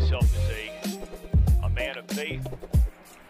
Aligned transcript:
myself 0.00 0.24
as 0.24 0.50
a, 0.50 1.66
a 1.66 1.68
man 1.70 1.96
of 1.96 2.04
faith. 2.08 2.44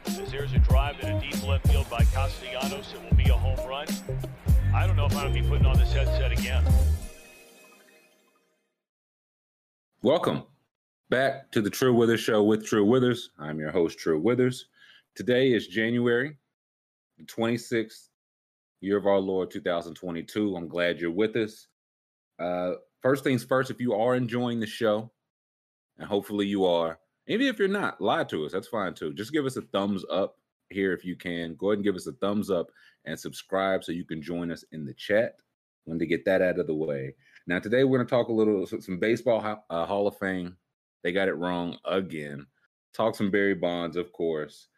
As 0.06 0.32
there's 0.32 0.50
a 0.54 0.58
drive 0.60 0.98
in 1.00 1.12
a 1.12 1.20
deep 1.20 1.46
left 1.46 1.68
field 1.68 1.90
by 1.90 2.02
Castellanos, 2.04 2.94
it 2.94 3.02
will 3.04 3.16
be 3.18 3.28
a 3.28 3.36
home 3.36 3.68
run. 3.68 3.86
I 4.74 4.86
don't 4.86 4.96
know 4.96 5.04
if 5.04 5.14
I'm 5.14 5.24
going 5.24 5.34
to 5.34 5.42
be 5.42 5.46
putting 5.46 5.66
on 5.66 5.78
this 5.78 5.92
headset 5.92 6.32
again. 6.32 6.64
Welcome 10.00 10.44
back 11.10 11.50
to 11.50 11.60
the 11.60 11.68
True 11.68 11.92
Withers 11.92 12.20
Show 12.20 12.42
with 12.42 12.64
True 12.64 12.86
Withers. 12.86 13.28
I'm 13.38 13.58
your 13.58 13.70
host, 13.70 13.98
True 13.98 14.18
Withers. 14.18 14.64
Today 15.14 15.52
is 15.52 15.66
January 15.66 16.34
the 17.18 17.24
26th, 17.24 18.08
year 18.80 18.96
of 18.96 19.06
our 19.06 19.18
Lord 19.18 19.50
2022. 19.50 20.56
I'm 20.56 20.68
glad 20.68 20.98
you're 20.98 21.10
with 21.10 21.36
us. 21.36 21.66
Uh, 22.38 22.72
first 23.02 23.22
things 23.22 23.44
first, 23.44 23.70
if 23.70 23.82
you 23.82 23.92
are 23.92 24.14
enjoying 24.14 24.60
the 24.60 24.66
show, 24.66 25.10
and 25.98 26.08
hopefully 26.08 26.46
you 26.46 26.64
are, 26.64 26.98
even 27.26 27.46
if 27.46 27.58
you're 27.58 27.68
not, 27.68 28.00
lie 28.00 28.24
to 28.24 28.44
us. 28.44 28.52
That's 28.52 28.68
fine 28.68 28.94
too. 28.94 29.14
Just 29.14 29.32
give 29.32 29.46
us 29.46 29.56
a 29.56 29.62
thumbs 29.62 30.04
up 30.10 30.36
here 30.70 30.92
if 30.92 31.04
you 31.04 31.16
can. 31.16 31.54
Go 31.54 31.68
ahead 31.68 31.78
and 31.78 31.84
give 31.84 31.96
us 31.96 32.06
a 32.06 32.12
thumbs 32.12 32.50
up 32.50 32.70
and 33.04 33.18
subscribe 33.18 33.84
so 33.84 33.92
you 33.92 34.04
can 34.04 34.22
join 34.22 34.50
us 34.50 34.64
in 34.72 34.84
the 34.84 34.94
chat. 34.94 35.36
When 35.84 35.98
to 35.98 36.06
get 36.06 36.24
that 36.24 36.40
out 36.40 36.58
of 36.58 36.66
the 36.66 36.74
way. 36.74 37.14
Now, 37.46 37.58
today 37.58 37.84
we're 37.84 37.98
going 37.98 38.06
to 38.06 38.10
talk 38.10 38.28
a 38.28 38.32
little 38.32 38.66
some 38.66 38.98
baseball 38.98 39.62
uh, 39.68 39.84
Hall 39.84 40.08
of 40.08 40.16
Fame. 40.16 40.56
They 41.02 41.12
got 41.12 41.28
it 41.28 41.34
wrong 41.34 41.76
again. 41.84 42.46
Talk 42.94 43.14
some 43.14 43.30
Barry 43.30 43.54
Bonds, 43.54 43.96
of 43.96 44.10
course. 44.12 44.68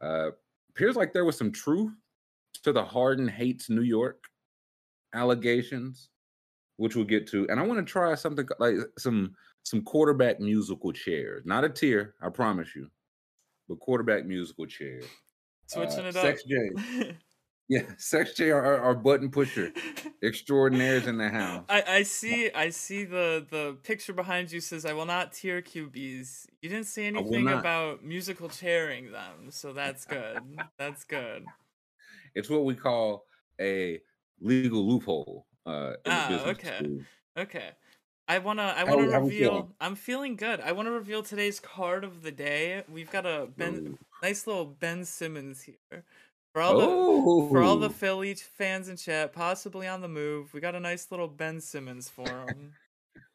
Uh, 0.00 0.30
appears 0.70 0.96
like 0.96 1.12
there 1.12 1.24
was 1.24 1.38
some 1.38 1.52
truth 1.52 1.92
to 2.64 2.72
the 2.72 2.84
Harden 2.84 3.28
hates 3.28 3.70
New 3.70 3.82
York 3.82 4.24
allegations, 5.14 6.08
which 6.76 6.96
we'll 6.96 7.04
get 7.04 7.28
to. 7.28 7.46
And 7.48 7.60
I 7.60 7.62
want 7.62 7.78
to 7.78 7.90
try 7.90 8.14
something 8.16 8.48
like 8.58 8.74
some 8.98 9.34
some 9.62 9.82
quarterback 9.82 10.40
musical 10.40 10.92
chairs. 10.92 11.42
Not 11.44 11.64
a 11.64 11.68
tier, 11.68 12.14
I 12.20 12.30
promise 12.30 12.74
you, 12.74 12.88
but 13.68 13.80
quarterback 13.80 14.26
musical 14.26 14.66
chairs. 14.66 15.04
Switching 15.66 16.04
uh, 16.04 16.08
it 16.08 16.16
up. 16.16 16.22
Sex 16.22 16.42
J. 16.44 17.16
Yeah, 17.68 17.82
Sex 17.98 18.32
J, 18.32 18.50
our, 18.50 18.78
our 18.78 18.94
button 18.94 19.30
pusher 19.30 19.72
extraordinaires 20.22 21.06
in 21.06 21.18
the 21.18 21.28
house. 21.28 21.64
I, 21.68 21.84
I 21.86 22.02
see 22.02 22.50
I 22.50 22.70
see 22.70 23.04
the 23.04 23.46
the 23.50 23.76
picture 23.82 24.14
behind 24.14 24.50
you 24.50 24.60
says 24.60 24.86
I 24.86 24.94
will 24.94 25.04
not 25.04 25.32
tier 25.32 25.60
QBs. 25.60 26.46
You 26.62 26.68
didn't 26.70 26.86
say 26.86 27.06
anything 27.06 27.46
about 27.46 28.02
musical 28.02 28.48
chairing 28.48 29.12
them, 29.12 29.50
so 29.50 29.72
that's 29.72 30.06
good. 30.06 30.40
that's 30.78 31.04
good. 31.04 31.44
It's 32.34 32.48
what 32.48 32.64
we 32.64 32.74
call 32.74 33.26
a 33.60 34.00
legal 34.40 34.88
loophole. 34.88 35.46
Uh, 35.66 35.90
in 36.06 36.12
Ah, 36.12 36.28
business 36.30 36.48
okay. 36.48 36.76
school. 36.78 37.00
Okay. 37.36 37.70
I 38.28 38.38
wanna 38.38 38.74
I 38.76 38.84
wanna 38.84 39.10
how 39.10 39.20
reveal? 39.22 39.74
I'm 39.80 39.96
feeling 39.96 40.36
good. 40.36 40.60
I 40.60 40.72
wanna 40.72 40.90
reveal 40.90 41.22
today's 41.22 41.58
card 41.60 42.04
of 42.04 42.22
the 42.22 42.30
day. 42.30 42.84
We've 42.88 43.10
got 43.10 43.24
a 43.24 43.48
Ben 43.56 43.74
Ooh. 43.74 43.98
nice 44.22 44.46
little 44.46 44.66
Ben 44.66 45.04
Simmons 45.06 45.62
here. 45.62 46.04
For 46.52 46.60
all 46.60 46.78
the 46.78 47.48
for 47.50 47.62
all 47.62 47.76
the 47.76 47.86
Oh. 47.88 47.92
Philly 47.92 48.34
fans 48.34 48.88
in 48.88 48.96
chat, 48.98 49.32
possibly 49.32 49.86
on 49.86 50.02
the 50.02 50.08
move, 50.08 50.52
we 50.52 50.60
got 50.60 50.74
a 50.74 50.80
nice 50.80 51.10
little 51.10 51.28
Ben 51.28 51.60
Simmons 51.60 52.10
for 52.10 52.28
him. 52.28 52.74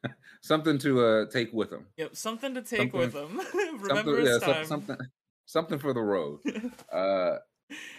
something 0.41 0.77
to 0.80 1.03
uh, 1.03 1.25
take 1.31 1.52
with 1.53 1.72
them. 1.72 1.88
yep, 1.97 2.16
something 2.16 2.53
to 2.53 2.61
take 2.61 2.94
with 2.94 3.13
him. 3.13 3.39
Remember 3.53 3.88
something, 3.89 4.16
his 4.17 4.41
yeah, 4.41 4.53
time. 4.53 4.66
something, 4.66 4.97
something 5.45 5.80
for 5.80 5.94
the 5.94 6.02
road. 6.02 6.39
uh, 6.91 7.38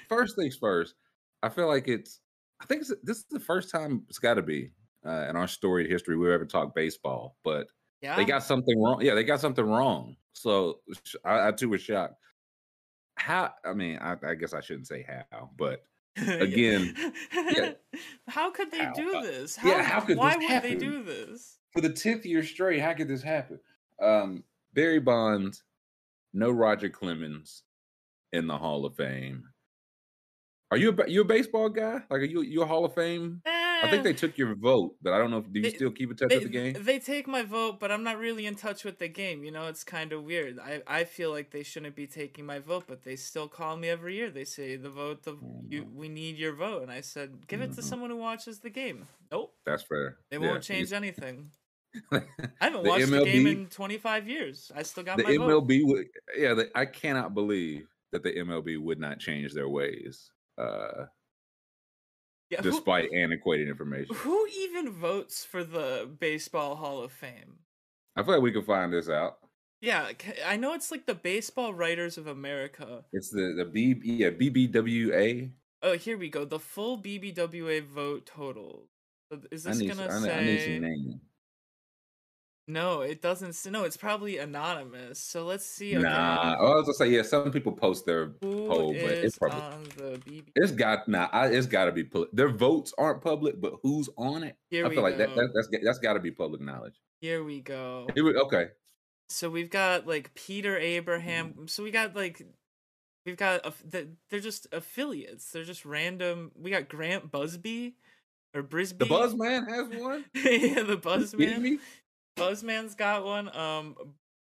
first 0.09 0.37
things 0.37 0.57
first. 0.57 0.95
I 1.43 1.49
feel 1.49 1.67
like 1.67 1.89
it's. 1.89 2.21
I 2.61 2.67
think 2.67 2.83
it's, 2.83 2.93
this 3.03 3.19
is 3.19 3.27
the 3.31 3.41
first 3.41 3.71
time 3.71 4.05
it's 4.09 4.21
got 4.21 4.35
to 4.35 4.43
be 4.43 4.71
uh, 5.07 5.27
in 5.29 5.37
our 5.37 5.49
storied 5.49 5.91
history 5.91 6.17
we've 6.17 6.31
ever 6.31 6.47
talked 6.47 6.75
baseball, 6.75 7.37
but 7.45 7.69
yeah. 8.01 8.17
they 8.17 8.25
got 8.25 8.43
something 8.43 8.81
wrong. 8.83 9.01
Yeah, 9.03 9.15
they 9.15 9.25
got 9.25 9.41
something 9.41 9.65
wrong. 9.65 10.17
So 10.33 10.81
I, 11.25 11.49
I 11.49 11.53
too 11.53 11.69
was 11.69 11.81
shocked. 11.83 12.15
How? 13.17 13.53
I 13.65 13.73
mean, 13.75 13.99
I, 13.99 14.17
I 14.27 14.35
guess 14.35 14.53
I 14.55 14.61
shouldn't 14.61 14.87
say 14.89 15.07
how, 15.31 15.51
but 15.57 15.85
again, 16.17 16.95
yeah. 17.33 17.73
how 18.29 18.51
could 18.51 18.71
they 18.71 18.79
How? 18.85 18.93
do 18.93 19.17
Uh, 19.17 19.23
this? 19.23 19.59
yeah, 19.65 19.83
how 19.83 20.01
could 20.01 20.17
why 20.17 20.37
would 20.37 20.45
happen? 20.45 20.71
they 20.71 20.77
do 20.77 21.03
this? 21.03 21.59
for 21.73 21.81
the 21.81 21.91
tenth 21.91 22.25
year 22.25 22.43
straight, 22.45 22.81
how 22.81 22.93
could 22.95 23.09
this 23.09 23.23
happen? 23.23 23.59
Um, 24.01 24.45
Barry 24.75 25.01
Bonds, 25.01 25.65
no 26.33 26.51
Roger 26.51 26.89
Clemens 26.89 27.63
in 28.33 28.47
the 28.47 28.57
Hall 28.57 28.85
of 28.87 28.95
Fame. 28.97 29.45
Are 30.71 30.77
you 30.77 30.91
a 30.97 31.09
you 31.11 31.21
a 31.23 31.25
baseball 31.25 31.69
guy? 31.69 31.95
Like, 32.11 32.21
are 32.21 32.25
you 32.25 32.43
you 32.43 32.63
a 32.63 32.67
Hall 32.67 32.85
of 32.85 32.95
Fame? 32.95 33.43
I 33.83 33.91
think 33.91 34.03
they 34.05 34.13
took 34.13 34.39
your 34.39 34.55
vote, 34.55 34.97
but 35.03 35.13
I 35.13 35.19
don't 35.19 35.31
know 35.31 35.39
if 35.39 35.53
do 35.53 35.59
you 35.61 35.63
They- 35.65 35.75
still 35.77 35.91
keep 35.91 36.11
in 36.11 36.17
touch 36.17 36.29
they, 36.29 36.37
with 36.37 36.45
the 36.45 36.51
game? 36.51 36.77
they 36.83 36.99
take 36.99 37.27
my 37.27 37.43
vote, 37.43 37.81
but 37.81 37.91
I'm 37.91 38.03
not 38.03 38.19
really 38.19 38.47
in 38.47 38.55
touch 38.55 38.85
with 38.85 38.99
the 38.99 39.09
game. 39.09 39.43
You 39.45 39.51
know, 39.51 39.67
it's 39.67 39.85
kind 39.85 40.13
of 40.13 40.23
weird. 40.25 40.59
I, 40.59 40.83
I 40.87 41.05
feel 41.05 41.31
like 41.31 41.51
they 41.51 41.63
shouldn't 41.63 41.95
be 41.97 42.07
taking 42.07 42.47
my 42.47 42.59
vote, 42.59 42.85
but 42.87 43.03
they 43.03 43.17
still 43.17 43.49
call 43.49 43.77
me 43.77 43.89
every 43.89 44.15
year. 44.17 44.31
They 44.31 44.45
say 44.45 44.77
the 44.77 44.91
vote, 44.91 45.23
the 45.25 45.37
you, 45.69 45.83
Mm. 45.85 45.95
we 45.95 46.09
need 46.09 46.37
your 46.37 46.55
vote, 46.55 46.83
and 46.83 46.91
I 46.91 47.01
said, 47.01 47.47
give 47.49 47.61
it 47.61 47.73
to 47.75 47.81
Mhm. 47.81 47.85
someone 47.85 48.11
who 48.11 48.17
watches 48.17 48.61
the 48.61 48.71
game. 48.71 49.09
Nope, 49.33 49.55
That's 49.67 49.83
fair. 49.83 50.19
they 50.31 50.39
Yeah, 50.39 50.49
won't 50.49 50.63
change 50.63 50.93
anything. 50.93 51.51
I 52.13 52.23
haven't 52.61 52.83
The 52.83 52.89
watched 52.89 53.11
the 53.11 53.25
game 53.25 53.47
in 53.47 53.67
25 53.69 54.29
years. 54.29 54.73
I 54.75 54.83
still 54.83 55.05
got 55.05 55.17
the 55.19 55.25
my 55.25 55.37
vote. 55.37 55.49
MLB 55.69 55.83
would 55.85 56.07
yeah, 56.37 56.55
the, 56.55 56.71
I 56.77 56.87
cannot 56.87 57.35
believe 57.35 57.87
that 58.13 58.23
the 58.23 58.33
MLB 58.33 58.79
would 58.81 58.99
not 58.99 59.21
change 59.21 59.53
their 59.53 59.69
ways, 59.69 60.31
uh, 60.59 61.07
Yeah, 62.51 62.63
who- 62.63 62.71
despite 62.71 63.13
antiquated 63.13 63.69
information. 63.69 64.15
Who 64.17 64.47
even 64.59 64.91
votes 64.91 65.45
for 65.45 65.65
the 65.65 66.09
Baseball 66.19 66.77
Hall 66.77 67.03
of 67.03 67.13
Fame? 67.13 67.61
I 68.17 68.23
feel 68.23 68.35
like 68.35 68.43
we 68.43 68.53
can 68.53 68.65
find 68.65 68.93
this 68.93 69.09
out. 69.09 69.39
Yeah, 69.81 70.13
I 70.47 70.57
know 70.57 70.73
it's 70.73 70.91
like 70.91 71.07
the 71.07 71.15
Baseball 71.15 71.75
Writers 71.75 72.17
of 72.17 72.27
America. 72.27 73.05
It's 73.13 73.31
the 73.31 73.55
the 73.57 73.65
B 73.65 74.01
yeah 74.03 74.31
BBWA. 74.31 75.51
Oh, 75.83 75.93
here 75.95 76.17
we 76.17 76.31
go. 76.31 76.45
The 76.47 76.59
full 76.59 76.97
BBWA 76.99 77.85
vote 77.85 78.25
total. 78.25 78.89
Is 79.51 79.65
this 79.65 79.79
need, 79.79 79.89
gonna 79.89 80.09
I, 80.09 80.19
need, 80.19 80.25
say? 80.25 80.39
I 80.39 80.45
need 80.45 80.61
some 80.61 80.81
name. 80.81 81.21
No, 82.67 83.03
it 83.03 83.21
doesn't. 83.21 83.55
No, 83.71 83.85
it's 83.85 83.97
probably 83.97 84.39
anonymous. 84.39 85.19
So 85.19 85.45
let's 85.45 85.67
see. 85.67 85.97
Okay. 85.97 86.03
Nah, 86.03 86.55
I 86.59 86.63
was 86.63 86.85
gonna 86.85 86.95
say 86.95 87.09
yeah. 87.15 87.23
Some 87.23 87.51
people 87.51 87.73
post 87.73 88.07
their 88.07 88.33
Who 88.41 88.69
poll, 88.69 88.93
but 88.95 89.03
it's 89.13 89.37
probably 89.39 89.61
on 89.61 89.83
the 89.97 90.19
BB? 90.25 90.45
it's 90.57 90.73
got 90.73 91.07
nah. 91.07 91.29
I, 91.31 91.49
it's 91.49 91.67
got 91.67 91.85
to 91.87 91.93
be 91.93 92.05
public. 92.05 92.31
Their 92.33 92.49
votes 92.49 92.95
aren't 92.97 93.21
public, 93.21 93.61
but 93.61 93.75
who's 93.83 94.09
on 94.17 94.45
it? 94.45 94.57
Here 94.71 94.87
I 94.87 94.91
feel 94.91 95.03
like 95.03 95.19
that, 95.19 95.35
that, 95.35 95.51
that's 95.55 95.69
that's 95.85 95.99
got 95.99 96.15
to 96.15 96.21
be 96.21 96.31
public 96.31 96.63
knowledge. 96.63 96.95
Here 97.21 97.45
we 97.45 97.61
go. 97.61 98.07
It 98.17 98.23
okay, 98.23 98.69
So 99.29 99.51
we've 99.51 99.71
got 99.71 100.07
like 100.07 100.35
Peter 100.35 100.75
Mm-hmm. 100.75 100.85
Abraham. 100.85 101.69
So 101.69 101.83
we 101.83 101.91
got 101.91 102.17
like 102.17 102.47
we've 103.27 103.37
got 103.37 103.67
a, 103.67 103.75
they're 104.31 104.41
just 104.41 104.69
affiliates. 104.73 105.51
They're 105.51 105.65
just 105.65 105.85
random. 105.85 106.51
We 106.55 106.71
got 106.71 106.89
Grant 106.89 107.31
Busby 107.31 107.97
or 108.55 108.63
Brisby. 108.63 108.99
the 108.99 109.07
Buzzman 109.07 109.69
has 109.69 109.89
one. 110.01 110.25
yeah, 110.35 110.83
the 110.83 110.97
Buzzman. 110.97 111.79
Buzzman's 112.37 112.95
got 112.95 113.25
one. 113.25 113.55
Um, 113.57 113.97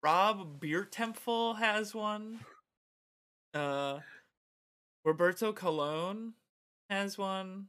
Rob 0.02 0.60
Biertempfel 0.60 1.58
has 1.58 1.94
one. 1.94 2.40
Uh, 3.54 4.00
Roberto 5.04 5.52
Colon 5.52 6.34
has 6.90 7.18
one. 7.18 7.66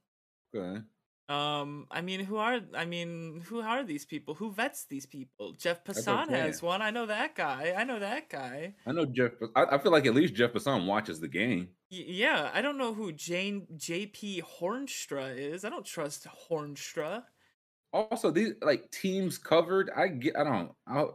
Okay. 0.55 0.81
Um, 1.29 1.87
I 1.89 2.01
mean, 2.01 2.19
who 2.19 2.35
are 2.35 2.59
I 2.75 2.85
mean, 2.85 3.41
who 3.45 3.61
are 3.61 3.83
these 3.83 4.05
people? 4.05 4.33
Who 4.35 4.51
vets 4.51 4.85
these 4.85 5.05
people? 5.05 5.53
Jeff 5.53 5.83
Passan 5.83 6.27
okay. 6.27 6.39
has 6.39 6.61
one. 6.61 6.81
I 6.81 6.91
know 6.91 7.05
that 7.05 7.33
guy. 7.33 7.73
I 7.77 7.85
know 7.85 7.99
that 7.99 8.29
guy. 8.29 8.75
I 8.85 8.91
know 8.91 9.05
Jeff. 9.05 9.31
I, 9.55 9.65
I 9.71 9.77
feel 9.77 9.91
like 9.91 10.05
at 10.05 10.13
least 10.13 10.35
Jeff 10.35 10.51
Passan 10.51 10.85
watches 10.85 11.21
the 11.21 11.29
game. 11.29 11.69
Y- 11.91 12.03
yeah, 12.07 12.51
I 12.53 12.61
don't 12.61 12.77
know 12.77 12.93
who 12.93 13.13
Jane 13.13 13.67
JP 13.77 14.41
Hoornstra 14.59 15.35
is. 15.37 15.63
I 15.63 15.69
don't 15.69 15.85
trust 15.85 16.27
Hoornstra. 16.49 17.23
Also, 17.93 18.31
these 18.31 18.53
like 18.61 18.89
teams 18.91 19.37
covered. 19.37 19.89
I 19.95 20.07
get. 20.07 20.35
I 20.35 20.43
don't. 20.43 20.71
I, 20.87 21.05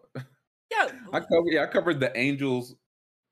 Yeah, 0.70 0.92
I 1.12 1.20
covered. 1.20 1.46
Yeah, 1.46 1.62
I 1.62 1.66
covered 1.66 2.00
the 2.00 2.16
Angels. 2.16 2.76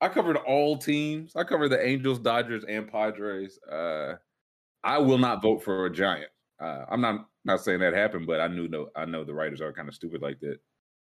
I 0.01 0.09
covered 0.09 0.37
all 0.37 0.77
teams. 0.77 1.35
I 1.35 1.43
covered 1.43 1.69
the 1.69 1.85
Angels, 1.85 2.19
Dodgers, 2.19 2.65
and 2.65 2.91
Padres. 2.91 3.59
Uh, 3.63 4.17
I 4.83 4.99
will 4.99 5.19
not 5.19 5.41
vote 5.41 5.63
for 5.63 5.85
a 5.85 5.91
Giant. 5.91 6.31
Uh, 6.59 6.85
I'm 6.89 7.01
not 7.01 7.29
not 7.45 7.61
saying 7.61 7.81
that 7.81 7.93
happened, 7.93 8.27
but 8.27 8.41
I 8.41 8.47
knew 8.47 8.67
no. 8.67 8.89
I 8.95 9.05
know 9.05 9.25
the 9.25 9.35
writers 9.35 9.61
are 9.61 9.73
kind 9.73 9.89
of 9.89 9.95
stupid 9.95 10.21
like 10.21 10.39
that. 10.41 10.59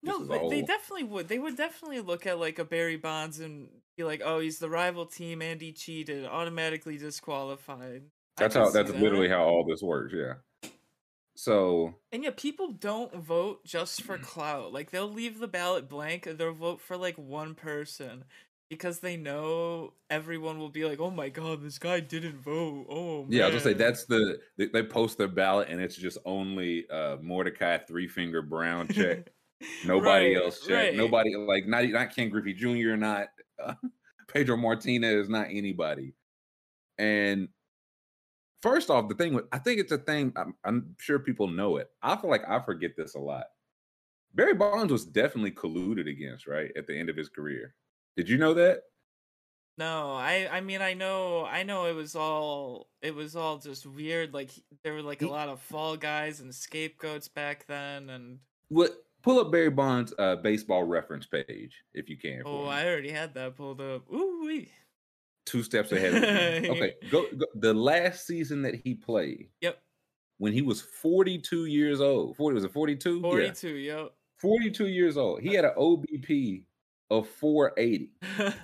No, 0.02 0.24
they, 0.24 0.46
they 0.48 0.62
definitely 0.62 1.04
would. 1.04 1.28
They 1.28 1.38
would 1.38 1.56
definitely 1.56 2.00
look 2.00 2.26
at 2.26 2.38
like 2.38 2.58
a 2.58 2.64
Barry 2.64 2.96
Bonds 2.96 3.40
and 3.40 3.68
be 3.96 4.04
like, 4.04 4.22
"Oh, 4.24 4.40
he's 4.40 4.58
the 4.58 4.70
rival 4.70 5.06
team 5.06 5.42
and 5.42 5.60
he 5.60 5.72
cheated, 5.72 6.24
automatically 6.24 6.96
disqualified." 6.98 8.10
That's 8.38 8.54
how. 8.54 8.70
That's 8.70 8.90
literally 8.90 9.28
how 9.28 9.44
all 9.44 9.64
this 9.68 9.82
works. 9.82 10.14
Yeah. 10.16 10.34
So 11.40 11.94
And 12.12 12.22
yeah, 12.22 12.32
people 12.36 12.72
don't 12.72 13.14
vote 13.14 13.64
just 13.64 14.02
for 14.02 14.18
clout. 14.30 14.74
Like 14.74 14.90
they'll 14.90 15.10
leave 15.10 15.38
the 15.38 15.48
ballot 15.48 15.88
blank 15.88 16.26
and 16.26 16.38
they'll 16.38 16.52
vote 16.52 16.82
for 16.82 16.98
like 16.98 17.16
one 17.16 17.54
person 17.54 18.24
because 18.68 18.98
they 19.00 19.16
know 19.16 19.94
everyone 20.10 20.58
will 20.58 20.68
be 20.68 20.84
like, 20.84 21.00
"Oh 21.00 21.10
my 21.10 21.30
god, 21.30 21.62
this 21.62 21.78
guy 21.78 22.00
didn't 22.00 22.40
vote." 22.42 22.86
Oh 22.90 23.22
man. 23.22 23.32
yeah, 23.32 23.44
I 23.44 23.46
was 23.46 23.62
gonna 23.64 23.74
say 23.74 23.78
that's 23.78 24.04
the 24.04 24.38
they, 24.58 24.66
they 24.66 24.82
post 24.82 25.16
their 25.16 25.28
ballot 25.28 25.68
and 25.70 25.80
it's 25.80 25.96
just 25.96 26.18
only 26.26 26.86
uh 26.90 27.16
Mordecai 27.22 27.78
three 27.78 28.06
finger 28.06 28.42
brown 28.42 28.88
check. 28.88 29.30
Nobody 29.86 30.34
Right, 30.34 30.44
else 30.44 30.60
check. 30.60 30.70
right. 30.76 30.94
Nobody 30.94 31.34
like 31.36 31.66
not 31.66 31.84
not 31.88 32.14
Ken 32.14 32.28
Griffey 32.28 32.52
Jr. 32.52 32.96
Not 32.96 33.28
uh, 33.62 33.74
Pedro 34.28 34.58
Martinez. 34.58 35.30
Not 35.30 35.46
anybody. 35.50 36.12
And 36.98 37.48
first 38.62 38.90
off, 38.90 39.08
the 39.08 39.14
thing 39.14 39.34
with 39.34 39.46
I 39.52 39.58
think 39.58 39.80
it's 39.80 39.92
a 39.92 39.98
thing. 39.98 40.32
I'm, 40.36 40.54
I'm 40.64 40.94
sure 40.98 41.18
people 41.18 41.48
know 41.48 41.76
it. 41.76 41.90
I 42.02 42.16
feel 42.16 42.30
like 42.30 42.48
I 42.48 42.60
forget 42.60 42.92
this 42.96 43.14
a 43.14 43.18
lot. 43.20 43.44
Barry 44.34 44.54
Bonds 44.54 44.92
was 44.92 45.04
definitely 45.04 45.50
colluded 45.52 46.08
against, 46.08 46.46
right, 46.46 46.70
at 46.76 46.86
the 46.86 46.96
end 46.98 47.10
of 47.10 47.16
his 47.16 47.28
career. 47.28 47.74
Did 48.16 48.28
you 48.28 48.38
know 48.38 48.54
that? 48.54 48.82
No, 49.78 50.12
I 50.12 50.48
I 50.52 50.60
mean 50.60 50.82
I 50.82 50.92
know 50.94 51.44
I 51.46 51.62
know 51.62 51.86
it 51.86 51.94
was 51.94 52.14
all 52.14 52.88
it 53.00 53.14
was 53.14 53.34
all 53.34 53.58
just 53.58 53.86
weird. 53.86 54.34
Like 54.34 54.50
there 54.84 54.92
were 54.94 55.02
like 55.02 55.22
a 55.22 55.28
lot 55.28 55.48
of 55.48 55.60
fall 55.60 55.96
guys 55.96 56.40
and 56.40 56.54
scapegoats 56.54 57.28
back 57.28 57.66
then, 57.66 58.10
and 58.10 58.40
What? 58.68 58.92
Pull 59.22 59.38
up 59.38 59.52
Barry 59.52 59.68
Bonds' 59.70 60.14
uh, 60.18 60.36
baseball 60.36 60.84
reference 60.84 61.26
page 61.26 61.82
if 61.92 62.08
you 62.08 62.16
can. 62.16 62.46
oh. 62.46 62.64
I 62.64 62.86
already 62.86 63.10
had 63.10 63.34
that 63.34 63.54
pulled 63.56 63.80
up. 63.80 64.10
Ooh 64.12 64.44
wee. 64.46 64.70
Two 65.50 65.62
steps 65.62 65.92
ahead. 65.92 66.14
Of 66.14 66.22
me. 66.62 66.68
Okay, 66.70 66.94
go, 67.10 67.26
go. 67.36 67.46
The 67.56 67.74
last 67.74 68.26
season 68.26 68.62
that 68.62 68.74
he 68.76 68.94
played, 68.94 69.48
Yep, 69.60 69.78
when 70.38 70.52
he 70.52 70.62
was 70.62 70.80
42 70.80 71.66
years 71.66 72.00
old. 72.00 72.36
40 72.36 72.54
was 72.54 72.64
it 72.64 72.72
42? 72.72 73.16
Yeah. 73.16 73.20
forty-two. 73.22 73.74
Yep. 73.76 74.10
42 74.40 74.86
years 74.88 75.16
old. 75.16 75.40
He 75.42 75.54
had 75.54 75.64
an 75.64 75.72
OBP 75.78 76.64
of 77.10 77.28
480, 77.28 78.12
an 78.38 78.54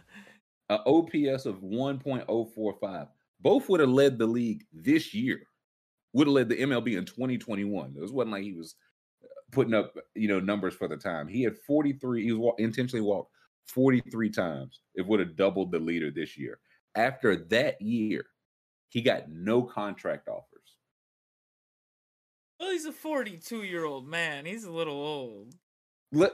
OPS 0.87 1.47
of 1.47 1.57
1.045. 1.63 3.09
Both 3.41 3.69
would 3.69 3.81
have 3.81 3.89
led 3.91 4.19
the 4.19 4.27
league 4.27 4.65
this 4.73 5.13
year. 5.13 5.41
Would 6.15 6.29
have 6.29 6.35
led 6.35 6.49
the 6.49 6.57
MLB 6.57 6.97
in 6.97 7.05
2021. 7.05 7.95
It 7.97 8.01
wasn't 8.01 8.31
like 8.31 8.43
he 8.45 8.53
was 8.55 8.75
uh, 9.23 9.27
putting 9.53 9.75
up, 9.75 9.95
you 10.15 10.29
know, 10.29 10.41
numbers 10.41 10.75
for 10.75 10.89
the 10.89 10.97
time. 10.97 11.29
He 11.29 11.43
had 11.43 11.59
43. 11.67 12.25
He 12.25 12.33
was 12.33 12.39
wa- 12.41 12.55
intentionally 12.59 13.03
walked 13.03 13.33
43 13.67 14.31
times. 14.31 14.81
It 14.95 15.07
would 15.07 15.21
have 15.21 15.37
doubled 15.37 15.73
the 15.73 15.79
leader 15.79 16.11
this 16.11 16.39
year. 16.39 16.59
After 16.97 17.37
that 17.37 17.81
year, 17.81 18.27
he 18.89 19.03
got 19.03 19.29
no 19.31 19.63
contract 19.63 20.29
offers. 20.29 20.79
well, 22.61 22.71
he's 22.71 22.85
a 22.87 22.93
forty-two-year-old 22.93 24.07
man. 24.07 24.47
He's 24.47 24.65
a 24.65 24.73
little 24.73 24.95
old. 24.95 25.55
Let 26.13 26.33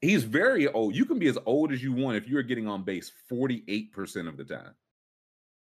he's 0.00 0.24
very 0.24 0.66
old. 0.68 0.94
You 0.96 1.04
can 1.04 1.18
be 1.18 1.28
as 1.28 1.38
old 1.46 1.72
as 1.72 1.82
you 1.82 1.92
want 1.92 2.16
if 2.16 2.28
you're 2.28 2.42
getting 2.42 2.66
on 2.68 2.84
base 2.84 3.12
48% 3.30 4.28
of 4.28 4.36
the 4.36 4.44
time. 4.44 4.74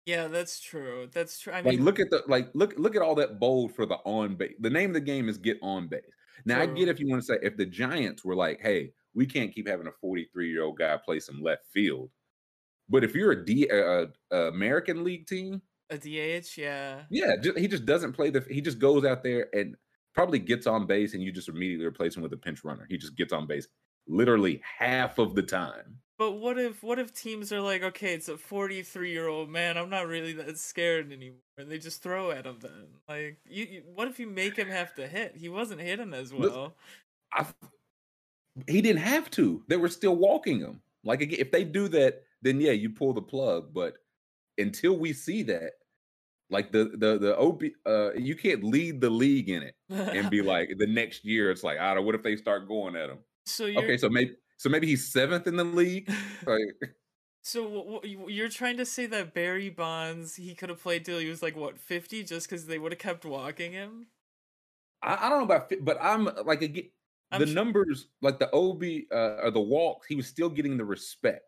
Yeah, 0.06 0.28
that's 0.28 0.60
true. 0.60 1.08
That's 1.12 1.40
true. 1.40 1.54
I 1.54 1.62
Like 1.64 1.78
mean, 1.78 1.84
look 1.84 2.00
at 2.00 2.10
the 2.12 2.24
like 2.28 2.50
look 2.54 2.76
look 2.78 2.96
at 2.96 3.02
all 3.02 3.16
that 3.16 3.40
bold 3.40 3.74
for 3.74 3.86
the 3.86 3.96
on 4.06 4.36
base. 4.36 4.56
The 4.60 4.70
name 4.70 4.92
of 4.92 4.94
the 4.94 5.02
game 5.02 5.28
is 5.30 5.38
get 5.38 5.58
on 5.62 5.88
base. 5.88 6.02
Now 6.46 6.62
I 6.62 6.68
get 6.68 6.88
if 6.90 7.00
you 7.00 7.08
want 7.10 7.22
to 7.24 7.26
say 7.26 7.40
if 7.42 7.58
the 7.58 7.66
Giants 7.66 8.24
were 8.24 8.36
like, 8.36 8.60
hey, 8.62 8.94
we 9.16 9.26
can't 9.26 9.54
keep 9.54 9.68
having 9.68 9.88
a 9.88 9.92
43 9.92 10.50
year 10.52 10.64
old 10.64 10.78
guy 10.78 10.98
play 10.98 11.20
some 11.20 11.42
left 11.42 11.66
field. 11.74 12.12
But 12.90 13.04
if 13.04 13.16
you're 13.16 13.32
a 13.32 13.46
D 13.46 13.70
uh, 13.70 14.06
uh, 14.32 14.50
American 14.50 15.04
League 15.04 15.28
team, 15.28 15.62
a 15.90 15.98
DH. 15.98 16.58
Yeah. 16.58 17.02
yeah, 17.10 17.36
ju- 17.42 17.54
he 17.56 17.68
just 17.68 17.86
doesn't 17.86 18.14
play 18.14 18.30
the. 18.30 18.46
He 18.50 18.62
just 18.62 18.80
goes 18.80 19.06
out 19.06 19.24
there 19.24 19.48
and 19.54 19.76
probably 20.14 20.40
gets 20.40 20.68
on 20.68 20.86
base, 20.88 21.14
and 21.14 21.22
you 21.22 21.32
just 21.32 21.50
immediately 21.50 21.86
replace 21.86 22.16
him 22.16 22.24
with 22.24 22.34
a 22.34 22.38
pinch 22.38 22.64
runner. 22.64 22.88
He 22.90 22.98
just 22.98 23.16
gets 23.16 23.34
on 23.34 23.48
base 23.48 23.68
literally 24.08 24.62
half 24.78 25.18
of 25.18 25.36
the 25.36 25.44
time. 25.44 26.00
But 26.18 26.34
what 26.34 26.58
if 26.58 26.82
what 26.82 26.98
if 26.98 27.14
teams 27.14 27.52
are 27.52 27.60
like, 27.60 27.84
okay, 27.84 28.14
it's 28.14 28.30
a 28.30 28.38
forty 28.38 28.82
three 28.84 29.12
year 29.12 29.28
old 29.28 29.50
man. 29.50 29.78
I'm 29.78 29.90
not 29.90 30.08
really 30.08 30.34
that 30.34 30.58
scared 30.58 31.12
anymore, 31.12 31.40
and 31.58 31.70
they 31.70 31.78
just 31.78 32.02
throw 32.02 32.32
at 32.32 32.46
him. 32.46 32.58
Then, 32.62 32.72
like, 33.10 33.38
you, 33.46 33.66
you 33.66 33.84
what 33.94 34.08
if 34.08 34.20
you 34.20 34.28
make 34.28 34.56
him 34.56 34.70
have 34.70 34.96
to 34.96 35.08
hit? 35.08 35.36
He 35.36 35.50
wasn't 35.50 35.82
hitting 35.82 36.14
as 36.14 36.34
well. 36.34 36.76
I, 37.34 37.46
he 38.68 38.82
didn't 38.82 39.02
have 39.02 39.30
to. 39.32 39.62
They 39.68 39.76
were 39.76 39.90
still 39.90 40.16
walking 40.16 40.60
him. 40.60 40.82
Like 41.04 41.22
again, 41.22 41.40
if 41.40 41.52
they 41.52 41.66
do 41.66 41.90
that, 41.90 42.24
then 42.46 42.62
yeah, 42.62 42.72
you 42.72 42.92
pull 42.92 43.14
the 43.14 43.22
plug. 43.22 43.74
But 43.74 43.96
until 44.58 44.98
we 44.98 45.12
see 45.12 45.44
that, 45.44 45.74
like 46.50 46.72
the 46.72 46.86
the 46.98 47.18
the 47.18 47.38
OB, 47.38 47.64
uh, 47.86 48.14
you 48.14 48.36
can't 48.36 48.64
lead 48.64 49.02
the 49.02 49.10
league 49.10 49.50
in 49.50 49.64
it 49.64 49.76
and 49.90 50.30
be 50.30 50.42
like 50.54 50.70
the 50.78 50.88
next 50.88 51.26
year. 51.26 51.52
It's 51.52 51.64
like, 51.64 51.80
I 51.80 51.88
don't. 51.88 51.98
know, 51.98 52.02
What 52.04 52.16
if 52.16 52.24
they 52.24 52.36
start 52.38 52.68
going 52.68 52.96
at 52.96 53.10
him? 53.10 53.20
so 53.46 53.66
Okay, 53.66 53.98
so 53.98 54.08
maybe 54.10 54.36
so 54.58 54.70
maybe 54.70 54.88
he's 54.88 55.12
seventh 55.12 55.48
in 55.48 55.56
the 55.58 55.64
league. 55.66 56.10
Like, 56.48 56.96
so 57.42 57.64
wh- 57.68 58.04
wh- 58.04 58.08
you- 58.08 58.30
you're 58.30 58.50
trying 58.50 58.78
to 58.78 58.86
say 58.86 59.08
that 59.08 59.34
Barry 59.34 59.70
Bonds 59.70 60.36
he 60.36 60.54
could 60.56 60.70
have 60.70 60.82
played 60.82 61.04
till 61.06 61.18
he 61.20 61.28
was 61.30 61.42
like 61.42 61.56
what 61.56 61.80
fifty 61.80 62.24
just 62.24 62.48
because 62.48 62.68
they 62.68 62.78
would 62.78 62.92
have 62.92 63.00
kept 63.00 63.26
walking 63.26 63.72
him. 63.74 64.08
I, 65.02 65.26
I 65.26 65.30
don't 65.30 65.40
know 65.40 65.46
about, 65.56 65.72
but 65.82 65.98
I'm 66.02 66.26
like 66.46 66.62
again, 66.62 66.90
I'm 67.32 67.42
the 67.42 67.48
sh- 67.48 67.54
numbers, 67.54 68.08
like 68.22 68.38
the 68.40 68.50
OB 68.52 68.84
uh, 69.12 69.42
or 69.44 69.52
the 69.52 69.62
walks, 69.62 70.08
he 70.08 70.16
was 70.16 70.28
still 70.28 70.50
getting 70.50 70.78
the 70.78 70.86
respect. 70.86 71.46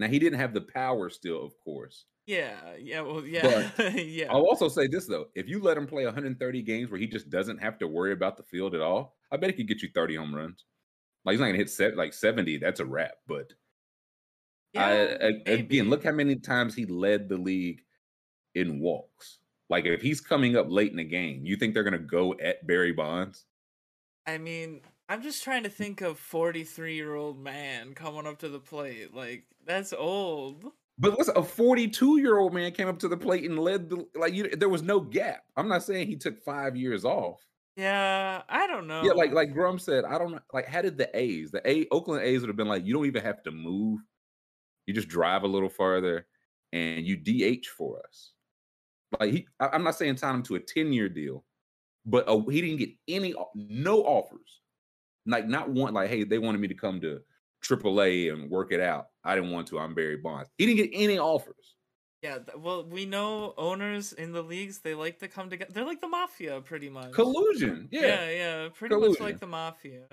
Now 0.00 0.08
he 0.08 0.18
didn't 0.18 0.40
have 0.40 0.54
the 0.54 0.62
power 0.62 1.10
still, 1.10 1.44
of 1.44 1.58
course. 1.60 2.06
Yeah, 2.26 2.76
yeah, 2.76 3.00
well, 3.02 3.24
yeah, 3.26 3.70
yeah. 3.94 4.26
I'll 4.30 4.46
also 4.46 4.68
say 4.68 4.86
this 4.86 5.06
though: 5.06 5.26
if 5.34 5.48
you 5.48 5.60
let 5.60 5.76
him 5.76 5.86
play 5.86 6.04
130 6.04 6.62
games 6.62 6.90
where 6.90 7.00
he 7.00 7.06
just 7.06 7.28
doesn't 7.30 7.58
have 7.58 7.78
to 7.78 7.88
worry 7.88 8.12
about 8.12 8.36
the 8.36 8.42
field 8.44 8.74
at 8.74 8.80
all, 8.80 9.16
I 9.32 9.36
bet 9.36 9.50
he 9.50 9.56
could 9.56 9.68
get 9.68 9.82
you 9.82 9.90
30 9.94 10.16
home 10.16 10.34
runs. 10.34 10.64
Like 11.24 11.34
he's 11.34 11.40
not 11.40 11.46
gonna 11.46 11.58
hit 11.58 11.70
set 11.70 11.96
like 11.96 12.14
70. 12.14 12.58
That's 12.58 12.80
a 12.80 12.86
wrap. 12.86 13.14
But 13.26 13.54
Yeah, 14.72 15.16
a- 15.20 15.42
maybe. 15.46 15.78
again, 15.78 15.88
look 15.90 16.04
how 16.04 16.12
many 16.12 16.36
times 16.36 16.74
he 16.74 16.86
led 16.86 17.28
the 17.28 17.36
league 17.38 17.82
in 18.54 18.80
walks. 18.80 19.40
Like 19.70 19.86
if 19.86 20.02
he's 20.02 20.20
coming 20.20 20.56
up 20.56 20.68
late 20.70 20.90
in 20.92 20.98
the 20.98 21.04
game, 21.04 21.46
you 21.46 21.56
think 21.56 21.74
they're 21.74 21.84
gonna 21.84 21.98
go 21.98 22.34
at 22.40 22.66
Barry 22.66 22.92
Bonds? 22.92 23.46
I 24.26 24.38
mean, 24.38 24.82
I'm 25.10 25.22
just 25.22 25.42
trying 25.42 25.64
to 25.64 25.68
think 25.68 26.02
of 26.02 26.20
43 26.20 26.94
year 26.94 27.16
old 27.16 27.36
man 27.36 27.94
coming 27.94 28.28
up 28.28 28.38
to 28.38 28.48
the 28.48 28.60
plate. 28.60 29.12
Like 29.12 29.44
that's 29.66 29.92
old. 29.92 30.64
But 30.98 31.18
listen, 31.18 31.36
a 31.36 31.42
42 31.42 32.18
year 32.18 32.38
old 32.38 32.54
man 32.54 32.70
came 32.70 32.86
up 32.86 33.00
to 33.00 33.08
the 33.08 33.16
plate 33.16 33.44
and 33.44 33.58
led 33.58 33.90
the 33.90 34.06
like. 34.14 34.34
You, 34.34 34.48
there 34.50 34.68
was 34.68 34.82
no 34.82 35.00
gap. 35.00 35.42
I'm 35.56 35.66
not 35.66 35.82
saying 35.82 36.06
he 36.06 36.14
took 36.14 36.40
five 36.44 36.76
years 36.76 37.04
off. 37.04 37.44
Yeah, 37.74 38.42
I 38.48 38.68
don't 38.68 38.86
know. 38.86 39.02
Yeah, 39.02 39.10
like 39.10 39.32
like 39.32 39.52
Grum 39.52 39.80
said, 39.80 40.04
I 40.04 40.16
don't 40.16 40.30
know. 40.30 40.40
Like, 40.52 40.68
how 40.68 40.80
did 40.80 40.96
the 40.96 41.10
A's, 41.18 41.50
the 41.50 41.68
A 41.68 41.88
Oakland 41.90 42.22
A's 42.22 42.42
would 42.42 42.48
have 42.48 42.56
been 42.56 42.68
like, 42.68 42.86
you 42.86 42.94
don't 42.94 43.06
even 43.06 43.24
have 43.24 43.42
to 43.42 43.50
move. 43.50 43.98
You 44.86 44.94
just 44.94 45.08
drive 45.08 45.42
a 45.42 45.48
little 45.48 45.68
further 45.68 46.24
and 46.72 47.04
you 47.04 47.16
DH 47.16 47.66
for 47.66 48.00
us. 48.06 48.30
Like 49.18 49.32
he, 49.32 49.48
I, 49.58 49.74
am 49.74 49.82
not 49.82 49.96
saying 49.96 50.18
sign 50.18 50.36
him 50.36 50.42
to 50.44 50.54
a 50.54 50.60
10 50.60 50.92
year 50.92 51.08
deal, 51.08 51.44
but 52.06 52.28
uh, 52.28 52.38
he 52.48 52.60
didn't 52.60 52.78
get 52.78 52.90
any, 53.08 53.34
no 53.56 54.02
offers. 54.02 54.59
Like 55.26 55.46
not 55.46 55.70
one, 55.70 55.94
like, 55.94 56.08
hey, 56.10 56.24
they 56.24 56.38
wanted 56.38 56.60
me 56.60 56.68
to 56.68 56.74
come 56.74 57.00
to 57.02 57.20
AAA 57.62 58.32
and 58.32 58.50
work 58.50 58.72
it 58.72 58.80
out. 58.80 59.06
I 59.24 59.34
didn't 59.34 59.50
want 59.50 59.68
to. 59.68 59.78
I'm 59.78 59.94
Barry 59.94 60.16
Bonds. 60.16 60.48
He 60.56 60.66
didn't 60.66 60.78
get 60.78 60.90
any 60.98 61.18
offers. 61.18 61.76
yeah, 62.22 62.38
well, 62.56 62.84
we 62.84 63.04
know 63.06 63.54
owners 63.58 64.12
in 64.12 64.32
the 64.32 64.42
leagues 64.42 64.78
they 64.80 64.94
like 64.94 65.18
to 65.20 65.28
come 65.28 65.50
together. 65.50 65.70
They're 65.72 65.84
like 65.84 66.00
the 66.00 66.08
mafia, 66.08 66.60
pretty 66.62 66.88
much. 66.88 67.12
Collusion. 67.12 67.88
Yeah, 67.90 68.00
Yeah. 68.00 68.30
yeah, 68.30 68.68
pretty 68.74 68.96
much 68.96 69.20
like 69.20 69.40
the 69.40 69.46
mafia. 69.46 70.06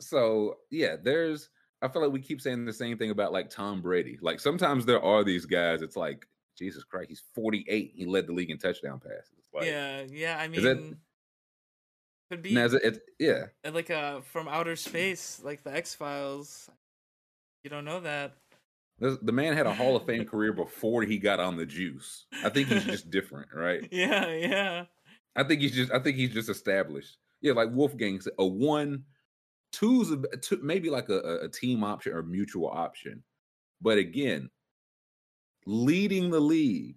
so 0.00 0.56
yeah, 0.70 0.96
there's 1.02 1.48
I 1.80 1.88
feel 1.88 2.02
like 2.02 2.12
we 2.12 2.20
keep 2.20 2.40
saying 2.40 2.64
the 2.64 2.72
same 2.72 2.96
thing 2.96 3.10
about 3.10 3.32
like 3.32 3.50
Tom 3.50 3.80
Brady. 3.82 4.18
Like 4.22 4.38
sometimes 4.38 4.84
there 4.86 5.02
are 5.02 5.24
these 5.24 5.46
guys, 5.46 5.82
it's 5.82 5.96
like, 5.96 6.26
Jesus 6.56 6.84
Christ, 6.84 7.08
he's 7.08 7.22
48. 7.34 7.92
He 7.96 8.04
led 8.06 8.26
the 8.28 8.32
league 8.32 8.50
in 8.50 8.58
touchdown 8.58 9.00
passes. 9.00 9.32
Like, 9.52 9.64
yeah, 9.64 10.02
yeah. 10.08 10.38
I 10.38 10.46
mean, 10.46 10.96
could 12.32 12.42
be 12.42 12.56
it, 12.56 13.02
yeah. 13.18 13.44
like 13.70 13.90
uh 13.90 14.22
from 14.22 14.48
outer 14.48 14.74
space, 14.76 15.40
like 15.44 15.62
the 15.62 15.74
X 15.74 15.94
Files. 15.94 16.70
You 17.62 17.68
don't 17.70 17.84
know 17.84 18.00
that. 18.00 18.32
This- 18.98 19.18
The 19.22 19.32
man 19.32 19.54
had 19.54 19.66
a 19.66 19.74
Hall 19.74 19.96
of 19.96 20.06
Fame 20.06 20.24
career 20.32 20.52
before 20.54 21.02
he 21.02 21.18
got 21.18 21.40
on 21.40 21.56
the 21.56 21.66
juice. 21.66 22.24
I 22.42 22.48
think 22.48 22.68
he's 22.68 22.84
just 22.84 23.10
different, 23.10 23.48
right? 23.54 23.86
Yeah, 23.92 24.28
yeah. 24.28 24.84
I 25.36 25.44
think 25.44 25.60
he's 25.60 25.72
just 25.74 25.92
I 25.92 25.98
think 25.98 26.16
he's 26.16 26.32
just 26.32 26.48
established. 26.48 27.18
Yeah, 27.42 27.52
like 27.52 27.68
Wolfgang 27.72 28.20
said, 28.20 28.32
a 28.38 28.46
one, 28.46 29.04
two's 29.72 30.10
a, 30.10 30.16
two, 30.38 30.58
maybe 30.62 30.88
like 30.88 31.08
a- 31.10 31.40
a 31.44 31.48
team 31.50 31.84
option 31.84 32.12
or 32.14 32.22
mutual 32.22 32.68
option. 32.68 33.22
But 33.82 33.98
again, 33.98 34.48
leading 35.66 36.30
the 36.30 36.40
league 36.40 36.96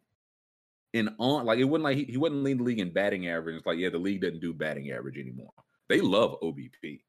in 0.95 1.09
on 1.19 1.45
like 1.45 1.59
it 1.59 1.65
wasn't 1.65 1.83
like 1.83 1.97
he, 1.97 2.05
he 2.05 2.17
wasn't 2.17 2.41
leading 2.43 2.59
the 2.59 2.63
league 2.63 2.79
in 2.79 2.91
batting 2.91 3.27
average. 3.27 3.57
It's 3.57 3.65
like, 3.65 3.77
yeah, 3.77 3.89
the 3.89 3.97
league 3.97 4.21
doesn't 4.21 4.39
do 4.39 4.53
batting 4.53 4.91
average 4.91 5.17
anymore. 5.17 5.51
They 5.89 5.99
love 5.99 6.39
OBP. 6.41 7.01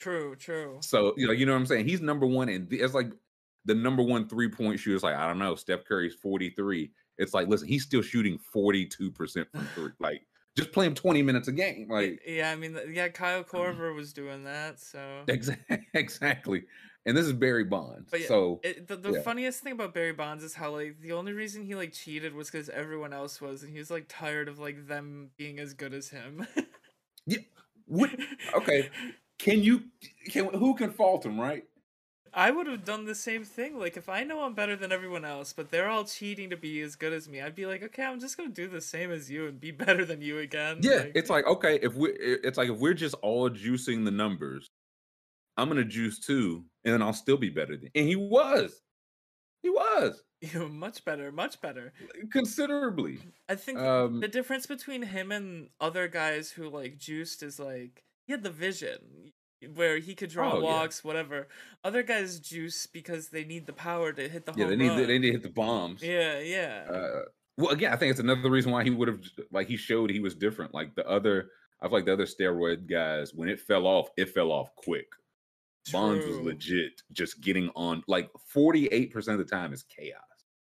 True, 0.00 0.34
true. 0.34 0.78
So 0.82 1.14
you 1.16 1.26
know, 1.26 1.32
you 1.32 1.46
know 1.46 1.52
what 1.52 1.58
I'm 1.58 1.66
saying? 1.66 1.86
He's 1.86 2.00
number 2.00 2.26
one 2.26 2.48
and 2.48 2.70
it's 2.72 2.92
like 2.94 3.12
the 3.64 3.74
number 3.74 4.02
one 4.02 4.28
three-point 4.28 4.80
shooter. 4.80 4.96
It's 4.96 5.04
like, 5.04 5.16
I 5.16 5.26
don't 5.26 5.38
know, 5.38 5.54
Steph 5.54 5.84
Curry's 5.84 6.14
43. 6.14 6.90
It's 7.18 7.32
like, 7.32 7.48
listen, 7.48 7.68
he's 7.68 7.84
still 7.84 8.02
shooting 8.02 8.38
42% 8.54 9.46
from 9.50 9.68
three. 9.74 9.90
Like, 10.00 10.22
just 10.56 10.72
play 10.72 10.86
him 10.86 10.94
20 10.94 11.22
minutes 11.22 11.46
a 11.48 11.52
game. 11.52 11.86
Like 11.88 12.20
yeah, 12.26 12.50
I 12.50 12.56
mean, 12.56 12.76
yeah, 12.92 13.08
Kyle 13.08 13.44
mm-hmm. 13.44 13.56
Korver 13.56 13.94
was 13.94 14.12
doing 14.12 14.44
that, 14.44 14.80
so. 14.80 15.24
Exactly. 15.94 16.64
And 17.06 17.16
this 17.16 17.26
is 17.26 17.32
Barry 17.32 17.64
Bonds. 17.64 18.08
But 18.10 18.20
yeah, 18.20 18.28
so 18.28 18.60
It, 18.62 18.86
the 18.86 18.96
the 18.96 19.12
yeah. 19.12 19.22
funniest 19.22 19.62
thing 19.62 19.72
about 19.72 19.94
Barry 19.94 20.12
Bonds 20.12 20.44
is 20.44 20.54
how 20.54 20.72
like 20.72 21.00
the 21.00 21.12
only 21.12 21.32
reason 21.32 21.64
he 21.64 21.74
like 21.74 21.92
cheated 21.92 22.34
was 22.34 22.50
because 22.50 22.68
everyone 22.68 23.12
else 23.12 23.40
was, 23.40 23.62
and 23.62 23.72
he 23.72 23.78
was 23.78 23.90
like 23.90 24.06
tired 24.08 24.48
of 24.48 24.58
like 24.58 24.86
them 24.86 25.30
being 25.38 25.58
as 25.58 25.72
good 25.72 25.94
as 25.94 26.10
him. 26.10 26.46
yeah. 27.26 27.38
what, 27.86 28.10
okay. 28.54 28.90
Can 29.38 29.62
you? 29.62 29.84
Can 30.28 30.52
who 30.52 30.74
can 30.74 30.90
fault 30.90 31.24
him? 31.24 31.40
Right? 31.40 31.64
I 32.32 32.50
would 32.50 32.66
have 32.66 32.84
done 32.84 33.06
the 33.06 33.14
same 33.14 33.44
thing. 33.44 33.78
Like 33.78 33.96
if 33.96 34.08
I 34.08 34.22
know 34.22 34.42
I'm 34.42 34.54
better 34.54 34.76
than 34.76 34.92
everyone 34.92 35.24
else, 35.24 35.52
but 35.52 35.70
they're 35.70 35.88
all 35.88 36.04
cheating 36.04 36.50
to 36.50 36.56
be 36.56 36.80
as 36.80 36.96
good 36.96 37.12
as 37.12 37.28
me, 37.28 37.40
I'd 37.40 37.54
be 37.54 37.66
like, 37.66 37.82
okay, 37.82 38.04
I'm 38.04 38.20
just 38.20 38.36
gonna 38.36 38.50
do 38.50 38.68
the 38.68 38.80
same 38.80 39.10
as 39.10 39.30
you 39.30 39.48
and 39.48 39.58
be 39.60 39.70
better 39.70 40.04
than 40.04 40.20
you 40.22 40.38
again. 40.38 40.78
Yeah, 40.82 40.96
Like, 40.96 41.12
it's 41.14 41.30
like 41.30 41.46
okay, 41.46 41.78
if 41.82 41.94
we, 41.94 42.10
it's 42.12 42.58
like 42.58 42.68
if 42.68 42.78
we're 42.78 42.94
just 42.94 43.14
all 43.22 43.50
juicing 43.50 44.04
the 44.04 44.10
numbers, 44.10 44.68
I'm 45.60 45.68
gonna 45.68 45.84
juice 45.84 46.18
too, 46.18 46.64
and 46.84 46.94
then 46.94 47.02
I'll 47.02 47.12
still 47.12 47.36
be 47.36 47.50
better 47.50 47.76
than. 47.76 47.90
And 47.94 48.06
he 48.08 48.16
was, 48.16 48.80
he 49.62 49.70
was 49.70 50.22
you 50.40 50.58
know, 50.58 50.68
much 50.68 51.04
better, 51.04 51.30
much 51.30 51.60
better. 51.60 51.92
considerably. 52.32 53.18
I 53.48 53.54
think 53.56 53.78
Um, 53.78 54.20
the 54.20 54.28
difference 54.28 54.66
between 54.66 55.02
him 55.02 55.30
and 55.32 55.68
other 55.80 56.08
guys 56.08 56.50
who 56.50 56.68
like 56.68 56.98
juiced 56.98 57.42
is 57.42 57.58
like 57.58 58.02
he 58.26 58.32
had 58.32 58.42
the 58.42 58.50
vision 58.50 59.32
where 59.74 59.98
he 59.98 60.14
could 60.14 60.30
draw 60.30 60.52
Oh, 60.54 60.56
yeah. 60.58 60.64
walks, 60.64 61.04
whatever. 61.04 61.46
Other 61.84 62.02
guys 62.02 62.40
juice 62.40 62.86
because 62.86 63.28
they 63.28 63.44
need 63.44 63.66
the 63.66 63.74
power 63.74 64.12
to 64.12 64.28
hit 64.28 64.46
the 64.46 64.54
Yeah, 64.56 64.68
they 64.68 64.76
need 64.76 64.96
to, 64.96 65.06
they 65.06 65.18
need 65.18 65.26
to 65.28 65.32
hit 65.32 65.42
the 65.42 65.50
bombs. 65.50 66.02
yeah, 66.02 66.38
yeah. 66.40 66.86
Uh, 66.90 67.22
well, 67.58 67.68
again, 67.70 67.92
I 67.92 67.96
think 67.96 68.10
it's 68.12 68.20
another 68.20 68.48
reason 68.48 68.72
why 68.72 68.84
he 68.84 68.90
would 68.90 69.08
have 69.08 69.20
like 69.52 69.66
he 69.68 69.76
showed 69.76 70.08
he 70.08 70.20
was 70.20 70.34
different. 70.34 70.72
Like 70.72 70.94
the 70.94 71.06
other, 71.06 71.50
I 71.82 71.86
feel 71.88 71.92
like 71.98 72.06
the 72.06 72.14
other 72.14 72.24
steroid 72.24 72.88
guys, 72.88 73.34
when 73.34 73.50
it 73.50 73.60
fell 73.60 73.86
off, 73.86 74.08
it 74.16 74.30
fell 74.30 74.50
off 74.50 74.74
quick. 74.76 75.08
Bonds 75.92 76.26
was 76.26 76.38
legit, 76.38 77.00
just 77.12 77.40
getting 77.40 77.70
on. 77.74 78.02
Like 78.06 78.30
forty 78.46 78.86
eight 78.88 79.12
percent 79.12 79.40
of 79.40 79.46
the 79.46 79.50
time 79.54 79.72
is 79.72 79.82
chaos. 79.84 80.20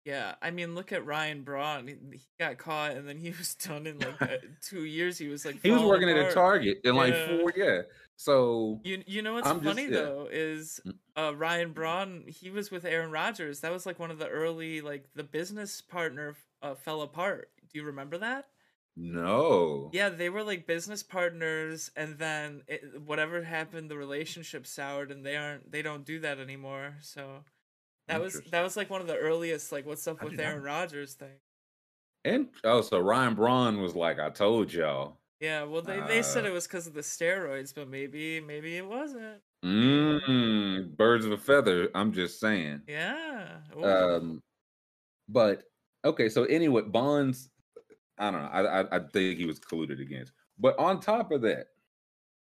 Yeah, 0.05 0.35
I 0.41 0.51
mean, 0.51 0.75
look 0.75 0.91
at 0.91 1.05
Ryan 1.05 1.43
Braun. 1.43 1.87
He, 1.87 2.19
got 2.37 2.57
caught, 2.57 2.91
and 2.91 3.07
then 3.07 3.17
he 3.17 3.29
was 3.37 3.55
done 3.55 3.87
in 3.87 3.99
like 3.99 4.43
two 4.61 4.83
years. 4.83 5.17
He 5.17 5.27
was 5.29 5.45
like 5.45 5.61
He 5.63 5.71
was 5.71 5.81
working 5.83 6.09
at 6.09 6.17
a. 6.17 6.33
Target 6.33 6.79
in 6.83 6.95
like 6.95 7.15
four, 7.27 7.53
yeah. 7.55 7.81
So 8.15 8.79
You 8.83 9.03
you 9.07 9.21
know 9.21 9.33
what's 9.33 9.47
I'm 9.47 9.61
just- 9.61 9.75
funny 9.75 9.83
yeah. 9.89 9.99
though 10.01 10.27
is 10.31 10.79
Mm. 10.85 10.93
uh, 11.17 11.35
Ryan 11.35 11.71
Braun. 11.71 12.23
He 12.27 12.49
was 12.49 12.69
with 12.71 12.85
Aaron 12.85 13.11
Rodgers. 13.11 13.61
That 13.61 13.71
was 13.71 13.85
like 13.85 13.97
one 13.99 14.11
of 14.11 14.19
the 14.19 14.27
early 14.27 14.81
like 14.81 15.05
the 15.15 15.23
business 15.23 15.81
partner 15.81 16.35
uh, 16.61 16.75
fell 16.75 17.01
apart. 17.01 17.49
Do 17.71 17.79
you 17.79 17.85
remember 17.85 18.17
that? 18.19 18.45
No, 18.95 19.89
Yeah, 19.93 20.09
they 20.09 20.29
were 20.29 20.43
like 20.43 20.67
business 20.67 21.01
partners, 21.03 21.91
and 21.95 22.17
then 22.19 22.61
it, 22.67 23.01
whatever 23.01 23.43
happened, 23.43 23.89
the 23.89 23.97
relationship 23.97 24.67
soured, 24.67 25.11
and 25.11 25.25
they 25.25 25.35
aren't 25.35 25.71
they 25.71 25.81
don't 25.81 26.05
do 26.05 26.19
that 26.19 26.39
anymore. 26.39 26.95
So 27.01 27.43
that 28.07 28.21
was 28.21 28.41
that 28.51 28.61
was 28.61 28.77
like 28.77 28.89
one 28.89 29.01
of 29.01 29.07
the 29.07 29.17
earliest 29.17 29.71
like 29.71 29.85
what's 29.85 30.07
up 30.07 30.21
I 30.21 30.25
with 30.25 30.39
Aaron 30.39 30.61
Rodgers 30.63 31.13
thing. 31.15 31.39
and 32.25 32.47
oh, 32.63 32.81
so 32.81 32.99
Ryan 32.99 33.35
Braun 33.35 33.81
was 33.81 33.95
like, 33.95 34.19
"I 34.19 34.29
told 34.29 34.71
y'all." 34.73 35.17
Yeah, 35.39 35.63
well 35.63 35.81
they, 35.81 35.99
they 36.01 36.21
said 36.21 36.45
Uh, 36.45 36.49
it 36.49 36.53
was 36.53 36.67
because 36.67 36.87
of 36.87 36.93
the 36.93 37.01
steroids, 37.01 37.73
but 37.75 37.89
maybe 37.89 38.39
maybe 38.39 38.77
it 38.77 38.87
wasn't. 38.87 39.41
Mm, 39.65 40.95
birds 40.97 41.25
of 41.25 41.31
a 41.31 41.37
feather. 41.37 41.89
I'm 41.95 42.13
just 42.13 42.39
saying. 42.39 42.81
Yeah. 42.87 43.59
Ooh. 43.77 43.83
Um, 43.83 44.43
but 45.27 45.63
okay, 46.05 46.29
so 46.29 46.43
anyway, 46.45 46.81
Bonds. 46.83 47.49
I 48.17 48.31
don't 48.31 48.41
know. 48.41 48.49
I, 48.49 48.81
I 48.81 48.95
I 48.97 48.99
think 49.11 49.37
he 49.37 49.45
was 49.45 49.59
colluded 49.59 50.01
against. 50.01 50.31
But 50.59 50.77
on 50.77 50.99
top 50.99 51.31
of 51.31 51.41
that, 51.41 51.67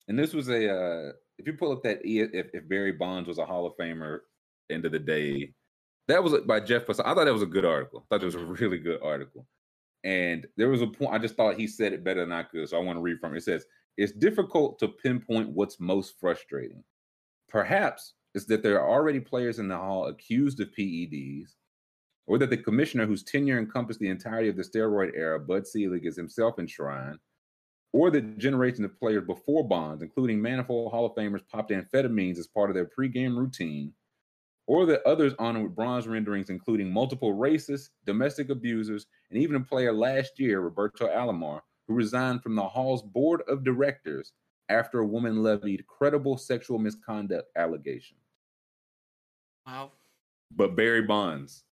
and 0.09 0.19
this 0.19 0.33
was 0.33 0.49
a 0.49 0.71
uh 0.71 1.13
if 1.39 1.47
you 1.47 1.55
pull 1.55 1.73
up 1.73 1.83
that 1.83 2.01
if, 2.05 2.49
if 2.53 2.69
Barry 2.69 2.93
Bonds 2.93 3.29
was 3.29 3.39
a 3.39 3.45
Hall 3.45 3.67
of 3.67 3.77
Famer, 3.77 4.21
end 4.71 4.87
of 4.87 4.93
the 4.93 4.99
day, 4.99 5.53
that 6.09 6.23
was 6.23 6.35
by 6.47 6.61
Jeff. 6.61 6.89
I 6.89 6.95
thought 6.95 7.25
that 7.25 7.33
was 7.33 7.43
a 7.43 7.47
good 7.47 7.65
article. 7.65 8.01
I 8.01 8.15
thought 8.15 8.23
it 8.23 8.27
was 8.27 8.35
a 8.35 8.45
really 8.45 8.79
good 8.79 9.01
article. 9.03 9.47
And 10.05 10.47
there 10.57 10.69
was 10.69 10.83
a 10.83 10.87
point 10.87 11.13
I 11.13 11.19
just 11.19 11.35
thought 11.35 11.57
he 11.57 11.67
said 11.67 11.93
it 11.93 12.05
better 12.05 12.21
than 12.21 12.33
I 12.33 12.45
could, 12.45 12.69
so 12.69 12.77
I 12.77 12.85
want 12.85 12.97
to 12.97 13.03
read 13.03 13.19
from 13.19 13.35
it. 13.35 13.39
It 13.39 13.45
says 13.45 13.67
it's 13.97 14.13
difficult 14.13 14.79
to 14.79 14.89
pinpoint 14.89 15.51
what's 15.51 15.81
most 15.81 16.15
frustrating. 16.21 16.85
Perhaps 17.49 18.15
it's 18.35 18.45
that 18.47 18.63
there 18.63 18.81
are 18.81 18.89
already 18.89 19.21
players 19.21 19.59
in 19.59 19.69
the 19.69 19.77
hall 19.77 20.07
accused 20.07 20.61
of 20.61 20.69
PEDs, 20.79 21.55
or 22.27 22.39
that 22.39 22.51
the 22.51 22.57
commissioner 22.57 23.07
whose 23.07 23.23
tenure 23.23 23.59
encompassed 23.59 24.01
the 24.01 24.09
entirety 24.09 24.49
of 24.49 24.57
the 24.57 24.63
steroid 24.63 25.13
era, 25.15 25.39
Bud 25.39 25.67
Selig, 25.67 26.07
is 26.07 26.17
himself 26.17 26.59
enshrined, 26.59 27.19
or 27.93 28.11
that 28.11 28.39
generations 28.39 28.85
of 28.85 28.99
players 28.99 29.25
before 29.27 29.67
Bonds, 29.67 30.03
including 30.03 30.43
manifold 30.43 30.91
Hall 30.91 31.07
of 31.07 31.15
Famers, 31.15 31.47
popped 31.49 31.71
amphetamines 31.71 32.39
as 32.39 32.47
part 32.47 32.71
of 32.71 32.75
their 32.75 32.87
pregame 32.87 33.37
routine, 33.37 33.93
or 34.67 34.85
that 34.87 35.07
others 35.07 35.35
honored 35.39 35.63
with 35.63 35.77
bronze 35.77 36.09
renderings, 36.09 36.51
including 36.51 36.91
multiple 36.91 37.35
racists, 37.35 37.91
domestic 38.05 38.51
abusers, 38.51 39.07
and 39.31 39.41
even 39.41 39.57
a 39.57 39.61
player 39.61 39.93
last 39.93 40.39
year, 40.41 40.61
Roberto 40.61 41.07
Alomar, 41.07 41.61
who 41.87 41.95
resigned 41.95 42.43
from 42.43 42.57
the 42.57 42.67
Hall's 42.67 43.03
board 43.03 43.43
of 43.49 43.63
directors 43.63 44.33
after 44.69 44.99
a 44.99 45.07
woman 45.07 45.43
levied 45.43 45.87
credible 45.87 46.37
sexual 46.37 46.79
misconduct 46.81 47.49
allegations. 47.57 48.21
wow. 49.67 49.93
But 50.51 50.77
Barry 50.77 51.03
Bonds, 51.03 51.65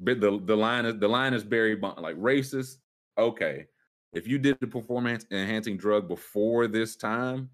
the 0.00 0.40
the 0.44 0.56
line 0.56 0.86
is 0.86 0.98
the 0.98 1.08
line 1.08 1.34
is 1.34 1.44
Barry 1.44 1.76
Bonds, 1.76 2.00
like 2.00 2.16
racist. 2.16 2.76
Okay, 3.18 3.66
if 4.12 4.26
you 4.26 4.38
did 4.38 4.58
the 4.60 4.66
performance 4.66 5.24
enhancing 5.30 5.76
drug 5.76 6.08
before 6.08 6.66
this 6.66 6.96
time, 6.96 7.50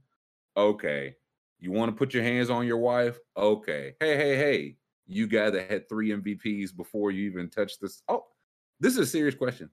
okay, 0.56 1.16
you 1.58 1.72
want 1.72 1.90
to 1.90 1.96
put 1.96 2.14
your 2.14 2.22
hands 2.22 2.50
on 2.50 2.66
your 2.66 2.78
wife, 2.78 3.18
okay. 3.36 3.94
Hey, 4.00 4.16
hey, 4.16 4.36
hey, 4.36 4.76
you 5.06 5.26
guy 5.26 5.50
that 5.50 5.70
had 5.70 5.88
three 5.88 6.10
MVPs 6.10 6.74
before 6.76 7.10
you 7.10 7.28
even 7.28 7.48
touched 7.50 7.80
this. 7.80 8.02
Oh, 8.08 8.24
this 8.80 8.92
is 8.92 8.98
a 8.98 9.06
serious 9.06 9.34
question. 9.34 9.70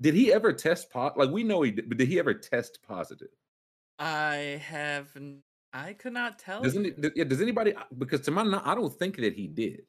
Did 0.00 0.14
he 0.14 0.32
ever 0.32 0.52
test 0.52 0.90
pot? 0.90 1.18
Like 1.18 1.30
we 1.30 1.42
know 1.42 1.62
he 1.62 1.72
did, 1.72 1.88
but 1.88 1.98
did 1.98 2.08
he 2.08 2.18
ever 2.18 2.34
test 2.34 2.80
positive? 2.86 3.28
I 3.98 4.62
have. 4.64 5.08
I 5.72 5.92
could 5.94 6.12
not 6.12 6.38
tell. 6.38 6.62
It? 6.64 7.12
Yeah, 7.16 7.24
does 7.24 7.40
anybody? 7.40 7.74
Uh, 7.74 7.82
because 7.96 8.20
to 8.22 8.30
my, 8.30 8.60
I 8.64 8.74
don't 8.74 8.96
think 8.96 9.16
that 9.16 9.34
he 9.34 9.48
did. 9.48 9.82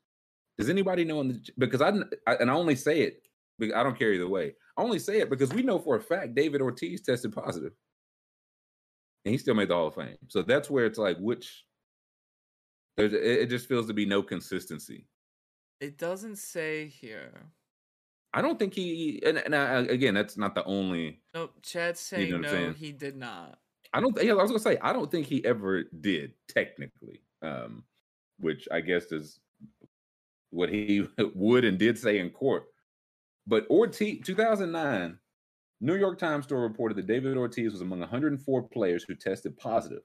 Does 0.59 0.69
anybody 0.69 1.05
know? 1.05 1.21
In 1.21 1.29
the, 1.29 1.39
because 1.57 1.81
I, 1.81 1.93
I 2.27 2.35
and 2.35 2.51
I 2.51 2.53
only 2.53 2.75
say 2.75 3.01
it. 3.01 3.23
Because 3.57 3.75
I 3.75 3.83
don't 3.83 3.97
care 3.97 4.13
either 4.13 4.27
way. 4.27 4.53
I 4.77 4.81
only 4.81 4.99
say 4.99 5.19
it 5.19 5.29
because 5.29 5.53
we 5.53 5.63
know 5.63 5.79
for 5.79 5.95
a 5.97 6.01
fact 6.01 6.35
David 6.35 6.61
Ortiz 6.61 7.01
tested 7.01 7.33
positive, 7.33 7.73
and 9.25 9.31
he 9.31 9.37
still 9.37 9.55
made 9.55 9.69
the 9.69 9.73
Hall 9.73 9.87
of 9.87 9.95
Fame. 9.95 10.17
So 10.27 10.41
that's 10.41 10.69
where 10.69 10.85
it's 10.85 10.97
like, 10.97 11.17
which 11.17 11.65
there's 12.95 13.13
it, 13.13 13.47
just 13.47 13.67
feels 13.67 13.87
to 13.87 13.93
be 13.93 14.05
no 14.05 14.21
consistency. 14.21 15.05
It 15.81 15.97
doesn't 15.97 16.37
say 16.37 16.87
here. 16.87 17.51
I 18.33 18.41
don't 18.41 18.59
think 18.59 18.73
he. 18.73 19.21
And, 19.25 19.37
and 19.37 19.55
I, 19.55 19.79
again, 19.81 20.13
that's 20.13 20.37
not 20.37 20.55
the 20.55 20.63
only. 20.65 21.19
Nope. 21.33 21.53
Chad's 21.63 21.99
saying 21.99 22.31
what 22.31 22.35
I'm 22.35 22.41
no, 22.41 22.49
saying? 22.49 22.73
he 22.75 22.91
did 22.91 23.15
not. 23.15 23.59
I 23.93 24.01
don't. 24.01 24.17
Yeah, 24.21 24.33
I 24.33 24.35
was 24.35 24.51
gonna 24.51 24.59
say 24.59 24.77
I 24.81 24.93
don't 24.93 25.09
think 25.09 25.25
he 25.25 25.43
ever 25.45 25.83
did 26.01 26.33
technically, 26.47 27.21
um, 27.41 27.83
which 28.39 28.67
I 28.71 28.81
guess 28.81 29.11
is 29.11 29.39
what 30.51 30.69
he 30.69 31.07
would 31.35 31.65
and 31.65 31.77
did 31.77 31.97
say 31.97 32.19
in 32.19 32.29
court. 32.29 32.65
But 33.47 33.67
Ortiz, 33.69 34.19
2009, 34.23 35.17
New 35.81 35.95
York 35.95 36.19
Times 36.19 36.45
story 36.45 36.61
reported 36.61 36.97
that 36.97 37.07
David 37.07 37.37
Ortiz 37.37 37.71
was 37.71 37.81
among 37.81 37.99
104 37.99 38.63
players 38.63 39.03
who 39.03 39.15
tested 39.15 39.57
positive 39.57 40.03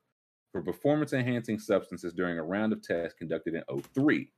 for 0.52 0.62
performance-enhancing 0.62 1.58
substances 1.58 2.12
during 2.12 2.38
a 2.38 2.42
round 2.42 2.72
of 2.72 2.80
tests 2.80 3.18
conducted 3.18 3.54
in 3.54 3.62
03. 3.92 4.30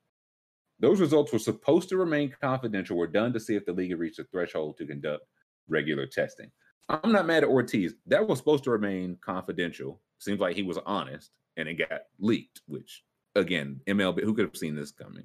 Those 0.81 1.01
results 1.01 1.33
were 1.33 1.39
supposed 1.39 1.89
to 1.91 1.99
remain 1.99 2.35
confidential. 2.41 2.97
Were 2.97 3.07
done 3.07 3.33
to 3.35 3.41
see 3.41 3.55
if 3.55 3.67
the 3.67 3.73
league 3.73 3.91
had 3.91 4.01
reached 4.01 4.19
a 4.19 4.25
threshold 4.25 4.79
to 4.79 4.87
conduct 4.87 5.25
regular 5.69 6.07
testing. 6.07 6.51
I'm 6.89 7.13
not 7.13 7.27
mad 7.27 7.43
at 7.43 7.49
Ortiz. 7.51 7.95
That 8.07 8.27
was 8.27 8.39
supposed 8.39 8.65
to 8.65 8.71
remain 8.71 9.19
confidential. 9.21 10.01
Seems 10.19 10.41
like 10.41 10.57
he 10.57 10.63
was 10.63 10.79
honest, 10.87 11.37
and 11.57 11.69
it 11.69 11.75
got 11.75 12.03
leaked. 12.19 12.63
Which, 12.67 13.05
again, 13.35 13.81
MLB, 13.87 14.23
who 14.23 14.35
could 14.35 14.47
have 14.47 14.57
seen 14.57 14.75
this 14.75 14.93
coming? 14.93 15.25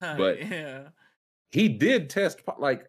But- 0.16 0.40
yeah. 0.40 0.88
He 1.52 1.68
did 1.68 2.08
test 2.08 2.40
like, 2.58 2.88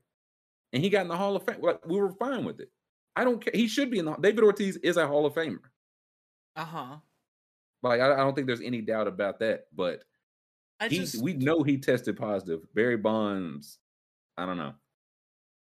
and 0.72 0.84
he 0.84 0.90
got 0.90 1.02
in 1.02 1.08
the 1.08 1.18
Hall 1.18 1.36
of 1.36 1.44
Fame. 1.44 1.62
Like, 1.62 1.84
we 1.86 2.00
were 2.00 2.12
fine 2.14 2.46
with 2.46 2.60
it. 2.60 2.70
I 3.16 3.24
don't 3.24 3.44
care. 3.44 3.52
He 3.56 3.68
should 3.68 3.90
be 3.90 3.98
in 3.98 4.06
the. 4.06 4.14
David 4.14 4.44
Ortiz 4.44 4.78
is 4.78 4.98
a 4.98 5.08
Hall 5.08 5.26
of 5.26 5.34
Famer. 5.34 5.58
Uh 6.56 6.66
huh. 6.66 6.96
Like, 7.82 8.00
I, 8.00 8.14
I 8.14 8.18
don't 8.18 8.36
think 8.36 8.46
there's 8.46 8.62
any 8.62 8.82
doubt 8.82 9.08
about 9.08 9.40
that. 9.40 9.66
But 9.76 10.04
I 10.80 10.90
he, 10.90 11.00
just 11.00 11.22
we 11.22 11.34
know 11.34 11.64
he 11.64 11.78
tested 11.78 12.18
positive. 12.18 12.62
Barry 12.76 12.98
Bonds, 12.98 13.80
I 14.38 14.46
don't 14.46 14.58
know. 14.58 14.74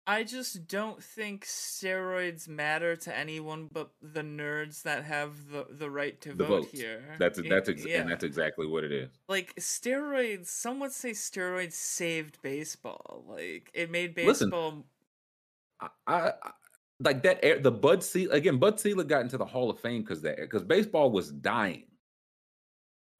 I 0.06 0.22
just 0.22 0.68
don't 0.68 1.02
think 1.02 1.46
steroids 1.46 2.46
matter 2.46 2.94
to 2.94 3.16
anyone 3.16 3.70
but 3.72 3.90
the 4.02 4.20
nerds 4.20 4.82
that 4.82 5.04
have 5.04 5.48
the, 5.50 5.66
the 5.70 5.90
right 5.90 6.20
to 6.20 6.34
The 6.34 6.44
vote 6.44 6.68
here. 6.70 7.16
That's 7.18 7.40
that's 7.48 7.68
ex- 7.70 7.86
yeah. 7.86 8.02
and 8.02 8.10
that's 8.10 8.24
exactly 8.24 8.66
what 8.66 8.84
it 8.84 8.92
is. 8.92 9.10
like 9.28 9.54
steroids. 9.56 10.48
Some 10.48 10.78
would 10.80 10.92
say 10.92 11.12
steroids 11.12 11.72
saved 11.72 12.38
baseball. 12.42 13.24
Like 13.28 13.70
it 13.72 13.90
made 13.90 14.14
Listen, 14.16 14.50
baseball. 14.50 14.84
I, 15.80 15.88
I 16.06 16.16
I- 16.42 16.50
like 17.00 17.22
that 17.24 17.62
the 17.62 17.72
Bud 17.72 18.04
Selig 18.04 18.30
again. 18.32 18.58
Bud 18.58 18.78
Selig 18.78 19.08
got 19.08 19.22
into 19.22 19.38
the 19.38 19.44
Hall 19.44 19.70
of 19.70 19.80
Fame 19.80 20.02
because 20.02 20.22
that 20.22 20.36
because 20.36 20.62
baseball 20.62 21.10
was 21.10 21.30
dying. 21.30 21.84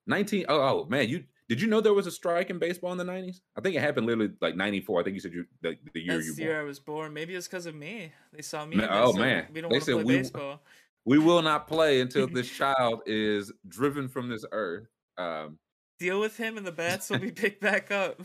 Nineteen 0.07 0.45
oh, 0.49 0.61
oh 0.61 0.87
man, 0.89 1.09
you 1.09 1.25
did 1.49 1.61
you 1.61 1.67
know 1.69 1.81
there 1.81 1.95
was 1.95 2.07
a 2.07 2.11
strike 2.11 2.51
in 2.51 2.59
baseball 2.59 2.93
in 2.93 2.99
the 2.99 3.05
nineties? 3.05 3.41
I 3.57 3.61
think 3.61 3.77
it 3.77 3.81
happened 3.81 4.07
literally 4.07 4.33
like 4.41 4.57
ninety 4.57 4.81
four. 4.81 5.01
I 5.01 5.05
think 5.05 5.15
you 5.15 5.21
said 5.21 5.33
you 5.33 5.45
the, 5.63 5.77
the 5.93 6.01
year 6.01 6.15
That's 6.17 6.27
you 6.27 6.35
the 6.35 6.45
born. 6.47 6.57
I 6.57 6.63
was 6.63 6.79
born. 6.81 7.13
Maybe 7.13 7.35
it's 7.35 7.47
because 7.47 7.67
of 7.67 7.75
me. 7.75 8.13
They 8.33 8.43
saw 8.43 8.65
me. 8.65 8.77
Man, 8.77 8.89
oh, 8.91 9.13
said, 9.13 9.21
man. 9.21 9.47
we 9.53 9.61
don't 9.61 9.71
They 9.71 9.75
want 9.77 9.85
to 9.85 9.91
said 9.93 9.95
play 9.97 10.05
we- 10.05 10.17
baseball. 10.19 10.63
we 11.05 11.19
will 11.19 11.43
not 11.43 11.69
play 11.69 12.01
until 12.01 12.27
this 12.27 12.49
child 12.57 13.03
is 13.07 13.53
driven 13.69 14.09
from 14.09 14.29
this 14.29 14.45
earth. 14.53 14.87
Um, 15.19 15.59
Deal 16.01 16.19
with 16.21 16.37
him, 16.37 16.57
and 16.57 16.67
the 16.67 16.73
bats 16.73 17.09
will 17.11 17.19
be 17.21 17.31
picked 17.43 17.61
back 17.61 17.91
up. 17.91 18.21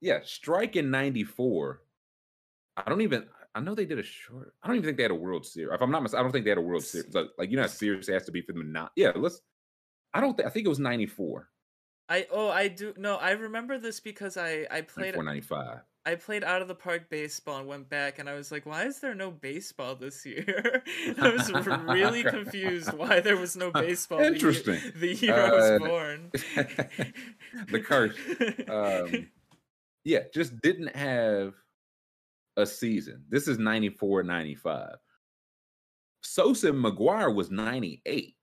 yeah, 0.00 0.20
strike 0.24 0.76
in 0.76 0.90
'94. 0.90 1.80
I 2.76 2.82
don't 2.88 3.00
even. 3.00 3.26
I 3.54 3.60
know 3.60 3.74
they 3.74 3.86
did 3.86 3.98
a 3.98 4.02
short. 4.04 4.52
I 4.62 4.68
don't 4.68 4.76
even 4.76 4.86
think 4.86 4.98
they 4.98 5.02
had 5.02 5.10
a 5.10 5.16
World 5.16 5.44
Series. 5.44 5.74
If 5.74 5.80
I'm 5.82 5.90
not 5.90 6.02
mistaken, 6.02 6.20
I 6.20 6.22
don't 6.22 6.32
think 6.32 6.44
they 6.44 6.50
had 6.50 6.58
a 6.58 6.62
World 6.62 6.84
Series. 6.84 7.12
Like, 7.12 7.26
like 7.38 7.50
you 7.50 7.56
know, 7.56 7.62
how 7.62 7.68
serious 7.68 8.08
it 8.08 8.12
has 8.12 8.24
to 8.26 8.32
be 8.32 8.40
for 8.42 8.52
them 8.52 8.70
not. 8.72 8.92
Yeah, 8.94 9.10
let's. 9.16 9.40
I 10.14 10.20
don't. 10.20 10.36
Th- 10.36 10.46
I 10.46 10.50
think 10.50 10.66
it 10.66 10.68
was 10.68 10.78
'94. 10.78 11.48
I 12.08 12.26
oh 12.32 12.48
I 12.48 12.68
do 12.68 12.94
no 12.96 13.16
I 13.16 13.32
remember 13.32 13.78
this 13.78 14.00
because 14.00 14.36
I 14.36 14.66
I 14.70 14.80
played 14.82 15.14
94, 15.16 15.24
95. 15.24 15.78
I 16.06 16.14
played 16.14 16.42
out 16.42 16.62
of 16.62 16.68
the 16.68 16.74
park 16.74 17.10
baseball 17.10 17.58
and 17.58 17.68
went 17.68 17.90
back 17.90 18.18
and 18.18 18.30
I 18.30 18.34
was 18.34 18.50
like, 18.50 18.64
why 18.64 18.84
is 18.86 18.98
there 19.00 19.14
no 19.14 19.30
baseball 19.30 19.94
this 19.94 20.24
year? 20.24 20.82
I 21.20 21.28
was 21.28 21.52
really 21.84 22.22
confused 22.36 22.94
why 22.94 23.20
there 23.20 23.36
was 23.36 23.56
no 23.56 23.70
baseball. 23.70 24.18
the 24.18 24.24
year- 24.24 24.32
Interesting. 24.34 24.80
The 24.96 25.14
year, 25.14 25.34
I 25.34 25.50
was 25.52 25.70
Uh, 25.70 25.78
born. 25.80 26.30
the 27.70 27.80
curse. 27.80 28.16
Um, 28.70 29.28
yeah, 30.04 30.20
just 30.32 30.58
didn't 30.62 30.96
have 30.96 31.52
a 32.56 32.64
season. 32.64 33.24
This 33.28 33.46
is 33.46 33.58
94, 33.58 34.22
95. 34.22 34.94
Sosa 36.22 36.70
McGwire 36.72 37.34
was 37.34 37.50
98. 37.50 38.34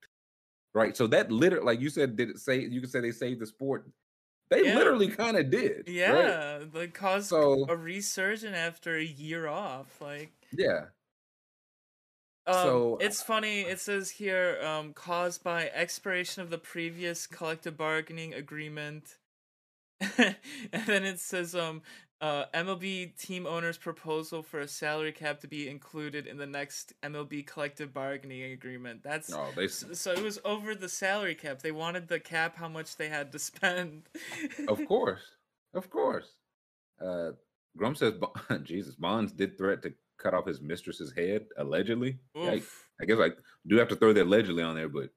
Right. 0.75 0.95
So 0.95 1.07
that 1.07 1.31
literally, 1.31 1.65
like 1.65 1.79
you 1.81 1.89
said, 1.89 2.15
did 2.17 2.29
it 2.29 2.39
say 2.39 2.59
you 2.59 2.81
could 2.81 2.91
say 2.91 2.99
they 2.99 3.11
saved 3.11 3.39
the 3.39 3.47
sport? 3.47 3.89
They 4.51 4.65
Yeah. 4.65 4.75
literally 4.75 5.07
kind 5.07 5.37
of 5.37 5.49
did. 5.49 5.87
right? 5.87 5.87
yeah, 5.87 6.65
like 6.73 6.93
caused 6.93 7.29
So- 7.29 7.65
a 7.67 7.75
resurgence 7.75 8.55
after 8.55 8.95
a 8.95 9.03
year 9.03 9.47
off. 9.47 9.99
Like 10.01 10.33
Yeah. 10.51 10.87
Um, 12.47 12.53
So, 12.53 12.97
it's 13.01 13.23
funny. 13.23 13.61
It 13.61 13.79
says 13.79 14.11
here, 14.11 14.59
um, 14.61 14.93
caused 14.93 15.43
by 15.43 15.69
expiration 15.69 16.43
of 16.43 16.51
the 16.51 16.59
previous 16.59 17.25
collective 17.25 17.75
bargaining 17.75 18.35
agreement, 18.35 19.17
and 19.99 20.35
then 20.85 21.03
it 21.05 21.19
says, 21.19 21.55
um, 21.55 21.81
uh, 22.21 22.45
MLB 22.53 23.17
team 23.17 23.45
owners' 23.45 23.77
proposal 23.77 24.41
for 24.41 24.59
a 24.61 24.67
salary 24.67 25.11
cap 25.11 25.41
to 25.41 25.47
be 25.47 25.67
included 25.67 26.27
in 26.27 26.37
the 26.37 26.45
next 26.45 26.93
MLB 27.03 27.45
collective 27.45 27.93
bargaining 27.93 28.51
agreement. 28.53 29.03
That's 29.03 29.33
Oh, 29.33 29.51
they 29.55 29.67
so, 29.67 30.11
it 30.11 30.23
was 30.23 30.39
over 30.45 30.75
the 30.75 30.89
salary 30.89 31.35
cap. 31.35 31.61
They 31.61 31.71
wanted 31.71 32.07
the 32.07 32.19
cap, 32.19 32.55
how 32.55 32.69
much 32.69 32.95
they 32.95 33.09
had 33.09 33.31
to 33.33 33.39
spend. 33.49 34.03
of 34.67 34.85
course. 34.87 35.21
Of 35.73 35.89
course. 35.89 36.35
Uh 37.01 37.31
Grum 37.77 37.95
says 37.95 38.13
Jesus 38.63 38.95
Bonds 38.95 39.33
did 39.33 39.57
threat 39.57 39.81
to 39.83 39.93
cut 40.17 40.33
off 40.33 40.47
his 40.47 40.61
mistress's 40.61 41.11
head, 41.11 41.45
allegedly. 41.57 42.17
Like, 42.33 42.63
I 43.01 43.05
guess 43.05 43.19
I 43.19 43.31
do 43.67 43.75
have 43.77 43.89
to 43.89 43.97
throw 43.97 44.13
the 44.13 44.23
allegedly 44.23 44.63
on 44.63 44.75
there, 44.75 44.87
but 44.87 45.09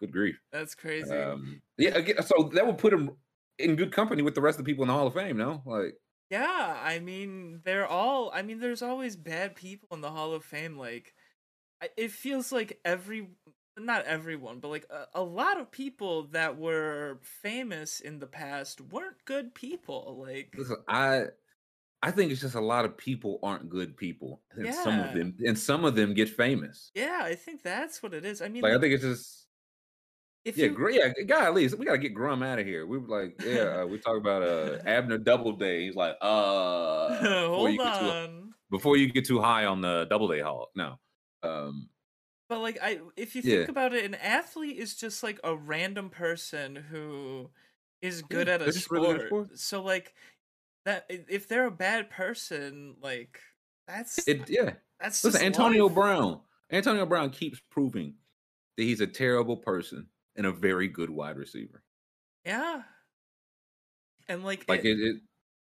good 0.00 0.12
grief. 0.12 0.40
that's 0.50 0.74
crazy. 0.74 1.10
Um, 1.14 1.60
yeah, 1.76 1.90
again, 1.90 2.22
so 2.22 2.50
that 2.54 2.66
would 2.66 2.78
put 2.78 2.94
him 2.94 3.10
in 3.58 3.76
good 3.76 3.92
company 3.92 4.22
with 4.22 4.34
the 4.34 4.40
rest 4.40 4.58
of 4.58 4.64
the 4.64 4.70
people 4.72 4.84
in 4.84 4.88
the 4.88 4.94
Hall 4.94 5.06
of 5.06 5.12
Fame, 5.12 5.36
no? 5.36 5.60
Like, 5.66 5.94
Yeah, 6.30 6.80
I 6.82 6.98
mean, 6.98 7.60
they're 7.64 7.86
all. 7.86 8.30
I 8.34 8.42
mean, 8.42 8.58
there's 8.60 8.82
always 8.82 9.16
bad 9.16 9.54
people 9.54 9.88
in 9.92 10.00
the 10.00 10.10
Hall 10.10 10.32
of 10.32 10.44
Fame. 10.44 10.76
Like, 10.76 11.14
it 11.96 12.10
feels 12.10 12.50
like 12.50 12.80
every, 12.84 13.28
not 13.76 14.04
everyone, 14.06 14.58
but 14.60 14.68
like 14.68 14.86
a, 14.90 15.06
a 15.14 15.22
lot 15.22 15.60
of 15.60 15.70
people 15.70 16.24
that 16.28 16.56
were 16.56 17.20
famous 17.22 18.00
in 18.00 18.18
the 18.18 18.26
past 18.26 18.80
weren't 18.80 19.24
good 19.24 19.54
people. 19.54 20.16
Like, 20.20 20.54
listen, 20.56 20.76
I 20.88 21.26
I 22.02 22.10
think 22.10 22.30
it's 22.32 22.40
just 22.40 22.54
a 22.54 22.60
lot 22.60 22.84
of 22.84 22.96
people 22.96 23.38
aren't 23.42 23.68
good 23.68 23.96
people. 23.96 24.42
And 24.52 24.72
some 24.74 25.00
of 25.00 25.14
them 25.14 25.36
and 25.44 25.58
some 25.58 25.84
of 25.84 25.94
them 25.94 26.14
get 26.14 26.28
famous. 26.28 26.90
yeah, 26.94 27.20
I 27.22 27.34
think 27.34 27.62
that's 27.62 28.02
what 28.02 28.14
it 28.14 28.24
is. 28.24 28.42
I 28.42 28.48
mean, 28.48 28.62
Like 28.62 28.72
I 28.74 28.80
think 28.80 28.94
it's 28.94 29.02
just 29.02 29.45
if 30.46 30.56
yeah, 30.56 30.66
you, 30.66 30.74
great. 30.74 30.96
Yeah, 30.96 31.24
guy, 31.24 31.44
at 31.46 31.54
least 31.54 31.78
we 31.78 31.84
gotta 31.86 31.98
get 31.98 32.14
Grum 32.14 32.42
out 32.42 32.58
of 32.58 32.66
here. 32.66 32.86
We 32.86 32.98
were 32.98 33.08
like, 33.08 33.36
yeah, 33.42 33.82
uh, 33.82 33.86
we 33.86 33.98
talk 33.98 34.16
about 34.16 34.42
uh 34.42 34.78
Abner 34.86 35.18
Doubleday. 35.18 35.86
He's 35.86 35.96
like, 35.96 36.16
uh, 36.22 37.08
before 37.18 37.68
hold 37.68 37.70
you 37.70 37.78
get 37.78 37.94
too 37.94 38.12
before 38.70 38.96
you 38.96 39.12
get 39.12 39.26
too 39.26 39.40
high 39.40 39.66
on 39.66 39.80
the 39.80 40.06
Doubleday 40.10 40.40
Hall. 40.40 40.70
No, 40.76 40.98
um, 41.42 41.90
But 42.48 42.60
like 42.60 42.78
I 42.80 43.00
if 43.16 43.34
you 43.34 43.42
Yeah. 43.42 43.56
think 43.58 43.68
about 43.68 43.92
it, 43.94 44.04
an 44.04 44.14
athlete 44.14 44.76
is 44.78 44.96
just 44.96 45.22
like 45.22 45.40
a 45.44 45.56
random 45.56 46.10
person 46.10 46.76
who 46.76 47.50
is 48.02 48.22
good 48.22 48.48
Yeah, 48.48 48.54
at 48.54 48.62
a 48.62 48.72
they're 48.72 48.82
really 48.90 49.26
sport. 49.26 49.58
So 49.58 49.82
like 49.82 50.14
that 50.84 51.06
if 51.08 51.48
they're 51.48 51.66
a 51.66 51.70
bad 51.72 52.10
person, 52.10 52.96
like 53.00 53.40
that's 53.88 54.28
it 54.28 54.48
yeah. 54.48 54.74
that's 55.00 55.24
Listen, 55.24 55.42
Antonio 55.42 55.86
life. 55.86 55.94
Brown. 55.94 56.40
Antonio 56.70 57.06
Brown 57.06 57.30
keeps 57.30 57.60
proving 57.70 58.14
that 58.76 58.82
he's 58.84 59.00
a 59.00 59.06
terrible 59.06 59.56
person 59.56 60.08
and 60.36 60.46
a 60.46 60.52
very 60.52 60.88
good 60.88 61.10
wide 61.10 61.36
receiver. 61.36 61.82
Yeah. 62.44 62.82
And 64.28 64.44
like, 64.44 64.64
Like 64.68 64.84
it, 64.84 64.98
it, 64.98 65.16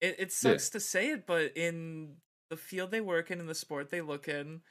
it 0.01 0.15
it, 0.19 0.31
sucks 0.31 0.69
to 0.69 0.79
say 0.79 1.09
it, 1.09 1.25
but 1.25 1.55
in 1.55 2.15
the 2.49 2.57
field 2.57 2.91
they 2.91 3.01
work 3.01 3.31
in, 3.31 3.39
in 3.39 3.47
the 3.47 3.55
sport 3.55 3.89
they 3.89 4.01
look 4.01 4.27
in, 4.27 4.61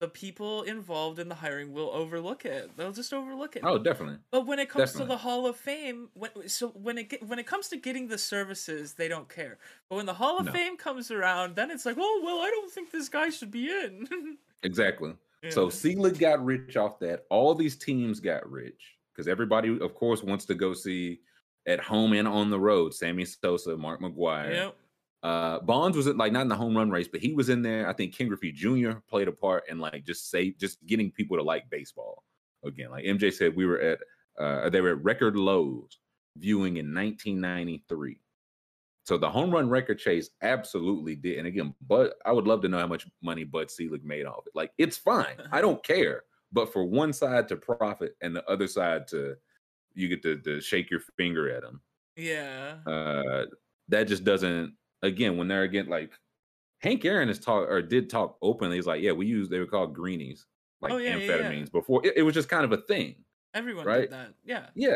the 0.00 0.08
people 0.08 0.62
involved 0.62 1.18
in 1.18 1.28
the 1.28 1.34
hiring 1.34 1.72
will 1.72 1.90
overlook 1.90 2.46
it. 2.46 2.70
They'll 2.76 2.92
just 2.92 3.12
overlook 3.12 3.54
it. 3.56 3.62
oh, 3.64 3.78
definitely. 3.78 4.16
But 4.32 4.46
when 4.46 4.58
it 4.58 4.70
comes 4.70 4.94
to 4.94 5.04
the 5.04 5.18
Hall 5.18 5.46
of 5.46 5.56
Fame, 5.56 6.08
when 6.14 6.48
so 6.48 6.68
when 6.68 6.96
it 6.96 7.10
get, 7.10 7.22
when 7.26 7.38
it 7.38 7.46
comes 7.46 7.68
to 7.68 7.76
getting 7.76 8.08
the 8.08 8.16
services, 8.16 8.94
they 8.94 9.08
don't 9.08 9.28
care. 9.28 9.58
But 9.90 9.96
when 9.96 10.06
the 10.06 10.14
Hall 10.14 10.38
of 10.38 10.46
No. 10.46 10.52
Fame 10.52 10.78
comes 10.78 11.10
around, 11.10 11.54
then 11.54 11.70
it's 11.70 11.84
like, 11.84 11.96
oh 11.98 12.22
well, 12.24 12.38
I 12.40 12.48
don't 12.48 12.72
think 12.72 12.90
this 12.90 13.10
guy 13.10 13.28
should 13.28 13.50
be 13.50 13.68
in. 13.68 14.08
Exactly. 14.62 15.14
So 15.48 15.64
Yeah. 15.64 15.70
Selig 15.70 16.18
got 16.18 16.44
rich 16.44 16.76
off 16.76 16.98
that. 17.00 17.24
All 17.30 17.54
these 17.54 17.76
teams 17.76 18.20
got 18.20 18.48
rich 18.50 18.98
because 19.14 19.26
everybody, 19.26 19.78
of 19.80 19.94
course, 19.94 20.22
wants 20.22 20.44
to 20.46 20.54
go 20.54 20.74
see 20.74 21.20
at 21.66 21.80
home 21.80 22.12
and 22.12 22.28
on 22.28 22.50
the 22.50 22.60
road. 22.60 22.94
Sammy 22.94 23.24
Sosa, 23.24 23.76
Mark 23.76 24.00
McGwire. 24.00 24.54
Yep. 24.54 24.76
Uh, 25.22 25.60
Bonds 25.60 25.96
was 25.96 26.06
like 26.06 26.32
not 26.32 26.42
in 26.42 26.48
the 26.48 26.56
home 26.56 26.76
run 26.76 26.90
race, 26.90 27.08
but 27.08 27.20
he 27.20 27.32
was 27.32 27.48
in 27.50 27.62
there. 27.62 27.88
I 27.88 27.92
think 27.92 28.14
King 28.14 28.28
Griffey 28.28 28.52
Jr. 28.52 28.92
played 29.08 29.28
a 29.28 29.32
part 29.32 29.64
in 29.68 29.78
like 29.78 30.04
just 30.04 30.30
say 30.30 30.52
just 30.52 30.84
getting 30.86 31.10
people 31.10 31.36
to 31.36 31.42
like 31.42 31.68
baseball 31.70 32.22
again. 32.64 32.90
Like 32.90 33.04
MJ 33.04 33.32
said, 33.32 33.54
we 33.54 33.66
were 33.66 33.80
at 33.80 33.98
uh, 34.38 34.70
they 34.70 34.80
were 34.80 34.90
at 34.90 35.04
record 35.04 35.36
lows 35.36 35.98
viewing 36.36 36.78
in 36.78 36.94
1993. 36.94 38.18
So 39.10 39.18
the 39.18 39.28
home 39.28 39.50
run 39.50 39.68
record 39.68 39.98
chase 39.98 40.30
absolutely 40.40 41.16
did. 41.16 41.38
And 41.38 41.48
again, 41.48 41.74
but 41.88 42.14
I 42.24 42.30
would 42.30 42.46
love 42.46 42.62
to 42.62 42.68
know 42.68 42.78
how 42.78 42.86
much 42.86 43.08
money 43.20 43.42
Bud 43.42 43.68
Selig 43.68 44.04
made 44.04 44.24
off 44.24 44.46
it. 44.46 44.52
Like 44.54 44.70
it's 44.78 44.96
fine, 44.96 45.34
I 45.50 45.60
don't 45.60 45.82
care. 45.82 46.22
But 46.52 46.72
for 46.72 46.84
one 46.84 47.12
side 47.12 47.48
to 47.48 47.56
profit 47.56 48.14
and 48.22 48.36
the 48.36 48.48
other 48.48 48.68
side 48.68 49.08
to 49.08 49.34
you 49.94 50.06
get 50.06 50.22
to, 50.22 50.38
to 50.42 50.60
shake 50.60 50.92
your 50.92 51.00
finger 51.16 51.50
at 51.50 51.62
them 51.62 51.80
Yeah. 52.14 52.76
uh 52.86 53.46
that 53.88 54.04
just 54.06 54.22
doesn't 54.22 54.76
again 55.02 55.36
when 55.36 55.48
they're 55.48 55.64
again 55.64 55.88
like 55.88 56.12
Hank 56.78 57.04
Aaron 57.04 57.26
has 57.26 57.40
talked 57.40 57.68
or 57.68 57.82
did 57.82 58.10
talk 58.10 58.38
openly. 58.40 58.76
He's 58.76 58.86
like, 58.86 59.02
yeah, 59.02 59.10
we 59.10 59.26
use 59.26 59.48
they 59.48 59.58
were 59.58 59.66
called 59.66 59.92
greenies, 59.92 60.46
like 60.80 60.92
Oh, 60.92 60.98
yeah, 60.98 61.16
yeah, 61.16 61.34
yeah. 61.34 61.42
amphetamines 61.50 61.72
before. 61.72 62.06
It, 62.06 62.18
it 62.18 62.22
was 62.22 62.34
just 62.34 62.48
kind 62.48 62.64
of 62.64 62.70
a 62.70 62.76
thing. 62.82 63.24
Everyone 63.54 63.86
right? 63.86 64.02
did 64.02 64.12
that. 64.12 64.34
Yeah. 64.44 64.66
Yeah. 64.76 64.94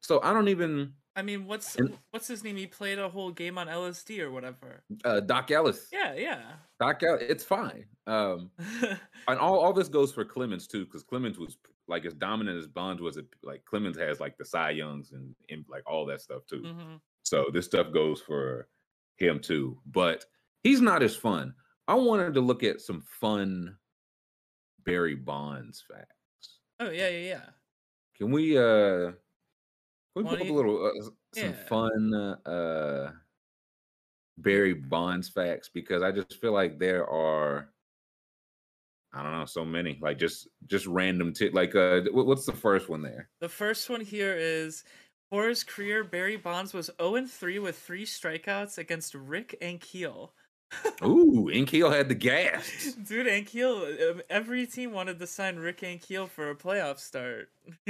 So 0.00 0.22
I 0.22 0.32
don't 0.32 0.48
even 0.48 0.94
I 1.16 1.22
mean, 1.22 1.46
what's 1.46 1.76
And- 1.76 1.96
what's 2.10 2.26
his 2.26 2.42
name? 2.42 2.56
He 2.56 2.66
played 2.66 2.98
a 2.98 3.08
whole 3.08 3.30
game 3.30 3.56
on 3.58 3.68
LSD 3.68 4.20
or 4.20 4.30
whatever. 4.32 4.82
uh 5.04 5.20
Dock 5.20 5.50
Ellis. 5.50 5.88
Yeah, 5.92 6.14
yeah. 6.14 6.42
Dock 6.80 7.02
Ellis, 7.02 7.22
it's 7.28 7.44
fine. 7.44 7.84
Um 8.06 8.50
and 9.28 9.38
all, 9.38 9.58
all 9.60 9.72
this 9.72 9.88
goes 9.88 10.12
for 10.12 10.24
Clemens 10.24 10.66
too, 10.66 10.84
because 10.84 11.02
Clemens 11.04 11.38
was 11.38 11.56
like 11.86 12.04
as 12.04 12.14
dominant 12.14 12.58
as 12.58 12.66
Bonds 12.66 13.00
was 13.02 13.16
it 13.16 13.26
like 13.42 13.64
Clemens 13.64 13.98
has 13.98 14.18
like 14.18 14.36
the 14.38 14.44
Cy 14.44 14.70
Youngs 14.70 15.12
and, 15.12 15.34
and 15.50 15.64
like 15.68 15.82
all 15.86 16.04
that 16.06 16.20
stuff 16.20 16.42
too. 16.46 16.62
hmm 16.62 16.96
So 17.22 17.46
this 17.52 17.66
stuff 17.66 17.92
goes 17.92 18.20
for 18.20 18.68
him 19.18 19.38
too. 19.40 19.78
But 19.86 20.24
he's 20.62 20.80
not 20.80 21.02
as 21.02 21.14
fun. 21.14 21.54
I 21.86 21.94
wanted 21.94 22.34
to 22.34 22.40
look 22.40 22.62
at 22.64 22.80
some 22.80 23.02
fun 23.20 23.76
Barry 24.84 25.14
Bonds 25.14 25.84
facts. 25.88 26.58
Oh 26.80 26.90
yeah, 26.90 27.08
yeah, 27.08 27.28
yeah. 27.28 27.44
Can 28.16 28.30
we 28.32 28.58
uh 28.58 29.12
can 30.14 30.24
we 30.24 30.36
pull 30.36 30.46
up 30.46 30.48
a 30.48 30.52
little 30.52 30.86
uh, 30.86 31.02
some 31.34 31.50
Yeah. 31.50 31.52
fun 31.66 32.14
uh 32.46 33.12
Barry 34.38 34.74
Bonds 34.74 35.28
facts 35.28 35.70
because 35.72 36.02
I 36.02 36.10
just 36.10 36.40
feel 36.40 36.52
like 36.52 36.78
there 36.78 37.08
are 37.08 37.68
I 39.12 39.22
don't 39.22 39.32
know 39.32 39.44
so 39.44 39.64
many 39.64 39.98
like 40.02 40.18
just 40.18 40.48
just 40.66 40.86
random 40.86 41.32
t- 41.32 41.50
like 41.50 41.74
uh 41.76 42.00
wh- 42.02 42.26
what's 42.26 42.46
the 42.46 42.52
first 42.52 42.88
one 42.88 43.02
there? 43.02 43.28
The 43.40 43.48
first 43.48 43.88
one 43.88 44.00
here 44.00 44.34
is 44.36 44.84
for 45.30 45.48
his 45.48 45.64
career, 45.64 46.04
Barry 46.04 46.36
Bonds 46.36 46.72
was 46.74 46.90
0 47.00 47.14
and 47.16 47.30
3 47.30 47.58
with 47.60 47.78
three 47.78 48.04
strikeouts 48.04 48.78
against 48.78 49.14
Rick 49.14 49.56
Ankiel. 49.62 50.30
Ooh, 51.04 51.48
Ankiel 51.52 51.92
had 51.94 52.08
the 52.08 52.14
gas. 52.14 52.94
Dude, 53.06 53.26
Ankiel, 53.26 54.10
um, 54.10 54.22
every 54.28 54.66
team 54.66 54.92
wanted 54.92 55.18
to 55.20 55.26
sign 55.26 55.56
Rick 55.56 55.80
Ankiel 55.80 56.28
for 56.28 56.50
a 56.50 56.56
playoff 56.56 56.98
start. 56.98 57.50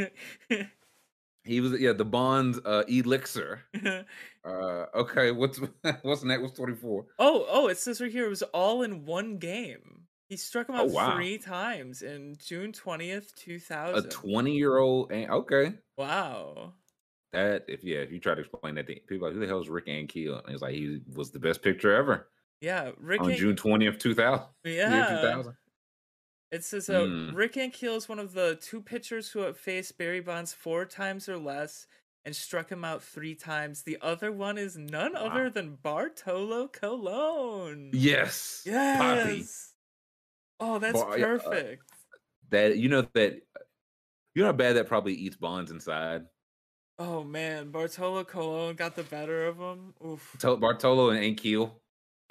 He 1.45 1.61
was 1.61 1.79
yeah, 1.81 1.93
the 1.93 2.05
Bonds 2.05 2.59
uh 2.65 2.85
elixir. 2.89 3.61
Uh, 4.47 4.85
okay, 4.95 5.31
what's 5.31 5.59
what's 6.03 6.23
next? 6.23 6.43
What's 6.43 6.53
twenty 6.53 6.75
four? 6.75 7.07
oh, 7.19 7.47
oh, 7.49 7.69
it 7.69 7.79
says 7.79 7.99
right 8.01 8.13
here 8.13 8.27
it 8.27 8.29
was 8.31 8.43
all 8.43 8.83
in 8.83 9.07
one 9.07 9.39
game. 9.39 10.03
He 10.29 10.37
struck 10.37 10.69
him 10.69 10.75
Oh, 10.75 10.81
out 10.81 10.91
wow. 10.91 11.15
three 11.15 11.39
times 11.39 12.03
in 12.03 12.37
June 12.39 12.73
20th, 12.73 13.35
two 13.37 13.59
thousand. 13.59 14.05
A 14.07 14.09
20 14.11 14.53
year 14.53 14.77
old. 14.77 15.11
Okay. 15.13 15.73
Wow. 15.97 16.75
That, 17.33 17.65
if 17.69 17.83
yeah, 17.83 17.99
if 17.99 18.13
you 18.13 18.21
try 18.21 18.35
to 18.35 18.41
explain 18.43 18.75
that 18.75 18.87
to 18.87 18.95
people, 19.09 19.27
like, 19.29 19.35
who 19.35 19.41
the 19.41 19.47
hell 19.47 19.61
is 19.61 19.69
Rick 19.71 19.87
Ankiel? 19.87 20.45
And 20.45 20.53
it's 20.53 20.63
like, 20.63 20.75
he 20.75 21.01
was 21.15 21.31
the 21.31 21.39
best 21.41 21.63
picture 21.63 21.95
ever 21.95 22.29
Yeah, 22.61 22.91
Rick 22.99 23.23
on 23.23 23.35
June 23.35 23.57
20th, 23.57 23.99
2000. 23.99 24.47
Yeah. 24.65 25.21
2000. 25.23 25.55
It 26.55 26.63
says 26.63 26.89
uh, 26.89 27.01
Mm. 27.01 27.35
Rick 27.35 27.55
Ankiel 27.55 27.97
is 27.97 28.09
one 28.09 28.21
of 28.21 28.33
the 28.33 28.57
two 28.61 28.81
pitchers 28.81 29.29
who 29.31 29.41
have 29.41 29.59
faced 29.59 29.99
Barry 29.99 30.21
Bonds 30.21 30.53
four 30.55 30.85
times 30.85 31.29
or 31.29 31.37
less 31.37 31.89
and 32.25 32.35
struck 32.35 32.71
him 32.71 32.85
out 32.85 33.03
three 33.03 33.35
times. 33.35 33.83
The 33.83 33.99
other 34.01 34.31
one 34.31 34.57
is 34.57 34.77
none 34.79 35.15
Wow. 35.15 35.27
other 35.27 35.51
than 35.51 35.79
Bartolo 35.83 36.69
Colon. 36.69 37.91
Yes. 37.93 38.63
Yes. 38.65 39.73
Poppy. 40.61 40.71
Oh, 40.71 40.79
that's 40.79 41.01
Bar- 41.03 41.13
uh, 41.15 41.17
perfect. 41.19 41.83
That, 42.51 42.79
you 42.79 42.89
know, 42.89 43.03
that, 43.15 43.33
you 44.37 44.43
know 44.43 44.47
how 44.47 44.53
bad 44.53 44.77
that 44.77 44.87
probably 44.87 45.15
eats 45.15 45.37
Bonds 45.37 45.73
inside? 45.73 46.23
oh 47.01 47.25
man, 47.25 47.73
Bartolo 47.73 48.23
Colon 48.23 48.77
got 48.77 48.95
the 48.95 49.03
better 49.03 49.47
of 49.49 49.59
him. 49.59 49.93
Oof. 50.07 50.37
Bartolo 50.41 51.11
and 51.11 51.19
Ankiel. 51.37 51.73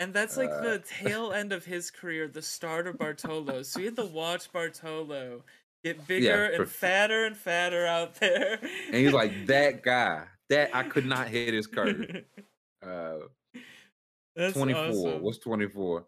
And 0.04 0.13
that's 0.13 0.36
like 0.36 0.50
Uh, 0.50 0.60
the 0.62 0.80
tail 0.80 1.32
end 1.32 1.54
of 1.54 1.63
his 1.63 1.89
career, 1.89 2.28
the 2.28 2.42
start 2.42 2.88
of 2.88 2.98
Bartolo. 2.98 3.63
so 3.63 3.80
you 3.80 3.86
had 3.86 3.96
to 3.96 4.04
watch 4.06 4.52
Bartolo 4.52 5.44
get 5.84 6.06
bigger 6.08 6.50
for- 6.56 6.63
and 6.63 6.72
fatter 6.72 7.26
and 7.26 7.38
fatter 7.38 7.86
out 7.86 8.16
there. 8.16 8.60
And 8.88 8.96
he's 8.96 9.13
like, 9.13 9.46
that 9.48 9.82
guy, 9.82 10.28
that 10.50 10.76
I 10.76 10.84
could 10.84 11.06
not 11.06 11.30
hit 11.30 11.54
his 11.54 11.68
curve. 11.68 12.26
Uh, 12.86 13.20
That's 14.36 14.52
24. 14.56 14.84
awesome. 14.88 15.22
What's 15.22 15.38
24? 15.38 16.06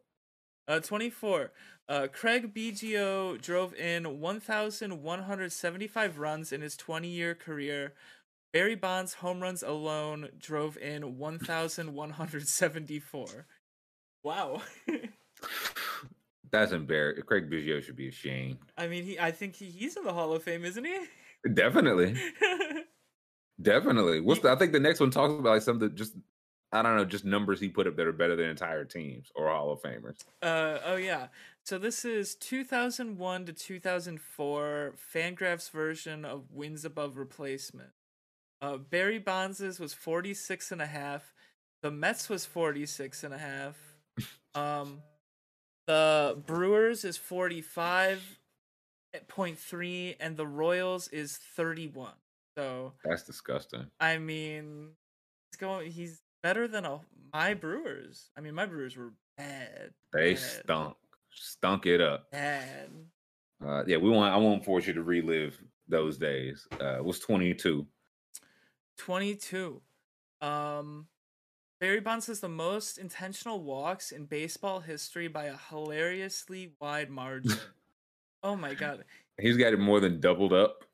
Uh, 0.67 0.79
24. 0.81 1.53
Uh, 1.87 2.07
Craig 2.11 2.53
Biggio 2.53 3.41
drove 3.41 3.73
in 3.75 4.19
1,175 4.19 6.17
runs 6.17 6.51
in 6.51 6.59
his 6.59 6.75
20 6.75 7.07
year 7.07 7.33
career. 7.33 7.93
Barry 8.51 8.75
Bonds' 8.75 9.13
home 9.13 9.39
runs 9.39 9.63
alone 9.63 10.31
drove 10.37 10.75
in 10.77 11.17
1,174. 11.17 13.45
Wow. 14.25 14.63
That's 16.51 16.71
embarrassing. 16.71 17.23
Craig 17.25 17.47
Biggio 17.47 17.83
should 17.83 17.95
be 17.95 18.07
ashamed. 18.07 18.57
I 18.75 18.87
mean, 18.87 19.03
he. 19.03 19.19
I 19.19 19.29
think 19.29 19.55
he, 19.55 19.65
he's 19.65 19.97
in 19.97 20.03
the 20.03 20.13
Hall 20.13 20.33
of 20.33 20.41
Fame, 20.41 20.65
isn't 20.65 20.83
he? 20.83 20.99
Definitely. 21.53 22.19
Definitely. 23.61 24.21
What's 24.21 24.41
the, 24.41 24.49
I 24.49 24.55
think 24.55 24.71
the 24.71 24.79
next 24.79 24.99
one 24.99 25.11
talks 25.11 25.31
about 25.31 25.49
like 25.49 25.61
some 25.61 25.75
of 25.75 25.79
the 25.79 25.89
just 25.89 26.15
I 26.71 26.81
don't 26.81 26.97
know, 26.97 27.05
just 27.05 27.23
numbers 27.23 27.59
he 27.59 27.69
put 27.69 27.85
up 27.85 27.95
that 27.97 28.07
are 28.07 28.11
better 28.11 28.35
than 28.35 28.47
entire 28.47 28.83
teams 28.83 29.31
or 29.35 29.47
Hall 29.47 29.71
of 29.71 29.81
Famers. 29.81 30.25
Uh 30.41 30.79
oh 30.83 30.95
yeah. 30.95 31.27
So 31.63 31.77
this 31.77 32.03
is 32.03 32.33
2001 32.35 33.45
to 33.45 33.53
2004 33.53 34.95
Fangraphs 35.13 35.69
version 35.69 36.25
of 36.25 36.51
wins 36.51 36.83
above 36.83 37.17
replacement. 37.17 37.91
Uh 38.59 38.77
Barry 38.77 39.19
Bonds's 39.19 39.79
was 39.79 39.93
46 39.93 40.71
and 40.71 40.81
a 40.81 40.87
half. 40.87 41.33
The 41.83 41.91
Mets 41.91 42.27
was 42.27 42.45
46 42.45 43.23
and 43.23 43.33
a 43.33 43.37
half. 43.37 43.94
Um 44.53 45.01
the 45.87 46.37
Brewers 46.45 47.03
is 47.05 47.17
45.3 47.17 50.15
and 50.19 50.37
the 50.37 50.47
Royals 50.47 51.07
is 51.09 51.37
31. 51.55 52.11
So 52.57 52.93
That's 53.03 53.23
disgusting. 53.23 53.85
I 53.99 54.17
mean, 54.17 54.89
he's 55.51 55.57
going. 55.57 55.91
He's 55.91 56.21
better 56.41 56.67
than 56.67 56.85
a, 56.85 57.01
my 57.33 57.53
Brewers. 57.53 58.31
I 58.37 58.41
mean, 58.41 58.55
my 58.55 58.65
Brewers 58.65 58.95
were 58.95 59.11
bad. 59.37 59.91
They 60.13 60.33
bad, 60.33 60.39
stunk. 60.39 60.95
Stunk 61.29 61.85
it 61.85 62.01
up. 62.01 62.31
Bad. 62.31 62.89
Uh 63.65 63.83
yeah, 63.85 63.97
we 63.97 64.09
want 64.09 64.33
I 64.33 64.37
won't 64.37 64.65
force 64.65 64.87
you 64.87 64.93
to 64.93 65.03
relive 65.03 65.61
those 65.87 66.17
days. 66.17 66.67
Uh 66.81 66.97
it 66.97 67.05
was 67.05 67.19
22. 67.19 67.85
Twenty-two. 68.97 69.81
Um, 70.41 71.07
Barry 71.79 71.99
Bonds 71.99 72.27
has 72.27 72.39
the 72.39 72.49
most 72.49 72.97
intentional 72.97 73.61
walks 73.61 74.11
in 74.11 74.25
baseball 74.25 74.79
history 74.79 75.27
by 75.27 75.45
a 75.45 75.57
hilariously 75.69 76.73
wide 76.79 77.09
margin. 77.09 77.57
oh 78.43 78.55
my 78.55 78.73
god! 78.73 79.03
He's 79.39 79.57
got 79.57 79.73
it 79.73 79.79
more 79.79 79.99
than 79.99 80.19
doubled 80.19 80.53
up 80.53 80.85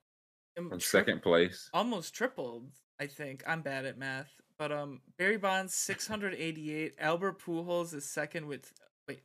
Um, 0.57 0.69
from 0.69 0.79
tri- 0.79 0.99
second 1.01 1.21
place. 1.21 1.69
almost 1.73 2.13
tripled. 2.15 2.71
I 2.99 3.07
think 3.07 3.43
I'm 3.47 3.61
bad 3.61 3.85
at 3.85 3.97
math, 3.97 4.31
but 4.59 4.71
um, 4.71 5.01
Barry 5.17 5.37
Bonds 5.37 5.73
688. 5.75 6.95
Albert 6.99 7.39
Pujols 7.39 7.93
is 7.93 8.05
second 8.05 8.47
with 8.47 8.71
wait, 9.07 9.21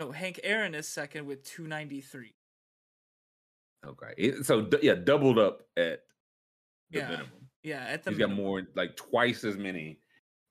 no, 0.00 0.10
Hank 0.10 0.40
Aaron 0.42 0.74
is 0.74 0.88
second 0.88 1.26
with 1.26 1.44
293. 1.44 2.34
Okay. 3.86 4.32
So 4.42 4.62
d- 4.62 4.78
yeah, 4.82 4.94
doubled 4.94 5.38
up 5.38 5.62
at 5.76 6.00
the 6.90 6.98
Yeah, 6.98 7.08
minimum. 7.08 7.30
Yeah, 7.62 7.84
at 7.84 8.02
the 8.02 8.10
He's 8.10 8.18
got 8.18 8.30
more, 8.32 8.62
like 8.74 8.96
twice 8.96 9.44
as 9.44 9.56
many, 9.56 9.98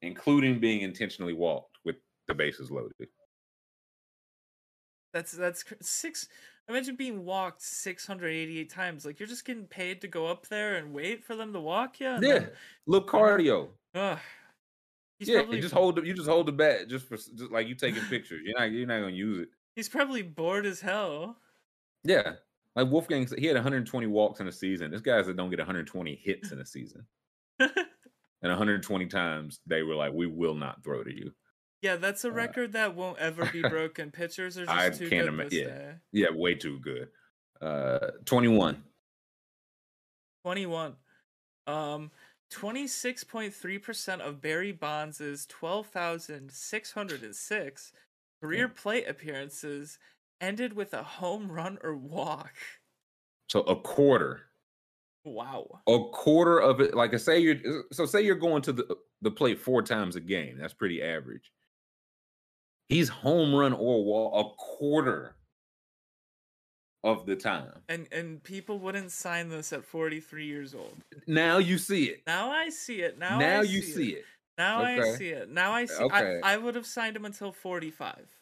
including 0.02 0.60
being 0.60 0.82
intentionally 0.82 1.34
walked 1.34 1.78
with 1.86 1.96
the 2.28 2.34
bases 2.34 2.72
loaded. 2.72 3.08
That's 5.14 5.32
that's 5.32 5.64
six. 5.82 6.28
Imagine 6.70 6.96
being 6.96 7.24
walked 7.24 7.62
688 7.62 8.70
times. 8.70 9.06
Like 9.06 9.20
you're 9.20 9.28
just 9.28 9.46
getting 9.46 9.66
paid 9.66 10.02
to 10.02 10.08
go 10.08 10.28
up 10.28 10.48
there 10.48 10.76
and 10.76 10.94
wait 10.94 11.24
for 11.24 11.36
them 11.36 11.54
to 11.54 11.60
walk 11.60 12.00
you. 12.00 12.08
Yeah, 12.08 12.18
then- 12.20 12.50
little 12.86 13.08
cardio. 13.08 13.70
Ugh. 13.96 14.20
He's 15.20 15.30
yeah, 15.30 15.38
probably 15.38 15.56
you 15.56 15.62
just 15.64 15.74
hold 15.74 15.96
the, 15.96 16.04
you 16.04 16.14
just 16.14 16.30
hold 16.30 16.46
the 16.46 16.52
bat 16.52 16.88
just 16.88 17.08
for 17.08 17.18
just 17.18 17.52
like 17.52 17.68
you 17.68 17.74
taking 17.74 18.04
pictures. 18.04 18.42
You're 18.44 18.60
not 18.60 18.72
you're 18.72 18.86
not 18.86 19.00
gonna 19.00 19.14
use 19.14 19.40
it. 19.40 19.50
he's 19.76 19.90
probably 19.90 20.22
bored 20.22 20.68
as 20.68 20.80
hell. 20.80 21.38
Yeah, 22.04 22.34
like 22.76 22.92
Wolfgang, 22.92 23.28
he 23.38 23.48
had 23.48 23.56
120 23.56 24.06
walks 24.06 24.40
in 24.40 24.48
a 24.48 24.52
season. 24.52 24.92
This 24.92 25.02
guys 25.02 25.26
that 25.26 25.36
don't 25.36 25.50
get 25.50 25.58
120 25.58 26.16
hits 26.24 26.52
in 26.52 26.60
a 26.60 26.66
season, 26.66 27.04
and 28.50 28.58
120 28.58 29.06
times 29.08 29.60
they 29.66 29.84
were 29.84 29.96
like, 29.96 30.14
"We 30.14 30.28
will 30.28 30.56
not 30.56 30.84
throw 30.84 31.04
to 31.04 31.14
you." 31.14 31.34
yeah, 31.82 31.96
that's 31.98 32.24
a 32.26 32.30
Uh, 32.30 32.32
record 32.32 32.72
that 32.74 32.96
won't 32.96 33.20
ever 33.20 33.46
be 33.52 33.62
broken. 33.70 34.10
Pitchers 34.12 34.58
are 34.58 34.66
just 34.66 34.78
I 34.78 34.90
too 34.90 35.10
good 35.10 35.28
ima- 35.28 35.44
this 35.44 35.54
yeah. 35.54 35.66
day. 35.66 35.96
Yeah, 36.12 36.32
way 36.32 36.56
too 36.56 36.80
good. 36.80 37.10
Uh, 37.62 38.12
21. 38.26 38.84
21. 40.44 40.96
Um, 41.68 42.12
26.3% 42.52 44.20
of 44.22 44.42
Barry 44.42 44.72
Bonds' 44.72 45.46
12,606 45.48 47.92
career 48.42 48.68
plate 48.70 49.08
appearances 49.08 50.00
ended 50.40 50.74
with 50.74 50.94
a 50.94 51.04
home 51.04 51.52
run 51.52 51.78
or 51.84 51.96
walk. 51.96 52.54
So 53.50 53.62
a 53.62 53.76
quarter. 53.76 54.44
Wow. 55.34 55.82
a 55.88 56.00
quarter 56.12 56.60
of 56.60 56.82
it 56.82 56.94
like 56.94 57.14
I 57.14 57.18
say 57.18 57.40
you're 57.40 57.84
so 57.92 58.06
say 58.06 58.22
you're 58.22 58.36
going 58.36 58.62
to 58.64 58.74
the 58.74 58.98
the 59.22 59.32
plate 59.32 59.60
four 59.60 59.82
times 59.82 60.16
a 60.16 60.22
game 60.22 60.58
that's 60.58 60.74
pretty 60.74 61.02
average 61.02 61.52
he's 62.90 63.10
home 63.10 63.54
run 63.56 63.74
or 63.74 64.04
wall 64.04 64.40
a 64.40 64.56
quarter 64.56 65.36
of 67.04 67.26
the 67.26 67.36
time 67.36 67.84
And 67.90 68.08
and 68.12 68.44
people 68.44 68.80
wouldn't 68.80 69.12
sign 69.12 69.50
this 69.50 69.72
at 69.72 69.86
43 69.86 70.46
years 70.46 70.74
old. 70.76 71.04
now 71.28 71.58
you 71.58 71.78
see 71.78 72.06
it 72.10 72.24
Now 72.28 72.52
I 72.52 72.70
see 72.70 73.02
it. 73.02 73.18
Now 73.18 73.40
now, 73.40 73.60
I 73.60 73.62
you 73.62 73.82
see, 73.82 73.94
see 73.94 74.10
it. 74.14 74.20
it. 74.20 74.26
Now 74.58 74.82
I 74.84 75.02
see 75.02 75.30
it. 75.30 75.50
Now 75.50 75.72
I 75.74 75.86
see 75.86 76.04
Okay. 76.04 76.40
I, 76.44 76.54
I 76.54 76.58
would 76.58 76.76
have 76.76 76.86
signed 76.86 77.16
him 77.16 77.26
until 77.26 77.52
45. 77.52 78.37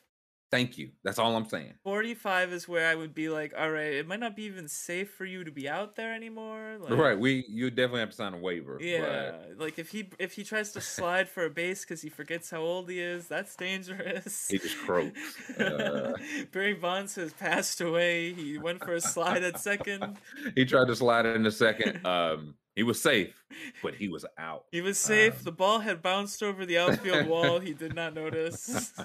Thank 0.52 0.78
you 0.78 0.90
that's 1.04 1.20
all 1.20 1.36
i'm 1.36 1.48
saying 1.48 1.74
45 1.84 2.54
is 2.54 2.68
where 2.68 2.88
I 2.88 2.96
would 2.96 3.14
be 3.14 3.30
like, 3.30 3.54
all 3.58 3.70
right, 3.70 3.94
it 3.94 4.08
might 4.08 4.20
not 4.20 4.36
be 4.36 4.44
even 4.44 4.68
safe 4.68 5.12
for 5.12 5.26
you 5.26 5.44
to 5.44 5.52
be 5.52 5.70
out 5.70 5.96
there 5.96 6.14
anymore. 6.14 6.78
Like, 6.80 6.98
right 6.98 7.18
we 7.18 7.46
you 7.48 7.70
definitely 7.70 8.00
have 8.02 8.10
to 8.10 8.16
sign 8.16 8.34
a 8.34 8.38
waiver 8.38 8.78
Yeah, 8.82 9.34
like 9.58 9.78
if 9.80 9.90
he 9.90 10.10
if 10.20 10.34
he 10.34 10.44
tries 10.44 10.72
to 10.74 10.82
slide 10.82 11.28
for 11.30 11.46
a 11.46 11.50
base 11.50 11.82
because 11.82 12.02
he 12.02 12.10
forgets 12.10 12.50
how 12.50 12.62
old 12.62 12.90
he 12.90 13.00
is, 13.00 13.28
that's 13.28 13.56
dangerous. 13.56 14.48
He 14.48 14.58
just 14.58 14.78
croaks. 14.80 15.20
Uh. 15.60 16.14
Barry 16.52 16.74
Bonds 16.74 17.16
has 17.16 17.34
passed 17.34 17.82
away. 17.82 18.34
He 18.34 18.58
went 18.58 18.84
for 18.84 18.94
a 18.94 19.02
slide 19.02 19.44
at 19.44 19.60
second. 19.60 20.18
he 20.56 20.66
tried 20.66 20.88
to 20.88 20.96
slide 20.96 21.26
in 21.26 21.46
a 21.46 21.52
second 21.52 22.06
um 22.06 22.56
he 22.76 22.84
was 22.84 23.02
safe 23.02 23.44
but 23.82 23.96
he 23.96 24.08
was 24.08 24.26
out 24.38 24.66
He 24.72 24.82
was 24.82 24.98
safe. 24.98 25.38
Um. 25.38 25.44
the 25.44 25.52
ball 25.52 25.80
had 25.80 26.02
bounced 26.02 26.42
over 26.44 26.66
the 26.66 26.78
outfield 26.78 27.28
wall. 27.28 27.60
He 27.60 27.74
did 27.74 27.96
not 27.96 28.14
notice. 28.14 28.94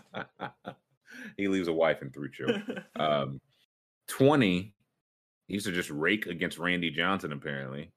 he 1.36 1.48
leaves 1.48 1.68
a 1.68 1.72
wife 1.72 2.02
and 2.02 2.12
three 2.12 2.30
children 2.30 2.82
Um, 2.98 3.40
20, 4.08 4.74
he 5.46 5.54
used 5.54 5.66
to 5.66 5.72
just 5.72 5.90
rake 5.90 6.26
against 6.26 6.58
Randy 6.58 6.90
Johnson, 6.90 7.32
apparently. 7.32 7.90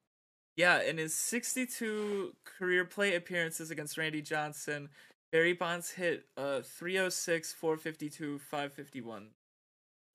yeah, 0.55 0.81
in 0.81 0.97
his 0.97 1.15
62 1.15 2.33
career 2.45 2.85
play 2.85 3.15
appearances 3.15 3.71
against 3.71 3.97
Randy 3.97 4.21
Johnson, 4.21 4.89
Barry 5.31 5.53
Bonds 5.53 5.89
hit 5.89 6.25
uh 6.37 6.61
306, 6.61 7.53
452, 7.53 8.37
551. 8.39 9.29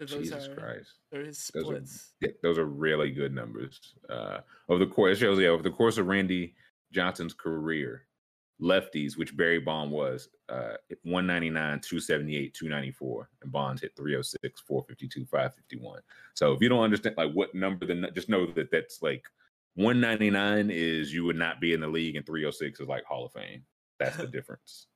So 0.00 0.06
those 0.06 0.24
Jesus 0.28 0.46
are, 0.46 0.54
Christ. 0.54 0.92
are 1.12 1.20
his 1.24 1.50
Those 1.52 1.68
are- 1.70 1.82
Yeah, 2.20 2.30
those 2.42 2.56
are 2.58 2.66
really 2.66 3.10
good 3.10 3.34
numbers. 3.34 3.80
Uh, 4.08 4.38
over 4.68 4.84
the 4.84 4.90
course, 4.90 5.16
it 5.16 5.20
shows, 5.20 5.40
yeah, 5.40 5.48
over 5.48 5.62
the 5.64 5.72
course 5.72 5.98
of 5.98 6.06
Randy 6.06 6.54
Johnson's 6.92 7.34
career, 7.34 8.06
lefties, 8.60 9.16
which 9.16 9.36
Barry 9.36 9.60
Bond 9.60 9.90
was, 9.90 10.28
uh, 10.48 10.74
199, 11.04 11.80
278, 11.80 12.54
294, 12.54 13.28
and 13.42 13.52
Bonds 13.52 13.82
hit 13.82 13.92
306, 13.96 14.60
452, 14.60 15.24
551. 15.26 16.00
So 16.34 16.52
if 16.52 16.60
you 16.60 16.68
don't 16.68 16.82
understand 16.82 17.16
like 17.16 17.32
what 17.32 17.54
number, 17.54 17.86
then 17.86 18.06
just 18.14 18.28
know 18.28 18.46
that 18.46 18.70
that's 18.70 19.02
like 19.02 19.24
199 19.74 20.70
is 20.70 21.12
you 21.12 21.24
would 21.24 21.36
not 21.36 21.60
be 21.60 21.72
in 21.72 21.80
the 21.80 21.88
league, 21.88 22.16
and 22.16 22.26
306 22.26 22.80
is 22.80 22.88
like 22.88 23.04
Hall 23.04 23.26
of 23.26 23.32
Fame. 23.32 23.62
That's 23.98 24.16
the 24.16 24.26
difference. 24.26 24.86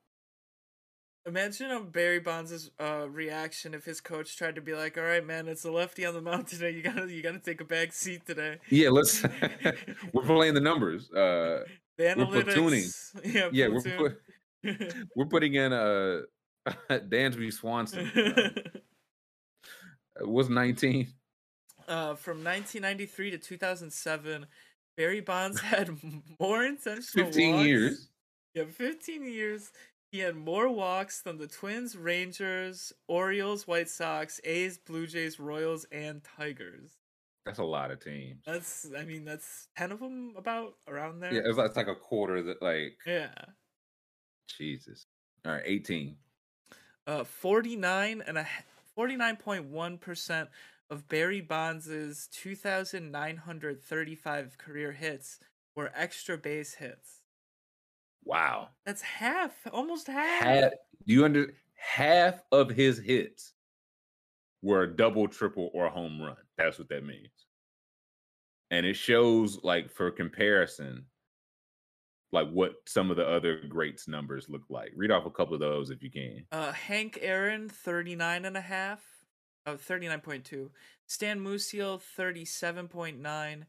Imagine 1.25 1.71
um, 1.71 1.91
Barry 1.91 2.19
Bonds' 2.19 2.73
uh, 2.81 3.09
reaction 3.09 3.75
if 3.75 3.85
his 3.85 4.01
coach 4.01 4.37
tried 4.37 4.57
to 4.57 4.61
be 4.61 4.75
like, 4.75 4.99
"All 4.99 5.05
right, 5.05 5.25
man, 5.25 5.47
it's 5.47 5.65
a 5.65 5.71
lefty 5.71 6.05
on 6.05 6.15
the 6.15 6.21
mound 6.21 6.49
today. 6.49 6.71
You 6.71 6.83
gotta, 6.83 7.09
you 7.09 7.23
gotta 7.23 7.39
take 7.39 7.61
a 7.61 7.65
back 7.65 7.93
seat 7.93 8.27
today." 8.27 8.59
Yeah, 8.71 8.89
let's. 8.89 9.23
we're 10.13 10.25
playing 10.25 10.55
the 10.55 10.61
numbers. 10.61 11.13
Uh, 11.13 11.63
the 12.03 12.09
analytics. 12.09 12.33
We're 12.35 12.45
platooning. 12.45 13.25
Yeah, 13.35 13.49
yeah, 13.53 13.69
platoon. 13.69 13.99
we're 14.01 14.11
put, 14.11 14.97
we're 15.17 15.27
putting 15.27 15.55
in 15.55 15.73
uh 15.73 16.21
Dansby 16.91 17.53
Swanson. 17.53 18.11
Uh, 18.15 18.51
it 20.21 20.29
was 20.29 20.49
19. 20.49 21.09
Uh, 21.89 22.15
from 22.15 22.45
1993 22.45 23.33
to 23.33 23.39
2007, 23.39 24.47
Barry 24.97 25.21
Bonds 25.21 25.61
had 25.61 25.91
more 26.39 26.65
intentional 26.65 27.27
15 27.27 27.55
walks. 27.55 27.67
years. 27.67 28.09
Yeah, 28.55 28.65
15 28.65 29.25
years. 29.25 29.73
He 30.13 30.19
had 30.19 30.37
more 30.37 30.69
walks 30.69 31.23
than 31.23 31.39
the 31.39 31.47
Twins, 31.49 31.97
Rangers, 31.97 32.93
Orioles, 33.09 33.67
White 33.67 33.89
Sox, 33.89 34.41
A's, 34.45 34.79
Blue 34.79 35.07
Jays, 35.07 35.41
Royals, 35.41 35.87
and 35.91 36.23
Tigers. 36.23 36.93
That's 37.45 37.59
a 37.59 37.65
lot 37.65 37.91
of 37.91 37.99
teams. 38.01 38.43
That's, 38.47 38.87
I 38.97 39.05
mean, 39.05 39.25
that's 39.25 39.67
10 39.77 39.91
of 39.93 40.01
them 40.01 40.33
about 40.37 40.75
around 40.87 41.21
there. 41.21 41.35
Yeah, 41.35 41.41
it's 41.45 41.59
like, 41.59 41.69
it's 41.69 41.77
like 41.77 41.89
a 41.89 41.95
quarter 41.95 42.43
that 42.43 42.63
like 42.63 42.97
Yeah. 43.07 43.35
Jesus. 44.59 45.05
All 45.45 45.53
right, 45.53 45.63
18. 45.65 46.17
Uh, 47.07 47.25
49 47.25 48.23
and 48.27 48.39
a 48.39 48.47
49.1% 48.97 50.49
of 50.91 51.09
Barry 51.09 51.41
Bonds' 51.41 52.29
2,935 52.33 54.59
career 54.59 54.93
hits 54.93 55.41
were 55.75 55.91
extra 55.97 56.39
base 56.39 56.75
hits. 56.75 57.23
Wow. 58.25 58.69
That's 58.87 59.03
half, 59.03 59.53
almost 59.73 60.07
half. 60.07 60.45
Half, 60.45 60.71
do 61.07 61.13
you 61.13 61.25
under 61.25 61.53
half 61.75 62.41
of 62.53 62.71
his 62.71 62.99
hits 62.99 63.55
were 64.63 64.85
a 64.85 64.97
double, 64.97 65.29
triple, 65.29 65.71
or 65.75 65.87
a 65.87 65.91
home 65.91 66.21
run. 66.23 66.37
That's 66.63 66.79
what 66.79 66.89
that 66.89 67.05
means. 67.05 67.47
And 68.71 68.87
it 68.87 68.95
shows, 68.95 69.59
like, 69.63 69.91
for 69.91 70.11
comparison, 70.11 71.05
like 72.33 72.49
what 72.51 72.73
some 72.87 73.11
of 73.11 73.17
the 73.17 73.29
other 73.29 73.61
greats 73.69 74.09
numbers 74.09 74.49
look 74.49 74.63
like. 74.71 74.93
Read 74.97 75.11
off 75.11 75.27
a 75.27 75.31
couple 75.31 75.55
of 75.55 75.61
those 75.61 75.91
if 75.91 76.03
you 76.03 76.11
can. 76.11 76.45
Uh, 76.51 76.73
Hank 76.73 77.19
Aaron, 77.21 77.69
39 77.69 78.47
and 78.47 78.57
a 78.57 78.61
half. 78.61 79.01
Oh, 79.67 79.75
39.2. 79.75 80.71
Stan 81.07 81.41
Musial, 81.41 82.01
37.9. 82.19 83.65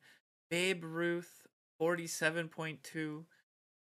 Babe 0.49 0.83
Ruth, 0.83 1.45
47.2. 1.81 3.25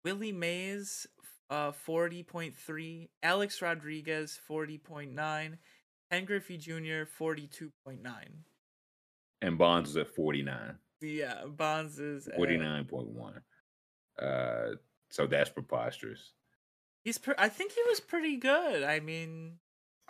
Willie 0.04 0.32
Mays, 0.32 1.06
uh, 1.50 1.72
40.3. 1.72 3.08
Alex 3.22 3.62
Rodriguez, 3.62 4.38
40.9. 4.48 5.58
Ken 6.10 6.24
Griffey 6.24 6.58
Jr., 6.58 7.04
42.9. 7.18 7.70
And 9.46 9.56
Bonds 9.56 9.90
is 9.90 9.96
at 9.96 10.08
49. 10.14 10.74
Yeah, 11.00 11.44
Bonds 11.46 11.98
is 12.00 12.26
at- 12.26 12.36
49.1. 12.36 13.40
Uh, 14.20 14.76
so 15.10 15.26
that's 15.26 15.50
preposterous. 15.50 16.32
He's. 17.04 17.18
Pre- 17.18 17.34
I 17.38 17.48
think 17.48 17.72
he 17.72 17.80
was 17.88 18.00
pretty 18.00 18.36
good. 18.36 18.82
I 18.82 18.98
mean, 18.98 19.58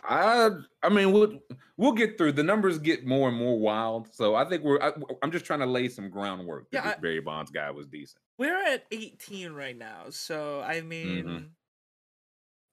I 0.02 0.50
I 0.82 0.88
mean 0.88 1.12
we'll 1.12 1.38
we'll 1.76 1.92
get 1.92 2.16
through. 2.16 2.32
The 2.32 2.42
numbers 2.42 2.78
get 2.78 3.04
more 3.04 3.28
and 3.28 3.36
more 3.36 3.58
wild. 3.58 4.08
So 4.14 4.34
I 4.34 4.48
think 4.48 4.62
we're 4.62 4.80
I, 4.80 4.92
am 5.22 5.30
just 5.30 5.44
trying 5.44 5.60
to 5.60 5.66
lay 5.66 5.88
some 5.88 6.08
groundwork 6.08 6.70
that 6.70 6.84
Yeah, 6.84 6.90
this 6.92 7.00
Barry 7.02 7.20
Bonds 7.20 7.50
guy 7.50 7.70
was 7.70 7.86
decent. 7.86 8.22
we're 8.38 8.56
at 8.66 8.84
18 8.90 9.52
right 9.52 9.76
now, 9.76 10.04
so 10.10 10.62
I 10.62 10.80
mean, 10.80 11.50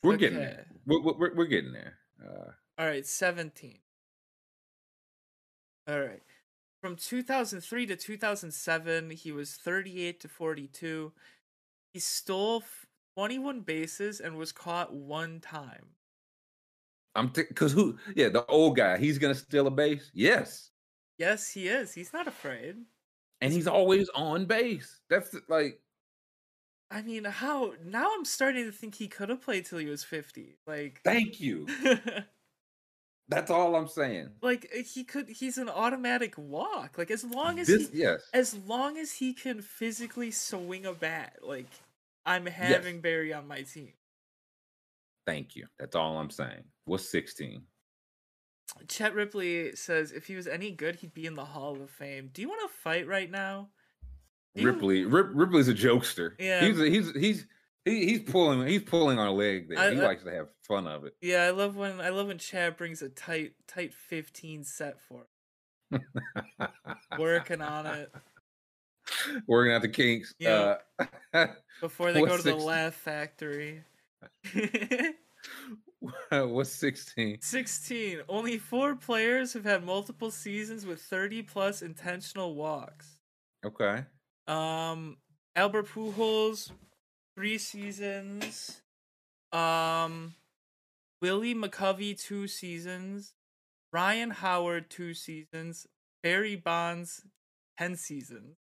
We're 0.04 0.16
getting 0.18 0.38
Okay. 0.40 0.46
there. 0.48 0.68
We're, 0.86 1.02
we're, 1.02 1.36
we're 1.36 1.46
getting 1.46 1.74
there. 1.74 1.98
Uh, 2.24 2.52
all 2.78 2.86
right, 2.88 3.06
17. 3.06 3.78
All 5.90 6.00
right. 6.00 6.22
From 6.84 6.98
2003 6.98 7.86
to 7.86 7.96
2007, 7.96 9.12
he 9.12 9.32
was 9.32 9.54
38 9.54 10.20
to 10.20 10.28
42. 10.28 11.14
He 11.94 12.00
stole 12.02 12.62
21 13.16 13.62
bases 13.62 14.20
and 14.20 14.38
was 14.38 14.52
caught 14.52 14.94
one 14.94 15.40
time. 15.40 15.86
I'm 17.16 17.28
because 17.28 17.72
who? 17.72 17.98
Yeah, 18.18 18.28
the 18.28 18.46
old 18.48 18.76
guy. 18.76 18.98
He's 18.98 19.18
gonna 19.18 19.34
steal 19.34 19.68
a 19.68 19.72
base. 19.72 20.12
Yes, 20.14 20.72
Yes, 21.18 21.50
he 21.50 21.70
is. 21.70 21.94
He's 21.94 22.12
not 22.12 22.28
afraid. 22.28 22.76
and 23.40 23.54
he's 23.54 23.68
always 23.68 24.10
on 24.10 24.46
base. 24.46 25.00
That's 25.10 25.34
like 25.48 25.80
I 26.92 27.02
mean, 27.02 27.24
how 27.24 27.76
now 27.86 28.10
I'm 28.14 28.26
starting 28.26 28.66
to 28.66 28.74
think 28.74 28.96
he 28.96 29.08
could 29.08 29.30
have 29.30 29.42
played 29.42 29.66
till 29.66 29.80
he 29.80 29.86
was 29.86 30.04
50. 30.04 30.58
Like 30.68 31.00
thank 31.06 31.40
you. 31.40 31.66
That's 33.30 33.50
all 33.50 33.76
I'm 33.76 33.88
saying. 33.88 34.30
like 34.42 34.70
uh, 34.78 34.84
he 34.84 35.04
could 35.04 35.30
he's 35.30 35.58
an 35.58 35.70
automatic 35.70 36.38
walk. 36.38 36.98
Like 36.98 37.10
as 37.12 37.24
long 37.24 37.58
as 37.60 37.68
This 37.68 37.90
he 37.90 38.00
yes. 38.00 38.22
as 38.34 38.54
long 38.66 38.98
as 38.98 39.12
he 39.14 39.34
can 39.34 39.62
physically 39.62 40.30
swing 40.32 40.86
a 40.86 40.94
bat, 40.94 41.38
like 41.42 41.68
I'm 42.26 42.46
having 42.46 43.00
Barry 43.02 43.34
on 43.34 43.48
my 43.48 43.62
team. 43.62 43.94
Thank 45.26 45.56
you. 45.56 45.68
That's 45.80 45.96
all 45.96 46.18
I'm 46.18 46.30
saying. 46.30 46.64
What's 46.86 47.08
16? 47.10 47.62
Chet 48.88 49.14
Ripley 49.14 49.76
says 49.76 50.12
if 50.12 50.26
he 50.28 50.36
was 50.36 50.48
any 50.48 50.72
good, 50.72 50.98
he'd 50.98 51.14
be 51.14 51.26
in 51.26 51.36
the 51.36 51.46
Hall 51.46 51.82
of 51.82 51.90
Fame. 51.90 52.30
Do 52.34 52.42
you 52.42 52.50
want 52.50 52.62
to 52.70 52.78
fight 52.78 53.08
right 53.08 53.30
now? 53.32 53.70
Do 54.56 54.62
you- 54.64 54.72
Ripley. 54.72 55.06
Rip, 55.06 55.30
Ripley's 55.34 55.68
a 55.70 55.74
jokester. 55.74 56.34
Yeah. 56.40 56.66
He's 56.66 56.78
he's 56.78 57.12
he's 57.16 57.46
he, 57.86 58.06
he's 58.06 58.22
pulling 58.22 58.68
he's 58.68 58.84
pulling 58.84 59.20
our 59.20 59.32
leg 59.32 59.70
there. 59.70 59.80
I- 59.80 59.94
he 59.94 60.02
I- 60.02 60.06
likes 60.06 60.24
to 60.24 60.32
have 60.32 60.48
fun 60.68 60.88
of 60.88 61.06
it. 61.06 61.16
Yeah, 61.22 61.44
I 61.44 61.50
love 61.52 61.76
when 61.76 62.00
I 62.02 62.10
love 62.10 62.28
when 62.28 62.38
Chad 62.38 62.78
brings 62.78 63.02
a 63.02 63.10
tight 63.10 63.54
tight 63.68 63.94
15 63.94 64.64
set 64.64 65.00
for 65.02 65.28
working 67.20 67.62
on 67.62 67.86
it 67.86 68.12
Working 69.48 69.74
out 69.74 69.82
the 69.82 69.90
kinks. 69.90 70.34
Yeah. 70.40 70.76
Uh, 71.34 71.48
before 71.82 72.12
they 72.12 72.22
go 72.22 72.38
to 72.38 72.44
the 72.44 72.52
16? 72.52 72.66
Laugh 72.66 72.94
Factory. 72.94 73.84
what's 76.32 76.72
16? 76.72 77.42
16. 77.42 78.22
Only 78.30 78.58
four 78.58 78.96
players 78.96 79.54
have 79.54 79.66
had 79.66 79.84
multiple 79.84 80.32
seasons 80.32 80.86
with 80.86 81.02
30 81.02 81.44
plus 81.44 81.82
intentional 81.82 82.56
walks. 82.56 83.18
Okay. 83.66 84.04
Um, 84.48 85.18
Albert 85.56 85.88
Pujols, 85.88 86.72
three 87.36 87.58
seasons. 87.58 88.82
Um, 89.52 90.36
Willie 91.22 91.56
McCovey, 91.56 92.20
two 92.20 92.48
seasons. 92.48 93.34
Ryan 93.92 94.32
Howard, 94.32 94.90
two 94.90 95.14
seasons. 95.14 95.88
Barry 96.22 96.56
Bonds, 96.56 97.26
10 97.78 97.96
seasons. 97.96 98.58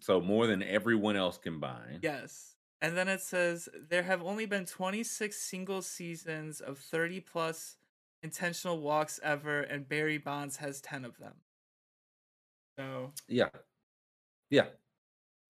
So 0.00 0.20
more 0.20 0.46
than 0.46 0.62
everyone 0.62 1.16
else 1.16 1.38
combined. 1.38 2.00
Yes. 2.02 2.54
And 2.80 2.96
then 2.96 3.08
it 3.08 3.20
says 3.20 3.68
there 3.90 4.04
have 4.04 4.22
only 4.22 4.46
been 4.46 4.64
26 4.64 5.36
single 5.36 5.82
seasons 5.82 6.60
of 6.60 6.78
30 6.78 7.20
plus 7.20 7.76
intentional 8.22 8.80
walks 8.80 9.20
ever, 9.22 9.60
and 9.60 9.88
Barry 9.88 10.18
Bonds 10.18 10.56
has 10.56 10.80
10 10.80 11.04
of 11.04 11.18
them. 11.18 11.34
So, 12.78 13.12
Yeah. 13.26 13.48
Yeah. 14.50 14.66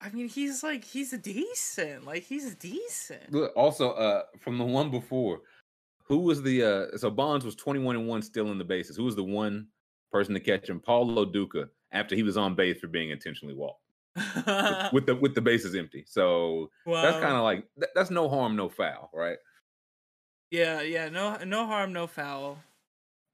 I 0.01 0.11
mean, 0.11 0.29
he's 0.29 0.63
like, 0.63 0.85
he's 0.85 1.11
decent. 1.19 2.05
Like, 2.05 2.23
he's 2.23 2.55
decent. 2.55 3.33
Look, 3.33 3.53
also, 3.57 3.93
uh, 3.93 4.23
from 4.39 4.59
the 4.59 4.65
one 4.65 4.91
before, 4.91 5.41
who 6.09 6.19
was 6.19 6.43
the 6.43 6.63
uh 6.63 6.97
so 6.97 7.11
Bonds 7.11 7.45
was 7.45 7.55
21 7.55 7.97
and 7.97 8.09
1 8.09 8.23
still 8.23 8.51
in 8.51 8.59
the 8.59 8.65
bases. 8.65 8.97
Who 8.97 9.05
was 9.05 9.15
the 9.15 9.25
one 9.25 9.69
person 10.11 10.35
to 10.35 10.41
catch 10.41 10.69
him? 10.69 10.81
Paul 10.81 11.07
Lo 11.07 11.25
Duca 11.25 11.69
after 11.93 12.15
he 12.15 12.23
was 12.23 12.37
on 12.37 12.55
base 12.55 12.81
for 12.81 12.87
being 12.89 13.11
intentionally 13.11 13.55
walked 13.55 13.83
with, 14.17 14.47
with 14.93 15.07
the 15.07 15.15
with 15.17 15.35
the 15.35 15.41
bases 15.41 15.75
empty. 15.75 16.05
So 16.07 16.71
that's 16.87 17.19
kind 17.19 17.37
of 17.37 17.43
like 17.43 17.67
that, 17.77 17.91
that's 17.95 18.11
no 18.11 18.29
harm, 18.29 18.57
no 18.57 18.69
foul, 18.69 19.11
right? 19.13 19.39
Yeah, 20.51 20.81
yeah. 20.81 21.11
No, 21.11 21.37
no 21.45 21.67
harm, 21.67 21.93
no 21.93 22.07
foul. 22.07 22.59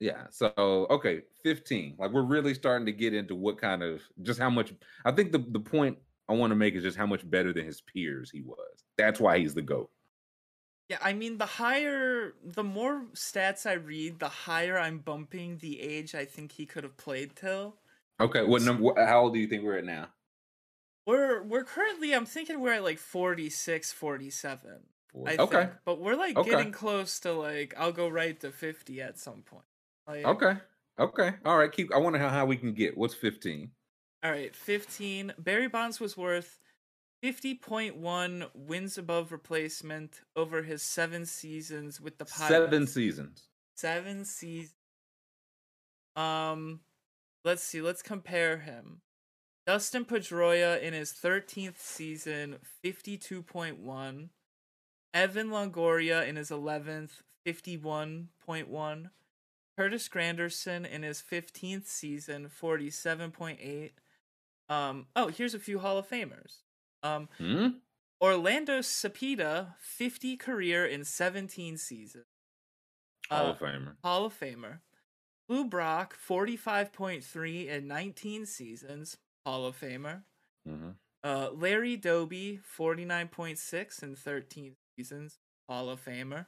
Yeah. 0.00 0.24
So 0.30 0.52
okay, 0.90 1.22
15. 1.44 1.96
Like 1.98 2.10
we're 2.10 2.22
really 2.22 2.54
starting 2.54 2.86
to 2.86 2.92
get 2.92 3.14
into 3.14 3.36
what 3.36 3.56
kind 3.58 3.82
of 3.82 4.02
just 4.22 4.40
how 4.40 4.50
much 4.50 4.74
I 5.04 5.12
think 5.12 5.30
the, 5.30 5.38
the 5.38 5.60
point 5.60 5.98
I 6.28 6.32
want 6.32 6.50
to 6.52 6.56
make 6.56 6.74
is 6.74 6.82
just 6.82 6.96
how 6.96 7.06
much 7.06 7.28
better 7.28 7.52
than 7.52 7.64
his 7.66 7.80
peers 7.80 8.30
he 8.30 8.40
was. 8.40 8.84
That's 8.96 9.20
why 9.20 9.38
he's 9.38 9.54
the 9.54 9.62
GOAT. 9.62 9.90
Yeah, 10.88 10.98
I 11.02 11.14
mean, 11.14 11.38
the 11.38 11.46
higher, 11.46 12.34
the 12.44 12.62
more 12.62 13.06
stats 13.14 13.66
I 13.66 13.74
read, 13.74 14.18
the 14.18 14.28
higher 14.28 14.78
I'm 14.78 14.98
bumping 14.98 15.58
the 15.58 15.80
age 15.80 16.14
I 16.14 16.24
think 16.26 16.52
he 16.52 16.66
could 16.66 16.84
have 16.84 16.96
played 16.96 17.36
till. 17.36 17.76
Okay, 18.20 18.42
what 18.44 18.62
number 18.62 18.92
how 19.04 19.22
old 19.22 19.34
do 19.34 19.40
you 19.40 19.46
think 19.46 19.64
we're 19.64 19.78
at 19.78 19.84
now? 19.84 20.08
We're 21.06 21.42
we're 21.42 21.64
currently 21.64 22.14
I'm 22.14 22.26
thinking 22.26 22.60
we're 22.60 22.74
at 22.74 22.84
like 22.84 22.98
46, 22.98 23.92
47. 23.92 24.80
I 25.26 25.36
okay. 25.36 25.56
think. 25.56 25.70
But 25.84 26.00
we're 26.00 26.16
like 26.16 26.36
Okay. 26.36 26.50
getting 26.50 26.72
close 26.72 27.18
to 27.20 27.32
like 27.32 27.74
I'll 27.76 27.92
go 27.92 28.08
right 28.08 28.38
to 28.40 28.50
50 28.52 29.00
at 29.00 29.18
some 29.18 29.42
point. 29.42 29.64
Like, 30.06 30.24
Okay. 30.24 30.56
Okay. 30.98 31.32
All 31.44 31.58
right. 31.58 31.72
Keep. 31.72 31.92
I 31.92 31.98
wonder 31.98 32.18
how, 32.18 32.28
how 32.28 32.46
we 32.46 32.56
can 32.56 32.72
get. 32.72 32.96
What's 32.96 33.14
fifteen? 33.14 33.70
All 34.24 34.30
right, 34.30 34.56
15. 34.56 35.34
Barry 35.38 35.68
Bonds 35.68 36.00
was 36.00 36.16
worth 36.16 36.58
50.1 37.22 38.48
wins 38.54 38.96
above 38.96 39.30
replacement 39.30 40.22
over 40.34 40.62
his 40.62 40.82
seven 40.82 41.26
seasons 41.26 42.00
with 42.00 42.16
the 42.16 42.24
Pirates. 42.24 42.48
Seven 42.48 42.86
seasons. 42.86 43.48
Seven 43.76 44.24
seasons. 44.24 44.72
Um, 46.16 46.80
let's 47.44 47.62
see. 47.62 47.82
Let's 47.82 48.00
compare 48.00 48.58
him. 48.58 49.02
Dustin 49.66 50.06
Pedroia 50.06 50.80
in 50.80 50.94
his 50.94 51.12
13th 51.12 51.78
season, 51.78 52.56
52.1. 52.82 54.28
Evan 55.12 55.48
Longoria 55.48 56.26
in 56.26 56.36
his 56.36 56.50
11th, 56.50 57.22
51.1. 57.46 59.10
Curtis 59.76 60.08
Granderson 60.08 60.88
in 60.88 61.02
his 61.02 61.22
15th 61.22 61.86
season, 61.86 62.48
47.8. 62.48 63.90
Um, 64.68 65.06
oh, 65.16 65.28
here's 65.28 65.54
a 65.54 65.58
few 65.58 65.78
Hall 65.78 65.98
of 65.98 66.08
Famers. 66.08 66.62
Um, 67.02 67.28
Hmm. 67.38 67.68
Orlando 68.20 68.78
Cepeda, 68.80 69.74
50 69.80 70.36
career 70.36 70.86
in 70.86 71.04
17 71.04 71.76
seasons. 71.76 72.24
Hall 73.28 73.46
Uh, 73.48 73.50
of 73.50 73.58
Famer. 73.58 73.96
Hall 74.02 74.24
of 74.24 74.38
Famer. 74.38 74.80
Lou 75.48 75.64
Brock, 75.66 76.16
45.3 76.16 77.68
in 77.68 77.86
19 77.86 78.46
seasons. 78.46 79.18
Hall 79.44 79.66
of 79.66 79.78
Famer. 79.78 80.24
hmm 80.64 80.92
Uh, 81.22 81.50
Larry 81.52 81.96
Doby, 81.96 82.58
49.6 82.58 84.02
in 84.02 84.14
13 84.14 84.76
seasons. 84.96 85.38
Hall 85.68 85.88
of 85.90 86.02
Famer. 86.04 86.46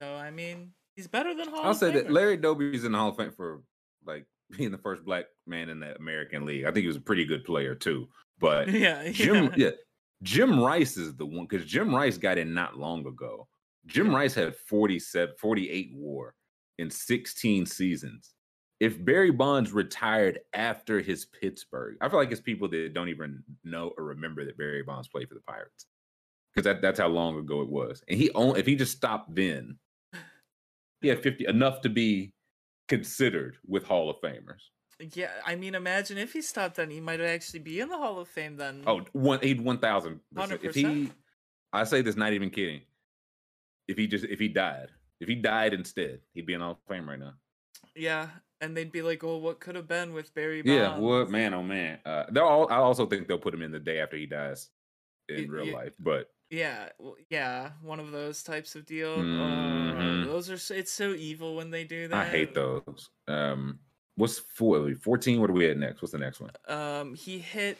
So, 0.00 0.14
I 0.14 0.30
mean, 0.30 0.74
he's 0.96 1.08
better 1.08 1.34
than 1.34 1.48
Hall 1.48 1.64
I'll 1.64 1.74
say 1.74 1.90
that 1.92 2.10
Larry 2.10 2.36
Doby's 2.36 2.84
in 2.84 2.92
the 2.92 2.98
Hall 2.98 3.10
of 3.10 3.16
Fame 3.16 3.32
for 3.32 3.62
like 4.04 4.26
being 4.56 4.70
the 4.70 4.78
first 4.78 5.04
black 5.04 5.26
man 5.46 5.68
in 5.68 5.80
the 5.80 5.96
American 5.96 6.44
League. 6.44 6.64
I 6.64 6.68
think 6.68 6.82
he 6.82 6.88
was 6.88 6.96
a 6.96 7.00
pretty 7.00 7.24
good 7.24 7.44
player 7.44 7.74
too. 7.74 8.08
But 8.38 8.68
yeah, 8.72 9.10
Jim, 9.10 9.44
yeah. 9.44 9.66
yeah, 9.66 9.70
Jim 10.22 10.60
Rice 10.60 10.96
is 10.96 11.14
the 11.16 11.26
one 11.26 11.46
because 11.48 11.66
Jim 11.66 11.94
Rice 11.94 12.18
got 12.18 12.38
in 12.38 12.54
not 12.54 12.78
long 12.78 13.06
ago. 13.06 13.48
Jim 13.86 14.14
Rice 14.14 14.34
had 14.34 14.56
47, 14.56 15.34
48 15.38 15.90
war 15.94 16.34
in 16.78 16.90
16 16.90 17.66
seasons. 17.66 18.34
If 18.80 19.04
Barry 19.04 19.30
Bonds 19.30 19.72
retired 19.72 20.40
after 20.54 21.00
his 21.00 21.26
Pittsburgh, 21.26 21.96
I 22.00 22.08
feel 22.08 22.18
like 22.18 22.32
it's 22.32 22.40
people 22.40 22.68
that 22.68 22.94
don't 22.94 23.08
even 23.08 23.42
know 23.64 23.92
or 23.96 24.04
remember 24.04 24.44
that 24.44 24.58
Barry 24.58 24.82
Bonds 24.82 25.08
played 25.08 25.28
for 25.28 25.34
the 25.34 25.40
Pirates 25.40 25.86
because 26.52 26.64
that, 26.64 26.82
that's 26.82 26.98
how 26.98 27.08
long 27.08 27.38
ago 27.38 27.62
it 27.62 27.68
was. 27.68 28.02
And 28.08 28.18
he 28.18 28.30
only 28.32 28.60
if 28.60 28.66
he 28.66 28.74
just 28.74 28.96
stopped 28.96 29.34
then, 29.34 29.78
he 31.00 31.08
had 31.08 31.22
50 31.22 31.46
enough 31.46 31.80
to 31.82 31.88
be 31.88 32.32
considered 32.96 33.56
with 33.66 33.84
Hall 33.84 34.10
of 34.10 34.16
Famers. 34.20 34.62
Yeah, 35.14 35.30
I 35.44 35.56
mean, 35.56 35.74
imagine 35.74 36.18
if 36.18 36.32
he 36.32 36.42
stopped 36.42 36.76
then, 36.76 36.90
he 36.90 37.00
might 37.00 37.20
actually 37.20 37.60
be 37.60 37.80
in 37.80 37.88
the 37.88 37.96
Hall 37.96 38.18
of 38.20 38.28
Fame 38.28 38.56
then. 38.56 38.82
Oh, 38.86 39.00
one 39.12 39.40
he'd 39.40 39.60
one 39.60 39.78
thousand. 39.78 40.20
If 40.62 40.74
he, 40.74 41.10
I 41.72 41.84
say 41.84 42.02
this, 42.02 42.16
not 42.16 42.32
even 42.34 42.50
kidding. 42.50 42.82
If 43.88 43.96
he 43.98 44.06
just 44.06 44.24
if 44.24 44.38
he 44.38 44.48
died, 44.48 44.88
if 45.20 45.28
he 45.28 45.34
died 45.34 45.74
instead, 45.74 46.20
he'd 46.34 46.46
be 46.46 46.52
in 46.54 46.60
Hall 46.60 46.72
of 46.72 46.78
Fame 46.88 47.08
right 47.08 47.18
now. 47.18 47.34
yeah. 47.96 48.28
And 48.60 48.76
they'd 48.76 48.92
be 48.92 49.02
like, 49.02 49.24
"Oh, 49.24 49.38
what 49.38 49.58
could 49.58 49.74
have 49.74 49.88
been 49.88 50.12
with 50.12 50.32
Barry 50.36 50.62
Bonds?" 50.62 50.78
Yeah, 50.78 50.96
what 50.96 51.28
man, 51.28 51.52
oh 51.52 51.64
man. 51.64 51.98
Uh, 52.06 52.26
they'll. 52.30 52.44
All, 52.44 52.70
I 52.70 52.76
also 52.76 53.06
think 53.06 53.26
they'll 53.26 53.38
put 53.38 53.52
him 53.54 53.62
in 53.62 53.72
the 53.72 53.80
day 53.80 53.98
after 53.98 54.16
he 54.16 54.26
dies 54.26 54.68
in 55.28 55.48
Y- 55.50 55.56
real 55.56 55.74
life. 55.74 55.94
But 55.98 56.30
Yeah, 56.52 56.90
yeah, 57.30 57.70
one 57.82 57.98
of 57.98 58.10
those 58.12 58.42
types 58.42 58.76
of 58.76 58.84
deal. 58.84 59.14
Oh, 59.16 59.22
Mhm. 59.22 60.26
those 60.26 60.50
are 60.50 60.74
it's 60.76 60.92
so 60.92 61.12
evil 61.14 61.56
when 61.56 61.70
they 61.70 61.82
do 61.84 62.08
that. 62.08 62.14
I 62.16 62.24
hate 62.28 62.52
those. 62.54 63.08
Um, 63.26 63.78
what's 64.16 64.38
four, 64.38 64.94
14? 64.94 65.40
What 65.40 65.48
are 65.48 65.54
we 65.54 65.70
at 65.70 65.78
next? 65.78 66.02
What's 66.02 66.12
the 66.12 66.18
next 66.18 66.40
one? 66.40 66.50
Um, 66.68 67.14
he 67.14 67.38
hit 67.38 67.78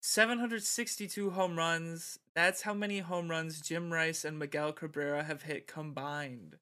762 0.00 1.30
home 1.30 1.56
runs. 1.58 2.18
That's 2.34 2.62
how 2.62 2.72
many 2.72 3.00
home 3.00 3.28
runs 3.30 3.60
Jim 3.60 3.92
Rice 3.92 4.24
and 4.24 4.38
Miguel 4.38 4.72
Cabrera 4.72 5.22
have 5.22 5.42
hit 5.42 5.66
combined. 5.66 6.56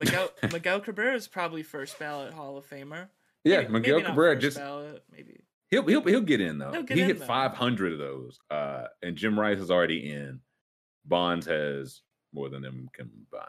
Miguel 0.00 0.30
Miguel 0.52 0.80
Cabrera 0.80 1.16
is 1.16 1.26
probably 1.26 1.64
first 1.64 1.98
ballot 1.98 2.32
Hall 2.32 2.56
of 2.56 2.68
Famer. 2.68 3.08
Yeah, 3.44 3.62
Maybe- 3.62 3.72
Miguel 3.72 3.96
maybe 3.96 4.06
Cabrera 4.06 4.38
just 4.38 4.56
ballot, 4.56 5.02
maybe. 5.10 5.40
he'll 5.68 5.84
he'll 5.86 6.02
he'll 6.02 6.20
get 6.20 6.40
in 6.40 6.58
though. 6.58 6.70
Get 6.82 6.96
he 6.96 7.02
in, 7.02 7.08
hit 7.08 7.18
though. 7.18 7.26
500 7.26 7.92
of 7.92 7.98
those. 7.98 8.38
Uh, 8.50 8.86
and 9.02 9.16
Jim 9.16 9.38
Rice 9.38 9.58
is 9.58 9.70
already 9.70 10.08
in. 10.12 10.40
Bonds 11.04 11.46
has 11.46 12.02
more 12.32 12.48
than 12.48 12.62
them 12.62 12.88
combined. 12.92 13.48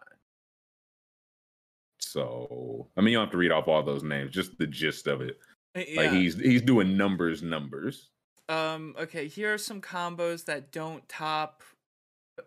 So 1.99 2.87
I 2.97 3.01
mean, 3.01 3.11
you 3.11 3.17
don't 3.17 3.25
have 3.27 3.31
to 3.31 3.37
read 3.37 3.51
off 3.51 3.67
all 3.67 3.83
those 3.83 4.03
names, 4.03 4.31
just 4.31 4.57
the 4.57 4.67
gist 4.67 5.07
of 5.07 5.21
it. 5.21 5.39
Uh, 5.75 5.81
Like 5.95 6.11
he's 6.11 6.35
he's 6.39 6.61
doing 6.61 6.97
numbers, 6.97 7.41
numbers. 7.41 8.09
Um. 8.49 8.95
Okay. 8.99 9.27
Here 9.27 9.53
are 9.53 9.57
some 9.57 9.81
combos 9.81 10.45
that 10.45 10.71
don't 10.71 11.07
top 11.07 11.63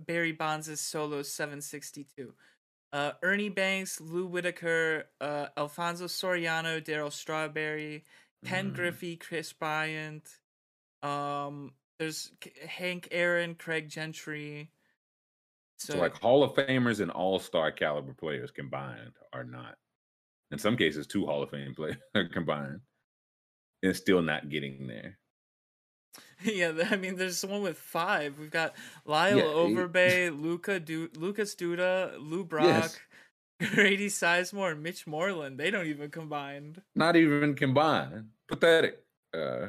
Barry 0.07 0.33
Bonds' 0.33 0.81
solo 0.81 1.23
762. 1.23 2.35
Uh, 2.93 3.13
Ernie 3.23 3.49
Banks, 3.49 4.01
Lou 4.01 4.27
Whitaker, 4.27 5.07
uh, 5.21 5.47
Alfonso 5.57 6.05
Soriano, 6.07 6.81
Darryl 6.83 7.13
Strawberry, 7.13 8.05
Ken 8.45 8.71
Mm. 8.71 8.75
Griffey, 8.75 9.17
Kris 9.17 9.53
Bryant. 9.53 10.29
Um. 11.03 11.73
There's 11.99 12.31
K- 12.41 12.53
Hank 12.67 13.09
Aaron, 13.11 13.55
Craig 13.55 13.89
Gentry. 13.89 14.71
So, 15.79 15.95
So, 15.95 15.99
like 15.99 16.19
Hall 16.21 16.43
of 16.43 16.55
Famers 16.55 17.01
and 17.01 17.11
All 17.11 17.39
Star 17.39 17.71
caliber 17.71 18.15
players 18.15 18.51
combined 18.51 19.13
are 19.33 19.45
not. 19.45 19.77
In 20.51 20.59
some 20.59 20.77
cases, 20.77 21.07
two 21.07 21.27
Hall 21.27 21.43
of 21.43 21.51
Fame 21.51 21.75
players 21.75 21.97
combined, 22.33 22.81
and 23.83 23.95
still 23.97 24.23
not 24.23 24.49
getting 24.49 24.87
there. 24.87 25.19
yeah, 26.43 26.73
I 26.91 26.97
mean, 26.97 27.17
there's 27.17 27.45
one 27.45 27.63
with 27.63 27.79
five. 27.79 28.39
We've 28.39 28.51
got 28.51 28.75
Lyle 29.05 29.37
Yeah, 29.39 29.45
Overbay, 29.45 30.41
Luca 30.41 30.81
du- 30.81 31.11
Lucas 31.17 31.55
Duda, 31.55 32.17
Lou 32.19 32.45
Brock, 32.53 32.67
Yes. 32.67 32.99
Grady 33.75 34.09
Sizemore, 34.09 34.73
and 34.73 34.83
Mitch 34.83 35.07
Moreland. 35.07 35.59
They 35.59 35.71
don't 35.71 35.87
even 35.87 36.11
combined. 36.11 36.83
Not 36.95 37.17
even 37.17 37.55
combined. 37.55 38.29
Pathetic. 38.49 39.03
Uh, 39.35 39.69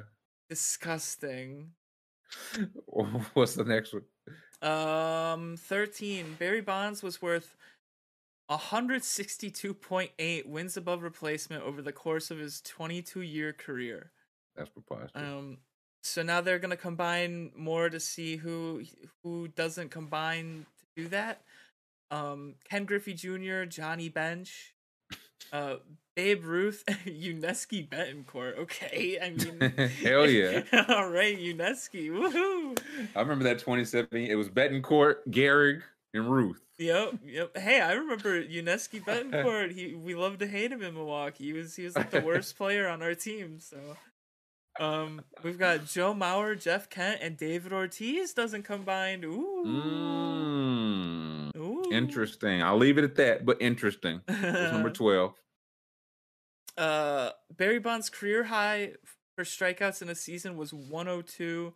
Disgusting. 0.49 1.71
what's 3.33 3.55
the 3.55 3.63
next 3.63 3.93
one? 3.93 4.03
Um, 4.61 5.55
thirteen. 5.57 6.35
Barry 6.39 6.61
Bonds 6.61 7.03
was 7.03 7.21
worth. 7.21 7.55
162.8 8.49 10.45
wins 10.45 10.77
above 10.77 11.03
replacement 11.03 11.63
over 11.63 11.81
the 11.81 11.91
course 11.91 12.31
of 12.31 12.37
his 12.37 12.61
22 12.61 13.19
year 13.21 13.51
career. 13.51 14.11
That's 14.55 14.69
preposterous. 14.69 15.11
Um, 15.15 15.57
so 16.01 16.23
now 16.23 16.39
they're 16.41 16.59
gonna 16.59 16.77
combine 16.77 17.51
more 17.55 17.89
to 17.89 17.99
see 17.99 18.37
who 18.37 18.83
who 19.23 19.49
doesn't 19.49 19.89
combine 19.91 20.65
to 20.79 21.03
do 21.03 21.09
that. 21.09 21.41
Um, 22.09 22.55
Ken 22.69 22.85
Griffey 22.85 23.13
Jr., 23.13 23.65
Johnny 23.65 24.07
Bench, 24.07 24.73
uh, 25.51 25.75
Babe 26.17 26.43
Ruth, 26.45 26.83
Yuniesky 27.05 27.87
Betancourt. 27.87 28.57
Okay, 28.57 29.19
I 29.21 29.29
mean, 29.37 29.59
Hell 30.01 30.27
yeah. 30.27 30.63
All 30.89 31.07
right, 31.11 31.37
Yuniesky, 31.37 32.09
woohoo! 32.09 32.75
I 33.15 33.19
remember 33.21 33.43
that 33.43 33.59
2017. 33.59 34.27
It 34.31 34.33
was 34.33 34.49
Betancourt, 34.49 35.17
Gehrig, 35.29 35.83
and 36.15 36.27
Ruth. 36.31 36.59
Yep, 36.79 37.19
yep. 37.23 37.55
Hey, 37.55 37.81
I 37.81 37.93
remember 37.93 38.43
Yuniesky 38.43 38.99
Betancourt. 39.05 39.71
He 39.73 39.93
we 39.93 40.15
loved 40.15 40.39
to 40.39 40.47
hate 40.47 40.71
him 40.71 40.81
in 40.81 40.95
Milwaukee. 40.95 41.43
He 41.45 41.53
was 41.53 41.75
he 41.75 41.83
was 41.83 41.95
like 41.95 42.09
the 42.09 42.21
worst 42.21 42.57
player 42.57 42.87
on 42.87 43.03
our 43.03 43.13
team. 43.13 43.59
So, 43.59 43.77
um, 44.79 45.21
we've 45.43 45.59
got 45.59 45.85
Joe 45.85 46.15
Mauer, 46.15 46.59
Jeff 46.59 46.89
Kent, 46.89 47.19
and 47.21 47.37
David 47.37 47.71
Ortiz 47.73 48.33
doesn't 48.33 48.63
combine. 48.63 49.23
Ooh, 49.23 49.63
Mm, 49.67 51.55
ooh. 51.57 51.91
interesting. 51.91 52.63
I'll 52.63 52.77
leave 52.77 52.97
it 52.97 53.03
at 53.03 53.13
that, 53.17 53.45
but 53.45 53.61
interesting. 53.61 54.21
Number 54.27 54.89
12? 54.89 55.35
Uh, 56.77 57.31
Barry 57.55 57.79
Bonds' 57.79 58.09
career 58.09 58.43
high 58.45 58.93
for 59.35 59.43
strikeouts 59.43 60.01
in 60.01 60.09
a 60.09 60.15
season 60.15 60.57
was 60.57 60.73
102, 60.73 61.73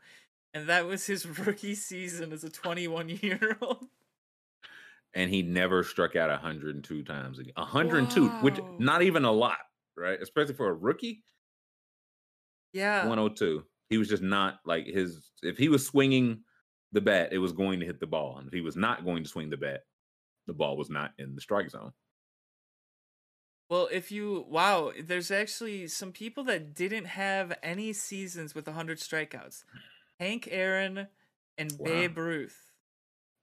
and 0.54 0.68
that 0.68 0.86
was 0.86 1.06
his 1.06 1.26
rookie 1.40 1.76
season 1.76 2.32
as 2.34 2.44
a 2.44 2.50
21 2.50 3.10
year 3.22 3.58
old. 3.62 3.88
and 5.14 5.30
he 5.30 5.42
never 5.42 5.84
struck 5.84 6.16
out 6.16 6.30
102 6.30 7.04
times 7.04 7.40
again. 7.40 7.54
102, 7.56 8.30
which 8.42 8.60
not 8.80 9.02
even 9.02 9.26
a 9.26 9.32
lot, 9.32 9.58
right? 9.98 10.20
Especially 10.22 10.54
for 10.54 10.70
a 10.70 10.74
rookie. 10.74 11.24
Yeah, 12.74 13.06
102. 13.08 13.64
He 13.90 13.98
was 13.98 14.08
just 14.08 14.24
not 14.24 14.60
like 14.66 14.86
his. 14.86 15.32
If 15.44 15.58
he 15.58 15.68
was 15.68 15.86
swinging 15.86 16.44
the 16.94 17.02
bat, 17.02 17.34
it 17.34 17.38
was 17.40 17.52
going 17.52 17.80
to 17.82 17.86
hit 17.86 18.00
the 18.00 18.08
ball, 18.08 18.38
and 18.38 18.48
if 18.48 18.54
he 18.54 18.62
was 18.62 18.76
not 18.78 19.04
going 19.04 19.24
to 19.24 19.30
swing 19.30 19.50
the 19.50 19.58
bat, 19.58 19.82
the 20.48 20.54
ball 20.54 20.78
was 20.78 20.90
not 20.90 21.12
in 21.20 21.36
the 21.36 21.42
strike 21.42 21.70
zone. 21.70 21.92
Well, 23.72 23.88
if 23.90 24.12
you 24.12 24.46
wow, 24.50 24.92
there's 25.02 25.32
actually 25.32 25.88
some 25.88 26.12
people 26.12 26.44
that 26.44 26.74
didn't 26.74 27.06
have 27.06 27.58
any 27.64 27.94
seasons 27.94 28.54
with 28.54 28.68
100 28.68 29.00
strikeouts. 29.00 29.64
Hank 30.20 30.50
Aaron 30.52 31.08
and 31.58 31.72
Wow. 31.80 31.86
Babe 31.86 32.18
Ruth. 32.18 32.58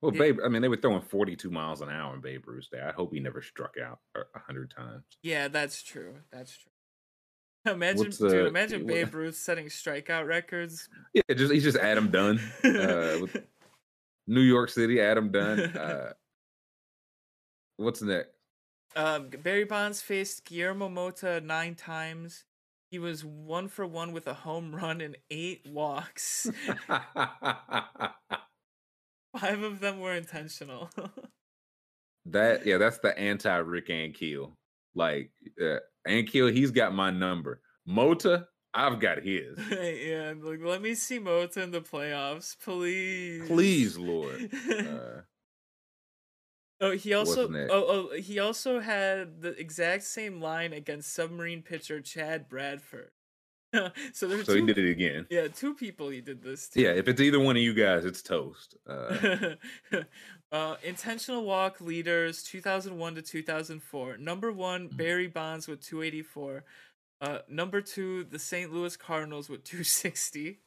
Well, 0.02 0.12
Yeah. 0.12 0.18
Babe, 0.18 0.38
I 0.44 0.48
mean, 0.48 0.60
they 0.60 0.68
were 0.68 0.76
throwing 0.76 1.00
42 1.00 1.50
miles 1.50 1.80
an 1.80 1.88
hour 1.88 2.14
in 2.14 2.20
Babe 2.20 2.46
Ruth's 2.46 2.68
day. 2.68 2.80
I 2.80 2.92
hope 2.92 3.14
he 3.14 3.20
never 3.20 3.40
struck 3.40 3.76
out 3.82 4.00
a 4.14 4.20
a 4.34 4.38
hundred 4.38 4.70
times. 4.70 5.02
Yeah, 5.22 5.48
that's 5.48 5.82
true. 5.82 6.16
That's 6.30 6.54
true. 6.56 7.72
Imagine, 7.72 8.10
dude. 8.10 8.20
uh, 8.32 8.46
Imagine 8.48 8.84
what- 8.84 8.88
Babe 8.94 9.14
Ruth 9.14 9.34
setting 9.34 9.66
strikeout 9.68 10.26
records. 10.26 10.90
Yeah, 11.14 11.22
just 11.34 11.52
he's 11.54 11.64
just 11.64 11.78
Adam 11.78 12.10
Dunn, 12.10 12.38
uh, 12.64 13.18
with 13.22 13.34
New 14.26 14.42
York 14.42 14.68
City. 14.68 15.00
Adam 15.00 15.32
Dunn. 15.32 15.58
Uh, 15.74 16.12
what's 17.78 18.02
next? 18.02 18.28
Um, 18.98 19.28
Barry 19.44 19.62
Bonds 19.62 20.02
faced 20.02 20.44
Guillermo 20.44 20.88
Mota 20.88 21.40
nine 21.40 21.76
times. 21.76 22.44
He 22.90 22.98
was 22.98 23.24
one 23.24 23.68
for 23.68 23.86
one 23.86 24.10
with 24.10 24.26
a 24.26 24.34
home 24.34 24.74
run 24.74 25.00
and 25.00 25.16
eight 25.30 25.64
walks. 25.64 26.50
Five 29.38 29.62
of 29.62 29.78
them 29.78 30.00
were 30.00 30.14
intentional. 30.14 30.90
that 32.26 32.66
yeah, 32.66 32.78
that's 32.78 32.98
the 32.98 33.16
anti 33.16 33.56
Rick 33.58 33.86
Ankiel. 33.86 34.50
Like 34.96 35.30
uh, 35.62 35.76
Ankiel, 36.08 36.52
he's 36.52 36.72
got 36.72 36.92
my 36.92 37.12
number. 37.12 37.60
Mota, 37.86 38.48
I've 38.74 38.98
got 38.98 39.22
his. 39.22 39.60
yeah, 39.70 40.34
like 40.42 40.58
let 40.60 40.82
me 40.82 40.94
see 40.94 41.20
Mota 41.20 41.62
in 41.62 41.70
the 41.70 41.82
playoffs, 41.82 42.56
please. 42.58 43.46
Please, 43.46 43.96
Lord. 43.96 44.50
Uh, 44.68 45.20
oh, 46.80 46.92
he 46.92 47.14
also 47.14 47.48
oh, 47.52 47.68
oh 47.70 48.16
he 48.16 48.38
also 48.38 48.80
had 48.80 49.40
the 49.40 49.50
exact 49.58 50.04
same 50.04 50.40
line 50.40 50.72
against 50.72 51.12
submarine 51.14 51.62
pitcher 51.62 52.00
Chad 52.00 52.48
Bradford. 52.48 53.10
so 54.14 54.26
there's 54.26 54.46
so 54.46 54.54
two, 54.54 54.60
he 54.60 54.66
did 54.66 54.78
it 54.78 54.90
again. 54.90 55.26
yeah, 55.28 55.46
two 55.48 55.74
people 55.74 56.08
he 56.08 56.22
did 56.22 56.42
this 56.42 56.68
to. 56.70 56.80
Yeah, 56.80 56.90
if 56.90 57.06
it's 57.06 57.20
either 57.20 57.38
one 57.38 57.56
of 57.56 57.62
you 57.62 57.74
guys, 57.74 58.06
it's 58.06 58.22
toast. 58.22 58.76
Uh, 58.88 59.56
uh, 60.52 60.76
intentional 60.82 61.44
walk 61.44 61.80
leaders 61.80 62.42
2001 62.44 63.16
to 63.16 63.22
2004. 63.22 64.16
Number 64.16 64.50
one, 64.52 64.88
Mhm. 64.88 64.96
Barry 64.96 65.26
Bonds 65.26 65.68
with 65.68 65.82
284. 65.82 66.64
Uh, 67.20 67.40
number 67.48 67.82
two, 67.82 68.24
the 68.24 68.38
St. 68.38 68.72
Louis 68.72 68.96
Cardinals 68.96 69.50
with 69.50 69.64
260. 69.64 70.60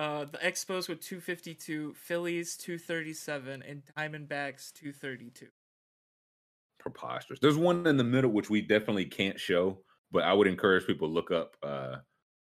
Uh, 0.00 0.24
the 0.24 0.38
Expos 0.38 0.88
with 0.88 1.02
252, 1.02 1.92
Phillies 1.92 2.56
237, 2.56 3.62
and 3.62 3.82
Diamondbacks 3.98 4.72
232. 4.72 5.48
preposterous. 6.78 7.38
There's 7.38 7.58
one 7.58 7.86
in 7.86 7.98
the 7.98 8.04
middle 8.04 8.30
which 8.30 8.48
we 8.48 8.62
definitely 8.62 9.04
can't 9.04 9.38
show, 9.38 9.84
but 10.10 10.22
I 10.24 10.32
would 10.32 10.46
encourage 10.46 10.86
people 10.86 11.06
to 11.08 11.12
look 11.12 11.30
up 11.30 11.54
uh 11.62 11.96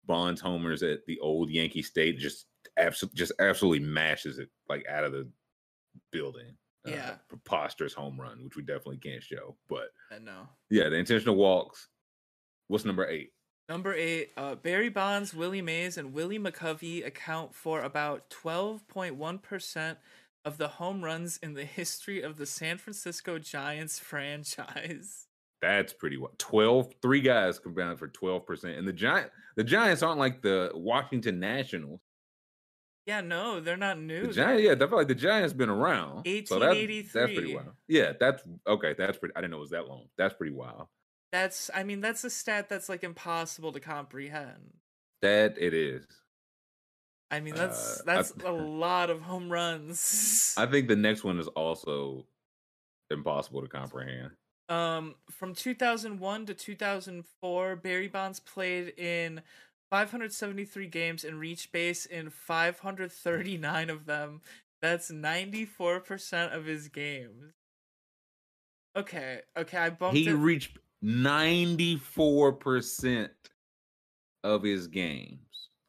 Bonds 0.07 0.41
homers 0.41 0.83
at 0.83 1.07
the 1.07 1.21
old 1.21 1.49
Yankee 1.49 1.81
State. 1.83 2.19
Just 2.19 2.47
absolutely, 2.77 3.17
just 3.17 3.33
absolutely 3.39 3.87
mashes 3.87 4.41
it 4.41 4.51
like 4.69 4.85
out 4.89 5.05
of 5.05 5.13
the 5.13 5.31
building. 6.11 6.57
Uh, 6.85 6.91
Yeah. 6.91 7.17
preposterous 7.29 7.95
home 7.95 8.21
run, 8.21 8.43
which 8.43 8.57
we 8.57 8.65
definitely 8.65 8.99
can't 8.99 9.23
show. 9.23 9.57
But 9.69 9.91
I 10.11 10.19
know. 10.19 10.49
yeah, 10.71 10.89
the 10.89 10.97
intentional 10.97 11.37
walks. 11.37 11.89
What's 12.67 12.85
number 12.85 13.07
eight? 13.09 13.31
Number 13.69 13.95
eight, 13.95 14.31
uh, 14.37 14.57
Barry 14.57 14.91
Bonds, 14.91 15.33
Willie 15.33 15.63
Mays, 15.63 15.97
and 15.97 16.13
Willie 16.13 16.39
McCovey 16.39 17.05
account 17.07 17.55
for 17.55 17.81
about 17.83 18.29
12.1% 18.29 19.97
of 20.45 20.59
the 20.59 20.69
home 20.69 21.03
runs 21.03 21.39
in 21.39 21.55
the 21.55 21.65
history 21.65 22.21
of 22.21 22.37
the 22.37 22.47
San 22.47 22.77
Francisco 22.77 23.39
Giants 23.39 23.99
franchise. 23.99 25.29
That's 25.63 25.95
pretty 25.95 26.19
well. 26.19 26.33
12, 26.37 26.93
three 27.01 27.23
guys 27.23 27.59
combined 27.59 27.99
for 27.99 28.09
12%. 28.09 28.79
And 28.79 28.87
the 28.87 28.93
Giant 28.93 29.31
the 29.57 29.65
Giants 29.65 30.03
aren't 30.03 30.19
like 30.19 30.43
the 30.43 30.71
Washington 30.75 31.41
Nationals. 31.41 32.01
Yeah, 33.07 33.23
no, 33.23 33.61
they're 33.61 33.77
not 33.77 33.99
new. 33.99 34.27
The 34.27 34.33
Giants, 34.33 34.63
yeah, 34.63 34.73
I 34.73 34.77
feel 34.77 34.97
like 34.97 35.09
the 35.09 35.15
Giants 35.15 35.55
been 35.55 35.71
around. 35.71 36.27
So 36.47 36.59
that, 36.59 36.75
that's 37.13 37.33
pretty 37.33 37.55
wild. 37.55 37.69
Yeah, 37.89 38.13
that's 38.19 38.43
okay. 38.67 38.95
That's 38.97 39.19
pretty. 39.19 39.35
I 39.37 39.41
didn't 39.41 39.53
know 39.53 39.59
it 39.59 39.61
was 39.61 39.71
that 39.71 39.89
long. 39.89 40.07
That's 40.19 40.35
pretty 40.35 40.55
wild. 40.55 40.87
That's, 41.35 41.69
I 41.75 41.83
mean, 41.83 42.01
that's 42.01 42.23
a 42.23 42.31
stat 42.31 42.69
that's 42.69 42.89
like 42.89 43.03
impossible 43.03 43.73
to 43.73 43.81
comprehend. 43.81 44.75
That 45.21 45.59
it 45.59 45.75
is. 45.75 46.07
I 47.29 47.41
mean, 47.41 47.57
that's 47.57 47.99
Uh, 47.99 48.03
that's 48.07 48.31
a 48.45 48.53
lot 48.53 49.11
of 49.11 49.23
home 49.23 49.51
runs. 49.51 50.55
I 50.57 50.67
think 50.67 50.87
the 50.87 50.95
next 50.95 51.25
one 51.25 51.41
is 51.41 51.49
also 51.49 52.25
impossible 53.11 53.63
to 53.63 53.67
comprehend. 53.67 54.31
Um, 54.69 55.17
from 55.29 55.57
2001 55.57 56.47
to 56.47 56.55
2004, 56.55 57.75
Barry 57.75 58.07
Bonds 58.07 58.39
played 58.39 58.91
in 58.97 59.43
573 59.91 60.87
games 60.87 61.25
and 61.25 61.41
reached 61.41 61.73
base 61.73 62.07
in 62.07 62.31
539 62.31 63.91
of 63.91 64.07
them. 64.07 64.41
That's 64.81 65.11
94% 65.11 66.55
of 66.55 66.67
his 66.67 66.87
games. 66.87 67.55
Okay, 68.97 69.41
okay, 69.57 69.79
I 69.79 69.91
bumped 69.91 70.17
He 70.17 70.29
it. 70.29 70.35
reached 70.35 70.79
ninety 71.05 71.97
four 71.97 72.53
percent 72.53 73.31
of 74.43 74.63
his 74.63 74.87
games. 74.87 75.39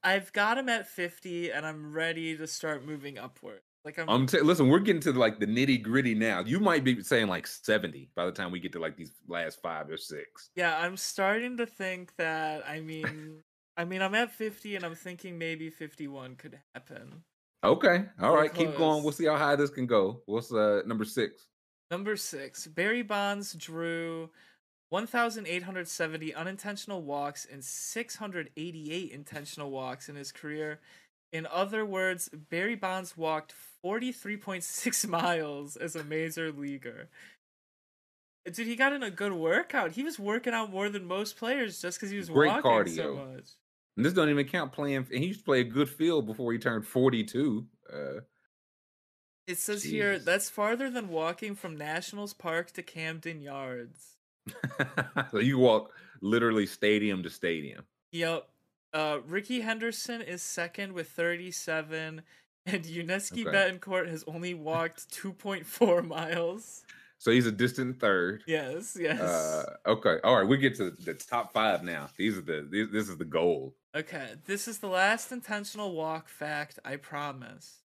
I've 0.04 0.32
got 0.34 0.60
him 0.60 0.70
at 0.70 0.88
50, 0.88 1.52
and 1.52 1.66
I'm 1.66 1.92
ready 1.92 2.38
to 2.38 2.46
start 2.46 2.86
moving 2.86 3.18
upward. 3.18 3.62
Like 3.84 3.98
I'm, 3.98 4.08
I'm 4.08 4.28
t- 4.28 4.40
listen. 4.40 4.68
We're 4.70 4.80
getting 4.80 5.02
to 5.02 5.14
like 5.14 5.40
the 5.40 5.48
nitty 5.48 5.82
gritty 5.82 6.16
now. 6.16 6.42
You 6.42 6.60
might 6.60 6.84
be 6.84 7.02
saying 7.04 7.28
like 7.28 7.46
seventy 7.48 8.10
by 8.16 8.26
the 8.26 8.32
time 8.32 8.52
we 8.52 8.60
get 8.60 8.72
to 8.74 8.80
like 8.80 8.98
these 8.98 9.12
last 9.28 9.62
five 9.62 9.90
or 9.90 9.98
six. 9.98 10.50
yeah, 10.56 10.78
I'm 10.80 10.98
starting 10.98 11.58
to 11.58 11.66
think 11.66 12.16
that. 12.18 12.68
I 12.68 12.80
mean, 12.80 13.44
I 13.78 13.86
mean, 13.86 14.02
I'm 14.02 14.16
at 14.16 14.32
50, 14.32 14.76
and 14.76 14.86
I'm 14.86 14.96
thinking 14.96 15.38
maybe 15.38 15.70
51 15.70 16.36
could 16.36 16.60
happen. 16.74 17.24
Okay, 17.64 18.06
all 18.22 18.34
We're 18.34 18.40
right, 18.42 18.54
keep 18.54 18.76
going. 18.78 19.04
We'll 19.04 19.12
see 19.12 19.26
how 19.26 19.38
high 19.38 19.56
this 19.56 19.70
can 19.70 19.86
go. 19.86 20.22
What's 20.26 20.52
uh 20.52 20.82
number 20.86 21.06
six? 21.06 21.48
Number 21.92 22.16
six, 22.16 22.66
Barry 22.66 23.04
Bonds 23.04 23.54
drew 23.54 24.30
1,870 24.90 26.34
unintentional 26.34 27.02
walks 27.02 27.46
and 27.52 27.64
688 27.64 29.12
intentional 29.12 29.72
walks 29.72 30.10
in 30.10 30.16
his 30.16 30.32
career. 30.32 30.80
In 31.34 31.48
other 31.52 31.86
words, 31.86 32.30
Barry 32.30 32.76
Bonds 32.76 33.18
walked 33.18 33.54
43.6 33.84 35.08
miles 35.10 35.76
as 35.76 35.96
a 35.96 36.04
major 36.04 36.52
leaguer. 36.52 37.10
Dude, 38.46 38.68
he 38.68 38.76
got 38.76 38.94
in 38.94 39.02
a 39.02 39.10
good 39.10 39.34
workout. 39.34 39.94
He 39.94 40.04
was 40.04 40.20
working 40.20 40.54
out 40.54 40.70
more 40.70 40.88
than 40.90 41.06
most 41.06 41.36
players 41.36 41.82
just 41.82 41.98
because 41.98 42.12
he 42.12 42.18
was 42.18 42.30
Great 42.30 42.64
walking 42.64 42.94
so 42.94 43.16
much. 43.16 43.50
And 43.98 44.06
this 44.06 44.14
don't 44.14 44.30
even 44.30 44.48
count 44.48 44.72
playing. 44.72 45.08
And 45.12 45.20
he 45.20 45.28
used 45.28 45.40
to 45.40 45.46
play 45.46 45.62
a 45.62 45.66
good 45.66 45.90
field 45.90 46.28
before 46.28 46.54
he 46.54 46.60
turned 46.60 46.86
forty-two. 46.86 47.66
Uh, 47.92 48.20
It 49.48 49.58
says 49.58 49.84
here 49.84 50.20
that's 50.20 50.50
farther 50.50 50.92
than 50.92 51.08
walking 51.08 51.56
from 51.56 51.76
Nationals 51.76 52.34
Park 52.34 52.72
to 52.74 52.84
Camden 52.84 53.42
Yards. 53.42 54.15
so 55.32 55.40
you 55.40 55.58
walk 55.58 55.92
literally 56.22 56.66
stadium 56.66 57.24
to 57.24 57.30
stadium. 57.30 57.84
Yep. 58.12 58.48
Uh, 58.94 59.20
Rickey 59.28 59.62
Henderson 59.62 60.22
is 60.22 60.42
second 60.42 60.94
with 60.94 61.10
37, 61.10 62.22
and 62.66 62.84
Yuniesky 62.84 63.46
Okay. 63.46 63.58
Betancourt 63.58 64.08
has 64.10 64.24
only 64.28 64.54
walked 64.54 65.10
2.4 65.12 66.08
miles. 66.08 66.84
So 67.18 67.32
he's 67.32 67.46
a 67.48 67.52
distant 67.52 68.00
third. 68.00 68.44
Yes, 68.46 68.98
yes. 69.00 69.20
Uh, 69.20 69.64
okay, 69.88 70.18
all 70.24 70.38
right. 70.38 70.48
We 70.48 70.58
get 70.58 70.76
to 70.76 70.92
the 70.92 71.14
top 71.14 71.54
five 71.54 71.84
now. 71.84 72.10
These 72.18 72.38
are 72.38 72.42
the 72.42 72.68
these, 72.70 72.92
this 72.92 73.10
is 73.10 73.18
the 73.18 73.26
goal. 73.26 73.74
okay, 73.96 74.34
this 74.46 74.68
is 74.68 74.80
the 74.80 74.88
last 74.88 75.32
intentional 75.32 75.94
walk 75.94 76.28
fact, 76.28 76.78
I 76.86 76.98
promise. 76.98 77.82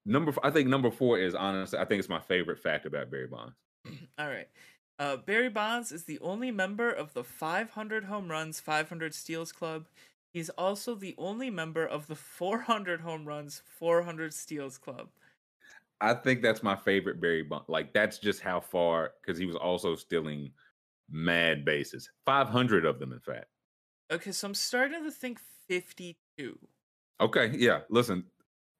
Number, 0.05 0.33
I 0.43 0.51
think 0.51 0.69
number 0.69 0.91
four 0.91 1.19
is 1.19 1.35
honestly, 1.35 1.79
I 1.79 1.85
think 1.85 1.99
it's 2.01 2.09
my 2.09 2.21
favorite 2.21 2.59
fact 2.59 2.87
about 2.87 3.11
Barry 3.11 3.27
Bonds. 3.27 3.55
All 4.19 4.29
right. 4.29 4.49
Uh, 4.99 5.17
Barry 5.17 5.51
Bonds 5.51 5.93
is 5.93 6.05
the 6.05 6.19
only 6.21 6.51
member 6.51 6.91
of 6.91 7.13
the 7.13 7.23
500 7.23 8.05
home 8.05 8.31
runs, 8.31 8.59
500 8.59 9.15
steals 9.15 9.53
club. 9.53 9.87
He's 10.33 10.49
also 10.51 10.95
the 10.95 11.15
only 11.19 11.51
member 11.51 11.87
of 11.87 12.07
the 12.07 12.15
400 12.17 13.01
home 13.01 13.25
runs, 13.27 13.63
400 13.67 14.33
steals 14.35 14.79
club. 14.79 15.09
I 16.01 16.15
think 16.15 16.43
that's 16.43 16.63
my 16.63 16.77
favorite 16.77 17.21
Barry 17.21 17.43
Bonds. 17.43 17.69
Like 17.69 17.93
that's 17.93 18.19
just 18.19 18.41
how 18.41 18.61
far 18.61 19.13
because 19.21 19.39
he 19.39 19.47
was 19.47 19.57
also 19.57 19.95
stealing 19.97 20.53
mad 21.11 21.65
bases. 21.65 22.11
500 22.27 22.85
of 22.85 22.99
them, 22.99 23.13
in 23.13 23.21
fact. 23.21 23.47
Okay, 24.11 24.33
so 24.33 24.49
I'm 24.49 24.55
starting 24.55 25.05
to 25.05 25.11
think 25.11 25.39
52. 25.69 26.59
Okay, 27.21 27.53
yeah. 27.57 27.81
Listen, 27.91 28.25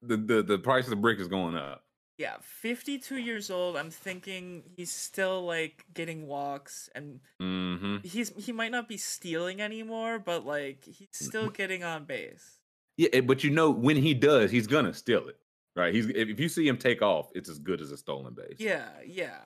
the 0.01 0.17
the, 0.17 0.43
the 0.43 0.57
price 0.57 0.85
of 0.85 0.91
the 0.91 0.95
brick 0.95 1.19
is 1.19 1.27
going 1.27 1.55
up. 1.55 1.83
Yeah, 2.17 2.35
52 2.41 3.17
years 3.17 3.49
old. 3.49 3.77
I'm 3.77 3.91
thinking 3.91 4.63
he's 4.75 4.91
still 4.91 5.45
like 5.45 5.85
getting 5.93 6.27
walks 6.27 6.89
and 6.93 7.21
hmm 7.39 7.97
he's 8.03 8.29
he 8.35 8.51
might 8.51 8.71
not 8.71 8.89
be 8.89 8.97
stealing 8.97 9.61
anymore, 9.61 10.19
but 10.19 10.45
like 10.45 10.83
he's 10.83 11.07
still 11.13 11.49
getting 11.49 11.83
on 11.83 12.05
base. 12.05 12.59
Yeah, 12.97 13.21
but 13.21 13.43
you 13.43 13.51
know 13.51 13.69
when 13.71 13.95
he 13.95 14.13
does, 14.13 14.51
he's 14.51 14.67
gonna 14.67 14.93
steal 14.93 15.27
it, 15.29 15.37
right? 15.75 15.93
He's 15.93 16.07
if 16.07 16.39
you 16.39 16.49
see 16.49 16.67
him 16.67 16.77
take 16.77 17.01
off, 17.01 17.29
it's 17.35 17.49
as 17.49 17.59
good 17.59 17.81
as 17.81 17.91
a 17.91 17.97
stolen 17.97 18.33
base. 18.33 18.57
Yeah, 18.59 18.89
yeah. 19.05 19.39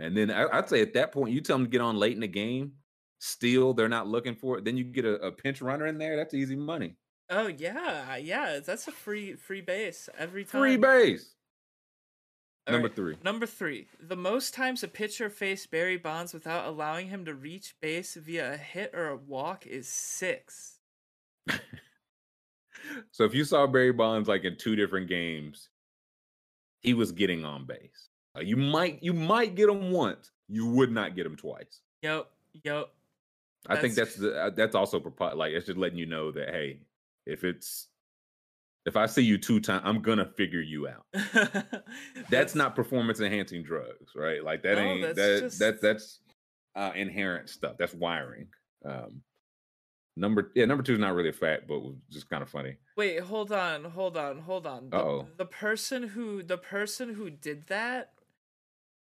And 0.00 0.16
then 0.16 0.30
I, 0.30 0.46
I'd 0.52 0.68
say 0.68 0.80
at 0.80 0.94
that 0.94 1.12
point, 1.12 1.32
you 1.32 1.40
tell 1.40 1.56
them 1.56 1.66
to 1.66 1.70
get 1.70 1.80
on 1.80 1.96
late 1.96 2.14
in 2.14 2.20
the 2.20 2.28
game, 2.28 2.72
Still, 3.20 3.74
They're 3.74 3.88
not 3.88 4.06
looking 4.06 4.36
for 4.36 4.58
it. 4.58 4.64
Then 4.64 4.76
you 4.76 4.84
get 4.84 5.04
a, 5.04 5.14
a 5.14 5.32
pinch 5.32 5.60
runner 5.60 5.86
in 5.86 5.98
there. 5.98 6.16
That's 6.16 6.34
easy 6.34 6.54
money. 6.54 6.94
Oh 7.30 7.48
yeah, 7.48 8.16
yeah. 8.16 8.60
That's 8.64 8.88
a 8.88 8.92
free 8.92 9.34
free 9.34 9.60
base 9.60 10.08
every 10.16 10.44
time. 10.44 10.60
Free 10.60 10.76
base. 10.76 11.34
All 12.66 12.72
Number 12.72 12.88
right, 12.88 12.96
three. 12.96 13.16
Number 13.24 13.46
three. 13.46 13.88
The 14.00 14.16
most 14.16 14.54
times 14.54 14.82
a 14.82 14.88
pitcher 14.88 15.28
faced 15.28 15.70
Barry 15.70 15.96
Bonds 15.96 16.32
without 16.32 16.66
allowing 16.66 17.08
him 17.08 17.24
to 17.24 17.34
reach 17.34 17.74
base 17.80 18.14
via 18.14 18.54
a 18.54 18.56
hit 18.56 18.92
or 18.94 19.08
a 19.08 19.16
walk 19.16 19.66
is 19.66 19.88
six. 19.88 20.78
So 23.10 23.24
if 23.24 23.34
you 23.34 23.44
saw 23.44 23.66
Barry 23.66 23.92
Bonds 23.92 24.28
like 24.28 24.44
in 24.44 24.56
two 24.56 24.76
different 24.76 25.08
games, 25.08 25.68
he 26.80 26.94
was 26.94 27.12
getting 27.12 27.44
on 27.44 27.66
base. 27.66 28.08
Uh, 28.38 28.40
you 28.40 28.56
might 28.56 29.02
you 29.02 29.12
might 29.12 29.54
get 29.54 29.68
him 29.68 29.90
once. 29.90 30.30
You 30.48 30.66
would 30.66 30.90
not 30.92 31.16
get 31.16 31.26
him 31.26 31.36
twice. 31.36 31.80
Yep, 32.02 32.26
yep. 32.64 32.88
I 33.68 33.76
think 33.76 33.94
That's- 33.94 34.14
that's 34.14 34.16
the 34.16 34.40
uh, 34.40 34.50
that's 34.50 34.74
also 34.74 35.02
like 35.34 35.52
it's 35.52 35.66
just 35.66 35.78
letting 35.78 35.98
you 35.98 36.06
know 36.06 36.30
that 36.32 36.50
hey, 36.50 36.80
if 37.26 37.44
it's 37.44 37.88
if 38.86 38.96
I 38.96 39.06
see 39.06 39.22
you 39.22 39.36
two 39.36 39.60
times, 39.60 39.82
I'm 39.84 40.00
gonna 40.00 40.24
figure 40.36 40.62
you 40.62 40.88
out. 40.88 41.04
That's, 42.30 42.54
not 42.54 42.74
performance 42.74 43.20
enhancing 43.20 43.62
drugs, 43.62 44.12
right? 44.16 44.42
Like 44.42 44.62
that 44.62 44.76
No, 44.78 44.82
ain't 44.82 45.02
that's 45.02 45.16
that 45.16 45.40
just- 45.40 45.58
that 45.58 45.82
that's 45.82 46.20
uh, 46.74 46.92
inherent 46.94 47.50
stuff. 47.50 47.76
That's 47.78 47.92
wiring. 47.92 48.46
Um, 48.86 49.20
number 50.16 50.52
yeah, 50.54 50.64
number 50.64 50.82
two 50.82 50.94
is 50.94 50.98
not 50.98 51.14
really 51.14 51.28
a 51.30 51.32
fact, 51.34 51.66
but 51.68 51.80
was 51.80 51.96
just 52.10 52.30
kind 52.30 52.42
of 52.42 52.48
funny. 52.48 52.76
Wait, 52.96 53.20
hold 53.20 53.52
on, 53.52 53.84
hold 53.84 54.16
on, 54.16 54.38
hold 54.38 54.66
on. 54.66 54.88
The, 54.90 54.96
Uh-oh. 54.96 55.26
the 55.36 55.44
person 55.46 56.04
who 56.04 56.42
the 56.42 56.56
person 56.58 57.12
who 57.12 57.28
did 57.28 57.66
that 57.66 58.12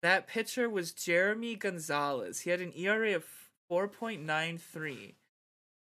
that 0.03 0.27
pitcher 0.27 0.69
was 0.69 0.93
Jeremi 0.93 1.59
Gonzalez. 1.59 2.41
He 2.41 2.51
had 2.51 2.61
an 2.61 2.73
ERA 2.77 3.15
of 3.15 3.25
4.93. 3.71 5.15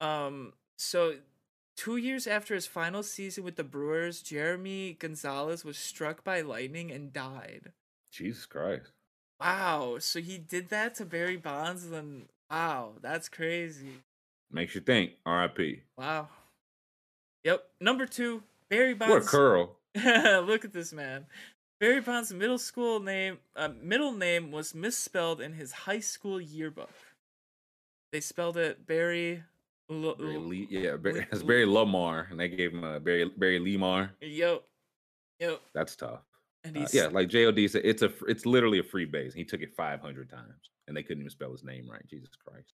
Um 0.02 0.54
so 0.78 1.16
2 1.78 1.98
years 1.98 2.28
after 2.28 2.56
his 2.56 2.68
final 2.68 3.04
season 3.04 3.44
with 3.44 3.56
the 3.56 3.64
Brewers, 3.64 4.22
Jeremi 4.22 4.98
Gonzalez 5.00 5.64
was 5.64 5.78
struck 5.78 6.24
by 6.24 6.42
lightning 6.42 6.92
and 6.92 7.14
died. 7.14 7.72
Jesus 8.12 8.46
Christ. 8.46 8.92
Wow, 9.40 9.98
so 10.00 10.20
he 10.20 10.38
did 10.38 10.70
that 10.70 10.96
to 10.96 11.06
Barry 11.06 11.38
Bonds 11.38 11.86
and 11.86 11.94
then 11.94 12.26
wow, 12.52 12.94
that's 13.02 13.30
crazy. 13.30 14.02
Makes 14.52 14.76
you 14.76 14.82
think. 14.82 15.12
R.I.P. 15.26 15.82
Wow. 15.98 16.28
Yep, 17.44 17.64
number 17.80 18.06
2, 18.06 18.44
Barry 18.70 18.94
Bonds. 18.94 19.14
What 19.14 19.24
a 19.24 19.26
curl. 19.26 19.76
Look 20.46 20.66
at 20.66 20.74
this 20.74 20.92
man. 20.92 21.26
Barry 21.80 22.02
Bonds' 22.02 22.34
middle 22.34 22.58
school 22.58 23.00
name, 23.00 23.40
uh, 23.56 23.70
middle 23.82 24.12
name 24.12 24.52
was 24.52 24.76
misspelled 24.76 25.40
in 25.40 25.54
his 25.54 25.72
high 25.72 26.02
school 26.02 26.40
yearbook. 26.42 26.90
They 28.12 28.20
spelled 28.20 28.58
it 28.58 28.86
Barry. 28.86 29.44
L- 29.90 30.16
Barry 30.16 30.38
Lee, 30.38 30.68
yeah, 30.70 30.98
Barry, 30.98 31.26
it's 31.32 31.42
Barry 31.42 31.66
Lamar, 31.66 32.28
and 32.30 32.40
they 32.40 32.50
gave 32.50 32.74
him 32.74 32.84
a 32.84 33.00
Barry 33.00 33.32
Barry 33.38 33.60
Lemar. 33.60 34.10
Yo, 34.22 34.62
yo, 35.40 35.60
That's 35.74 35.96
tough. 35.96 36.20
and 36.64 36.78
Uh, 36.78 36.86
yeah, 36.92 37.08
like 37.08 37.30
Jod 37.30 37.70
said, 37.70 37.82
it's 37.86 38.02
a 38.02 38.12
it's 38.28 38.46
literally 38.46 38.80
a 38.80 38.84
free 38.84 39.06
base. 39.06 39.34
He 39.34 39.46
took 39.46 39.62
it 39.62 39.74
500 39.76 40.30
times, 40.30 40.70
and 40.88 40.96
they 40.96 41.02
couldn't 41.02 41.22
even 41.22 41.30
spell 41.32 41.52
his 41.52 41.64
name 41.64 41.90
right. 41.90 42.06
Jesus 42.08 42.30
Christ. 42.46 42.74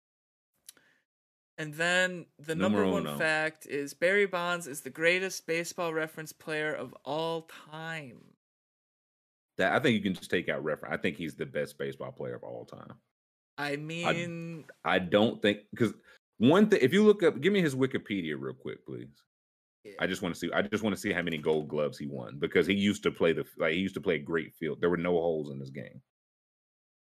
And 1.58 1.74
then 1.76 2.26
the 2.40 2.56
number 2.56 2.80
Numero 2.80 2.92
one 2.92 3.08
uno. 3.08 3.18
fact 3.18 3.66
is 3.66 3.94
Barry 3.94 4.26
Bonds 4.26 4.68
is 4.68 4.82
the 4.82 4.90
greatest 4.90 5.48
baseball 5.48 5.94
reference 5.94 6.34
player 6.34 6.74
of 6.74 6.94
all 7.06 7.48
time. 7.72 8.35
That 9.58 9.74
I 9.74 9.80
think 9.80 9.96
you 9.96 10.02
can 10.02 10.14
just 10.14 10.30
take 10.30 10.50
out 10.50 10.64
reference. 10.64 10.94
I 10.94 10.98
think 10.98 11.18
he's 11.18 11.36
the 11.36 11.46
best 11.46 11.78
baseball 11.78 12.12
player 12.12 12.36
of 12.36 12.44
all 12.44 12.66
time. 12.66 12.94
I 13.58 13.78
mean, 13.78 14.66
I 14.84 15.00
don't 15.00 15.42
think 15.42 15.60
because 15.72 15.94
one 16.38 16.70
thing, 16.70 16.80
if 16.82 16.92
you 16.94 17.06
look 17.06 17.24
up, 17.24 17.40
give 17.40 17.54
me 17.54 17.62
his 17.62 17.76
Wikipedia 17.76 18.36
real 18.38 18.54
quick, 18.54 18.86
please. 18.86 19.08
I 20.00 20.08
just 20.08 20.22
want 20.22 20.34
to 20.34 20.40
see. 20.40 20.52
I 20.52 20.62
just 20.64 20.84
want 20.84 20.96
to 20.96 21.02
see 21.02 21.14
how 21.14 21.22
many 21.22 21.38
Gold 21.38 21.68
Gloves 21.68 21.98
he 21.98 22.08
won 22.08 22.38
because 22.40 22.66
he 22.66 22.74
used 22.74 23.04
to 23.04 23.12
play 23.12 23.34
the 23.34 23.46
like 23.58 23.74
he 23.74 23.80
used 23.80 23.94
to 23.94 24.02
play 24.02 24.16
a 24.16 24.20
great 24.20 24.54
field. 24.56 24.82
There 24.82 24.90
were 24.90 24.98
no 24.98 25.12
holes 25.12 25.52
in 25.52 25.60
his 25.60 25.70
game. 25.70 26.02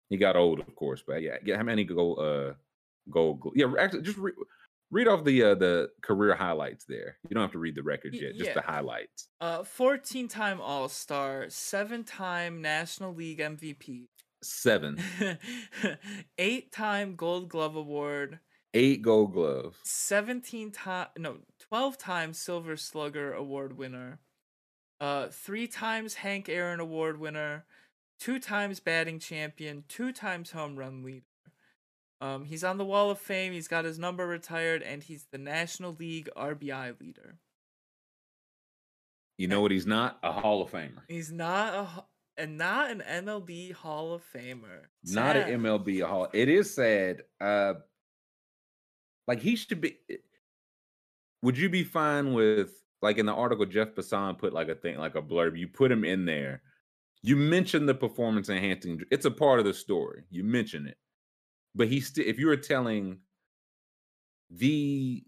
He 0.09 0.17
got 0.17 0.35
old, 0.35 0.59
of 0.59 0.75
course, 0.75 1.03
but 1.05 1.21
yeah, 1.21 1.37
yeah. 1.45 1.57
How 1.57 1.63
many 1.63 1.83
gold 1.85 2.19
uh 2.19 2.53
Gold? 3.09 3.51
Yeah, 3.55 3.71
actually, 3.79 4.03
just 4.03 4.17
re- 4.17 4.33
read 4.91 5.07
off 5.07 5.23
the 5.23 5.43
uh 5.43 5.55
the 5.55 5.89
career 6.01 6.35
highlights 6.35 6.85
there. 6.85 7.17
You 7.29 7.33
don't 7.33 7.41
have 7.41 7.51
to 7.53 7.59
read 7.59 7.75
the 7.75 7.83
records 7.83 8.21
yet, 8.21 8.35
just 8.35 8.53
the 8.53 8.61
highlights. 8.61 9.29
uh, 9.39 9.63
14 9.63 10.27
time 10.27 10.61
All 10.61 10.89
Star, 10.89 11.45
seven 11.49 12.03
time 12.03 12.61
National 12.61 13.13
League 13.13 13.39
MVP, 13.39 14.07
Seven, 14.43 14.97
eight 16.37 16.71
time 16.71 17.15
Gold 17.15 17.49
Glove 17.49 17.75
Award, 17.75 18.39
eight 18.73 19.01
Gold 19.01 19.33
Gloves, 19.33 19.77
17 19.83 20.71
time 20.71 21.07
no 21.17 21.37
12 21.59 21.97
time 21.97 22.33
silver 22.33 22.75
slugger 22.75 23.33
award 23.33 23.77
winner. 23.77 24.19
Uh 24.99 25.27
three 25.29 25.67
times 25.67 26.15
hank 26.15 26.49
aaron 26.49 26.79
award 26.79 27.19
winner. 27.19 27.65
Two 28.19 28.37
times 28.37 28.79
batting 28.79 29.17
champion. 29.17 29.83
Two 29.87 30.11
times 30.11 30.51
home 30.51 30.75
run 30.75 31.03
leader 31.03 31.25
um 32.21 32.45
he's 32.45 32.63
on 32.63 32.77
the 32.77 32.85
wall 32.85 33.09
of 33.11 33.19
fame 33.19 33.51
he's 33.51 33.67
got 33.67 33.83
his 33.85 33.99
number 33.99 34.25
retired 34.27 34.81
and 34.83 35.03
he's 35.03 35.25
the 35.31 35.37
national 35.37 35.93
league 35.99 36.29
rbi 36.37 36.99
leader 37.01 37.37
You 39.37 39.47
know 39.47 39.61
what? 39.61 39.71
He's 39.71 39.87
not 39.87 40.19
a 40.21 40.31
Hall 40.31 40.61
of 40.61 40.69
Famer. 40.71 41.01
he's 41.07 41.31
not 41.31 41.73
a 41.73 41.87
and 42.41 42.57
not 42.57 42.91
an 42.91 43.01
mlb 43.25 43.73
hall 43.73 44.13
of 44.13 44.21
famer 44.33 44.81
not 45.03 45.35
an 45.35 45.61
MLB 45.61 46.05
Hall. 46.07 46.27
It 46.31 46.47
is 46.47 46.73
sad. 46.73 47.23
Uh, 47.39 47.73
like 49.27 49.39
he 49.39 49.55
should 49.55 49.81
be. 49.81 49.97
eh, 50.09 50.15
Would 51.41 51.57
you 51.57 51.69
be 51.69 51.83
fine 51.83 52.33
with 52.33 52.71
like 53.01 53.17
in 53.17 53.25
the 53.25 53.33
article 53.33 53.65
Jeff 53.65 53.89
Passan 53.95 54.37
put 54.37 54.53
like 54.53 54.69
a 54.69 54.75
thing 54.75 54.97
like 54.97 55.15
a 55.15 55.21
blurb? 55.21 55.57
You 55.57 55.67
put 55.67 55.91
him 55.91 56.03
in 56.05 56.25
there. 56.25 56.61
You 57.23 57.35
mention 57.35 57.85
the 57.85 57.93
performance 57.95 58.47
enhancing. 58.49 59.01
It's 59.11 59.25
a 59.25 59.31
part 59.31 59.59
of 59.59 59.65
the 59.65 59.73
story. 59.73 60.23
You 60.29 60.43
mention 60.43 60.87
it, 60.87 60.97
but 61.75 61.87
he 61.87 62.01
still. 62.01 62.25
If 62.27 62.39
you 62.39 62.47
were 62.47 62.57
telling 62.57 63.19
the, 64.49 65.23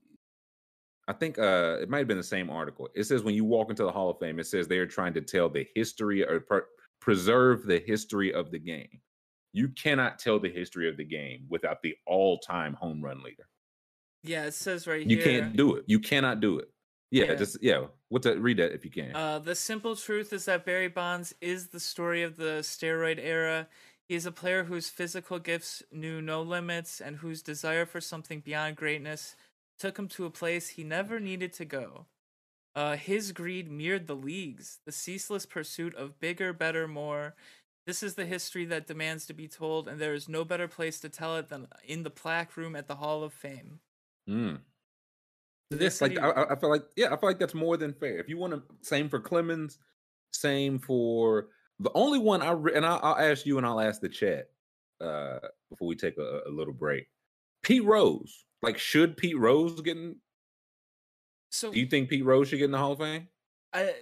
I 1.07 1.13
think 1.13 1.37
uh 1.39 1.77
it 1.81 1.89
might 1.89 1.99
have 1.99 2.07
been 2.07 2.17
the 2.17 2.23
same 2.23 2.49
article. 2.49 2.89
It 2.95 3.03
says 3.05 3.23
when 3.23 3.35
you 3.35 3.45
walk 3.45 3.69
into 3.69 3.83
the 3.83 3.91
Hall 3.91 4.09
of 4.09 4.19
Fame, 4.19 4.39
it 4.39 4.45
says 4.47 4.67
they 4.67 4.77
are 4.79 4.85
trying 4.87 5.13
to 5.15 5.21
tell 5.21 5.49
the 5.49 5.67
history 5.75 6.27
or 6.27 6.39
per- 6.41 6.67
preserve 7.01 7.65
the 7.65 7.79
history 7.79 8.33
of 8.33 8.51
the 8.51 8.59
game. 8.59 8.99
You 9.53 9.69
cannot 9.69 10.17
tell 10.19 10.39
the 10.39 10.49
history 10.49 10.89
of 10.89 10.97
the 10.97 11.03
game 11.03 11.45
without 11.49 11.81
the 11.83 11.95
all-time 12.07 12.73
home 12.73 13.03
run 13.03 13.21
leader. 13.21 13.47
yeah 14.23 14.45
it 14.45 14.53
says 14.53 14.87
right 14.87 15.05
You 15.05 15.17
here 15.17 15.31
You 15.31 15.41
can't 15.41 15.55
do 15.57 15.75
it. 15.75 15.83
You 15.87 15.99
cannot 15.99 16.39
do 16.39 16.59
it. 16.59 16.69
Yeah, 17.11 17.25
Yeah. 17.25 17.35
just 17.35 17.57
yeah. 17.61 17.85
What's 18.09 18.25
that? 18.25 18.39
Read 18.39 18.57
that 18.57 18.73
if 18.73 18.83
you 18.85 18.89
can. 18.91 19.15
Uh, 19.15 19.37
the 19.39 19.53
simple 19.55 19.95
truth 19.95 20.33
is 20.33 20.45
that 20.45 20.65
Barry 20.65 20.87
Bonds 20.87 21.35
is 21.41 21.67
the 21.67 21.79
story 21.79 22.23
of 22.23 22.37
the 22.37 22.59
steroid 22.61 23.19
era. 23.21 23.67
He 24.07 24.15
is 24.15 24.25
a 24.25 24.31
player 24.31 24.65
whose 24.65 24.89
physical 24.89 25.39
gifts 25.39 25.81
knew 25.91 26.21
no 26.21 26.41
limits 26.41 26.99
and 27.01 27.17
whose 27.17 27.41
desire 27.41 27.85
for 27.85 28.01
something 28.01 28.41
beyond 28.41 28.75
greatness 28.75 29.35
took 29.79 29.97
him 29.97 30.07
to 30.09 30.25
a 30.25 30.29
place 30.31 30.69
he 30.69 30.83
never 30.83 31.19
needed 31.19 31.53
to 31.53 31.65
go. 31.65 32.05
Uh, 32.75 32.95
his 32.95 33.31
greed 33.31 33.71
mirrored 33.71 34.07
the 34.07 34.15
league's, 34.15 34.79
the 34.85 34.91
ceaseless 34.91 35.45
pursuit 35.45 35.95
of 35.95 36.19
bigger, 36.19 36.53
better, 36.53 36.87
more. 36.87 37.35
This 37.85 38.01
is 38.01 38.15
the 38.15 38.25
history 38.25 38.65
that 38.65 38.87
demands 38.87 39.25
to 39.27 39.33
be 39.33 39.47
told, 39.47 39.87
and 39.87 39.99
there 39.99 40.13
is 40.13 40.29
no 40.29 40.43
better 40.43 40.67
place 40.67 40.99
to 41.01 41.09
tell 41.09 41.35
it 41.37 41.49
than 41.49 41.67
in 41.85 42.03
the 42.03 42.09
plaque 42.09 42.57
room 42.57 42.75
at 42.75 42.87
the 42.87 42.95
Hall 42.95 43.23
of 43.23 43.33
Fame. 43.33 43.79
Mm. 44.29 44.59
Yes, 45.71 45.79
this 45.79 46.01
like 46.01 46.17
I, 46.17 46.29
I- 46.29 46.53
I 46.53 46.55
feel 46.55 46.69
like 46.69 46.83
yeah, 46.95 47.07
I 47.07 47.17
feel 47.17 47.29
like 47.29 47.39
that's 47.39 47.53
more 47.53 47.77
than 47.77 47.93
fair. 47.93 48.17
If 48.17 48.29
you 48.29 48.37
want 48.37 48.53
to, 48.53 48.63
same 48.81 49.09
for 49.09 49.19
Clemens, 49.19 49.79
same 50.31 50.79
for 50.79 51.47
the 51.79 51.91
only 51.93 52.19
one 52.19 52.41
I 52.41 52.51
re- 52.51 52.73
and 52.75 52.85
I'll, 52.85 52.99
I'll 53.03 53.17
ask 53.17 53.45
you 53.45 53.57
and 53.57 53.65
I'll 53.65 53.79
ask 53.79 54.01
the 54.01 54.09
chat 54.09 54.49
uh 55.01 55.39
before 55.69 55.87
we 55.87 55.95
take 55.95 56.17
a, 56.17 56.41
a 56.47 56.49
little 56.51 56.73
break. 56.73 57.07
Pete 57.63 57.83
Rose, 57.83 58.45
like, 58.61 58.77
should 58.77 59.17
Pete 59.17 59.37
Rose 59.37 59.79
get 59.81 59.97
in? 59.97 60.17
So 61.51 61.71
Do 61.71 61.79
you 61.79 61.85
think 61.85 62.09
Pete 62.09 62.25
Rose 62.25 62.47
should 62.49 62.59
get 62.59 62.65
in 62.65 62.71
the 62.71 62.77
Hall 62.77 62.93
of 62.93 62.99
Fame? 62.99 63.27
I 63.73 63.93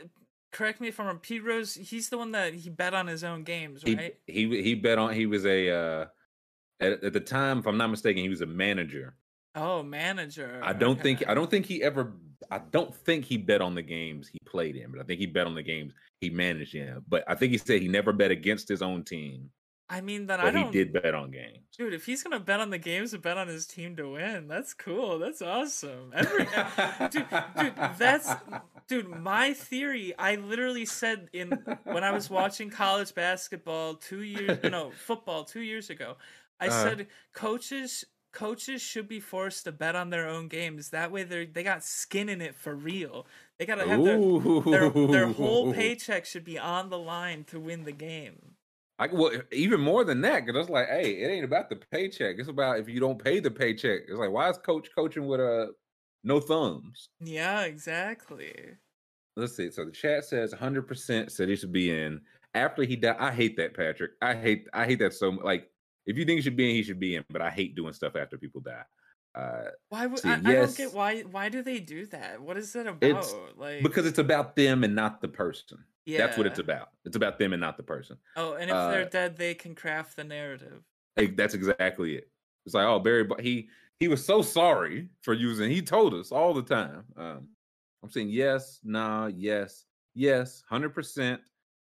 correct 0.51 0.81
me 0.81 0.87
if 0.89 0.99
I'm 0.99 1.05
wrong. 1.07 1.19
Pete 1.19 1.43
Rose, 1.43 1.75
he's 1.75 2.09
the 2.09 2.17
one 2.17 2.31
that 2.31 2.53
he 2.53 2.69
bet 2.69 2.93
on 2.93 3.07
his 3.07 3.23
own 3.23 3.43
games, 3.43 3.83
He 3.83 3.95
right? 3.95 4.15
he 4.27 4.61
he 4.61 4.75
bet 4.75 4.97
on 4.97 5.13
he 5.13 5.25
was 5.25 5.45
a 5.45 5.69
uh 5.69 6.05
at, 6.79 7.03
at 7.03 7.13
the 7.13 7.19
time, 7.19 7.59
if 7.59 7.67
I'm 7.67 7.77
not 7.77 7.89
mistaken, 7.91 8.23
he 8.23 8.29
was 8.29 8.41
a 8.41 8.47
manager. 8.47 9.15
Oh, 9.53 9.83
manager. 9.83 10.59
I 10.63 10.73
don't 10.73 10.99
think. 11.01 11.27
I 11.27 11.33
don't 11.33 11.49
think 11.49 11.65
he 11.65 11.83
ever 11.83 12.13
I 12.49 12.59
don't 12.59 12.95
think 12.95 13.25
he 13.25 13.37
bet 13.37 13.61
on 13.61 13.75
the 13.75 13.81
games 13.81 14.27
he 14.27 14.39
played 14.45 14.75
in, 14.75 14.91
but 14.91 14.99
I 14.99 15.03
think 15.03 15.19
he 15.19 15.25
bet 15.25 15.45
on 15.47 15.55
the 15.55 15.63
games 15.63 15.93
he 16.19 16.29
managed 16.29 16.75
in. 16.75 17.01
But 17.07 17.23
I 17.27 17.35
think 17.35 17.51
he 17.51 17.57
said 17.57 17.81
he 17.81 17.87
never 17.87 18.11
bet 18.13 18.31
against 18.31 18.67
his 18.67 18.81
own 18.81 19.03
team, 19.03 19.49
I 19.91 19.99
mean, 19.99 20.25
then 20.25 20.39
I 20.39 20.43
but 20.43 20.53
he 20.55 20.61
don't. 20.61 20.73
He 20.73 20.83
did 20.85 20.93
bet 20.93 21.13
on 21.13 21.31
games. 21.31 21.59
Dude, 21.77 21.93
if 21.93 22.05
he's 22.05 22.23
gonna 22.23 22.39
bet 22.39 22.61
on 22.61 22.69
the 22.69 22.77
games 22.77 23.13
and 23.13 23.21
bet 23.21 23.37
on 23.37 23.49
his 23.49 23.67
team 23.67 23.97
to 23.97 24.11
win, 24.13 24.47
that's 24.47 24.73
cool. 24.73 25.19
That's 25.19 25.41
awesome. 25.41 26.13
Every 26.15 26.45
dude, 27.09 27.27
dude, 27.57 27.73
that's 27.97 28.33
dude. 28.87 29.09
My 29.09 29.53
theory. 29.53 30.13
I 30.17 30.35
literally 30.35 30.85
said 30.85 31.27
in 31.33 31.49
when 31.83 32.05
I 32.05 32.11
was 32.11 32.29
watching 32.29 32.69
college 32.69 33.13
basketball 33.13 33.95
two 33.95 34.21
years, 34.21 34.59
no 34.63 34.91
football 35.05 35.43
two 35.43 35.61
years 35.61 35.89
ago. 35.89 36.15
I 36.61 36.67
Uh-huh. 36.67 36.83
said 36.83 37.07
coaches 37.33 38.05
coaches 38.31 38.81
should 38.81 39.07
be 39.07 39.19
forced 39.19 39.65
to 39.65 39.71
bet 39.71 39.95
on 39.95 40.09
their 40.09 40.27
own 40.27 40.47
games. 40.47 40.89
That 40.89 41.11
way, 41.11 41.23
they 41.23 41.45
they 41.45 41.63
got 41.63 41.83
skin 41.83 42.29
in 42.29 42.41
it 42.41 42.55
for 42.55 42.75
real. 42.75 43.25
They 43.57 43.65
gotta 43.65 43.87
have 43.87 44.03
their 44.03 44.19
their, 44.19 44.89
their 44.89 45.27
whole 45.27 45.73
paycheck 45.73 46.25
should 46.25 46.43
be 46.43 46.57
on 46.57 46.89
the 46.89 46.97
line 46.97 47.43
to 47.45 47.59
win 47.59 47.83
the 47.83 47.91
game. 47.91 48.55
I, 48.99 49.07
well, 49.11 49.31
even 49.51 49.81
more 49.81 50.03
than 50.03 50.21
that, 50.21 50.45
because 50.45 50.61
it's 50.61 50.69
like, 50.69 50.87
hey, 50.87 51.13
it 51.13 51.27
ain't 51.27 51.43
about 51.43 51.69
the 51.69 51.75
paycheck. 51.75 52.35
It's 52.37 52.49
about 52.49 52.79
if 52.79 52.87
you 52.87 52.99
don't 52.99 53.21
pay 53.21 53.39
the 53.39 53.49
paycheck. 53.49 54.01
It's 54.07 54.19
like, 54.19 54.29
why 54.29 54.49
is 54.49 54.59
coach 54.59 54.89
coaching 54.93 55.25
with 55.25 55.39
uh 55.39 55.67
no 56.23 56.39
thumbs? 56.39 57.09
Yeah, 57.19 57.61
exactly. 57.61 58.53
Let's 59.35 59.55
see. 59.55 59.71
So 59.71 59.85
the 59.85 59.91
chat 59.91 60.25
says 60.25 60.51
100 60.51 60.83
percent 60.83 61.31
said 61.31 61.49
he 61.49 61.55
should 61.55 61.71
be 61.71 61.89
in 61.91 62.21
after 62.53 62.83
he 62.83 62.95
died. 62.95 63.17
I 63.19 63.31
hate 63.31 63.57
that, 63.57 63.75
Patrick. 63.75 64.11
I 64.21 64.35
hate 64.35 64.67
I 64.73 64.85
hate 64.85 64.99
that 64.99 65.13
so 65.13 65.31
much. 65.31 65.43
Like, 65.43 65.69
if 66.05 66.17
you 66.17 66.25
think 66.25 66.37
he 66.37 66.41
should 66.41 66.57
be 66.57 66.69
in, 66.69 66.75
he 66.75 66.83
should 66.83 66.99
be 66.99 67.15
in. 67.15 67.25
But 67.29 67.41
I 67.41 67.49
hate 67.49 67.75
doing 67.75 67.93
stuff 67.93 68.15
after 68.15 68.37
people 68.37 68.61
die. 68.61 68.83
Uh, 69.33 69.69
Why 69.89 70.07
would 70.07 70.19
See, 70.19 70.29
I, 70.29 70.33
I 70.33 70.41
don't 70.41 70.75
get 70.75 70.93
why 70.93 71.21
why 71.21 71.47
do 71.47 71.63
they 71.63 71.79
do 71.79 72.05
that? 72.07 72.41
What 72.41 72.57
is 72.57 72.73
that 72.73 72.87
about? 72.87 73.25
Like 73.55 73.81
because 73.81 74.05
it's 74.05 74.19
about 74.19 74.55
them 74.55 74.83
and 74.83 74.93
not 74.93 75.21
the 75.21 75.29
person. 75.29 75.77
yeah. 76.05 76.17
That's 76.17 76.37
what 76.37 76.47
it's 76.47 76.59
about. 76.59 76.89
It's 77.05 77.15
about 77.15 77.39
them 77.39 77.53
and 77.53 77.61
not 77.61 77.77
the 77.77 77.83
person. 77.83 78.17
Oh, 78.35 78.53
and 78.55 78.69
if 78.69 78.75
uh, 78.75 78.91
they're 78.91 79.05
dead, 79.05 79.37
they 79.37 79.53
can 79.53 79.73
craft 79.73 80.17
the 80.17 80.25
narrative. 80.25 80.83
Hey, 81.15 81.27
that's 81.27 81.53
exactly 81.53 82.15
it. 82.17 82.29
It's 82.65 82.75
like, 82.75 82.85
oh, 82.85 82.99
Barry, 82.99 83.23
but 83.23 83.39
he 83.39 83.69
he 84.01 84.09
was 84.09 84.25
so 84.25 84.41
sorry 84.41 85.07
for 85.21 85.33
using. 85.33 85.71
He 85.71 85.81
told 85.81 86.13
us 86.13 86.31
all 86.31 86.53
the 86.53 86.63
time. 86.63 87.03
Um, 87.15 87.47
I'm 88.03 88.09
saying 88.09 88.29
yes, 88.29 88.79
nah, 88.83 89.27
yes, 89.27 89.85
yes, 90.13 90.61
hundred 90.69 90.89
percent. 90.89 91.39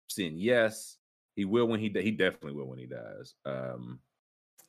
Saying 0.09 0.35
yes, 0.37 0.97
he 1.35 1.45
will 1.45 1.65
when 1.67 1.79
he 1.79 1.89
he 1.89 2.11
definitely 2.11 2.53
will 2.53 2.67
when 2.67 2.79
he 2.79 2.85
dies. 2.85 3.33
Um, 3.45 3.99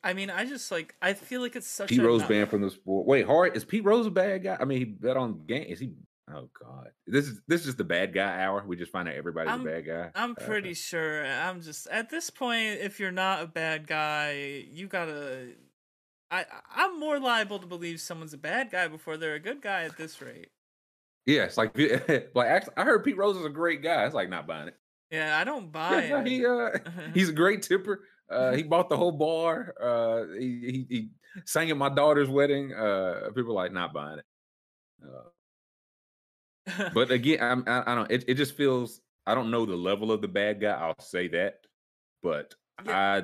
I 0.03 0.13
mean, 0.13 0.29
I 0.29 0.45
just 0.45 0.71
like 0.71 0.95
I 1.01 1.13
feel 1.13 1.41
like 1.41 1.55
it's 1.55 1.67
such 1.67 1.89
Pete 1.89 1.99
a 1.99 2.03
Rose 2.03 2.23
banned 2.23 2.49
from 2.49 2.61
the 2.61 2.69
sport. 2.71 3.07
Wait, 3.07 3.25
hard 3.25 3.55
is 3.57 3.65
Pete 3.65 3.83
Rose 3.83 4.05
a 4.05 4.11
bad 4.11 4.43
guy? 4.43 4.57
I 4.59 4.65
mean, 4.65 4.77
he 4.79 4.85
bet 4.85 5.17
on 5.17 5.45
game. 5.45 5.63
Is 5.67 5.79
he? 5.79 5.93
Oh 6.33 6.49
God, 6.59 6.89
this 7.05 7.27
is 7.27 7.41
this 7.47 7.61
is 7.61 7.65
just 7.67 7.77
the 7.77 7.83
bad 7.83 8.13
guy 8.13 8.41
hour. 8.43 8.63
We 8.65 8.75
just 8.75 8.91
find 8.91 9.07
out 9.07 9.13
everybody's 9.15 9.51
I'm- 9.51 9.61
a 9.61 9.65
bad 9.65 9.85
guy. 9.85 10.11
I'm 10.15 10.31
Uh, 10.31 10.45
pretty 10.45 10.73
sure. 10.73 11.23
I'm 11.25 11.61
just 11.61 11.87
at 11.87 12.09
this 12.09 12.29
point. 12.29 12.79
If 12.81 12.99
you're 12.99 13.11
not 13.11 13.43
a 13.43 13.47
bad 13.47 13.85
guy, 13.87 14.65
you 14.71 14.87
gotta. 14.87 15.49
I 16.31 16.45
I'm 16.75 16.99
more 16.99 17.19
liable 17.19 17.59
to 17.59 17.67
believe 17.67 18.01
someone's 18.01 18.33
a 18.33 18.37
bad 18.39 18.71
guy 18.71 18.87
before 18.87 19.17
they're 19.17 19.35
a 19.35 19.39
good 19.39 19.61
guy 19.61 19.83
at 19.83 19.97
this 19.97 20.19
rate. 20.21 20.49
yeah, 21.27 21.47
like 21.57 21.77
like 22.35 22.47
actually, 22.47 22.73
I 22.77 22.83
heard 22.83 23.03
Pete 23.03 23.17
Rose 23.17 23.37
is 23.37 23.45
a 23.45 23.49
great 23.49 23.83
guy. 23.83 24.05
It's 24.05 24.15
like 24.15 24.29
not 24.29 24.47
buying 24.47 24.69
it. 24.69 24.75
Yeah, 25.11 25.37
I 25.39 25.43
don't 25.43 25.71
buy 25.71 26.05
Yeah, 26.05 26.21
it. 26.21 26.27
he 26.27 26.45
uh, 26.45 26.69
he's 27.13 27.29
a 27.29 27.33
great 27.33 27.61
tipper. 27.61 28.03
Uh, 28.29 28.53
he 28.53 28.63
bought 28.63 28.89
the 28.89 28.97
whole 28.97 29.11
bar. 29.11 29.75
Uh, 29.79 30.33
he, 30.39 30.59
he 30.59 30.85
he 30.89 31.09
sang 31.45 31.69
at 31.69 31.77
my 31.77 31.89
daughter's 31.89 32.29
wedding. 32.29 32.73
Uh, 32.73 33.29
people 33.35 33.51
are 33.51 33.63
like 33.63 33.71
not 33.71 33.93
buying 33.93 34.19
it. 34.19 34.25
Uh, 35.03 36.89
but 36.93 37.11
again, 37.11 37.39
I'm, 37.41 37.63
I 37.67 37.91
I 37.91 37.95
don't. 37.95 38.11
It 38.11 38.25
it 38.27 38.33
just 38.35 38.55
feels. 38.55 39.01
I 39.27 39.33
don't 39.33 39.49
know 39.51 39.65
the 39.65 39.75
level 39.75 40.11
of 40.11 40.21
the 40.21 40.27
bad 40.27 40.61
guy. 40.61 40.71
I'll 40.71 40.99
say 40.99 41.27
that. 41.29 41.65
But 42.21 42.55
I 42.79 43.23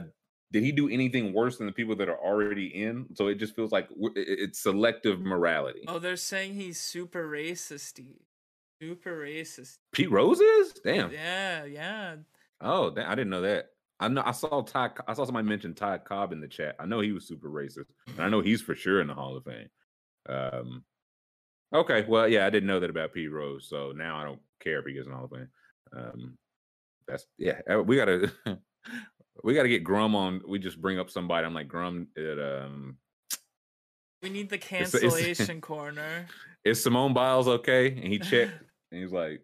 did 0.51 0.63
he 0.63 0.71
do 0.71 0.89
anything 0.89 1.33
worse 1.33 1.57
than 1.57 1.65
the 1.67 1.73
people 1.73 1.95
that 1.95 2.09
are 2.09 2.19
already 2.19 2.67
in? 2.67 3.07
So 3.15 3.27
it 3.27 3.35
just 3.35 3.55
feels 3.55 3.71
like 3.71 3.87
it's 4.15 4.59
selective 4.61 5.19
morality. 5.21 5.85
oh, 5.87 5.97
they're 5.99 6.15
saying 6.17 6.53
he's 6.55 6.79
super 6.79 7.27
racisty. 7.29 8.17
Super 8.81 9.19
racist. 9.21 9.77
Pete 9.91 10.09
Rose 10.09 10.39
is 10.39 10.73
damn. 10.83 11.11
Yeah, 11.11 11.65
yeah. 11.65 12.15
Oh, 12.61 12.91
I 12.97 13.13
didn't 13.15 13.29
know 13.29 13.41
that. 13.41 13.67
I 13.99 14.07
know. 14.07 14.23
I 14.25 14.31
saw 14.31 14.63
Ty. 14.63 14.89
I 15.07 15.13
saw 15.13 15.25
somebody 15.25 15.47
mention 15.47 15.75
Ty 15.75 15.99
Cobb 15.99 16.31
in 16.31 16.41
the 16.41 16.47
chat. 16.47 16.75
I 16.79 16.85
know 16.87 16.99
he 16.99 17.11
was 17.11 17.27
super 17.27 17.49
racist, 17.49 17.85
and 18.07 18.19
I 18.19 18.29
know 18.29 18.41
he's 18.41 18.61
for 18.61 18.73
sure 18.75 18.99
in 19.01 19.07
the 19.07 19.13
Hall 19.13 19.37
of 19.37 19.43
Fame. 19.43 19.69
Um. 20.27 20.83
Okay, 21.73 22.05
well, 22.07 22.27
yeah, 22.27 22.45
I 22.45 22.49
didn't 22.49 22.67
know 22.67 22.79
that 22.79 22.89
about 22.89 23.13
Pete 23.13 23.31
Rose, 23.31 23.67
so 23.69 23.93
now 23.95 24.17
I 24.19 24.23
don't 24.25 24.41
care 24.59 24.79
if 24.79 24.85
he 24.85 24.93
gets 24.93 25.05
in 25.05 25.11
the 25.11 25.17
Hall 25.17 25.25
of 25.25 25.31
Fame. 25.31 25.47
Um, 25.95 26.37
that's 27.07 27.25
yeah. 27.37 27.59
uh, 27.71 27.83
We 27.83 27.97
gotta 27.97 28.31
we 29.43 29.53
gotta 29.53 29.69
get 29.69 29.83
Grum 29.83 30.15
on. 30.15 30.41
We 30.47 30.57
just 30.57 30.81
bring 30.81 30.97
up 30.99 31.09
somebody. 31.11 31.45
I'm 31.45 31.53
like 31.53 31.67
Grum. 31.67 32.07
It, 32.15 32.39
um, 32.39 32.97
We 34.23 34.29
need 34.31 34.49
the 34.49 34.55
It's- 34.55 34.93
it's- 34.95 35.13
cancellation 35.13 35.61
corner. 35.61 36.25
is 36.65 36.81
Simone 36.83 37.13
Biles 37.13 37.47
okay? 37.47 37.87
And 37.89 38.07
he 38.11 38.19
checked, 38.19 38.51
and 38.91 39.01
he's 39.01 39.11
like, 39.11 39.41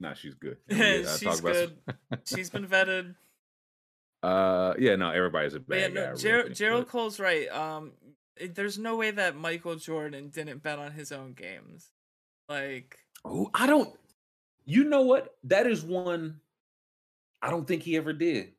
Nah, 0.00 0.14
she's 0.14 0.34
good. 0.34 0.56
And 0.68 1.04
talk 1.06 1.18
She's 1.18 1.40
about 1.40 1.42
good. 1.52 1.78
She's 2.24 2.50
been 2.50 2.66
vetted. 2.66 3.14
uh, 4.22 4.74
yeah, 4.78 4.96
no, 4.96 5.10
everybody's 5.10 5.54
a 5.54 5.60
bad 5.60 5.78
yeah, 5.80 5.88
guy. 5.88 5.94
No, 5.94 6.06
really 6.08 6.18
Ger- 6.22 6.42
think, 6.44 6.56
Gerald 6.56 6.88
Cole's 6.88 7.20
right. 7.20 7.48
Um, 7.48 7.92
it- 8.36 8.54
there's 8.54 8.78
no 8.78 8.96
way 8.96 9.10
that 9.12 9.36
Michael 9.36 9.76
Jordan 9.76 10.28
didn't 10.30 10.62
bet 10.62 10.78
on 10.78 10.92
his 10.92 11.12
own 11.12 11.32
games. 11.34 11.90
Like, 12.48 12.98
Oh, 13.24 13.50
I 13.54 13.66
don't. 13.68 13.94
You 14.64 14.84
know 14.84 15.02
what? 15.02 15.36
That 15.44 15.66
is 15.68 15.82
one. 15.84 16.40
I 17.40 17.50
don't 17.50 17.66
think 17.66 17.82
he 17.82 17.96
ever 17.96 18.12
did. 18.12 18.52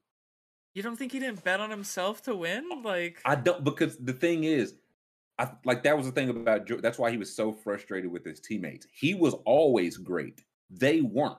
you 0.74 0.82
don't 0.84 0.96
think 0.98 1.12
he 1.12 1.20
didn't 1.20 1.44
bet 1.44 1.60
on 1.60 1.70
himself 1.70 2.22
to 2.24 2.36
win? 2.36 2.64
Like, 2.84 3.20
I 3.26 3.36
don't 3.36 3.64
because 3.64 3.98
the 3.98 4.14
thing 4.14 4.44
is, 4.46 4.74
I 5.40 5.52
like 5.66 5.84
that 5.84 5.98
was 5.98 6.06
the 6.06 6.12
thing 6.12 6.30
about. 6.30 6.66
Jo- 6.68 6.80
That's 6.82 7.00
why 7.00 7.10
he 7.12 7.18
was 7.18 7.36
so 7.36 7.52
frustrated 7.52 8.12
with 8.12 8.24
his 8.26 8.40
teammates. 8.40 8.86
He 8.94 9.14
was 9.16 9.34
always 9.46 9.98
great. 9.98 10.44
They 10.70 11.02
weren't. 11.02 11.38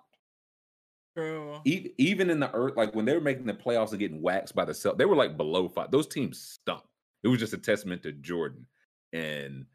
true. 1.16 1.60
E- 1.64 1.90
Even 1.98 2.28
in 2.30 2.40
the 2.40 2.52
earth, 2.54 2.76
like 2.76 2.94
when 2.94 3.04
they 3.04 3.14
were 3.14 3.20
making 3.20 3.46
the 3.46 3.54
playoffs 3.54 3.90
and 3.90 4.00
getting 4.00 4.20
waxed 4.22 4.54
by 4.54 4.64
the 4.64 4.74
Celt, 4.74 4.98
they 4.98 5.04
were 5.04 5.14
like 5.16 5.36
below 5.36 5.68
five. 5.68 5.90
Those 5.90 6.08
teams 6.08 6.40
stunk. 6.40 6.82
It 7.22 7.28
was 7.28 7.38
just 7.38 7.52
a 7.52 7.58
testament 7.58 8.02
to 8.02 8.12
Jordan. 8.12 8.66
And 9.12 9.66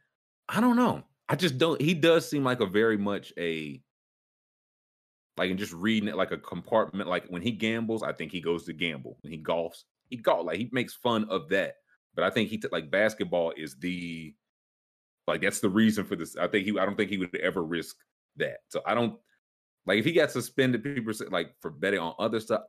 I 0.49 0.59
don't 0.61 0.76
know. 0.76 1.03
I 1.30 1.36
just 1.36 1.57
don't. 1.57 1.80
He 1.82 1.93
does 1.93 2.30
seem 2.30 2.43
like 2.43 2.59
a 2.59 2.65
very 2.65 2.97
much 2.97 3.32
a 3.38 3.82
like 5.38 5.49
and 5.49 5.59
just 5.59 5.74
reading 5.74 6.09
it 6.09 6.17
like 6.17 6.32
a 6.32 6.38
compartment. 6.38 7.07
Like 7.07 7.26
when 7.28 7.41
he 7.41 7.51
gambles, 7.51 8.03
I 8.03 8.11
think 8.11 8.32
he 8.32 8.41
goes 8.41 8.65
to 8.65 8.74
gamble. 8.74 9.17
When 9.22 9.32
he 9.32 9.41
golfs, 9.41 9.84
he 10.09 10.17
golf 10.17 10.45
like 10.45 10.57
he 10.57 10.70
makes 10.74 10.93
fun 10.93 11.26
of 11.30 11.47
that. 11.49 11.76
But 12.16 12.26
I 12.26 12.30
think 12.30 12.49
he 12.49 12.62
like 12.72 12.91
basketball 12.91 13.53
is 13.55 13.76
the 13.78 14.36
like 15.28 15.41
that's 15.41 15.60
the 15.60 15.70
reason 15.70 16.05
for 16.05 16.16
this. 16.16 16.36
I 16.36 16.47
think 16.47 16.66
he. 16.66 16.78
I 16.78 16.86
don't 16.86 16.95
think 16.95 17.10
he 17.10 17.18
would 17.18 17.36
ever 17.38 17.64
risk 17.64 17.97
that. 18.38 18.60
So 18.70 18.82
I 18.86 18.93
don't 18.95 19.18
like 19.86 19.99
if 19.99 20.05
he 20.05 20.12
got 20.12 20.32
suspended. 20.32 20.84
People 20.84 21.14
say 21.14 21.26
like 21.26 21.55
for 21.62 21.70
betting 21.70 21.99
on 21.99 22.16
other 22.20 22.39
stuff. 22.39 22.64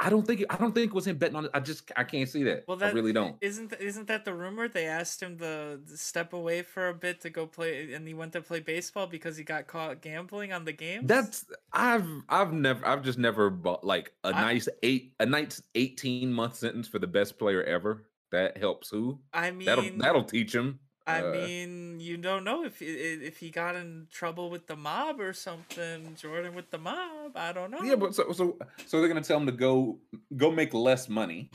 I 0.00 0.10
don't 0.10 0.26
think. 0.26 0.44
I 0.50 0.56
don't 0.56 0.74
think 0.74 0.90
it 0.90 0.94
was 0.94 1.06
him 1.06 1.18
betting 1.18 1.36
on 1.36 1.44
it. 1.46 1.52
I 1.54 1.60
just 1.60 1.90
I 1.96 2.02
can't 2.04 2.28
see 2.28 2.42
that. 2.44 2.64
Well, 2.66 2.76
I 2.76 2.86
that 2.86 2.94
really 2.94 3.12
don't. 3.12 3.36
Isn't 3.40 3.72
isn't 3.80 4.08
that 4.08 4.24
the 4.24 4.34
rumor? 4.34 4.68
They 4.68 4.86
asked 4.86 5.22
him 5.22 5.38
to, 5.38 5.78
to 5.78 5.96
step 5.96 6.32
away 6.32 6.62
for 6.62 6.88
a 6.88 6.94
bit 6.94 7.20
to 7.22 7.30
go 7.30 7.46
play, 7.46 7.94
and 7.94 8.06
he 8.06 8.12
went 8.12 8.32
to 8.32 8.42
play 8.42 8.60
baseball 8.60 9.06
because 9.06 9.36
he 9.36 9.44
got 9.44 9.66
caught 9.66 10.02
gambling 10.02 10.52
on 10.52 10.64
the 10.64 10.72
game. 10.72 11.06
That's 11.06 11.46
I've 11.72 12.08
I've 12.28 12.52
never 12.52 12.86
I've 12.86 13.02
just 13.02 13.18
never 13.18 13.50
bought 13.50 13.84
like 13.84 14.12
a 14.24 14.28
I- 14.28 14.42
nice 14.42 14.68
eight 14.82 15.14
a 15.20 15.26
nice 15.26 15.62
eighteen 15.74 16.32
month 16.32 16.56
sentence 16.56 16.88
for 16.88 16.98
the 16.98 17.06
best 17.06 17.38
player 17.38 17.62
ever. 17.62 18.04
That 18.34 18.56
helps 18.58 18.90
who? 18.90 19.20
I 19.32 19.50
mean, 19.52 19.66
That'll 19.66 19.90
that'll 19.98 20.24
teach 20.24 20.54
him. 20.54 20.80
I 21.06 21.20
Uh, 21.20 21.32
mean, 21.32 22.00
you 22.00 22.16
don't 22.16 22.44
know 22.44 22.64
if 22.64 22.80
if 22.80 23.38
he 23.38 23.50
got 23.50 23.76
in 23.76 24.06
trouble 24.10 24.50
with 24.50 24.66
the 24.66 24.74
mob 24.76 25.20
or 25.20 25.32
something. 25.32 26.16
Jordan 26.20 26.54
with 26.54 26.70
the 26.70 26.78
mob. 26.78 27.36
I 27.36 27.52
don't 27.52 27.70
know. 27.70 27.82
yeah, 27.82 27.94
but 27.96 28.14
so 28.14 28.32
so 28.32 28.58
so 28.86 28.98
they're 29.00 29.08
gonna 29.08 29.20
tell 29.22 29.36
him 29.38 29.46
to 29.46 29.52
go 29.52 29.98
go 30.36 30.50
make 30.50 30.72
less 30.74 31.08
money. 31.08 31.50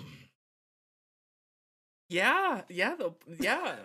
yeah, 2.09 2.61
yeah, 2.69 2.95
they'll- 2.95 3.17
yeah. 3.39 3.75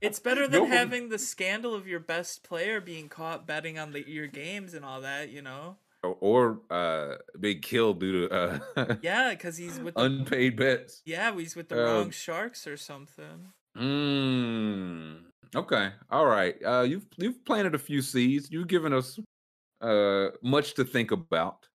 It's 0.00 0.18
better 0.26 0.46
than 0.46 0.66
having 0.66 1.08
the 1.08 1.18
scandal 1.18 1.74
of 1.74 1.86
your 1.88 2.00
best 2.00 2.44
player 2.44 2.80
being 2.80 3.08
caught 3.08 3.46
betting 3.46 3.78
on 3.78 3.92
the 3.92 4.06
your 4.08 4.26
games 4.26 4.74
and 4.74 4.84
all 4.84 5.00
that. 5.00 5.30
You 5.30 5.42
know. 5.42 5.76
Or, 6.20 6.60
uh 6.70 7.16
be 7.38 7.56
killed 7.56 8.00
due 8.00 8.28
to 8.28 8.34
uh 8.76 8.94
Yeah, 9.02 9.30
because 9.30 9.56
he's 9.56 9.78
with 9.80 9.94
the, 9.94 10.02
unpaid 10.02 10.56
bets. 10.56 11.02
yeah, 11.04 11.34
he's 11.36 11.56
with 11.56 11.68
the 11.68 11.76
um, 11.78 11.84
wrong 11.94 12.10
sharks 12.10 12.66
or 12.66 12.76
something. 12.76 13.52
Mm, 13.76 15.22
okay. 15.54 15.90
All 16.10 16.26
right. 16.26 16.56
Uh 16.64 16.82
you've 16.82 17.06
you've 17.16 17.44
planted 17.44 17.74
a 17.74 17.78
few 17.78 18.02
seeds. 18.02 18.48
You've 18.50 18.68
given 18.68 18.92
us 18.92 19.18
uh 19.80 20.28
much 20.42 20.74
to 20.74 20.84
think 20.84 21.10
about. 21.10 21.68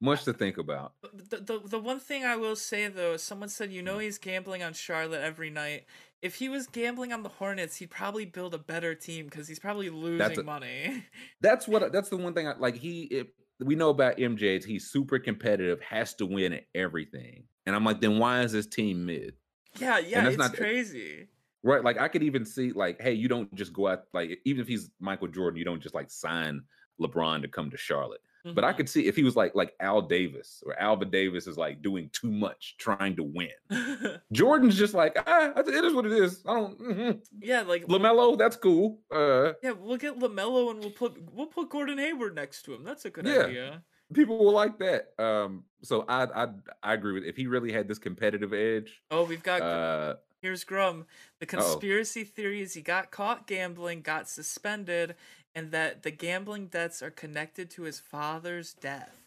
much 0.00 0.24
to 0.24 0.32
think 0.32 0.58
about. 0.58 0.92
The, 1.30 1.38
the 1.38 1.60
the 1.64 1.78
one 1.78 2.00
thing 2.00 2.24
I 2.24 2.36
will 2.36 2.56
say 2.56 2.88
though, 2.88 3.16
someone 3.16 3.48
said 3.48 3.72
you 3.72 3.82
know 3.82 3.98
he's 3.98 4.18
gambling 4.18 4.62
on 4.62 4.72
Charlotte 4.74 5.22
every 5.22 5.50
night. 5.50 5.86
If 6.22 6.36
he 6.36 6.48
was 6.48 6.66
gambling 6.66 7.12
on 7.12 7.22
the 7.22 7.28
Hornets, 7.28 7.76
he'd 7.76 7.90
probably 7.90 8.24
build 8.24 8.52
a 8.54 8.58
better 8.58 8.94
team 8.94 9.26
because 9.26 9.46
he's 9.48 9.58
probably 9.58 9.90
losing 9.90 10.40
a- 10.40 10.42
money. 10.42 11.04
That's 11.40 11.68
what 11.72 11.92
that's 11.92 12.08
the 12.08 12.16
one 12.16 12.34
thing 12.34 12.48
I 12.48 12.56
like. 12.56 12.76
He 12.76 13.02
it, 13.04 13.28
we 13.60 13.74
know 13.74 13.90
about 13.90 14.18
MJ 14.18 14.62
he's 14.64 14.90
super 14.90 15.18
competitive, 15.18 15.80
has 15.80 16.14
to 16.14 16.26
win 16.26 16.52
at 16.52 16.64
everything, 16.74 17.44
and 17.64 17.74
I'm 17.74 17.84
like, 17.84 18.00
then 18.00 18.18
why 18.18 18.42
is 18.42 18.52
this 18.52 18.66
team 18.66 19.06
mid? 19.06 19.34
yeah, 19.78 19.98
yeah, 19.98 20.22
that's 20.22 20.34
it's 20.34 20.38
not- 20.38 20.54
crazy. 20.54 21.28
Right? 21.62 21.82
Like 21.82 21.98
I 21.98 22.06
could 22.06 22.22
even 22.22 22.44
see 22.44 22.70
like, 22.70 23.00
hey, 23.00 23.14
you 23.14 23.26
don't 23.26 23.52
just 23.54 23.72
go 23.72 23.88
out 23.88 24.02
like 24.14 24.38
even 24.44 24.62
if 24.62 24.68
he's 24.68 24.88
Michael 25.00 25.26
Jordan, 25.26 25.58
you 25.58 25.64
don't 25.64 25.82
just 25.82 25.96
like 25.96 26.10
sign 26.10 26.62
LeBron 27.00 27.42
to 27.42 27.48
come 27.48 27.70
to 27.70 27.76
Charlotte. 27.76 28.20
But 28.54 28.64
I 28.64 28.72
Mhm. 28.72 28.76
could 28.76 28.88
see 28.88 29.06
if 29.06 29.16
he 29.16 29.24
was 29.24 29.36
like 29.36 29.54
like 29.54 29.74
Al 29.80 30.02
Davis 30.02 30.62
or 30.64 30.78
Alva 30.78 31.04
Davis 31.04 31.46
is 31.46 31.56
like 31.58 31.82
doing 31.82 32.10
too 32.12 32.30
much 32.30 32.76
trying 32.78 33.16
to 33.16 33.22
win. 33.24 33.50
Jordan's 34.32 34.76
just 34.78 34.94
like 34.94 35.16
ah, 35.26 35.52
it 35.56 35.68
is 35.68 35.92
what 35.94 36.06
it 36.06 36.12
is. 36.12 36.42
I 36.46 36.54
don't 36.54 36.78
mhm. 36.80 37.20
yeah, 37.40 37.62
like 37.62 37.86
LaMelo, 37.86 38.38
that's 38.38 38.56
cool. 38.56 39.00
Uh, 39.10 39.52
yeah, 39.62 39.72
we'll 39.72 39.96
get 39.96 40.18
LaMelo 40.18 40.70
and 40.70 40.80
we'll 40.80 40.90
put 40.90 41.18
we'll 41.32 41.46
put 41.46 41.70
Gordon 41.70 41.98
Hayward 41.98 42.34
next 42.34 42.62
to 42.62 42.74
him. 42.74 42.84
That's 42.84 43.04
a 43.04 43.10
good 43.10 43.26
Yeah. 43.26 43.46
idea. 43.46 43.84
people 44.14 44.38
will 44.38 44.52
like 44.52 44.78
that. 44.78 45.12
Um, 45.18 45.64
so 45.82 46.04
I 46.08 46.44
I 46.44 46.48
I 46.82 46.94
agree 46.94 47.12
with 47.12 47.24
if 47.24 47.36
he 47.36 47.46
really 47.46 47.72
had 47.72 47.88
this 47.88 47.98
competitive 47.98 48.52
edge. 48.52 49.02
Oh, 49.10 49.24
we've 49.24 49.42
got 49.42 49.62
Uh, 49.62 50.16
here's 50.40 50.64
Grum. 50.64 51.06
The 51.40 51.46
Uh-oh. 51.56 51.80
conspiracy 51.80 52.24
theory 52.24 52.60
is 52.60 52.74
he 52.74 52.82
got 52.82 53.10
caught 53.10 53.46
gambling, 53.46 54.02
got 54.02 54.28
suspended, 54.28 55.16
and 55.56 55.72
that 55.72 56.02
the 56.02 56.10
gambling 56.10 56.66
debts 56.66 57.02
are 57.02 57.10
connected 57.10 57.70
to 57.70 57.82
his 57.82 57.98
father's 57.98 58.74
death. 58.74 59.22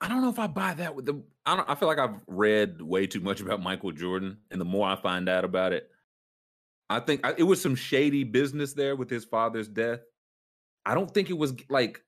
I 0.00 0.08
don't 0.08 0.22
know 0.22 0.30
if 0.30 0.38
I 0.38 0.46
buy 0.46 0.74
that 0.74 0.96
with 0.96 1.04
the. 1.04 1.22
I 1.44 1.54
don't. 1.54 1.68
I 1.70 1.74
feel 1.74 1.86
like 1.86 1.98
I've 1.98 2.18
read 2.26 2.80
way 2.80 3.06
too 3.06 3.20
much 3.20 3.40
about 3.40 3.62
Michael 3.62 3.92
Jordan, 3.92 4.38
and 4.50 4.60
the 4.60 4.64
more 4.64 4.88
I 4.88 4.96
find 4.96 5.28
out 5.28 5.44
about 5.44 5.72
it, 5.72 5.90
I 6.88 7.00
think 7.00 7.24
I, 7.24 7.34
it 7.36 7.42
was 7.44 7.60
some 7.60 7.76
shady 7.76 8.24
business 8.24 8.72
there 8.72 8.96
with 8.96 9.10
his 9.10 9.24
father's 9.24 9.68
death. 9.68 10.00
I 10.84 10.94
don't 10.94 11.12
think 11.12 11.30
it 11.30 11.38
was 11.38 11.54
like. 11.68 12.02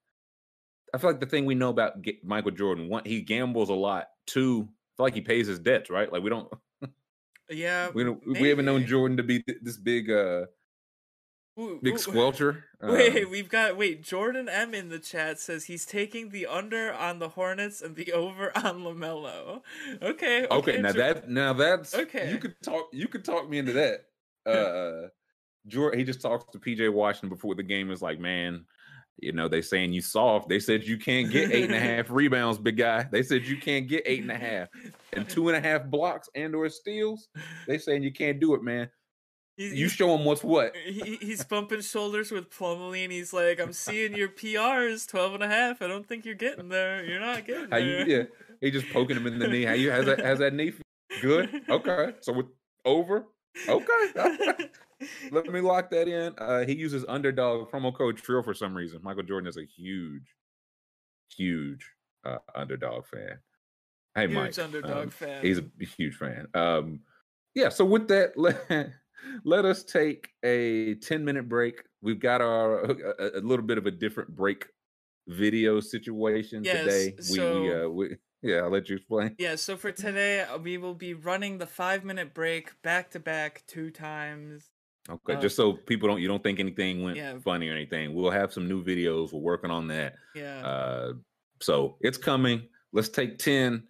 I 0.95 0.99
feel 0.99 1.11
like 1.11 1.21
the 1.21 1.27
thing 1.27 1.45
we 1.45 1.55
know 1.55 1.69
about 1.69 2.01
G- 2.01 2.21
Michael 2.25 2.51
Jordan, 2.51 2.89
one, 2.89 3.05
he 3.05 3.21
gambles 3.21 3.69
a 3.69 3.75
lot. 3.75 4.07
Two, 4.27 4.63
I 4.63 4.97
feel 4.97 5.05
like 5.05 5.15
he 5.15 5.21
pays 5.21 5.47
his 5.47 5.59
debts, 5.59 5.91
right? 5.91 6.11
Like 6.11 6.23
we 6.23 6.31
don't, 6.31 6.51
Yeah, 7.51 7.91
we 7.95 8.05
don't, 8.05 8.27
we 8.27 8.49
haven't 8.49 8.65
known. 8.65 8.87
Jordan 8.87 9.19
to 9.19 9.23
be 9.23 9.43
th- 9.43 9.59
this 9.61 9.77
big, 9.77 10.11
uh, 10.11 10.47
big 11.83 11.95
squelcher. 11.95 12.63
Wait, 12.83 13.25
Um, 13.25 13.31
we've 13.31 13.49
got 13.49 13.77
wait. 13.77 14.03
Jordan 14.05 14.49
M 14.49 14.73
in 14.73 14.89
the 14.89 15.01
chat 15.01 15.41
says 15.41 15.65
he's 15.65 15.85
taking 15.85 16.29
the 16.31 16.47
under 16.47 16.93
on 16.93 17.19
the 17.19 17.31
Hornets 17.31 17.83
and 17.83 17.97
the 17.97 18.13
over 18.25 18.57
on 18.57 18.83
LaMelo. 18.83 19.63
Okay, 20.01 20.45
okay. 20.45 20.47
okay, 20.49 20.81
now 20.81 20.93
Jor- 20.93 21.03
that 21.03 21.29
now 21.29 21.53
that's 21.53 21.95
Okay. 21.95 22.31
You 22.31 22.39
could 22.39 22.55
talk. 22.63 22.89
You 22.93 23.09
could 23.09 23.25
talk 23.25 23.49
me 23.49 23.59
into 23.59 23.73
that. 23.75 24.05
Uh, 24.49 25.09
Jordan, 25.67 25.99
he 25.99 26.05
just 26.07 26.23
talks 26.23 26.51
to 26.53 26.59
PJ 26.59 26.91
Washington 26.91 27.29
before 27.29 27.55
the 27.55 27.63
game. 27.63 27.91
Is 27.91 28.01
like, 28.01 28.19
man, 28.19 28.65
you 29.19 29.33
know 29.33 29.47
they 29.49 29.61
saying 29.61 29.93
you 29.93 30.01
soft. 30.01 30.49
They 30.49 30.59
said 30.61 30.85
you 30.85 30.97
can't 30.97 31.31
get 31.31 31.53
eight 31.53 31.65
and 31.65 31.75
a 31.75 31.81
half 31.81 32.11
rebounds, 32.11 32.57
big 32.57 32.79
guy. 32.79 33.07
They 33.11 33.23
said 33.23 33.45
you 33.45 33.59
can't 33.59 33.89
get 33.89 34.05
eight 34.07 34.23
and 34.23 34.31
a 34.31 34.37
half 34.37 34.69
and 35.13 35.29
two 35.29 35.49
and 35.49 35.57
a 35.57 35.61
half 35.69 35.85
blocks 35.87 36.31
and 36.35 36.55
or 36.55 36.69
steals. 36.71 37.29
They 37.67 37.77
saying 37.77 38.05
you 38.05 38.13
can't 38.13 38.41
do 38.41 38.55
it, 38.55 38.63
man. 38.63 38.89
He's- 39.59 39.75
You 39.75 39.89
show 39.89 40.15
him 40.17 40.25
what's 40.25 40.43
what. 40.43 40.75
he, 40.77 41.17
he's 41.21 41.45
bumping 41.45 41.83
shoulders 41.83 42.31
with 42.31 42.49
Plumlee 42.49 43.03
and 43.05 43.13
he's 43.13 43.33
like, 43.35 43.61
I'm 43.61 43.73
seeing 43.75 44.15
your 44.15 44.29
PRs 44.29 45.07
12 45.09 45.35
and 45.35 45.43
a 45.43 45.49
half. 45.49 45.83
I 45.83 45.89
don't 45.89 46.07
think 46.07 46.25
you're 46.25 46.35
getting 46.37 46.69
there. 46.71 47.05
You're 47.05 47.21
not 47.21 47.45
getting 47.45 47.71
How 47.71 47.77
you? 47.79 48.05
Yeah, 48.07 48.23
he 48.61 48.71
just 48.71 48.89
poking 48.91 49.17
him 49.17 49.27
in 49.27 49.39
the 49.39 49.49
knee. 49.49 49.65
How 49.65 49.73
you? 49.75 49.91
has 49.91 50.07
that? 50.07 50.25
How's 50.25 50.39
that 50.39 50.55
knee? 50.55 50.73
Good. 51.21 51.63
Okay. 51.69 52.15
So 52.21 52.33
with 52.33 52.47
over. 52.85 53.27
Okay. 53.69 53.85
Let 55.33 55.47
me 55.47 55.61
lock 55.61 55.91
that 55.91 56.07
in. 56.09 56.35
Uh, 56.39 56.65
he 56.65 56.75
uses 56.75 57.05
underdog 57.09 57.71
promo 57.71 57.93
code 57.95 58.17
Trill 58.17 58.43
for 58.43 58.55
some 58.55 58.75
reason. 58.77 59.01
Michael 59.03 59.23
Jordan 59.25 59.49
is 59.49 59.57
a 59.57 59.65
huge, 59.65 60.35
huge 61.37 61.91
uh, 62.25 62.39
underdog 62.55 63.07
fan. 63.07 63.39
Hey, 64.15 64.23
Huge 64.27 64.35
Mike. 64.35 64.59
underdog 64.59 64.97
um, 65.05 65.11
fan. 65.11 65.43
He's 65.43 65.59
a 65.59 65.65
huge 65.97 66.17
fan. 66.17 66.47
Um, 66.55 67.01
yeah. 67.55 67.69
So 67.69 67.85
with 67.85 68.09
that, 68.09 68.33
let, 69.45 69.65
us 69.65 69.85
take 69.85 70.31
a 70.45 70.95
ten 70.97 71.25
minute 71.25 71.49
break. 71.49 71.83
We've 72.03 72.21
got 72.21 72.41
our 72.41 72.85
a, 72.85 73.39
a 73.39 73.41
little 73.41 73.65
bit 73.65 73.79
of 73.79 73.87
a 73.87 73.91
different 73.91 74.35
break 74.35 74.67
video 75.27 75.81
situation 75.81 76.65
Yes, 76.65 76.85
today. 76.85 77.15
We, 77.17 77.31
we, 77.31 77.37
so- 77.37 77.87
uh, 77.87 77.89
we 77.89 78.17
yeah. 78.43 78.57
I'll 78.59 78.71
let 78.71 78.89
you 78.89 78.97
explain. 78.97 79.35
Yeah, 79.39 79.57
so 79.57 79.77
for 79.77 79.93
today, 79.93 80.41
uh, 80.43 80.59
we 80.59 80.79
will 80.79 80.95
be 80.95 81.15
running 81.15 81.59
the 81.59 81.67
five 81.67 82.05
minute 82.05 82.35
break 82.35 82.81
back 82.83 83.11
to 83.11 83.21
back 83.21 83.63
two 83.67 83.91
times. 83.91 84.71
Okay, 85.11 85.35
Uh, 85.35 85.41
just 85.41 85.57
so 85.57 85.73
people 85.73 86.09
don't 86.09 86.21
you 86.21 86.29
don't 86.29 86.43
think 86.43 86.61
anything 86.61 87.03
went 87.03 87.17
yeah. 87.17 87.39
funny 87.39 87.69
or 87.69 87.73
anything. 87.73 88.15
We'll 88.15 88.31
have 88.31 88.53
some 88.53 88.69
new 88.69 88.85
videos. 88.85 89.33
We're 89.33 89.41
working 89.41 89.71
on 89.71 89.89
that. 89.89 90.15
Yeah. 90.35 90.67
Uh, 90.67 91.13
so 91.61 91.97
it's 92.01 92.19
coming. 92.19 92.63
Let's 92.93 93.09
take 93.09 93.39
ten. 93.39 93.85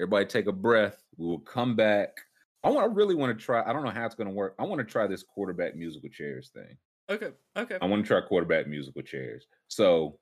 Everybody 0.00 0.26
take 0.26 0.46
a 0.46 0.52
breath. 0.52 1.02
We 1.16 1.26
will 1.26 1.40
come 1.40 1.76
back. 1.76 2.16
I 2.64 2.70
want. 2.70 2.90
I 2.90 2.94
really 2.94 3.14
want 3.14 3.36
to 3.36 3.44
try. 3.44 3.62
I 3.68 3.72
don't 3.72 3.84
know 3.84 3.90
how 3.90 4.06
it's 4.06 4.14
going 4.14 4.28
to 4.28 4.34
work. 4.34 4.54
I 4.58 4.64
want 4.64 4.78
to 4.78 4.84
try 4.84 5.06
this 5.06 5.22
quarterback 5.22 5.76
musical 5.76 6.08
chairs 6.08 6.50
thing. 6.54 6.76
okay, 7.10 7.30
okay. 7.56 7.78
I 7.80 7.86
want 7.86 8.04
to 8.04 8.08
try 8.08 8.20
quarterback 8.20 8.66
musical 8.68 9.02
chairs. 9.02 9.46
So 9.68 10.18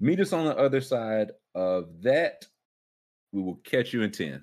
meet 0.00 0.20
us 0.20 0.32
on 0.32 0.46
the 0.46 0.56
other 0.56 0.80
side 0.80 1.32
of 1.54 1.88
that. 2.02 2.46
We 3.32 3.42
will 3.42 3.56
catch 3.56 3.92
you 3.92 4.02
in 4.02 4.10
10. 4.10 4.42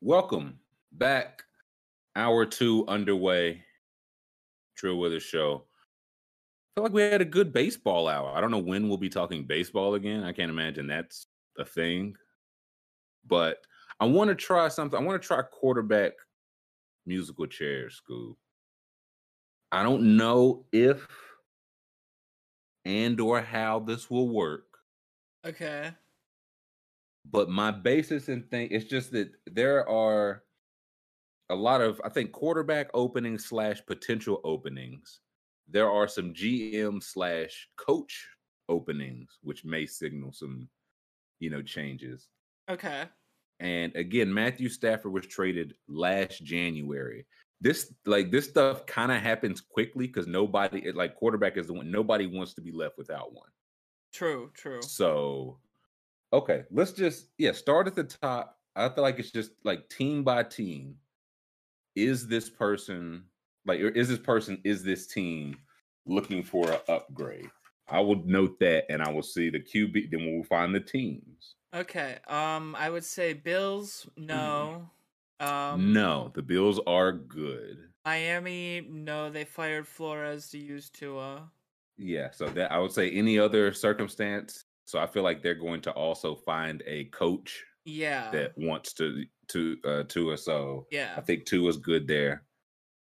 Welcome 0.00 0.58
back. 0.92 1.42
Hour 2.14 2.46
two 2.46 2.84
underway. 2.88 3.62
Trill 4.76 4.98
Withers 4.98 5.22
show. 5.22 5.64
I 5.64 6.80
feel 6.80 6.84
like 6.84 6.92
we 6.92 7.02
had 7.02 7.20
a 7.20 7.24
good 7.24 7.52
baseball 7.52 8.06
hour. 8.06 8.32
I 8.34 8.40
don't 8.40 8.50
know 8.50 8.58
when 8.58 8.88
we'll 8.88 8.98
be 8.98 9.08
talking 9.08 9.44
baseball 9.44 9.94
again. 9.94 10.22
I 10.24 10.32
can't 10.32 10.50
imagine 10.50 10.86
that's 10.86 11.26
a 11.58 11.64
thing. 11.64 12.14
But 13.26 13.58
I 14.00 14.06
want 14.06 14.28
to 14.28 14.34
try 14.34 14.68
something. 14.68 14.98
I 14.98 15.02
want 15.02 15.20
to 15.20 15.26
try 15.26 15.42
quarterback 15.42 16.12
musical 17.06 17.46
chairs, 17.46 17.94
school. 17.96 18.38
I 19.72 19.82
don't 19.82 20.16
know 20.16 20.66
if 20.72 21.06
and 22.84 23.20
or 23.20 23.40
how 23.42 23.80
this 23.80 24.10
will 24.10 24.28
work, 24.30 24.78
Okay. 25.44 25.92
but 27.26 27.50
my 27.50 27.70
basis 27.70 28.28
and 28.28 28.48
thing 28.50 28.68
it's 28.70 28.86
just 28.86 29.12
that 29.12 29.30
there 29.46 29.86
are 29.88 30.44
a 31.50 31.54
lot 31.54 31.80
of 31.82 32.00
I 32.04 32.08
think 32.08 32.32
quarterback 32.32 32.88
openings 32.94 33.44
slash 33.46 33.84
potential 33.84 34.40
openings. 34.44 35.20
There 35.66 35.90
are 35.90 36.08
some 36.08 36.32
GM 36.32 37.02
slash 37.02 37.68
coach 37.76 38.26
openings, 38.70 39.38
which 39.42 39.64
may 39.66 39.84
signal 39.84 40.32
some, 40.32 40.68
you 41.40 41.50
know, 41.50 41.60
changes. 41.62 42.28
Okay. 42.70 43.04
And 43.60 43.94
again, 43.96 44.32
Matthew 44.32 44.68
Stafford 44.68 45.12
was 45.12 45.26
traded 45.26 45.74
last 45.88 46.44
January. 46.44 47.26
This 47.60 47.92
like 48.06 48.30
this 48.30 48.48
stuff 48.48 48.86
kind 48.86 49.10
of 49.10 49.20
happens 49.20 49.60
quickly 49.60 50.06
because 50.06 50.28
nobody 50.28 50.78
it, 50.86 50.94
like 50.94 51.16
quarterback 51.16 51.56
is 51.56 51.66
the 51.66 51.72
one 51.72 51.90
nobody 51.90 52.26
wants 52.26 52.54
to 52.54 52.60
be 52.60 52.70
left 52.70 52.96
without 52.96 53.32
one. 53.32 53.48
True, 54.12 54.50
true. 54.54 54.80
So 54.80 55.58
okay, 56.32 56.64
let's 56.70 56.92
just 56.92 57.26
yeah, 57.36 57.52
start 57.52 57.88
at 57.88 57.96
the 57.96 58.04
top. 58.04 58.56
I 58.76 58.88
feel 58.88 59.02
like 59.02 59.18
it's 59.18 59.32
just 59.32 59.50
like 59.64 59.88
team 59.88 60.22
by 60.22 60.44
team. 60.44 60.94
Is 61.96 62.28
this 62.28 62.48
person 62.48 63.24
like 63.66 63.80
or 63.80 63.88
is 63.88 64.08
this 64.08 64.20
person 64.20 64.60
is 64.62 64.84
this 64.84 65.08
team 65.08 65.56
looking 66.06 66.44
for 66.44 66.70
an 66.70 66.78
upgrade? 66.88 67.50
I 67.90 68.00
will 68.00 68.24
note 68.24 68.58
that 68.60 68.90
and 68.90 69.02
I 69.02 69.10
will 69.12 69.22
see 69.22 69.50
the 69.50 69.60
QB 69.60 70.10
then 70.10 70.24
we'll 70.26 70.44
find 70.44 70.74
the 70.74 70.80
teams. 70.80 71.56
Okay. 71.74 72.18
Um, 72.26 72.74
I 72.76 72.90
would 72.90 73.04
say 73.04 73.32
Bills, 73.34 74.08
no. 74.16 74.90
Um 75.40 75.92
Mm-hmm. 75.92 75.92
no, 75.92 76.32
the 76.34 76.42
Bills 76.42 76.80
are 76.86 77.12
good. 77.12 77.92
Miami, 78.04 78.80
no, 78.80 79.30
they 79.30 79.44
fired 79.44 79.86
Flores 79.86 80.48
to 80.50 80.58
use 80.58 80.90
Tua. 80.90 81.52
Yeah, 81.96 82.30
so 82.30 82.48
that 82.50 82.72
I 82.72 82.78
would 82.78 82.92
say 82.92 83.10
any 83.10 83.38
other 83.38 83.72
circumstance. 83.72 84.64
So 84.86 84.98
I 84.98 85.06
feel 85.06 85.22
like 85.22 85.42
they're 85.42 85.54
going 85.54 85.82
to 85.82 85.92
also 85.92 86.34
find 86.34 86.82
a 86.86 87.04
coach 87.06 87.64
Yeah. 87.84 88.30
that 88.32 88.56
wants 88.56 88.92
to 88.94 89.24
to 89.48 89.78
uh 89.84 90.02
Tua. 90.04 90.38
So 90.38 90.86
yeah, 90.90 91.14
I 91.16 91.20
think 91.20 91.44
Tua's 91.46 91.76
good 91.76 92.06
there. 92.08 92.46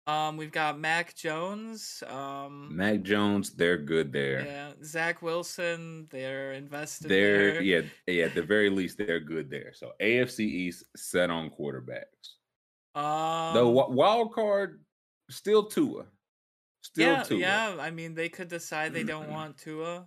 Um, 0.05 0.35
we've 0.35 0.51
got 0.51 0.77
Mac 0.79 1.15
Jones. 1.15 2.03
Um, 2.07 2.75
Mac 2.75 3.03
Jones, 3.03 3.51
they're 3.51 3.77
good 3.77 4.11
there. 4.11 4.45
yeah. 4.45 4.71
Zach 4.83 5.21
Wilson, 5.21 6.07
they're 6.11 6.51
invested 6.53 7.07
They're 7.09 7.53
there. 7.53 7.61
yeah, 7.61 7.81
yeah, 8.07 8.25
at 8.25 8.35
the 8.35 8.41
very 8.43 8.69
least, 8.69 8.97
they're 8.97 9.21
good 9.21 9.49
there. 9.49 9.71
So 9.73 9.91
AFC 10.01 10.39
East 10.41 10.83
set 10.97 11.29
on 11.29 11.49
quarterbacks. 11.49 12.35
Um, 12.95 13.53
the 13.53 13.61
wi- 13.61 13.87
wild 13.89 14.33
card 14.33 14.81
still 15.29 15.63
Tua. 15.67 16.05
Still 16.81 17.07
yeah, 17.13 17.23
Tua. 17.23 17.39
yeah. 17.39 17.75
I 17.79 17.89
mean, 17.89 18.13
they 18.13 18.27
could 18.27 18.49
decide 18.49 18.93
they 18.93 19.03
don't 19.03 19.29
want 19.29 19.57
Tua. 19.57 20.05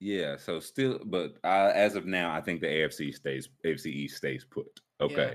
Yeah, 0.00 0.36
so 0.36 0.58
still, 0.60 1.00
but 1.04 1.36
uh, 1.44 1.70
as 1.74 1.94
of 1.96 2.06
now, 2.06 2.32
I 2.32 2.40
think 2.40 2.60
the 2.60 2.66
AFC 2.66 3.14
stays 3.14 3.48
AFC 3.64 3.86
East 3.86 4.16
stays 4.16 4.44
put. 4.44 4.66
Okay, 5.00 5.34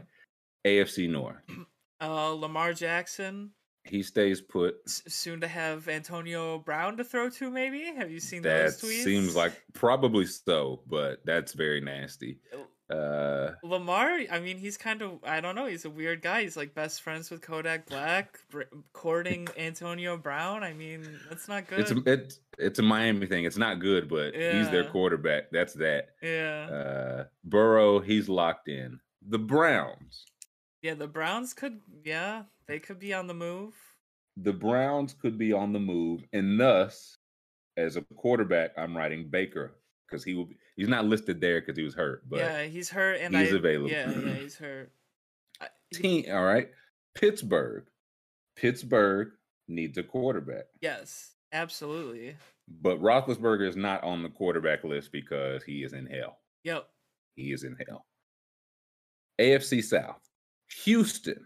AFC 0.66 1.10
North, 1.10 1.42
Uh, 2.02 2.30
Lamar 2.32 2.74
Jackson, 2.74 3.52
he 3.86 4.02
stays 4.04 4.42
put. 4.42 4.76
s- 4.88 5.04
soon 5.08 5.42
to 5.42 5.48
have 5.48 5.88
Antonio 5.88 6.60
Brown 6.60 6.98
to 6.98 7.04
throw 7.04 7.30
to. 7.32 7.50
Maybe 7.52 7.94
have 7.98 8.10
you 8.12 8.20
seen 8.20 8.42
That 8.44 8.64
those 8.64 8.82
tweets? 8.82 9.04
seems 9.04 9.36
like 9.36 9.54
probably 9.74 10.26
so, 10.26 10.82
but 10.88 11.26
that's 11.26 11.54
very 11.54 11.82
nasty. 11.82 12.40
Uh, 12.90 13.52
Lamar. 13.64 14.20
I 14.30 14.40
mean, 14.40 14.58
he's 14.58 14.78
kind 14.78 15.02
of 15.02 15.20
I 15.24 15.40
don't 15.42 15.56
know. 15.56 15.66
He's 15.66 15.86
a 15.86 15.90
weird 15.90 16.22
guy. 16.22 16.44
He's 16.44 16.58
like 16.58 16.76
best 16.76 17.02
friends 17.02 17.32
with 17.32 17.42
Kodak 17.42 17.86
Black, 17.90 18.38
br- 18.52 18.64
courting 18.92 19.48
Antonio 19.58 20.18
Brown. 20.18 20.64
I 20.64 20.74
mean, 20.74 21.08
that's 21.30 21.48
not 21.48 21.68
good. 21.68 21.80
it's 21.80 21.92
a 21.92 22.04
it's 22.06 22.40
it's 22.60 22.80
a 22.80 22.84
Miami 22.84 23.26
thing. 23.26 23.46
It's 23.46 23.58
not 23.58 23.80
good, 23.80 24.08
but 24.10 24.36
he's 24.36 24.70
their 24.70 24.84
quarterback. 24.84 25.50
That's 25.52 25.74
that. 25.76 26.10
yeah, 26.22 26.68
Uh, 26.70 27.24
Burrow, 27.44 28.00
he's 28.00 28.30
locked 28.30 28.68
in. 28.68 29.00
The 29.28 29.40
Browns. 29.40 30.26
yeah. 30.82 30.94
The 30.94 31.08
Browns 31.08 31.54
could. 31.54 31.80
Yeah, 32.04 32.44
they 32.68 32.80
could 32.80 33.00
be 33.00 33.14
on 33.14 33.28
the 33.28 33.34
move. 33.34 33.74
The 34.38 34.54
Browns 34.54 35.14
could 35.14 35.38
be 35.38 35.54
on 35.54 35.74
the 35.74 35.80
move, 35.80 36.24
and 36.34 36.60
thus, 36.60 37.18
as 37.78 37.98
a 37.98 38.02
quarterback, 38.16 38.72
I'm 38.78 38.96
writing 38.98 39.30
Baker 39.30 39.76
because 40.08 40.24
he 40.24 40.34
will. 40.34 40.46
Be, 40.46 40.58
he's 40.76 40.88
not 40.88 41.06
listed 41.06 41.40
there 41.40 41.62
because 41.62 41.78
he 41.78 41.84
was 41.84 41.94
hurt, 41.94 42.28
but 42.30 42.40
yeah, 42.40 42.64
he's 42.64 42.90
hurt 42.90 43.20
and 43.22 43.36
he's 43.36 43.54
I, 43.54 43.58
available. 43.58 43.92
Yeah, 43.92 44.12
yeah, 44.12 44.34
he's 44.42 44.58
hurt. 44.58 44.92
I- 45.62 45.68
he- 45.92 45.98
team. 45.98 46.26
All 46.34 46.44
right, 46.44 46.70
Pittsburgh. 47.16 47.86
Pittsburgh 48.56 49.30
needs 49.68 49.98
a 49.98 50.04
quarterback, 50.04 50.66
yes, 50.82 51.32
absolutely. 51.52 52.36
but 52.82 53.02
Roethlisberger 53.02 53.68
is 53.68 53.76
not 53.76 54.04
on 54.04 54.22
the 54.22 54.30
quarterback 54.30 54.84
list 54.84 55.12
because 55.12 55.64
he 55.64 55.84
is 55.84 55.94
in 55.94 56.06
hell. 56.06 56.38
Yep. 56.64 56.88
He 57.36 57.52
is 57.52 57.64
in 57.64 57.76
hell. 57.88 58.06
AFC 59.40 59.84
South. 59.84 60.22
Houston. 60.84 61.46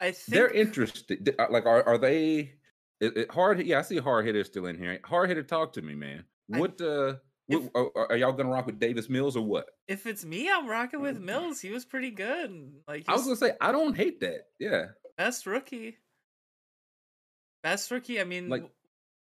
I 0.00 0.12
think 0.12 0.34
They're 0.34 0.48
interested. 0.50 1.34
uh, 1.38 1.46
Like, 1.50 1.66
are 1.66 1.82
are 1.86 1.98
they? 1.98 2.52
It, 3.00 3.16
it 3.16 3.30
hard. 3.30 3.60
Yeah, 3.66 3.78
I 3.78 3.82
see 3.82 3.98
hard 3.98 4.26
hitter 4.26 4.44
still 4.44 4.66
in 4.66 4.76
here. 4.78 4.98
Hard 5.04 5.28
hitter, 5.28 5.42
talk 5.42 5.72
to 5.74 5.82
me, 5.82 5.94
man. 5.94 6.24
I- 6.52 6.58
What? 6.58 6.80
uh 6.80 7.16
if- 7.48 7.62
what, 7.72 7.90
are, 7.96 8.12
are 8.12 8.16
y'all 8.16 8.32
gonna 8.32 8.50
rock 8.50 8.66
with 8.66 8.78
Davis 8.78 9.08
Mills 9.08 9.36
or 9.36 9.44
what? 9.44 9.66
if 9.88 10.06
it's 10.06 10.24
me, 10.24 10.48
I'm 10.50 10.68
rocking 10.68 11.00
with 11.00 11.18
Mills. 11.18 11.60
He 11.60 11.70
was 11.70 11.84
pretty 11.84 12.10
good. 12.12 12.72
Like 12.86 13.04
I 13.08 13.12
was 13.14 13.24
gonna 13.24 13.36
say 13.36 13.52
I 13.60 13.72
don't 13.72 13.96
hate 13.96 14.20
that. 14.20 14.46
Yeah, 14.58 14.86
best 15.18 15.46
rookie. 15.46 15.96
Best 17.62 17.90
rookie. 17.90 18.20
I 18.20 18.24
mean, 18.24 18.48
Like- 18.48 18.70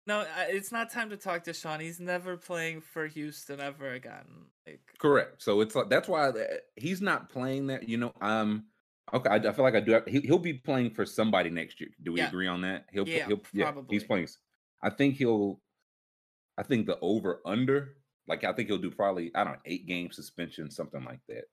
no, 0.06 0.24
it's 0.48 0.72
not 0.72 0.90
time 0.90 1.10
to 1.10 1.16
talk 1.16 1.44
to 1.44 1.52
Sean. 1.52 1.78
He's 1.80 2.00
never 2.00 2.36
playing 2.36 2.80
for 2.80 3.06
Houston 3.06 3.60
ever 3.60 3.90
again. 3.92 4.46
Like, 4.66 4.80
correct. 4.98 5.42
So 5.42 5.60
it's 5.60 5.74
like 5.74 5.88
that's 5.90 6.08
why 6.08 6.32
th- 6.32 6.46
he's 6.76 7.00
not 7.00 7.28
playing 7.28 7.68
that. 7.68 7.88
You 7.88 7.98
know, 7.98 8.12
um, 8.20 8.66
okay. 9.14 9.30
I, 9.30 9.36
I 9.36 9.52
feel 9.52 9.64
like 9.64 9.74
I 9.74 9.80
do. 9.80 9.92
Have, 9.92 10.06
he, 10.06 10.20
he'll 10.20 10.38
be 10.38 10.54
playing 10.54 10.90
for 10.90 11.04
somebody 11.06 11.50
next 11.50 11.80
year. 11.80 11.90
Do 12.02 12.12
we 12.12 12.20
Yeah. 12.20 12.28
agree 12.28 12.46
on 12.46 12.60
that? 12.62 12.86
He'll. 12.92 13.08
Yeah, 13.08 13.26
he'll 13.26 13.40
yeah. 13.52 13.64
probably. 13.70 13.94
He's 13.96 14.04
playing. 14.04 14.28
I 14.82 14.90
think 14.90 15.16
he'll. 15.16 15.60
I 16.58 16.62
think 16.62 16.86
the 16.86 16.98
over 17.00 17.40
under. 17.44 17.96
Like 18.28 18.44
I 18.44 18.52
think 18.52 18.68
he'll 18.68 18.78
do 18.78 18.90
probably 18.90 19.30
I 19.34 19.42
don't 19.44 19.54
know 19.54 19.58
eight 19.64 19.86
game 19.86 20.10
suspension 20.12 20.70
something 20.70 21.02
like 21.04 21.20
that. 21.28 21.44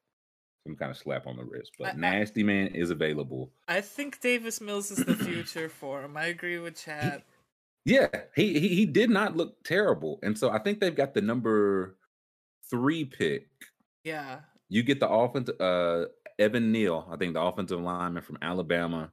Some 0.65 0.75
kind 0.75 0.91
of 0.91 0.97
slap 0.97 1.25
on 1.25 1.37
the 1.37 1.43
wrist. 1.45 1.71
But 1.79 1.87
I- 1.87 1.91
I- 1.91 1.93
nasty 1.95 2.43
man 2.43 2.67
is 2.67 2.89
available. 2.91 3.51
I 3.67 3.81
think 3.81 4.19
Davis 4.19 4.59
Mills 4.61 4.91
is 4.91 5.03
the 5.03 5.15
future 5.15 5.69
for 5.69 6.03
him. 6.03 6.17
I 6.17 6.25
agree 6.25 6.59
with 6.59 6.75
Chad. 6.75 7.23
Yeah, 7.85 8.07
he, 8.35 8.59
he 8.59 8.67
he 8.69 8.85
did 8.85 9.09
not 9.09 9.37
look 9.37 9.63
terrible, 9.63 10.19
and 10.21 10.37
so 10.37 10.49
I 10.49 10.59
think 10.59 10.81
they've 10.81 10.93
got 10.93 11.13
the 11.13 11.21
number 11.21 11.95
three 12.69 13.05
pick. 13.05 13.47
Yeah, 14.03 14.39
You 14.69 14.83
get 14.83 14.99
the 14.99 15.07
offensive 15.09 15.55
uh 15.61 16.07
Evan 16.39 16.71
Neal, 16.71 17.07
I 17.11 17.17
think 17.17 17.33
the 17.33 17.41
offensive 17.41 17.79
lineman 17.79 18.23
from 18.23 18.37
Alabama. 18.41 19.11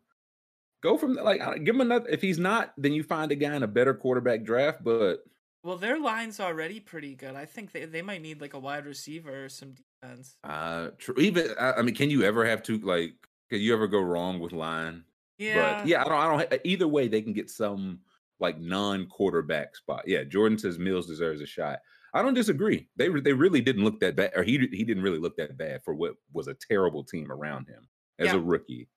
Go 0.83 0.99
from 0.99 1.14
like 1.14 1.41
give 1.64 1.75
him 1.75 1.81
another. 1.81 2.09
If 2.09 2.20
he's 2.20 2.39
not, 2.39 2.75
then 2.77 2.93
you 2.93 3.03
find 3.03 3.33
a 3.33 3.35
guy 3.35 3.55
in 3.57 3.62
a 3.62 3.66
better 3.68 3.95
quarterback 3.95 4.43
draft. 4.43 4.85
But 4.85 5.25
Well, 5.62 5.77
their 5.79 5.99
line's 5.99 6.41
already 6.41 6.79
pretty 6.81 7.14
good. 7.14 7.35
I 7.35 7.47
think 7.47 7.72
they, 7.72 7.87
they 7.87 8.03
might 8.03 8.20
need 8.20 8.41
like 8.43 8.53
a 8.53 8.59
wide 8.59 8.85
receiver 8.85 9.47
or 9.47 9.49
some 9.49 9.72
defense. 10.03 10.37
uh 10.45 10.91
tr- 10.99 11.18
even 11.18 11.55
I, 11.59 11.72
I 11.72 11.83
mean, 11.83 11.95
can 11.95 12.11
you 12.11 12.22
ever 12.25 12.45
have 12.45 12.62
two 12.62 12.79
like? 12.79 13.14
Can 13.51 13.61
you 13.61 13.72
ever 13.72 13.87
go 13.87 14.01
wrong 14.01 14.41
with 14.41 14.53
line? 14.53 15.05
Yeah. 15.39 15.79
But 15.79 15.89
yeah, 15.89 16.03
I 16.03 16.05
don't. 16.05 16.12
I 16.18 16.47
don't. 16.47 16.61
Either 16.64 16.89
way, 16.89 17.09
they 17.09 17.22
can 17.22 17.33
get 17.33 17.49
some 17.49 18.01
like 18.41 18.59
non-quarterback 18.59 19.77
spot. 19.77 20.03
Yeah, 20.07 20.25
Jordan 20.25 20.59
says 20.59 20.79
Mills 20.79 21.07
deserves 21.07 21.41
a 21.41 21.47
shot. 21.47 21.79
I 22.15 22.23
don't 22.23 22.35
disagree. 22.35 22.89
They 22.97 23.09
they 23.09 23.33
really 23.33 23.61
didn't 23.61 23.85
look 23.85 24.01
that 24.01 24.17
bad, 24.17 24.33
or 24.37 24.43
he 24.45 24.57
he 24.73 24.85
didn't 24.85 25.03
really 25.03 25.19
look 25.19 25.37
that 25.37 25.57
bad 25.59 25.83
for 25.85 25.95
what 25.95 26.15
was 26.33 26.47
a 26.49 26.55
terrible 26.55 27.05
team 27.05 27.31
around 27.33 27.69
him 27.69 27.89
as 28.19 28.29
Yeah. 28.29 28.37
a 28.37 28.39
rookie. 28.39 28.89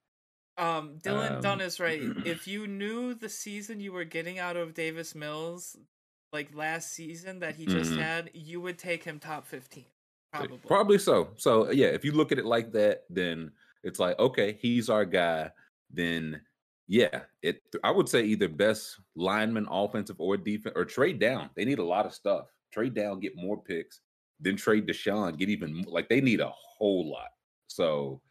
Um, 0.57 0.97
Dylan 0.99 1.41
Dunn 1.41 1.61
Um, 1.61 1.67
is 1.67 1.79
right. 1.79 2.01
If 2.25 2.47
you 2.47 2.67
knew 2.67 3.13
the 3.13 3.29
season 3.29 3.79
you 3.79 3.91
were 3.91 4.03
getting 4.05 4.39
out 4.39 4.55
of 4.57 4.73
Davis 4.73 5.13
Mills, 5.15 5.75
like 6.33 6.53
last 6.55 6.93
season 6.93 7.39
that 7.39 7.55
he 7.55 7.65
just 7.65 7.91
Mhm. 7.91 7.97
had, 7.97 8.31
you 8.33 8.59
would 8.61 8.77
take 8.79 9.03
him 9.03 9.19
top 9.19 9.45
fifteen. 9.45 9.85
Probably. 10.31 10.57
Probably 10.59 10.97
so. 10.97 11.33
So 11.37 11.71
yeah, 11.71 11.87
if 11.87 12.03
you 12.05 12.11
look 12.11 12.31
at 12.31 12.39
it 12.39 12.45
like 12.45 12.71
that, 12.73 13.05
then 13.09 13.51
it's 13.83 13.99
like 13.99 14.17
okay, 14.19 14.53
he's 14.61 14.89
our 14.89 15.05
guy. 15.05 15.51
Then 15.89 16.41
yeah, 16.87 17.23
it. 17.41 17.61
I 17.83 17.91
would 17.91 18.09
say 18.09 18.23
either 18.25 18.47
best 18.47 18.99
lineman, 19.15 19.67
offensive 19.69 20.19
or 20.19 20.37
defense, 20.37 20.73
or 20.75 20.85
trade 20.85 21.19
down. 21.19 21.49
They 21.55 21.65
need 21.65 21.79
a 21.79 21.83
lot 21.83 22.05
of 22.05 22.13
stuff. 22.13 22.47
Trade 22.77 22.93
down, 22.93 23.19
get 23.19 23.35
more 23.35 23.59
picks, 23.59 24.01
then 24.39 24.55
trade 24.55 24.85
Deshaun, 24.85 25.35
get 25.35 25.49
even 25.49 25.81
like 25.87 26.09
they 26.09 26.21
need 26.21 26.41
a 26.41 26.51
whole 26.53 27.09
lot. 27.09 27.29
So 27.65 28.21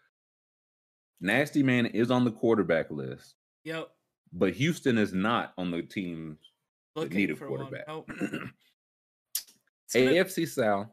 Nasty 1.20 1.64
Man 1.64 1.86
is 1.86 2.12
on 2.12 2.24
the 2.24 2.30
quarterback 2.30 2.88
list, 2.92 3.34
Yep. 3.64 3.88
but 4.32 4.52
Houston 4.52 4.98
is 4.98 5.12
not 5.12 5.52
on 5.58 5.72
the 5.72 5.82
team 5.82 6.38
that 6.94 7.00
Looking 7.00 7.16
need 7.16 7.30
a 7.32 7.34
quarterback. 7.34 7.88
Nope. 7.88 8.08
AFC 9.92 10.46
South 10.46 10.90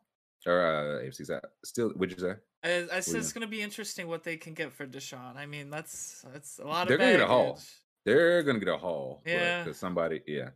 or 0.47 0.59
uh, 0.65 1.03
AFC 1.03 1.27
South. 1.27 1.43
Still, 1.63 1.89
what'd 1.91 2.17
you 2.19 2.23
say? 2.23 2.33
I, 2.63 2.87
I 2.97 2.99
said 3.01 3.17
it's 3.17 3.33
gonna 3.33 3.45
be 3.45 3.61
interesting 3.61 4.07
what 4.07 4.23
they 4.23 4.35
can 4.35 4.55
get 4.55 4.71
for 4.71 4.87
Deshaun. 4.87 5.37
I 5.37 5.45
mean, 5.45 5.69
that's 5.69 6.25
that's 6.33 6.57
a 6.57 6.65
lot 6.65 6.83
of 6.83 6.87
They're 6.87 6.97
gonna 6.97 7.11
get 7.11 7.21
a 7.21 7.27
haul. 7.27 7.59
They're 8.03 8.41
gonna 8.41 8.57
get 8.57 8.69
a 8.69 8.77
haul. 8.77 9.21
Yeah. 9.27 9.63
because 9.63 9.77
somebody, 9.77 10.21
yeah. 10.25 10.49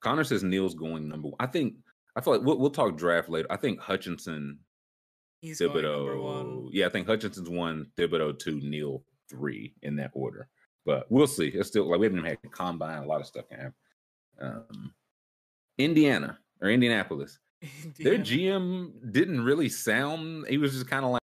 Connor 0.00 0.22
says 0.22 0.44
Neal's 0.44 0.74
going 0.74 1.08
number 1.08 1.28
one. 1.28 1.36
I 1.40 1.46
think 1.46 1.74
I 2.16 2.20
feel 2.20 2.34
like 2.34 2.42
we'll, 2.42 2.58
we'll 2.58 2.70
talk 2.70 2.96
draft 2.96 3.28
later. 3.28 3.48
I 3.50 3.56
think 3.56 3.80
Hutchinson, 3.80 4.58
He's 5.40 5.60
Thibodeaux. 5.60 6.68
Yeah, 6.72 6.86
I 6.86 6.88
think 6.90 7.06
Hutchinson's 7.06 7.50
one, 7.50 7.86
Thibodeaux 7.96 8.38
two, 8.38 8.60
Neal 8.60 9.02
three 9.28 9.74
in 9.82 9.96
that 9.96 10.10
order. 10.14 10.48
But 10.86 11.06
we'll 11.10 11.26
see. 11.26 11.48
It's 11.48 11.68
still 11.68 11.90
like 11.90 11.98
we 11.98 12.06
haven't 12.06 12.18
even 12.18 12.30
had 12.30 12.38
a 12.44 12.48
combine. 12.48 13.02
A 13.02 13.06
lot 13.06 13.20
of 13.20 13.26
stuff 13.26 13.48
can 13.48 13.58
happen. 13.58 13.74
Um, 14.40 14.94
Indiana 15.78 16.38
or 16.60 16.70
Indianapolis. 16.70 17.38
Their 17.98 18.18
GM 18.18 19.12
didn't 19.12 19.42
really 19.42 19.68
sound. 19.68 20.46
He 20.48 20.58
was 20.58 20.72
just 20.72 20.88
kind 20.88 21.04
of 21.04 21.12
like 21.12 21.22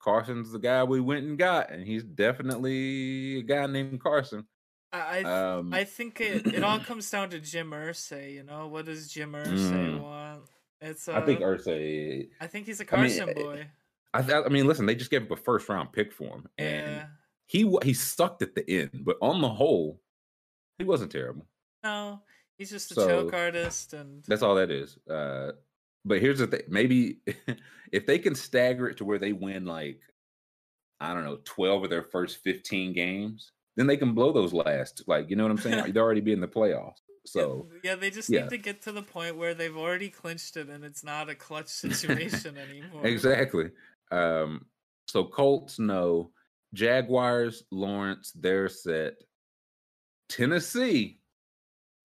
Carson's 0.00 0.50
the 0.50 0.58
guy 0.58 0.82
we 0.82 1.00
went 1.00 1.24
and 1.24 1.38
got, 1.38 1.70
and 1.70 1.86
he's 1.86 2.02
definitely 2.02 3.38
a 3.38 3.42
guy 3.42 3.66
named 3.66 4.02
Carson. 4.02 4.44
I 4.92 5.18
I, 5.18 5.22
th- 5.22 5.26
Um, 5.26 5.72
I 5.74 5.84
think 5.84 6.20
it, 6.20 6.46
it 6.54 6.62
all 6.62 6.78
comes 6.90 7.10
down 7.10 7.30
to 7.30 7.40
Jim 7.40 7.70
Irsay. 7.70 8.34
You 8.34 8.42
know, 8.42 8.68
what 8.68 8.86
does 8.86 9.08
Jim 9.12 9.32
Irsay 9.32 9.98
Mm. 9.98 10.00
want? 10.02 10.42
It's 10.80 11.08
uh, 11.08 11.12
I 11.12 11.24
think 11.24 11.40
Irsay. 11.40 12.28
I 12.40 12.46
think 12.46 12.66
he's 12.66 12.80
a 12.80 12.84
mean, 12.84 12.88
Carson 12.88 13.28
eh, 13.30 13.34
boy. 13.34 13.66
I, 14.14 14.22
th- 14.22 14.44
I 14.44 14.48
mean, 14.48 14.66
listen, 14.66 14.84
they 14.86 14.94
just 14.94 15.10
gave 15.10 15.22
up 15.22 15.30
a 15.30 15.36
first 15.36 15.68
round 15.68 15.92
pick 15.92 16.12
for 16.12 16.26
him, 16.36 16.48
and 16.58 16.86
Yeah. 16.96 17.06
he 17.46 17.78
he 17.82 17.94
sucked 17.94 18.42
at 18.42 18.54
the 18.54 18.68
end, 18.68 19.04
but 19.04 19.16
on 19.22 19.40
the 19.40 19.48
whole, 19.48 20.02
he 20.78 20.84
wasn't 20.84 21.12
terrible. 21.12 21.46
No, 21.84 22.20
he's 22.58 22.70
just 22.70 22.90
a 22.90 22.94
So, 22.94 23.06
choke 23.06 23.32
artist, 23.34 23.92
and 23.94 24.22
That's 24.24 24.42
all 24.42 24.54
that 24.56 24.70
is. 24.70 24.98
Uh, 25.08 25.52
but 26.04 26.20
here's 26.20 26.40
the 26.40 26.46
thing: 26.48 26.62
maybe 26.68 27.20
if 27.92 28.04
they 28.06 28.18
can 28.18 28.34
stagger 28.34 28.88
it 28.88 28.96
to 28.98 29.04
where 29.04 29.18
they 29.18 29.32
win 29.32 29.64
like 29.64 30.00
I 31.00 31.14
don't 31.14 31.24
know, 31.24 31.38
twelve 31.44 31.84
of 31.84 31.90
their 31.90 32.02
first 32.02 32.42
fifteen 32.42 32.92
games, 32.92 33.52
then 33.76 33.86
they 33.86 33.96
can 33.96 34.14
blow 34.14 34.32
those 34.32 34.52
last. 34.52 35.02
Like 35.06 35.30
you 35.30 35.36
know 35.36 35.44
what 35.44 35.52
I'm 35.52 35.58
saying? 35.58 35.92
They'll 35.92 36.02
already 36.02 36.20
be 36.20 36.32
in 36.32 36.40
the 36.40 36.48
playoffs. 36.48 36.96
So 37.24 37.68
yeah, 37.84 37.94
they 37.94 38.10
just 38.10 38.28
yeah. 38.28 38.40
need 38.40 38.50
to 38.50 38.58
get 38.58 38.82
to 38.82 38.90
the 38.90 39.00
point 39.00 39.36
where 39.36 39.54
they've 39.54 39.76
already 39.76 40.08
clinched 40.08 40.56
it, 40.56 40.68
and 40.68 40.82
it's 40.84 41.04
not 41.04 41.30
a 41.30 41.36
clutch 41.36 41.68
situation 41.68 42.58
anymore. 42.58 43.06
exactly. 43.06 43.70
Um, 44.10 44.66
so 45.06 45.22
Colts 45.22 45.78
no, 45.78 46.32
Jaguars, 46.74 47.62
Lawrence, 47.70 48.32
they're 48.34 48.68
set. 48.68 49.14
Tennessee, 50.28 51.20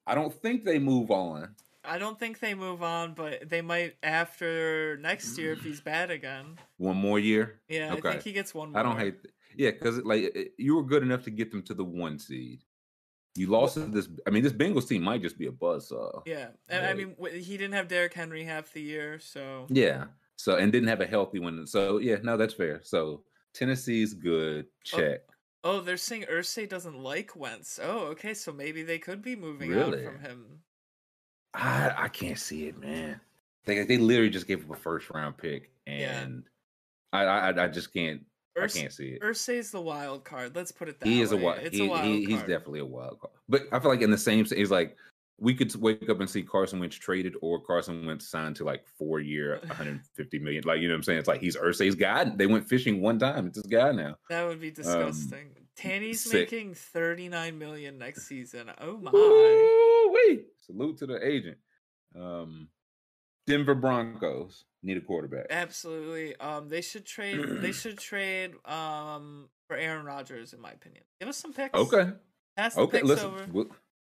I 0.05 0.13
don't 0.13 0.33
think 0.33 0.65
they 0.65 0.77
move 0.77 1.09
on. 1.09 1.55
I 1.83 1.97
don't 1.97 2.19
think 2.19 2.39
they 2.39 2.53
move 2.53 2.83
on, 2.83 3.13
but 3.13 3.49
they 3.49 3.61
might 3.61 3.95
after 4.03 4.97
next 4.97 5.37
year 5.37 5.53
if 5.53 5.61
he's 5.63 5.81
bad 5.81 6.11
again. 6.11 6.57
One 6.77 6.97
more 6.97 7.17
year. 7.17 7.61
Yeah, 7.69 7.93
I 7.93 7.99
think 7.99 8.23
he 8.23 8.33
gets 8.33 8.53
one 8.53 8.71
more. 8.71 8.79
I 8.79 8.83
don't 8.83 8.99
hate. 8.99 9.15
Yeah, 9.55 9.71
because 9.71 9.97
like 10.03 10.53
you 10.57 10.75
were 10.75 10.83
good 10.83 11.03
enough 11.03 11.23
to 11.23 11.31
get 11.31 11.51
them 11.51 11.61
to 11.63 11.73
the 11.73 11.83
one 11.83 12.19
seed. 12.19 12.63
You 13.35 13.47
lost 13.47 13.75
to 13.75 13.81
this. 13.81 14.09
I 14.25 14.31
mean, 14.31 14.43
this 14.43 14.53
Bengals 14.53 14.87
team 14.87 15.03
might 15.03 15.21
just 15.21 15.37
be 15.37 15.45
a 15.47 15.51
buzz. 15.51 15.91
Uh, 15.91 16.21
Yeah, 16.25 16.47
and 16.69 16.85
I 16.85 16.93
mean 16.93 17.15
he 17.39 17.57
didn't 17.57 17.73
have 17.73 17.87
Derrick 17.87 18.13
Henry 18.13 18.43
half 18.43 18.71
the 18.73 18.81
year, 18.81 19.19
so 19.19 19.67
yeah. 19.69 20.05
So 20.37 20.55
and 20.57 20.71
didn't 20.71 20.89
have 20.89 21.01
a 21.01 21.07
healthy 21.07 21.39
one. 21.39 21.65
So 21.67 21.97
yeah, 21.99 22.17
no, 22.23 22.37
that's 22.37 22.53
fair. 22.53 22.81
So 22.83 23.23
Tennessee's 23.53 24.13
good. 24.13 24.65
Check. 24.83 25.21
Oh, 25.63 25.81
they're 25.81 25.97
saying 25.97 26.25
Irsay 26.31 26.69
doesn't 26.69 26.97
like 26.97 27.35
Wentz. 27.35 27.79
Oh, 27.81 28.05
okay, 28.07 28.33
so 28.33 28.53
maybe 28.53 28.83
they 28.83 28.99
could 28.99 29.21
be 29.21 29.35
moving 29.35 29.69
Really? 29.71 30.05
out 30.05 30.13
from 30.13 30.19
him. 30.21 30.59
I 31.53 31.93
I 31.97 32.07
can't 32.07 32.37
see 32.39 32.67
it, 32.67 32.77
man. 32.79 33.19
They 33.65 33.83
they 33.83 33.97
literally 33.97 34.29
just 34.29 34.47
gave 34.47 34.63
up 34.63 34.75
a 34.77 34.79
first 34.79 35.09
round 35.09 35.37
pick, 35.37 35.71
Yeah. 35.85 36.19
and 36.21 36.43
I, 37.13 37.23
I 37.23 37.63
I 37.65 37.67
just 37.67 37.93
can't 37.93 38.21
I 38.57 38.65
Urs- 38.65 38.75
can't 38.75 38.91
see 38.93 39.09
it. 39.09 39.21
Irsay's 39.21 39.71
the 39.71 39.81
wild 39.81 40.23
card. 40.23 40.55
Let's 40.55 40.71
put 40.71 40.89
it 40.89 40.99
that 40.99 41.05
way. 41.05 41.11
he 41.11 41.17
way. 41.19 41.23
is 41.23 41.31
a 41.31 41.37
wild. 41.37 41.59
He, 41.71 41.85
a 41.85 41.89
wild 41.89 42.05
he- 42.05 42.25
card. 42.25 42.29
he's 42.31 42.39
definitely 42.41 42.79
a 42.79 42.85
wild 42.85 43.19
card. 43.19 43.33
But 43.49 43.63
I 43.71 43.79
feel 43.79 43.91
like 43.91 44.01
in 44.01 44.11
the 44.11 44.17
same, 44.17 44.45
it's 44.49 44.71
like 44.71 44.95
we 45.39 45.53
could 45.53 45.73
wake 45.75 46.09
up 46.09 46.19
and 46.19 46.27
see 46.29 46.41
Carson 46.41 46.79
Wentz 46.79 46.95
traded 46.95 47.35
or 47.41 47.61
Carson 47.61 48.05
Wentz 48.07 48.27
signed 48.27 48.55
to 48.55 48.63
like 48.63 48.83
four 48.97 49.19
year, 49.19 49.59
150 49.67 50.39
million. 50.39 50.63
Like 50.65 50.79
you 50.81 50.87
know 50.87 50.93
what 50.93 50.97
I'm 50.97 51.03
saying? 51.03 51.19
It's 51.19 51.27
like 51.27 51.41
he's 51.41 51.55
Irsay's 51.55 51.95
guy. 51.95 52.23
They 52.25 52.47
went 52.47 52.67
fishing 52.67 53.01
one 53.01 53.19
time. 53.19 53.47
It's 53.47 53.57
his 53.57 53.67
guy 53.67 53.91
now. 53.91 54.15
That 54.29 54.47
would 54.47 54.59
be 54.59 54.71
disgusting. 54.71 55.49
Tanny's 55.75 56.25
Um, 56.25 56.31
sick. 56.31 56.51
making 56.51 56.73
39 56.73 57.59
million 57.59 57.99
next 57.99 58.27
season. 58.27 58.71
Oh 58.81 58.97
my. 58.97 59.11
Woo 59.11 60.11
wee! 60.11 60.45
Salute 60.65 60.97
to 60.97 61.05
the 61.05 61.23
agent. 61.23 61.57
Um, 62.19 62.69
Denver 63.45 63.75
Broncos 63.75 64.65
need 64.87 64.97
a 64.97 65.01
quarterback. 65.01 65.45
Absolutely. 65.49 66.35
Um 66.37 66.67
they 66.69 66.81
should 66.81 67.05
trade 67.05 67.39
they 67.61 67.71
should 67.83 67.97
trade 67.99 68.53
um 68.65 69.49
for 69.67 69.77
Aaron 69.77 70.05
Rodgers 70.05 70.53
in 70.53 70.61
my 70.61 70.71
opinion. 70.71 71.03
Give 71.19 71.29
us 71.29 71.37
some 71.37 71.53
picks. 71.53 71.77
Okay. 71.77 72.11
Pass 72.55 72.77
Okay. 72.77 72.97
picks 72.97 73.07
Listen, 73.07 73.33
we'll, 73.51 73.67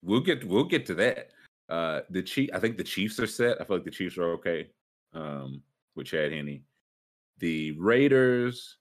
we'll 0.03 0.21
get 0.21 0.45
we'll 0.45 0.63
get 0.63 0.85
to 0.85 0.93
that. 0.95 1.31
Uh, 1.67 2.01
the 2.09 2.23
chief. 2.23 2.49
I 2.53 2.59
think 2.59 2.77
the 2.77 2.83
Chiefs 2.83 3.19
are 3.19 3.27
set. 3.27 3.61
I 3.61 3.63
feel 3.63 3.75
like 3.75 3.85
the 3.85 3.91
Chiefs 3.91 4.17
are 4.17 4.31
okay. 4.33 4.69
Um, 5.13 5.61
with 5.95 6.07
Chad 6.07 6.31
Henne. 6.31 6.63
The 7.37 7.73
Raiders. 7.73 8.77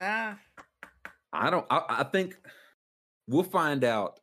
Ah, 0.00 0.38
I 1.32 1.50
don't. 1.50 1.66
I, 1.70 1.82
I 1.88 2.04
think 2.04 2.38
we'll 3.28 3.42
find 3.42 3.84
out 3.84 4.20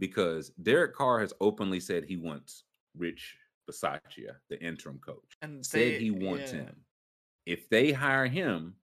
because 0.00 0.50
Derek 0.60 0.94
Carr 0.96 1.20
has 1.20 1.32
openly 1.40 1.78
said 1.78 2.04
he 2.04 2.16
wants 2.16 2.64
Rich 2.96 3.36
Bisaccia, 3.70 4.36
the 4.48 4.60
interim 4.62 4.98
coach. 5.04 5.36
and 5.40 5.64
Said 5.64 5.80
they, 5.80 5.98
he 5.98 6.10
wants 6.10 6.52
yeah, 6.52 6.60
him. 6.60 6.76
If 7.46 7.68
they 7.68 7.92
hire 7.92 8.26
him, 8.26 8.74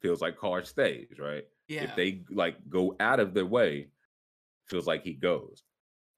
feels 0.00 0.20
like 0.20 0.38
Carr 0.38 0.64
stays, 0.64 1.18
right? 1.18 1.44
Yeah. 1.68 1.84
If 1.84 1.96
they 1.96 2.22
like 2.30 2.56
go 2.68 2.96
out 3.00 3.20
of 3.20 3.34
their 3.34 3.46
way, 3.46 3.88
feels 4.68 4.86
like 4.86 5.04
he 5.04 5.14
goes. 5.14 5.62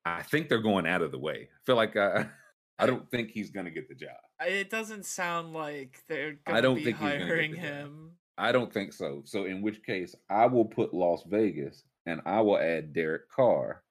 I 0.04 0.22
think 0.22 0.48
they're 0.48 0.58
going 0.58 0.86
out 0.86 1.02
of 1.02 1.12
the 1.12 1.18
way. 1.18 1.48
I 1.52 1.58
feel 1.64 1.76
like 1.76 1.96
uh, 1.96 2.24
I 2.78 2.86
don't 2.86 3.08
think 3.10 3.30
he's 3.30 3.50
gonna 3.50 3.70
get 3.70 3.88
the 3.88 3.94
job. 3.94 4.16
it 4.40 4.70
doesn't 4.70 5.04
sound 5.04 5.52
like 5.52 6.02
they're 6.08 6.36
I 6.46 6.60
don't 6.60 6.76
be 6.76 6.84
think 6.84 6.98
he's 6.98 7.08
gonna 7.08 7.18
get 7.18 7.28
hiring 7.28 7.54
him. 7.54 8.12
I 8.38 8.50
don't 8.50 8.72
think 8.72 8.92
so. 8.92 9.22
So 9.24 9.44
in 9.44 9.62
which 9.62 9.82
case, 9.82 10.14
I 10.30 10.46
will 10.46 10.64
put 10.64 10.94
Las 10.94 11.22
Vegas 11.28 11.84
and 12.06 12.20
I 12.24 12.40
will 12.40 12.58
add 12.58 12.92
Derek 12.92 13.30
Carr 13.30 13.82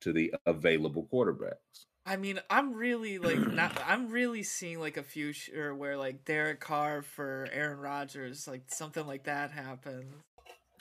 to 0.00 0.12
the 0.12 0.34
available 0.46 1.08
quarterbacks. 1.12 1.84
I 2.06 2.16
mean, 2.16 2.38
I'm 2.48 2.74
really 2.74 3.18
like 3.18 3.38
not. 3.52 3.80
I'm 3.86 4.10
really 4.10 4.42
seeing 4.42 4.80
like 4.80 4.96
a 4.96 5.02
future 5.02 5.74
where 5.74 5.96
like 5.96 6.24
Derek 6.24 6.60
Carr 6.60 7.02
for 7.02 7.48
Aaron 7.52 7.78
Rodgers, 7.78 8.46
like 8.46 8.62
something 8.68 9.06
like 9.06 9.24
that 9.24 9.50
happens. 9.50 10.14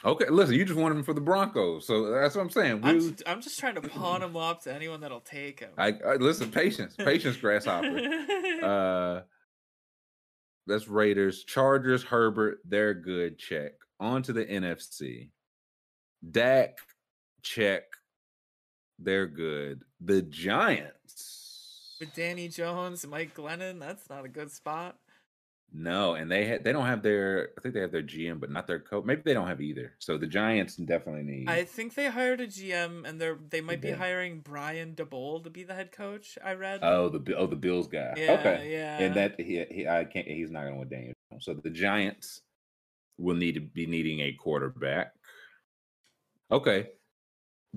Okay, 0.03 0.29
listen, 0.29 0.55
you 0.55 0.65
just 0.65 0.79
wanted 0.79 0.97
him 0.97 1.03
for 1.03 1.13
the 1.13 1.21
Broncos, 1.21 1.87
so 1.87 2.11
that's 2.11 2.35
what 2.35 2.41
I'm 2.41 2.49
saying. 2.49 2.81
I'm 2.83 2.99
just, 2.99 3.23
I'm 3.25 3.41
just 3.41 3.57
trying 3.59 3.75
to 3.75 3.81
pawn 3.81 4.21
him 4.21 4.35
up 4.37 4.61
to 4.63 4.73
anyone 4.73 4.99
that'll 5.01 5.21
take 5.21 5.61
him. 5.61 5.71
I, 5.77 5.97
I 6.05 6.15
listen, 6.17 6.51
patience, 6.51 6.95
patience, 6.95 7.37
grasshopper. 7.37 7.99
Uh, 8.63 9.21
that's 10.65 10.87
Raiders, 10.87 11.43
Chargers, 11.43 12.03
Herbert. 12.03 12.59
They're 12.65 12.95
good. 12.95 13.37
Check. 13.37 13.73
On 13.99 14.23
to 14.23 14.33
the 14.33 14.43
NFC. 14.43 15.29
Dak, 16.31 16.77
check. 17.43 17.83
They're 18.99 19.27
good. 19.27 19.83
The 20.01 20.21
Giants. 20.21 21.97
With 21.99 22.13
Danny 22.13 22.47
Jones 22.49 23.05
Mike 23.07 23.35
Glennon, 23.35 23.79
that's 23.79 24.09
not 24.09 24.25
a 24.25 24.29
good 24.29 24.51
spot. 24.51 24.97
No, 25.77 26.15
and 26.15 26.31
they 26.31 26.45
had 26.45 26.63
they 26.63 26.71
don't 26.71 26.85
have 26.85 27.01
their 27.01 27.49
I 27.57 27.61
think 27.61 27.73
they 27.73 27.81
have 27.81 27.91
their 27.91 28.03
GM, 28.03 28.39
but 28.39 28.49
not 28.49 28.65
their 28.65 28.79
coach. 28.79 29.03
Maybe 29.03 29.23
they 29.25 29.33
don't 29.33 29.47
have 29.47 29.59
either. 29.59 29.93
So 29.99 30.17
the 30.17 30.27
Giants 30.27 30.77
definitely 30.77 31.23
need. 31.23 31.49
I 31.49 31.65
think 31.65 31.95
they 31.95 32.09
hired 32.09 32.39
a 32.39 32.47
GM, 32.47 33.05
and 33.05 33.19
they're 33.19 33.37
they 33.49 33.59
might 33.59 33.81
be 33.81 33.91
hiring 33.91 34.39
Brian 34.39 34.93
Daboll 34.93 35.43
to 35.43 35.49
be 35.49 35.63
the 35.63 35.73
head 35.73 35.91
coach. 35.91 36.37
I 36.43 36.53
read. 36.53 36.79
oh 36.81 37.09
the 37.09 37.35
oh 37.35 37.47
the 37.47 37.57
Bills 37.57 37.87
guy. 37.87 38.13
yeah, 38.15 38.31
okay, 38.33 38.69
yeah. 38.71 38.99
and 38.99 39.15
that 39.15 39.39
he, 39.39 39.65
he 39.69 39.87
I 39.87 40.05
can't. 40.05 40.27
He's 40.27 40.51
not 40.51 40.61
going 40.61 40.73
to 40.73 40.79
win 40.79 40.89
Daniel. 40.89 41.13
So 41.39 41.53
the 41.53 41.69
Giants 41.69 42.41
will 43.17 43.35
need 43.35 43.55
to 43.55 43.61
be 43.61 43.85
needing 43.85 44.21
a 44.21 44.31
quarterback. 44.33 45.13
Okay. 46.51 46.87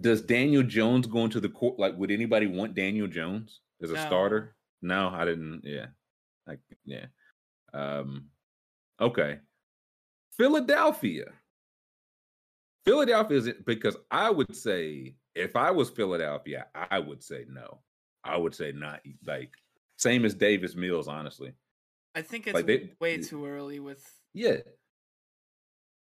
Does 0.00 0.22
Daniel 0.22 0.62
Jones 0.62 1.06
go 1.06 1.24
into 1.24 1.40
the 1.40 1.48
court? 1.48 1.78
Like, 1.78 1.96
would 1.96 2.10
anybody 2.10 2.46
want 2.46 2.74
Daniel 2.74 3.06
Jones 3.08 3.60
as 3.82 3.90
a 3.90 3.94
No. 3.94 4.06
starter? 4.06 4.56
No, 4.82 5.08
I 5.08 5.24
didn't. 5.24 5.62
Yeah, 5.64 5.86
like 6.46 6.60
yeah. 6.84 7.06
Um. 7.72 8.26
Okay. 9.00 9.38
Philadelphia. 10.36 11.32
Philadelphia 12.84 13.36
is 13.38 13.50
because 13.66 13.96
I 14.10 14.30
would 14.30 14.54
say 14.56 15.16
if 15.34 15.56
I 15.56 15.70
was 15.70 15.90
Philadelphia, 15.90 16.66
I 16.74 16.98
would 16.98 17.22
say 17.22 17.44
no. 17.48 17.80
I 18.24 18.36
would 18.36 18.54
say 18.54 18.72
not. 18.72 19.00
Like 19.26 19.50
same 19.96 20.24
as 20.24 20.34
Davis 20.34 20.74
Mills, 20.76 21.08
honestly. 21.08 21.52
I 22.14 22.22
think 22.22 22.46
it's 22.46 22.54
like 22.54 22.66
they- 22.66 22.94
way 23.00 23.18
too 23.18 23.46
early 23.46 23.80
with 23.80 24.04
Yeah, 24.32 24.58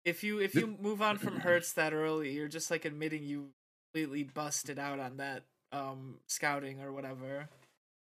if 0.04 0.24
you 0.24 0.38
if 0.40 0.54
you 0.54 0.76
move 0.80 1.02
on 1.02 1.18
from 1.18 1.38
Hurts 1.40 1.72
that 1.74 1.92
early, 1.92 2.32
you're 2.32 2.48
just 2.48 2.70
like 2.70 2.84
admitting 2.84 3.24
you 3.24 3.52
completely 3.92 4.24
busted 4.24 4.78
out 4.78 4.98
on 4.98 5.16
that 5.18 5.44
um 5.72 6.16
scouting 6.26 6.80
or 6.80 6.92
whatever. 6.92 7.48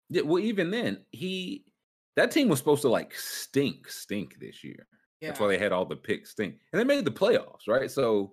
Yeah, 0.08 0.22
well, 0.22 0.42
even 0.42 0.70
then, 0.70 1.04
he 1.10 1.64
that 2.16 2.30
team 2.30 2.48
was 2.48 2.58
supposed 2.58 2.82
to 2.82 2.88
like 2.88 3.14
stink, 3.14 3.88
stink 3.88 4.38
this 4.40 4.64
year. 4.64 4.86
Yeah. 5.20 5.28
That's 5.28 5.40
why 5.40 5.48
they 5.48 5.58
had 5.58 5.72
all 5.72 5.84
the 5.84 5.96
picks 5.96 6.30
stink, 6.30 6.56
and 6.72 6.80
they 6.80 6.84
made 6.84 7.04
the 7.04 7.10
playoffs, 7.10 7.68
right? 7.68 7.90
So, 7.90 8.32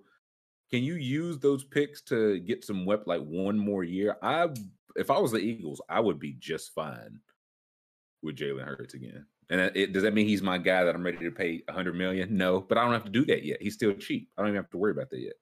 can 0.72 0.84
you 0.84 0.96
use 0.96 1.40
those 1.40 1.64
picks 1.64 2.02
to 2.04 2.40
get 2.40 2.64
some 2.64 2.86
wep 2.86 3.08
like 3.08 3.22
one 3.22 3.58
more 3.58 3.84
year? 3.84 4.18
I, 4.22 4.50
if 4.96 5.10
I 5.10 5.18
was 5.18 5.32
the 5.32 5.40
Eagles, 5.40 5.82
I 5.90 6.00
would 6.00 6.20
be 6.20 6.36
just 6.40 6.74
fine 6.74 7.20
with 8.22 8.38
Jalen 8.38 8.66
Hurts 8.66 8.94
again. 8.94 9.26
And 9.50 9.60
it, 9.76 9.94
does 9.94 10.04
that 10.04 10.14
mean 10.14 10.28
he's 10.28 10.42
my 10.42 10.58
guy 10.58 10.84
that 10.84 10.96
I'm 10.96 11.04
ready 11.04 11.18
to 11.20 11.32
pay 11.32 11.64
a 11.68 11.74
hundred 11.74 11.96
million? 11.96 12.38
No, 12.38 12.62
but 12.62 12.78
I 12.78 12.84
don't 12.84 12.94
have 12.94 13.04
to 13.04 13.10
do 13.10 13.26
that 13.26 13.44
yet. 13.44 13.62
He's 13.62 13.74
still 13.74 13.94
cheap. 13.94 14.30
I 14.38 14.42
don't 14.42 14.50
even 14.50 14.62
have 14.62 14.72
to 14.72 14.78
worry 14.78 14.92
about 14.92 15.10
that 15.12 15.20
yet. 15.20 15.34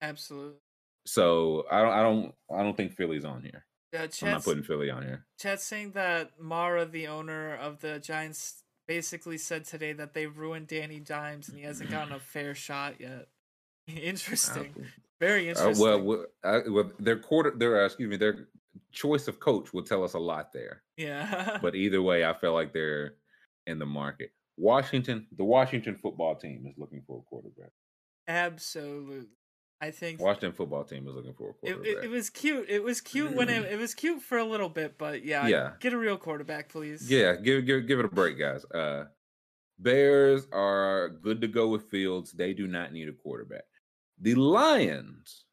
Absolutely. 0.00 0.58
So 1.08 1.64
I 1.70 1.80
don't, 1.82 1.92
I 1.92 2.02
don't, 2.02 2.34
I 2.54 2.62
don't 2.62 2.76
think 2.76 2.92
Philly's 2.92 3.24
on 3.24 3.42
here. 3.42 3.64
I'm 3.94 4.10
not 4.30 4.44
putting 4.44 4.62
Philly 4.62 4.90
on 4.90 5.02
here. 5.02 5.24
Chet's 5.40 5.64
saying 5.64 5.92
that 5.92 6.32
Mara, 6.38 6.84
the 6.84 7.06
owner 7.08 7.54
of 7.54 7.80
the 7.80 7.98
Giants, 7.98 8.62
basically 8.86 9.38
said 9.38 9.64
today 9.64 9.92
that 9.94 10.12
they 10.12 10.26
ruined 10.26 10.66
Danny 10.66 11.00
Dimes 11.00 11.48
and 11.48 11.56
he 11.58 11.64
hasn't 11.64 11.90
gotten 11.90 12.12
a 12.12 12.18
fair 12.34 12.54
shot 12.54 13.00
yet. 13.00 13.28
Interesting. 13.86 14.74
Very 15.20 15.46
Uh, 15.46 15.50
interesting. 15.50 15.82
well, 15.84 16.00
well, 16.02 16.26
uh, 16.44 16.60
well, 16.68 16.92
their 16.98 17.18
quarter, 17.18 17.52
their 17.56 17.82
uh, 17.82 17.86
excuse 17.86 18.08
me, 18.10 18.16
their 18.16 18.46
choice 18.92 19.26
of 19.28 19.40
coach 19.40 19.72
will 19.72 19.82
tell 19.82 20.04
us 20.04 20.12
a 20.14 20.18
lot 20.18 20.52
there. 20.52 20.82
yeah. 20.98 21.58
But 21.62 21.74
either 21.74 22.02
way, 22.02 22.24
I 22.24 22.34
feel 22.34 22.52
like 22.52 22.72
they're 22.74 23.14
in 23.66 23.78
the 23.78 23.86
market. 23.86 24.30
Washington, 24.58 25.26
the 25.36 25.44
Washington 25.44 25.96
football 25.96 26.34
team 26.36 26.66
is 26.68 26.74
looking 26.76 27.02
for 27.06 27.18
a 27.18 27.22
quarterback. 27.22 27.70
Absolutely. 28.28 29.26
I 29.80 29.92
think 29.92 30.20
Washington 30.20 30.52
football 30.52 30.82
team 30.84 31.06
is 31.06 31.14
looking 31.14 31.34
for 31.34 31.48
a 31.48 31.50
it, 31.50 31.60
quarterback. 31.60 31.86
it, 31.86 32.04
it 32.06 32.10
was 32.10 32.30
cute. 32.30 32.68
It 32.68 32.82
was 32.82 33.00
cute 33.00 33.34
when 33.34 33.48
it, 33.48 33.64
it 33.72 33.78
was 33.78 33.94
cute 33.94 34.20
for 34.22 34.38
a 34.38 34.44
little 34.44 34.68
bit, 34.68 34.98
but 34.98 35.24
yeah, 35.24 35.46
Yeah. 35.46 35.70
get 35.78 35.92
a 35.92 35.98
real 35.98 36.16
quarterback, 36.16 36.68
please. 36.68 37.08
yeah, 37.08 37.36
give 37.36 37.64
give 37.64 37.86
give 37.86 37.98
it 38.00 38.04
a 38.04 38.08
break, 38.08 38.38
guys. 38.38 38.64
Uh, 38.64 39.04
Bears 39.78 40.48
are 40.52 41.08
good 41.08 41.40
to 41.42 41.48
go 41.48 41.68
with 41.68 41.84
Fields. 41.84 42.32
They 42.32 42.52
do 42.52 42.66
not 42.66 42.92
need 42.92 43.08
a 43.08 43.12
quarterback. 43.12 43.64
The 44.20 44.34
Lions, 44.34 45.44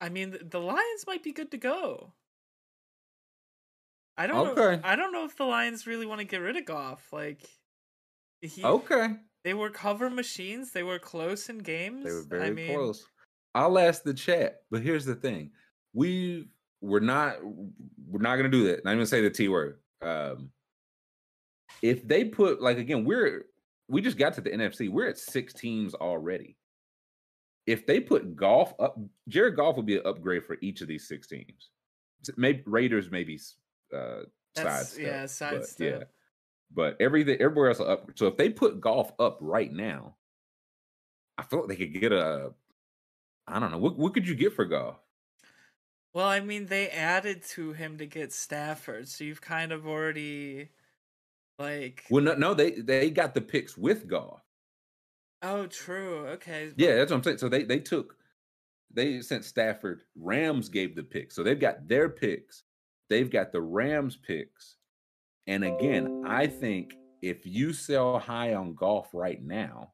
I 0.00 0.10
mean, 0.10 0.36
the 0.50 0.60
Lions 0.60 1.04
might 1.06 1.22
be 1.22 1.32
good 1.32 1.50
to 1.52 1.56
go. 1.56 2.12
I 4.18 4.26
don't 4.26 4.56
know. 4.56 4.62
Okay. 4.62 4.80
I 4.86 4.96
don't 4.96 5.12
know 5.12 5.24
if 5.24 5.36
the 5.36 5.44
Lions 5.44 5.86
really 5.86 6.06
want 6.06 6.20
to 6.20 6.26
get 6.26 6.38
rid 6.38 6.56
of 6.56 6.64
Goff. 6.66 7.12
Like, 7.12 7.42
he, 8.40 8.62
okay, 8.64 9.16
they 9.46 9.54
were 9.54 9.70
cover 9.70 10.10
machines. 10.10 10.72
They 10.72 10.82
were 10.82 10.98
close 10.98 11.48
in 11.48 11.58
games. 11.58 12.04
They 12.04 12.10
were 12.10 12.42
I 12.42 12.44
very 12.46 12.50
mean, 12.50 12.74
close. 12.74 13.06
I'll 13.54 13.78
ask 13.78 14.02
the 14.02 14.12
chat, 14.12 14.62
but 14.72 14.82
here's 14.82 15.04
the 15.04 15.14
thing: 15.14 15.52
we 15.94 16.48
we're 16.80 16.98
not 16.98 17.36
we're 18.08 18.20
not 18.22 18.34
gonna 18.36 18.48
do 18.48 18.64
that. 18.66 18.84
Not 18.84 18.94
even 18.94 19.06
say 19.06 19.20
the 19.22 19.30
t 19.30 19.46
word. 19.46 19.78
Um, 20.02 20.50
if 21.80 22.08
they 22.08 22.24
put 22.24 22.60
like 22.60 22.78
again, 22.78 23.04
we're 23.04 23.44
we 23.86 24.00
just 24.00 24.18
got 24.18 24.34
to 24.34 24.40
the 24.40 24.50
NFC. 24.50 24.88
We're 24.88 25.06
at 25.06 25.16
six 25.16 25.52
teams 25.52 25.94
already. 25.94 26.56
if 27.66 27.86
they 27.86 28.00
put 28.00 28.34
Goff 28.34 28.74
up, 28.80 28.98
Jared 29.28 29.54
Goff 29.54 29.76
would 29.76 29.86
be 29.86 29.96
an 29.96 30.06
upgrade 30.06 30.44
for 30.44 30.56
each 30.60 30.80
of 30.80 30.88
these 30.88 31.06
six 31.06 31.28
teams. 31.28 31.70
Maybe 32.36 32.64
Raiders, 32.66 33.12
maybe 33.12 33.38
uh, 33.94 34.22
That's 34.56 34.98
yeah, 34.98 35.22
but 35.22 35.30
sidestep. 35.30 36.00
yeah. 36.00 36.04
But 36.72 36.96
everything, 37.00 37.38
everywhere 37.40 37.68
else 37.68 37.80
up. 37.80 38.10
So 38.16 38.26
if 38.26 38.36
they 38.36 38.50
put 38.50 38.80
Goff 38.80 39.12
up 39.18 39.38
right 39.40 39.72
now, 39.72 40.16
I 41.38 41.42
feel 41.42 41.60
like 41.60 41.68
they 41.68 41.76
could 41.76 42.00
get 42.00 42.12
a. 42.12 42.52
I 43.46 43.60
don't 43.60 43.70
know 43.70 43.78
what 43.78 43.96
what 43.96 44.14
could 44.14 44.26
you 44.26 44.34
get 44.34 44.54
for 44.54 44.64
Goff? 44.64 44.96
Well, 46.12 46.26
I 46.26 46.40
mean, 46.40 46.66
they 46.66 46.88
added 46.88 47.42
to 47.50 47.72
him 47.72 47.98
to 47.98 48.06
get 48.06 48.32
Stafford, 48.32 49.06
so 49.08 49.24
you've 49.24 49.42
kind 49.42 49.70
of 49.70 49.86
already 49.86 50.70
like. 51.58 52.04
Well, 52.10 52.24
no, 52.24 52.34
no, 52.34 52.54
they 52.54 52.72
they 52.72 53.10
got 53.10 53.34
the 53.34 53.40
picks 53.40 53.76
with 53.76 54.08
Goff. 54.08 54.40
Oh, 55.42 55.66
true. 55.66 56.26
Okay. 56.28 56.72
Yeah, 56.76 56.96
that's 56.96 57.10
what 57.10 57.18
I'm 57.18 57.22
saying. 57.22 57.38
So 57.38 57.48
they 57.48 57.64
they 57.64 57.80
took 57.80 58.16
they 58.92 59.20
sent 59.20 59.44
Stafford. 59.44 60.02
Rams 60.16 60.68
gave 60.68 60.96
the 60.96 61.02
picks. 61.02 61.34
So 61.34 61.42
they've 61.42 61.60
got 61.60 61.86
their 61.86 62.08
picks. 62.08 62.64
They've 63.08 63.30
got 63.30 63.52
the 63.52 63.60
Rams 63.60 64.16
picks. 64.16 64.76
And 65.46 65.64
again, 65.64 66.22
I 66.26 66.46
think 66.46 66.94
if 67.22 67.46
you 67.46 67.72
sell 67.72 68.18
high 68.18 68.54
on 68.54 68.74
Goff 68.74 69.08
right 69.12 69.42
now, 69.42 69.92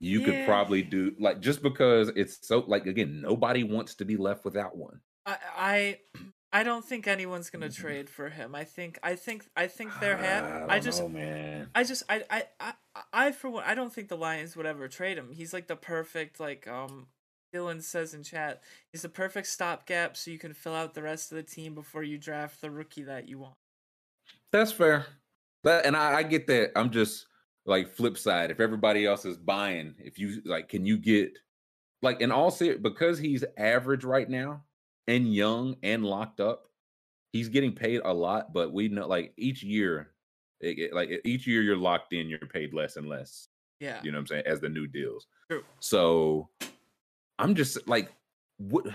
you 0.00 0.20
could 0.20 0.44
probably 0.44 0.82
do 0.82 1.12
like 1.18 1.40
just 1.40 1.62
because 1.62 2.10
it's 2.14 2.46
so 2.46 2.60
like 2.66 2.86
again, 2.86 3.20
nobody 3.20 3.64
wants 3.64 3.96
to 3.96 4.04
be 4.04 4.16
left 4.16 4.44
without 4.44 4.76
one. 4.76 5.00
I 5.26 5.36
I 5.56 5.98
I 6.52 6.62
don't 6.62 6.84
think 6.84 7.06
anyone's 7.06 7.50
gonna 7.50 7.68
trade 7.68 8.08
for 8.08 8.30
him. 8.30 8.54
I 8.54 8.64
think 8.64 8.98
I 9.02 9.16
think 9.16 9.46
I 9.56 9.66
think 9.66 9.92
they're 10.00 10.16
ha- 10.16 10.66
I 10.68 10.74
don't 10.78 10.82
just 10.82 11.02
know, 11.02 11.08
man. 11.08 11.68
I 11.74 11.84
just 11.84 12.04
I, 12.08 12.24
I 12.30 12.44
I 12.60 12.72
I 13.12 13.32
for 13.32 13.50
one 13.50 13.64
I 13.66 13.74
don't 13.74 13.92
think 13.92 14.08
the 14.08 14.16
Lions 14.16 14.56
would 14.56 14.66
ever 14.66 14.88
trade 14.88 15.18
him. 15.18 15.32
He's 15.32 15.52
like 15.52 15.66
the 15.66 15.76
perfect 15.76 16.40
like 16.40 16.66
um 16.68 17.08
Dylan 17.54 17.82
says 17.82 18.14
in 18.14 18.22
chat. 18.22 18.62
He's 18.92 19.02
the 19.02 19.08
perfect 19.08 19.46
stopgap 19.46 20.16
so 20.16 20.30
you 20.30 20.38
can 20.38 20.52
fill 20.54 20.74
out 20.74 20.94
the 20.94 21.02
rest 21.02 21.32
of 21.32 21.36
the 21.36 21.42
team 21.42 21.74
before 21.74 22.02
you 22.02 22.18
draft 22.18 22.60
the 22.60 22.70
rookie 22.70 23.04
that 23.04 23.28
you 23.28 23.38
want. 23.38 23.54
That's 24.52 24.72
fair. 24.72 25.06
That 25.64 25.86
and 25.86 25.96
I, 25.96 26.16
I 26.16 26.22
get 26.22 26.46
that. 26.48 26.72
I'm 26.76 26.90
just 26.90 27.26
like 27.66 27.94
flip 27.94 28.16
side. 28.18 28.50
If 28.50 28.60
everybody 28.60 29.06
else 29.06 29.24
is 29.24 29.36
buying, 29.36 29.94
if 29.98 30.18
you 30.18 30.40
like, 30.44 30.68
can 30.68 30.84
you 30.86 30.96
get 30.98 31.32
like 32.02 32.20
in 32.20 32.30
all 32.30 32.50
ser 32.50 32.78
because 32.78 33.18
he's 33.18 33.44
average 33.56 34.04
right 34.04 34.28
now 34.28 34.62
and 35.06 35.34
young 35.34 35.76
and 35.82 36.04
locked 36.04 36.40
up, 36.40 36.68
he's 37.32 37.48
getting 37.48 37.72
paid 37.72 38.00
a 38.04 38.12
lot. 38.12 38.52
But 38.52 38.72
we 38.72 38.88
know 38.88 39.06
like 39.08 39.32
each 39.36 39.62
year, 39.62 40.10
it, 40.60 40.78
it- 40.78 40.94
like 40.94 41.10
each 41.24 41.46
year 41.46 41.62
you're 41.62 41.76
locked 41.76 42.12
in, 42.12 42.28
you're 42.28 42.38
paid 42.40 42.72
less 42.72 42.96
and 42.96 43.08
less. 43.08 43.48
Yeah. 43.80 44.00
You 44.02 44.10
know 44.12 44.18
what 44.18 44.22
I'm 44.22 44.26
saying? 44.28 44.42
As 44.46 44.60
the 44.60 44.68
new 44.68 44.86
deals. 44.86 45.26
True. 45.50 45.62
So 45.80 46.48
I'm 47.38 47.54
just 47.54 47.86
like, 47.88 48.10
what 48.58 48.86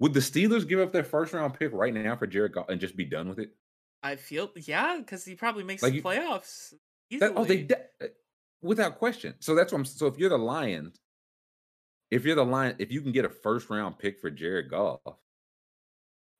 would 0.00 0.14
the 0.14 0.20
Steelers 0.20 0.68
give 0.68 0.80
up 0.80 0.92
their 0.92 1.04
first 1.04 1.32
round 1.32 1.54
pick 1.54 1.72
right 1.72 1.92
now 1.94 2.16
for 2.16 2.26
Jared 2.26 2.52
Goff 2.52 2.68
and 2.68 2.80
just 2.80 2.96
be 2.96 3.04
done 3.04 3.28
with 3.28 3.38
it? 3.38 3.50
I 4.02 4.16
feel 4.16 4.50
yeah, 4.56 4.96
because 4.98 5.24
he 5.24 5.34
probably 5.34 5.64
makes 5.64 5.82
Like 5.82 5.92
the 5.92 5.96
you- 5.98 6.02
playoffs. 6.02 6.74
That, 7.18 7.32
oh, 7.34 7.44
they 7.44 7.62
de- 7.64 7.76
uh, 8.00 8.06
without 8.62 8.98
question. 8.98 9.34
So 9.40 9.54
that's 9.56 9.72
what 9.72 9.78
I'm. 9.80 9.84
So 9.84 10.06
if 10.06 10.16
you're 10.16 10.28
the 10.30 10.38
Lions, 10.38 11.00
if 12.12 12.24
you're 12.24 12.36
the 12.36 12.44
Lion, 12.44 12.76
if 12.78 12.92
you 12.92 13.00
can 13.02 13.10
get 13.10 13.24
a 13.24 13.28
first 13.28 13.68
round 13.68 13.98
pick 13.98 14.20
for 14.20 14.30
Jared 14.30 14.70
Goff, 14.70 15.00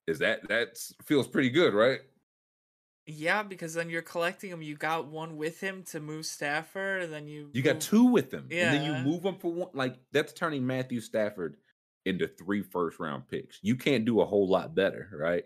is 0.06 0.20
that 0.20 0.46
that 0.48 0.78
feels 1.04 1.26
pretty 1.26 1.50
good, 1.50 1.74
right? 1.74 2.00
Yeah, 3.10 3.42
because 3.42 3.74
then 3.74 3.90
you're 3.90 4.02
collecting 4.02 4.50
them. 4.50 4.62
You 4.62 4.76
got 4.76 5.06
one 5.06 5.36
with 5.36 5.60
him 5.60 5.82
to 5.90 6.00
move 6.00 6.26
Stafford, 6.26 7.02
and 7.02 7.12
then 7.12 7.26
you 7.26 7.50
You 7.52 7.62
got 7.62 7.80
two 7.80 8.04
with 8.04 8.30
them, 8.30 8.48
and 8.50 8.74
then 8.74 8.84
you 8.84 9.10
move 9.10 9.22
them 9.22 9.36
for 9.36 9.52
one. 9.52 9.70
Like 9.74 9.96
that's 10.12 10.32
turning 10.32 10.66
Matthew 10.66 11.00
Stafford 11.00 11.56
into 12.04 12.26
three 12.26 12.62
first 12.62 12.98
round 12.98 13.28
picks. 13.28 13.58
You 13.62 13.76
can't 13.76 14.04
do 14.04 14.20
a 14.20 14.24
whole 14.24 14.48
lot 14.48 14.74
better, 14.74 15.08
right? 15.12 15.44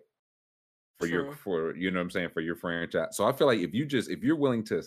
For 0.98 1.06
your 1.06 1.32
for 1.34 1.74
you 1.74 1.90
know 1.90 1.98
what 1.98 2.04
I'm 2.04 2.10
saying 2.10 2.30
for 2.32 2.40
your 2.40 2.56
franchise. 2.56 3.16
So 3.16 3.26
I 3.26 3.32
feel 3.32 3.46
like 3.46 3.58
if 3.60 3.74
you 3.74 3.84
just 3.84 4.10
if 4.10 4.22
you're 4.22 4.36
willing 4.36 4.64
to 4.64 4.82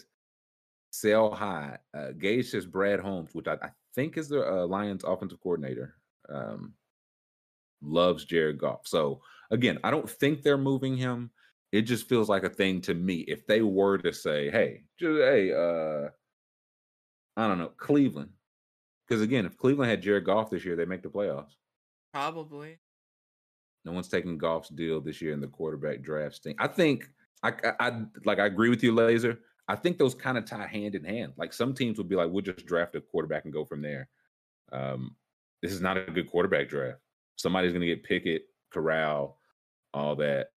sell 0.91 1.31
high, 1.33 1.77
uh, 1.93 2.11
Gage 2.11 2.49
says 2.49 2.65
Brad 2.65 2.99
Holmes, 2.99 3.31
which 3.33 3.47
I, 3.47 3.53
I 3.61 3.69
think 3.93 4.17
is 4.17 4.29
the 4.29 4.47
uh, 4.47 4.67
Lions 4.67 5.03
offensive 5.03 5.41
coordinator, 5.41 5.95
um, 6.29 6.73
loves 7.81 8.25
Jared 8.25 8.57
Goff. 8.57 8.87
So 8.87 9.21
again, 9.51 9.79
I 9.83 9.91
don't 9.91 10.09
think 10.09 10.41
they're 10.41 10.57
moving 10.57 10.95
him. 10.95 11.31
It 11.77 11.83
just 11.83 12.09
feels 12.09 12.27
like 12.27 12.43
a 12.43 12.49
thing 12.49 12.81
to 12.81 12.93
me. 12.93 13.17
If 13.27 13.45
they 13.45 13.61
were 13.61 13.97
to 13.99 14.11
say, 14.11 14.49
"Hey, 14.49 14.83
just, 14.99 15.19
hey, 15.19 15.51
uh, 15.53 16.09
I 17.39 17.47
don't 17.47 17.59
know, 17.59 17.71
Cleveland," 17.77 18.31
because 19.07 19.21
again, 19.21 19.45
if 19.45 19.57
Cleveland 19.57 19.91
had 19.91 20.01
Jared 20.01 20.25
Goff 20.25 20.49
this 20.49 20.65
year, 20.65 20.75
they 20.75 20.85
make 20.85 21.03
the 21.03 21.09
playoffs. 21.09 21.53
probably. 22.13 22.79
No 23.85 23.91
one's 23.93 24.09
taking 24.09 24.37
Goff's 24.37 24.69
deal 24.69 24.99
this 24.99 25.21
year 25.21 25.33
in 25.33 25.39
the 25.39 25.47
quarterback 25.47 26.01
draft 26.01 26.43
thing. 26.43 26.55
I 26.59 26.67
think 26.67 27.09
I, 27.43 27.49
I, 27.49 27.73
I 27.79 28.01
like 28.25 28.39
I 28.39 28.47
agree 28.47 28.69
with 28.69 28.83
you, 28.83 28.93
Laser. 28.93 29.39
I 29.67 29.75
think 29.75 29.97
those 29.97 30.15
kind 30.15 30.37
of 30.37 30.45
tie 30.45 30.67
hand 30.67 30.95
in 30.95 31.03
hand. 31.03 31.33
Like 31.37 31.53
some 31.53 31.73
teams 31.73 31.97
would 31.97 32.09
be 32.09 32.15
like, 32.15 32.29
we'll 32.31 32.41
just 32.41 32.65
draft 32.65 32.95
a 32.95 33.01
quarterback 33.01 33.45
and 33.45 33.53
go 33.53 33.63
from 33.65 33.81
there. 33.81 34.09
Um, 34.71 35.15
this 35.61 35.71
is 35.71 35.81
not 35.81 35.97
a 35.97 36.11
good 36.11 36.29
quarterback 36.29 36.69
draft. 36.69 36.99
Somebody's 37.35 37.71
going 37.71 37.81
to 37.81 37.87
get 37.87 38.03
Pickett, 38.03 38.43
Corral, 38.71 39.37
all 39.93 40.15
that. 40.17 40.47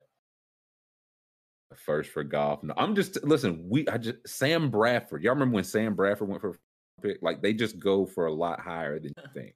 First 1.77 2.11
for 2.11 2.25
Goff. 2.25 2.63
No, 2.63 2.75
I'm 2.77 2.95
just 2.95 3.23
listen. 3.25 3.65
We 3.69 3.87
I 3.89 3.99
just 3.99 4.17
Sam 4.27 4.71
Bradford. 4.71 5.23
Y'all 5.23 5.35
remember 5.35 5.55
when 5.55 5.65
Sam 5.65 5.95
Bradford 5.95 6.29
went 6.29 6.41
for 6.41 6.59
pick? 7.01 7.19
Like 7.23 7.43
they 7.43 7.53
just 7.53 7.79
go 7.79 8.07
for 8.07 8.27
a 8.27 8.33
lot 8.33 8.61
higher 8.61 8.99
than 8.99 9.13
you 9.17 9.25
think. 9.35 9.55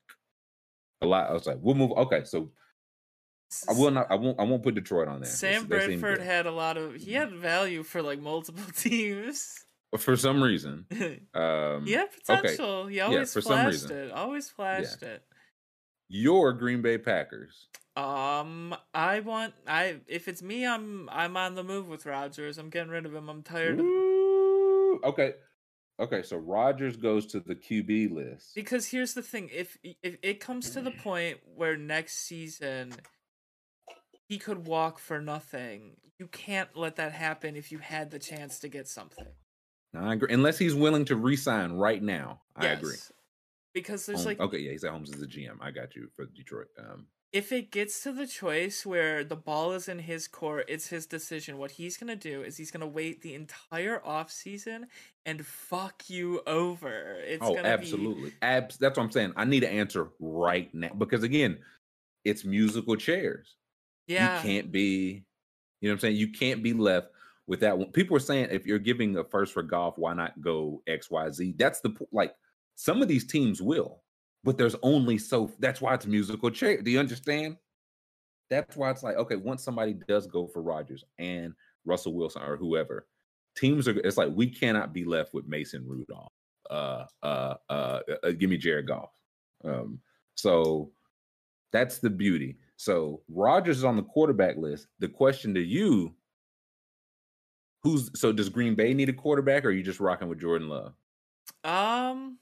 A 1.03 1.07
lot. 1.07 1.29
I 1.29 1.33
was 1.33 1.47
like, 1.47 1.59
we'll 1.61 1.75
move. 1.75 1.93
Okay, 1.93 2.25
so 2.25 2.51
I 3.69 3.73
will 3.73 3.91
not. 3.91 4.11
I 4.11 4.15
won't. 4.15 4.39
I 4.39 4.45
won't 4.45 4.63
put 4.63 4.75
Detroit 4.75 5.09
on 5.09 5.21
there. 5.21 5.31
Sam 5.31 5.67
Bradford 5.67 6.21
had 6.21 6.47
a 6.47 6.53
lot 6.53 6.77
of. 6.77 6.95
He 6.95 7.13
had 7.13 7.33
value 7.33 7.83
for 7.83 8.03
like 8.03 8.21
multiple 8.21 8.65
teams. 8.77 9.65
for 9.99 10.17
some 10.17 10.43
reason. 10.43 10.87
Um, 11.35 11.87
had 11.87 12.09
potential. 12.13 12.87
He 12.87 13.01
always 13.01 13.33
for 13.33 13.41
some 13.41 13.53
flashed 13.53 13.83
reason. 13.83 13.97
it. 13.97 14.13
Always 14.13 14.49
flashed 14.49 15.03
it. 15.03 15.23
Your 16.09 16.53
Green 16.53 16.83
Bay 16.83 16.99
Packers. 16.99 17.69
Um, 17.97 18.75
I 18.93 19.21
want. 19.21 19.55
I 19.67 20.01
if 20.09 20.27
it's 20.27 20.43
me, 20.43 20.67
I'm 20.67 21.09
I'm 21.13 21.37
on 21.37 21.55
the 21.55 21.63
move 21.63 21.89
with 21.89 22.07
Rodgers. 22.07 22.59
I'm 22.59 22.71
getting 22.71 22.91
rid 22.91 23.07
of 23.07 23.15
him. 23.15 23.29
I'm 23.29 23.43
tired 23.43 23.79
of 23.79 23.87
Ooh, 23.87 25.01
okay, 25.05 25.35
okay. 26.01 26.23
So 26.23 26.37
Rodgers 26.37 26.97
goes 26.97 27.27
to 27.27 27.41
the 27.41 27.55
QB 27.55 28.13
list. 28.13 28.55
because 28.55 28.89
here's 28.89 29.15
the 29.15 29.23
thing. 29.23 29.49
If 29.53 29.79
if 30.03 30.17
it 30.23 30.41
comes 30.41 30.71
to 30.71 30.81
the 30.81 30.91
point 31.03 31.39
where 31.55 31.77
next 31.77 32.27
season 32.27 32.95
he 34.27 34.39
could 34.39 34.67
walk 34.67 34.99
for 34.99 35.21
nothing, 35.21 35.97
you 36.19 36.27
can't 36.27 36.71
let 36.75 36.97
that 36.97 37.13
happen. 37.13 37.55
If 37.55 37.71
you 37.71 37.79
had 37.79 38.11
the 38.11 38.19
chance 38.19 38.59
to 38.61 38.69
get 38.69 38.89
something. 38.89 39.27
I 39.97 40.15
agree. 40.15 40.35
Unless 40.35 40.59
he's 40.59 40.75
willing 40.75 41.05
to 41.05 41.17
resign 41.17 41.75
right 41.75 42.03
now, 42.03 42.41
I 42.57 42.67
agree. 42.67 42.97
Because 43.75 44.07
there's 44.07 44.25
Holmes- 44.25 44.39
like 44.39 44.41
okay, 44.41 44.59
yeah, 44.59 44.71
he's 44.71 44.85
at 44.85 44.93
Holmes 44.93 45.13
as 45.13 45.21
the 45.21 45.27
GM. 45.27 45.57
I 45.61 45.71
got 45.71 45.95
you 45.95 46.09
for 46.17 46.27
Detroit. 46.27 46.69
Um, 46.79 47.07
if 47.33 47.51
it 47.51 47.73
gets 47.73 48.01
to 48.05 48.13
the 48.13 48.29
choice 48.29 48.87
where 48.87 49.25
the 49.25 49.35
ball 49.35 49.73
is 49.73 49.89
in 49.89 49.99
his 49.99 50.29
court, 50.29 50.67
it's 50.69 50.87
his 50.87 51.05
decision. 51.07 51.59
What 51.59 51.73
he's 51.73 51.97
gonna 51.97 52.15
do 52.15 52.43
is 52.43 52.57
he's 52.57 52.71
gonna 52.71 52.87
wait 52.87 53.23
the 53.23 53.35
entire 53.35 54.01
off 54.07 54.31
season 54.31 54.87
and 55.27 55.45
fuck 55.45 56.09
you 56.09 56.43
over. 56.47 57.17
It's 57.27 57.43
oh, 57.45 57.59
absolutely. 57.59 58.33
Abs- 58.41 58.79
that's 58.79 58.97
what 58.97 59.03
I'm 59.03 59.11
saying. 59.11 59.33
I 59.37 59.45
need 59.45 59.65
an 59.65 59.71
answer 59.77 60.11
right 60.21 60.73
now 60.73 60.93
because 60.97 61.25
again, 61.25 61.59
it's 62.25 62.45
musical 62.45 62.95
chairs. 62.95 63.57
yeah. 64.07 64.37
You 64.37 64.43
can't 64.49 64.71
be, 64.71 65.25
you 65.81 65.89
know 65.89 65.93
what 65.93 65.95
I'm 65.95 66.01
saying? 66.01 66.17
You 66.17 66.31
can't 66.31 66.63
be 66.63 66.73
left 66.73 67.09
with 67.49 67.61
that 67.61 67.77
one. 67.77 67.91
People 67.91 68.17
are 68.17 68.21
saying 68.21 68.49
if 68.53 68.65
you're 68.65 68.79
giving 68.79 69.17
a 69.17 69.25
first 69.25 69.53
for 69.53 69.63
Goff, 69.65 69.99
why 69.99 70.15
not 70.15 70.41
go 70.41 70.83
XYZ? 70.89 71.59
That's 71.59 71.81
the 71.81 71.93
like 72.13 72.35
some 72.77 73.03
of 73.03 73.09
these 73.09 73.27
teams 73.27 73.63
will, 73.63 74.03
but 74.43 74.59
there's 74.59 74.77
only 74.83 75.19
so 75.19 75.51
that's 75.59 75.81
why 75.81 75.95
it's 75.95 76.07
musical 76.07 76.51
chair. 76.51 76.81
Do 76.81 76.91
you 76.91 76.99
understand? 76.99 77.57
That's 78.51 78.77
why 78.77 78.91
it's 78.91 79.03
like, 79.03 79.17
okay, 79.17 79.37
once 79.37 79.65
somebody 79.65 79.95
does 80.07 80.27
go 80.27 80.47
for 80.47 80.63
Rodgers 80.63 81.05
and 81.19 81.55
Russell 81.85 82.15
Wilson 82.15 82.43
or 82.43 82.57
whoever, 82.57 83.07
teams 83.57 83.89
are 83.89 83.99
it's 84.01 84.17
like 84.17 84.31
we 84.35 84.49
cannot 84.49 84.93
be 84.93 85.05
left 85.05 85.35
with 85.35 85.47
Mason 85.47 85.85
Rudolph. 85.87 86.33
Uh 86.71 87.05
uh 87.23 87.55
uh, 87.69 88.01
uh 88.23 88.31
give 88.33 88.51
me 88.51 88.57
Jared 88.57 88.87
Goff. 88.87 89.11
Um 89.65 90.01
so 90.35 90.91
that's 91.73 91.99
the 91.99 92.11
beauty. 92.11 92.57
So 92.77 93.23
Rodgers 93.29 93.79
is 93.79 93.85
on 93.85 93.97
the 93.97 94.03
quarterback 94.03 94.57
list. 94.57 94.89
The 94.99 95.09
question 95.09 95.55
to 95.55 95.61
you, 95.61 96.15
who's 97.83 98.11
so 98.19 98.33
does 98.33 98.49
Green 98.49 98.75
Bay 98.75 98.95
need 98.95 99.09
a 99.09 99.13
quarterback 99.13 99.65
or 99.65 99.69
are 99.69 99.73
you 99.73 99.83
just 99.83 100.01
rocking 100.01 100.29
with 100.29 100.41
Jordan 100.41 100.69
Love? 100.69 100.95
Um, 101.63 102.39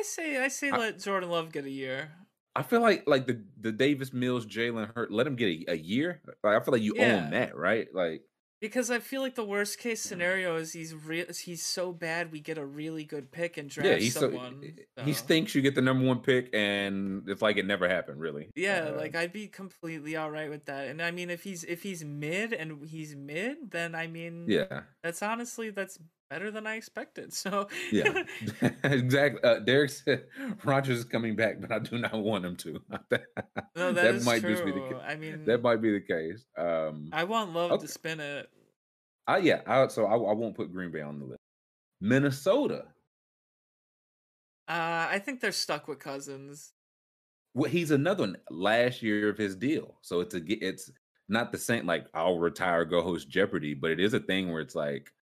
I, 0.00 0.02
say 0.02 0.42
I 0.42 0.48
say 0.48 0.70
I- 0.70 0.76
let 0.78 0.98
Jordan 1.00 1.30
Love 1.30 1.52
get 1.52 1.64
a 1.64 1.70
year. 1.70 2.10
I 2.56 2.62
feel 2.64 2.80
like 2.80 3.04
like 3.06 3.26
the 3.26 3.44
the 3.60 3.70
Davis 3.72 4.12
Mills, 4.12 4.44
Jalen 4.44 4.92
Hurt, 4.96 5.12
let 5.12 5.26
him 5.26 5.36
get 5.36 5.46
a, 5.68 5.72
a 5.72 5.76
year. 5.76 6.20
Like, 6.42 6.60
I 6.60 6.64
feel 6.64 6.72
like 6.72 6.82
you 6.82 6.94
Yeah. 6.96 7.22
own 7.24 7.30
that, 7.30 7.56
right? 7.56 7.86
Like 7.94 8.22
Because 8.60 8.90
I 8.90 8.98
feel 8.98 9.22
like 9.22 9.36
the 9.36 9.44
worst 9.44 9.78
case 9.78 10.02
scenario 10.02 10.56
is 10.56 10.72
he's 10.72 10.92
real. 10.92 11.26
He's 11.32 11.62
so 11.64 11.92
bad 11.92 12.32
we 12.32 12.40
get 12.40 12.58
a 12.58 12.66
really 12.66 13.04
good 13.04 13.30
pick 13.30 13.56
and 13.56 13.70
draft 13.70 13.88
Yeah, 13.88 13.96
he's 13.96 14.14
so, 14.14 14.22
someone. 14.22 14.74
he 15.04 15.12
so. 15.12 15.24
thinks 15.24 15.54
you 15.54 15.62
get 15.62 15.76
the 15.76 15.80
number 15.80 16.04
one 16.04 16.18
pick, 16.20 16.50
and 16.52 17.22
it's 17.28 17.40
like 17.40 17.56
it 17.56 17.66
never 17.66 17.88
happened, 17.88 18.20
really. 18.20 18.50
Yeah, 18.56 18.90
Uh, 18.92 18.96
like 18.96 19.14
I'd 19.14 19.32
be 19.32 19.46
completely 19.46 20.16
all 20.16 20.30
right 20.30 20.50
with 20.50 20.64
that. 20.66 20.88
And 20.88 21.00
I 21.00 21.12
mean, 21.12 21.30
if 21.30 21.44
he's 21.44 21.62
if 21.64 21.84
he's 21.84 22.04
mid 22.04 22.52
and 22.52 22.84
he's 22.84 23.14
mid, 23.14 23.70
then 23.70 23.94
I 23.94 24.08
mean, 24.08 24.46
yeah, 24.48 24.82
that's 25.04 25.22
honestly 25.22 25.70
that's 25.70 25.98
better 26.30 26.50
than 26.50 26.66
I 26.66 26.76
expected. 26.76 27.32
So 27.40 27.68
yeah, 27.92 28.24
exactly. 28.84 29.42
Uh, 29.42 29.58
Derek 29.60 29.90
said 29.90 30.24
Rodgers 30.64 30.98
is 31.00 31.04
coming 31.04 31.36
back, 31.36 31.60
but 31.60 31.70
I 31.72 31.78
do 31.80 31.98
not 31.98 32.14
want 32.14 32.44
him 32.44 32.56
to. 32.56 32.80
no, 33.76 33.92
that 33.92 34.14
is 34.14 34.24
might 34.24 34.40
true. 34.40 34.50
just 34.50 34.64
be 34.64 34.72
the 34.72 34.80
ca- 34.80 35.00
I 35.06 35.16
mean, 35.16 35.44
that 35.46 35.62
might 35.62 35.82
be 35.82 35.92
the 35.92 36.00
case. 36.00 36.44
Um, 36.56 37.08
I 37.12 37.24
want 37.24 37.52
love 37.52 37.72
Okay. 37.72 37.82
to 37.86 37.92
spin 37.92 38.20
it. 38.20 38.48
I 39.26 39.38
yeah, 39.38 39.62
I, 39.66 39.86
so 39.88 40.06
I, 40.06 40.12
I 40.14 40.32
won't 40.34 40.54
put 40.56 40.72
Green 40.72 40.90
Bay 40.90 41.02
on 41.02 41.18
the 41.18 41.24
list. 41.26 41.38
Minnesota. 42.00 42.86
Uh, 44.68 45.08
I 45.10 45.18
think 45.18 45.40
they're 45.40 45.52
stuck 45.52 45.88
with 45.88 45.98
Cousins. 45.98 46.72
Well, 47.54 47.70
he's 47.70 47.90
another 47.90 48.22
one 48.24 48.36
last 48.50 49.02
year 49.02 49.28
of 49.28 49.36
his 49.38 49.56
deal, 49.56 49.96
so 50.02 50.20
it's 50.20 50.34
a 50.34 50.40
it's 50.64 50.90
not 51.28 51.50
the 51.52 51.58
same. 51.58 51.86
Like 51.86 52.06
I'll 52.14 52.38
retire, 52.38 52.84
go 52.84 53.02
host 53.02 53.28
Jeopardy, 53.28 53.74
but 53.74 53.90
it 53.90 53.98
is 54.00 54.14
a 54.14 54.20
thing 54.20 54.52
where 54.52 54.60
it's 54.60 54.76
like, 54.76 55.12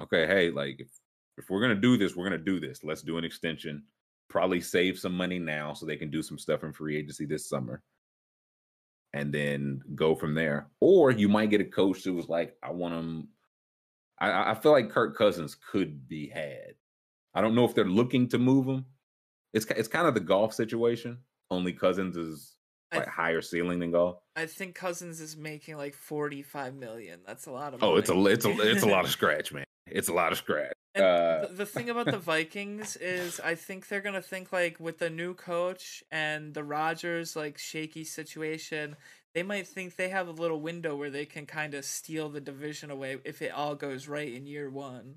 okay, 0.00 0.26
hey, 0.26 0.50
like 0.50 0.76
if 0.80 0.88
if 1.36 1.48
we're 1.48 1.60
gonna 1.60 1.74
do 1.74 1.96
this, 1.96 2.16
we're 2.16 2.24
gonna 2.24 2.38
do 2.38 2.60
this. 2.60 2.84
Let's 2.84 3.02
do 3.02 3.18
an 3.18 3.24
extension. 3.24 3.84
Probably 4.28 4.60
save 4.60 4.98
some 4.98 5.16
money 5.16 5.38
now 5.38 5.72
so 5.72 5.86
they 5.86 5.96
can 5.96 6.10
do 6.10 6.22
some 6.22 6.38
stuff 6.38 6.62
in 6.64 6.72
free 6.72 6.96
agency 6.96 7.24
this 7.26 7.48
summer, 7.48 7.82
and 9.12 9.32
then 9.32 9.80
go 9.94 10.14
from 10.14 10.34
there. 10.34 10.68
Or 10.80 11.10
you 11.10 11.28
might 11.28 11.50
get 11.50 11.60
a 11.60 11.64
coach 11.64 12.04
who 12.04 12.14
was 12.14 12.28
like, 12.28 12.56
I 12.62 12.70
want 12.70 12.94
him. 12.94 13.28
I- 14.20 14.50
I, 14.50 14.54
feel 14.54 14.72
like 14.72 14.90
Kirk 14.90 15.16
Cousins 15.16 15.56
could 15.72 16.06
be 16.06 16.28
had. 16.28 16.74
I 17.32 17.40
don't 17.40 17.54
know 17.54 17.64
if 17.64 17.74
they're 17.74 17.84
looking 17.86 18.28
to 18.28 18.38
move 18.38 18.66
him. 18.66 18.84
It's 19.54 19.66
it's 19.66 19.88
kind 19.88 20.06
of 20.06 20.14
the 20.14 20.20
Goff 20.20 20.52
situation. 20.52 21.18
Only 21.50 21.72
Cousins 21.72 22.16
is 22.16 22.54
like 22.92 23.04
th- 23.04 23.12
higher 23.12 23.40
ceiling 23.40 23.78
than 23.80 23.92
Goff. 23.92 24.16
I 24.36 24.46
think 24.46 24.74
Cousins 24.74 25.20
is 25.20 25.36
making 25.36 25.76
like 25.76 25.94
forty 25.94 26.42
five 26.42 26.74
million. 26.74 27.20
That's 27.26 27.46
a 27.46 27.50
lot 27.50 27.74
of. 27.74 27.80
Money. 27.80 27.92
Oh, 27.92 27.96
it's 27.96 28.10
a 28.10 28.26
it's 28.26 28.44
a 28.44 28.70
it's 28.70 28.82
a 28.82 28.88
lot 28.88 29.04
of 29.04 29.10
scratch, 29.18 29.52
man. 29.52 29.64
It's 29.92 30.08
a 30.08 30.12
lot 30.12 30.32
of 30.32 30.38
scratch. 30.38 30.72
And 30.94 31.04
Uh, 31.04 31.46
the, 31.52 31.66
thing 31.66 31.88
about 31.88 32.06
the 32.06 32.18
Vikings 32.32 32.96
is, 32.96 33.38
I 33.40 33.54
think 33.54 33.88
they're 33.88 34.00
gonna 34.00 34.22
think 34.22 34.52
like 34.52 34.80
with 34.80 34.98
the 34.98 35.10
new 35.10 35.34
coach 35.34 36.02
and 36.10 36.54
the 36.54 36.64
Rodgers 36.64 37.36
like 37.36 37.58
shaky 37.58 38.04
situation, 38.04 38.96
they 39.34 39.42
might 39.42 39.68
think 39.68 39.96
they 39.96 40.08
have 40.08 40.26
a 40.26 40.32
little 40.32 40.60
window 40.60 40.96
where 40.96 41.10
they 41.10 41.26
can 41.26 41.46
kind 41.46 41.74
of 41.74 41.84
steal 41.84 42.28
the 42.28 42.40
division 42.40 42.90
away 42.90 43.18
if 43.24 43.40
it 43.42 43.52
all 43.52 43.74
goes 43.76 44.08
right 44.08 44.32
in 44.32 44.46
year 44.46 44.68
one. 44.68 45.16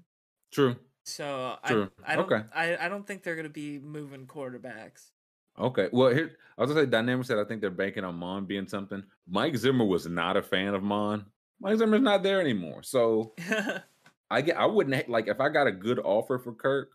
True. 0.51 0.75
So 1.05 1.57
True. 1.65 1.89
I 2.05 2.13
I 2.13 2.15
don't 2.15 2.31
Okay. 2.31 2.45
I, 2.53 2.85
I 2.85 2.89
don't 2.89 3.05
think 3.05 3.23
they're 3.23 3.35
gonna 3.35 3.49
be 3.49 3.79
moving 3.79 4.27
quarterbacks. 4.27 5.09
Okay. 5.57 5.89
Well, 5.91 6.13
here 6.13 6.37
I 6.57 6.61
was 6.61 6.71
gonna 6.71 6.83
say 6.83 6.89
Dynamic 6.89 7.25
said 7.25 7.39
I 7.39 7.45
think 7.45 7.61
they're 7.61 7.71
banking 7.71 8.03
on 8.03 8.15
Mond 8.15 8.47
being 8.47 8.67
something. 8.67 9.03
Mike 9.27 9.55
Zimmer 9.55 9.85
was 9.85 10.05
not 10.07 10.37
a 10.37 10.43
fan 10.43 10.75
of 10.75 10.83
Mond. 10.83 11.25
Mike 11.59 11.77
Zimmer's 11.77 12.01
not 12.01 12.21
there 12.23 12.39
anymore. 12.39 12.83
So 12.83 13.33
I 14.33 14.41
get 14.41 14.57
I 14.57 14.65
wouldn't 14.65 14.95
hate 14.95 15.09
like 15.09 15.27
if 15.27 15.39
I 15.39 15.49
got 15.49 15.67
a 15.67 15.71
good 15.71 15.99
offer 15.99 16.39
for 16.39 16.53
Kirk, 16.53 16.91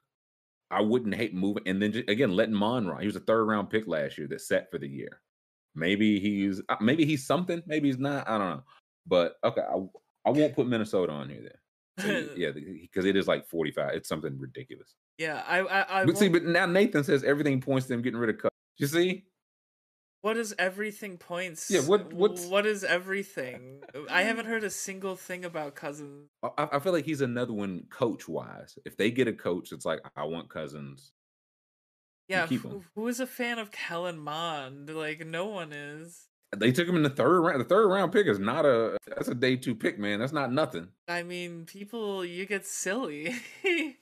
I 0.70 0.80
wouldn't 0.80 1.14
hate 1.14 1.34
moving 1.34 1.62
and 1.66 1.80
then 1.80 1.92
just, 1.92 2.08
again 2.08 2.32
letting 2.32 2.54
Mond 2.54 2.88
run. 2.88 3.00
He 3.00 3.06
was 3.06 3.16
a 3.16 3.20
third 3.20 3.44
round 3.44 3.70
pick 3.70 3.86
last 3.86 4.18
year 4.18 4.26
that 4.28 4.40
set 4.40 4.70
for 4.70 4.78
the 4.78 4.88
year. 4.88 5.20
Maybe 5.74 6.18
he's 6.18 6.60
uh, 6.68 6.76
maybe 6.80 7.04
he's 7.04 7.26
something, 7.26 7.62
maybe 7.66 7.88
he's 7.88 7.98
not. 7.98 8.28
I 8.28 8.38
don't 8.38 8.50
know. 8.50 8.62
But 9.06 9.36
okay, 9.44 9.62
I 9.62 9.76
I 10.26 10.30
won't 10.30 10.54
put 10.54 10.66
Minnesota 10.66 11.12
on 11.12 11.28
here 11.28 11.42
then. 11.42 12.28
So, 12.28 12.28
yeah, 12.36 12.50
because 12.50 13.04
it 13.04 13.16
is 13.16 13.28
like 13.28 13.46
45. 13.46 13.94
It's 13.94 14.08
something 14.08 14.38
ridiculous. 14.38 14.94
yeah, 15.16 15.44
I 15.46 15.60
I, 15.60 16.02
I 16.02 16.04
But 16.04 16.18
see, 16.18 16.28
but 16.28 16.44
now 16.44 16.66
Nathan 16.66 17.04
says 17.04 17.22
everything 17.22 17.60
points 17.60 17.86
to 17.86 17.92
them 17.92 18.02
getting 18.02 18.18
rid 18.18 18.30
of 18.30 18.36
Cousins. 18.36 18.50
You 18.78 18.86
see? 18.88 19.24
What 20.22 20.36
is 20.36 20.54
everything 20.58 21.16
points? 21.18 21.70
Yeah, 21.70 21.80
what- 21.80 22.12
what's- 22.12 22.46
what 22.46 22.66
is 22.66 22.82
everything? 22.84 23.82
I 24.10 24.22
haven't 24.22 24.46
heard 24.46 24.64
a 24.64 24.70
single 24.70 25.16
thing 25.16 25.44
about 25.44 25.74
Cousins. 25.74 26.28
I, 26.42 26.68
I 26.72 26.78
feel 26.80 26.92
like 26.92 27.04
he's 27.04 27.20
another 27.20 27.52
one 27.52 27.84
coach 27.90 28.28
wise. 28.28 28.78
If 28.84 28.96
they 28.96 29.10
get 29.10 29.28
a 29.28 29.32
coach, 29.32 29.72
it's 29.72 29.84
like 29.84 30.00
I 30.16 30.24
want 30.24 30.50
Cousins. 30.50 31.12
Yeah, 32.28 32.46
keep 32.46 32.60
who, 32.62 32.68
him. 32.68 32.84
who 32.94 33.08
is 33.08 33.20
a 33.20 33.26
fan 33.26 33.58
of 33.58 33.70
Kellen 33.70 34.18
Mond? 34.18 34.90
Like 34.90 35.24
no 35.26 35.46
one 35.46 35.72
is. 35.72 36.26
They 36.56 36.72
took 36.72 36.88
him 36.88 36.96
in 36.96 37.02
the 37.02 37.10
third 37.10 37.40
round. 37.40 37.60
The 37.60 37.64
third 37.64 37.88
round 37.88 38.12
pick 38.12 38.26
is 38.26 38.38
not 38.38 38.64
a 38.66 38.96
that's 39.06 39.28
a 39.28 39.34
day 39.34 39.56
two 39.56 39.74
pick, 39.74 39.98
man. 39.98 40.18
That's 40.18 40.32
not 40.32 40.52
nothing. 40.52 40.88
I 41.06 41.22
mean, 41.22 41.64
people, 41.64 42.24
you 42.24 42.44
get 42.46 42.66
silly. 42.66 43.34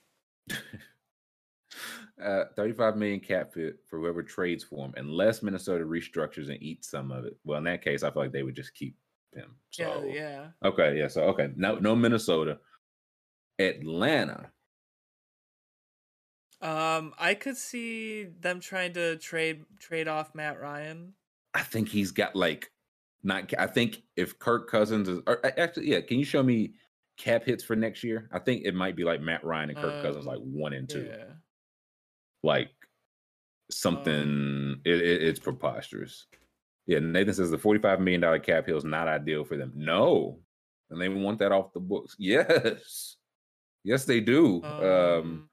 Uh, 2.23 2.45
35 2.55 2.97
million 2.97 3.19
cap 3.19 3.53
fit 3.53 3.75
for 3.87 3.99
whoever 3.99 4.23
trades 4.23 4.63
for 4.63 4.85
him, 4.85 4.93
unless 4.97 5.43
Minnesota 5.43 5.83
restructures 5.83 6.49
and 6.49 6.61
eats 6.63 6.89
some 6.89 7.11
of 7.11 7.25
it. 7.25 7.37
Well, 7.43 7.59
in 7.59 7.63
that 7.65 7.83
case, 7.83 8.01
I 8.01 8.09
feel 8.09 8.23
like 8.23 8.31
they 8.31 8.41
would 8.41 8.55
just 8.55 8.73
keep 8.73 8.95
him. 9.35 9.55
So 9.69 10.03
yeah, 10.07 10.13
yeah. 10.13 10.47
okay, 10.69 10.97
yeah. 10.97 11.09
So 11.09 11.23
okay, 11.25 11.49
no, 11.55 11.75
no 11.75 11.95
Minnesota. 11.95 12.57
Atlanta. 13.59 14.51
Um, 16.61 17.13
I 17.19 17.35
could 17.35 17.57
see 17.57 18.23
them 18.23 18.59
trying 18.59 18.93
to 18.93 19.17
trade 19.17 19.63
trade 19.79 20.07
off 20.07 20.33
Matt 20.33 20.59
Ryan. 20.59 21.13
I 21.53 21.61
think 21.61 21.89
he's 21.89 22.11
got 22.11 22.35
like 22.35 22.71
not. 23.23 23.53
I 23.57 23.67
think 23.67 24.01
if 24.15 24.39
Kirk 24.39 24.69
Cousins 24.69 25.07
is 25.07 25.19
or, 25.27 25.39
actually, 25.59 25.89
yeah. 25.89 26.01
Can 26.01 26.17
you 26.17 26.25
show 26.25 26.41
me 26.41 26.73
cap 27.17 27.43
hits 27.43 27.63
for 27.63 27.75
next 27.75 28.03
year? 28.03 28.27
I 28.31 28.39
think 28.39 28.63
it 28.65 28.73
might 28.73 28.95
be 28.95 29.03
like 29.03 29.21
Matt 29.21 29.43
Ryan 29.43 29.69
and 29.69 29.77
Kirk 29.77 30.01
Cousins, 30.01 30.25
Um, 30.25 30.33
like 30.33 30.41
one 30.41 30.73
and 30.73 30.89
two. 30.89 31.05
Yeah. 31.05 31.25
Like 32.43 32.69
something. 33.71 34.79
it, 34.85 35.01
it- 35.01 35.23
it's 35.23 35.39
preposterous. 35.39 36.25
Yeah, 36.85 36.99
Nathan 36.99 37.33
says 37.33 37.51
the 37.51 37.57
forty-five 37.57 37.99
million 37.99 38.21
dollar 38.21 38.39
cap 38.39 38.65
hill 38.65 38.77
is 38.77 38.85
not 38.85 39.07
ideal 39.09 39.43
for 39.43 39.57
them. 39.57 39.73
No, 39.75 40.39
and 40.89 41.01
they 41.01 41.09
want 41.09 41.39
that 41.39 41.51
off 41.51 41.73
the 41.73 41.79
books. 41.81 42.15
Yes, 42.19 43.17
yes, 43.83 44.05
they 44.05 44.21
do. 44.21 44.63
Um, 44.63 44.83
Um, 44.83 45.49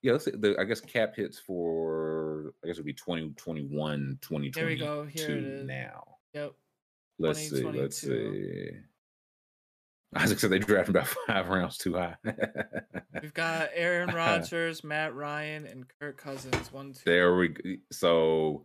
yeah, 0.00 0.12
let's 0.12 0.24
see, 0.24 0.30
the 0.30 0.56
I 0.58 0.64
guess 0.64 0.80
cap 0.80 1.14
hits 1.14 1.38
for 1.38 2.54
I 2.64 2.68
guess 2.68 2.76
it 2.78 2.80
would 2.80 2.86
be 2.86 2.94
2021, 2.94 4.18
2022 4.22 4.60
Here 4.60 4.68
we 4.68 4.76
go. 4.76 5.04
Here 5.04 5.36
it 5.36 5.44
is. 5.44 5.66
now. 5.66 6.04
yep. 6.32 6.52
Let's 7.18 7.50
see. 7.50 7.62
Let's 7.64 7.98
see. 7.98 8.70
Isaac 10.14 10.38
said 10.38 10.50
they 10.50 10.58
drafted 10.58 10.96
about 10.96 11.06
five 11.26 11.48
rounds 11.48 11.76
too 11.78 11.94
high. 11.94 12.16
We've 13.22 13.34
got 13.34 13.68
Aaron 13.74 14.10
Rodgers, 14.14 14.82
Matt 14.82 15.14
Ryan, 15.14 15.66
and 15.66 15.84
Kirk 16.00 16.16
Cousins. 16.16 16.72
One, 16.72 16.92
two. 16.92 17.00
there 17.04 17.36
we 17.36 17.48
go. 17.48 17.62
So 17.92 18.64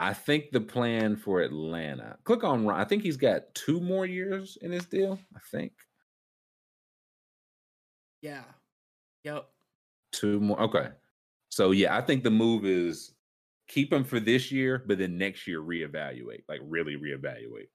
I 0.00 0.14
think 0.14 0.50
the 0.52 0.60
plan 0.60 1.16
for 1.16 1.40
Atlanta. 1.42 2.16
Click 2.24 2.42
on 2.44 2.64
Ryan. 2.66 2.80
I 2.80 2.84
think 2.84 3.02
he's 3.02 3.16
got 3.18 3.54
two 3.54 3.80
more 3.80 4.06
years 4.06 4.56
in 4.62 4.70
his 4.72 4.86
deal. 4.86 5.18
I 5.36 5.40
think 5.50 5.72
Yeah. 8.22 8.44
Yep. 9.24 9.46
two 10.12 10.40
more. 10.40 10.60
Okay. 10.62 10.88
So 11.50 11.72
yeah, 11.72 11.96
I 11.96 12.00
think 12.00 12.24
the 12.24 12.30
move 12.30 12.64
is 12.64 13.12
keep 13.68 13.92
him 13.92 14.04
for 14.04 14.20
this 14.20 14.50
year, 14.50 14.82
but 14.86 14.98
then 14.98 15.18
next 15.18 15.46
year 15.46 15.60
reevaluate, 15.60 16.44
like 16.48 16.60
really 16.62 16.96
reevaluate. 16.96 17.68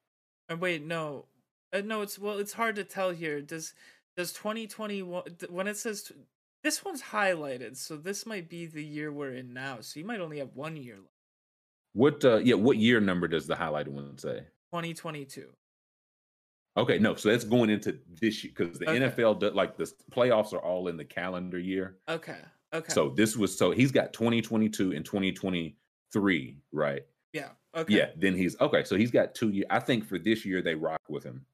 And 0.49 0.59
wait, 0.59 0.83
no, 0.83 1.25
uh, 1.73 1.81
no. 1.83 2.01
It's 2.01 2.17
well, 2.19 2.37
it's 2.37 2.53
hard 2.53 2.75
to 2.75 2.83
tell 2.83 3.11
here. 3.11 3.41
Does 3.41 3.73
does 4.15 4.31
twenty 4.33 4.67
twenty 4.67 5.01
one 5.01 5.23
when 5.49 5.67
it 5.67 5.77
says 5.77 6.11
this 6.63 6.83
one's 6.85 7.01
highlighted, 7.01 7.75
so 7.77 7.97
this 7.97 8.25
might 8.25 8.47
be 8.49 8.65
the 8.65 8.83
year 8.83 9.11
we're 9.11 9.33
in 9.33 9.53
now. 9.53 9.81
So 9.81 9.99
you 9.99 10.05
might 10.05 10.21
only 10.21 10.39
have 10.39 10.51
one 10.53 10.77
year 10.77 10.95
left. 10.95 11.07
What 11.93 12.23
uh 12.25 12.37
yeah, 12.37 12.55
what 12.55 12.77
year 12.77 12.99
number 13.01 13.27
does 13.27 13.47
the 13.47 13.55
highlighted 13.55 13.89
one 13.89 14.17
say? 14.17 14.43
Twenty 14.71 14.93
twenty 14.93 15.25
two. 15.25 15.49
Okay, 16.75 16.97
no, 16.97 17.13
so 17.13 17.29
that's 17.29 17.43
going 17.43 17.69
into 17.69 17.99
this 18.19 18.43
year 18.43 18.51
because 18.57 18.79
the 18.79 18.89
Okay. 18.89 18.99
NFL 18.99 19.39
does 19.39 19.53
like 19.53 19.77
the 19.77 19.91
playoffs 20.11 20.53
are 20.53 20.59
all 20.59 20.87
in 20.87 20.97
the 20.97 21.05
calendar 21.05 21.59
year. 21.59 21.97
Okay. 22.09 22.37
Okay. 22.73 22.91
So 22.91 23.09
this 23.09 23.37
was 23.37 23.55
so 23.55 23.69
he's 23.69 23.91
got 23.91 24.11
2022 24.13 24.93
and 24.93 25.05
2023, 25.05 26.57
right? 26.71 27.03
yeah. 27.33 27.49
Okay. 27.75 27.95
Yeah, 27.95 28.09
then 28.17 28.35
he's 28.35 28.59
okay. 28.61 28.83
So 28.83 28.95
he's 28.95 29.11
got 29.11 29.33
two 29.35 29.49
years. 29.49 29.65
I 29.69 29.79
think 29.79 30.05
for 30.05 30.17
this 30.19 30.45
year 30.45 30.61
they 30.63 30.73
rock 30.75 31.01
with 31.09 31.23
him, 31.23 31.45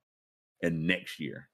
and 0.61 0.85
next 0.87 1.19
year, 1.19 1.49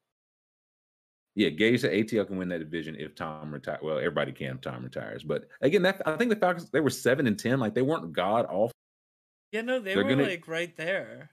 yeah, 1.35 1.49
Gage 1.49 1.81
said 1.81 1.91
ATL 1.91 2.27
can 2.27 2.37
win 2.37 2.49
that 2.49 2.59
division 2.59 2.95
if 2.97 3.13
Tom 3.15 3.53
retires. 3.53 3.79
Well, 3.83 3.97
everybody 3.97 4.31
can 4.31 4.55
if 4.55 4.61
Tom 4.61 4.83
retires, 4.83 5.23
but 5.23 5.45
again, 5.61 5.81
that 5.83 6.01
I 6.05 6.15
think 6.15 6.29
the 6.29 6.35
Falcons 6.37 6.69
they 6.71 6.79
were 6.79 6.89
seven 6.89 7.27
and 7.27 7.37
ten, 7.37 7.59
like 7.59 7.73
they 7.75 7.81
weren't 7.81 8.13
god 8.13 8.45
awful. 8.49 8.71
Yeah. 9.51 9.61
No, 9.61 9.79
they 9.79 9.93
They're 9.95 10.03
were 10.03 10.09
gonna- 10.09 10.23
like 10.23 10.47
right 10.47 10.75
there. 10.77 11.31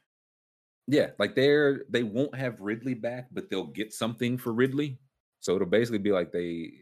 Yeah, 0.89 1.11
like 1.19 1.37
they're 1.37 1.85
they 1.89 2.03
won't 2.03 2.35
have 2.35 2.61
Ridley 2.61 2.95
back, 2.95 3.29
but 3.31 3.49
they'll 3.49 3.69
get 3.69 3.93
something 3.93 4.37
for 4.37 4.53
Ridley. 4.53 4.99
So 5.41 5.55
it'll 5.55 5.69
basically 5.69 5.99
be 5.99 6.11
like 6.13 6.33
they 6.33 6.73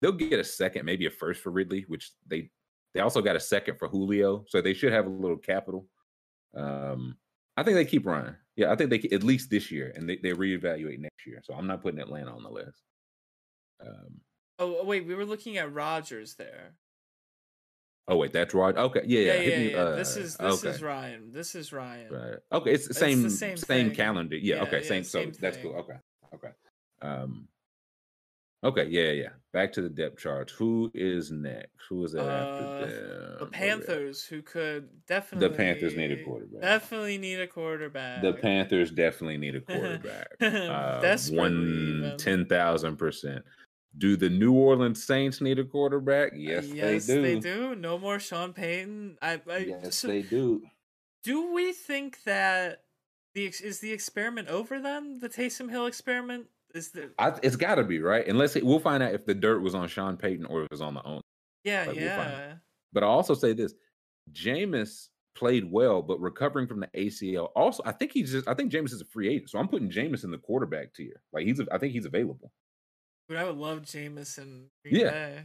they'll 0.00 0.12
get 0.12 0.38
a 0.38 0.44
second, 0.44 0.84
maybe 0.86 1.06
a 1.06 1.10
first 1.10 1.42
for 1.42 1.50
Ridley, 1.50 1.84
which 1.88 2.12
they 2.28 2.50
they 2.94 3.00
also 3.00 3.20
got 3.20 3.34
a 3.36 3.40
second 3.40 3.76
for 3.78 3.88
Julio, 3.88 4.44
so 4.48 4.60
they 4.60 4.72
should 4.72 4.92
have 4.92 5.06
a 5.06 5.10
little 5.10 5.36
capital. 5.36 5.88
Um, 6.56 7.16
I 7.56 7.64
think 7.64 7.74
they 7.74 7.84
keep 7.84 8.06
running. 8.06 8.36
Yeah, 8.58 8.72
I 8.72 8.74
think 8.74 8.90
they 8.90 8.98
at 9.14 9.22
least 9.22 9.50
this 9.50 9.70
year, 9.70 9.92
and 9.94 10.08
they, 10.08 10.16
they 10.16 10.30
reevaluate 10.30 10.98
next 10.98 11.24
year. 11.24 11.40
So 11.44 11.54
I'm 11.54 11.68
not 11.68 11.80
putting 11.80 12.00
Atlanta 12.00 12.32
on 12.32 12.42
the 12.42 12.50
list. 12.50 12.82
Um, 13.80 14.20
oh 14.58 14.84
wait, 14.84 15.06
we 15.06 15.14
were 15.14 15.24
looking 15.24 15.58
at 15.58 15.72
Rodgers 15.72 16.34
there. 16.34 16.74
Oh 18.08 18.16
wait, 18.16 18.32
that's 18.32 18.52
Rod. 18.54 18.76
Okay, 18.76 19.02
yeah, 19.06 19.20
Yeah, 19.20 19.34
yeah. 19.34 19.48
yeah, 19.48 19.58
me, 19.58 19.70
yeah. 19.70 19.76
uh, 19.76 19.94
this 19.94 20.16
is 20.16 20.36
this 20.36 20.64
okay. 20.64 20.74
is 20.74 20.82
Ryan. 20.82 21.30
This 21.30 21.54
is 21.54 21.72
Ryan. 21.72 22.12
Right. 22.12 22.38
Okay, 22.50 22.72
it's 22.72 22.86
the 22.86 22.90
It's 22.90 22.98
same 22.98 23.22
the 23.22 23.30
same, 23.30 23.56
same 23.56 23.94
calendar. 23.94 24.36
Yeah. 24.36 24.62
Okay. 24.62 24.82
Same. 24.82 25.04
same 25.04 25.32
so 25.32 25.38
that's 25.40 25.58
cool. 25.58 25.76
Okay. 25.76 25.98
Okay. 26.34 26.50
Um. 27.00 27.46
Okay. 28.64 28.86
Yeah. 28.90 29.10
Yeah. 29.12 29.28
Back 29.52 29.72
to 29.74 29.82
the 29.82 29.88
depth 29.88 30.18
charts. 30.18 30.52
Who 30.52 30.90
is 30.94 31.30
next? 31.30 31.70
Who 31.88 32.04
is 32.04 32.12
that 32.12 32.22
Uh, 32.22 32.24
after 32.28 32.62
them? 32.62 32.78
The 32.80 32.86
Where 32.88 33.38
we 33.38 33.44
at? 33.46 33.52
Panthers, 33.52 34.24
who 34.24 34.42
could 34.42 34.88
definitely 35.06 35.48
The 35.48 35.54
Panthers 35.54 35.96
need 35.96 36.10
a 36.12 36.24
quarterback. 36.24 36.60
Definitely 36.60 37.18
need 37.18 37.40
a 37.40 37.46
quarterback. 37.46 38.22
The 38.22 38.32
Panthers 38.34 38.90
definitely 38.90 39.38
need 39.38 39.54
a 39.56 39.60
quarterback. 39.62 40.28
uh, 40.40 41.16
one 41.30 42.14
ten 42.18 42.46
thousand 42.46 42.96
percent. 42.96 43.44
Do 43.96 44.16
the 44.16 44.28
New 44.28 44.52
Orleans 44.52 45.02
Saints 45.02 45.40
need 45.40 45.58
a 45.58 45.64
quarterback? 45.64 46.32
Yes, 46.36 46.66
yes, 46.66 47.06
they 47.06 47.14
do. 47.14 47.22
they 47.22 47.40
do. 47.40 47.74
No 47.74 47.98
more 47.98 48.20
Sean 48.20 48.52
Payton. 48.52 49.16
I, 49.22 49.40
I 49.50 49.58
Yes, 49.58 49.96
so 49.96 50.08
they 50.08 50.22
do. 50.22 50.62
do 51.24 51.52
we 51.54 51.72
think 51.72 52.22
that 52.24 52.82
the 53.34 53.46
is 53.46 53.80
the 53.80 53.92
experiment 53.92 54.48
over 54.48 54.78
then? 54.78 55.18
The 55.20 55.28
Taysom 55.28 55.70
Hill 55.70 55.86
experiment 55.86 56.46
is 56.74 56.90
the 56.90 57.10
I, 57.18 57.34
it's 57.42 57.56
got 57.56 57.76
to 57.76 57.84
be 57.84 58.00
right, 58.00 58.26
unless 58.26 58.56
it, 58.56 58.64
we'll 58.64 58.80
find 58.80 59.02
out 59.02 59.14
if 59.14 59.26
the 59.26 59.34
dirt 59.34 59.60
was 59.60 59.74
on 59.74 59.88
Sean 59.88 60.16
Payton 60.16 60.46
or 60.46 60.62
it 60.62 60.70
was 60.70 60.80
on 60.80 60.94
the 60.94 61.04
own. 61.04 61.20
yeah 61.64 61.84
Like, 61.86 61.96
we'll 61.96 62.04
yeah. 62.04 62.54
But 62.92 63.02
I 63.02 63.06
also 63.06 63.34
say 63.34 63.52
this: 63.52 63.74
Jameis 64.32 65.08
played 65.34 65.70
well, 65.70 66.02
but 66.02 66.20
recovering 66.20 66.66
from 66.66 66.80
the 66.80 66.88
ACL. 66.88 67.50
Also, 67.54 67.82
I 67.86 67.92
think 67.92 68.12
he's 68.12 68.32
just. 68.32 68.48
I 68.48 68.54
think 68.54 68.72
Jameis 68.72 68.92
is 68.92 69.00
a 69.00 69.06
free 69.06 69.28
agent, 69.28 69.50
so 69.50 69.58
I'm 69.58 69.68
putting 69.68 69.90
Jameis 69.90 70.24
in 70.24 70.30
the 70.30 70.38
quarterback 70.38 70.94
tier. 70.94 71.22
Like 71.32 71.46
he's. 71.46 71.60
I 71.72 71.78
think 71.78 71.92
he's 71.92 72.06
available. 72.06 72.52
But 73.28 73.36
I 73.36 73.44
would 73.44 73.56
love 73.56 73.82
Jameson. 73.82 74.70
and 74.84 74.92
Yeah. 74.92 75.40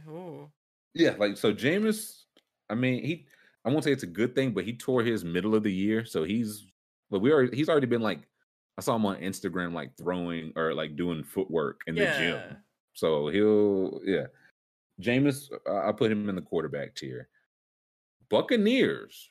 Yeah, 0.94 1.14
like 1.18 1.36
so 1.36 1.52
Jameis. 1.52 2.22
I 2.68 2.74
mean, 2.74 3.04
he. 3.04 3.26
I 3.64 3.70
won't 3.70 3.84
say 3.84 3.92
it's 3.92 4.02
a 4.02 4.08
good 4.08 4.34
thing, 4.34 4.52
but 4.52 4.64
he 4.64 4.76
tore 4.76 5.02
his 5.02 5.24
middle 5.24 5.54
of 5.54 5.62
the 5.62 5.72
year, 5.72 6.04
so 6.04 6.24
he's. 6.24 6.66
But 7.10 7.20
we 7.20 7.32
already. 7.32 7.56
He's 7.56 7.68
already 7.68 7.86
been 7.86 8.02
like. 8.02 8.20
I 8.78 8.82
saw 8.82 8.96
him 8.96 9.06
on 9.06 9.16
Instagram, 9.16 9.72
like 9.72 9.96
throwing 9.96 10.52
or 10.56 10.74
like 10.74 10.96
doing 10.96 11.22
footwork 11.22 11.82
in 11.86 11.94
the 11.94 12.06
gym. 12.06 12.56
So 12.94 13.28
he'll. 13.28 14.00
Yeah, 14.04 14.26
Jameis. 15.00 15.50
I 15.68 15.88
I 15.88 15.92
put 15.92 16.10
him 16.12 16.28
in 16.28 16.34
the 16.36 16.42
quarterback 16.42 16.94
tier. 16.94 17.28
Buccaneers. 18.30 19.30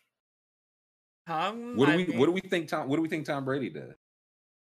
Tom, 1.27 1.77
What 1.77 1.85
do 1.87 1.93
I 1.93 1.95
we 1.95 2.05
mean, 2.05 2.17
what 2.17 2.25
do 2.25 2.31
we 2.33 2.41
think 2.41 2.67
Tom 2.67 2.89
what 2.89 2.97
do 2.97 3.01
we 3.01 3.09
think 3.09 3.25
Tom 3.25 3.45
Brady 3.45 3.69
does? 3.69 3.95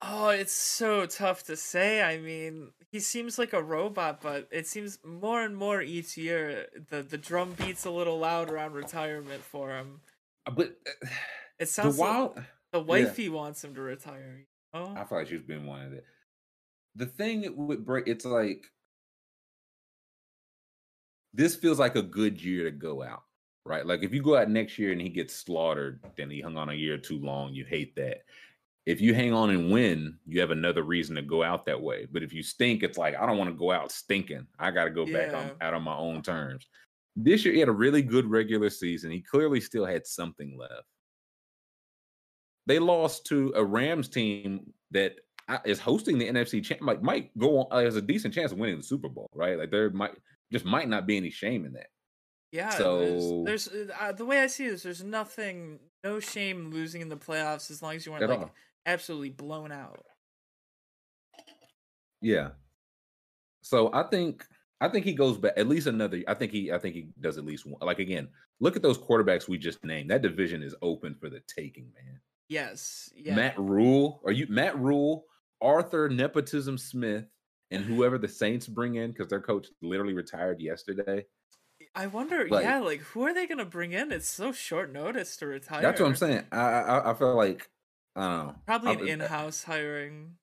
Oh, 0.01 0.29
it's 0.29 0.53
so 0.53 1.07
tough 1.07 1.45
to 1.45 1.57
say. 1.57 2.03
I 2.03 2.19
mean, 2.19 2.73
he 2.93 3.01
seems 3.01 3.39
like 3.39 3.53
a 3.53 3.63
robot, 3.63 4.21
but 4.21 4.49
it 4.53 4.67
seems 4.67 4.99
more 5.05 5.43
and 5.43 5.57
more 5.57 5.83
each 5.83 6.17
year 6.17 6.69
the 6.91 7.03
the 7.03 7.19
drum 7.19 7.55
beats 7.55 7.85
a 7.85 7.91
little 7.91 8.19
louder 8.19 8.59
on 8.59 8.73
retirement 8.73 9.45
for 9.45 9.71
him. 9.77 10.03
Uh, 10.47 10.53
But 10.53 10.77
It 11.61 11.67
the 11.67 11.67
sounds 11.67 11.99
like 11.99 12.09
wild 12.11 12.45
the 12.73 12.81
wifey 12.81 13.29
wants 13.29 13.63
him 13.65 13.75
to 13.75 13.81
retire. 13.81 14.48
Oh, 14.75 14.95
I 14.95 15.05
feel 15.05 15.19
like 15.19 15.29
she's 15.29 15.41
been 15.41 15.67
one 15.67 15.83
of 15.83 15.93
it. 15.93 16.05
The 16.97 17.07
thing 17.07 17.45
it 17.45 17.57
would 17.57 17.85
break, 17.85 18.07
it's 18.07 18.25
like 18.25 18.67
this 21.33 21.55
feels 21.55 21.79
like 21.79 21.97
a 21.97 22.03
good 22.03 22.43
year 22.43 22.65
to 22.65 22.71
go 22.71 23.03
out, 23.03 23.23
right? 23.65 23.87
Like 23.87 24.03
if 24.03 24.13
you 24.13 24.23
go 24.23 24.37
out 24.37 24.51
next 24.51 24.79
year 24.79 24.93
and 24.93 25.01
he 25.01 25.09
gets 25.09 25.35
slaughtered, 25.35 26.01
then 26.17 26.31
he 26.31 26.41
hung 26.41 26.57
on 26.57 26.71
a 26.71 26.75
year 26.75 26.99
too 26.99 27.19
long. 27.19 27.55
You 27.55 27.65
hate 27.65 27.95
that. 27.97 28.23
If 28.87 29.01
you 29.01 29.15
hang 29.15 29.35
on 29.35 29.51
and 29.51 29.71
win, 29.71 30.19
you 30.27 30.41
have 30.41 30.51
another 30.51 30.83
reason 30.83 31.15
to 31.17 31.23
go 31.23 31.43
out 31.43 31.67
that 31.67 31.81
way. 31.81 32.07
But 32.11 32.23
if 32.23 32.33
you 32.33 32.43
stink, 32.43 32.83
it's 32.83 32.99
like 32.99 33.15
I 33.15 33.27
don't 33.27 33.39
want 33.39 33.51
to 33.51 33.57
go 33.57 33.71
out 33.71 33.93
stinking. 33.93 34.47
I 34.59 34.71
got 34.71 34.85
to 34.85 34.91
go 34.91 35.05
back 35.05 35.35
on, 35.35 35.51
out 35.61 35.75
on 35.75 35.83
my 35.83 35.97
own 35.97 36.23
terms. 36.23 36.67
This 37.15 37.45
year 37.45 37.53
he 37.53 37.61
had 37.61 37.69
a 37.69 37.73
really 37.73 38.03
good 38.03 38.27
regular 38.27 38.71
season. 38.71 39.11
He 39.11 39.21
clearly 39.21 39.61
still 39.61 39.85
had 39.85 40.07
something 40.07 40.57
left. 40.59 40.87
They 42.69 42.79
lost 42.79 43.25
to 43.27 43.51
a 43.57 43.65
Rams 43.65 44.09
team 44.11 44.75
that 44.91 45.15
is 45.65 45.81
hosting 45.81 46.19
the 46.19 46.29
NFC 46.29 46.63
champ. 46.63 46.83
Like 46.83 47.03
might 47.03 47.37
go 47.39 47.61
on 47.61 47.67
uh, 47.71 47.83
has 47.83 47.97
a 47.97 48.03
decent 48.03 48.35
chance 48.35 48.53
of 48.53 48.59
winning 48.59 48.77
the 48.77 48.83
Super 48.83 49.09
Bowl, 49.09 49.31
right? 49.35 49.59
Like 49.59 49.71
there 49.71 49.89
might 49.89 50.13
just 50.53 50.67
might 50.67 50.87
not 50.87 51.07
be 51.07 51.17
any 51.17 51.31
shame 51.31 51.65
in 51.65 51.73
that. 51.73 51.87
yeah. 52.53 52.69
so- 52.69 53.43
there's, 53.45 53.65
there's 53.65 53.91
uh, 53.99 54.13
the 54.13 54.27
way 54.27 54.41
I 54.43 54.49
see 54.49 54.69
this. 54.69 54.83
There's 54.83 55.03
nothing, 55.03 55.79
no 56.05 56.21
shame 56.21 56.71
losing 56.71 57.01
in 57.01 57.09
the 57.09 57.17
playoffs 57.17 57.71
as 57.71 57.81
long 57.81 57.97
as 57.97 58.05
you 58.05 58.13
weren't 58.13 58.29
like 58.29 58.39
all. 58.39 58.51
absolutely 58.85 59.31
blown 59.31 59.73
out. 59.73 60.05
Yeah. 62.21 62.51
So 63.63 63.91
I 63.95 64.03
think 64.03 64.45
I 64.83 64.89
think 64.89 65.07
he 65.07 65.15
goes 65.15 65.39
back 65.39 65.55
at 65.57 65.69
least 65.69 65.87
another. 65.87 66.23
I 66.29 66.35
think 66.35 66.53
he 66.53 66.71
I 66.71 66.79
think 66.79 66.95
he 66.95 67.09
does 67.19 67.39
at 67.39 67.47
least 67.47 67.65
one. 67.65 67.79
Like 67.81 67.99
again, 67.99 68.29
look 68.61 68.77
at 68.77 68.83
those 68.83 68.99
quarterbacks 68.99 69.49
we 69.49 69.57
just 69.57 69.83
named. 69.85 70.11
That 70.11 70.21
division 70.21 70.63
is 70.63 70.75
open 70.83 71.15
for 71.15 71.31
the 71.31 71.41
taking, 71.49 71.89
man. 71.95 72.21
Yes. 72.49 73.11
Yeah. 73.15 73.35
Matt 73.35 73.59
Rhule, 73.59 74.21
are 74.25 74.33
you 74.33 74.47
Matt 74.49 74.79
Rhule, 74.79 75.25
Arthur 75.61 76.09
Nepotism 76.09 76.79
Smith, 76.79 77.27
and 77.71 77.85
whoever 77.85 78.19
the 78.19 78.29
Saints 78.29 78.67
bring 78.67 78.95
in 78.95 79.13
because 79.13 79.29
their 79.29 79.41
coach 79.41 79.67
literally 79.83 80.15
retired 80.15 80.61
yesterday. 80.61 81.27
I 81.95 82.07
wonder. 82.07 82.49
like- 82.49 82.65
yeah, 82.65 82.81
like 82.81 83.01
who 83.01 83.23
are 83.25 83.35
they 83.35 83.47
gonna 83.47 83.65
bring 83.65 83.93
in? 83.93 84.13
It's 84.13 84.29
so 84.29 84.53
short 84.53 84.93
notice 84.93 85.37
to 85.39 85.47
retire. 85.47 85.83
That's 85.83 86.01
what 86.01 86.07
I'm 86.09 86.17
saying. 86.17 86.45
I 86.53 86.57
I, 86.59 87.11
I 87.11 87.15
feel 87.15 87.35
like 87.35 87.69
I 88.17 88.21
don't 88.21 88.47
know. 88.47 88.55
Probably 88.67 89.11
an 89.11 89.21
uh, 89.21 89.25
in-house 89.25 89.63
hiring. 89.65 90.37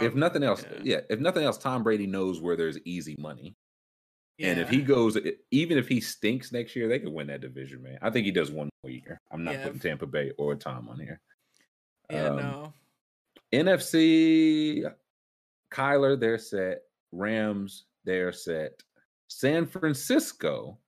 If 0.00 0.14
nothing 0.14 0.42
else, 0.42 0.64
yeah. 0.68 0.78
yeah. 0.82 1.00
If 1.10 1.20
nothing 1.20 1.44
else, 1.44 1.58
Tom 1.58 1.82
Brady 1.82 2.06
knows 2.06 2.40
where 2.40 2.56
there's 2.56 2.78
easy 2.84 3.14
money. 3.18 3.56
And 4.40 4.58
if 4.58 4.70
he 4.70 4.82
goes, 4.82 5.16
even 5.52 5.78
if 5.78 5.86
he 5.86 6.00
stinks 6.00 6.50
next 6.50 6.74
year, 6.74 6.88
they 6.88 6.98
could 6.98 7.12
win 7.12 7.28
that 7.28 7.40
division, 7.40 7.80
man. 7.80 7.98
I 8.02 8.10
think 8.10 8.24
he 8.24 8.32
does 8.32 8.50
one 8.50 8.68
more 8.82 8.90
year. 8.90 9.20
I'm 9.30 9.44
not 9.44 9.54
Yeah, 9.54 9.64
putting 9.64 9.78
Tampa 9.78 10.06
Bay 10.06 10.32
or 10.36 10.56
Tom 10.56 10.88
on 10.88 10.98
here. 10.98 11.20
Yeah, 12.12 12.28
um, 12.28 12.36
no. 12.36 12.74
NFC, 13.52 14.90
Kyler, 15.72 16.18
they're 16.18 16.38
set. 16.38 16.82
Rams, 17.12 17.84
they're 18.04 18.32
set. 18.32 18.82
San 19.28 19.66
Francisco, 19.66 20.78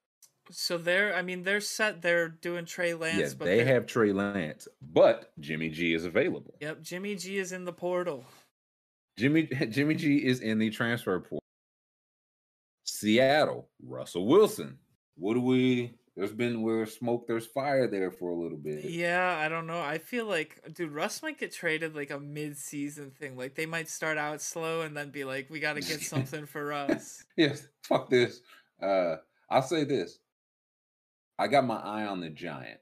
So 0.51 0.77
they're, 0.79 1.15
I 1.15 1.23
mean, 1.23 1.43
they're 1.43 1.61
set. 1.61 2.03
They're 2.03 2.29
doing 2.29 2.67
Trey 2.67 2.95
Lance, 2.95 3.19
yeah, 3.19 3.29
but 3.39 3.45
they 3.47 3.65
have 3.65 3.87
Trey 3.87 4.13
Lance, 4.13 4.69
but 4.83 5.33
Jimmy 5.41 5.71
G 5.71 5.95
is 5.95 6.05
available. 6.05 6.55
Yep, 6.61 6.83
Jimmy 6.83 7.17
G 7.17 7.39
is 7.39 7.53
in 7.53 7.65
the 7.65 7.73
portal. 7.73 8.25
Jimmy 9.17 9.45
Jimmy 9.71 9.95
G 9.95 10.19
is 10.19 10.41
in 10.41 10.59
the 10.59 10.71
transfer 10.71 11.19
portal. 11.21 11.41
Seattle, 12.85 13.69
Russell 13.83 14.27
Wilson. 14.27 14.79
What 15.17 15.35
do 15.35 15.41
we? 15.41 15.95
There's 16.17 16.33
been 16.33 16.63
where 16.63 16.87
smoke, 16.87 17.27
there's 17.27 17.47
fire 17.47 17.89
there 17.89 18.13
for 18.13 18.31
a 18.31 18.37
little 18.37 18.59
bit. 18.59 18.85
Yeah, 18.85 19.37
I 19.37 19.49
don't 19.49 19.67
know. 19.67 19.81
I 19.81 19.99
feel 19.99 20.27
like, 20.27 20.61
dude, 20.73 20.93
Russ 20.93 21.23
might 21.23 21.39
get 21.39 21.53
traded 21.53 21.97
like 21.97 22.11
a 22.11 22.21
mid-season 22.21 23.11
thing. 23.11 23.37
Like 23.37 23.57
they 23.57 23.67
might 23.67 23.89
start 23.89 24.17
out 24.17 24.41
slow 24.41 24.83
and 24.83 24.97
then 24.97 25.11
be 25.11 25.25
like, 25.25 25.51
"We 25.51 25.59
got 25.59 25.75
to 25.75 25.81
get 25.81 26.01
something 26.03 26.47
for 26.47 26.67
Russ." 26.67 27.25
Yes, 27.37 27.67
fuck 27.83 28.11
this. 28.11 28.41
Uh, 28.81 29.17
I'll 29.51 29.63
say 29.63 29.83
this. 29.83 30.21
I 31.37 31.49
got 31.49 31.67
my 31.67 31.79
eye 31.79 32.07
on 32.07 32.21
the 32.21 32.31
Giant. 32.31 32.79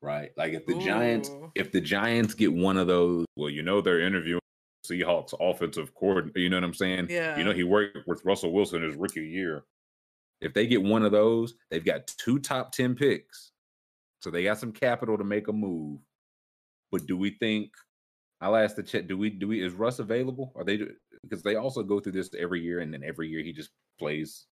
Right, 0.00 0.30
like 0.36 0.54
if 0.54 0.64
the 0.64 0.78
Giants, 0.78 1.30
if 1.54 1.72
the 1.72 1.80
Giants 1.80 2.32
get 2.32 2.52
one 2.52 2.78
of 2.78 2.86
those, 2.86 3.26
well, 3.36 3.50
you 3.50 3.62
know 3.62 3.80
they're 3.80 4.00
interviewing 4.00 4.40
Seahawks 4.88 5.34
offensive 5.38 5.92
coordinator. 5.94 6.38
You 6.38 6.48
know 6.48 6.56
what 6.56 6.64
I'm 6.64 6.74
saying? 6.74 7.08
Yeah. 7.10 7.36
You 7.36 7.44
know 7.44 7.52
he 7.52 7.64
worked 7.64 8.06
with 8.06 8.24
Russell 8.24 8.52
Wilson 8.52 8.82
his 8.82 8.94
rookie 8.94 9.26
year. 9.26 9.64
If 10.40 10.54
they 10.54 10.66
get 10.66 10.82
one 10.82 11.02
of 11.04 11.12
those, 11.12 11.54
they've 11.70 11.84
got 11.84 12.06
two 12.06 12.38
top 12.38 12.72
ten 12.72 12.94
picks, 12.94 13.50
so 14.20 14.30
they 14.30 14.44
got 14.44 14.58
some 14.58 14.72
capital 14.72 15.18
to 15.18 15.24
make 15.24 15.48
a 15.48 15.52
move. 15.52 16.00
But 16.92 17.06
do 17.06 17.16
we 17.16 17.30
think? 17.30 17.72
I'll 18.40 18.54
ask 18.56 18.76
the 18.76 18.84
chat. 18.84 19.08
Do 19.08 19.18
we? 19.18 19.30
Do 19.30 19.48
we? 19.48 19.62
Is 19.64 19.72
Russ 19.74 19.98
available? 19.98 20.52
Are 20.54 20.64
they? 20.64 20.80
Because 21.22 21.42
they 21.42 21.56
also 21.56 21.82
go 21.82 21.98
through 21.98 22.12
this 22.12 22.30
every 22.38 22.60
year, 22.62 22.80
and 22.80 22.94
then 22.94 23.02
every 23.04 23.28
year 23.28 23.42
he 23.42 23.52
just 23.52 23.70
plays. 23.98 24.46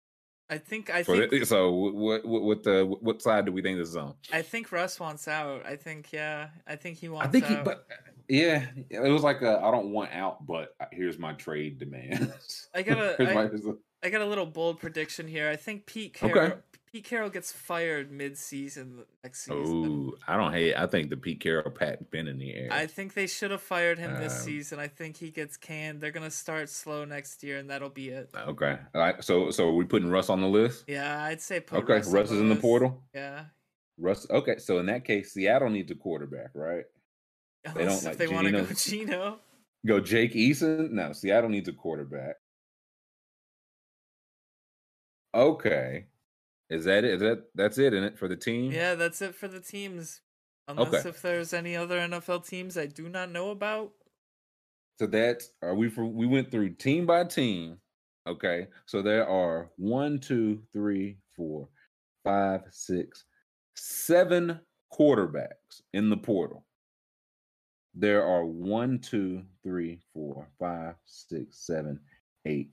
I 0.51 0.59
think 0.59 0.91
I 0.91 1.03
think 1.03 1.31
the, 1.31 1.45
so 1.45 1.71
what? 1.71 2.25
What? 2.25 2.43
What? 2.43 2.63
The 2.63 2.85
what 3.01 3.21
side 3.21 3.45
do 3.47 3.53
we 3.53 3.61
think 3.63 3.79
this 3.79 3.89
is 3.91 3.97
on? 3.97 4.15
I 4.33 4.41
think 4.43 4.73
Russ 4.73 4.99
wants 4.99 5.29
out. 5.29 5.67
I 5.67 5.77
think 5.77 6.13
yeah. 6.13 6.49
I 6.67 6.77
think 6.77 6.97
he 6.99 7.09
wants 7.11 7.27
out. 7.27 7.29
I 7.29 7.33
think 7.33 7.59
he, 7.59 7.63
but 7.63 7.87
yeah, 8.29 8.67
it 8.91 9.01
was 9.11 9.23
like 9.23 9.43
a 9.43 9.59
I 9.59 9.71
don't 9.71 9.91
want 9.93 10.13
out, 10.13 10.47
but 10.47 10.75
uh, 10.81 10.87
here's 10.93 11.19
my 11.19 11.33
trade 11.35 11.79
demands. 11.79 12.69
I 12.75 12.83
gotta- 12.83 13.17
I- 13.31 13.35
my- 13.35 13.43
here's 13.49 13.63
the- 13.63 13.79
I 14.05 14.11
got 14.11 14.21
a 14.21 14.27
little 14.27 14.47
bold 14.47 14.79
prediction 14.79 15.27
here. 15.27 15.49
I 15.49 15.57
think 15.57 15.87
Pete 15.87 16.23
Okay. 16.23 16.55
Pete 16.93 17.05
Carroll 17.05 17.31
gets 17.31 17.51
fired 17.51 18.13
mid-season 18.13 19.05
next 19.25 19.43
season. 19.47 20.13
oh, 20.15 20.17
I 20.29 20.37
don't 20.37 20.53
hate. 20.53 20.75
I 20.77 20.87
think 20.87 21.11
the 21.11 21.17
Pete 21.17 21.41
Carroll 21.41 21.73
Pat 21.73 22.09
been 22.13 22.29
in 22.29 22.39
the 22.39 22.55
air. 22.55 22.69
I 22.71 22.87
think 22.87 23.15
they 23.15 23.27
should 23.27 23.51
have 23.51 23.63
fired 23.63 23.99
him 23.99 24.15
this 24.21 24.33
Um, 24.39 24.45
season. 24.45 24.79
I 24.79 24.87
think 24.87 25.17
he 25.17 25.31
gets 25.31 25.57
canned. 25.57 26.01
They're 26.01 26.13
gonna 26.13 26.31
start 26.31 26.69
slow 26.69 27.05
next 27.05 27.43
year, 27.43 27.59
and 27.59 27.69
that'll 27.69 27.89
be 27.91 28.11
it. 28.11 28.31
okay, 28.37 28.79
all 28.95 29.01
right. 29.01 29.25
So 29.25 29.51
so 29.51 29.71
are 29.71 29.75
we 29.75 29.85
putting 29.87 30.09
Russ 30.09 30.29
on 30.31 30.41
the 30.41 30.47
list? 30.47 30.85
Yeah, 30.87 31.25
I'd 31.25 31.41
say 31.41 31.59
put 31.59 31.83
okay, 31.83 31.95
Russ, 31.95 32.13
Russ 32.13 32.31
is 32.31 32.39
in 32.41 32.49
the 32.49 32.55
portal. 32.57 33.03
Yeah, 33.13 33.47
Russ. 33.99 34.29
Okay, 34.31 34.59
so 34.59 34.79
in 34.79 34.87
that 34.87 35.05
case, 35.05 35.33
Seattle 35.33 35.71
needs 35.71 35.91
a 35.91 35.97
quarterback, 35.97 36.51
right? 36.55 36.85
They 37.75 37.87
don't 37.87 37.95
if 37.95 38.05
like 38.05 38.19
they 38.19 38.29
want 38.29 38.47
to 38.47 38.53
go 38.53 38.67
Geno. 38.67 38.75
Geno. 38.77 39.39
Go 39.85 39.99
Jake 40.01 40.35
Eason? 40.35 40.91
No, 40.93 41.13
Seattle 41.13 41.51
needs 41.51 41.69
a 41.69 41.73
quarterback. 41.73 42.37
Okay. 45.35 46.07
Is 46.71 46.85
that 46.85 47.05
it? 47.05 47.15
Is 47.15 47.21
that 47.21 47.45
that's 47.55 47.79
it 47.79 47.93
in 47.93 48.05
it 48.05 48.19
for 48.19 48.29
the 48.29 48.37
team? 48.37 48.73
Yeah, 48.73 48.95
that's 48.95 49.21
it 49.21 49.35
for 49.35 49.49
the 49.49 49.61
teams. 49.61 50.21
Unless 50.67 50.95
Okay. 50.95 51.09
if 51.11 51.21
there's 51.21 51.53
any 51.53 51.77
other 51.77 51.99
NFL 51.99 52.47
teams 52.49 52.79
I 52.79 52.87
do 52.87 53.09
not 53.09 53.31
know 53.31 53.51
about. 53.51 53.93
So 54.99 55.07
that's 55.07 55.51
are 55.61 55.73
uh, 55.73 55.75
we 55.75 55.91
for 55.91 56.07
we 56.07 56.27
went 56.27 56.51
through 56.51 56.71
team 56.71 57.05
by 57.05 57.25
team. 57.25 57.79
Okay. 58.27 58.69
So 58.87 59.03
there 59.03 59.29
are 59.29 59.71
one, 59.77 60.19
two, 60.21 60.63
three, 60.73 61.19
four, 61.37 61.69
five, 62.25 62.63
six, 62.71 63.25
seven 63.75 64.61
quarterbacks 64.93 65.83
in 65.93 66.09
the 66.09 66.17
portal. 66.17 66.65
There 67.95 68.25
are 68.25 68.47
one, 68.47 68.99
two, 69.01 69.45
three, 69.63 70.01
four, 70.15 70.49
five, 70.59 70.95
six, 71.05 71.59
seven, 71.59 72.01
eight, 72.47 72.71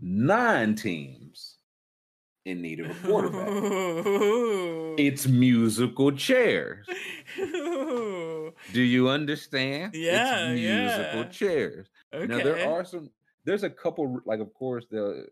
nine 0.00 0.74
teams 0.74 1.58
in 2.44 2.60
need 2.62 2.80
of 2.80 2.90
a 2.90 2.94
quarterback. 3.06 3.48
it's 4.98 5.26
musical 5.26 6.12
chairs. 6.12 6.86
Do 7.36 8.52
you 8.74 9.08
understand? 9.08 9.94
Yeah, 9.94 10.50
it's 10.50 10.60
musical 10.60 11.20
yeah. 11.20 11.28
chairs. 11.28 11.88
okay. 12.12 12.26
Now 12.26 12.38
there 12.38 12.68
are 12.68 12.84
some. 12.84 13.10
There's 13.44 13.62
a 13.62 13.70
couple. 13.70 14.20
Like 14.24 14.40
of 14.40 14.52
course, 14.54 14.86
the 14.90 15.26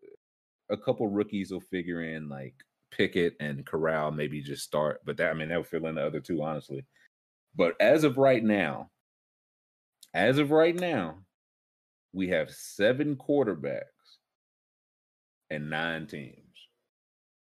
a 0.71 0.77
couple 0.77 1.07
rookies 1.07 1.51
will 1.51 1.61
figure 1.61 2.03
in 2.03 2.29
like 2.29 2.55
Pickett 2.91 3.37
and 3.41 3.65
Corral 3.67 4.11
maybe 4.11 4.41
just 4.41 4.65
start, 4.65 5.01
but 5.05 5.17
that 5.19 5.31
I 5.31 5.35
mean 5.35 5.49
that 5.49 5.59
would 5.59 5.67
fill 5.67 5.87
in 5.87 5.97
the 5.97 6.07
other 6.07 6.21
two 6.21 6.43
honestly. 6.43 6.85
But 7.55 7.75
as 7.81 8.05
of 8.05 8.17
right 8.17 8.43
now, 8.43 8.91
as 10.15 10.39
of 10.39 10.51
right 10.51 10.75
now, 10.75 11.19
we 12.13 12.29
have 12.29 12.51
seven 12.51 13.17
quarterbacks 13.17 13.83
and 15.51 15.71
nine 15.71 16.07
teams. 16.07 16.42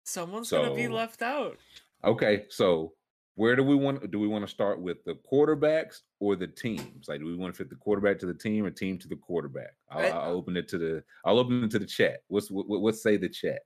Someone's 0.08 0.50
gonna 0.50 0.74
be 0.74 0.88
left 0.88 1.20
out. 1.22 1.58
Okay, 2.02 2.46
so 2.48 2.94
where 3.34 3.54
do 3.54 3.62
we 3.62 3.74
want? 3.74 4.10
Do 4.10 4.18
we 4.18 4.26
want 4.26 4.42
to 4.44 4.50
start 4.50 4.80
with 4.80 5.04
the 5.04 5.14
quarterbacks 5.30 6.00
or 6.18 6.34
the 6.34 6.46
teams? 6.46 7.08
Like, 7.08 7.20
do 7.20 7.26
we 7.26 7.36
want 7.36 7.54
to 7.54 7.58
fit 7.58 7.68
the 7.68 7.76
quarterback 7.76 8.18
to 8.20 8.26
the 8.26 8.34
team 8.34 8.64
or 8.64 8.70
team 8.70 8.98
to 8.98 9.08
the 9.08 9.16
quarterback? 9.16 9.74
I'll, 9.90 10.00
I- 10.00 10.08
I'll 10.08 10.32
open 10.36 10.56
it 10.56 10.66
to 10.68 10.78
the. 10.78 11.04
I'll 11.24 11.38
open 11.38 11.62
it 11.64 11.70
to 11.72 11.78
the 11.78 11.86
chat. 11.86 12.22
What's 12.28 12.50
what? 12.50 12.68
what- 12.68 12.80
What's 12.80 13.02
say 13.02 13.16
the 13.16 13.28
chat? 13.28 13.60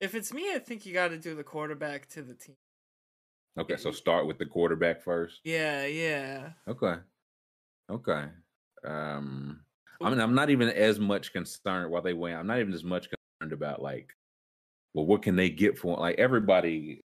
If 0.00 0.14
it's 0.14 0.32
me, 0.32 0.52
I 0.54 0.58
think 0.58 0.84
you 0.86 0.92
got 0.92 1.08
to 1.08 1.18
do 1.18 1.34
the 1.34 1.42
quarterback 1.44 2.06
to 2.10 2.22
the 2.22 2.34
team. 2.34 2.56
Okay, 3.58 3.76
so 3.76 3.90
start 3.90 4.26
with 4.26 4.38
the 4.38 4.44
quarterback 4.46 5.02
first. 5.02 5.40
Yeah, 5.42 5.86
yeah. 5.86 6.50
Okay, 6.68 6.96
okay. 7.90 8.26
Um, 8.84 9.64
I 10.02 10.10
mean, 10.10 10.20
I'm 10.20 10.34
not 10.34 10.50
even 10.50 10.68
as 10.68 11.00
much 11.00 11.32
concerned 11.32 11.90
while 11.90 12.02
they 12.02 12.12
win. 12.12 12.36
I'm 12.36 12.46
not 12.46 12.60
even 12.60 12.74
as 12.74 12.84
much 12.84 13.08
concerned 13.40 13.54
about 13.54 13.80
like, 13.80 14.10
well, 14.96 15.04
what 15.04 15.22
can 15.22 15.36
they 15.36 15.50
get 15.50 15.78
for 15.78 15.94
like 15.98 16.18
everybody? 16.18 17.02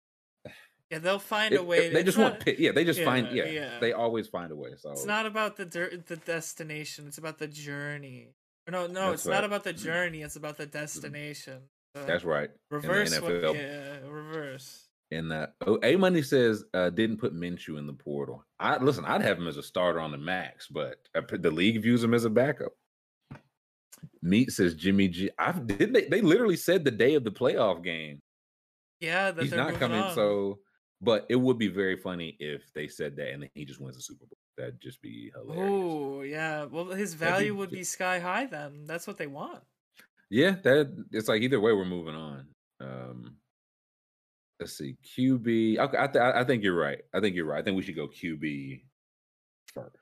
Yeah, 0.91 0.99
they'll 0.99 1.19
find 1.21 1.55
it- 1.55 1.61
a 1.61 1.63
way. 1.63 1.93
they 1.93 2.03
just 2.03 2.19
not, 2.19 2.45
want, 2.45 2.59
yeah, 2.59 2.73
they 2.73 2.85
just 2.85 3.01
find, 3.01 3.29
yeah, 3.31 3.45
yeah, 3.45 3.51
yeah. 3.51 3.79
they 3.81 3.93
always 3.93 4.27
find 4.27 4.51
a 4.53 4.57
way. 4.57 4.71
So 4.77 4.91
It's 4.91 5.05
not 5.05 5.25
about 5.25 5.57
the 5.57 5.65
der- 5.65 5.97
the 6.05 6.17
destination. 6.17 7.07
It's 7.07 7.19
about 7.19 7.39
the 7.39 7.49
journey. 7.49 8.35
No, 8.71 8.89
no, 8.89 9.11
That's 9.11 9.23
it's 9.23 9.27
right. 9.27 9.35
not 9.37 9.45
about 9.45 9.63
the 9.65 9.73
journey. 9.73 10.23
It's 10.23 10.35
about 10.37 10.57
the 10.57 10.67
destination. 10.67 11.63
So 11.95 12.05
that's 12.05 12.25
right. 12.25 12.51
Reverse 12.71 13.21
what? 13.21 13.33
Yeah, 13.57 13.99
reverse. 14.09 14.89
And 15.13 15.33
uh, 15.33 15.47
oh, 15.65 15.79
A 15.85 15.95
Money 15.95 16.23
says 16.23 16.65
uh, 16.75 16.91
didn't 16.91 17.19
put 17.19 17.35
Minshew 17.35 17.79
in 17.79 17.87
the 17.87 17.93
portal. 17.93 18.45
I 18.59 18.77
listen. 18.79 19.05
I'd 19.05 19.23
have 19.23 19.39
him 19.39 19.47
as 19.47 19.57
a 19.57 19.63
starter 19.63 20.01
on 20.01 20.11
the 20.11 20.19
max, 20.19 20.67
but 20.67 20.97
I 21.15 21.21
the 21.37 21.53
league 21.53 21.81
views 21.83 22.03
him 22.03 22.15
as 22.15 22.25
a 22.25 22.31
backup. 22.31 22.73
Meat 24.23 24.51
says 24.51 24.75
Jimmy 24.75 25.09
G. 25.09 25.31
I 25.39 25.53
did 25.53 25.93
they, 25.95 26.07
they 26.09 26.21
literally 26.21 26.57
said 26.57 26.85
the 26.85 26.91
day 26.91 27.15
of 27.15 27.25
the 27.25 27.31
playoff 27.31 27.83
game 27.85 28.21
Yeah, 29.01 29.31
that 29.31 29.43
he's 29.43 29.53
not 29.53 29.75
coming. 29.75 30.01
on. 30.01 30.15
So, 30.15 30.59
but 31.01 31.27
it 31.29 31.37
would 31.37 31.59
be 31.59 31.69
very 31.69 31.97
funny 31.97 32.37
if 32.41 32.73
they 32.75 32.89
said 32.89 33.17
that 33.17 33.33
and 33.33 33.43
then 33.43 33.51
he 33.55 33.65
just 33.65 33.81
wins 33.81 33.97
the 33.97 34.03
Super 34.03 34.27
Bowl. 34.27 34.37
That'd 34.57 34.81
just 34.81 35.01
be 35.03 35.31
hilarious. 35.35 35.71
Oh 35.71 36.23
yeah. 36.23 36.65
Well, 36.65 36.87
his 36.87 37.15
That'd 37.17 37.35
be 37.35 37.39
value 37.49 37.55
would 37.57 37.71
be 37.71 37.85
sky 37.85 38.19
high. 38.19 38.47
Then 38.47 38.85
that's 38.87 39.07
what 39.07 39.19
they 39.19 39.27
want. 39.27 39.63
Yeah, 40.31 40.57
that 40.65 41.07
it's 41.13 41.29
like 41.29 41.43
either 41.43 41.61
way 41.61 41.73
we're 41.73 41.85
moving 41.85 42.15
on. 42.15 42.47
Um 42.81 43.37
let's 44.59 44.77
see, 44.79 44.97
QB. 45.05 45.79
Okay, 45.79 45.99
I, 45.99 46.07
th- 46.07 46.25
I 46.35 46.43
think 46.45 46.63
you're 46.65 46.75
right. 46.79 47.03
I 47.13 47.21
think 47.21 47.37
you're 47.37 47.45
right. 47.45 47.61
I 47.61 47.63
think 47.63 47.77
we 47.77 47.83
should 47.83 47.95
go 47.97 48.09
QB 48.09 48.83
first. 49.75 49.93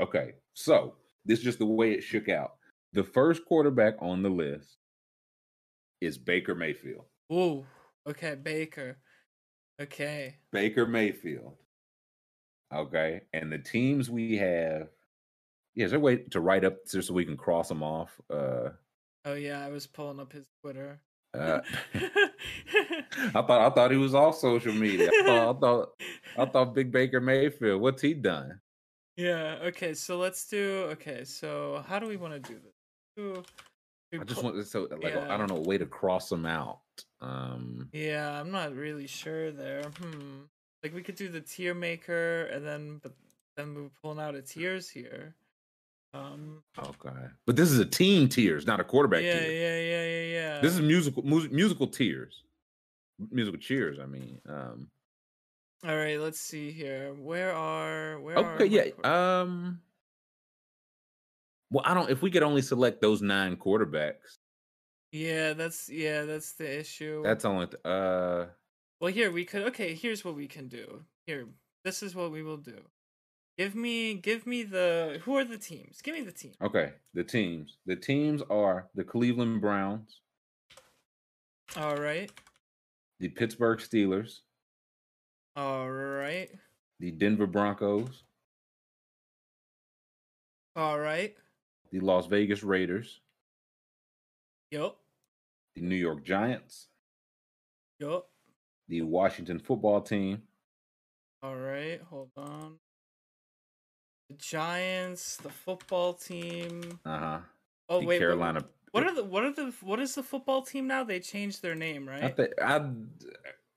Okay, 0.00 0.32
so 0.52 0.96
this 1.24 1.38
is 1.38 1.44
just 1.44 1.58
the 1.58 1.64
way 1.66 1.92
it 1.92 2.02
shook 2.02 2.28
out. 2.28 2.56
The 2.94 3.04
first 3.04 3.44
quarterback 3.44 3.96
on 4.00 4.22
the 4.22 4.30
list 4.30 4.78
is 6.00 6.18
Baker 6.18 6.54
Mayfield. 6.54 7.06
Ooh. 7.32 7.66
Okay, 8.06 8.34
Baker. 8.34 8.98
Okay. 9.80 10.40
Baker 10.52 10.86
Mayfield. 10.86 11.58
Okay, 12.72 13.22
and 13.32 13.52
the 13.52 13.58
teams 13.58 14.10
we 14.10 14.36
have. 14.38 14.90
Yeah, 15.74 15.86
is 15.86 15.92
there 15.92 15.98
a 16.00 16.02
way 16.02 16.18
to 16.18 16.40
write 16.40 16.64
up 16.64 16.86
just 16.86 17.08
so 17.08 17.14
we 17.14 17.24
can 17.24 17.36
cross 17.36 17.68
them 17.68 17.82
off? 17.82 18.20
Uh, 18.30 18.70
Oh 19.26 19.34
yeah, 19.34 19.62
I 19.64 19.68
was 19.68 19.86
pulling 19.86 20.18
up 20.20 20.32
his 20.32 20.48
Twitter. 20.62 21.02
uh 21.34 21.60
I 21.94 23.30
thought 23.32 23.50
I 23.50 23.70
thought 23.74 23.90
he 23.90 23.96
was 23.96 24.14
off 24.14 24.36
social 24.36 24.72
media. 24.72 25.08
I 25.08 25.22
thought 25.24 25.56
I 25.56 25.60
thought, 25.60 25.88
I 26.36 26.44
thought 26.46 26.74
Big 26.74 26.92
Baker 26.92 27.20
Mayfield. 27.20 27.80
What's 27.82 28.02
he 28.02 28.14
done? 28.14 28.60
yeah. 29.16 29.58
Okay. 29.62 29.94
So 29.94 30.18
let's 30.18 30.46
do. 30.48 30.86
Okay. 30.92 31.24
So 31.24 31.84
how 31.86 31.98
do 31.98 32.06
we 32.06 32.16
want 32.16 32.34
to 32.34 32.40
do 32.40 32.58
this? 32.60 32.73
I 33.18 34.24
just 34.24 34.42
want 34.42 34.66
so 34.66 34.88
like 35.02 35.14
Yeah. 35.14 35.32
I 35.32 35.36
don't 35.36 35.48
know 35.50 35.56
a 35.56 35.60
way 35.60 35.78
to 35.78 35.86
cross 35.86 36.28
them 36.28 36.46
out. 36.46 36.80
Um, 37.20 37.88
Yeah, 37.92 38.40
I'm 38.40 38.50
not 38.50 38.74
really 38.74 39.06
sure 39.06 39.50
there. 39.50 39.82
Hmm. 39.98 40.42
Like 40.82 40.94
we 40.94 41.02
could 41.02 41.16
do 41.16 41.28
the 41.28 41.40
tier 41.40 41.74
maker 41.74 42.44
and 42.52 42.64
then 42.66 43.00
but 43.02 43.12
then 43.56 43.74
we're 43.74 43.90
pulling 44.02 44.20
out 44.20 44.34
a 44.34 44.42
tiers 44.42 44.88
here. 44.88 45.34
Um 46.12 46.62
okay, 46.78 47.10
but 47.46 47.56
this 47.56 47.70
is 47.72 47.78
a 47.80 47.84
team 47.84 48.28
tiers, 48.28 48.66
not 48.66 48.78
a 48.78 48.84
quarterback 48.84 49.22
yeah, 49.24 49.40
tier. 49.40 49.50
yeah, 49.50 49.78
yeah, 49.80 50.04
yeah, 50.04 50.54
yeah. 50.54 50.60
This 50.60 50.74
is 50.74 50.80
musical 50.80 51.24
mu- 51.24 51.48
musical 51.48 51.88
tiers, 51.88 52.44
musical 53.32 53.58
cheers. 53.58 53.98
I 53.98 54.06
mean, 54.06 54.40
um, 54.48 54.88
All 55.84 55.96
right, 55.96 56.20
let's 56.20 56.38
see 56.40 56.70
here. 56.70 57.14
Where 57.14 57.52
are 57.52 58.20
where 58.20 58.38
are 58.38 58.54
okay, 58.54 58.68
my 58.68 58.92
yeah. 59.02 59.40
Um, 59.40 59.80
well, 61.74 61.84
I 61.84 61.92
don't. 61.94 62.08
If 62.08 62.22
we 62.22 62.30
could 62.30 62.42
only 62.44 62.62
select 62.62 63.02
those 63.02 63.20
nine 63.20 63.56
quarterbacks, 63.56 64.38
Yeah, 65.12 65.52
that's 65.54 65.88
yeah, 65.88 66.22
that's 66.24 66.52
the 66.52 66.78
issue. 66.80 67.22
that's 67.24 67.44
only. 67.44 67.66
th- 67.66 67.84
Uh, 67.84 68.46
Well, 69.00 69.12
here 69.12 69.30
we 69.32 69.44
could. 69.44 69.62
Okay, 69.68 69.94
here's 69.94 70.24
what 70.24 70.36
we 70.36 70.46
can 70.46 70.68
do. 70.68 71.04
Here, 71.26 71.46
this 71.84 72.02
is 72.02 72.14
what 72.14 72.30
we 72.30 72.42
will 72.42 72.58
do. 72.58 72.80
Give 73.58 73.74
me, 73.74 74.14
give 74.14 74.46
me 74.46 74.62
the. 74.64 75.20
Who 75.24 75.36
are 75.36 75.44
the 75.44 75.58
teams? 75.58 76.00
Give 76.02 76.14
me 76.14 76.22
the 76.22 76.32
team. 76.32 76.54
okay, 76.62 76.92
the 77.12 77.24
teams. 77.24 77.78
The 77.86 77.96
teams 77.96 78.40
are 78.50 78.88
the 78.94 79.04
Cleveland 79.04 79.60
Browns, 79.60 80.20
All 81.76 81.96
right, 81.96 82.30
the 83.20 83.28
Pittsburgh 83.28 83.78
Steelers, 83.80 84.40
all 85.56 85.90
right, 85.90 86.50
the 87.00 87.10
Denver 87.12 87.46
Broncos, 87.46 88.24
all 90.76 90.98
right. 90.98 91.36
The 91.94 92.00
Las 92.00 92.26
Vegas 92.26 92.64
Raiders, 92.64 93.20
Yup, 94.72 94.98
the 95.76 95.80
New 95.80 95.94
York 95.94 96.24
Giants, 96.24 96.88
yup. 98.00 98.26
the 98.88 99.02
Washington 99.02 99.60
football 99.60 100.00
team, 100.00 100.42
All 101.40 101.54
right, 101.54 102.00
hold 102.10 102.30
on. 102.36 102.78
The 104.28 104.36
Giants, 104.36 105.36
the 105.36 105.50
football 105.50 106.14
team. 106.14 106.98
uh 107.06 107.18
huh, 107.18 107.38
Oh 107.88 108.00
the 108.00 108.06
wait, 108.06 108.18
Carolina. 108.18 108.64
What 108.90 109.04
are 109.04 109.14
the 109.14 109.22
what 109.22 109.44
are 109.44 109.52
the 109.52 109.72
what 109.82 110.00
is 110.00 110.16
the 110.16 110.22
football 110.24 110.62
team 110.62 110.88
now? 110.88 111.04
They 111.04 111.20
changed 111.20 111.62
their 111.62 111.76
name, 111.76 112.08
I 112.08 112.12
right? 112.12 112.50
I, 112.60 112.80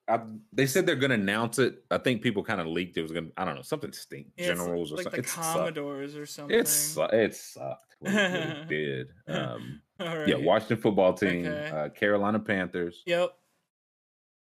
I, 0.10 0.22
they 0.54 0.66
said 0.68 0.86
they're 0.86 0.96
gonna 0.96 1.16
announce 1.16 1.60
it. 1.60 1.84
I 1.92 1.98
think 1.98 2.22
people 2.22 2.44
kind 2.44 2.62
of 2.62 2.68
leaked 2.68 2.98
it 2.98 3.02
was 3.02 3.12
gonna. 3.12 3.28
I 3.36 3.44
don't 3.46 3.56
know 3.56 3.62
something 3.62 3.92
stink. 3.92 4.28
Yeah, 4.38 4.48
Generals 4.48 4.92
or 4.92 4.96
like 4.98 5.04
something. 5.04 5.22
the 5.22 5.28
It 5.28 5.30
sucked. 5.30 5.54
Commodores 5.58 6.16
or 6.16 6.26
something. 6.26 6.58
It 6.58 6.68
su- 6.68 7.02
it 7.04 7.36
sucked. 7.36 7.84
What 8.00 8.14
it, 8.14 8.68
did. 8.70 9.08
Um, 9.28 9.82
right. 10.00 10.28
Yeah, 10.28 10.36
Washington 10.36 10.78
football 10.78 11.14
team, 11.14 11.48
Okay. 11.48 11.70
uh, 11.76 11.90
Carolina 11.90 12.40
Panthers, 12.40 13.02
Yep. 13.08 13.32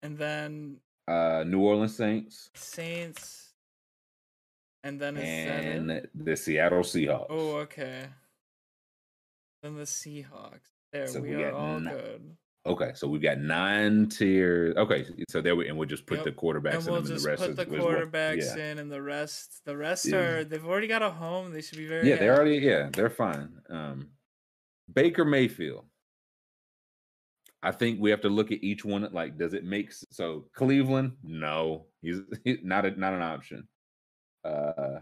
And 0.03 0.15
then 0.15 0.77
uh, 1.07 1.43
New 1.47 1.59
Orleans 1.61 1.95
Saints, 1.97 2.51
Saints. 2.53 3.45
And 4.83 5.01
then 5.01 5.17
and 5.17 6.07
the 6.13 6.37
Seattle 6.37 6.81
Seahawks. 6.81 7.25
Oh, 7.31 7.55
okay. 7.57 8.03
Then 9.63 9.75
the 9.75 9.83
Seahawks. 9.83 10.61
There, 10.93 11.07
So 11.07 11.19
we, 11.19 11.35
we 11.35 11.43
are 11.43 11.51
all 11.51 11.79
good. 11.79 12.37
Okay, 12.67 12.91
so 12.95 13.07
we've 13.07 13.21
got 13.21 13.37
nine 13.39 14.07
tiers. 14.09 14.75
Okay, 14.75 15.05
so 15.29 15.41
there 15.41 15.55
we 15.55 15.67
and 15.69 15.77
we'll 15.77 15.87
just 15.87 16.05
put 16.05 16.17
Yep. 16.17 16.25
the 16.25 16.31
quarterbacks 16.33 16.73
and 16.75 16.87
in 16.87 16.91
we'll 16.93 17.01
them, 17.01 17.05
and 17.05 17.07
just 17.07 17.23
the 17.23 17.29
rest 17.29 17.41
put 17.41 17.49
is, 17.51 17.55
the 17.55 17.61
is 17.63 17.69
what- 17.69 17.79
quarterbacks 17.81 18.57
yeah. 18.57 18.71
in, 18.71 18.79
and 18.79 18.91
the 18.91 19.01
rest, 19.01 19.61
the 19.65 19.77
rest 19.77 20.05
Yeah. 20.05 20.17
are 20.17 20.43
they've 20.43 20.65
already 20.65 20.87
got 20.87 21.01
a 21.01 21.09
home. 21.09 21.51
They 21.53 21.61
should 21.61 21.77
be 21.77 21.87
very 21.87 22.07
Yeah, 22.09 22.17
they're 22.17 22.35
already 22.35 22.57
yeah, 22.57 22.89
they're 22.91 23.09
fine. 23.09 23.61
Um 23.69 24.09
Baker 24.93 25.25
Mayfield. 25.25 25.85
I 27.63 27.71
think 27.71 27.99
we 27.99 28.11
have 28.11 28.21
to 28.21 28.29
look 28.29 28.51
at 28.51 28.63
each 28.63 28.85
one. 28.85 29.07
Like, 29.11 29.37
does 29.37 29.53
it 29.53 29.63
make 29.65 29.91
so? 30.11 30.45
Cleveland, 30.53 31.13
no, 31.23 31.87
he's 32.01 32.19
not 32.63 32.85
a, 32.85 32.91
not 32.91 33.13
an 33.13 33.21
option. 33.21 33.67
Uh 34.43 34.99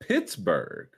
Pittsburgh. 0.00 0.88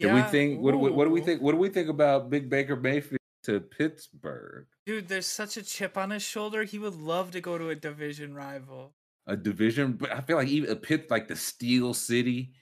Do 0.00 0.14
we 0.14 0.22
think? 0.22 0.60
What, 0.60 0.72
do 0.72 0.78
we- 0.78 0.90
what 0.90 1.04
do 1.04 1.10
we 1.10 1.20
think? 1.20 1.42
What 1.42 1.52
do 1.52 1.58
we 1.58 1.68
think 1.68 1.88
about 1.88 2.30
Big 2.30 2.48
Baker 2.48 2.76
Mayfield 2.76 3.18
to 3.44 3.60
Pittsburgh? 3.60 4.66
Dude, 4.86 5.08
there's 5.08 5.26
such 5.26 5.56
a 5.56 5.62
chip 5.62 5.96
on 5.98 6.10
his 6.10 6.22
shoulder. 6.22 6.62
He 6.64 6.78
would 6.78 6.94
love 6.94 7.30
to 7.32 7.40
go 7.40 7.58
to 7.58 7.70
a 7.70 7.74
division 7.74 8.34
rival. 8.34 8.94
A 9.26 9.36
division, 9.36 9.92
but 9.92 10.10
I 10.12 10.20
feel 10.20 10.36
like 10.36 10.48
even 10.48 10.70
a 10.70 10.76
pit 10.76 11.10
like 11.10 11.28
the 11.28 11.36
Steel 11.36 11.92
City, 11.94 12.52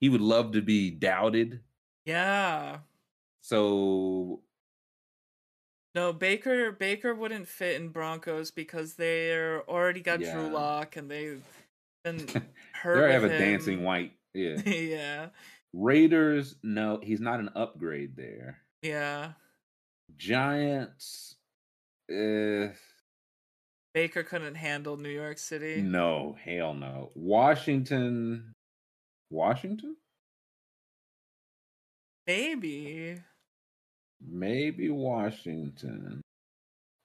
he 0.00 0.08
would 0.08 0.20
love 0.20 0.52
to 0.52 0.62
be 0.62 0.90
doubted. 0.90 1.60
Yeah. 2.04 2.78
So 3.42 4.40
No, 5.94 6.12
Baker 6.12 6.72
Baker 6.72 7.14
wouldn't 7.14 7.46
fit 7.48 7.80
in 7.80 7.90
Broncos 7.90 8.50
because 8.50 8.94
they're 8.94 9.62
already 9.68 10.00
got 10.00 10.20
Yeah. 10.20 10.32
Drew 10.34 10.48
Lock 10.48 10.96
and 10.96 11.10
they've 11.10 11.44
been 12.02 12.26
hurt. 12.72 13.06
they 13.06 13.12
have 13.12 13.24
a 13.24 13.28
him. 13.30 13.38
dancing 13.40 13.82
white. 13.84 14.12
Yeah. 14.34 14.60
yeah. 14.66 15.26
Raiders, 15.72 16.56
no, 16.62 17.00
he's 17.02 17.20
not 17.20 17.40
an 17.40 17.50
upgrade 17.54 18.16
there. 18.16 18.58
Yeah. 18.82 19.32
Giants, 20.16 21.36
uh, 22.10 22.68
Baker 23.94 24.22
couldn't 24.22 24.54
handle 24.54 24.96
New 24.96 25.08
York 25.10 25.38
City. 25.38 25.82
no, 25.82 26.36
hell 26.42 26.72
no. 26.74 27.10
Washington, 27.14 28.54
Washington, 29.30 29.96
Maybe. 32.26 33.16
maybe 34.26 34.90
Washington. 34.90 36.20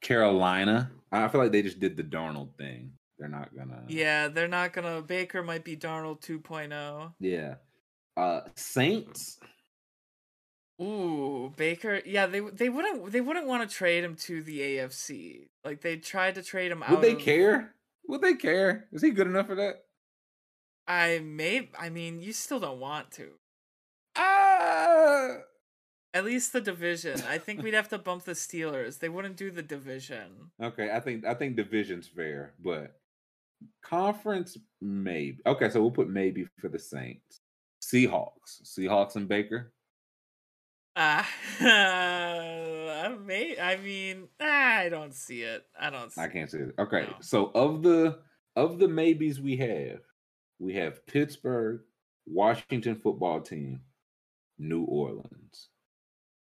Carolina, 0.02 0.91
I 1.11 1.30
feel 1.30 1.41
like 1.41 1.53
they 1.53 1.61
just 1.61 1.80
did 1.80 1.95
the 1.95 2.03
Darnold 2.03 2.56
thing. 2.57 2.91
They're 3.18 3.30
not 3.30 3.56
gonna. 3.56 3.84
Yeah, 3.88 4.27
they're 4.27 4.48
not 4.49 4.73
gonna 4.73 5.02
Baker 5.02 5.41
might 5.41 5.64
be 5.64 5.77
Darnold 5.77 6.18
oh. 6.30 6.40
2.0. 6.40 7.14
yeah. 7.19 7.56
Uh, 8.15 8.41
Saints, 8.56 9.40
Ooh, 10.81 11.53
Baker. 11.56 12.02
Yeah, 12.06 12.26
they 12.27 12.40
they 12.40 12.69
wouldn't 12.69 13.11
they 13.11 13.22
wouldn't 13.22 13.48
want 13.48 13.68
to 13.68 13.76
trade 13.76 14.03
him 14.03 14.15
to 14.18 14.41
the 14.44 14.60
AFC. 14.60 15.48
Like 15.64 15.81
they 15.81 15.98
tried 15.98 16.35
to 16.35 16.44
trade 16.44 16.72
him 16.72 16.84
out. 16.84 16.91
would 16.91 17.02
they 17.02 17.14
of- 17.14 17.19
care? 17.19 17.73
Would 18.07 18.22
they 18.22 18.34
care? 18.35 18.88
Is 18.91 19.02
he 19.02 19.11
good 19.11 19.27
enough 19.27 19.48
for 19.48 19.56
that? 19.56 19.85
I 20.88 21.19
may. 21.19 21.69
I 21.80 21.90
mean, 21.90 22.19
you 22.19 22.34
still 22.34 22.60
don't 22.60 22.80
want 22.80 23.11
to. 23.11 23.30
Ah. 24.18 25.38
At 26.14 26.26
least 26.26 26.53
the 26.53 26.61
division. 26.61 27.22
I 27.27 27.38
think 27.38 27.64
we'd 27.64 27.73
have 27.73 27.90
to 27.90 27.98
bump 27.99 28.26
the 28.26 28.34
Steelers. 28.34 28.99
They 28.99 29.10
wouldn't 29.10 29.38
do 29.38 29.49
the 29.49 29.64
division. 29.64 30.52
Okay, 30.61 30.91
I 30.91 30.99
think 30.99 31.26
I 31.26 31.34
think 31.34 31.56
division's 31.56 32.07
fair, 32.07 32.53
but 32.64 32.99
conference 33.84 34.57
maybe. 34.81 35.38
Okay, 35.45 35.69
so 35.69 35.81
we'll 35.81 35.91
put 35.91 36.10
maybe 36.10 36.45
for 36.60 36.68
the 36.68 36.80
Saints. 36.80 37.40
Seahawks, 37.94 38.61
Seahawks 38.64 39.15
and 39.15 39.28
Baker. 39.28 39.72
Ah, 40.95 41.28
I 41.60 43.15
may. 43.26 43.57
I 43.60 43.78
mean, 43.78 44.28
I 44.40 44.90
don't 44.90 45.14
see 45.14 45.41
it. 45.44 45.64
I 45.80 45.90
don't. 45.90 46.11
See 46.11 46.22
I 46.22 46.28
can't 46.28 46.49
say 46.49 46.60
it. 46.60 46.76
Okay, 46.80 47.02
No. 47.03 47.15
so 47.22 47.52
of 47.53 47.84
the 47.84 48.20
of 48.56 48.80
the 48.80 48.88
maybes 48.88 49.40
we 49.40 49.57
have, 49.57 49.99
we 50.60 50.74
have 50.76 51.06
Pittsburgh, 51.07 51.82
Washington 52.26 52.95
football 52.95 53.41
team, 53.41 53.82
New 54.60 54.84
Orleans. 54.84 55.70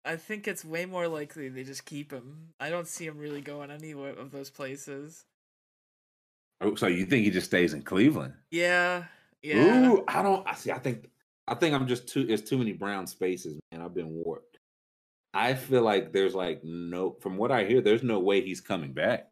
I 0.05 0.17
think 0.17 0.49
it's 0.49 0.65
way 0.65 0.85
more 0.85 1.07
likely 1.07 1.49
they 1.49 1.63
just 1.63 1.85
keep 1.85 2.11
him. 2.13 2.49
I 2.59 2.71
don't 2.71 2.89
see 2.89 3.07
him 3.07 3.19
really 3.19 3.41
going 3.41 3.71
anywhere 3.71 4.11
of 4.13 4.33
those 4.33 4.51
places. 4.51 5.25
Oh, 6.61 6.75
so 6.75 6.89
you 6.89 7.07
think 7.07 7.25
he 7.25 7.31
just 7.31 7.47
stays 7.47 7.73
in 7.75 7.83
Cleveland? 7.83 8.35
Yeah, 8.51 9.05
yeah. 9.43 9.89
Ooh, 9.89 10.05
I 10.09 10.23
don't. 10.23 10.47
I 10.47 10.55
see. 10.55 10.73
I 10.73 10.79
think. 10.79 11.09
I 11.53 11.55
think 11.55 11.75
I'm 11.75 11.87
just 11.87 12.09
too. 12.09 12.25
It's 12.29 12.49
too 12.49 12.57
many 12.57 12.73
brown 12.73 13.07
spaces, 13.07 13.61
man. 13.71 13.83
I've 13.83 13.95
been 13.95 14.09
warped. 14.09 14.57
I 15.35 15.53
feel 15.53 15.83
like 15.83 16.11
there's 16.13 16.35
like 16.35 16.65
no. 16.65 17.17
From 17.21 17.37
what 17.37 17.53
I 17.53 17.65
hear, 17.65 17.83
there's 17.83 18.03
no 18.03 18.19
way 18.19 18.41
he's 18.41 18.63
coming 18.63 18.93
back. 18.95 19.29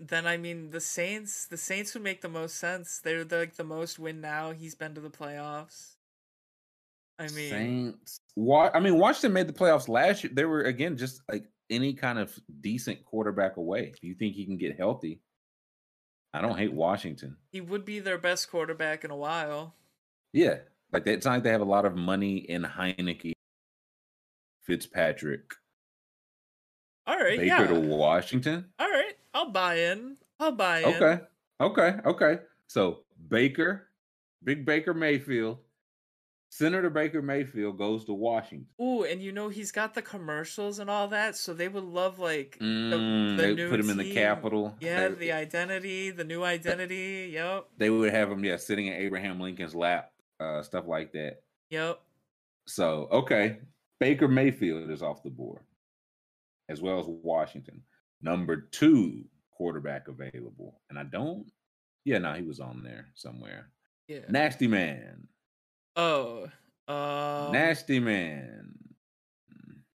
Then 0.00 0.26
I 0.26 0.36
mean, 0.38 0.70
the 0.70 0.80
Saints. 0.80 1.46
The 1.46 1.56
Saints 1.56 1.94
would 1.94 2.02
make 2.02 2.22
the 2.22 2.28
most 2.28 2.56
sense. 2.56 2.98
They're 2.98 3.22
the, 3.22 3.38
like 3.38 3.54
the 3.54 3.62
most 3.62 4.00
win 4.00 4.20
now. 4.20 4.50
He's 4.50 4.74
been 4.74 4.94
to 4.96 5.00
the 5.00 5.10
playoffs. 5.10 5.94
I 7.20 7.28
mean, 7.28 7.50
Saints. 7.50 8.16
Wa- 8.34 8.70
I 8.74 8.80
mean, 8.80 8.98
Washington 8.98 9.32
made 9.34 9.46
the 9.46 9.52
playoffs 9.52 9.88
last 9.88 10.24
year. 10.24 10.32
They 10.34 10.44
were 10.44 10.62
again 10.62 10.96
just 10.96 11.20
like 11.30 11.44
any 11.70 11.94
kind 11.94 12.18
of 12.18 12.36
decent 12.60 13.04
quarterback 13.04 13.58
away. 13.58 13.92
If 13.94 14.02
you 14.02 14.14
think 14.14 14.34
he 14.34 14.44
can 14.44 14.56
get 14.56 14.76
healthy, 14.76 15.20
I 16.34 16.40
don't 16.40 16.58
hate 16.58 16.72
Washington. 16.72 17.36
he 17.52 17.60
would 17.60 17.84
be 17.84 18.00
their 18.00 18.18
best 18.18 18.50
quarterback 18.50 19.04
in 19.04 19.12
a 19.12 19.16
while. 19.16 19.74
Yeah, 20.32 20.58
like 20.92 21.04
they- 21.04 21.14
it's 21.14 21.26
not 21.26 21.32
like 21.34 21.42
they 21.42 21.50
have 21.50 21.60
a 21.60 21.64
lot 21.64 21.84
of 21.84 21.94
money 21.96 22.36
in 22.38 22.62
Heinicke, 22.62 23.32
Fitzpatrick, 24.64 25.54
All 27.06 27.16
right, 27.18 27.38
Baker 27.38 27.46
yeah. 27.46 27.66
to 27.66 27.80
Washington. 27.80 28.66
All 28.78 28.88
right, 28.88 29.14
I'll 29.34 29.50
buy 29.50 29.76
in. 29.76 30.16
I'll 30.38 30.52
buy 30.52 30.80
in. 30.80 30.84
Okay. 30.94 31.20
Okay. 31.60 31.96
Okay. 32.04 32.38
So 32.68 33.00
Baker, 33.28 33.88
Big 34.44 34.64
Baker 34.64 34.94
Mayfield, 34.94 35.58
Senator 36.48 36.90
Baker 36.90 37.22
Mayfield 37.22 37.76
goes 37.78 38.04
to 38.04 38.12
Washington. 38.12 38.66
Ooh, 38.80 39.02
and 39.04 39.20
you 39.22 39.32
know 39.32 39.48
he's 39.48 39.72
got 39.72 39.94
the 39.94 40.02
commercials 40.02 40.78
and 40.78 40.88
all 40.90 41.08
that, 41.08 41.34
so 41.36 41.54
they 41.54 41.68
would 41.68 41.82
love 41.84 42.18
like 42.18 42.56
the, 42.58 42.64
Mm, 42.64 43.36
the 43.36 43.42
they 43.42 43.54
new 43.54 43.68
put 43.70 43.80
him 43.80 43.90
in 43.90 43.96
the. 43.98 44.12
Capitol. 44.14 44.76
Yeah, 44.80 45.08
They- 45.08 45.14
the 45.14 45.32
identity, 45.32 46.10
the 46.10 46.24
new 46.24 46.44
identity. 46.44 47.30
Yep, 47.32 47.68
they 47.78 47.90
would 47.90 48.12
have 48.12 48.30
him, 48.30 48.44
yeah, 48.44 48.56
sitting 48.56 48.86
in 48.86 48.92
Abraham 48.94 49.40
Lincoln's 49.40 49.74
lap, 49.74 50.11
uh, 50.42 50.62
stuff 50.62 50.86
like 50.86 51.12
that. 51.12 51.42
yep. 51.70 52.00
So, 52.66 53.08
okay, 53.10 53.58
Baker 53.98 54.28
Mayfield 54.28 54.88
is 54.90 55.02
off 55.02 55.22
the 55.22 55.30
board, 55.30 55.62
as 56.68 56.80
well 56.80 56.98
as 57.00 57.06
Washington. 57.08 57.82
Number 58.20 58.56
two 58.56 59.24
quarterback 59.50 60.06
available, 60.08 60.80
and 60.90 60.98
I 60.98 61.02
don't. 61.04 61.50
Yeah, 62.04 62.18
no, 62.18 62.32
he 62.34 62.42
was 62.42 62.60
on 62.60 62.82
there 62.84 63.08
somewhere. 63.14 63.68
Yeah. 64.08 64.20
Nasty 64.28 64.66
man, 64.68 65.26
Oh, 65.96 66.48
um, 66.88 67.52
nasty 67.52 67.98
man. 68.00 68.74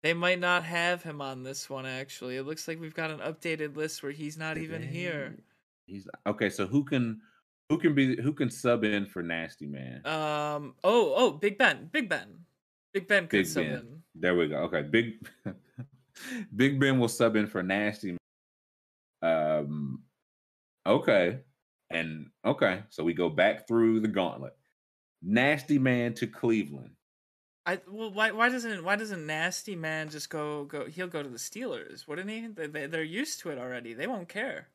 they 0.02 0.12
might 0.14 0.40
not 0.40 0.62
have 0.64 1.02
him 1.02 1.20
on 1.22 1.42
this 1.42 1.68
one. 1.70 1.86
Actually, 1.86 2.36
it 2.36 2.44
looks 2.46 2.68
like 2.68 2.80
we've 2.80 2.94
got 2.94 3.10
an 3.10 3.18
updated 3.20 3.76
list 3.76 4.02
where 4.02 4.12
he's 4.12 4.36
not 4.36 4.58
even 4.58 4.82
here. 4.82 5.36
He's 5.86 6.06
okay. 6.26 6.50
So 6.50 6.66
who 6.66 6.84
can 6.84 7.20
who 7.68 7.78
can 7.78 7.94
be 7.94 8.20
who 8.20 8.32
can 8.32 8.50
sub 8.50 8.84
in 8.84 9.06
for 9.06 9.22
Nasty 9.22 9.66
Man? 9.66 10.06
Um. 10.06 10.74
Oh. 10.84 11.14
Oh. 11.16 11.30
Big 11.32 11.58
Ben. 11.58 11.88
Big 11.92 12.08
Ben. 12.08 12.44
Big 12.92 13.06
Ben 13.06 13.24
could 13.24 13.30
Big 13.30 13.46
sub 13.46 13.64
Ben. 13.64 13.72
in. 13.74 14.02
There 14.14 14.34
we 14.36 14.48
go. 14.48 14.56
Okay, 14.64 14.82
big 14.82 15.26
Big 16.56 16.80
Ben 16.80 16.98
will 16.98 17.08
sub 17.08 17.36
in 17.36 17.46
for 17.46 17.62
Nasty. 17.62 18.16
Man. 19.22 19.58
Um. 19.58 20.02
Okay, 20.86 21.40
and 21.90 22.30
okay, 22.44 22.82
so 22.88 23.04
we 23.04 23.12
go 23.12 23.28
back 23.28 23.68
through 23.68 24.00
the 24.00 24.08
gauntlet. 24.08 24.56
Nasty 25.22 25.78
Man 25.78 26.14
to 26.14 26.26
Cleveland. 26.26 26.90
I 27.66 27.80
well, 27.86 28.10
why 28.10 28.30
why 28.30 28.48
doesn't 28.48 28.82
why 28.82 28.96
doesn't 28.96 29.26
Nasty 29.26 29.76
Man 29.76 30.08
just 30.08 30.30
go 30.30 30.64
go? 30.64 30.86
He'll 30.86 31.08
go 31.08 31.22
to 31.22 31.28
the 31.28 31.36
Steelers, 31.36 32.08
wouldn't 32.08 32.30
he? 32.30 32.46
They, 32.46 32.66
they 32.66 32.86
they're 32.86 33.02
used 33.02 33.40
to 33.40 33.50
it 33.50 33.58
already. 33.58 33.92
They 33.92 34.06
won't 34.06 34.28
care. 34.28 34.68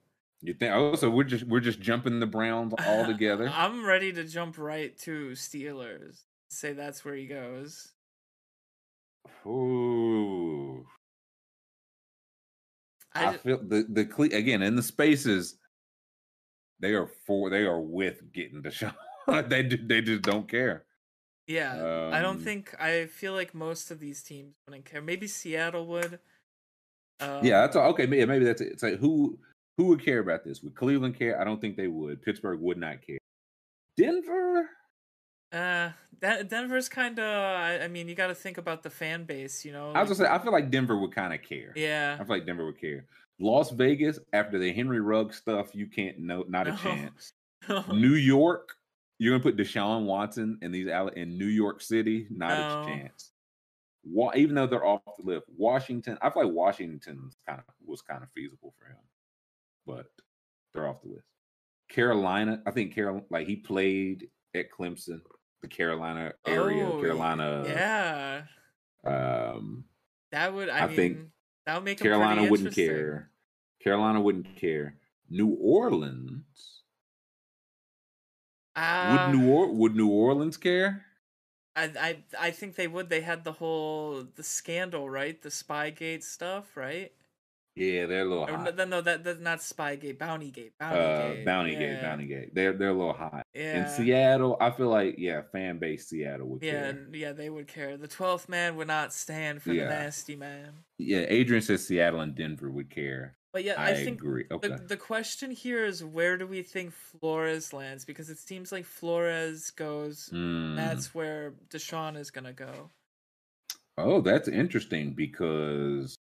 You 0.44 0.54
think? 0.54 0.74
Oh, 0.74 0.96
so 0.96 1.10
we're 1.10 1.24
just 1.24 1.46
we're 1.46 1.62
just 1.62 1.80
jumping 1.80 2.20
the 2.20 2.28
Browns 2.28 2.74
all 2.86 3.06
together. 3.06 3.50
I'm 3.56 3.86
ready 3.86 4.12
to 4.12 4.26
jump 4.26 4.58
right 4.58 4.96
to 5.00 5.30
Steelers. 5.32 6.24
Say 6.50 6.74
that's 6.74 7.06
where 7.06 7.16
he 7.16 7.28
goes. 7.28 7.94
Ooh. 9.46 10.86
I, 13.16 13.28
I 13.28 13.38
feel 13.38 13.60
the 13.64 13.86
the 13.88 14.36
again 14.36 14.62
in 14.62 14.76
the 14.76 14.84
spaces. 14.84 15.56
They 16.82 16.92
are 16.92 17.08
for 17.26 17.50
they 17.50 17.62
are 17.62 17.80
with 17.80 18.34
getting 18.34 18.62
the 18.62 18.72
shot. 18.72 18.98
they 19.48 19.64
do, 19.64 19.78
they 19.78 20.02
just 20.02 20.24
don't 20.24 20.50
care. 20.50 20.84
yeah, 21.48 22.10
I 22.12 22.22
don't 22.22 22.38
um, 22.38 22.44
think 22.44 22.76
I 22.82 23.06
feel 23.06 23.32
like 23.32 23.56
most 23.56 23.92
of 23.92 24.02
these 24.02 24.22
teams 24.22 24.56
wouldn't 24.68 24.84
care. 24.84 25.02
Maybe 25.02 25.28
Seattle 25.28 25.88
would. 25.88 26.20
Um, 27.22 27.46
yeah, 27.46 27.62
that's 27.62 27.78
all. 27.78 27.92
okay. 27.92 28.08
Maybe, 28.08 28.26
maybe 28.26 28.44
that's 28.44 28.60
it. 28.60 28.74
It's 28.74 28.84
like 28.84 29.00
who 29.00 29.40
who 29.78 29.86
would 29.86 30.04
care 30.04 30.20
about 30.20 30.44
this? 30.44 30.62
Would 30.64 30.76
Cleveland 30.76 31.18
care? 31.18 31.40
I 31.40 31.44
don't 31.44 31.60
think 31.62 31.76
they 31.78 31.88
would. 31.88 32.22
Pittsburgh 32.22 32.60
would 32.62 32.78
not 32.78 33.02
care. 33.06 33.18
Denver, 33.98 34.70
Uh, 35.52 35.92
that 36.22 36.50
Denver's 36.50 36.90
kind 36.90 37.20
of. 37.20 37.26
I, 37.26 37.82
I 37.84 37.88
mean, 37.88 38.08
you 38.08 38.16
got 38.16 38.28
to 38.28 38.36
think 38.36 38.58
about 38.58 38.82
the 38.84 38.90
fan 38.90 39.24
base. 39.26 39.64
You 39.64 39.72
know. 39.72 39.92
I 39.92 40.02
was 40.02 40.10
gonna 40.18 40.28
say, 40.28 40.34
I 40.34 40.40
feel 40.40 40.52
like 40.52 40.72
Denver 40.72 40.98
would 40.98 41.14
kind 41.14 41.34
of 41.34 41.42
care. 41.44 41.74
Yeah. 41.76 42.18
I 42.20 42.24
feel 42.24 42.36
like 42.38 42.46
Denver 42.46 42.66
would 42.66 42.80
care. 42.82 43.06
Las 43.40 43.72
Vegas, 43.72 44.20
after 44.32 44.58
the 44.58 44.72
Henry 44.74 45.02
Rugg 45.02 45.34
stuff, 45.34 45.76
you 45.76 45.88
can't 45.88 46.20
know, 46.20 46.44
not 46.48 46.68
a 46.68 46.72
No. 46.72 46.78
chance. 46.78 47.34
New 47.92 48.16
York, 48.16 48.76
you're 49.20 49.32
gonna 49.38 49.44
put 49.44 49.58
Deshaun 49.58 50.06
Watson 50.06 50.58
in 50.62 50.72
these 50.72 50.88
in 51.16 51.38
New 51.38 51.46
York 51.48 51.82
City, 51.82 52.28
not 52.30 52.50
No. 52.58 52.82
a 52.82 52.86
chance. 52.96 53.32
Wa- 54.06 54.34
even 54.36 54.56
though 54.56 54.68
they're 54.68 54.86
off 54.86 55.02
the 55.18 55.24
lift, 55.26 55.48
Washington, 55.56 56.18
I 56.22 56.30
feel 56.30 56.46
like 56.46 56.54
Washington's 56.54 57.38
kind 57.48 57.60
of 57.60 57.66
was 57.86 58.02
kind 58.02 58.22
of 58.24 58.30
feasible 58.32 58.74
for 58.80 58.86
him, 58.88 58.98
but 59.86 60.06
they're 60.74 60.88
off 60.88 61.02
the 61.02 61.10
list. 61.10 61.26
Carolina, 61.90 62.62
I 62.66 62.72
think 62.72 62.94
Carol 62.96 63.26
like 63.30 63.48
he 63.48 63.56
played 63.58 64.30
at 64.56 64.72
Clemson, 64.72 65.22
the 65.62 65.68
Carolina 65.68 66.34
area, 66.48 66.88
Oh, 66.88 67.00
Carolina. 67.02 67.64
Yeah. 67.68 68.42
Um, 69.06 69.86
That 70.32 70.54
would. 70.54 70.70
I, 70.70 70.80
I 70.80 70.88
mean, 70.88 70.96
think 70.96 71.18
that 71.66 71.76
would 71.76 71.84
make 71.84 72.00
Carolina 72.00 72.50
wouldn't 72.50 72.74
care. 72.74 73.30
Carolina 73.84 74.22
wouldn't 74.22 74.56
care. 74.56 74.96
New 75.30 75.50
Orleans 75.60 76.82
Uh, 78.76 79.28
would 79.32 79.38
New 79.38 79.52
or- 79.52 79.72
would 79.72 79.96
New 79.96 80.10
Orleans 80.10 80.58
care? 80.58 81.06
I, 81.76 81.84
I 82.00 82.18
I 82.48 82.52
think 82.52 82.76
they 82.76 82.88
would. 82.88 83.10
They 83.10 83.22
had 83.22 83.44
the 83.44 83.52
whole 83.54 84.24
the 84.36 84.44
scandal, 84.44 85.10
right? 85.10 85.42
The 85.42 85.50
Spygate 85.50 86.24
stuff, 86.24 86.76
right? 86.78 87.12
Yeah, 87.76 88.06
they're 88.06 88.22
a 88.22 88.26
little 88.26 88.44
Or, 88.44 88.56
hot. 88.58 88.76
no, 88.76 88.86
no, 88.86 89.02
that 89.02 89.24
that's 89.24 89.40
not 89.40 89.60
Spygate. 89.60 90.18
Bountygate. 90.18 90.72
Uh, 90.80 90.92
Bountygate. 90.94 91.46
Bounty 91.46 91.76
Gate, 91.76 91.92
yeah. 91.94 92.02
Bounty 92.02 92.26
Gate. 92.28 92.54
They're 92.54 92.74
they're 92.74 92.90
a 92.90 92.94
little 92.94 93.14
hot. 93.14 93.48
Yeah. 93.56 93.84
In 93.84 93.90
Seattle, 93.90 94.58
I 94.62 94.70
feel 94.72 94.90
like 94.90 95.16
yeah, 95.18 95.42
fan 95.52 95.80
base 95.80 96.08
Seattle 96.08 96.48
would 96.50 96.62
Yeah, 96.64 96.92
care. 96.92 97.08
yeah, 97.14 97.32
they 97.32 97.50
would 97.50 97.68
care. 97.68 97.98
The 97.98 98.08
twelfth 98.08 98.48
man 98.48 98.76
would 98.76 98.88
not 98.88 99.12
stand 99.14 99.64
for 99.64 99.74
Yeah. 99.74 99.86
the 99.86 99.90
nasty 99.90 100.36
man. 100.36 100.74
Yeah, 101.00 101.26
Adrian 101.28 101.64
says 101.64 101.88
Seattle 101.88 102.20
and 102.22 102.36
Denver 102.36 102.70
would 102.70 102.90
care. 102.92 103.36
But 103.54 103.64
yeah, 103.64 103.76
I, 103.80 103.92
I, 103.92 103.94
think 104.04 104.20
agree. 104.20 104.46
Okay. 104.52 104.68
the 104.68 104.78
the 104.78 104.98
question 104.98 105.50
here 105.52 105.86
is 105.86 106.04
where 106.04 106.38
do 106.38 106.46
we 106.48 106.62
think 106.64 106.92
Flores 106.94 107.72
lands? 107.74 108.04
Because 108.06 108.30
it 108.30 108.40
seems 108.40 108.72
like 108.72 108.86
Flores 108.86 109.72
goes. 109.72 110.30
Mm. 110.34 110.76
That's 110.76 111.14
where 111.16 111.54
Deshaun 111.70 112.18
is 112.18 112.30
gonna 112.32 112.54
go. 112.54 112.90
Oh, 113.98 114.22
that's 114.22 114.48
interesting 114.48 115.14
because, 115.14 116.16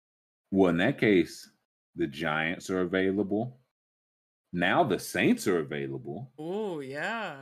well, 0.52 0.70
in 0.70 0.78
that 0.78 0.98
case, 1.00 1.50
the 1.96 2.08
Giants 2.08 2.70
are 2.70 2.82
available. 2.82 3.60
Now 4.52 4.84
the 4.84 5.00
Saints 5.00 5.48
are 5.48 5.60
available. 5.60 6.32
Oh 6.40 6.80
yeah, 6.80 7.36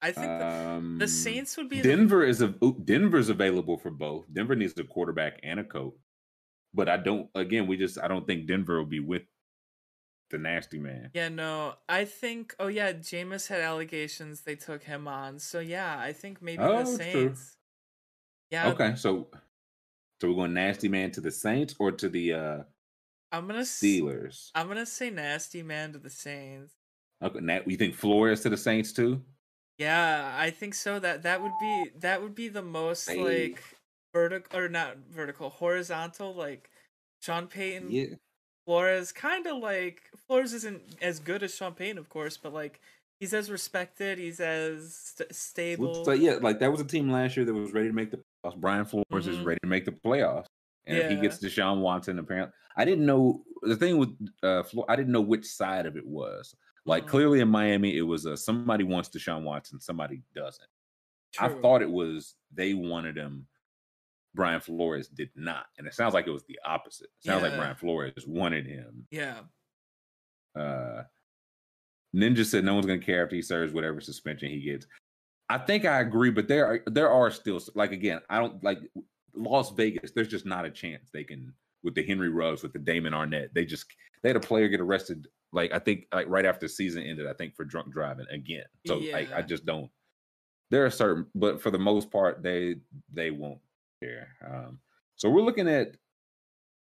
I 0.00 0.12
think 0.12 0.26
the, 0.38 0.46
Um, 0.46 0.98
the 0.98 1.08
Saints 1.08 1.56
would 1.56 1.68
be 1.68 1.80
the 1.82 1.88
Denver 1.88 2.24
is 2.24 2.40
a 2.40 2.48
Denver's 2.84 3.28
available 3.28 3.76
for 3.78 3.90
both. 3.90 4.24
Denver 4.32 4.56
needs 4.56 4.78
a 4.78 4.84
quarterback 4.84 5.38
and 5.42 5.60
a 5.60 5.64
coach, 5.64 5.94
but 6.72 6.88
I 6.88 6.96
don't. 6.96 7.28
Again, 7.34 7.66
we 7.66 7.76
just 7.76 7.98
I 7.98 8.08
don't 8.08 8.26
think 8.26 8.46
Denver 8.46 8.78
will 8.78 8.86
be 8.86 9.00
with 9.00 9.22
the 10.30 10.38
nasty 10.38 10.78
man. 10.78 11.10
Yeah, 11.12 11.28
no, 11.28 11.74
I 11.90 12.06
think. 12.06 12.54
Oh 12.58 12.68
yeah, 12.68 12.94
Jameis 12.94 13.48
had 13.48 13.60
allegations. 13.60 14.42
They 14.42 14.56
took 14.56 14.82
him 14.82 15.06
on. 15.06 15.38
So 15.38 15.60
yeah, 15.60 15.98
I 15.98 16.14
think 16.14 16.40
maybe 16.40 16.62
Oh, 16.62 16.72
the 16.72 16.80
it's 16.80 16.96
true. 16.96 17.12
Saints. 17.12 17.56
Yeah, 18.50 18.68
Okay, 18.70 18.94
so 18.96 19.28
so 20.22 20.28
we're 20.28 20.36
going 20.36 20.54
nasty 20.54 20.88
man 20.88 21.10
to 21.10 21.20
the 21.20 21.32
Saints 21.32 21.74
or 21.80 21.90
to 21.90 22.08
the 22.08 22.32
uh 22.32 22.58
I'm 23.32 23.48
gonna. 23.48 23.62
Steelers. 23.62 24.50
I'm 24.54 24.68
gonna 24.68 24.86
say 24.86 25.10
nasty 25.10 25.64
man 25.64 25.92
to 25.94 25.98
the 25.98 26.10
Saints. 26.10 26.74
Okay, 27.20 27.40
Nat, 27.40 27.68
you 27.68 27.76
think 27.76 27.96
Flores 27.96 28.42
to 28.42 28.48
the 28.48 28.56
Saints 28.56 28.92
too? 28.92 29.20
Yeah, 29.78 30.32
I 30.38 30.50
think 30.50 30.74
so. 30.74 31.00
That 31.00 31.24
that 31.24 31.42
would 31.42 31.58
be 31.60 31.86
that 31.98 32.22
would 32.22 32.36
be 32.36 32.48
the 32.48 32.62
most 32.62 33.08
Hey. 33.08 33.20
like 33.48 33.64
vertical 34.14 34.60
or 34.60 34.68
not 34.68 34.96
vertical, 35.10 35.50
horizontal. 35.50 36.32
Like 36.32 36.70
Sean 37.20 37.48
Payton, 37.48 37.90
yeah. 37.90 38.06
Flores, 38.64 39.10
kind 39.10 39.48
of 39.48 39.56
like 39.56 40.02
Flores 40.28 40.52
isn't 40.52 40.82
as 41.02 41.18
good 41.18 41.42
as 41.42 41.52
Sean 41.52 41.72
Payton, 41.72 41.98
of 41.98 42.08
course, 42.08 42.36
but 42.36 42.52
like 42.52 42.80
he's 43.18 43.34
as 43.34 43.50
respected. 43.50 44.18
He's 44.18 44.38
as 44.38 44.94
st- 45.16 45.34
stable. 45.34 46.04
So 46.04 46.12
yeah, 46.12 46.34
like 46.40 46.60
that 46.60 46.70
was 46.70 46.80
a 46.80 46.84
team 46.84 47.10
last 47.10 47.36
year 47.36 47.44
that 47.44 47.54
was 47.54 47.72
ready 47.72 47.88
to 47.88 47.94
make 47.94 48.12
the. 48.12 48.21
Brian 48.56 48.84
Flores 48.84 49.26
is 49.26 49.36
Mhm. 49.38 49.44
ready 49.44 49.60
to 49.62 49.68
make 49.68 49.84
the 49.84 49.92
playoffs, 49.92 50.46
and 50.86 50.96
if 50.98 51.08
he 51.08 51.14
Yeah. 51.16 51.22
gets 51.22 51.38
Deshaun 51.38 51.80
Watson, 51.80 52.18
apparently, 52.18 52.52
I 52.76 52.84
didn't 52.84 53.06
know 53.06 53.44
the 53.62 53.76
thing 53.76 53.98
with 53.98 54.10
uh, 54.42 54.62
Flo- 54.64 54.84
I 54.88 54.96
didn't 54.96 55.12
know 55.12 55.20
which 55.20 55.46
side 55.46 55.86
of 55.86 55.96
it 55.96 56.06
was. 56.06 56.54
Like 56.84 57.04
Mhm. 57.04 57.08
clearly 57.08 57.40
in 57.40 57.48
Miami, 57.48 57.96
it 57.96 58.02
was 58.02 58.26
uh, 58.26 58.34
somebody 58.36 58.82
wants 58.84 59.08
Deshaun 59.08 59.44
Watson, 59.44 59.80
somebody 59.80 60.22
doesn't. 60.34 60.68
I 61.38 61.48
thought 61.48 61.80
it 61.82 61.90
was 61.90 62.34
they 62.52 62.74
wanted 62.74 63.16
him. 63.16 63.46
Brian 64.34 64.60
Flores 64.60 65.08
did 65.08 65.30
not, 65.36 65.66
and 65.78 65.86
it 65.86 65.94
sounds 65.94 66.14
like 66.14 66.26
it 66.26 66.30
was 66.30 66.44
the 66.44 66.58
opposite. 66.64 67.10
It 67.18 67.24
sounds 67.26 67.42
like 67.42 67.54
Brian 67.54 67.76
Flores 67.76 68.26
wanted 68.26 68.66
him. 68.66 69.06
Yeah. 69.10 69.44
Uh, 70.54 71.04
Ninja 72.14 72.44
said 72.44 72.64
no 72.64 72.74
one's 72.74 72.86
going 72.86 73.00
to 73.00 73.06
care 73.06 73.22
after 73.24 73.36
he 73.36 73.42
serves 73.42 73.72
whatever 73.72 74.00
suspension 74.00 74.48
he 74.50 74.60
gets. 74.60 74.86
I 75.48 75.58
think 75.58 75.84
I 75.84 76.00
agree, 76.00 76.30
but 76.30 76.48
there 76.48 76.66
are 76.66 76.80
there 76.86 77.10
are 77.10 77.30
still 77.30 77.60
like 77.74 77.92
again, 77.92 78.20
I 78.30 78.38
don't 78.38 78.62
like 78.64 78.78
Las 79.34 79.70
Vegas. 79.70 80.12
There's 80.12 80.28
just 80.28 80.46
not 80.46 80.64
a 80.64 80.70
chance 80.70 81.10
they 81.12 81.24
can 81.24 81.52
with 81.82 81.94
the 81.94 82.04
Henry 82.04 82.28
Ruggs 82.30 82.62
with 82.62 82.72
the 82.72 82.78
Damon 82.78 83.12
Arnette. 83.12 83.52
They 83.52 83.64
just 83.64 83.86
they 84.22 84.28
had 84.28 84.36
a 84.36 84.40
player 84.40 84.68
get 84.68 84.80
arrested 84.80 85.26
like 85.52 85.72
I 85.72 85.78
think 85.78 86.06
like 86.12 86.28
right 86.28 86.46
after 86.46 86.66
the 86.66 86.72
season 86.72 87.02
ended. 87.02 87.26
I 87.26 87.34
think 87.34 87.54
for 87.54 87.64
drunk 87.64 87.92
driving 87.92 88.26
again. 88.30 88.64
So 88.86 88.98
like 88.98 89.32
I 89.32 89.42
just 89.42 89.66
don't. 89.66 89.90
There 90.70 90.86
are 90.86 90.90
certain, 90.90 91.26
but 91.34 91.60
for 91.60 91.70
the 91.70 91.78
most 91.78 92.10
part, 92.10 92.42
they 92.42 92.76
they 93.12 93.30
won't 93.30 93.60
care. 94.02 94.28
Um, 94.46 94.78
so 95.16 95.28
we're 95.28 95.42
looking 95.42 95.68
at. 95.68 95.96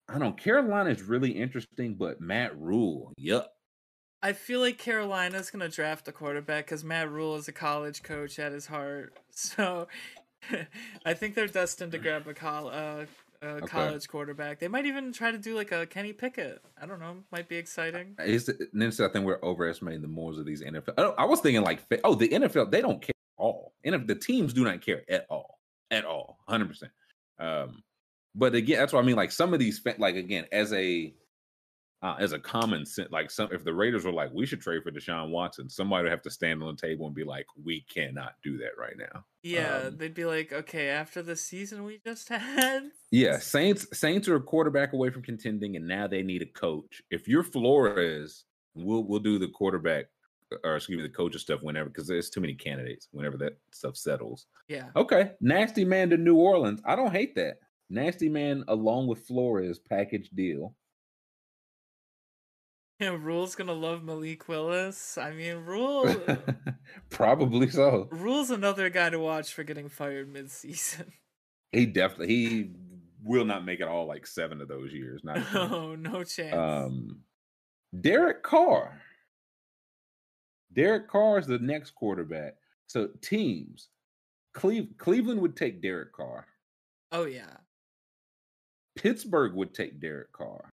I 0.08 0.12
don't 0.12 0.20
know. 0.20 0.32
Carolina 0.32 0.90
is 0.90 1.02
really 1.02 1.32
interesting, 1.32 1.96
but 1.96 2.20
Matt 2.20 2.56
Rhule, 2.58 3.12
yup. 3.18 3.55
I 4.22 4.32
feel 4.32 4.60
like 4.60 4.78
Carolina's 4.78 5.50
gonna 5.50 5.68
draft 5.68 6.08
a 6.08 6.12
quarterback 6.12 6.66
because 6.66 6.82
Matt 6.84 7.10
Rhule 7.10 7.36
is 7.36 7.48
a 7.48 7.52
college 7.52 8.02
coach 8.02 8.38
at 8.38 8.52
his 8.52 8.66
heart. 8.66 9.12
So 9.30 9.86
I 11.04 11.12
think 11.14 11.34
they're 11.34 11.46
destined 11.46 11.92
to 11.92 11.98
grab 11.98 12.26
a, 12.26 12.32
col- 12.34 12.68
uh, 12.68 13.04
a 13.42 13.46
Okay. 13.46 13.66
college 13.66 14.08
quarterback. 14.08 14.58
They 14.60 14.68
might 14.68 14.86
even 14.86 15.12
try 15.12 15.30
to 15.30 15.36
do 15.38 15.54
like 15.54 15.70
a 15.72 15.84
Kenny 15.86 16.12
Pickett. 16.14 16.62
I 16.80 16.86
don't 16.86 17.00
know. 17.00 17.18
Might 17.30 17.48
be 17.48 17.56
exciting. 17.56 18.16
Is 18.24 18.48
it, 18.48 18.58
then 18.72 18.88
I 18.88 19.08
think 19.08 19.26
we're 19.26 19.42
overestimating 19.42 20.00
the 20.02 20.08
morals 20.08 20.38
of 20.38 20.46
these 20.46 20.62
NFL. 20.62 20.94
I, 20.96 21.02
I 21.22 21.24
was 21.26 21.40
thinking 21.40 21.62
like, 21.62 21.80
oh, 22.02 22.14
the 22.14 22.28
NFL 22.28 22.70
they 22.70 22.80
don't 22.80 23.02
care 23.02 23.10
at 23.10 23.42
all. 23.42 23.74
And 23.84 24.06
the 24.06 24.14
teams 24.14 24.52
do 24.54 24.64
not 24.64 24.80
care 24.80 25.02
at 25.08 25.26
all, 25.28 25.58
at 25.90 26.04
all, 26.06 26.38
hundred 26.48 26.68
percent. 26.68 26.92
Um, 27.38 27.82
but 28.34 28.54
again, 28.54 28.78
that's 28.78 28.92
what 28.92 29.02
I 29.02 29.06
mean. 29.06 29.16
Like 29.16 29.32
some 29.32 29.52
of 29.52 29.60
these, 29.60 29.80
like 29.98 30.16
again, 30.16 30.46
as 30.50 30.72
a 30.72 31.12
uh, 32.02 32.14
as 32.18 32.32
a 32.32 32.38
common 32.38 32.84
sense, 32.84 33.10
like 33.10 33.30
some 33.30 33.48
if 33.52 33.64
the 33.64 33.72
Raiders 33.72 34.04
were 34.04 34.12
like, 34.12 34.30
we 34.32 34.44
should 34.46 34.60
trade 34.60 34.82
for 34.82 34.90
Deshaun 34.90 35.30
Watson, 35.30 35.68
somebody 35.68 36.02
would 36.04 36.10
have 36.12 36.22
to 36.22 36.30
stand 36.30 36.62
on 36.62 36.74
the 36.76 36.80
table 36.80 37.06
and 37.06 37.14
be 37.14 37.24
like, 37.24 37.46
we 37.64 37.80
cannot 37.92 38.34
do 38.42 38.58
that 38.58 38.76
right 38.78 38.96
now. 38.98 39.24
Yeah, 39.42 39.76
Um, 39.86 39.96
they'd 39.96 40.12
be 40.14 40.24
like, 40.26 40.52
okay, 40.52 40.88
after 40.88 41.22
the 41.22 41.36
season 41.36 41.84
we 41.84 42.00
just 42.04 42.28
had. 42.30 42.90
Yeah, 43.10 43.38
Saints 43.38 43.86
Saints 43.98 44.28
are 44.28 44.36
a 44.36 44.40
quarterback 44.42 44.92
away 44.92 45.10
from 45.10 45.22
contending, 45.22 45.76
and 45.76 45.86
now 45.86 46.06
they 46.06 46.22
need 46.22 46.42
a 46.42 46.46
coach. 46.46 47.00
If 47.10 47.28
you're 47.28 47.42
Flores, 47.44 48.44
we'll 48.74 49.04
we'll 49.04 49.20
do 49.20 49.38
the 49.38 49.48
quarterback 49.48 50.06
or 50.62 50.76
excuse 50.76 50.98
me, 50.98 51.02
the 51.02 51.08
coach 51.08 51.34
stuff 51.36 51.60
whenever 51.62 51.88
because 51.88 52.06
there's 52.06 52.30
too 52.30 52.40
many 52.40 52.54
candidates. 52.54 53.08
Whenever 53.10 53.36
that 53.38 53.58
stuff 53.72 53.96
settles, 53.96 54.46
Yeah. 54.68 54.90
okay. 54.94 55.32
Nasty 55.40 55.84
man 55.84 56.10
to 56.10 56.16
New 56.16 56.36
Orleans. 56.36 56.80
I 56.84 56.94
don't 56.94 57.10
hate 57.10 57.34
that. 57.34 57.58
Nasty 57.90 58.28
man 58.28 58.62
along 58.68 59.08
with 59.08 59.26
Flores 59.26 59.78
package 59.80 60.30
deal. 60.30 60.74
Yeah, 63.00 63.16
Rhule's 63.20 63.54
gonna 63.54 63.74
love 63.74 64.02
Malik 64.04 64.48
Willis. 64.48 65.18
I 65.18 65.32
mean, 65.32 65.56
Rhule. 65.66 66.16
Probably 67.10 67.68
so. 67.68 68.08
Rhule's 68.10 68.50
another 68.50 68.88
guy 68.88 69.10
to 69.10 69.18
watch 69.18 69.52
for 69.52 69.64
getting 69.64 69.90
fired 69.90 70.32
mid-season. 70.32 71.12
He 71.72 71.84
definitely 71.84 72.28
he 72.28 72.70
will 73.22 73.44
not 73.44 73.66
make 73.66 73.80
it 73.80 73.88
all 73.88 74.06
like 74.06 74.26
seven 74.26 74.62
of 74.62 74.68
those 74.68 74.92
years. 74.94 75.20
Not 75.24 75.36
chance. 75.36 75.52
No, 75.52 75.94
no 75.94 76.24
chance. 76.24 76.54
Um, 76.54 77.20
Derek 78.00 78.42
Carr. 78.42 79.02
Derek 80.72 81.08
Carr 81.08 81.38
is 81.38 81.46
the 81.46 81.58
next 81.58 81.90
quarterback. 81.90 82.54
So 82.86 83.08
teams, 83.20 83.88
Cleve, 84.54 84.88
Cleveland 84.96 85.40
would 85.42 85.56
take 85.56 85.82
Derek 85.82 86.12
Carr. 86.14 86.46
oh 87.12 87.26
yeah. 87.26 87.56
Pittsburgh 88.96 89.52
would 89.54 89.74
take 89.74 90.00
Derek 90.00 90.32
Carr. 90.32 90.72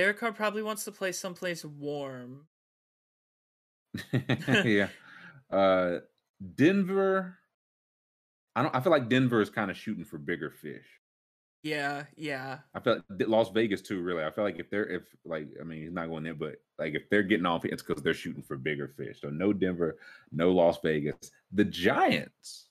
Derek 0.00 0.18
Carr 0.18 0.32
probably 0.32 0.62
wants 0.62 0.84
to 0.84 0.92
play 0.92 1.12
someplace 1.12 1.62
warm. 1.62 2.46
yeah. 4.64 4.88
Uh, 5.50 5.98
Denver. 6.54 7.36
I 8.56 8.62
don't. 8.62 8.74
I 8.74 8.80
feel 8.80 8.92
like 8.92 9.10
Denver 9.10 9.42
is 9.42 9.50
kind 9.50 9.70
of 9.70 9.76
shooting 9.76 10.06
for 10.06 10.16
bigger 10.16 10.50
fish. 10.50 10.86
Yeah, 11.62 12.04
yeah. 12.16 12.60
I 12.74 12.80
felt 12.80 13.02
Las 13.10 13.50
Vegas 13.50 13.82
too. 13.82 14.00
Really, 14.00 14.24
I 14.24 14.30
feel 14.30 14.42
like 14.42 14.58
if 14.58 14.70
they're 14.70 14.88
if 14.88 15.02
like 15.26 15.48
I 15.60 15.64
mean 15.64 15.82
he's 15.82 15.92
not 15.92 16.08
going 16.08 16.24
there, 16.24 16.32
but 16.32 16.54
like 16.78 16.94
if 16.94 17.02
they're 17.10 17.22
getting 17.22 17.44
off, 17.44 17.66
it's 17.66 17.82
because 17.82 18.02
they're 18.02 18.14
shooting 18.14 18.42
for 18.42 18.56
bigger 18.56 18.88
fish. 18.96 19.20
So 19.20 19.28
no 19.28 19.52
Denver, 19.52 19.98
no 20.32 20.50
Las 20.50 20.78
Vegas. 20.82 21.30
The 21.52 21.66
Giants. 21.66 22.68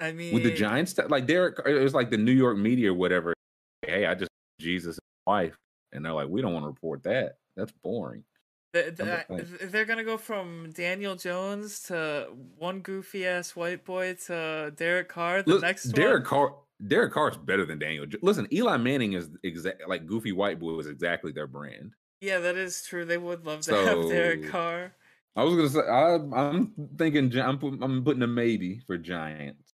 I 0.00 0.12
mean, 0.12 0.32
with 0.32 0.44
the 0.44 0.54
Giants, 0.54 0.98
like 1.10 1.26
Derek, 1.26 1.58
it 1.66 1.82
was 1.82 1.92
like 1.92 2.08
the 2.08 2.16
New 2.16 2.32
York 2.32 2.56
media 2.56 2.92
or 2.92 2.94
whatever. 2.94 3.34
Hey, 3.82 4.06
I 4.06 4.14
just 4.14 4.30
Jesus 4.58 4.98
wife, 5.26 5.54
and 5.92 6.04
they're 6.04 6.12
like, 6.12 6.28
we 6.28 6.42
don't 6.42 6.52
want 6.52 6.64
to 6.64 6.68
report 6.68 7.02
that. 7.04 7.36
That's 7.56 7.72
boring. 7.82 8.24
The, 8.72 8.88
uh, 8.88 9.36
the, 9.36 9.66
they're 9.66 9.84
gonna 9.84 10.02
go 10.02 10.16
from 10.16 10.70
Daniel 10.74 11.14
Jones 11.14 11.80
to 11.84 12.28
one 12.56 12.80
goofy 12.80 13.26
ass 13.26 13.54
white 13.54 13.84
boy 13.84 14.14
to 14.26 14.72
Derek 14.74 15.10
Carr. 15.10 15.42
The 15.42 15.50
Look, 15.50 15.62
next 15.62 15.84
Derek 15.84 16.30
one. 16.30 16.48
Carr. 16.48 16.54
Derek 16.86 17.12
Carr 17.12 17.30
is 17.30 17.36
better 17.36 17.66
than 17.66 17.78
Daniel. 17.78 18.06
Listen, 18.22 18.48
Eli 18.50 18.78
Manning 18.78 19.12
is 19.12 19.28
exact 19.42 19.86
like 19.88 20.06
goofy 20.06 20.32
white 20.32 20.58
boy 20.58 20.78
is 20.78 20.86
exactly 20.86 21.32
their 21.32 21.46
brand. 21.46 21.92
Yeah, 22.22 22.38
that 22.38 22.56
is 22.56 22.82
true. 22.82 23.04
They 23.04 23.18
would 23.18 23.44
love 23.44 23.60
to 23.60 23.70
so, 23.70 23.84
have 23.84 24.08
Derek 24.08 24.48
Carr. 24.48 24.94
I 25.36 25.44
was 25.44 25.54
gonna 25.54 25.68
say 25.68 25.80
I, 25.80 26.14
am 26.48 26.72
thinking 26.96 27.38
I'm, 27.38 27.58
I'm 27.82 28.04
putting 28.04 28.22
a 28.22 28.26
maybe 28.26 28.80
for 28.86 28.96
Giants. 28.96 29.74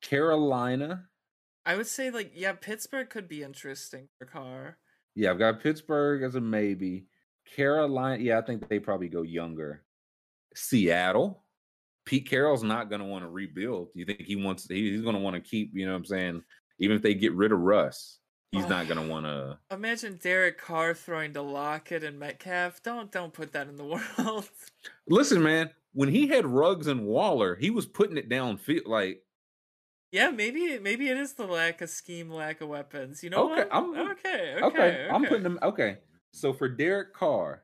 Carolina. 0.00 1.06
I 1.66 1.76
would 1.76 1.86
say 1.86 2.10
like 2.10 2.32
yeah, 2.34 2.52
Pittsburgh 2.52 3.10
could 3.10 3.28
be 3.28 3.42
interesting 3.42 4.08
for 4.18 4.26
Carr. 4.26 4.78
Yeah, 5.14 5.30
I've 5.30 5.38
got 5.38 5.62
Pittsburgh 5.62 6.22
as 6.22 6.34
a 6.34 6.40
maybe. 6.40 7.06
Carolina, 7.56 8.22
yeah, 8.22 8.38
I 8.38 8.42
think 8.42 8.68
they 8.68 8.78
probably 8.78 9.08
go 9.08 9.22
younger. 9.22 9.82
Seattle. 10.54 11.44
Pete 12.06 12.28
Carroll's 12.28 12.62
not 12.62 12.88
going 12.88 13.00
to 13.00 13.06
want 13.06 13.24
to 13.24 13.28
rebuild. 13.28 13.88
You 13.94 14.04
think 14.04 14.22
he 14.22 14.36
wants? 14.36 14.66
He's 14.68 15.02
going 15.02 15.14
to 15.14 15.20
want 15.20 15.34
to 15.34 15.40
keep. 15.40 15.72
You 15.74 15.86
know 15.86 15.92
what 15.92 15.98
I'm 15.98 16.04
saying? 16.04 16.42
Even 16.78 16.96
if 16.96 17.02
they 17.02 17.14
get 17.14 17.34
rid 17.34 17.52
of 17.52 17.60
Russ, 17.60 18.18
he's 18.52 18.66
not 18.66 18.88
going 18.88 19.00
to 19.04 19.08
want 19.08 19.26
to. 19.26 19.58
Imagine 19.70 20.18
Derek 20.20 20.58
Carr 20.58 20.94
throwing 20.94 21.34
to 21.34 21.42
Lockett 21.42 22.02
and 22.02 22.18
Metcalf. 22.18 22.82
Don't 22.82 23.12
don't 23.12 23.32
put 23.32 23.52
that 23.52 23.68
in 23.68 23.76
the 23.76 23.84
world. 24.18 24.48
Listen, 25.08 25.42
man. 25.42 25.70
When 25.92 26.08
he 26.08 26.28
had 26.28 26.46
Ruggs 26.46 26.86
and 26.86 27.04
Waller, 27.04 27.56
he 27.56 27.70
was 27.70 27.86
putting 27.86 28.16
it 28.16 28.28
down. 28.28 28.56
Feel 28.58 28.82
like. 28.86 29.22
Yeah, 30.12 30.30
maybe 30.30 30.78
maybe 30.80 31.08
it 31.08 31.16
is 31.16 31.34
the 31.34 31.46
lack 31.46 31.82
of 31.82 31.90
scheme, 31.90 32.30
lack 32.30 32.60
of 32.60 32.68
weapons. 32.68 33.22
You 33.22 33.30
know 33.30 33.50
okay, 33.50 33.62
what? 33.62 33.68
I'm, 33.70 33.90
okay, 33.90 34.08
okay, 34.08 34.54
okay. 34.54 34.64
okay. 34.64 35.08
I'm 35.10 35.24
putting 35.24 35.44
them. 35.44 35.58
Okay, 35.62 35.98
so 36.32 36.52
for 36.52 36.68
Derek 36.68 37.14
Carr, 37.14 37.62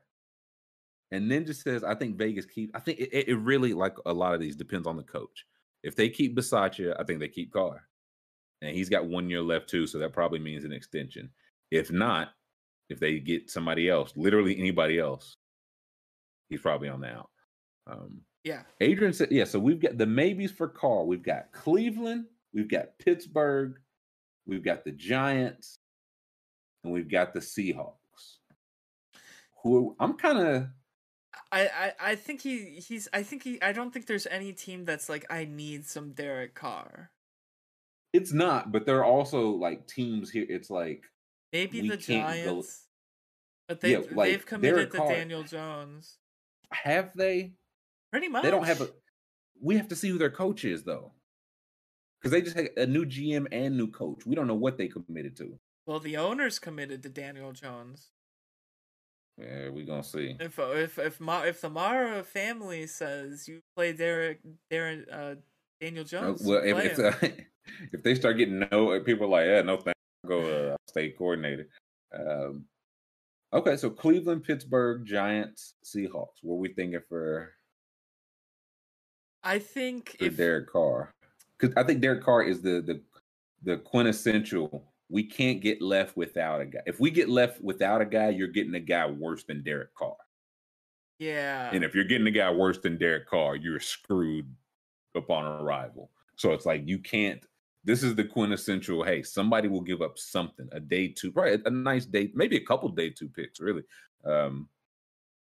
and 1.11 1.29
Ninja 1.29 1.53
says, 1.53 1.83
I 1.83 1.95
think 1.95 2.17
Vegas 2.17 2.45
keep. 2.45 2.71
I 2.73 2.79
think 2.79 2.99
it, 2.99 3.29
it 3.29 3.35
really 3.35 3.73
like 3.73 3.95
a 4.05 4.13
lot 4.13 4.33
of 4.33 4.39
these 4.39 4.55
depends 4.55 4.87
on 4.87 4.95
the 4.95 5.03
coach. 5.03 5.45
If 5.83 5.95
they 5.95 6.09
keep 6.09 6.37
Bisaccia, 6.37 6.95
I 6.99 7.03
think 7.03 7.19
they 7.19 7.27
keep 7.27 7.51
Carr, 7.51 7.83
and 8.61 8.73
he's 8.73 8.89
got 8.89 9.07
one 9.07 9.29
year 9.29 9.41
left 9.41 9.69
too, 9.69 9.85
so 9.85 9.97
that 9.99 10.13
probably 10.13 10.39
means 10.39 10.63
an 10.63 10.71
extension. 10.71 11.29
If 11.69 11.91
not, 11.91 12.29
if 12.89 12.99
they 12.99 13.19
get 13.19 13.49
somebody 13.49 13.89
else, 13.89 14.13
literally 14.15 14.57
anybody 14.57 14.99
else, 14.99 15.35
he's 16.49 16.61
probably 16.61 16.87
on 16.87 17.01
the 17.01 17.07
out. 17.07 17.29
Um, 17.87 18.21
yeah. 18.43 18.61
Adrian 18.79 19.13
said, 19.13 19.29
yeah. 19.31 19.43
So 19.43 19.59
we've 19.59 19.81
got 19.81 19.97
the 19.97 20.05
maybes 20.05 20.51
for 20.51 20.69
Carr. 20.69 21.03
We've 21.03 21.23
got 21.23 21.51
Cleveland, 21.51 22.25
we've 22.53 22.69
got 22.69 22.97
Pittsburgh, 22.99 23.79
we've 24.45 24.63
got 24.63 24.83
the 24.83 24.91
Giants, 24.91 25.79
and 26.83 26.93
we've 26.93 27.09
got 27.09 27.33
the 27.33 27.39
Seahawks. 27.39 27.93
Who 29.63 29.95
I'm 29.99 30.13
kind 30.13 30.39
of 30.39 30.67
I, 31.51 31.67
I 31.67 32.11
I 32.11 32.15
think 32.15 32.41
he 32.41 32.79
he's 32.79 33.07
I 33.13 33.23
think 33.23 33.43
he 33.43 33.61
I 33.61 33.71
don't 33.71 33.91
think 33.91 34.05
there's 34.05 34.27
any 34.27 34.53
team 34.53 34.85
that's 34.85 35.09
like 35.09 35.25
I 35.29 35.45
need 35.45 35.85
some 35.85 36.11
Derek 36.11 36.55
Carr. 36.55 37.11
It's 38.13 38.33
not, 38.33 38.71
but 38.71 38.85
there 38.85 38.99
are 38.99 39.05
also 39.05 39.49
like 39.49 39.87
teams 39.87 40.29
here. 40.29 40.45
It's 40.47 40.69
like 40.69 41.03
maybe 41.51 41.87
the 41.87 41.97
Giants, 41.97 42.47
go... 42.47 42.63
but 43.67 43.81
they 43.81 43.91
yeah, 43.91 43.99
like, 44.11 44.31
they've 44.31 44.45
committed 44.45 44.75
Derek 44.75 44.91
to 44.91 44.97
Carr, 44.97 45.09
Daniel 45.09 45.43
Jones. 45.43 46.17
Have 46.71 47.11
they? 47.15 47.53
Pretty 48.11 48.27
much. 48.27 48.43
They 48.43 48.51
don't 48.51 48.65
have 48.65 48.81
a. 48.81 48.89
We 49.61 49.77
have 49.77 49.87
to 49.89 49.95
see 49.95 50.09
who 50.09 50.17
their 50.17 50.31
coach 50.31 50.65
is 50.65 50.83
though, 50.83 51.11
because 52.19 52.31
they 52.31 52.41
just 52.41 52.55
had 52.55 52.69
a 52.77 52.85
new 52.85 53.05
GM 53.05 53.47
and 53.51 53.77
new 53.77 53.89
coach. 53.89 54.25
We 54.25 54.35
don't 54.35 54.47
know 54.47 54.55
what 54.55 54.77
they 54.77 54.87
committed 54.87 55.37
to. 55.37 55.57
Well, 55.85 55.99
the 55.99 56.17
owners 56.17 56.59
committed 56.59 57.03
to 57.03 57.09
Daniel 57.09 57.51
Jones. 57.51 58.09
Yeah, 59.37 59.69
we 59.69 59.83
gonna 59.83 60.03
see. 60.03 60.35
If 60.39 60.57
uh, 60.57 60.71
if 60.71 60.97
if 60.97 61.19
Ma, 61.19 61.43
if 61.43 61.61
the 61.61 61.69
Mara 61.69 62.23
family 62.23 62.87
says 62.87 63.47
you 63.47 63.61
play 63.75 63.93
Derek 63.93 64.39
Darren 64.71 65.03
uh, 65.11 65.35
Daniel 65.79 66.03
uh, 66.03 66.07
Jones, 66.07 66.41
well, 66.43 66.61
if 66.63 66.97
if, 66.97 66.99
uh, 66.99 67.27
if, 67.93 68.01
they 68.01 68.15
start 68.15 68.37
getting 68.37 68.67
no, 68.71 68.99
people 69.01 69.29
like, 69.29 69.45
yeah, 69.45 69.61
no 69.61 69.77
thanks, 69.77 69.99
go 70.25 70.71
uh, 70.71 70.75
state 70.89 71.17
coordinator. 71.17 71.67
Um, 72.17 72.65
okay, 73.53 73.77
so 73.77 73.91
Cleveland, 73.91 74.43
Pittsburgh, 74.43 75.05
Giants, 75.05 75.75
Seahawks. 75.85 76.41
What 76.41 76.55
are 76.55 76.59
we 76.59 76.73
thinking 76.73 77.01
for? 77.07 77.53
I 79.43 79.59
think 79.59 80.15
for 80.17 80.25
if 80.25 80.37
Derek 80.37 80.71
Carr, 80.71 81.13
because 81.59 81.75
I 81.75 81.83
think 81.83 82.01
Derek 82.01 82.23
Carr 82.23 82.43
is 82.43 82.61
the 82.61 82.81
the 82.81 83.01
the 83.63 83.77
quintessential 83.77 84.85
we 85.09 85.23
can't 85.23 85.61
get 85.61 85.81
left 85.81 86.17
without 86.17 86.61
a 86.61 86.65
guy. 86.65 86.79
If 86.85 86.99
we 86.99 87.11
get 87.11 87.29
left 87.29 87.61
without 87.61 88.01
a 88.01 88.05
guy, 88.05 88.29
you're 88.29 88.47
getting 88.49 88.75
a 88.75 88.79
guy 88.79 89.07
worse 89.09 89.43
than 89.43 89.63
Derek 89.63 89.93
Carr. 89.95 90.15
Yeah. 91.19 91.69
And 91.73 91.83
if 91.83 91.95
you're 91.95 92.03
getting 92.03 92.27
a 92.27 92.31
guy 92.31 92.51
worse 92.51 92.79
than 92.79 92.97
Derek 92.97 93.27
Carr, 93.27 93.55
you're 93.55 93.79
screwed 93.79 94.53
upon 95.15 95.45
arrival. 95.45 96.11
So 96.35 96.51
it's 96.51 96.65
like 96.65 96.83
you 96.85 96.99
can't. 96.99 97.43
This 97.83 98.03
is 98.03 98.15
the 98.15 98.23
quintessential. 98.25 99.03
Hey, 99.03 99.23
somebody 99.23 99.69
will 99.69 99.81
give 99.81 100.01
up 100.01 100.19
something. 100.19 100.67
A 100.73 100.79
day 100.79 101.07
two, 101.07 101.31
probably 101.31 101.59
a 101.65 101.69
nice 101.69 102.05
day, 102.05 102.31
maybe 102.35 102.57
a 102.57 102.65
couple 102.65 102.89
day 102.89 103.09
two 103.09 103.29
picks, 103.29 103.61
really, 103.61 103.83
um, 104.25 104.67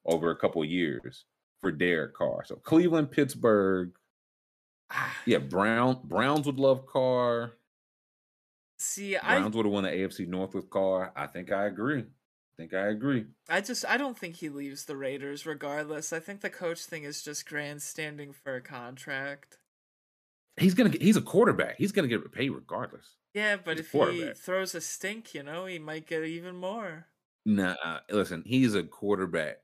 over 0.05 0.33
a 0.33 0.37
couple 0.37 0.65
years 0.65 1.25
for 1.61 1.71
Derek 1.71 2.15
Carr. 2.15 2.45
So 2.45 2.57
Cleveland, 2.57 3.13
Pittsburgh. 3.13 3.93
Ah. 4.93 5.16
Yeah, 5.27 5.39
Brown 5.39 6.01
Browns 6.05 6.47
would 6.47 6.59
love 6.59 6.86
Carr. 6.86 7.52
See, 8.78 9.16
Browns 9.16 9.55
I 9.55 9.56
would 9.56 9.66
have 9.66 9.73
won 9.73 9.85
the 9.85 9.90
AFC 9.90 10.27
North 10.28 10.55
with 10.55 10.69
Carr. 10.69 11.12
I 11.16 11.27
think 11.27 11.51
I 11.52 11.66
agree. 11.66 12.01
I 12.01 12.56
think 12.56 12.74
I 12.74 12.89
agree. 12.89 13.27
I 13.48 13.60
just 13.60 13.85
I 13.86 13.97
don't 13.97 14.19
think 14.19 14.36
he 14.36 14.48
leaves 14.48 14.85
the 14.85 14.97
Raiders 14.97 15.47
regardless. 15.47 16.12
I 16.12 16.20
think 16.20 16.40
the 16.40 16.51
coach 16.51 16.85
thing 16.85 17.05
is 17.05 17.23
just 17.23 17.48
grandstanding 17.48 18.32
for 18.32 18.56
a 18.56 18.60
contract. 18.60 19.59
He's 20.59 20.74
gonna 20.74 20.90
get. 20.90 21.01
He's 21.01 21.16
a 21.16 21.23
quarterback. 21.23 21.77
He's 21.78 21.93
gonna 21.93 22.09
get 22.09 22.31
paid 22.32 22.51
regardless. 22.51 23.16
Yeah, 23.32 23.56
but 23.56 23.78
he's 23.78 23.86
if 23.94 24.10
he 24.10 24.32
throws 24.35 24.74
a 24.74 24.81
stink, 24.81 25.32
you 25.32 25.43
know, 25.43 25.64
he 25.64 25.78
might 25.78 26.06
get 26.06 26.24
even 26.24 26.56
more. 26.56 27.06
Nah, 27.47 28.01
listen, 28.10 28.43
he's 28.47 28.74
a 28.74 28.82
quarterback, 28.82 29.59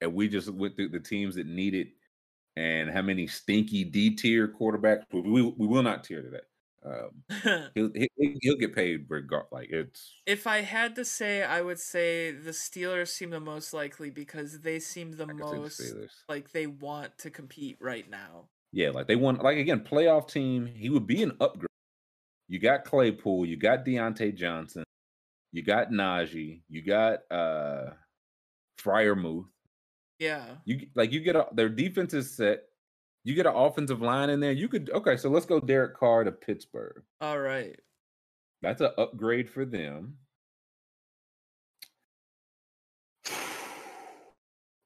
and 0.00 0.14
we 0.14 0.28
just 0.28 0.50
went 0.50 0.74
through 0.74 0.88
the 0.88 1.00
teams 1.00 1.36
that 1.36 1.46
need 1.46 1.74
it, 1.74 1.88
and 2.56 2.90
how 2.90 3.02
many 3.02 3.26
stinky 3.26 3.84
D 3.84 4.10
tier 4.10 4.48
quarterbacks. 4.48 5.04
We, 5.12 5.20
we, 5.20 5.42
we 5.42 5.66
will 5.66 5.82
not 5.82 6.04
tier 6.04 6.22
to 6.22 6.30
that. 6.30 6.44
Um, 6.86 7.70
he'll, 7.74 7.90
he'll 8.42 8.56
get 8.56 8.74
paid 8.74 9.06
regard 9.08 9.46
like 9.50 9.70
it's. 9.70 10.12
If 10.26 10.46
I 10.46 10.60
had 10.60 10.94
to 10.96 11.04
say, 11.04 11.42
I 11.42 11.62
would 11.62 11.80
say 11.80 12.30
the 12.30 12.50
Steelers 12.50 13.08
seem 13.08 13.30
the 13.30 13.40
most 13.40 13.72
likely 13.72 14.10
because 14.10 14.60
they 14.60 14.78
seem 14.78 15.12
the 15.12 15.26
most 15.26 15.78
the 15.78 16.08
like 16.28 16.52
they 16.52 16.66
want 16.66 17.16
to 17.18 17.30
compete 17.30 17.78
right 17.80 18.08
now. 18.08 18.48
Yeah, 18.72 18.90
like 18.90 19.06
they 19.06 19.16
want 19.16 19.42
like 19.42 19.56
again 19.56 19.80
playoff 19.80 20.30
team. 20.30 20.66
He 20.66 20.90
would 20.90 21.06
be 21.06 21.22
an 21.22 21.32
upgrade. 21.40 21.68
You 22.48 22.58
got 22.58 22.84
Claypool, 22.84 23.46
you 23.46 23.56
got 23.56 23.86
Diontae 23.86 24.34
Johnson, 24.34 24.84
you 25.52 25.62
got 25.62 25.90
Najee, 25.90 26.60
you 26.68 26.82
got 26.82 27.20
uh 27.30 27.90
Freiermuth. 28.78 29.46
Yeah, 30.18 30.44
you 30.64 30.86
like 30.94 31.12
you 31.12 31.20
get 31.20 31.36
a, 31.36 31.46
their 31.52 31.68
defense 31.68 32.14
is 32.14 32.34
set. 32.34 32.64
You 33.24 33.34
get 33.34 33.46
an 33.46 33.54
offensive 33.54 34.02
line 34.02 34.30
in 34.30 34.40
there. 34.40 34.52
You 34.52 34.68
could 34.68 34.90
okay. 34.90 35.16
So 35.16 35.28
let's 35.28 35.46
go 35.46 35.60
Derek 35.60 35.96
Carr 35.96 36.24
to 36.24 36.32
Pittsburgh. 36.32 37.02
All 37.20 37.38
right, 37.38 37.78
that's 38.62 38.80
an 38.80 38.90
upgrade 38.96 39.50
for 39.50 39.64
them. 39.64 40.18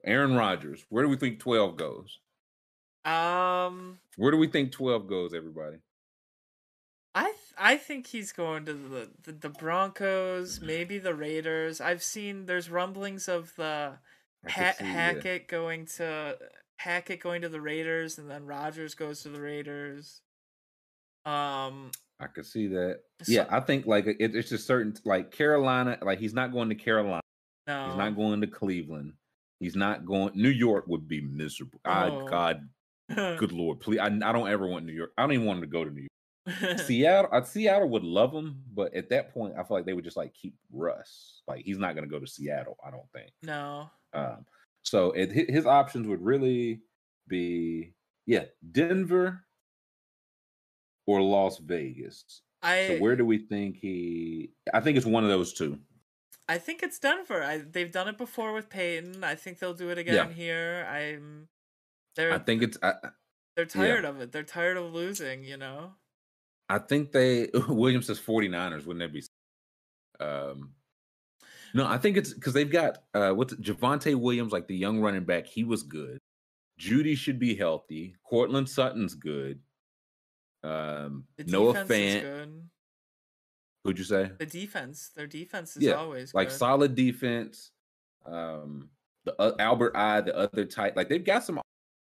Aaron 0.05 0.35
Rodgers. 0.35 0.87
Where 0.89 1.05
do 1.05 1.11
we 1.11 1.17
think 1.17 1.39
twelve 1.39 1.77
goes? 1.77 2.19
Um, 3.05 3.99
where 4.17 4.31
do 4.31 4.39
we 4.39 4.49
think 4.49 4.73
twelve 4.73 5.07
goes? 5.07 5.35
Everybody. 5.35 5.79
I 7.15 7.25
th- 7.25 7.35
I 7.59 7.77
think 7.77 8.07
he's 8.07 8.33
going 8.33 8.65
to 8.67 8.73
the, 8.73 9.11
the 9.25 9.33
the 9.33 9.49
Broncos, 9.49 10.61
maybe 10.61 10.99
the 10.99 11.15
Raiders. 11.15 11.81
I've 11.81 12.03
seen 12.03 12.47
there's 12.47 12.71
rumblings 12.71 13.29
of 13.29 13.55
the 13.57 13.99
ha- 14.49 14.75
see, 14.79 14.85
Hackett 14.85 15.43
yeah. 15.43 15.51
going 15.51 15.87
to 15.97 16.39
Hackett 16.79 17.20
going 17.20 17.43
to 17.43 17.49
the 17.49 17.61
Raiders, 17.61 18.19
and 18.19 18.31
then 18.31 18.47
Rodgers 18.47 18.95
goes 18.95 19.23
to 19.23 19.29
the 19.29 19.41
Raiders. 19.41 20.23
Um, 21.25 21.91
I 22.20 22.27
could 22.27 22.47
see 22.47 22.69
that. 22.69 23.01
So, 23.23 23.33
yeah, 23.33 23.47
I 23.51 23.61
think 23.61 23.87
like 23.87 24.07
it, 24.07 24.16
it's 24.19 24.49
just 24.49 24.66
certain 24.66 24.95
like 25.05 25.31
Carolina. 25.31 25.99
Like 26.03 26.19
he's 26.19 26.35
not 26.35 26.53
going 26.53 26.69
to 26.69 26.75
Carolina. 26.75 27.23
No, 27.66 27.87
he's 27.89 27.97
not 27.97 28.16
going 28.16 28.41
to 28.41 28.47
Cleveland. 28.47 29.12
He's 29.61 29.77
not 29.77 30.07
going. 30.07 30.33
New 30.35 30.49
York 30.51 30.87
would 30.87 31.09
be 31.09 31.20
miserable. 31.20 31.81
Oh. 31.85 31.91
I 31.91 32.31
God, 32.31 32.69
good 33.15 33.53
lord, 33.53 33.81
please. 33.81 33.99
I, 33.99 34.07
I 34.07 34.33
don't 34.33 34.49
ever 34.49 34.66
want 34.66 34.87
New 34.87 34.93
York. 34.93 35.12
I 35.19 35.23
don't 35.23 35.33
even 35.33 35.47
want 35.47 35.59
him 35.59 35.65
to 35.65 35.70
go 35.70 35.85
to 35.85 35.91
New 35.91 36.03
York. 36.03 36.09
Seattle, 36.79 37.31
uh, 37.33 37.43
Seattle 37.43 37.89
would 37.91 38.05
love 38.05 38.33
him, 38.33 38.62
but 38.73 38.95
at 38.95 39.09
that 39.11 39.33
point, 39.35 39.55
I 39.59 39.62
feel 39.65 39.77
like 39.77 39.87
they 39.87 39.93
would 39.93 40.05
just 40.05 40.16
like 40.16 40.35
keep 40.35 40.57
Russ. 40.73 41.43
Like 41.47 41.65
he's 41.65 41.79
not 41.79 41.95
going 41.95 42.09
to 42.09 42.11
go 42.11 42.19
to 42.20 42.27
Seattle. 42.27 42.77
I 42.85 42.91
don't 42.91 43.11
think. 43.12 43.31
no. 43.43 43.91
Um, 44.15 44.47
so 44.83 45.11
it, 45.12 45.31
his 45.51 45.66
options 45.66 46.07
would 46.07 46.23
really 46.23 46.81
be 47.29 47.93
yeah, 48.27 48.45
Denver 48.73 49.45
or 51.07 51.23
Las 51.23 51.59
Vegas. 51.59 52.43
I 52.62 52.89
So 52.89 52.99
where 52.99 53.16
do 53.16 53.25
we 53.25 53.39
think 53.39 53.77
he? 53.77 54.53
I 54.73 54.81
think 54.81 54.97
it's 54.97 55.07
one 55.07 55.25
of 55.25 55.31
those 55.31 55.53
two. 55.53 55.79
I 56.49 56.59
think 56.59 56.83
it's 56.83 56.99
Denver. 56.99 57.43
I 57.43 57.59
they've 57.59 57.93
done 57.93 58.09
it 58.09 58.19
before 58.19 58.53
with 58.53 58.70
Peyton. 58.70 59.23
I 59.23 59.35
think 59.35 59.59
they'll 59.59 59.75
do 59.75 59.91
it 59.91 59.99
again 59.99 60.15
Yeah. 60.15 60.33
here. 60.33 60.87
I'm 60.91 61.49
they're 62.16 62.33
I 62.33 62.39
think 62.39 62.62
it's. 62.62 62.79
I, 62.83 62.95
they're 63.57 63.66
tired 63.66 64.05
of 64.05 64.20
it. 64.20 64.33
They're 64.33 64.43
tired 64.45 64.77
of 64.77 64.93
losing, 64.95 65.45
you 65.45 65.57
know? 65.57 65.93
I 66.69 66.78
think 66.78 67.12
they 67.12 67.49
Williams 67.69 68.07
says 68.07 68.20
49ers. 68.20 68.86
Wouldn't 68.86 69.01
that 69.01 69.12
be? 69.12 69.23
Um, 70.24 70.70
no, 71.74 71.86
I 71.86 71.99
think 71.99 72.16
it's 72.16 72.32
because 72.32 72.53
they've 72.55 72.70
got 72.70 72.99
uh 73.15 73.31
what's 73.31 73.53
it, 73.53 73.61
Javonte 73.62 74.15
Williams, 74.15 74.53
like 74.53 74.66
the 74.66 74.77
young 74.77 75.01
running 75.01 75.24
back. 75.24 75.47
He 75.47 75.65
was 75.65 75.82
good. 75.82 76.19
Jeudy 76.81 77.16
should 77.16 77.39
be 77.39 77.55
healthy. 77.55 78.15
Courtland 78.24 78.69
Sutton's 78.69 79.15
good. 79.15 79.61
Um, 80.62 81.24
The 81.36 81.45
Noah 81.45 81.74
Fant. 81.74 82.62
Who'd 83.85 83.99
you 83.99 84.05
say? 84.05 84.31
The 84.39 84.47
defense, 84.47 85.11
their 85.15 85.27
defense 85.27 85.77
is 85.77 85.82
Yeah, 85.82 85.95
always 85.95 86.35
Like 86.35 86.49
good. 86.49 86.57
solid 86.59 86.95
defense. 86.95 87.70
Um, 88.27 88.90
the 89.24 89.40
uh, 89.40 89.55
Albert 89.59 89.97
I, 89.97 90.20
the 90.20 90.36
other 90.36 90.65
tight, 90.65 90.97
like 90.97 91.09
they've 91.09 91.24
got 91.24 91.45
some 91.45 91.61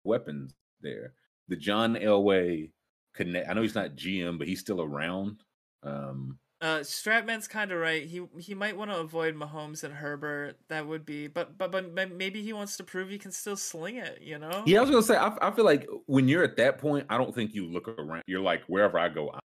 weapons 0.04 0.54
there. 0.80 1.14
The 1.48 1.56
John 1.56 1.94
Elway 1.96 2.70
connect. 3.14 3.48
I 3.48 3.52
know 3.54 3.62
he's 3.62 3.74
not 3.74 3.96
GM, 3.96 4.38
but 4.38 4.48
he's 4.48 4.60
still 4.60 4.82
around. 4.82 5.42
Um, 5.82 6.38
Uh, 6.60 6.78
Stratman's 6.84 7.48
kind 7.48 7.72
of 7.72 7.78
right. 7.80 8.06
He 8.06 8.22
he 8.38 8.54
might 8.54 8.76
want 8.76 8.90
to 8.92 8.98
avoid 8.98 9.34
Mahomes 9.34 9.82
and 9.82 9.92
Herbert. 9.92 10.58
That 10.68 10.86
would 10.86 11.04
be, 11.04 11.26
but 11.26 11.58
but 11.58 11.72
but 11.72 11.92
maybe 12.12 12.40
he 12.40 12.52
wants 12.52 12.76
to 12.76 12.84
prove 12.84 13.10
he 13.10 13.18
can 13.18 13.32
still 13.32 13.56
sling 13.56 13.96
it. 13.96 14.20
You 14.22 14.38
know? 14.38 14.62
Yeah, 14.64 14.78
I 14.78 14.82
was 14.82 14.90
gonna 14.90 15.02
say. 15.02 15.16
I, 15.16 15.36
I 15.42 15.50
feel 15.50 15.64
like 15.64 15.88
when 16.06 16.28
you're 16.28 16.44
at 16.44 16.56
that 16.58 16.78
point, 16.78 17.06
I 17.08 17.18
don't 17.18 17.34
think 17.34 17.52
you 17.54 17.66
look 17.66 17.88
around. 17.88 18.22
You're 18.28 18.42
like 18.42 18.62
wherever 18.66 18.96
I 18.98 19.08
go. 19.08 19.30
I'm 19.30 19.40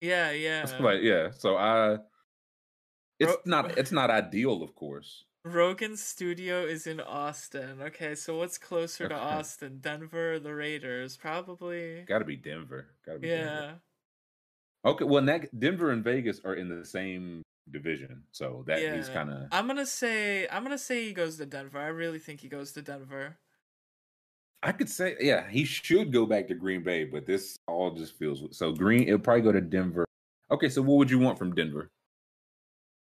yeah, 0.00 0.30
yeah. 0.32 0.66
like 0.80 1.02
yeah. 1.02 1.30
So 1.36 1.56
I, 1.56 1.98
it's 3.18 3.32
Ro- 3.32 3.42
not 3.44 3.76
it's 3.78 3.92
not 3.92 4.10
ideal, 4.10 4.62
of 4.62 4.74
course. 4.74 5.24
Rogan's 5.44 6.02
studio 6.02 6.62
is 6.64 6.86
in 6.86 7.00
Austin. 7.00 7.82
Okay, 7.82 8.14
so 8.14 8.38
what's 8.38 8.58
closer 8.58 9.08
to 9.08 9.14
Austin? 9.14 9.78
Denver, 9.80 10.38
the 10.38 10.54
Raiders, 10.54 11.16
probably. 11.16 12.04
Got 12.06 12.20
to 12.20 12.24
be 12.24 12.36
Denver. 12.36 12.86
Got 13.04 13.14
to 13.14 13.18
be 13.18 13.28
Denver. 13.28 13.80
Yeah, 14.84 14.90
Okay. 14.90 15.04
Well, 15.04 15.24
that, 15.24 15.58
Denver 15.58 15.90
and 15.90 16.02
Vegas 16.02 16.40
are 16.44 16.54
in 16.54 16.68
the 16.68 16.84
same 16.84 17.42
division, 17.70 18.22
so 18.32 18.64
that 18.66 18.94
he's 18.96 19.08
kind 19.08 19.30
of. 19.30 19.46
I'm 19.52 19.66
gonna 19.66 19.86
say 19.86 20.48
I'm 20.48 20.62
gonna 20.64 20.78
say 20.78 21.04
he 21.04 21.12
goes 21.12 21.36
to 21.36 21.46
Denver. 21.46 21.78
I 21.78 21.88
really 21.88 22.18
think 22.18 22.40
he 22.40 22.48
goes 22.48 22.72
to 22.72 22.82
Denver. 22.82 23.38
I 24.64 24.72
could 24.72 24.88
say, 24.88 25.16
yeah, 25.20 25.48
he 25.48 25.64
should 25.64 26.12
go 26.12 26.24
back 26.24 26.46
to 26.48 26.54
Green 26.54 26.84
Bay, 26.84 27.04
but 27.04 27.26
this 27.26 27.58
all 27.66 27.92
just 27.92 28.16
feels 28.16 28.44
so. 28.56 28.72
Green, 28.72 29.04
it'll 29.04 29.18
probably 29.18 29.42
go 29.42 29.52
to 29.52 29.60
Denver. 29.60 30.04
Okay, 30.50 30.68
so 30.68 30.82
what 30.82 30.98
would 30.98 31.10
you 31.10 31.18
want 31.18 31.38
from 31.38 31.54
Denver? 31.54 31.88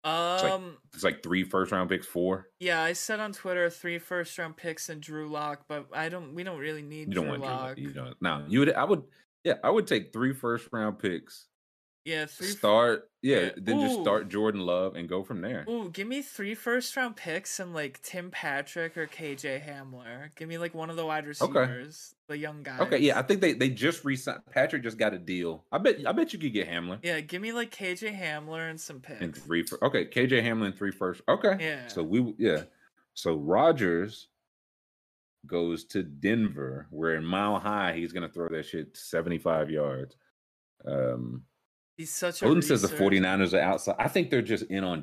Like- 0.04 0.44
Um, 0.52 0.76
It's 0.94 1.04
like 1.04 1.22
three 1.22 1.44
first 1.44 1.72
round 1.72 1.88
picks, 1.90 2.06
four. 2.06 2.48
yeah, 2.58 2.82
I 2.82 2.92
said 2.94 3.20
on 3.20 3.32
Twitter 3.32 3.68
three 3.70 3.98
first 3.98 4.36
round 4.38 4.56
picks 4.56 4.88
and 4.88 5.00
Drew 5.00 5.28
Lock, 5.28 5.64
but 5.68 5.86
I 5.92 6.08
don't. 6.08 6.34
We 6.34 6.42
don't 6.42 6.58
really 6.58 6.82
need 6.82 7.08
You 7.08 7.14
don't 7.14 7.24
Drew 7.24 7.32
want 7.38 7.42
Lock. 7.42 7.74
Drew. 7.76 7.84
You 7.84 7.92
don't. 7.92 8.16
No, 8.22 8.44
you 8.48 8.60
would. 8.60 8.72
I 8.72 8.84
would. 8.84 9.02
Yeah, 9.44 9.54
I 9.64 9.70
would 9.70 9.86
take 9.86 10.12
three 10.12 10.32
first 10.34 10.68
round 10.72 10.98
picks. 10.98 11.46
Yeah, 12.04 12.26
three. 12.26 12.46
Start. 12.48 13.10
Yeah, 13.22 13.40
yeah, 13.40 13.50
then 13.58 13.80
just 13.80 14.00
start 14.00 14.30
Jordan 14.30 14.62
Love 14.62 14.96
and 14.96 15.06
go 15.06 15.22
from 15.22 15.42
there. 15.42 15.66
Ooh, 15.68 15.90
give 15.90 16.08
me 16.08 16.22
three 16.22 16.54
first 16.54 16.96
round 16.96 17.16
picks 17.16 17.60
and 17.60 17.74
like 17.74 18.00
Tim 18.02 18.30
Patrick 18.30 18.96
or 18.96 19.06
KJ 19.06 19.62
Hamler. 19.62 20.34
Give 20.36 20.48
me 20.48 20.56
like 20.56 20.74
one 20.74 20.88
of 20.88 20.96
the 20.96 21.04
wide 21.04 21.26
receivers, 21.26 22.14
the 22.28 22.38
young 22.38 22.62
guys. 22.62 22.80
Okay, 22.80 22.98
yeah, 22.98 23.18
I 23.18 23.22
think 23.22 23.42
they 23.42 23.52
they 23.52 23.68
just 23.68 24.06
re-signed. 24.06 24.40
Patrick 24.50 24.82
just 24.82 24.96
got 24.96 25.12
a 25.12 25.18
deal. 25.18 25.64
I 25.70 25.76
bet. 25.76 25.96
I 26.06 26.12
bet 26.12 26.32
you 26.32 26.38
could 26.38 26.54
get 26.54 26.68
Hamler. 26.70 26.98
yeah, 27.02 27.20
give 27.20 27.42
me 27.42 27.52
like 27.52 27.70
KJ 27.76 28.18
Hamler 28.18 28.70
and 28.70 28.80
some 28.80 29.00
picks. 29.00 29.20
And 29.20 29.36
three. 29.36 29.66
Okay, 29.82 30.06
KJ 30.06 30.42
Hamler 30.42 30.74
three 30.76 30.92
first. 30.92 31.20
Okay. 31.28 31.56
Yeah. 31.60 31.88
So 31.88 32.02
we 32.02 32.34
yeah. 32.38 32.62
So 33.12 33.34
Rodgers 33.34 34.28
goes 35.46 35.84
to 35.84 36.02
Denver, 36.02 36.86
where 36.90 37.16
in 37.16 37.24
Mile 37.24 37.58
High 37.58 37.92
he's 37.94 38.12
gonna 38.12 38.30
throw 38.30 38.48
that 38.48 38.64
shit 38.64 38.96
75 38.96 39.70
yards. 39.70 40.16
Um 40.86 41.42
He's 42.00 42.14
such 42.14 42.40
a. 42.40 42.46
Odin 42.46 42.62
says 42.62 42.80
the 42.80 42.88
research- 42.88 43.22
49ers 43.22 43.52
are 43.52 43.60
outside. 43.60 43.96
I 43.98 44.08
think 44.08 44.30
they're 44.30 44.40
just 44.40 44.64
in 44.64 44.84
on 44.84 45.02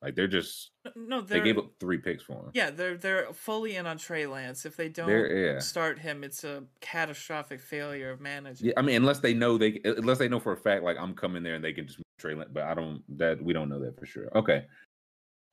like 0.00 0.14
they're 0.14 0.28
just 0.28 0.70
uh, 0.86 0.90
No, 0.94 1.20
they 1.20 1.34
they're, 1.34 1.44
gave 1.44 1.58
up 1.58 1.72
three 1.80 1.98
picks 1.98 2.22
for 2.22 2.34
him. 2.34 2.50
Yeah, 2.54 2.70
they're 2.70 2.96
they're 2.96 3.32
fully 3.32 3.74
in 3.74 3.84
on 3.84 3.98
Trey 3.98 4.26
Lance. 4.26 4.64
If 4.64 4.76
they 4.76 4.88
don't 4.88 5.08
yeah. 5.08 5.58
start 5.58 5.98
him, 5.98 6.22
it's 6.22 6.44
a 6.44 6.62
catastrophic 6.80 7.60
failure 7.60 8.12
of 8.12 8.20
management. 8.20 8.60
Yeah, 8.60 8.74
I 8.76 8.82
mean, 8.82 8.94
unless 8.94 9.18
they 9.18 9.34
know 9.34 9.58
they 9.58 9.80
unless 9.84 10.18
they 10.18 10.28
know 10.28 10.38
for 10.38 10.52
a 10.52 10.56
fact, 10.56 10.84
like 10.84 10.96
I'm 10.96 11.14
coming 11.14 11.42
there 11.42 11.56
and 11.56 11.64
they 11.64 11.72
can 11.72 11.88
just 11.88 11.98
trail 12.20 12.40
it, 12.40 12.54
but 12.54 12.62
I 12.62 12.74
don't 12.74 13.02
that 13.18 13.42
we 13.42 13.52
don't 13.52 13.68
know 13.68 13.80
that 13.80 13.98
for 13.98 14.06
sure. 14.06 14.28
Okay. 14.36 14.66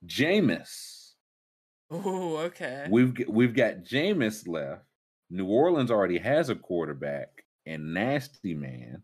Jameis. 0.05 1.13
Oh, 1.89 2.37
okay. 2.37 2.85
We've 2.91 3.15
we've 3.27 3.55
got 3.55 3.85
Jameis 3.85 4.47
left. 4.47 4.83
New 5.31 5.47
Orleans 5.47 5.89
already 5.89 6.19
has 6.19 6.49
a 6.49 6.55
quarterback 6.55 7.43
and 7.65 7.95
nasty 7.95 8.53
man. 8.53 9.01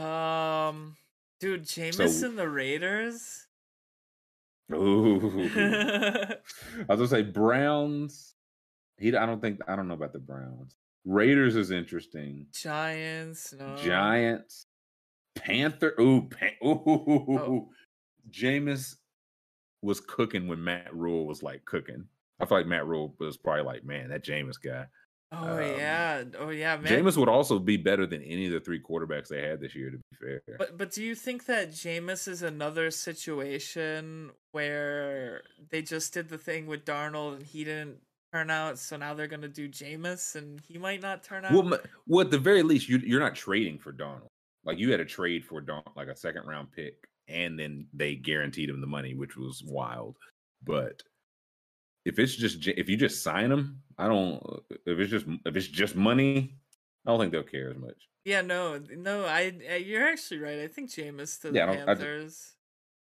Um, 0.00 0.96
dude, 1.40 1.64
Jameis 1.64 2.08
So- 2.20 2.28
and 2.28 2.38
the 2.38 2.48
Raiders. 2.48 3.46
Ooh. 4.72 5.50
I 5.56 6.36
was 6.88 6.96
gonna 6.98 7.06
say 7.08 7.22
Browns. 7.22 8.34
He 8.98 9.14
I 9.14 9.26
don't 9.26 9.40
think 9.42 9.60
I 9.68 9.76
don't 9.76 9.88
know 9.88 9.94
about 9.94 10.12
the 10.14 10.18
Browns. 10.20 10.76
Raiders 11.04 11.54
is 11.56 11.70
interesting. 11.70 12.46
Giants. 12.52 13.52
No. 13.58 13.76
Giants, 13.76 14.66
Panther. 15.36 15.94
Ooh, 16.00 16.28
Pan- 16.30 16.52
ooh, 16.64 17.38
Oh. 17.38 17.68
Jameis 18.30 18.96
was 19.82 20.00
cooking 20.00 20.48
when 20.48 20.64
Matt 20.64 20.94
Rhule 20.94 21.26
was 21.26 21.42
like 21.42 21.66
cooking. 21.66 22.06
I 22.40 22.46
feel 22.46 22.56
like 22.58 22.66
Matt 22.66 22.86
Rhule 22.86 23.14
was 23.20 23.36
probably 23.36 23.64
like, 23.64 23.84
man, 23.84 24.08
that 24.08 24.24
Jameis 24.24 24.60
guy. 24.60 24.86
Oh 25.42 25.56
Um, 25.56 25.60
yeah. 25.78 26.24
Oh 26.38 26.50
yeah, 26.50 26.76
man. 26.76 26.86
Jameis 27.04 27.16
would 27.16 27.28
also 27.28 27.58
be 27.58 27.76
better 27.76 28.06
than 28.06 28.22
any 28.22 28.46
of 28.46 28.52
the 28.52 28.60
three 28.60 28.80
quarterbacks 28.80 29.28
they 29.28 29.42
had 29.42 29.60
this 29.60 29.74
year. 29.74 29.90
To 29.90 29.98
be 29.98 30.16
fair, 30.20 30.42
But 30.58 30.76
but 30.78 30.90
do 30.92 31.02
you 31.02 31.14
think 31.14 31.46
that 31.46 31.70
Jameis 31.70 32.28
is 32.28 32.42
another 32.42 32.90
situation 32.90 34.30
where 34.52 35.42
they 35.70 35.82
just 35.82 36.12
did 36.14 36.28
the 36.28 36.38
thing 36.38 36.66
with 36.66 36.84
Darnold 36.84 37.36
and 37.36 37.42
he 37.46 37.64
didn't 37.64 37.98
turn 38.32 38.50
out, 38.50 38.78
so 38.78 38.96
now 38.96 39.14
they're 39.14 39.26
gonna 39.28 39.48
do 39.48 39.68
Jameis 39.68 40.34
and 40.36 40.60
he 40.66 40.78
might 40.78 41.00
not 41.02 41.22
turn 41.22 41.44
out? 41.44 41.52
well, 41.52 41.78
well, 42.06 42.24
at 42.24 42.30
the 42.30 42.38
very 42.38 42.62
least, 42.62 42.88
you, 42.88 42.98
you're 42.98 43.20
not 43.20 43.34
trading 43.34 43.78
for 43.78 43.92
Darnold. 43.92 44.28
Like 44.64 44.78
you 44.78 44.90
had 44.90 45.00
a 45.00 45.04
trade 45.04 45.44
for 45.44 45.60
Darnold, 45.62 45.94
like 45.96 46.08
a 46.08 46.16
second 46.16 46.46
round 46.46 46.72
pick, 46.72 46.94
and 47.28 47.58
then 47.58 47.86
they 47.92 48.14
guaranteed 48.14 48.68
him 48.70 48.80
the 48.80 48.86
money, 48.86 49.14
which 49.14 49.36
was 49.36 49.62
wild. 49.64 50.16
But 50.64 51.02
if 52.04 52.18
it's 52.18 52.34
just 52.36 52.66
if 52.66 52.88
you 52.88 52.96
just 52.96 53.22
sign 53.22 53.50
them, 53.50 53.82
I 53.98 54.08
don't. 54.08 54.36
Uh, 54.36 54.76
if 54.86 54.98
it's 54.98 55.10
just 55.10 55.26
if 55.46 55.56
it's 55.56 55.68
just 55.68 55.96
money, 55.96 56.56
I 57.06 57.10
don't 57.10 57.20
think 57.20 57.32
they'll 57.32 57.42
care 57.42 57.70
as 57.70 57.76
much. 57.76 58.08
yeah, 58.24 58.40
no, 58.40 58.80
no, 58.96 59.24
I, 59.24 59.52
I 59.70 59.76
you're 59.76 60.06
actually 60.06 60.40
right. 60.40 60.60
I 60.60 60.68
think 60.68 60.90
Jameis 60.90 61.40
to 61.40 61.50
the 61.50 61.58
Yeah, 61.58 61.70
I 61.70 61.76
Panthers. 61.76 62.52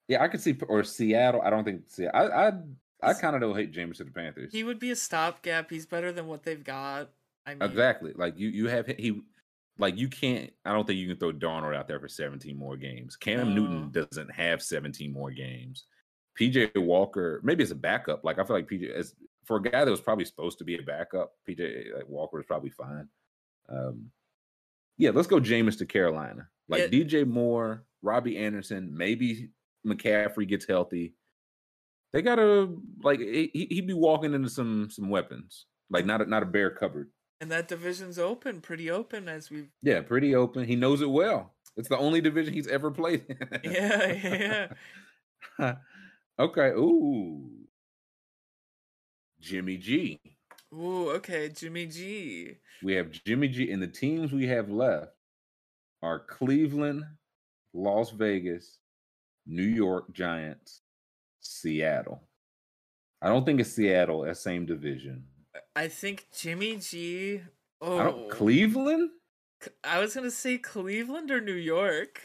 Yeah, 0.07 0.21
I 0.21 0.27
could 0.27 0.41
see 0.41 0.57
or 0.67 0.83
Seattle. 0.83 1.41
I 1.41 1.49
don't 1.49 1.63
think. 1.63 1.83
See, 1.87 2.07
I 2.07 2.47
I 2.47 2.51
I 3.01 3.13
kind 3.13 3.35
of 3.35 3.41
don't 3.41 3.55
hate 3.55 3.73
Jameis 3.73 3.97
to 3.97 4.03
the 4.03 4.11
Panthers. 4.11 4.51
He 4.51 4.63
would 4.63 4.79
be 4.79 4.91
a 4.91 4.95
stopgap. 4.95 5.69
He's 5.69 5.85
better 5.85 6.11
than 6.11 6.27
what 6.27 6.43
they've 6.43 6.63
got. 6.63 7.09
I 7.45 7.55
mean, 7.55 7.63
Exactly. 7.63 8.13
Like 8.15 8.37
you, 8.37 8.47
you 8.49 8.67
have 8.67 8.87
he, 8.87 9.21
like 9.77 9.97
you 9.97 10.07
can't. 10.07 10.51
I 10.65 10.71
don't 10.71 10.87
think 10.87 10.99
you 10.99 11.07
can 11.07 11.17
throw 11.17 11.33
Darnold 11.33 11.75
out 11.75 11.87
there 11.87 11.99
for 11.99 12.07
17 12.07 12.57
more 12.57 12.77
games. 12.77 13.15
Cam 13.15 13.53
Newton 13.53 13.91
doesn't 13.91 14.31
have 14.31 14.61
17 14.61 15.11
more 15.11 15.31
games. 15.31 15.85
PJ 16.39 16.75
Walker, 16.81 17.39
maybe 17.43 17.63
it's 17.63 17.71
a 17.71 17.75
backup. 17.75 18.23
Like 18.23 18.39
I 18.39 18.43
feel 18.43 18.55
like 18.55 18.67
PJ, 18.67 18.91
as 18.91 19.15
for 19.45 19.57
a 19.57 19.61
guy 19.61 19.83
that 19.85 19.91
was 19.91 20.01
probably 20.01 20.25
supposed 20.25 20.57
to 20.59 20.63
be 20.63 20.77
a 20.77 20.81
backup, 20.81 21.33
PJ 21.47 21.93
like, 21.95 22.07
Walker 22.07 22.39
is 22.39 22.45
probably 22.45 22.69
fine. 22.71 23.07
Um, 23.69 24.11
yeah, 24.97 25.11
let's 25.11 25.27
go 25.27 25.39
Jameis 25.39 25.77
to 25.79 25.85
Carolina. 25.85 26.47
Like 26.69 26.91
Yeah. 26.91 26.99
DJ 26.99 27.27
Moore, 27.27 27.83
Robbie 28.01 28.37
Anderson, 28.37 28.95
maybe 28.95 29.49
McCaffrey 29.85 30.47
gets 30.47 30.65
healthy. 30.65 31.13
They 32.13 32.21
gotta 32.21 32.75
like 33.03 33.19
he, 33.19 33.49
he- 33.53 33.67
he'd 33.71 33.87
be 33.87 33.93
walking 33.93 34.33
into 34.33 34.49
some 34.49 34.89
some 34.89 35.09
weapons. 35.09 35.65
Like 35.89 36.05
not 36.05 36.21
a, 36.21 36.25
not 36.25 36.43
a 36.43 36.45
bare 36.47 36.69
cupboard. 36.71 37.09
and 37.41 37.51
that 37.51 37.67
division's 37.67 38.17
open, 38.17 38.61
pretty 38.61 38.89
open 38.89 39.27
as 39.27 39.49
we've. 39.51 39.69
Yeah, 39.81 40.01
pretty 40.01 40.33
open. 40.35 40.63
He 40.65 40.75
knows 40.75 41.01
it 41.01 41.09
well. 41.09 41.53
It's 41.75 41.89
the 41.89 41.97
only 41.97 42.21
division 42.21 42.53
he's 42.53 42.67
ever 42.67 42.91
played. 42.91 43.25
in. 43.27 43.37
Yeah, 43.71 44.67
yeah. 45.59 45.73
okay. 46.39 46.69
Ooh. 46.69 47.49
Jimmy 49.39 49.77
G. 49.77 50.19
Ooh, 50.73 51.09
okay, 51.11 51.49
Jimmy 51.49 51.85
G. 51.85 52.55
We 52.81 52.93
have 52.93 53.11
Jimmy 53.11 53.49
G 53.49 53.71
and 53.71 53.81
the 53.81 53.87
teams 53.87 54.31
we 54.31 54.47
have 54.47 54.69
left 54.69 55.11
are 56.01 56.19
Cleveland, 56.19 57.03
Las 57.73 58.11
Vegas, 58.11 58.79
New 59.45 59.63
York 59.63 60.13
Giants, 60.13 60.81
Seattle. 61.41 62.21
I 63.21 63.27
don't 63.27 63.45
think 63.45 63.59
it's 63.59 63.71
Seattle, 63.71 64.23
that 64.23 64.37
same 64.37 64.65
division. 64.65 65.25
I 65.75 65.87
think 65.87 66.27
Jimmy 66.35 66.77
G. 66.77 67.41
Oh, 67.81 68.27
Cleveland? 68.31 69.11
I 69.83 69.99
was 69.99 70.15
gonna 70.15 70.31
say 70.31 70.57
Cleveland 70.57 71.31
or 71.31 71.41
New 71.41 71.53
York. 71.53 72.21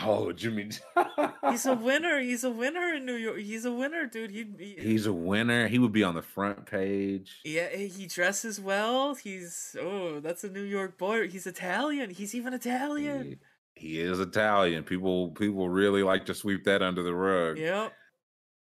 Oh, 0.00 0.32
Jimmy. 0.32 0.70
He's 1.50 1.66
a 1.66 1.74
winner. 1.74 2.18
He's 2.20 2.42
a 2.42 2.50
winner 2.50 2.94
in 2.94 3.06
New 3.06 3.14
York. 3.14 3.38
He's 3.38 3.64
a 3.64 3.72
winner, 3.72 4.06
dude. 4.06 4.30
He, 4.30 4.46
he 4.58 4.76
He's 4.78 5.06
a 5.06 5.12
winner. 5.12 5.68
He 5.68 5.78
would 5.78 5.92
be 5.92 6.02
on 6.02 6.14
the 6.14 6.22
front 6.22 6.66
page. 6.66 7.40
yeah, 7.44 7.68
he 7.68 8.06
dresses 8.06 8.60
well. 8.60 9.14
He's 9.14 9.76
oh, 9.80 10.20
that's 10.20 10.42
a 10.42 10.50
New 10.50 10.62
York 10.62 10.98
boy. 10.98 11.28
He's 11.28 11.46
Italian. 11.46 12.10
He's 12.10 12.34
even 12.34 12.54
Italian. 12.54 13.38
He, 13.76 13.96
he 13.96 14.00
is 14.00 14.18
Italian. 14.18 14.82
People 14.82 15.30
people 15.30 15.68
really 15.68 16.02
like 16.02 16.26
to 16.26 16.34
sweep 16.34 16.64
that 16.64 16.82
under 16.82 17.02
the 17.02 17.14
rug. 17.14 17.58
Yep. 17.58 17.92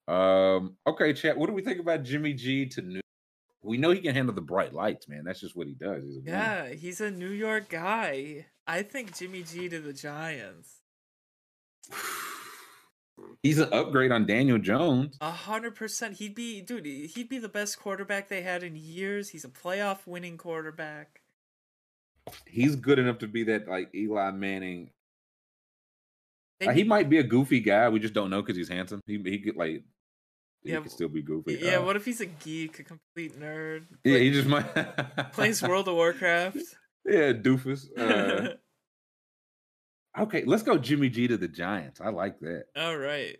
Um. 0.07 0.75
Okay, 0.85 1.13
chat. 1.13 1.37
What 1.37 1.47
do 1.47 1.53
we 1.53 1.61
think 1.61 1.79
about 1.79 2.03
Jimmy 2.03 2.33
G 2.33 2.65
to 2.67 2.81
New? 2.81 3.01
We 3.61 3.77
know 3.77 3.91
he 3.91 4.01
can 4.01 4.13
handle 4.13 4.35
the 4.35 4.41
bright 4.41 4.73
lights, 4.73 5.07
man. 5.07 5.23
That's 5.23 5.39
just 5.39 5.55
what 5.55 5.67
he 5.67 5.73
does. 5.73 6.03
He's. 6.03 6.19
Yeah, 6.25 6.67
he's 6.67 6.99
a 6.99 7.09
New 7.09 7.29
York 7.29 7.69
guy. 7.69 8.47
I 8.67 8.81
think 8.81 9.17
Jimmy 9.17 9.43
G 9.43 9.69
to 9.69 9.79
the 9.79 9.93
Giants. 9.93 10.82
He's 13.41 13.59
an 13.59 13.71
upgrade 13.73 14.11
on 14.11 14.25
Daniel 14.25 14.57
Jones. 14.57 15.17
A 15.21 15.31
hundred 15.31 15.75
percent. 15.75 16.15
He'd 16.15 16.33
be, 16.35 16.61
dude. 16.61 16.85
He'd 16.85 17.29
be 17.29 17.39
the 17.39 17.49
best 17.49 17.79
quarterback 17.79 18.29
they 18.29 18.41
had 18.41 18.63
in 18.63 18.75
years. 18.75 19.29
He's 19.29 19.45
a 19.45 19.49
playoff 19.49 20.07
winning 20.07 20.37
quarterback. 20.37 21.21
He's 22.47 22.75
good 22.77 22.99
enough 22.99 23.19
to 23.19 23.27
be 23.27 23.43
that 23.45 23.67
like 23.67 23.93
Eli 23.93 24.31
Manning. 24.31 24.89
Uh, 26.65 26.71
he 26.71 26.83
might 26.85 27.09
be 27.09 27.17
a 27.17 27.23
goofy 27.23 27.59
guy. 27.59 27.89
We 27.89 27.99
just 27.99 28.13
don't 28.13 28.29
know 28.29 28.41
because 28.41 28.55
he's 28.55 28.69
handsome. 28.69 29.01
He 29.05 29.21
he 29.23 29.39
could 29.39 29.57
like. 29.57 29.83
He 30.63 30.71
Yeah, 30.71 30.79
could 30.79 30.91
still 30.91 31.09
be 31.09 31.21
goofy. 31.21 31.59
Yeah. 31.61 31.75
Uh, 31.77 31.83
What 31.85 31.97
if 31.97 32.05
he's 32.05 32.21
a 32.21 32.25
geek, 32.25 32.79
a 32.79 32.83
complete 32.83 33.37
nerd? 33.37 33.83
yeah, 34.05 34.19
he 34.19 34.31
just 34.31 34.47
might 34.47 34.63
plays 35.33 35.61
World 35.61 35.87
of 35.89 35.95
Warcraft. 35.95 36.57
Yeah, 37.05 37.33
doofus. 37.33 37.87
Uh, 37.99 38.53
okay, 40.19 40.43
let's 40.45 40.63
go 40.63 40.77
Jimmy 40.77 41.09
G 41.09 41.27
to 41.27 41.37
the 41.37 41.47
Giants. 41.47 42.01
I 42.01 42.09
like 42.09 42.39
that. 42.41 42.65
All 42.75 42.97
right. 42.97 43.37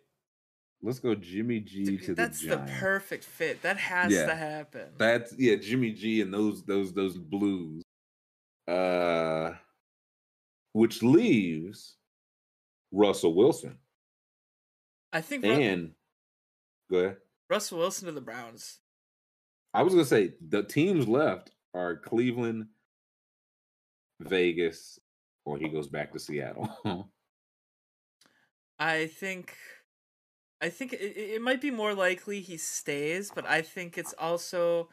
Let's 0.81 0.99
go 0.99 1.15
Jimmy 1.15 1.59
G 1.61 1.83
Dude, 1.85 2.01
to 2.03 2.07
the 2.15 2.15
Giants. 2.23 2.41
that's 2.45 2.67
the 2.67 2.73
perfect 2.79 3.23
fit. 3.23 3.61
That 3.61 3.77
has 3.77 4.11
Yeah. 4.11 4.25
to 4.25 4.35
happen. 4.35 4.89
That's 4.97 5.33
yeah, 5.37 5.55
Jimmy 5.55 5.91
G 5.91 6.21
and 6.21 6.33
those 6.33 6.63
those 6.63 6.93
those 6.93 7.17
blues. 7.17 7.83
Uh 8.67 9.53
which 10.73 11.03
leaves 11.03 11.95
Russell 12.91 13.33
Wilson. 13.35 13.77
I 15.13 15.21
think 15.21 15.43
Ru- 15.43 15.51
And 15.51 15.91
go 16.89 16.97
ahead. 16.97 17.17
Russell 17.49 17.77
Wilson 17.79 18.07
to 18.07 18.11
the 18.11 18.21
Browns. 18.21 18.79
I 19.73 19.83
was 19.83 19.93
gonna 19.93 20.05
say 20.05 20.33
the 20.47 20.63
teams 20.63 21.07
left 21.07 21.51
are 21.73 21.95
Cleveland, 21.97 22.67
Vegas, 24.19 24.99
or 25.45 25.57
he 25.57 25.69
goes 25.69 25.87
back 25.87 26.11
to 26.13 26.19
Seattle. 26.19 26.69
I 28.79 29.07
think 29.07 29.55
I 30.61 30.69
think 30.69 30.93
it, 30.93 31.17
it 31.17 31.41
might 31.41 31.61
be 31.61 31.71
more 31.71 31.93
likely 31.93 32.41
he 32.41 32.57
stays, 32.57 33.31
but 33.33 33.45
I 33.45 33.61
think 33.61 33.97
it's 33.97 34.13
also 34.17 34.89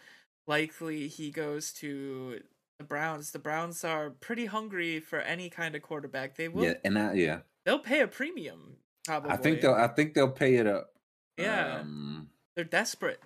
likely 0.47 1.09
he 1.09 1.31
goes 1.31 1.72
to 1.74 2.40
the 2.78 2.85
Browns. 2.85 3.31
The 3.31 3.39
Browns 3.39 3.85
are 3.85 4.10
pretty 4.10 4.47
hungry 4.47 5.01
for 5.01 5.20
any 5.20 5.48
kind 5.48 5.74
of 5.74 5.82
quarterback. 5.82 6.36
They 6.36 6.48
will 6.48 6.64
yeah, 6.64 6.74
and 6.85 6.98
I 6.98 7.12
yeah. 7.14 7.39
they'll 7.64 7.78
pay 7.78 8.01
a 8.01 8.09
premium 8.09 8.77
probably. 9.06 9.31
I 9.31 9.36
think 9.36 9.60
they'll 9.60 9.74
I 9.74 9.89
think 9.89 10.14
they'll 10.14 10.31
pay 10.31 10.56
it 10.56 10.66
up. 10.66 10.93
Yeah. 11.39 11.78
Um, 11.81 12.28
They're 12.55 12.64
desperate. 12.64 13.20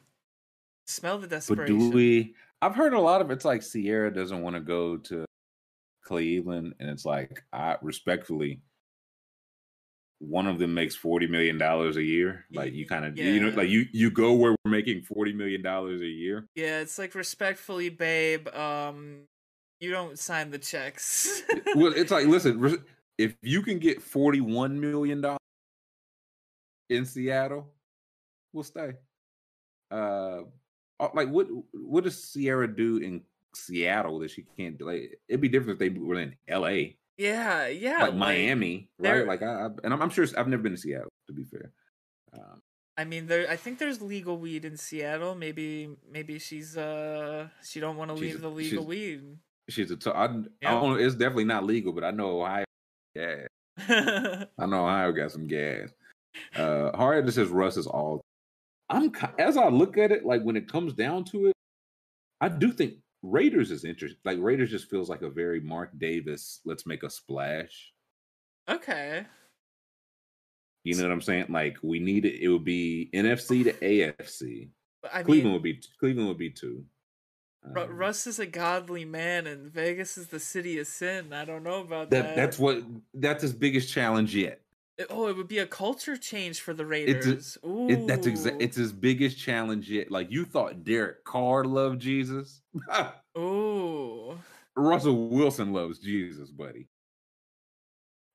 Smell 0.86 1.18
the 1.18 1.26
desperation. 1.26 1.78
but 1.78 1.90
do 1.90 1.90
we 1.90 2.34
I've 2.60 2.74
heard 2.74 2.94
a 2.94 3.00
lot 3.00 3.20
of 3.20 3.30
it's 3.30 3.44
like 3.44 3.62
Ciara 3.62 4.12
doesn't 4.12 4.42
want 4.42 4.56
to 4.56 4.60
go 4.60 4.96
to 4.98 5.24
Cleveland 6.04 6.74
and 6.78 6.90
it's 6.90 7.04
like 7.04 7.42
I 7.52 7.76
respectfully 7.82 8.60
one 10.18 10.46
of 10.46 10.58
them 10.58 10.72
makes 10.74 10.94
40 10.94 11.26
million 11.26 11.58
dollars 11.58 11.96
a 11.96 12.02
year 12.02 12.46
like 12.52 12.72
you 12.72 12.86
kind 12.86 13.04
of 13.04 13.18
you 13.18 13.40
know 13.40 13.48
like 13.56 13.68
you 13.68 13.86
you 13.92 14.10
go 14.10 14.32
where 14.32 14.54
we're 14.64 14.70
making 14.70 15.02
40 15.02 15.32
million 15.32 15.62
dollars 15.62 16.00
a 16.00 16.06
year 16.06 16.46
Yeah, 16.54 16.80
it's 16.80 16.98
like 16.98 17.14
respectfully, 17.14 17.88
babe. 17.88 18.48
Um, 18.48 19.22
you 19.80 19.90
don't 19.90 20.18
sign 20.18 20.50
the 20.50 20.58
checks. 20.58 21.42
well 21.74 21.92
it's 21.94 22.10
like 22.10 22.26
listen 22.26 22.84
if 23.18 23.34
you 23.42 23.62
can 23.62 23.78
get 23.78 24.00
41 24.00 24.80
million 24.80 25.20
dollars 25.20 25.38
in 26.90 27.04
Seattle 27.04 27.66
we'll 28.52 28.64
stay 28.64 28.92
uh 29.90 30.40
uh, 31.00 31.08
like 31.14 31.28
what 31.28 31.48
what 31.72 32.04
does 32.04 32.32
Ciara 32.32 32.68
do 32.72 32.98
in 32.98 33.22
Seattle 33.56 34.18
that 34.20 34.30
she 34.30 34.44
can't 34.56 34.80
like 34.80 35.18
it'd 35.28 35.40
be 35.40 35.48
different 35.48 35.72
if 35.72 35.78
they 35.78 35.98
were 35.98 36.20
in 36.20 36.34
LA 36.48 36.94
yeah, 37.16 37.68
yeah. 37.68 37.98
like 38.02 38.14
Miami 38.14 38.88
they're- 38.98 39.20
right 39.20 39.28
like 39.28 39.42
I, 39.42 39.66
I 39.66 39.68
and 39.84 39.92
I'm, 39.94 40.02
I'm 40.02 40.10
sure 40.10 40.26
I've 40.36 40.48
never 40.48 40.62
been 40.62 40.72
to 40.72 40.78
Seattle 40.78 41.10
to 41.28 41.32
be 41.32 41.44
fair 41.44 41.70
um, 42.32 42.60
I 42.96 43.04
mean, 43.04 43.26
there. 43.26 43.50
I 43.50 43.56
think 43.56 43.80
there's 43.80 44.00
legal 44.00 44.38
weed 44.38 44.64
in 44.64 44.76
Seattle. 44.76 45.34
Maybe, 45.34 45.88
maybe 46.08 46.38
she's 46.38 46.76
uh, 46.76 47.48
she 47.64 47.80
don't 47.80 47.96
want 47.96 48.08
to 48.10 48.14
leave 48.14 48.36
a- 48.36 48.38
the 48.38 48.48
legal 48.48 48.84
weed. 48.86 49.36
she's 49.68 49.90
a 49.90 49.96
t- 49.96 50.10
I, 50.10 50.26
I 50.26 50.28
Yeah. 50.62 50.76
I 50.78 50.80
don't 50.80 51.00
it's 51.00 51.16
definitely 51.16 51.44
not 51.44 51.64
legal 51.64 51.92
but 51.92 52.04
I 52.04 52.12
know 52.12 52.40
Ohio 52.42 52.64
yeah 53.16 53.46
I 54.58 54.66
know 54.66 54.84
Ohio 54.86 55.10
got 55.12 55.32
some 55.32 55.46
gas. 55.48 55.90
Uh 56.56 56.96
Harriet 56.96 57.32
says 57.32 57.48
Russ 57.48 57.76
is 57.76 57.86
all. 57.88 58.20
I'm 58.90 59.10
as 59.38 59.56
I 59.56 59.68
look 59.68 59.98
at 59.98 60.12
it, 60.12 60.24
like 60.24 60.42
when 60.42 60.56
it 60.56 60.70
comes 60.70 60.92
down 60.94 61.24
to 61.26 61.46
it, 61.46 61.52
I 62.40 62.48
do 62.48 62.70
think 62.72 62.94
Raiders 63.24 63.70
is 63.70 63.84
interesting. 63.84 64.20
Like 64.24 64.38
Raiders 64.38 64.70
just 64.70 64.90
feels 64.90 65.08
like 65.08 65.22
a 65.22 65.30
very 65.30 65.58
Mark 65.60 65.90
Davis. 65.98 66.60
Let's 66.64 66.86
make 66.86 67.02
a 67.02 67.10
splash. 67.10 67.92
okay. 68.68 69.24
You 70.84 70.96
know 70.96 71.04
what 71.04 71.12
I'm 71.12 71.22
saying? 71.22 71.46
Like 71.48 71.78
we 71.82 71.98
need 71.98 72.26
it. 72.26 72.42
It 72.42 72.48
would 72.48 72.64
be 72.64 73.08
NFC 73.14 73.64
to 73.64 73.72
AFC. 73.72 74.68
I 75.10 75.22
Cleveland 75.22 75.44
mean, 75.44 75.52
would 75.54 75.62
be 75.62 75.82
Cleveland 75.98 76.28
would 76.28 76.38
be 76.38 76.50
two. 76.50 76.84
Um, 77.64 77.96
Russ 77.96 78.26
is 78.26 78.38
a 78.38 78.44
godly 78.44 79.06
man, 79.06 79.46
and 79.46 79.72
Vegas 79.72 80.18
is 80.18 80.26
the 80.26 80.38
city 80.38 80.78
of 80.78 80.86
sin. 80.86 81.32
I 81.32 81.46
don't 81.46 81.62
know 81.62 81.80
about 81.80 82.10
that 82.10 82.22
that. 82.22 82.36
that's 82.36 82.58
what 82.58 82.82
that's 83.14 83.40
his 83.40 83.54
biggest 83.54 83.90
challenge 83.90 84.36
yet. 84.36 84.60
Oh, 85.10 85.26
it 85.26 85.36
would 85.36 85.48
be 85.48 85.58
a 85.58 85.66
culture 85.66 86.16
change 86.16 86.60
for 86.60 86.72
the 86.72 86.84
a- 86.84 86.86
Raiders. 86.86 87.58
Ooh, 87.66 87.88
It, 87.88 88.06
that's 88.06 88.26
exact. 88.26 88.62
It's 88.62 88.76
his 88.76 88.92
biggest 88.92 89.36
challenge 89.38 89.90
yet. 89.90 90.10
Like 90.10 90.30
you 90.30 90.44
thought, 90.44 90.84
Derek 90.84 91.24
Carr 91.24 91.64
loved 91.64 92.00
Jesus. 92.00 92.62
Ooh. 93.38 94.38
Russell 94.76 95.28
Wilson 95.28 95.72
loves 95.72 95.98
Jesus, 95.98 96.50
buddy. 96.50 96.88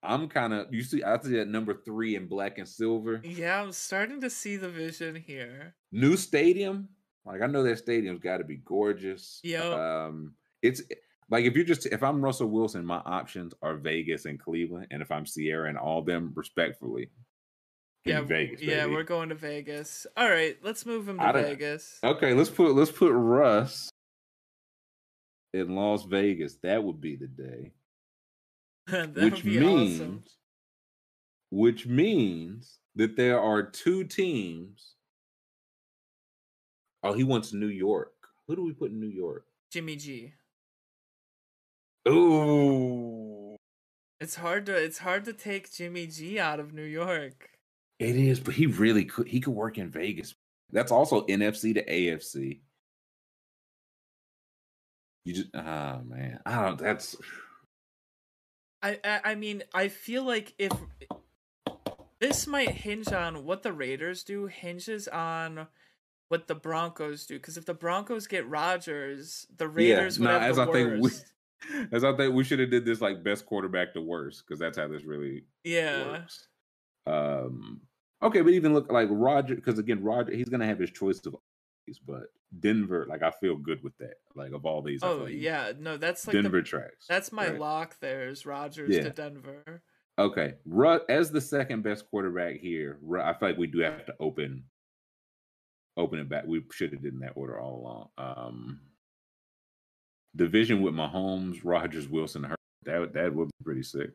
I'm 0.01 0.29
kind 0.29 0.53
of 0.53 0.73
you 0.73 0.81
see. 0.83 1.03
I 1.03 1.19
see 1.19 1.35
that 1.37 1.49
number 1.49 1.73
three 1.73 2.15
in 2.15 2.27
black 2.27 2.57
and 2.57 2.67
silver. 2.67 3.19
Yeah, 3.23 3.61
I'm 3.61 3.73
starting 3.73 4.21
to 4.21 4.29
see 4.29 4.55
the 4.55 4.69
vision 4.69 5.15
here. 5.15 5.75
New 5.91 6.15
stadium. 6.15 6.87
Like 7.25 7.41
I 7.41 7.47
know 7.47 7.63
that 7.63 7.79
stadium's 7.79 8.21
got 8.21 8.37
to 8.37 8.45
be 8.45 8.57
gorgeous. 8.57 9.41
Yeah, 9.43 10.05
Um, 10.05 10.35
it's 10.61 10.81
like 11.29 11.45
if 11.45 11.55
you're 11.55 11.65
just 11.65 11.85
if 11.87 12.01
I'm 12.03 12.23
Russell 12.23 12.47
Wilson, 12.47 12.85
my 12.85 12.97
options 13.05 13.53
are 13.61 13.75
Vegas 13.75 14.25
and 14.25 14.39
Cleveland, 14.39 14.87
and 14.91 15.01
if 15.01 15.11
I'm 15.11 15.25
Ciara 15.25 15.69
and 15.69 15.77
all 15.77 16.01
them, 16.01 16.31
respectfully, 16.35 17.09
Yeah, 18.05 18.21
Vegas. 18.21 18.61
yeah, 18.61 18.85
we're 18.85 19.03
going 19.03 19.29
to 19.29 19.35
Vegas. 19.35 20.07
All 20.17 20.29
right, 20.29 20.57
let's 20.63 20.85
move 20.85 21.07
him 21.07 21.17
to 21.19 21.33
Vegas. 21.33 21.99
Okay, 22.03 22.33
let's 22.33 22.49
put 22.49 22.73
let's 22.75 22.91
put 22.91 23.11
Russ 23.13 23.89
in 25.53 25.75
Las 25.75 26.03
Vegas. 26.05 26.57
That 26.63 26.83
would 26.83 26.99
be 27.01 27.15
the 27.15 27.27
day. 27.27 27.71
that 28.87 29.15
which 29.15 29.33
would 29.35 29.43
be 29.43 29.59
means 29.59 30.01
awesome. 30.01 30.23
which 31.51 31.85
means 31.85 32.79
that 32.95 33.15
there 33.15 33.39
are 33.39 33.61
two 33.63 34.03
teams. 34.03 34.95
Oh, 37.03 37.13
he 37.13 37.23
wants 37.23 37.53
New 37.53 37.67
York. 37.67 38.11
Who 38.47 38.55
do 38.55 38.63
we 38.63 38.73
put 38.73 38.91
in 38.91 38.99
New 38.99 39.07
York? 39.07 39.45
Jimmy 39.71 39.95
G. 39.95 40.33
Ooh, 42.07 43.55
It's 44.19 44.35
hard 44.35 44.65
to 44.67 44.75
it's 44.75 44.97
hard 44.99 45.25
to 45.25 45.33
take 45.33 45.71
Jimmy 45.71 46.07
G 46.07 46.39
out 46.39 46.59
of 46.59 46.73
New 46.73 46.83
York. 46.83 47.49
it 47.99 48.15
is, 48.15 48.39
but 48.39 48.53
he 48.53 48.65
really 48.65 49.05
could. 49.05 49.27
He 49.27 49.39
could 49.41 49.53
work 49.53 49.77
in 49.77 49.89
Vegas. 49.89 50.33
That's 50.71 50.91
also 50.91 51.25
NFC 51.27 51.73
to 51.75 51.83
AFC. 51.85 52.61
You 55.25 55.33
just, 55.33 55.49
oh 55.53 56.01
man, 56.03 56.39
I 56.45 56.61
don't. 56.63 56.77
That's 56.79 57.15
I, 58.81 58.99
I 59.03 59.21
I 59.25 59.35
mean, 59.35 59.63
I 59.73 59.87
feel 59.89 60.23
like 60.23 60.53
if 60.57 60.71
this 62.19 62.47
might 62.47 62.71
hinge 62.71 63.11
on 63.11 63.45
what 63.45 63.63
the 63.63 63.73
Raiders 63.73 64.23
do, 64.23 64.47
hinges 64.47 65.07
on 65.07 65.67
what 66.29 66.47
the 66.47 66.55
Broncos 66.55 67.25
do. 67.25 67.35
Because 67.35 67.57
if 67.57 67.65
the 67.65 67.73
Broncos 67.73 68.27
get 68.27 68.47
Rodgers, 68.47 69.45
the 69.55 69.67
Raiders 69.67 70.19
would 70.19 70.25
no, 70.25 70.31
have 70.39 70.43
as 70.43 70.55
the 70.57 70.63
I 70.63 70.71
think 70.71 71.03
As 71.91 72.03
I 72.03 72.15
think 72.15 72.33
we 72.33 72.43
should 72.43 72.59
have 72.59 72.71
did 72.71 72.85
this 72.85 73.01
like 73.01 73.23
best 73.23 73.45
quarterback 73.45 73.93
to 73.93 74.01
worst 74.01 74.43
because 74.45 74.59
that's 74.59 74.77
how 74.77 74.87
this 74.87 75.03
really 75.03 75.43
Yeah. 75.63 76.05
works. 76.11 76.47
Um, 77.05 77.81
okay, 78.21 78.41
but 78.41 78.53
even 78.53 78.73
look 78.73 78.91
like 78.91 79.07
Roger 79.11 79.55
because 79.55 79.77
again, 79.79 80.03
Roger 80.03 80.31
he's 80.33 80.49
gonna 80.49 80.65
have 80.65 80.79
his 80.79 80.91
choice 80.91 81.19
of 81.25 81.35
these, 81.85 81.99
but 81.99 82.27
Denver, 82.59 83.05
like 83.09 83.23
I 83.23 83.31
feel 83.31 83.55
good 83.57 83.83
with 83.83 83.97
that. 83.97 84.15
Like 84.35 84.53
of 84.53 84.65
all 84.65 84.81
these, 84.81 85.01
Oh 85.03 85.25
yeah, 85.25 85.73
no, 85.77 85.97
that's 85.97 86.25
like 86.27 86.33
Denver 86.33 86.61
the, 86.61 86.63
tracks. 86.67 87.05
that's 87.07 87.31
my 87.31 87.49
right? 87.49 87.59
lock. 87.59 87.99
There 87.99 88.29
is 88.29 88.45
Rodgers 88.45 88.95
Yeah. 88.95 89.03
to 89.03 89.09
Denver. 89.09 89.81
Okay, 90.17 90.55
Ru- 90.65 90.99
as 91.07 91.31
the 91.31 91.39
second 91.41 91.81
best 91.83 92.09
quarterback 92.09 92.57
here, 92.57 92.99
Ru- 93.01 93.21
I 93.21 93.33
feel 93.37 93.49
like 93.49 93.57
we 93.57 93.67
do 93.67 93.79
have 93.79 94.05
to 94.05 94.15
open 94.19 94.65
open 95.97 96.19
it 96.19 96.29
back. 96.29 96.45
We 96.45 96.63
should 96.71 96.93
have 96.93 97.01
did 97.01 97.13
in 97.13 97.19
that 97.19 97.33
order 97.35 97.59
all 97.59 97.81
along. 97.81 98.09
Um, 98.17 98.81
division 100.35 100.81
with 100.81 100.93
Mahomes, 100.93 101.61
Rodgers, 101.63 102.07
Wilson, 102.07 102.43
Hurt. 102.43 102.57
That 102.83 103.13
that 103.13 103.33
would 103.33 103.47
be 103.47 103.63
pretty 103.63 103.83
sick. 103.83 104.11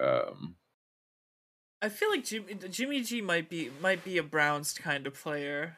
Um, 0.00 0.56
I 1.80 1.88
feel 1.88 2.10
like 2.10 2.24
Jimmy, 2.24 2.54
Jimmy 2.70 3.02
G 3.02 3.20
might 3.20 3.48
be 3.48 3.70
might 3.80 4.04
be 4.04 4.18
a 4.18 4.22
Browns 4.22 4.72
kind 4.72 5.06
of 5.06 5.14
player. 5.14 5.76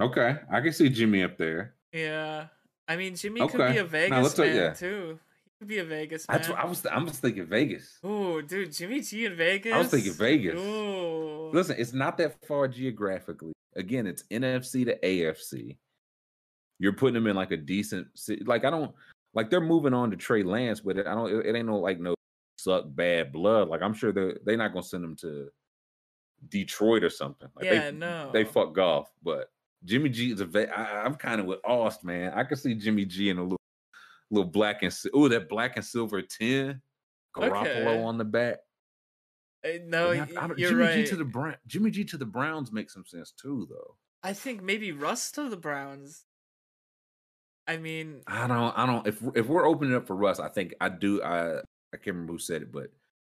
okay, 0.00 0.38
I 0.50 0.60
can 0.60 0.72
see 0.72 0.88
Jimmy 0.88 1.22
up 1.22 1.38
there. 1.38 1.74
Yeah, 1.92 2.46
I 2.88 2.96
mean 2.96 3.16
Jimmy 3.16 3.46
could 3.48 3.72
be 3.72 3.78
a 3.78 3.84
Vegas 3.84 4.22
let's 4.22 4.38
man 4.38 4.56
yeah. 4.56 4.72
too. 4.72 5.18
He 5.44 5.50
could 5.58 5.68
be 5.68 5.78
a 5.78 5.84
Vegas 5.84 6.28
man. 6.28 6.38
That's 6.38 6.48
what 6.48 6.58
I 6.58 6.64
was. 6.64 6.86
I 6.86 6.98
was 6.98 7.18
thinking 7.18 7.46
Vegas. 7.46 7.98
Oh, 8.02 8.40
dude, 8.40 8.72
Jimmy 8.72 9.00
G 9.00 9.26
in 9.26 9.36
Vegas. 9.36 9.72
I 9.72 9.78
was 9.78 9.88
thinking 9.88 10.12
Vegas. 10.12 10.60
Ooh. 10.60 11.50
Listen, 11.52 11.76
it's 11.78 11.92
not 11.92 12.18
that 12.18 12.36
far 12.46 12.68
geographically. 12.68 13.52
Again, 13.76 14.06
it's 14.06 14.24
NFC 14.24 14.84
to 14.86 14.98
AFC. 14.98 15.76
You're 16.80 16.94
putting 16.94 17.14
them 17.14 17.26
in 17.26 17.36
like 17.36 17.52
a 17.52 17.56
decent 17.58 18.08
city. 18.14 18.42
Like 18.44 18.64
I 18.64 18.70
don't 18.70 18.92
like 19.34 19.50
they're 19.50 19.60
moving 19.60 19.94
on 19.94 20.10
to 20.10 20.16
Trey 20.16 20.42
Lance, 20.42 20.80
but 20.80 20.98
I 21.06 21.14
don't. 21.14 21.46
It, 21.46 21.54
ain't 21.54 21.66
no 21.66 21.78
like 21.78 22.00
no 22.00 22.14
suck 22.56 22.84
bad 22.88 23.32
blood. 23.32 23.68
Like 23.68 23.82
I'm 23.82 23.92
sure 23.94 24.12
they're 24.12 24.38
they're 24.44 24.56
not 24.56 24.72
gonna 24.72 24.82
send 24.82 25.04
them 25.04 25.14
to 25.16 25.48
Detroit 26.48 27.04
or 27.04 27.10
something. 27.10 27.48
Like 27.54 27.66
yeah, 27.66 27.90
they, 27.90 27.96
no. 27.96 28.30
they 28.32 28.44
fuck 28.44 28.74
golf, 28.74 29.12
but 29.22 29.50
Jimmy 29.84 30.08
G 30.08 30.32
is 30.32 30.40
a 30.40 30.46
vet. 30.46 30.76
I, 30.76 31.02
I'm 31.02 31.14
kind 31.14 31.38
of 31.38 31.46
with 31.46 31.60
Aust, 31.64 32.02
man. 32.02 32.32
I 32.34 32.44
can 32.44 32.56
see 32.56 32.74
Jimmy 32.74 33.04
G 33.04 33.28
in 33.28 33.36
a 33.36 33.42
little 33.42 33.60
little 34.30 34.50
black 34.50 34.82
and 34.82 34.96
oh 35.12 35.28
that 35.28 35.50
black 35.50 35.76
and 35.76 35.84
silver 35.84 36.22
ten, 36.22 36.80
Garoppolo 37.36 37.60
Okay. 37.60 38.02
on 38.02 38.16
the 38.16 38.24
back. 38.24 38.56
Uh, 39.62 39.72
no, 39.84 40.12
I 40.12 40.24
don't- 40.24 40.58
you're 40.58 40.70
Jimmy 40.70 40.82
right. 40.82 41.04
G 41.04 41.10
to 41.10 41.16
the 41.16 41.24
Brown, 41.24 41.56
Jimmy 41.66 41.90
G 41.90 42.04
to 42.04 42.16
the 42.16 42.24
Browns 42.24 42.72
makes 42.72 42.94
some 42.94 43.04
sense 43.04 43.32
too, 43.32 43.66
though. 43.68 43.96
I 44.22 44.32
think 44.32 44.62
maybe 44.62 44.92
Russ 44.92 45.30
to 45.32 45.50
the 45.50 45.56
Browns. 45.56 46.24
I 47.70 47.76
mean, 47.78 48.22
I 48.26 48.46
don't, 48.48 48.76
I 48.76 48.84
don't. 48.86 49.06
If 49.06 49.22
if 49.36 49.46
we're 49.46 49.66
opening 49.66 49.94
up 49.94 50.06
for 50.06 50.16
Russ, 50.16 50.40
I 50.40 50.48
think 50.48 50.74
I 50.80 50.88
do. 50.88 51.22
I 51.22 51.58
I 51.58 51.96
can't 51.96 52.06
remember 52.08 52.32
who 52.32 52.38
said 52.38 52.62
it, 52.62 52.72
but 52.72 52.90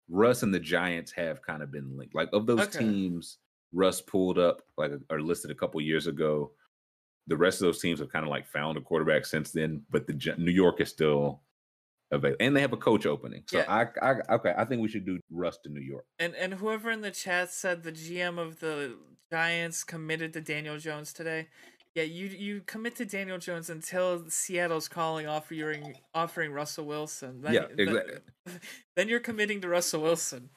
Russ 0.09 0.43
and 0.43 0.53
the 0.53 0.59
Giants 0.59 1.11
have 1.11 1.41
kind 1.41 1.61
of 1.61 1.71
been 1.71 1.97
linked. 1.97 2.15
Like 2.15 2.29
of 2.31 2.45
those 2.47 2.61
Okay. 2.61 2.79
teams, 2.79 3.39
Russ 3.73 3.99
pulled 4.01 4.39
up 4.39 4.61
like 4.77 4.91
or 5.09 5.21
listed 5.21 5.51
a 5.51 5.55
couple 5.55 5.81
years 5.81 6.07
ago. 6.07 6.51
The 7.27 7.35
rest 7.37 7.61
of 7.61 7.65
those 7.67 7.81
teams 7.81 7.99
have 7.99 8.09
kind 8.11 8.23
of 8.25 8.29
like 8.29 8.47
found 8.47 8.77
a 8.77 8.81
quarterback 8.81 9.25
since 9.25 9.51
then, 9.51 9.83
but 9.89 10.07
the 10.07 10.35
New 10.37 10.51
York 10.51 10.79
is 10.81 10.89
still 10.89 11.41
available, 12.11 12.37
and 12.43 12.55
they 12.55 12.61
have 12.61 12.73
a 12.73 12.77
coach 12.77 13.05
opening. 13.05 13.43
So 13.47 13.59
Yeah. 13.59 13.65
I, 14.01 14.05
I, 14.05 14.35
okay, 14.35 14.53
I 14.57 14.65
think 14.65 14.81
we 14.81 14.87
should 14.87 15.05
do 15.05 15.19
Russ 15.29 15.57
to 15.63 15.69
New 15.69 15.81
York. 15.81 16.05
and 16.19 16.35
and 16.35 16.53
whoever 16.53 16.89
in 16.89 17.01
the 17.01 17.11
chat 17.11 17.51
said 17.51 17.83
the 17.83 17.91
GM 17.91 18.37
of 18.39 18.59
the 18.59 18.97
Giants 19.31 19.83
committed 19.83 20.33
to 20.33 20.41
Daniel 20.41 20.77
Jones 20.77 21.13
today. 21.13 21.47
Yeah, 21.95 22.03
you 22.03 22.27
you 22.27 22.61
commit 22.65 22.95
to 22.97 23.05
Daniel 23.05 23.37
Jones 23.37 23.69
until 23.69 24.23
Seattle's 24.29 24.87
calling 24.87 25.27
offering 25.27 25.95
offering 26.13 26.53
Russell 26.53 26.85
Wilson. 26.85 27.41
Then, 27.41 27.53
Yeah, 27.53 27.65
exactly. 27.77 28.15
Then 28.95 29.09
you're 29.09 29.19
committing 29.19 29.59
to 29.61 29.67
Russell 29.67 30.01
Wilson. 30.01 30.49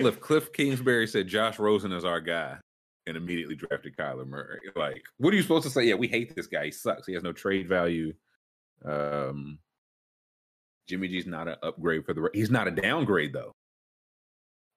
Kliff 0.00 0.18
Kliff 0.18 0.52
Kingsbury 0.52 1.06
said 1.06 1.26
Josh 1.26 1.58
Rosen 1.58 1.92
is 1.92 2.04
our 2.04 2.20
guy 2.20 2.58
and 3.06 3.16
immediately 3.16 3.56
drafted 3.56 3.96
Kyler 3.96 4.26
Murray. 4.26 4.60
Like, 4.74 5.02
what 5.18 5.32
are 5.32 5.36
you 5.36 5.42
supposed 5.42 5.64
to 5.64 5.70
say? 5.70 5.84
Yeah, 5.84 5.94
we 5.94 6.08
hate 6.08 6.34
this 6.36 6.46
guy. 6.46 6.66
He 6.66 6.70
sucks. 6.70 7.06
He 7.06 7.14
has 7.14 7.22
no 7.22 7.32
trade 7.32 7.68
value. 7.68 8.12
Um 8.84 9.58
Jimmy 10.86 11.08
G's 11.08 11.26
not 11.26 11.48
an 11.48 11.56
upgrade 11.64 12.04
for 12.06 12.14
the 12.14 12.30
he's 12.32 12.50
not 12.50 12.68
a 12.68 12.70
downgrade 12.70 13.32
though. 13.32 13.52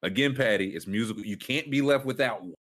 Again, 0.02 0.34
Patty, 0.34 0.70
it's 0.70 0.88
musical. 0.88 1.24
You 1.24 1.38
can't 1.38 1.70
be 1.70 1.82
left 1.82 2.06
without 2.06 2.42
one. 2.42 2.54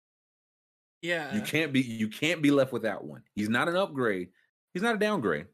Yeah. 1.02 1.34
You 1.34 1.42
can't 1.42 1.72
be 1.72 1.80
you 1.80 2.08
can't 2.08 2.42
be 2.42 2.50
left 2.50 2.72
without 2.72 3.04
one. 3.04 3.22
He's 3.34 3.48
not 3.48 3.68
an 3.68 3.76
upgrade. 3.76 4.28
He's 4.74 4.82
not 4.82 4.96
a 4.96 4.98
downgrade. 4.98 5.46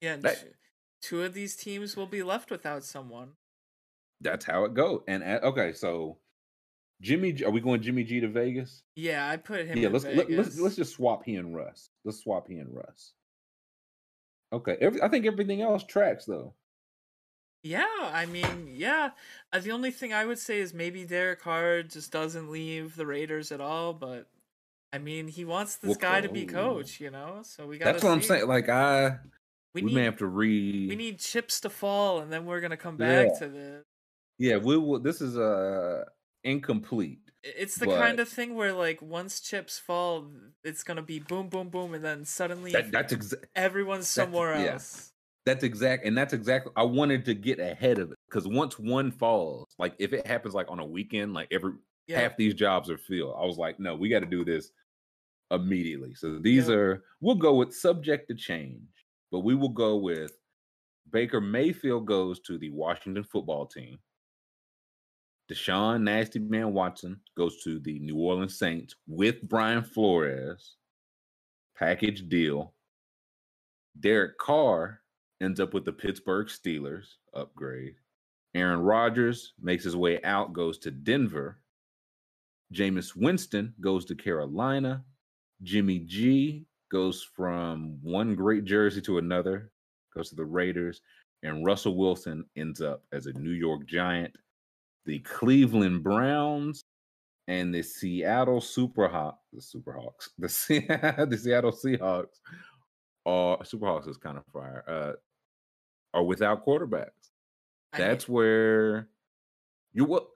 Yeah, 0.00 0.16
That- 0.16 0.38
two- 1.02 1.22
of 1.22 1.34
these 1.34 1.56
teams 1.56 1.96
will 1.96 2.06
be 2.06 2.22
left 2.22 2.50
without 2.50 2.84
someone. 2.84 3.32
That's 4.20 4.44
how 4.44 4.64
it 4.64 4.74
goes. 4.74 5.02
And 5.08 5.22
okay, 5.22 5.72
so 5.72 6.18
Jimmy, 7.00 7.32
G- 7.32 7.44
are 7.44 7.50
we 7.50 7.60
going 7.60 7.82
Jimmy 7.82 8.02
G 8.04 8.20
to 8.20 8.28
Vegas? 8.28 8.82
Yeah, 8.96 9.28
I 9.28 9.36
put 9.36 9.66
him. 9.66 9.78
yeah, 9.78 9.86
in 9.86 9.92
let's 9.92 10.04
let, 10.04 10.30
let's 10.30 10.58
let's 10.58 10.76
just 10.76 10.94
swap 10.94 11.24
he 11.24 11.36
and 11.36 11.54
Russ. 11.54 11.90
Let's 12.04 12.22
swap 12.22 12.48
he 12.48 12.58
and 12.58 12.74
Russ. 12.74 13.12
Okay, 14.52 14.76
every, 14.80 15.02
I 15.02 15.08
think 15.08 15.26
everything 15.26 15.60
else 15.62 15.84
tracks 15.84 16.24
though. 16.24 16.54
Yeah, 17.62 17.86
I 18.00 18.26
mean, 18.26 18.68
yeah. 18.72 19.10
Uh, 19.52 19.58
the 19.60 19.72
only 19.72 19.90
thing 19.90 20.12
I 20.12 20.24
would 20.24 20.38
say 20.38 20.60
is 20.60 20.72
maybe 20.72 21.04
Derek 21.04 21.40
Carr 21.40 21.82
just 21.82 22.12
doesn't 22.12 22.50
leave 22.50 22.94
the 22.96 23.04
Raiders 23.06 23.50
at 23.50 23.60
all, 23.60 23.92
but 23.92 24.26
I 24.92 24.98
mean, 24.98 25.28
he 25.28 25.44
wants 25.44 25.76
this 25.76 25.90
Well, 25.90 25.98
guy 25.98 26.20
to 26.20 26.28
be 26.28 26.44
oh. 26.48 26.52
coach, 26.52 27.00
you 27.00 27.10
know. 27.10 27.40
So 27.42 27.66
we 27.66 27.78
got. 27.78 27.86
That's 27.86 28.04
what 28.04 28.12
I'm 28.12 28.22
saying. 28.22 28.46
Like 28.46 28.68
I, 28.68 29.18
We, 29.74 29.82
we, 29.82 29.88
need 29.88 29.94
may 29.96 30.04
have 30.04 30.16
to 30.18 30.26
re. 30.26 30.86
we 30.88 30.96
need 30.96 31.18
chips 31.18 31.60
to 31.60 31.70
fall, 31.70 32.20
and 32.20 32.32
then 32.32 32.46
we're 32.46 32.60
gonna 32.60 32.76
come 32.76 32.96
back 32.96 33.28
Yeah. 33.32 33.38
to 33.40 33.48
this. 33.48 33.84
Yeah, 34.38 34.56
we 34.58 34.76
will. 34.76 35.00
This 35.00 35.20
is 35.20 35.36
uh 35.36 36.04
incomplete. 36.44 37.18
It's 37.42 37.76
the 37.76 37.86
kind 37.86 38.18
of 38.20 38.28
thing 38.28 38.54
where, 38.56 38.72
like, 38.72 39.00
once 39.00 39.40
chips 39.40 39.78
fall, 39.78 40.28
it's 40.64 40.82
gonna 40.82 41.02
be 41.02 41.18
boom, 41.18 41.48
boom, 41.48 41.68
boom, 41.68 41.94
and 41.94 42.04
then 42.04 42.24
suddenly 42.24 42.72
That, 42.72 42.90
that's 42.90 43.12
exa- 43.12 43.44
everyone's 43.54 44.08
somewhere 44.08 44.54
yeah. 44.58 44.72
else. 44.72 45.12
That's 45.46 45.64
exact, 45.64 46.04
and 46.04 46.16
that's 46.16 46.32
exactly. 46.34 46.72
I 46.76 46.82
wanted 46.82 47.24
to 47.26 47.34
get 47.34 47.58
ahead 47.58 47.98
of 47.98 48.10
it 48.12 48.18
because 48.28 48.46
once 48.46 48.78
one 48.78 49.10
falls, 49.10 49.68
like 49.78 49.94
if 49.98 50.12
it 50.12 50.26
happens 50.26 50.54
like 50.54 50.70
on 50.70 50.78
a 50.80 50.84
weekend, 50.86 51.32
like 51.34 51.48
every 51.50 51.72
Yeah, 52.06 52.20
half 52.20 52.36
these 52.36 52.54
jobs 52.54 52.90
are 52.90 52.98
filled. 52.98 53.34
I 53.38 53.44
was 53.44 53.58
like, 53.58 53.80
no, 53.80 53.94
we 53.96 54.08
got 54.08 54.20
to 54.20 54.26
do 54.26 54.44
this 54.44 54.70
immediately. 55.50 56.14
So 56.14 56.38
these 56.38 56.68
Yeah. 56.68 56.74
are 56.74 57.04
we'll 57.20 57.36
go 57.36 57.54
with 57.54 57.74
subject 57.74 58.28
to 58.28 58.34
change, 58.34 58.88
but 59.30 59.40
we 59.40 59.54
will 59.54 59.70
go 59.70 59.96
with 59.96 60.32
Baker 61.10 61.40
Mayfield 61.40 62.04
goes 62.06 62.40
to 62.40 62.58
the 62.58 62.70
Washington 62.70 63.24
football 63.24 63.66
team. 63.66 63.98
Deshaun 65.50 66.02
Nasty 66.02 66.38
Man 66.38 66.74
Watson 66.74 67.18
goes 67.34 67.62
to 67.62 67.78
the 67.80 67.98
New 68.00 68.18
Orleans 68.18 68.58
Saints 68.58 68.94
with 69.06 69.40
Brian 69.48 69.82
Flores. 69.82 70.76
Package 71.74 72.28
deal. 72.28 72.74
Derek 73.98 74.36
Carr 74.36 75.00
ends 75.40 75.60
up 75.60 75.74
with 75.74 75.84
the 75.84 75.92
Pittsburgh 75.92 76.48
Steelers 76.48 77.06
upgrade. 77.34 77.94
Aaron 78.54 78.80
Rodgers 78.80 79.52
makes 79.60 79.84
his 79.84 79.96
way 79.96 80.22
out, 80.22 80.52
goes 80.52 80.78
to 80.78 80.90
Denver. 80.90 81.60
Jameis 82.74 83.14
Winston 83.16 83.74
goes 83.80 84.04
to 84.06 84.14
Carolina. 84.14 85.04
Jimmy 85.62 86.00
G 86.00 86.66
goes 86.90 87.22
from 87.22 87.98
one 88.02 88.34
great 88.34 88.64
jersey 88.64 89.00
to 89.02 89.18
another, 89.18 89.70
goes 90.14 90.30
to 90.30 90.34
the 90.34 90.44
Raiders. 90.44 91.00
And 91.42 91.64
Russell 91.64 91.96
Wilson 91.96 92.44
ends 92.56 92.80
up 92.80 93.02
as 93.12 93.26
a 93.26 93.32
New 93.34 93.52
York 93.52 93.86
Giant. 93.86 94.34
The 95.06 95.20
Cleveland 95.20 96.02
Browns 96.02 96.84
and 97.46 97.74
the 97.74 97.82
Seattle 97.82 98.60
Superhawks, 98.60 99.36
the 99.52 99.60
Superhawks, 99.60 100.28
the, 100.38 100.48
Se- 100.48 100.86
the 101.28 101.38
Seattle 101.40 101.72
Seahawks 101.72 102.40
are 103.24 103.58
Superhawks 103.58 104.08
is 104.08 104.16
kind 104.16 104.38
of 104.38 104.44
fire. 104.52 104.84
Uh, 104.88 105.12
are 106.14 106.22
without 106.22 106.64
quarterbacks. 106.64 107.10
I 107.92 107.98
That's 107.98 108.28
where 108.28 109.08
you 109.92 110.04
will. 110.04 110.28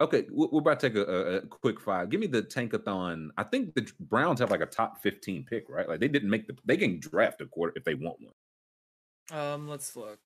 Okay, 0.00 0.26
we- 0.32 0.48
we're 0.50 0.60
about 0.60 0.80
to 0.80 0.88
take 0.88 0.96
a, 0.96 1.36
a, 1.36 1.40
quick 1.46 1.78
five. 1.80 2.08
Give 2.08 2.20
me 2.20 2.26
the 2.26 2.42
tankathon. 2.42 3.28
I 3.36 3.42
think 3.42 3.74
the 3.74 3.90
Browns 4.00 4.40
have 4.40 4.50
like 4.50 4.62
a 4.62 4.66
top 4.66 5.02
fifteen 5.02 5.44
pick, 5.44 5.68
right? 5.68 5.88
Like 5.88 6.00
they 6.00 6.08
didn't 6.08 6.30
make 6.30 6.46
the. 6.46 6.56
They 6.64 6.76
can 6.76 6.98
draft 7.00 7.40
a 7.42 7.46
quarter 7.46 7.72
if 7.76 7.84
they 7.84 7.94
want 7.94 8.16
one. 8.20 9.38
um, 9.38 9.68
let's 9.68 9.94
look. 9.96 10.18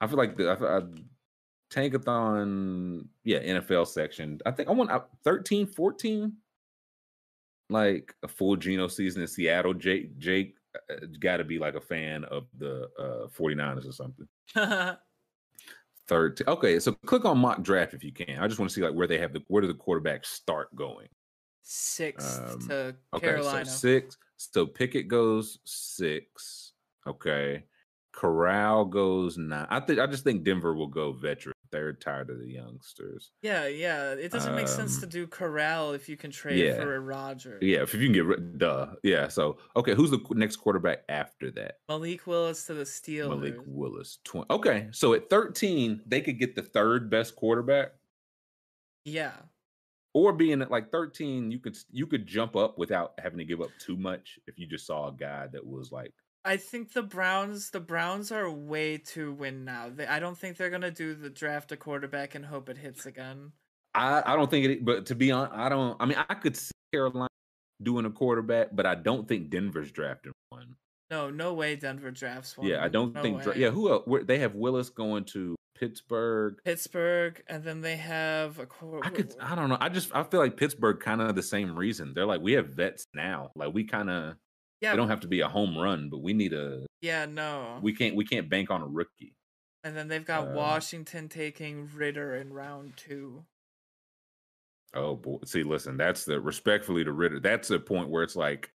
I 0.00 0.06
feel 0.08 0.18
like 0.18 0.36
the 0.36 0.50
I, 0.50 0.78
I, 0.78 0.82
tankathon, 1.70 3.06
yeah, 3.24 3.38
NFL 3.38 3.86
section. 3.86 4.40
I 4.46 4.50
think 4.50 4.68
I 4.68 4.72
want 4.72 4.90
uh, 4.90 5.00
13, 5.24 5.66
14. 5.66 6.32
Like 7.70 8.14
a 8.22 8.28
full 8.28 8.56
Geno 8.56 8.88
season 8.88 9.22
in 9.22 9.28
Seattle. 9.28 9.74
Jake, 9.74 10.18
Jake 10.18 10.56
got 11.20 11.38
to 11.38 11.44
be 11.44 11.58
like 11.58 11.74
a 11.74 11.80
fan 11.80 12.24
of 12.24 12.46
the 12.58 12.88
uh 12.98 13.26
49ers 13.28 13.88
or 13.88 13.92
something. 13.92 14.28
13. 16.06 16.46
Okay, 16.48 16.78
so 16.78 16.92
click 17.06 17.24
on 17.24 17.38
mock 17.38 17.62
draft 17.62 17.94
if 17.94 18.04
you 18.04 18.12
can. 18.12 18.38
I 18.38 18.46
just 18.46 18.58
want 18.58 18.70
to 18.70 18.74
see 18.74 18.82
like 18.82 18.92
where 18.94 19.06
they 19.06 19.18
have 19.18 19.32
the 19.32 19.42
where 19.48 19.62
do 19.62 19.68
the 19.68 19.74
quarterbacks 19.74 20.26
start 20.26 20.74
going. 20.76 21.08
Six 21.62 22.38
Um, 22.38 22.60
to 22.68 22.96
Okay, 23.14 23.26
Carolina. 23.26 23.64
so 23.64 23.72
six. 23.72 24.18
So 24.36 24.66
Pickett 24.66 25.08
goes 25.08 25.58
six. 25.64 26.72
Okay. 27.06 27.64
Corral 28.12 28.84
goes 28.84 29.38
nine. 29.38 29.66
I 29.70 29.80
think 29.80 29.98
I 29.98 30.06
just 30.06 30.24
think 30.24 30.44
Denver 30.44 30.74
will 30.74 30.86
go 30.88 31.12
veteran. 31.12 31.53
They're 31.74 31.92
tired 31.92 32.30
of 32.30 32.38
the 32.38 32.46
youngsters. 32.48 33.32
Yeah, 33.42 33.66
yeah. 33.66 34.12
It 34.12 34.30
doesn't 34.30 34.54
make 34.54 34.68
sense 34.68 35.00
to 35.00 35.06
Um, 35.06 35.10
do 35.10 35.26
Corral 35.26 35.92
if 35.92 36.08
you 36.08 36.16
can 36.16 36.30
trade 36.30 36.56
yeah. 36.64 36.76
for 36.76 36.94
a 36.94 37.00
Roger. 37.00 37.58
Yeah, 37.60 37.82
if 37.82 37.92
you 37.92 37.98
can 38.00 38.12
get 38.12 38.24
rid, 38.24 38.58
duh. 38.58 38.94
Yeah. 39.02 39.26
So 39.26 39.58
okay, 39.74 39.92
who's 39.96 40.12
the 40.12 40.20
next 40.30 40.56
quarterback 40.56 41.02
after 41.08 41.50
that? 41.50 41.80
Malik 41.88 42.28
Willis 42.28 42.64
to 42.66 42.74
the 42.74 42.84
Steelers. 42.84 43.28
Malik 43.30 43.56
Willis. 43.66 44.18
Twenty. 44.22 44.46
Okay, 44.50 44.86
so 44.92 45.14
at 45.14 45.28
thirteen, 45.28 46.00
they 46.06 46.20
could 46.20 46.38
get 46.38 46.54
the 46.54 46.62
third 46.62 47.10
best 47.10 47.34
quarterback, 47.34 47.88
Yeah. 49.04 49.32
or 50.12 50.32
being 50.32 50.62
at 50.62 50.70
like 50.70 50.92
thirteen, 50.92 51.50
you 51.50 51.58
could 51.58 51.76
you 51.90 52.06
could 52.06 52.24
jump 52.24 52.54
up 52.54 52.78
without 52.78 53.14
having 53.18 53.38
to 53.38 53.44
give 53.44 53.60
up 53.60 53.70
too 53.80 53.96
much 53.96 54.38
if 54.46 54.60
you 54.60 54.66
just 54.68 54.86
saw 54.86 55.08
a 55.08 55.12
guy 55.12 55.48
that 55.48 55.66
was 55.66 55.90
like 55.90 56.14
I 56.44 56.56
think 56.58 56.92
the 56.92 57.02
Browns 57.02 57.70
the 57.70 57.80
Browns 57.80 58.30
are 58.30 58.50
way 58.50 58.98
to 58.98 59.32
win 59.32 59.64
now. 59.64 59.90
They, 59.94 60.06
I 60.06 60.18
don't 60.18 60.36
think 60.36 60.56
they're 60.56 60.70
gonna 60.70 60.90
do 60.90 61.14
the 61.14 61.30
draft 61.30 61.72
a 61.72 61.76
quarterback 61.76 62.34
and 62.34 62.44
hope 62.44 62.68
it 62.68 62.76
hits 62.76 63.06
again. 63.06 63.52
I, 63.94 64.22
I 64.26 64.36
don't 64.36 64.50
think 64.50 64.66
it, 64.66 64.84
but 64.84 65.06
to 65.06 65.14
be 65.14 65.30
honest, 65.30 65.54
I 65.54 65.68
don't. 65.68 65.96
I 66.00 66.06
mean, 66.06 66.18
I 66.28 66.34
could 66.34 66.56
see 66.56 66.72
Carolina 66.92 67.28
doing 67.82 68.04
a 68.06 68.10
quarterback, 68.10 68.68
but 68.72 68.86
I 68.86 68.94
don't 68.94 69.26
think 69.26 69.50
Denver's 69.50 69.90
drafting 69.90 70.32
one. 70.50 70.76
No, 71.10 71.30
no 71.30 71.54
way 71.54 71.76
Denver 71.76 72.10
drafts 72.10 72.58
one. 72.58 72.66
Yeah, 72.66 72.82
I 72.82 72.88
don't 72.88 73.14
No 73.14 73.22
think. 73.22 73.42
Dra- 73.42 73.56
yeah, 73.56 73.70
who 73.70 73.90
else? 73.90 74.04
They 74.24 74.38
have 74.38 74.54
Willis 74.54 74.90
going 74.90 75.24
to 75.26 75.54
Pittsburgh. 75.78 76.58
Pittsburgh, 76.64 77.42
and 77.46 77.62
then 77.62 77.80
they 77.80 77.96
have 77.96 78.58
a 78.58 78.66
quar- 78.66 79.00
I 79.04 79.10
could. 79.10 79.34
I 79.40 79.54
don't 79.54 79.68
know. 79.68 79.78
I 79.80 79.88
just. 79.88 80.14
I 80.14 80.24
feel 80.24 80.40
like 80.40 80.56
Pittsburgh 80.56 81.00
kind 81.00 81.20
of 81.22 81.34
the 81.36 81.42
same 81.42 81.76
reason. 81.76 82.12
They're 82.14 82.26
like 82.26 82.40
we 82.40 82.52
have 82.52 82.68
vets 82.68 83.04
now. 83.14 83.50
Like 83.54 83.72
we 83.72 83.84
kind 83.84 84.10
of. 84.10 84.34
Yeah, 84.84 84.90
They 84.92 84.96
don't 84.98 85.08
have 85.08 85.20
to 85.20 85.28
be 85.28 85.40
a 85.40 85.48
home 85.48 85.76
run, 85.78 86.10
but 86.10 86.18
we 86.22 86.32
need 86.34 86.52
a. 86.52 86.84
yeah, 87.00 87.24
no. 87.26 87.78
We 87.82 87.94
can't. 87.94 88.14
We 88.14 88.24
can't 88.26 88.48
bank 88.50 88.70
on 88.70 88.82
a 88.82 88.86
rookie. 88.86 89.34
and 89.82 89.96
then 89.96 90.08
they've 90.08 90.24
got 90.24 90.48
uh, 90.48 90.52
Washington 90.52 91.28
taking 91.28 91.88
Ridder 91.94 92.36
in 92.36 92.52
round 92.52 92.92
two. 92.96 93.44
Oh 94.94 95.16
boy. 95.16 95.38
See, 95.44 95.62
listen. 95.62 95.96
That's 95.96 96.24
the 96.24 96.40
respectfully 96.40 97.04
to 97.04 97.12
Ridder. 97.12 97.40
That's 97.40 97.70
a 97.70 97.78
point 97.78 98.08
where 98.10 98.22
it's 98.22 98.36
like. 98.36 98.70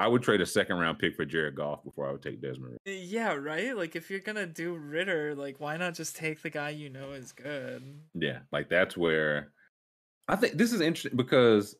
I 0.00 0.06
would 0.06 0.22
trade 0.22 0.40
a 0.40 0.46
second 0.46 0.76
round 0.78 1.00
pick 1.00 1.16
for 1.16 1.24
Jared 1.24 1.56
Goff 1.56 1.82
before 1.82 2.08
I 2.08 2.12
would 2.12 2.22
take 2.22 2.40
Desmond. 2.40 2.78
Ridder. 2.86 2.96
Uh, 2.98 3.02
Yeah, 3.02 3.34
right. 3.34 3.76
Like 3.76 3.96
if 3.96 4.10
you're 4.10 4.20
gonna 4.20 4.46
do 4.46 4.76
Ridder, 4.76 5.34
like 5.34 5.58
why 5.58 5.76
not 5.76 5.94
just 5.94 6.14
take 6.16 6.40
the 6.42 6.50
guy 6.50 6.70
you 6.70 6.88
know 6.88 7.12
is 7.12 7.32
good? 7.32 7.82
Yeah, 8.14 8.40
like 8.52 8.68
that's 8.68 8.96
where 8.96 9.50
I 10.28 10.36
think 10.36 10.54
this 10.54 10.72
is 10.72 10.80
interesting 10.80 11.16
because 11.16 11.74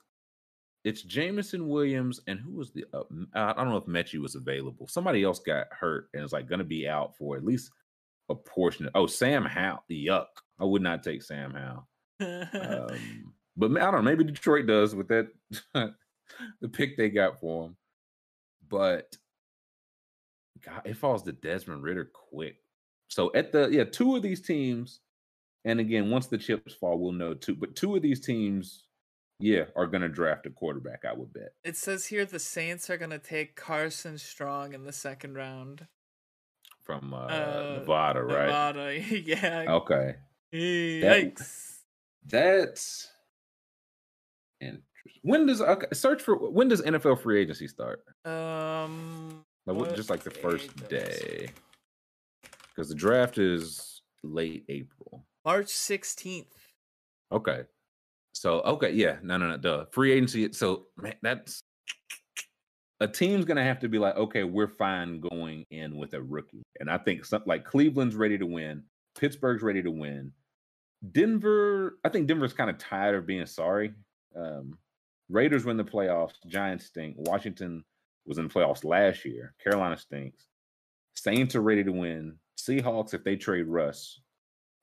it's 0.85 1.03
Jameson 1.03 1.69
Williams 1.69 2.21
and 2.27 2.39
who 2.39 2.53
was 2.53 2.71
the 2.71 2.85
uh, 2.93 3.03
I 3.35 3.53
don't 3.53 3.71
know 3.71 3.77
if 3.77 3.85
Mechie 3.85 4.21
was 4.21 4.35
available. 4.35 4.87
Somebody 4.89 5.25
else 5.25 5.41
got 5.41 5.67
hurt 5.71 6.09
and 6.15 6.25
is 6.25 6.33
like 6.33 6.49
going 6.49 6.61
to 6.61 6.65
be 6.65 6.89
out 6.89 7.17
for 7.17 7.37
at 7.37 7.45
least 7.45 7.71
a 8.29 8.35
portion. 8.35 8.87
Of, 8.87 8.93
oh, 8.95 9.07
Sam 9.07 9.45
Howell. 9.45 9.85
Yuck. 9.91 10.27
I 10.61 10.65
would 10.65 10.83
not 10.83 11.03
take 11.03 11.23
Sam 11.23 11.53
Howell. 11.53 11.89
Um, 12.53 13.33
but 13.57 13.73
I 13.77 13.91
don't 13.91 13.95
know. 13.95 14.03
Maybe 14.03 14.25
Detroit 14.25 14.67
does 14.67 14.95
with 14.95 15.09
that 15.09 15.29
the 16.61 16.69
pick 16.69 16.97
they 16.97 17.11
got 17.11 17.41
for 17.41 17.67
him. 17.67 17.77
But 18.69 19.17
God, 20.65 20.83
it 20.85 20.97
falls 20.97 21.23
to 21.25 21.33
Desmond 21.33 21.83
Ridder 21.83 22.11
quick. 22.13 22.57
So 23.09 23.33
at 23.35 23.53
the 23.53 23.69
yeah, 23.69 23.85
two 23.85 24.17
of 24.17 24.23
these 24.23 24.41
teams, 24.41 25.01
and 25.65 25.81
again, 25.81 26.11
once 26.11 26.27
the 26.27 26.39
chips 26.39 26.75
fall, 26.75 26.99
we'll 26.99 27.13
know 27.13 27.35
two. 27.35 27.57
But 27.57 27.75
two 27.75 27.97
of 27.97 28.03
these 28.03 28.21
teams, 28.21 28.85
yeah, 29.39 29.65
are 29.77 29.87
gonna 29.87 30.09
draft 30.09 30.47
a 30.47 30.51
quarterback. 30.51 31.05
I 31.05 31.13
would 31.13 31.33
bet 31.33 31.53
it 31.65 31.77
says 31.77 32.07
here 32.07 32.25
the 32.25 32.39
Saints 32.39 32.91
are 32.91 32.97
gonna 32.97 33.19
take 33.19 33.57
Carson 33.57 34.19
Strong 34.19 34.73
in 34.75 34.85
the 34.85 34.93
second 34.93 35.35
round. 35.35 35.87
from 36.83 37.13
uh, 37.15 37.27
Uh, 37.27 37.77
Nevada, 37.81 38.23
right? 38.23 38.47
Nevada, 38.47 38.99
yeah. 39.21 39.65
Okay, 39.69 40.15
Yikes. 40.53 41.79
that's 42.27 43.09
interesting. 44.61 44.85
When 45.23 45.47
does 45.47 45.61
okay, 45.61 45.87
search 45.93 46.23
for 46.23 46.37
when 46.51 46.69
does 46.69 46.83
NFL 46.83 47.21
free 47.23 47.41
agency 47.41 47.69
start? 47.69 48.05
Um. 48.25 49.45
Like 49.67 49.95
just 49.95 50.09
like 50.09 50.23
the 50.23 50.31
first 50.31 50.75
day, 50.89 51.51
because 52.71 52.89
the 52.89 52.95
draft 52.95 53.37
is 53.37 54.01
late 54.23 54.65
April. 54.71 55.27
March 55.45 55.69
sixteenth. 55.69 56.55
Okay, 57.31 57.65
so 58.39 58.61
okay, 58.61 58.93
yeah, 58.93 59.17
no, 59.23 59.37
no, 59.37 59.49
no, 59.49 59.57
duh. 59.57 59.85
Free 59.91 60.13
agency. 60.13 60.53
So 60.53 60.87
man, 60.97 61.15
that's 61.23 61.61
a 63.01 63.09
team's 63.09 63.45
gonna 63.45 63.65
have 63.65 63.81
to 63.81 63.89
be 63.89 63.99
like, 63.99 64.17
okay, 64.17 64.45
we're 64.45 64.69
fine 64.69 65.21
going 65.21 65.65
in 65.71 65.97
with 65.97 66.15
a 66.15 66.23
rookie, 66.23 66.63
and 66.81 66.89
I 66.89 66.99
think 66.99 67.25
something 67.25 67.49
like 67.49 67.65
Cleveland's 67.65 68.15
ready 68.15 68.39
to 68.39 68.47
win, 68.47 68.85
Pittsburgh's 69.19 69.63
ready 69.63 69.83
to 69.83 69.91
win, 69.91 70.33
Denver. 71.13 71.99
I 72.05 72.09
think 72.11 72.29
Denver's 72.29 72.53
kind 72.53 72.71
of 72.71 72.79
tired 72.79 73.17
of 73.17 73.27
being 73.27 73.47
sorry. 73.47 73.93
Um, 74.37 74.79
Raiders 75.29 75.65
win 75.65 75.77
the 75.77 75.85
playoffs. 75.85 76.35
Giants 76.47 76.87
stink. 76.87 77.17
Washington 77.19 77.85
was 78.25 78.39
in 78.39 78.47
the 78.47 78.55
playoffs 78.55 78.85
last 78.85 79.25
year. 79.25 79.55
Carolina 79.63 79.97
stinks. 79.97 80.47
Saints 81.15 81.55
are 81.57 81.61
ready 81.61 81.83
to 81.83 81.91
win. 81.91 82.37
Seahawks, 82.57 83.15
if 83.15 83.25
they 83.25 83.37
trade 83.37 83.67
Russ, 83.67 84.21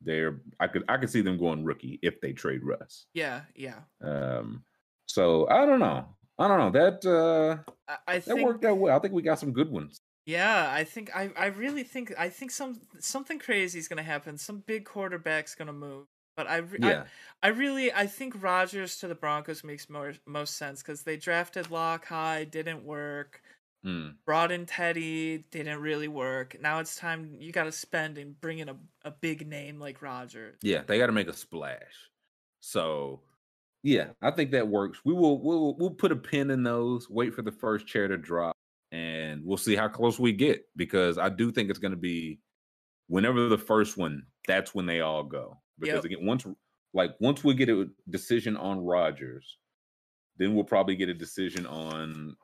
they're 0.01 0.41
I 0.59 0.67
could 0.67 0.83
I 0.89 0.97
could 0.97 1.09
see 1.09 1.21
them 1.21 1.37
going 1.37 1.63
rookie 1.63 1.99
if 2.01 2.21
they 2.21 2.33
trade 2.33 2.63
Russ. 2.63 3.07
Yeah, 3.13 3.45
yeah. 3.55 3.83
Um, 4.01 4.65
so 5.07 5.47
I 5.49 5.65
don't 5.65 5.79
know. 5.79 6.15
I 6.37 6.47
don't 6.47 6.59
know 6.59 6.71
that 6.81 7.05
uh 7.05 7.71
I, 7.87 7.97
I 8.07 8.19
that 8.25 8.37
think 8.37 8.39
worked 8.39 8.65
out 8.65 8.77
well. 8.77 8.95
I 8.95 8.99
think 8.99 9.13
we 9.13 9.21
got 9.21 9.39
some 9.39 9.53
good 9.53 9.69
ones. 9.71 10.01
Yeah, 10.25 10.71
I 10.71 10.83
think 10.83 11.15
I 11.15 11.31
I 11.35 11.47
really 11.47 11.83
think 11.83 12.13
I 12.17 12.29
think 12.29 12.51
some 12.51 12.81
something 12.99 13.37
crazy 13.39 13.77
is 13.79 13.87
gonna 13.87 14.03
happen. 14.03 14.37
Some 14.37 14.59
big 14.59 14.85
quarterback's 14.85 15.53
gonna 15.55 15.73
move. 15.73 16.07
But 16.35 16.47
I, 16.47 16.57
re- 16.57 16.79
Yeah, 16.79 17.07
I 17.43 17.47
I 17.47 17.47
really 17.49 17.93
I 17.93 18.07
think 18.07 18.41
Rodgers 18.41 18.97
to 18.97 19.07
the 19.07 19.15
Broncos 19.15 19.63
makes 19.63 19.89
more 19.89 20.13
most 20.25 20.55
sense 20.57 20.81
because 20.81 21.03
they 21.03 21.15
drafted 21.17 21.69
Lock 21.69 22.05
high, 22.05 22.43
didn't 22.43 22.83
work. 22.83 23.41
Mm, 23.85 24.15
Brought 24.25 24.51
in 24.51 24.65
Teddy, 24.65 25.45
didn't 25.51 25.79
really 25.79 26.07
work. 26.07 26.55
Now 26.59 26.79
it's 26.79 26.95
time 26.95 27.35
you 27.39 27.51
got 27.51 27.65
to 27.65 27.71
spend 27.71 28.17
and 28.17 28.39
bring 28.41 28.59
in 28.59 28.69
a, 28.69 28.75
a 29.03 29.11
big 29.11 29.47
name 29.47 29.79
like 29.79 30.01
Rodgers. 30.01 30.57
yeah. 30.63 30.81
They 30.87 30.97
got 30.97 31.05
to 31.07 31.11
make 31.11 31.27
a 31.27 31.33
splash. 31.33 31.79
So 32.59 33.21
yeah, 33.83 34.07
I 34.21 34.31
think 34.31 34.51
that 34.51 34.67
works. 34.67 35.01
We 35.05 35.13
will 35.13 35.39
we'll 35.43 35.75
we'll 35.77 35.91
put 35.91 36.11
a 36.11 36.15
pin 36.15 36.49
in 36.49 36.63
those. 36.63 37.07
Wait 37.09 37.33
for 37.35 37.43
the 37.43 37.51
first 37.51 37.85
chair 37.85 38.07
to 38.07 38.17
drop, 38.17 38.55
and 38.91 39.41
we'll 39.45 39.57
see 39.57 39.75
how 39.75 39.87
close 39.87 40.17
we 40.17 40.33
get 40.33 40.65
because 40.75 41.19
I 41.19 41.29
do 41.29 41.51
think 41.51 41.69
it's 41.69 41.77
going 41.79 41.91
to 41.91 41.97
be 41.97 42.39
whenever 43.07 43.47
the 43.47 43.57
first 43.59 43.97
one. 43.97 44.23
That's 44.47 44.73
when 44.73 44.87
they 44.87 45.01
all 45.01 45.23
go 45.23 45.59
because 45.79 46.03
Yep. 46.03 46.05
again 46.05 46.25
once 46.25 46.45
like 46.95 47.11
once 47.19 47.43
we 47.43 47.53
get 47.53 47.69
a 47.69 47.87
decision 48.09 48.57
on 48.57 48.83
Rodgers, 48.83 49.57
then 50.37 50.55
we'll 50.55 50.63
probably 50.63 50.95
get 50.95 51.09
a 51.09 51.13
decision 51.13 51.67
on 51.67 52.35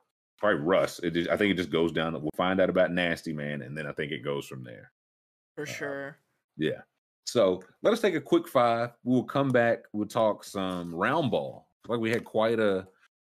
probably 0.42 0.60
Russ. 0.62 1.00
It 1.00 1.12
just, 1.12 1.30
I 1.30 1.38
think 1.38 1.52
it 1.52 1.58
just 1.58 1.70
goes 1.72 1.92
down. 1.94 2.14
We'll 2.14 2.30
find 2.36 2.60
out 2.60 2.70
about 2.70 2.92
Nasty 2.92 3.32
Man, 3.32 3.62
and 3.62 3.78
then 3.78 3.88
I 3.88 3.94
think 3.94 4.12
it 4.12 4.24
goes 4.26 4.46
from 4.48 4.64
there. 4.64 4.92
For 5.56 5.62
Uh, 5.64 5.66
sure. 5.66 6.18
Yeah. 6.58 6.82
So 7.26 7.62
let 7.84 7.94
us 7.94 8.02
take 8.02 8.16
a 8.16 8.22
quick 8.22 8.48
five. 8.48 8.90
We 9.04 9.14
will 9.14 9.24
come 9.24 9.50
back. 9.50 9.84
We'll 9.94 10.08
talk 10.08 10.44
some 10.44 10.94
round 10.94 11.32
ball. 11.32 11.70
Like 11.88 12.00
we 12.00 12.10
had 12.10 12.26
quite 12.26 12.60
a 12.60 12.88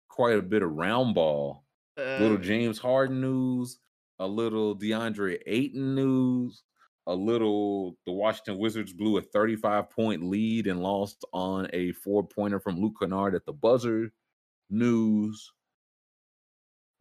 quite 0.08 0.36
a 0.36 0.42
bit 0.42 0.62
of 0.62 0.72
round 0.72 1.14
ball. 1.14 1.64
A 1.96 2.20
little 2.20 2.36
Uh, 2.36 2.40
James 2.40 2.78
Harden 2.78 3.20
news, 3.20 3.78
a 4.18 4.26
little 4.26 4.76
DeAndre 4.76 5.38
Ayton 5.46 5.94
news, 5.94 6.62
a 7.06 7.14
little 7.14 7.96
the 8.04 8.12
Washington 8.12 8.58
Wizards 8.58 8.92
blew 8.92 9.16
a 9.18 9.22
35 9.22 9.88
point 9.90 10.24
lead 10.24 10.66
and 10.66 10.82
lost 10.82 11.24
on 11.32 11.68
a 11.72 11.92
four 11.92 12.26
pointer 12.26 12.58
from 12.60 12.80
Luke 12.80 12.96
Kennard 13.00 13.34
at 13.34 13.46
the 13.46 13.52
buzzer 13.52 14.12
news. 14.68 15.52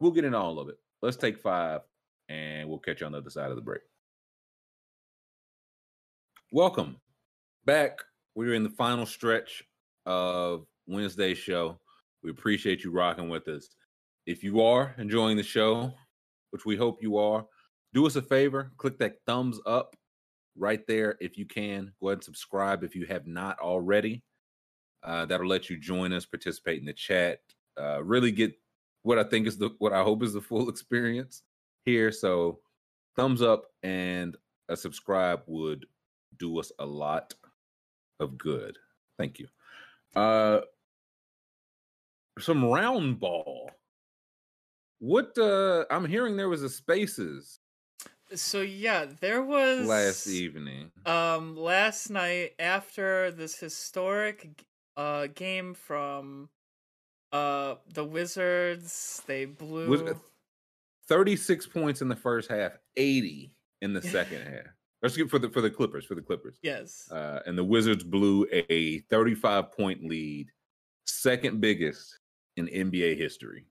We'll 0.00 0.12
get 0.12 0.24
into 0.24 0.38
all 0.38 0.58
of 0.58 0.68
it. 0.68 0.76
Let's 1.02 1.16
take 1.16 1.38
five 1.38 1.80
and 2.28 2.68
we'll 2.68 2.78
catch 2.78 3.00
you 3.00 3.06
on 3.06 3.12
the 3.12 3.18
other 3.18 3.30
side 3.30 3.50
of 3.50 3.56
the 3.56 3.62
break. 3.62 3.82
Welcome 6.52 6.96
back. 7.64 8.00
We're 8.34 8.54
in 8.54 8.62
the 8.62 8.70
final 8.70 9.06
stretch 9.06 9.64
of 10.04 10.66
Wednesday's 10.86 11.38
show. 11.38 11.78
We 12.22 12.30
appreciate 12.30 12.84
you 12.84 12.90
rocking 12.90 13.28
with 13.28 13.48
us. 13.48 13.68
If 14.26 14.44
you 14.44 14.60
are 14.60 14.94
enjoying 14.98 15.36
the 15.36 15.42
show, 15.42 15.92
which 16.50 16.66
we 16.66 16.76
hope 16.76 17.02
you 17.02 17.16
are, 17.18 17.46
do 17.94 18.06
us 18.06 18.16
a 18.16 18.22
favor, 18.22 18.72
click 18.76 18.98
that 18.98 19.16
thumbs 19.26 19.60
up 19.66 19.96
right 20.56 20.86
there 20.86 21.16
if 21.20 21.38
you 21.38 21.46
can. 21.46 21.92
Go 22.00 22.08
ahead 22.08 22.18
and 22.18 22.24
subscribe 22.24 22.84
if 22.84 22.94
you 22.94 23.06
have 23.06 23.26
not 23.26 23.58
already. 23.58 24.22
Uh, 25.02 25.24
that'll 25.26 25.46
let 25.46 25.70
you 25.70 25.78
join 25.78 26.12
us, 26.12 26.26
participate 26.26 26.80
in 26.80 26.86
the 26.86 26.92
chat, 26.92 27.40
uh, 27.80 28.02
really 28.02 28.32
get 28.32 28.54
what 29.06 29.20
I 29.20 29.24
think 29.24 29.46
is 29.46 29.56
the 29.56 29.70
what 29.78 29.92
I 29.92 30.02
hope 30.02 30.24
is 30.24 30.32
the 30.32 30.40
full 30.40 30.68
experience 30.74 31.42
here. 31.84 32.10
So, 32.10 32.58
thumbs 33.14 33.40
up 33.40 33.66
and 33.84 34.36
a 34.68 34.76
subscribe 34.76 35.42
would 35.46 35.86
do 36.38 36.58
us 36.58 36.72
a 36.80 36.84
lot 36.84 37.32
of 38.18 38.36
good. 38.36 38.76
Thank 39.16 39.38
you. 39.38 39.46
Uh, 40.16 40.62
some 42.40 42.64
round 42.64 43.20
ball. 43.20 43.70
What 44.98 45.38
uh 45.38 45.84
I'm 45.88 46.06
hearing 46.06 46.36
there 46.36 46.48
was 46.48 46.64
a 46.64 46.68
spaces. 46.68 47.60
So 48.34 48.60
yeah, 48.60 49.06
there 49.20 49.42
was 49.42 49.86
last 49.86 50.26
evening. 50.26 50.90
Um, 51.04 51.56
last 51.56 52.10
night 52.10 52.54
after 52.58 53.30
this 53.30 53.56
historic 53.56 54.64
uh 54.96 55.28
game 55.28 55.74
from 55.74 56.48
uh 57.36 57.74
the 57.92 58.04
Wizards, 58.04 59.22
they 59.26 59.44
blew. 59.44 60.14
36 61.08 61.66
points 61.68 62.02
in 62.02 62.08
the 62.08 62.16
first 62.16 62.50
half, 62.50 62.72
80 62.96 63.52
in 63.82 63.92
the 63.92 64.02
second 64.02 64.42
half. 64.52 64.66
Let's 65.02 65.16
get 65.16 65.30
for 65.30 65.38
the 65.38 65.48
for 65.50 65.60
the 65.60 65.70
Clippers, 65.70 66.04
for 66.04 66.14
the 66.14 66.22
Clippers. 66.22 66.58
Yes. 66.62 67.08
Uh, 67.12 67.40
and 67.46 67.56
the 67.56 67.62
Wizards 67.64 68.02
blew 68.02 68.46
a 68.52 68.98
35 69.10 69.70
point 69.72 70.04
lead, 70.04 70.50
second 71.06 71.60
biggest 71.60 72.18
in 72.56 72.66
NBA 72.66 73.16
history 73.16 73.66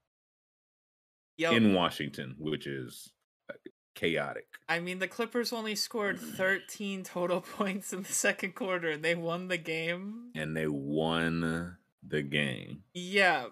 Yep. 1.37 1.53
in 1.53 1.73
Washington, 1.73 2.35
which 2.39 2.65
is 2.67 3.11
uh, 3.49 3.53
chaotic. 3.95 4.45
I 4.69 4.79
mean, 4.79 4.99
the 4.99 5.07
Clippers 5.07 5.51
only 5.51 5.75
scored 5.75 6.17
13 6.37 7.03
total 7.03 7.41
points 7.57 7.91
in 7.91 8.03
the 8.03 8.13
second 8.13 8.55
quarter, 8.55 8.91
and 8.91 9.03
they 9.03 9.15
won 9.15 9.49
the 9.49 9.57
game. 9.57 10.29
And 10.35 10.55
they 10.55 10.67
won 10.67 11.75
the 12.07 12.21
game. 12.21 12.83
Yeah, 12.93 13.47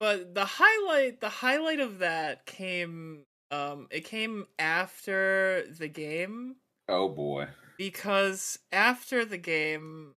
but 0.00 0.34
the 0.34 0.44
highlight, 0.44 1.20
the 1.20 1.28
highlight 1.28 1.80
of 1.80 1.98
that 2.00 2.46
came, 2.46 3.24
um, 3.50 3.86
it 3.90 4.04
came 4.04 4.46
after 4.58 5.64
the 5.78 5.88
game 5.88 6.56
Oh 6.88 7.08
boy. 7.08 7.48
because 7.78 8.58
after 8.72 9.24
the 9.24 9.38
game, 9.38 10.14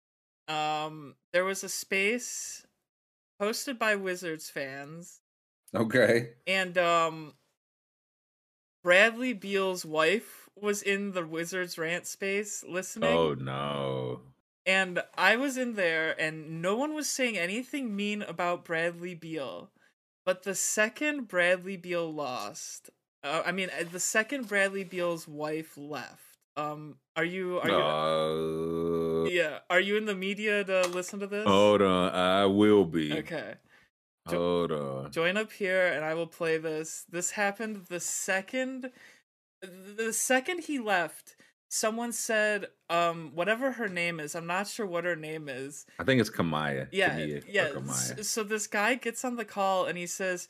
um, 0.48 1.16
there 1.34 1.46
was 1.46 1.64
a 1.64 1.70
space 1.70 2.66
hosted 3.42 3.78
by 3.78 3.96
Wizards 3.96 4.50
fans, 4.50 5.20
Okay. 5.76 6.30
and 6.48 6.78
um, 6.78 7.34
Bradley 8.84 9.34
Beal's 9.34 9.84
wife 9.86 10.50
was 10.56 10.82
in 10.82 11.12
the 11.12 11.26
Wizards 11.26 11.78
rant 11.78 12.06
space 12.08 12.64
listening. 12.68 13.10
Oh 13.10 13.34
no. 13.34 14.22
And 14.66 15.04
I 15.16 15.36
was 15.36 15.58
in 15.58 15.76
there, 15.76 16.20
and 16.20 16.62
no 16.62 16.76
one 16.76 16.94
was 16.96 17.08
saying 17.08 17.38
anything 17.38 17.96
mean 17.96 18.24
about 18.24 18.66
Bradley 18.66 19.14
Beal. 19.14 19.70
But 20.26 20.42
the 20.44 20.56
second 20.56 21.28
Bradley 21.28 21.78
Beal 21.78 22.12
lost, 22.12 22.90
uh, 23.24 23.44
I 23.46 23.52
mean, 23.52 23.70
uh, 23.80 23.84
the 23.92 24.00
second 24.00 24.48
Bradley 24.48 24.84
Beal's 24.84 25.28
wife 25.28 25.78
left. 25.78 26.22
Um, 26.58 26.96
are 27.16 27.24
you? 27.24 27.60
Are 27.60 27.70
you? 27.70 27.76
Uh, 27.76 29.30
Yeah, 29.30 29.60
are 29.70 29.80
you 29.80 29.98
in 29.98 30.06
the 30.06 30.16
media 30.16 30.64
to 30.64 30.88
listen 30.88 31.20
to 31.20 31.28
this? 31.28 31.46
hold 31.46 31.82
on. 31.82 32.12
I 32.14 32.46
will 32.46 32.86
be. 32.86 33.14
Okay, 33.20 33.56
Hold 34.28 34.72
on. 34.72 35.12
join 35.12 35.38
up 35.38 35.52
here, 35.52 35.86
and 35.88 36.04
I 36.04 36.14
will 36.16 36.28
play 36.28 36.58
this. 36.58 37.06
This 37.10 37.32
happened 37.32 37.86
the 37.90 38.00
second, 38.00 38.92
the 39.62 40.12
second 40.14 40.62
he 40.64 40.80
left. 40.80 41.35
Someone 41.76 42.14
said, 42.14 42.68
um, 42.90 43.32
whatever 43.36 43.74
her 43.74 43.90
name 43.90 44.22
is. 44.22 44.34
I'm 44.34 44.48
not 44.48 44.66
sure 44.66 44.86
what 44.86 45.04
her 45.04 45.18
name 45.18 45.50
is. 45.50 45.86
I 46.00 46.06
think 46.06 46.22
it's 46.22 46.30
Kamiah. 46.30 46.88
Yeah, 46.94 47.18
yeah. 47.18 47.68
Kamiah. 47.68 48.24
So 48.24 48.44
this 48.44 48.66
guy 48.66 48.96
gets 48.96 49.26
on 49.26 49.36
the 49.36 49.44
call 49.44 49.84
and 49.84 49.98
he 49.98 50.08
says, 50.08 50.48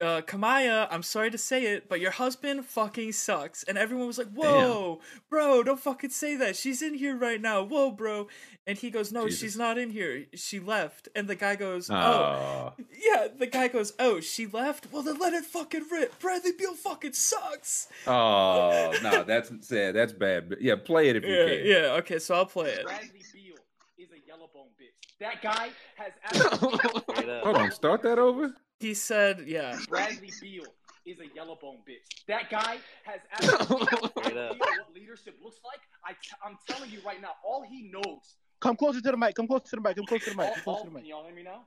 uh, 0.00 0.20
Kamiah, 0.22 0.88
I'm 0.90 1.02
sorry 1.02 1.30
to 1.30 1.38
say 1.38 1.64
it, 1.64 1.88
but 1.88 2.00
your 2.00 2.10
husband 2.10 2.66
fucking 2.66 3.12
sucks. 3.12 3.62
And 3.62 3.78
everyone 3.78 4.06
was 4.06 4.18
like, 4.18 4.30
Whoa, 4.32 5.00
bro, 5.30 5.62
don't 5.62 5.80
fucking 5.80 6.10
say 6.10 6.36
that. 6.36 6.54
She's 6.56 6.82
in 6.82 6.94
here 6.94 7.16
right 7.16 7.40
now. 7.40 7.62
Whoa, 7.62 7.90
bro. 7.92 8.28
And 8.66 8.76
he 8.76 8.90
goes, 8.90 9.10
No, 9.12 9.24
Jesus. 9.26 9.40
she's 9.40 9.56
not 9.56 9.78
in 9.78 9.90
here. 9.90 10.26
She 10.34 10.60
left. 10.60 11.08
And 11.16 11.28
the 11.28 11.34
guy 11.34 11.56
goes, 11.56 11.88
Oh, 11.90 11.94
Oh. 11.96 12.72
yeah. 12.98 13.28
The 13.38 13.46
guy 13.46 13.68
goes, 13.68 13.94
Oh, 13.98 14.20
she 14.20 14.46
left? 14.46 14.88
Well, 14.92 15.02
then 15.02 15.18
let 15.18 15.32
it 15.32 15.44
fucking 15.44 15.84
rip. 15.90 16.18
Bradley 16.18 16.52
Beal 16.58 16.74
fucking 16.74 17.14
sucks. 17.14 17.88
Oh 18.06 18.92
no, 19.02 19.22
that's 19.24 19.50
sad. 19.66 19.94
That's 19.94 20.12
bad. 20.12 20.48
But 20.50 20.60
yeah, 20.60 20.74
play 20.76 21.08
it 21.08 21.16
if 21.16 21.24
you 21.24 21.34
can. 21.34 21.60
yeah. 21.66 21.96
Okay, 22.00 22.18
so 22.18 22.34
I'll 22.34 22.44
play 22.46 22.70
it. 22.70 22.84
Bradley 22.84 23.22
Beal 23.32 23.54
is 23.98 24.08
a 24.12 24.26
yellow 24.28 24.50
bone 24.52 24.68
bitch. 24.80 25.18
That 25.20 25.40
guy 25.40 25.70
has 25.96 26.12
absolutely 26.22 27.40
Hold 27.44 27.56
on, 27.56 27.70
start 27.70 28.02
that 28.02 28.18
over. 28.18 28.52
He 28.80 28.94
said, 28.94 29.44
Yeah. 29.46 29.78
Bradley 29.88 30.30
Beal 30.40 30.64
is 31.04 31.18
a 31.20 31.34
yellow 31.34 31.56
bone 31.60 31.78
bitch. 31.88 32.24
That 32.28 32.50
guy 32.50 32.78
has 33.04 33.20
absolutely 33.32 33.86
no 34.16 34.22
idea 34.24 34.54
what 34.58 34.94
leadership 34.94 35.36
looks 35.42 35.60
like. 35.64 35.80
I 36.04 36.12
t- 36.12 36.36
I'm 36.44 36.58
telling 36.68 36.90
you 36.90 36.98
right 37.06 37.20
now, 37.20 37.32
all 37.46 37.62
he 37.62 37.90
knows. 37.92 38.36
Come 38.60 38.76
closer 38.76 39.00
to 39.00 39.10
the 39.10 39.16
mic. 39.16 39.34
Come 39.34 39.46
closer 39.46 39.64
to 39.70 39.76
the 39.76 39.82
mic. 39.82 39.96
Come 39.96 40.06
closer 40.06 40.24
to 40.24 40.30
the 40.30 40.36
mic. 40.36 40.54
Come 40.54 40.62
closer 40.64 40.84
to 40.84 40.88
the 40.88 40.94
mic. 40.94 41.02
can 41.04 41.10
y'all 41.10 41.24
hear 41.24 41.34
me 41.34 41.42
now? 41.42 41.62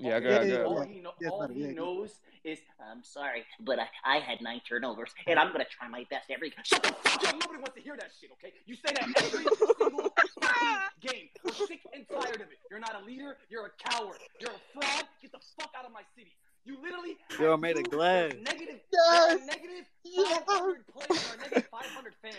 Yeah, 0.00 0.14
All- 0.14 0.20
go 0.20 0.28
ahead, 0.28 0.48
yeah, 0.48 0.56
go 0.56 0.62
yeah, 0.62 0.64
All 0.66 0.82
he, 0.82 1.00
know, 1.00 1.10
Yes, 1.20 1.30
all 1.32 1.48
he 1.48 1.60
yeah, 1.60 1.66
yeah. 1.68 1.72
knows 1.72 2.10
is 2.44 2.58
I'm 2.80 3.02
sorry, 3.02 3.44
but 3.60 3.80
I, 3.80 3.88
I 4.04 4.18
had 4.20 4.40
nine 4.40 4.60
turnovers, 4.68 5.10
and 5.26 5.38
I'm 5.40 5.50
gonna 5.50 5.64
try 5.68 5.88
my 5.88 6.04
best 6.08 6.30
every. 6.30 6.52
Shut 6.62 6.82
the 6.84 6.88
fuck 6.92 7.24
up. 7.26 7.32
Nobody 7.34 7.58
wants 7.58 7.74
to 7.74 7.80
hear 7.80 7.96
that 7.96 8.10
shit, 8.20 8.30
okay? 8.34 8.52
You 8.64 8.76
say 8.76 8.94
that 8.94 9.02
every 9.02 9.44
single 9.78 9.98
fucking 10.02 10.07
game. 11.00 11.28
We're 11.44 11.52
sick 11.52 11.80
and 11.94 12.04
tired 12.08 12.36
of 12.36 12.42
it. 12.42 12.58
You're 12.70 12.80
not 12.80 13.00
a 13.02 13.04
leader. 13.06 13.36
You're 13.48 13.66
a 13.66 13.70
coward. 13.90 14.18
You're 14.40 14.50
a 14.50 14.60
fraud. 14.80 15.04
Get 15.22 15.32
the 15.32 15.38
fuck 15.58 15.70
out 15.78 15.84
of 15.86 15.92
my 15.92 16.02
city. 16.16 16.32
You 16.64 16.76
literally 16.82 17.16
Yo, 17.40 17.52
have 17.52 17.60
made 17.60 17.76
it 17.78 17.84
two 17.84 17.90
glad. 17.96 18.42
Negative, 18.42 18.80
Yes. 18.92 19.46
negative 19.46 19.86
Yes. 20.04 20.42
500 20.46 20.86
players 20.86 21.32
or 21.34 21.38
negative 21.38 21.68
500 21.70 22.14
fans. 22.22 22.34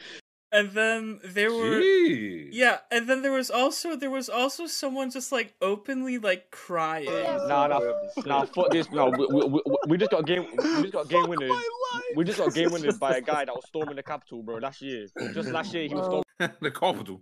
And 0.52 0.72
then 0.72 1.20
there 1.24 1.52
were. 1.52 1.80
Jeez. 1.80 2.50
Yeah, 2.52 2.80
and 2.92 3.08
then 3.08 3.22
there 3.22 3.32
was 3.32 3.52
also 3.52 3.96
there 3.96 4.10
was 4.10 4.30
also 4.30 4.66
someone 4.66 5.12
just 5.12 5.32
like 5.32 5.54
openly 5.62 6.18
like 6.18 6.50
crying. 6.52 7.06
Nah, 7.06 7.68
nah, 7.68 7.80
nah. 8.26 8.46
Fuck 8.46 8.72
this. 8.72 8.90
No, 8.92 9.10
we, 9.12 9.26
we, 9.28 9.46
we, 9.48 9.62
we 9.88 9.98
just 9.98 10.10
got 10.12 10.26
game. 10.26 10.46
We 10.58 10.82
just 10.82 10.94
got 10.94 11.08
game 11.16 11.28
winners. 11.30 11.52
We 12.16 12.24
just 12.24 12.40
got 12.40 12.54
game 12.54 12.72
winners 12.72 12.98
by 12.98 13.18
a 13.18 13.22
guy 13.22 13.46
that 13.46 13.54
was 13.54 13.64
storming 13.68 13.96
the 13.96 14.04
capital, 14.12 14.42
bro. 14.42 14.58
Last 14.58 14.82
year, 14.82 15.06
just 15.34 15.50
last 15.50 15.72
year, 15.74 15.88
he 15.88 15.94
was 15.94 16.06
storming. 16.06 16.56
the 16.62 16.72
capital. 16.72 17.22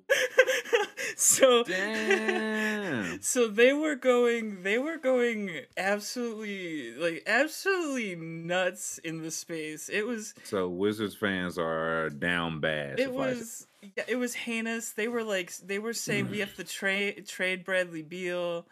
So 1.20 1.64
Damn. 1.64 3.22
so 3.22 3.48
they 3.48 3.74
were 3.74 3.96
going 3.96 4.62
they 4.64 4.78
were 4.78 4.98
going 4.98 5.50
absolutely 5.76 6.94
like 6.94 7.24
absolutely 7.26 8.16
nuts 8.16 9.00
in 9.00 9.22
the 9.24 9.32
space. 9.32 9.90
It 9.90 10.06
was 10.06 10.34
So 10.44 10.68
Wizards 10.70 11.16
fans 11.16 11.58
are 11.58 12.10
down 12.10 12.60
bad. 12.60 13.00
it 13.00 13.12
was 13.12 13.68
yeah, 13.82 14.04
it 14.08 14.16
was 14.18 14.34
heinous. 14.36 14.92
They 14.92 15.08
were 15.08 15.24
like 15.24 15.56
they 15.58 15.80
were 15.80 15.94
saying 15.94 16.30
we 16.30 16.40
have 16.40 16.56
to 16.56 16.64
trade 16.80 17.28
trade 17.28 17.66
Bradley 17.66 18.04
Beal. 18.04 18.66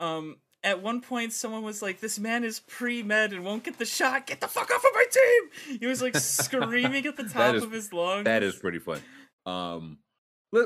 Um 0.00 0.36
at 0.64 0.80
one 0.80 1.00
point 1.00 1.32
someone 1.32 1.62
was 1.64 1.82
like 1.82 1.98
this 1.98 2.20
man 2.20 2.44
is 2.44 2.60
pre-med 2.60 3.32
and 3.32 3.44
won't 3.44 3.64
get 3.64 3.78
the 3.78 3.84
shot. 3.84 4.28
Get 4.28 4.40
the 4.40 4.46
fuck 4.46 4.70
off 4.70 4.84
of 4.84 4.90
my 4.94 5.04
team. 5.10 5.78
He 5.80 5.86
was 5.86 6.00
like 6.00 6.16
screaming 6.16 7.04
at 7.06 7.16
the 7.16 7.24
top 7.28 7.56
is- 7.56 7.64
of 7.64 7.72
his 7.72 7.92
lungs. 7.92 8.24
That 8.26 8.44
is 8.44 8.54
pretty 8.54 8.78
fun. 8.78 9.00
Um, 9.44 9.98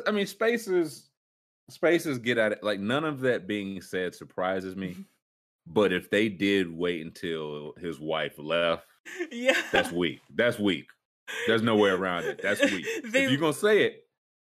I 0.07 0.11
mean, 0.11 0.27
spaces, 0.27 1.09
spaces 1.71 2.19
get 2.19 2.39
at 2.39 2.53
it. 2.53 2.63
Like 2.63 2.81
none 2.81 3.05
of 3.05 3.21
that 3.21 3.47
being 3.47 3.81
said 3.81 4.15
surprises 4.15 4.73
Mm-hmm. 4.75 4.81
me. 4.81 4.97
but 5.67 5.93
if 5.93 6.11
they 6.11 6.29
did 6.29 6.71
wait 6.71 7.05
until 7.05 7.75
his 7.79 7.99
wife 8.01 8.35
left, 8.39 8.85
yeah. 9.33 9.61
that's 9.73 9.93
weak. 9.93 10.21
That's 10.35 10.59
weak. 10.59 10.87
There's 11.47 11.63
no 11.63 11.77
way 11.77 11.91
around 11.91 12.25
it. 12.25 12.41
That's 12.43 12.61
weak. 12.63 12.87
They- 13.11 13.25
if 13.25 13.31
you're 13.31 13.41
gonna 13.41 13.53
say 13.53 13.83
it, 13.85 14.05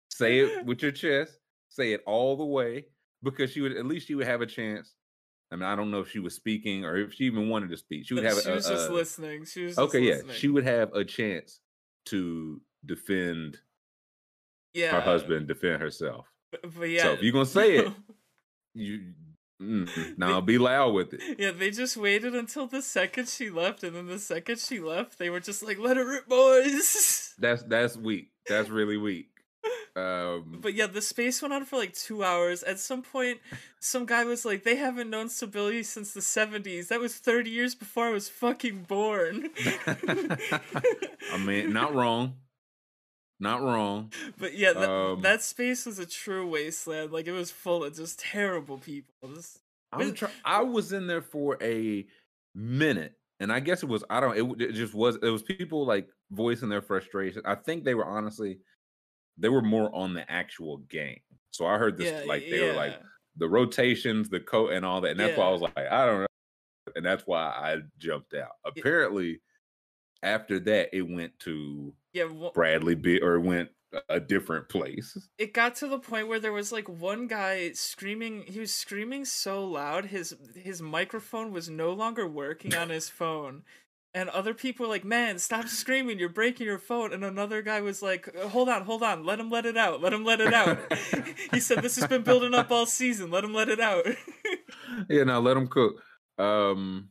say 0.10 0.40
it 0.40 0.66
with 0.66 0.82
your 0.82 0.92
chest. 0.92 1.38
Say 1.70 1.94
it 1.94 2.02
all 2.06 2.36
the 2.36 2.46
way 2.46 2.86
because 3.24 3.52
she 3.52 3.62
would 3.62 3.78
at 3.78 3.86
least 3.86 4.08
she 4.08 4.16
would 4.16 4.28
have 4.28 4.42
a 4.42 4.46
chance. 4.46 4.94
I 5.52 5.56
mean, 5.56 5.64
I 5.64 5.76
don't 5.76 5.92
know 5.92 6.00
if 6.02 6.10
she 6.12 6.20
was 6.20 6.34
speaking 6.36 6.84
or 6.86 6.96
if 6.98 7.14
she 7.14 7.26
even 7.26 7.48
wanted 7.50 7.70
to 7.72 7.78
speak. 7.78 8.06
She 8.08 8.14
would 8.14 8.24
have. 8.26 8.40
she 8.42 8.50
a, 8.50 8.54
was 8.56 8.68
just 8.68 8.90
a- 8.90 8.94
listening. 8.94 9.46
She 9.46 9.64
was 9.66 9.76
just 9.76 9.80
Okay, 9.80 10.00
yeah, 10.02 10.14
listening. 10.16 10.36
she 10.36 10.48
would 10.50 10.64
have 10.66 10.94
a 10.94 11.04
chance 11.06 11.60
to 12.08 12.62
defend 12.86 13.58
yeah. 14.74 14.92
her 14.92 15.02
husband, 15.02 15.48
defend 15.48 15.82
herself. 15.82 16.26
But, 16.52 16.62
but 16.78 16.90
yeah. 16.90 17.04
So 17.04 17.12
if 17.14 17.24
you're 17.24 17.34
gonna 17.34 17.46
say 17.46 17.78
it, 17.78 17.94
you 18.74 19.14
mm, 19.62 19.88
now 20.18 20.42
be 20.42 20.58
loud 20.58 20.94
with 20.94 21.14
it. 21.14 21.22
Yeah, 21.40 21.52
they 21.52 21.72
just 21.72 21.98
waited 21.98 22.36
until 22.36 22.68
the 22.68 22.82
second 22.82 23.30
she 23.30 23.50
left, 23.50 23.84
and 23.84 23.96
then 23.96 24.08
the 24.08 24.20
second 24.20 24.60
she 24.60 24.80
left, 24.80 25.18
they 25.18 25.30
were 25.30 25.40
just 25.40 25.64
like, 25.64 25.80
"Let 25.80 25.98
it 25.98 26.02
rip, 26.02 26.28
boys." 26.28 27.34
That's 27.40 27.64
that's 27.64 27.98
weak. 27.98 28.30
That's 28.48 28.70
really 28.70 28.98
weak. 28.98 29.28
Um, 29.94 30.60
But 30.62 30.74
yeah, 30.74 30.88
the 30.88 31.02
space 31.02 31.42
went 31.42 31.54
on 31.54 31.66
for 31.66 31.76
like 31.76 31.94
two 31.94 32.24
hours. 32.24 32.64
At 32.64 32.80
some 32.80 33.02
point, 33.02 33.42
some 33.82 34.06
guy 34.06 34.24
was 34.24 34.46
like, 34.46 34.64
"They 34.64 34.78
haven't 34.78 35.10
known 35.10 35.28
stability 35.28 35.84
since 35.84 36.14
the 36.14 36.22
'70s. 36.22 36.88
That 36.88 37.02
was 37.02 37.16
30 37.16 37.50
years 37.50 37.76
before 37.76 38.06
I 38.08 38.12
was 38.12 38.30
fucking 38.30 38.84
born." 38.84 39.50
I 39.86 41.38
mean, 41.46 41.74
not 41.74 41.94
wrong, 41.94 42.36
not 43.42 43.62
wrong. 43.62 44.12
but 44.38 44.54
yeah, 44.58 44.72
that, 44.74 44.90
Um, 44.90 45.22
that 45.22 45.42
space 45.42 45.86
was 45.86 46.00
a 46.00 46.06
true 46.06 46.48
wasteland. 46.48 47.12
Like 47.12 47.28
it 47.28 47.32
was 47.34 47.52
full 47.52 47.84
of 47.84 47.96
just 47.96 48.20
terrible 48.20 48.78
people. 48.78 49.14
Just- 49.36 49.60
I'm 49.92 50.10
But- 50.10 50.16
try- 50.16 50.32
I 50.46 50.62
was 50.64 50.94
in 50.94 51.08
there 51.08 51.22
for 51.22 51.58
a 51.62 52.08
minute, 52.56 53.14
and 53.42 53.52
I 53.52 53.60
guess 53.60 53.84
it 53.84 53.88
was 53.90 54.04
I 54.10 54.20
don't. 54.22 54.38
It, 54.62 54.70
it 54.70 54.72
just 54.74 54.94
was. 54.94 55.18
It 55.18 55.30
was 55.30 55.42
people 55.44 55.86
like 55.86 56.08
voicing 56.32 56.70
their 56.70 56.82
frustration. 56.82 57.42
I 57.44 57.56
think 57.56 57.84
they 57.84 57.94
were 57.96 58.06
honestly, 58.06 58.60
they 59.38 59.50
were 59.50 59.62
more 59.62 59.94
on 59.94 60.14
the 60.14 60.30
actual 60.32 60.78
game. 60.78 61.20
So 61.52 61.66
I 61.66 61.78
heard 61.78 61.98
this 61.98 62.10
yeah, 62.12 62.24
like 62.26 62.44
they 62.50 62.62
were 62.62 62.74
like 62.74 63.02
the 63.36 63.50
rotations, 63.50 64.30
the 64.30 64.40
coat, 64.40 64.72
and 64.72 64.86
all 64.86 65.02
that. 65.02 65.12
And 65.12 65.20
that's 65.20 65.38
why 65.38 65.46
I 65.48 65.52
was 65.52 65.62
like, 65.62 65.78
I 65.78 66.06
don't 66.06 66.22
know. 66.22 66.28
And 66.96 67.06
that's 67.06 67.24
why 67.28 67.42
I 67.44 67.78
jumped 67.98 68.34
out. 68.34 68.52
Apparently, 68.66 69.42
after 70.24 70.60
that, 70.60 70.90
it 70.96 71.04
went 71.04 71.40
to 71.40 71.94
Yeah, 72.14 72.26
wha- 72.26 72.52
Bradley 72.52 72.96
Beal 72.96 73.24
or 73.24 73.36
it 73.36 73.42
went 73.42 73.70
a 74.08 74.20
different 74.22 74.70
place. 74.70 75.18
it 75.38 75.54
got 75.54 75.76
to 75.76 75.88
the 75.88 76.00
point 76.00 76.28
where 76.30 76.40
there 76.40 76.54
was 76.54 76.72
like 76.72 76.88
one 76.88 77.28
guy 77.28 77.72
screaming. 77.74 78.44
He 78.48 78.60
was 78.60 78.74
screaming 78.74 79.26
so 79.26 79.66
loud 79.66 80.06
his 80.06 80.34
his 80.56 80.82
microphone 80.82 81.52
was 81.52 81.70
no 81.70 81.92
longer 81.92 82.26
working 82.28 82.74
on 82.74 82.90
his 82.90 83.10
phone. 83.10 83.64
And 84.14 84.28
other 84.30 84.54
people 84.54 84.86
were 84.86 84.90
like, 84.90 85.06
"Man, 85.06 85.40
stop 85.40 85.68
screaming! 85.70 86.20
You're 86.20 86.28
breaking 86.28 86.68
your 86.68 86.80
phone." 86.80 87.14
And 87.14 87.24
another 87.24 87.62
guy 87.62 87.80
was 87.80 88.02
like, 88.02 88.34
"Hold 88.36 88.68
on, 88.68 88.84
hold 88.84 89.04
on, 89.04 89.26
let 89.26 89.40
him 89.40 89.50
let 89.50 89.66
it 89.66 89.78
out, 89.78 90.02
let 90.02 90.12
him 90.12 90.26
let 90.26 90.42
it 90.42 90.54
out." 90.54 90.78
he 91.54 91.62
said, 91.62 91.82
"This 91.82 91.96
has 91.96 92.08
been 92.08 92.22
building 92.24 92.54
up 92.54 92.72
all 92.72 92.86
season. 92.86 93.32
Let 93.32 93.46
him 93.46 93.54
let 93.54 93.70
it 93.70 93.80
out." 93.80 94.06
Yeah, 95.10 95.24
now 95.24 95.40
let 95.40 95.56
him 95.56 95.68
cook. 95.68 96.02
Um, 96.38 97.10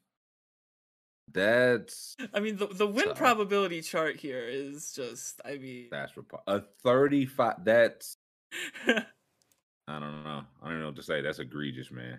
that's 1.33 2.17
I 2.35 2.41
mean, 2.41 2.57
the 2.57 2.67
the 2.67 2.87
win 2.87 3.07
Tough. 3.09 3.19
probability 3.19 3.83
chart 3.83 4.17
here 4.17 4.45
is 4.49 4.93
just, 4.93 5.41
I 5.45 5.57
mean, 5.59 5.89
that's 5.91 6.13
repo- 6.13 6.41
a 6.47 6.63
thirty-five. 6.83 7.65
That's 7.65 8.17
I 8.87 9.99
don't 9.99 10.25
know. 10.25 10.43
I 10.63 10.69
don't 10.69 10.81
know 10.81 10.87
what 10.87 10.97
to 10.97 11.03
say. 11.03 11.21
That's 11.21 11.39
egregious, 11.39 11.91
man. 11.91 12.19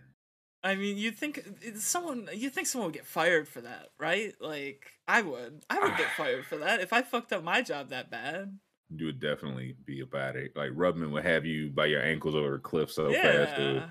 I 0.64 0.76
mean, 0.76 0.98
you 0.98 1.12
think 1.12 1.44
someone 1.78 2.30
you 2.34 2.50
think 2.50 2.68
someone 2.68 2.88
would 2.90 2.96
get 2.96 3.08
fired 3.08 3.48
for 3.48 3.62
that, 3.62 3.88
right? 4.00 4.34
Like, 4.40 4.92
I 5.08 5.22
would, 5.22 5.64
I 5.70 5.80
would 5.80 5.98
get 5.98 6.10
fired 6.18 6.46
for 6.46 6.58
that 6.58 6.82
if 6.82 6.94
I 6.94 7.02
fucked 7.02 7.34
up 7.34 7.44
my 7.44 7.62
job 7.62 7.90
that 7.90 8.12
bad. 8.12 8.58
You 8.96 9.06
would 9.08 9.20
definitely 9.22 9.76
be 9.86 10.02
about 10.02 10.36
it. 10.36 10.52
Like 10.56 10.72
Rubman 10.74 11.12
would 11.14 11.24
have 11.26 11.46
you 11.46 11.70
by 11.70 11.86
your 11.86 12.02
ankles 12.04 12.36
over 12.36 12.56
a 12.56 12.60
cliff 12.60 12.92
so 12.92 13.12
fast, 13.14 13.56
dude. 13.56 13.84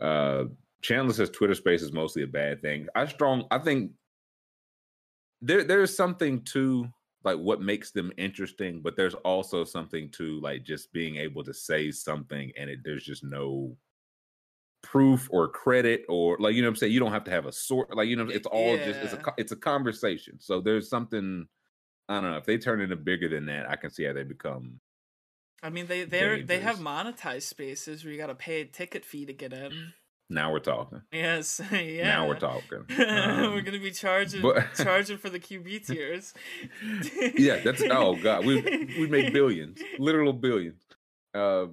Yeah, 0.00 0.06
Uh, 0.06 0.44
Chandler 0.80 1.12
says 1.12 1.28
Twitter 1.28 1.54
Space 1.54 1.82
is 1.82 1.92
mostly 1.92 2.22
a 2.22 2.26
bad 2.26 2.62
thing. 2.62 2.86
I 2.94 3.04
strong. 3.06 3.44
I 3.50 3.58
think 3.58 3.92
there 5.40 5.64
there's 5.64 5.96
something 5.96 6.42
to 6.44 6.88
like 7.24 7.38
what 7.38 7.60
makes 7.60 7.90
them 7.90 8.12
interesting, 8.16 8.80
but 8.80 8.96
there's 8.96 9.14
also 9.14 9.64
something 9.64 10.10
to 10.12 10.40
like 10.40 10.64
just 10.64 10.92
being 10.92 11.16
able 11.16 11.44
to 11.44 11.54
say 11.54 11.90
something 11.90 12.52
and 12.56 12.70
it 12.70 12.80
there's 12.84 13.04
just 13.04 13.24
no 13.24 13.76
proof 14.82 15.28
or 15.30 15.48
credit 15.48 16.04
or 16.08 16.36
like 16.38 16.54
you 16.54 16.62
know 16.62 16.68
what 16.68 16.72
I'm 16.72 16.76
saying. 16.76 16.92
You 16.92 17.00
don't 17.00 17.12
have 17.12 17.24
to 17.24 17.30
have 17.30 17.46
a 17.46 17.52
sort 17.52 17.94
like 17.96 18.08
you 18.08 18.16
know 18.16 18.28
it's 18.28 18.46
all 18.46 18.76
just 18.76 19.00
it's 19.00 19.12
a 19.12 19.22
it's 19.36 19.52
a 19.52 19.56
conversation. 19.56 20.38
So 20.40 20.60
there's 20.60 20.88
something. 20.88 21.46
I 22.08 22.20
don't 22.20 22.30
know 22.30 22.38
if 22.38 22.46
they 22.46 22.56
turn 22.56 22.80
into 22.80 22.96
bigger 22.96 23.28
than 23.28 23.46
that. 23.46 23.68
I 23.68 23.76
can 23.76 23.90
see 23.90 24.04
how 24.04 24.14
they 24.14 24.22
become. 24.22 24.80
I 25.62 25.70
mean, 25.70 25.86
they 25.86 26.04
they 26.04 26.42
they 26.42 26.60
have 26.60 26.78
monetized 26.78 27.42
spaces 27.42 28.04
where 28.04 28.12
you 28.12 28.18
got 28.18 28.28
to 28.28 28.34
pay 28.34 28.60
a 28.60 28.64
ticket 28.64 29.04
fee 29.04 29.26
to 29.26 29.32
get 29.32 29.52
in. 29.52 29.92
Now 30.30 30.52
we're 30.52 30.58
talking. 30.58 31.00
Yes, 31.10 31.60
yeah. 31.72 32.04
Now 32.14 32.28
we're 32.28 32.38
talking. 32.38 32.84
we're 32.98 33.56
Um, 33.58 33.64
gonna 33.64 33.78
be 33.78 33.90
charging 33.90 34.42
but- 34.42 34.64
charging 34.76 35.16
for 35.18 35.30
the 35.30 35.40
QB 35.40 35.86
tiers. 35.86 36.34
yeah, 37.36 37.60
that's 37.64 37.82
oh 37.90 38.14
god, 38.16 38.44
we 38.44 38.60
we 38.98 39.06
make 39.08 39.32
billions, 39.32 39.80
literal 39.98 40.32
billions. 40.34 40.82
Uh, 41.34 41.66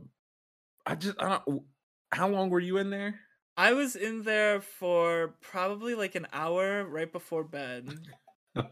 I 0.86 0.96
just 0.96 1.16
I 1.22 1.40
don't. 1.46 1.64
How 2.12 2.30
long 2.30 2.50
were 2.50 2.60
you 2.62 2.78
in 2.78 2.90
there? 2.90 3.20
I 3.58 3.74
was 3.74 3.96
in 3.96 4.24
there 4.24 4.62
for 4.62 5.36
probably 5.42 5.96
like 5.96 6.16
an 6.16 6.28
hour 6.32 6.86
right 6.86 7.12
before 7.12 7.44
bed. 7.44 7.90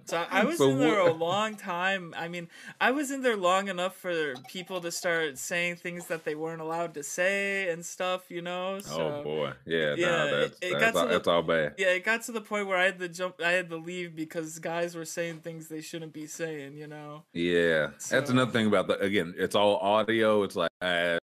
So 0.06 0.26
I 0.30 0.44
was 0.46 0.58
So 0.58 0.70
in 0.70 0.80
there 0.80 1.00
a 1.00 1.12
long 1.12 1.56
time. 1.56 2.14
I 2.18 2.28
mean, 2.28 2.48
I 2.80 2.92
was 2.92 3.12
in 3.12 3.22
there 3.22 3.36
long 3.36 3.68
enough 3.68 3.96
for 3.96 4.34
people 4.50 4.80
to 4.82 4.92
start 4.92 5.38
saying 5.38 5.78
things 5.78 6.08
that 6.08 6.24
they 6.24 6.36
weren't 6.36 6.62
allowed 6.62 6.94
to 6.96 7.04
say 7.04 7.70
and 7.70 7.86
stuff, 7.86 8.24
you 8.30 8.42
know. 8.42 8.80
So 8.80 9.02
oh 9.20 9.24
boy, 9.24 9.54
yeah, 9.66 9.96
yeah, 9.98 10.26
it- 10.26 10.32
that's 10.32 10.58
it 10.62 10.72
got 10.72 10.80
that's, 10.80 10.94
to 10.94 11.00
all, 11.00 11.08
the- 11.08 11.14
that's 11.14 11.28
all 11.28 11.44
bad. 11.44 11.76
yeah, 11.78 11.88
it 11.88 12.06
got 12.06 12.22
to 12.24 12.32
the 12.32 12.42
point 12.42 12.68
where 12.68 12.78
I 12.78 12.86
had 12.86 13.00
to 13.00 13.10
jump. 13.10 13.42
I 13.44 13.52
had 13.52 13.70
to 13.70 13.78
leave 13.78 14.16
because 14.16 14.60
guys 14.60 14.96
were 14.96 15.06
saying 15.06 15.40
things 15.40 15.68
they 15.68 15.82
shouldn't 15.82 16.14
be 16.14 16.28
saying. 16.28 16.78
You 16.78 16.88
know. 16.88 17.24
Yeah, 17.34 17.90
that's 18.10 18.30
another 18.30 18.52
thing 18.52 18.68
about 18.68 18.88
the 18.88 19.00
again. 19.00 19.34
It's 19.38 19.56
all 19.56 19.78
audio. 19.78 20.44
It's 20.44 20.56
like 20.56 20.72
uh, 20.82 21.18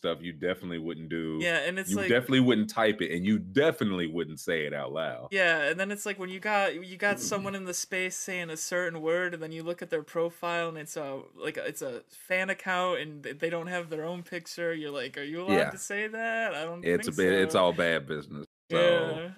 stuff 0.00 0.18
you 0.22 0.32
definitely 0.32 0.78
wouldn't 0.78 1.10
do. 1.10 1.38
Yeah, 1.40 1.58
and 1.58 1.78
it's 1.78 1.90
you 1.90 1.96
like 1.96 2.08
definitely 2.08 2.40
wouldn't 2.40 2.70
type 2.70 3.02
it, 3.02 3.14
and 3.14 3.24
you 3.26 3.38
definitely 3.38 4.06
wouldn't 4.06 4.40
say 4.40 4.64
it 4.66 4.72
out 4.72 4.92
loud. 4.92 5.28
Yeah, 5.30 5.68
and 5.68 5.78
then 5.78 5.90
it's 5.90 6.06
like 6.06 6.18
when 6.18 6.30
you 6.30 6.40
got 6.40 6.74
you 6.84 6.96
got 6.96 7.20
someone 7.20 7.54
in 7.54 7.66
the 7.66 7.74
space 7.74 8.16
saying 8.16 8.48
a 8.50 8.56
certain 8.56 9.02
word, 9.02 9.34
and 9.34 9.42
then 9.42 9.52
you 9.52 9.62
look 9.62 9.82
at 9.82 9.90
their 9.90 10.02
profile, 10.02 10.68
and 10.70 10.78
it's 10.78 10.96
a 10.96 11.20
like 11.36 11.58
it's 11.58 11.82
a 11.82 12.02
fan 12.08 12.48
account, 12.48 13.00
and 13.00 13.22
they 13.22 13.50
don't 13.50 13.66
have 13.66 13.90
their 13.90 14.04
own 14.04 14.22
picture. 14.22 14.72
You're 14.74 14.90
like, 14.90 15.18
are 15.18 15.22
you 15.22 15.42
allowed 15.42 15.52
Yeah. 15.56 15.70
to 15.70 15.78
say 15.78 16.08
that? 16.08 16.54
I 16.54 16.64
don't. 16.64 16.84
It's 16.84 17.08
a 17.08 17.12
bit. 17.12 17.32
It's 17.32 17.54
all 17.54 17.72
bad 17.72 18.06
business. 18.06 18.46
So. 18.70 18.78
Yeah. 18.78 19.30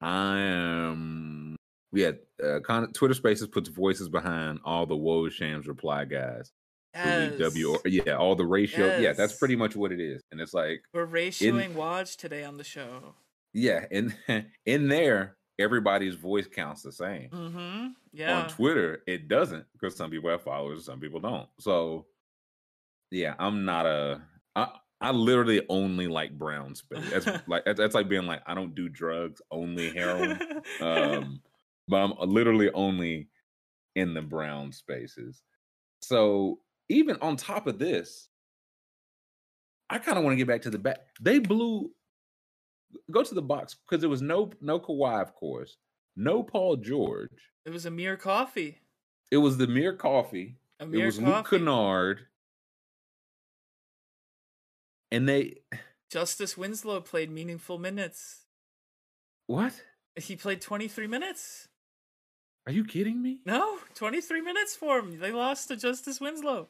I 0.00 0.38
am. 0.38 1.56
Yeah, 1.92 2.12
uh, 2.42 2.60
con- 2.60 2.92
Twitter 2.92 3.14
Spaces 3.14 3.48
puts 3.48 3.68
voices 3.68 4.08
behind 4.08 4.60
all 4.64 4.86
the 4.86 4.94
Woj 4.96 5.66
reply 5.66 6.04
guys. 6.04 6.52
W 6.94 7.74
or 7.74 7.80
yeah, 7.88 8.16
all 8.16 8.34
the 8.34 8.46
ratio. 8.46 8.98
Yeah, 8.98 9.12
that's 9.12 9.36
pretty 9.36 9.56
much 9.56 9.76
what 9.76 9.92
it 9.92 10.00
is. 10.00 10.22
And 10.32 10.40
it's 10.40 10.54
like, 10.54 10.82
We're 10.92 11.06
ratioing 11.06 11.74
Woj 11.74 12.16
today 12.16 12.44
on 12.44 12.56
the 12.56 12.64
show. 12.64 13.14
yeah, 13.52 13.84
in 13.90 14.14
in 14.66 14.88
there, 14.88 15.36
everybody's 15.58 16.14
voice 16.14 16.46
counts 16.46 16.82
the 16.82 16.92
same. 16.92 17.28
Mm-hmm. 17.30 17.86
Yeah. 18.12 18.42
On 18.42 18.48
Twitter, 18.48 19.02
it 19.06 19.28
doesn't 19.28 19.64
because 19.72 19.96
some 19.96 20.10
people 20.10 20.30
have 20.30 20.42
followers, 20.42 20.84
some 20.84 21.00
people 21.00 21.20
don't. 21.20 21.48
So, 21.58 22.06
yeah, 23.10 23.34
I'm 23.38 23.64
not 23.64 23.86
a. 23.86 24.20
I 24.56 24.68
I 25.00 25.12
literally 25.12 25.64
only 25.68 26.08
like 26.08 26.36
brown 26.36 26.74
space. 26.74 27.08
That's 27.10 27.26
like 27.48 27.64
that's, 27.64 27.78
that's 27.78 27.94
like 27.94 28.08
being 28.08 28.26
like 28.26 28.42
I 28.46 28.54
don't 28.54 28.74
do 28.74 28.88
drugs, 28.88 29.40
only 29.50 29.90
heroin. 29.90 30.40
um, 30.80 31.40
but 31.88 31.96
I'm 31.96 32.14
literally 32.30 32.70
only 32.72 33.28
in 33.96 34.14
the 34.14 34.22
brown 34.22 34.72
spaces. 34.72 35.42
So 36.02 36.60
even 36.90 37.16
on 37.22 37.36
top 37.36 37.66
of 37.66 37.78
this, 37.78 38.28
I 39.88 39.98
kind 39.98 40.18
of 40.18 40.24
want 40.24 40.32
to 40.34 40.36
get 40.36 40.48
back 40.48 40.62
to 40.62 40.70
the 40.70 40.78
back. 40.78 40.98
They 41.20 41.38
blew. 41.38 41.90
Go 43.10 43.22
to 43.22 43.34
the 43.34 43.42
box 43.42 43.76
because 43.88 44.00
there 44.00 44.10
was 44.10 44.20
no 44.20 44.50
no 44.60 44.80
Kawhi, 44.80 45.22
of 45.22 45.34
course, 45.34 45.76
no 46.16 46.42
Paul 46.42 46.76
George. 46.76 47.30
it 47.64 47.70
was 47.70 47.86
Amir 47.86 48.16
Coffey. 48.16 48.78
It 49.30 49.36
was 49.36 49.56
the 49.56 49.68
mere 49.68 49.94
coffee. 49.94 50.56
Amir 50.80 51.02
it 51.02 51.06
was 51.06 51.18
Luke 51.20 51.46
Coffee. 51.46 51.58
Kennard, 51.58 52.26
and 55.12 55.28
they 55.28 55.58
Justice 56.10 56.56
Winslow 56.56 57.00
played 57.00 57.30
meaningful 57.30 57.78
minutes. 57.78 58.46
what? 59.46 59.84
He 60.16 60.34
played 60.34 60.60
23 60.60 61.06
minutes. 61.06 61.68
Are 62.70 62.72
you 62.72 62.84
kidding 62.84 63.20
me? 63.20 63.40
No, 63.44 63.78
23 63.96 64.42
minutes 64.42 64.76
for 64.76 65.00
him. 65.00 65.18
They 65.18 65.32
lost 65.32 65.66
to 65.68 65.76
Justice 65.76 66.20
Winslow. 66.20 66.68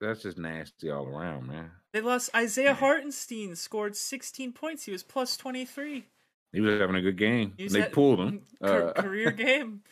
That's 0.00 0.22
just 0.22 0.38
nasty 0.38 0.90
all 0.90 1.06
around, 1.06 1.46
man. 1.46 1.70
They 1.92 2.00
lost. 2.00 2.34
Isaiah 2.34 2.74
Hartenstein 2.74 3.54
scored 3.54 3.94
16 3.94 4.52
points. 4.52 4.82
He 4.82 4.90
was 4.90 5.04
plus 5.04 5.36
23. 5.36 6.06
He 6.52 6.60
was 6.60 6.80
having 6.80 6.96
a 6.96 7.00
good 7.00 7.16
game. 7.16 7.54
He 7.56 7.68
They 7.68 7.82
at- 7.82 7.92
pulled 7.92 8.18
him. 8.18 8.42
Car- 8.60 8.88
Uh, 8.88 8.92
career 9.00 9.30
game. 9.46 9.82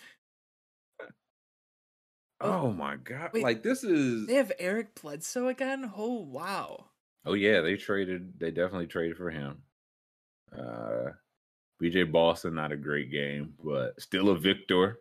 Oh 2.40 2.72
my 2.72 2.96
god! 2.96 3.30
Wait, 3.32 3.44
like 3.44 3.62
this 3.62 3.84
is. 3.84 4.26
They 4.26 4.34
have 4.34 4.51
Eric 4.59 5.01
Bledsoe 5.01 5.46
again. 5.46 5.92
Oh 5.96 6.18
wow. 6.20 6.86
Oh 7.24 7.34
yeah, 7.34 7.60
they 7.60 7.76
traded. 7.76 8.40
They 8.40 8.51
definitely 8.51 8.88
traded 8.88 9.16
for 9.18 9.30
him. 9.30 9.62
Uh, 10.52 11.10
BJ 11.85 12.11
Boston, 12.11 12.55
not 12.55 12.73
a 12.73 12.77
great 12.77 13.11
game, 13.11 13.52
but 13.62 14.01
still 14.01 14.31
a 14.31 14.39
victor. 14.39 15.01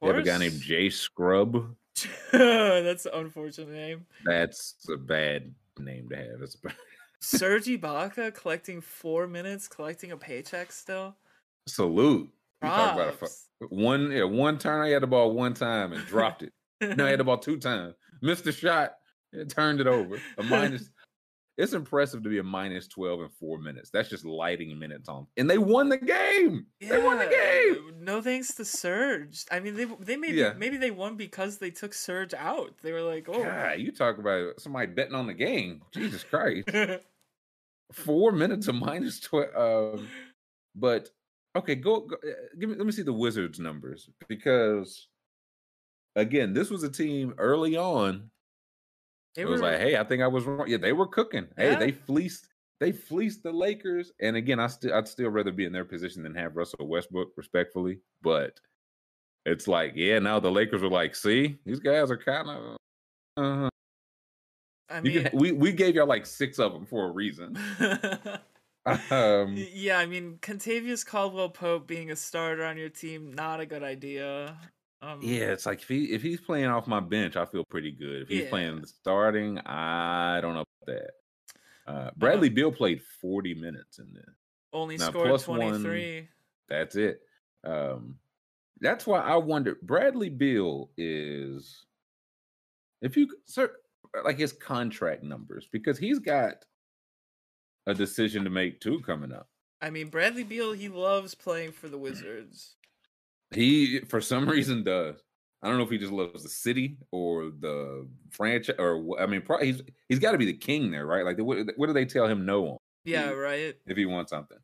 They 0.00 0.08
have 0.08 0.16
a 0.16 0.22
guy 0.22 0.38
named 0.38 0.58
Jay 0.60 0.88
Scrubb. 0.88 1.76
That's 2.32 3.04
an 3.04 3.12
unfortunate 3.14 3.68
name. 3.68 4.06
That's 4.24 4.76
a 4.90 4.96
bad 4.96 5.54
name 5.78 6.08
to 6.08 6.16
have. 6.16 6.40
It's 6.42 6.56
a 6.64 6.68
Serge 7.20 7.66
Ibaka 7.66 8.32
collecting 8.34 8.80
four 8.80 9.26
minutes, 9.26 9.68
collecting 9.68 10.12
a 10.12 10.16
paycheck 10.16 10.72
still. 10.72 11.14
salute. 11.66 12.30
You 12.62 12.68
about 12.68 13.08
a 13.08 13.12
fu- 13.12 13.66
one. 13.68 14.10
Yeah, 14.10 14.24
one 14.24 14.56
turn. 14.58 14.80
I 14.80 14.88
had 14.88 15.02
the 15.02 15.06
ball 15.06 15.32
one 15.32 15.52
time 15.52 15.92
and 15.92 16.04
dropped 16.06 16.42
it. 16.42 16.52
no, 16.80 17.04
I 17.06 17.10
had 17.10 17.20
the 17.20 17.24
ball 17.24 17.36
two 17.38 17.56
times. 17.58 17.94
Missed 18.22 18.44
the 18.44 18.52
shot. 18.52 18.94
It 19.34 19.50
turned 19.50 19.80
it 19.80 19.86
over. 19.86 20.18
A 20.38 20.42
minus. 20.42 20.90
It's 21.60 21.72
impressive 21.74 22.22
to 22.22 22.28
be 22.28 22.38
a 22.38 22.42
minus 22.42 22.88
twelve 22.88 23.20
in 23.20 23.28
four 23.38 23.58
minutes. 23.58 23.90
That's 23.90 24.08
just 24.08 24.24
lighting 24.24 24.78
minutes 24.78 25.08
on, 25.08 25.26
and 25.36 25.48
they 25.48 25.58
won 25.58 25.88
the 25.88 25.98
game. 25.98 26.66
They 26.80 27.02
won 27.02 27.18
the 27.18 27.26
game. 27.26 27.94
No 28.04 28.22
thanks 28.22 28.54
to 28.54 28.64
Serge. 28.64 29.44
I 29.50 29.60
mean, 29.60 29.74
they 29.76 29.84
they 30.00 30.16
maybe 30.16 30.38
Yeah. 30.38 30.54
maybe 30.56 30.76
they 30.78 30.90
won 30.90 31.16
because 31.16 31.58
they 31.58 31.70
took 31.70 31.92
Serge 31.94 32.32
out. 32.34 32.74
They 32.82 32.92
were 32.92 33.02
like, 33.02 33.28
oh, 33.28 33.42
God, 33.44 33.78
you 33.78 33.92
talk 33.92 34.18
about 34.18 34.60
somebody 34.60 34.86
betting 34.86 35.14
on 35.14 35.26
the 35.26 35.34
game. 35.34 35.82
Jesus 35.92 36.24
Christ. 36.24 36.68
Four 37.92 38.32
minutes 38.32 38.68
of 38.68 38.76
minus 38.76 39.18
twelve. 39.20 39.54
Um, 39.98 40.08
but 40.76 41.08
okay, 41.56 41.74
go, 41.74 42.00
go. 42.02 42.16
uh, 42.16 42.32
Give 42.58 42.70
me. 42.70 42.76
Let 42.76 42.86
me 42.86 42.92
see 42.92 43.02
the 43.02 43.12
Wizards 43.12 43.58
numbers 43.58 44.08
because 44.28 45.08
again, 46.16 46.52
this 46.52 46.70
was 46.70 46.84
a 46.84 46.90
team 46.90 47.34
early 47.38 47.76
on. 47.76 48.30
They 49.34 49.42
it 49.42 49.48
was 49.48 49.60
like, 49.60 49.78
hey, 49.78 49.96
I 49.96 50.04
think 50.04 50.22
I 50.22 50.26
was 50.26 50.44
wrong. 50.44 50.66
Yeah, 50.68 50.78
they 50.78 50.92
were 50.92 51.06
cooking. 51.06 51.46
Hey, 51.56 51.76
they 51.76 51.92
fleeced. 51.92 52.48
They 52.80 52.92
fleeced 52.92 53.42
the 53.42 53.52
Lakers. 53.52 54.12
And 54.20 54.36
again, 54.36 54.58
I 54.58 54.66
still, 54.66 54.94
I'd 54.94 55.06
still 55.06 55.30
rather 55.30 55.52
be 55.52 55.66
in 55.66 55.72
their 55.72 55.84
position 55.84 56.22
than 56.22 56.34
have 56.34 56.56
Russell 56.56 56.88
Westbrook, 56.88 57.28
respectfully. 57.36 58.00
But 58.22 58.58
it's 59.46 59.68
like, 59.68 59.92
yeah, 59.94 60.18
now 60.18 60.40
the 60.40 60.50
Lakers 60.50 60.82
are 60.82 60.88
like, 60.88 61.14
see, 61.14 61.58
these 61.64 61.80
guys 61.80 62.10
are 62.10 62.16
kind 62.16 62.48
of. 62.48 62.76
Uh, 63.36 63.68
I 64.88 65.00
mean, 65.00 65.24
can, 65.24 65.38
we 65.38 65.52
we 65.52 65.72
gave 65.72 65.94
y'all 65.94 66.06
like 66.06 66.26
six 66.26 66.58
of 66.58 66.72
them 66.72 66.84
for 66.84 67.08
a 67.08 67.12
reason. 67.12 67.56
um, 69.10 69.54
yeah, 69.72 69.98
I 69.98 70.06
mean, 70.06 70.38
Kentavious 70.42 71.06
Caldwell 71.06 71.50
Pope 71.50 71.86
being 71.86 72.10
a 72.10 72.16
starter 72.16 72.64
on 72.64 72.76
your 72.76 72.88
team, 72.88 73.32
not 73.32 73.60
a 73.60 73.66
good 73.66 73.84
idea. 73.84 74.56
Um, 75.02 75.20
yeah, 75.22 75.46
it's 75.52 75.64
like 75.66 75.80
if 75.82 75.88
he 75.88 76.12
if 76.12 76.22
he's 76.22 76.40
playing 76.40 76.66
off 76.66 76.86
my 76.86 77.00
bench, 77.00 77.36
I 77.36 77.46
feel 77.46 77.64
pretty 77.64 77.90
good. 77.90 78.22
If 78.22 78.28
he's 78.28 78.42
Yeah. 78.44 78.50
playing 78.50 78.84
starting, 78.86 79.58
I 79.60 80.40
don't 80.42 80.54
know 80.54 80.64
about 80.84 80.86
that. 80.86 81.10
Uh, 81.86 82.10
Bradley 82.16 82.50
Beal 82.50 82.70
played 82.70 83.02
forty 83.20 83.54
minutes 83.54 83.98
in 83.98 84.12
this. 84.12 84.34
only 84.72 84.96
Now, 84.98 85.08
scored 85.10 85.28
plus 85.28 85.48
one- 85.48 85.58
23. 85.60 86.28
That's 86.68 86.94
it. 86.96 87.22
Um, 87.64 88.20
that's 88.80 89.06
why 89.06 89.20
I 89.20 89.36
wonder. 89.36 89.76
Bradley 89.82 90.28
Beal 90.28 90.92
is, 90.96 91.86
if 93.02 93.16
you 93.16 93.28
sir, 93.46 93.74
like 94.24 94.38
his 94.38 94.52
contract 94.52 95.22
numbers, 95.24 95.66
because 95.72 95.98
he's 95.98 96.18
got 96.20 96.64
a 97.86 97.94
decision 97.94 98.44
to 98.44 98.50
make 98.50 98.80
too 98.80 99.00
coming 99.00 99.32
up. 99.32 99.48
I 99.80 99.90
mean, 99.90 100.08
Bradley 100.08 100.44
Beal, 100.44 100.72
he 100.72 100.88
loves 100.88 101.34
playing 101.34 101.72
for 101.72 101.88
the 101.88 101.98
Wizards. 101.98 102.76
He, 103.52 104.00
for 104.00 104.20
some 104.20 104.48
reason, 104.48 104.84
does. 104.84 105.16
I 105.62 105.68
don't 105.68 105.76
know 105.76 105.84
if 105.84 105.90
he 105.90 105.98
just 105.98 106.12
loves 106.12 106.42
the 106.42 106.48
city 106.48 106.96
or 107.10 107.50
the 107.60 108.08
franchise, 108.30 108.76
or 108.78 109.20
I 109.20 109.26
mean, 109.26 109.42
probably 109.42 109.66
he's 109.72 109.82
he's 110.08 110.18
got 110.18 110.32
to 110.32 110.38
be 110.38 110.46
the 110.46 110.54
king 110.56 110.90
there, 110.90 111.04
right? 111.06 111.24
Like, 111.24 111.38
what, 111.38 111.58
what 111.76 111.86
do 111.86 111.92
they 111.92 112.06
tell 112.06 112.26
him 112.26 112.46
no 112.46 112.66
on 112.66 112.76
Yeah, 113.04 113.30
right. 113.30 113.76
if 113.86 113.96
he 113.96 114.06
wants 114.06 114.30
something? 114.30 114.56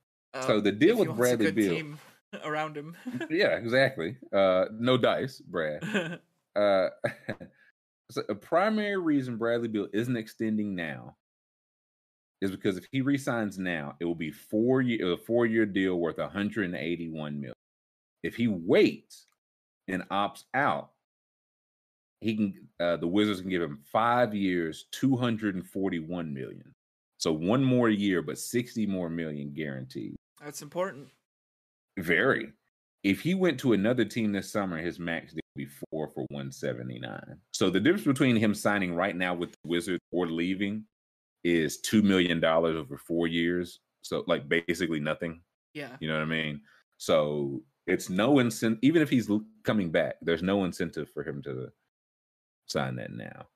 So 0.46 0.56
Um, 0.58 0.62
the 0.62 0.72
deal 0.72 0.96
with 0.96 1.14
Bradley 1.16 1.46
good 1.46 1.54
Beal- 1.54 1.74
team 1.74 1.98
around 2.44 2.76
him. 2.76 2.96
Yeah, 3.30 3.56
exactly. 3.56 4.16
Uh, 4.32 4.66
no 4.72 4.96
dice, 4.96 5.40
Brad. 5.40 6.20
Uh, 6.56 6.88
so 8.10 8.22
a 8.30 8.34
primary 8.34 8.96
reason 8.96 9.36
Bradley 9.36 9.68
Beal 9.68 9.88
isn't 9.92 10.16
extending 10.16 10.74
now 10.74 11.16
is 12.40 12.50
because 12.50 12.78
if 12.78 12.86
he 12.90 13.02
resigns 13.02 13.58
now, 13.58 13.94
it 14.00 14.06
will 14.06 14.14
be 14.14 14.30
four 14.30 14.80
year 14.80 15.12
a 15.12 15.16
four 15.18 15.44
year 15.44 15.66
deal 15.66 15.96
worth 16.00 16.16
181 16.16 17.34
million. 17.38 17.52
If 18.26 18.34
he 18.34 18.48
waits 18.48 19.26
and 19.86 20.02
opts 20.08 20.42
out, 20.52 20.90
he 22.20 22.34
can 22.34 22.68
uh, 22.80 22.96
the 22.96 23.06
Wizards 23.06 23.40
can 23.40 23.50
give 23.50 23.62
him 23.62 23.78
five 23.84 24.34
years, 24.34 24.86
241 24.92 26.34
million. 26.34 26.74
So 27.18 27.32
one 27.32 27.64
more 27.64 27.88
year, 27.88 28.20
but 28.20 28.38
60 28.38 28.86
more 28.86 29.08
million 29.08 29.52
guaranteed. 29.54 30.16
That's 30.42 30.60
important. 30.60 31.08
Very. 31.98 32.52
If 33.04 33.20
he 33.20 33.34
went 33.34 33.60
to 33.60 33.72
another 33.72 34.04
team 34.04 34.32
this 34.32 34.50
summer, 34.50 34.78
his 34.78 34.98
max 34.98 35.32
deal 35.32 35.40
would 35.54 35.64
be 35.64 35.70
four 35.90 36.08
for 36.08 36.26
179. 36.30 37.38
So 37.52 37.70
the 37.70 37.80
difference 37.80 38.04
between 38.06 38.36
him 38.36 38.54
signing 38.54 38.94
right 38.94 39.16
now 39.16 39.34
with 39.34 39.52
the 39.52 39.68
Wizards 39.68 40.02
or 40.10 40.26
leaving 40.26 40.84
is 41.44 41.80
$2 41.82 42.02
million 42.02 42.44
over 42.44 42.98
four 42.98 43.28
years. 43.28 43.78
So, 44.02 44.24
like, 44.26 44.48
basically 44.48 45.00
nothing. 45.00 45.40
Yeah. 45.74 45.96
You 46.00 46.08
know 46.08 46.14
what 46.14 46.22
I 46.22 46.26
mean? 46.26 46.60
So, 46.98 47.62
it's 47.86 48.10
no 48.10 48.38
incentive, 48.40 48.78
even 48.82 49.02
if 49.02 49.08
he's 49.10 49.30
coming 49.62 49.90
back, 49.90 50.16
there's 50.22 50.42
no 50.42 50.64
incentive 50.64 51.08
for 51.10 51.22
him 51.22 51.42
to 51.42 51.68
sign 52.66 52.96
that 52.96 53.12
now. 53.12 53.46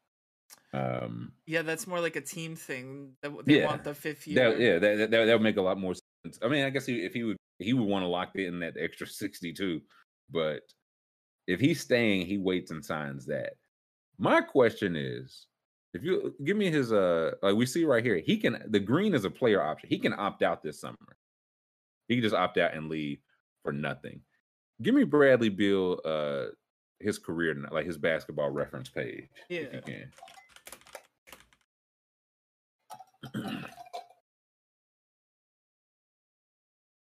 Um, 0.72 1.32
Yeah, 1.46 1.62
that's 1.62 1.86
more 1.86 2.00
like 2.00 2.16
a 2.16 2.20
team 2.20 2.54
thing. 2.54 3.16
They 3.22 3.30
Yeah. 3.58 3.66
want 3.66 3.84
the 3.84 3.94
fifth 3.94 4.26
year. 4.26 4.50
that, 4.50 4.60
yeah, 4.60 4.78
that, 4.78 5.10
that, 5.10 5.10
that 5.10 5.32
would 5.32 5.42
make 5.42 5.56
a 5.56 5.62
lot 5.62 5.78
more 5.78 5.94
sense. 6.24 6.38
I 6.42 6.48
mean, 6.48 6.64
I 6.64 6.70
guess 6.70 6.86
he, 6.86 7.04
if 7.04 7.12
he 7.12 7.24
would, 7.24 7.36
he 7.58 7.72
would 7.72 7.88
want 7.88 8.04
to 8.04 8.08
lock 8.08 8.36
in 8.36 8.60
that 8.60 8.76
extra 8.78 9.06
62, 9.08 9.80
but 10.30 10.60
if 11.46 11.58
he's 11.60 11.80
staying, 11.80 12.26
he 12.26 12.38
waits 12.38 12.70
and 12.70 12.84
signs 12.84 13.26
that. 13.26 13.54
My 14.18 14.40
question 14.40 14.94
is, 14.94 15.46
if 15.92 16.04
you 16.04 16.36
give 16.44 16.56
me 16.56 16.70
his, 16.70 16.92
uh, 16.92 17.32
like 17.42 17.56
we 17.56 17.66
see 17.66 17.84
right 17.84 18.04
here, 18.04 18.18
he 18.18 18.36
can, 18.36 18.62
the 18.68 18.78
green 18.78 19.12
is 19.12 19.24
a 19.24 19.30
player 19.30 19.60
option. 19.60 19.88
He 19.88 19.98
can 19.98 20.12
opt 20.12 20.42
out 20.42 20.62
this 20.62 20.80
summer. 20.80 20.96
He 22.06 22.14
can 22.14 22.22
just 22.22 22.34
opt 22.34 22.58
out 22.58 22.74
and 22.74 22.88
leave 22.88 23.18
for 23.62 23.72
nothing. 23.72 24.20
Give 24.82 24.94
me 24.94 25.04
Bradley 25.04 25.48
Beal, 25.50 26.00
uh, 26.04 26.46
his 26.98 27.18
career, 27.18 27.54
like 27.70 27.86
his 27.86 27.98
basketball 27.98 28.50
reference 28.50 28.88
page. 28.88 29.28
If 29.48 29.50
you 29.50 29.68
Yeah. 29.72 29.80
can. 29.80 30.12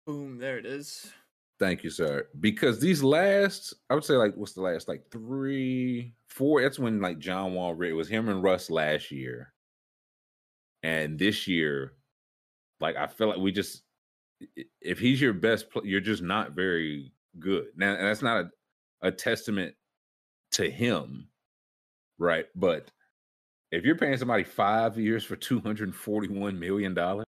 Boom, 0.05 0.37
there 0.37 0.57
it 0.57 0.65
is. 0.65 1.11
Thank 1.59 1.83
you, 1.83 1.89
sir. 1.89 2.27
Because 2.39 2.79
these 2.79 3.01
last, 3.01 3.73
I 3.89 3.93
would 3.95 4.03
say, 4.03 4.15
like, 4.15 4.35
what's 4.35 4.53
the 4.53 4.61
last, 4.61 4.87
like 4.87 5.09
three, 5.11 6.13
four? 6.27 6.61
That's 6.61 6.77
when 6.79 6.99
like 6.99 7.19
John 7.19 7.53
Wall. 7.53 7.81
It 7.81 7.93
was 7.93 8.09
him 8.09 8.27
and 8.27 8.43
Russ 8.43 8.69
last 8.69 9.11
year, 9.11 9.53
and 10.81 11.17
this 11.17 11.47
year, 11.47 11.93
like, 12.81 12.97
I 12.97 13.07
feel 13.07 13.29
like 13.29 13.37
we 13.37 13.51
just, 13.51 13.83
if 14.81 14.99
he's 14.99 15.21
your 15.21 15.33
best, 15.33 15.69
pl- 15.71 15.85
you're 15.85 16.01
just 16.01 16.21
not 16.23 16.51
very 16.53 17.11
good. 17.39 17.67
Now, 17.75 17.93
and 17.95 18.05
that's 18.07 18.21
not 18.21 18.45
a, 18.45 19.07
a 19.07 19.11
testament 19.11 19.75
to 20.53 20.69
him, 20.69 21.27
right? 22.17 22.45
But 22.55 22.91
if 23.71 23.83
you're 23.83 23.97
paying 23.97 24.17
somebody 24.17 24.43
five 24.43 24.97
years 24.97 25.23
for 25.23 25.35
two 25.35 25.59
hundred 25.59 25.93
forty-one 25.95 26.59
million 26.59 26.93
dollars, 26.93 27.25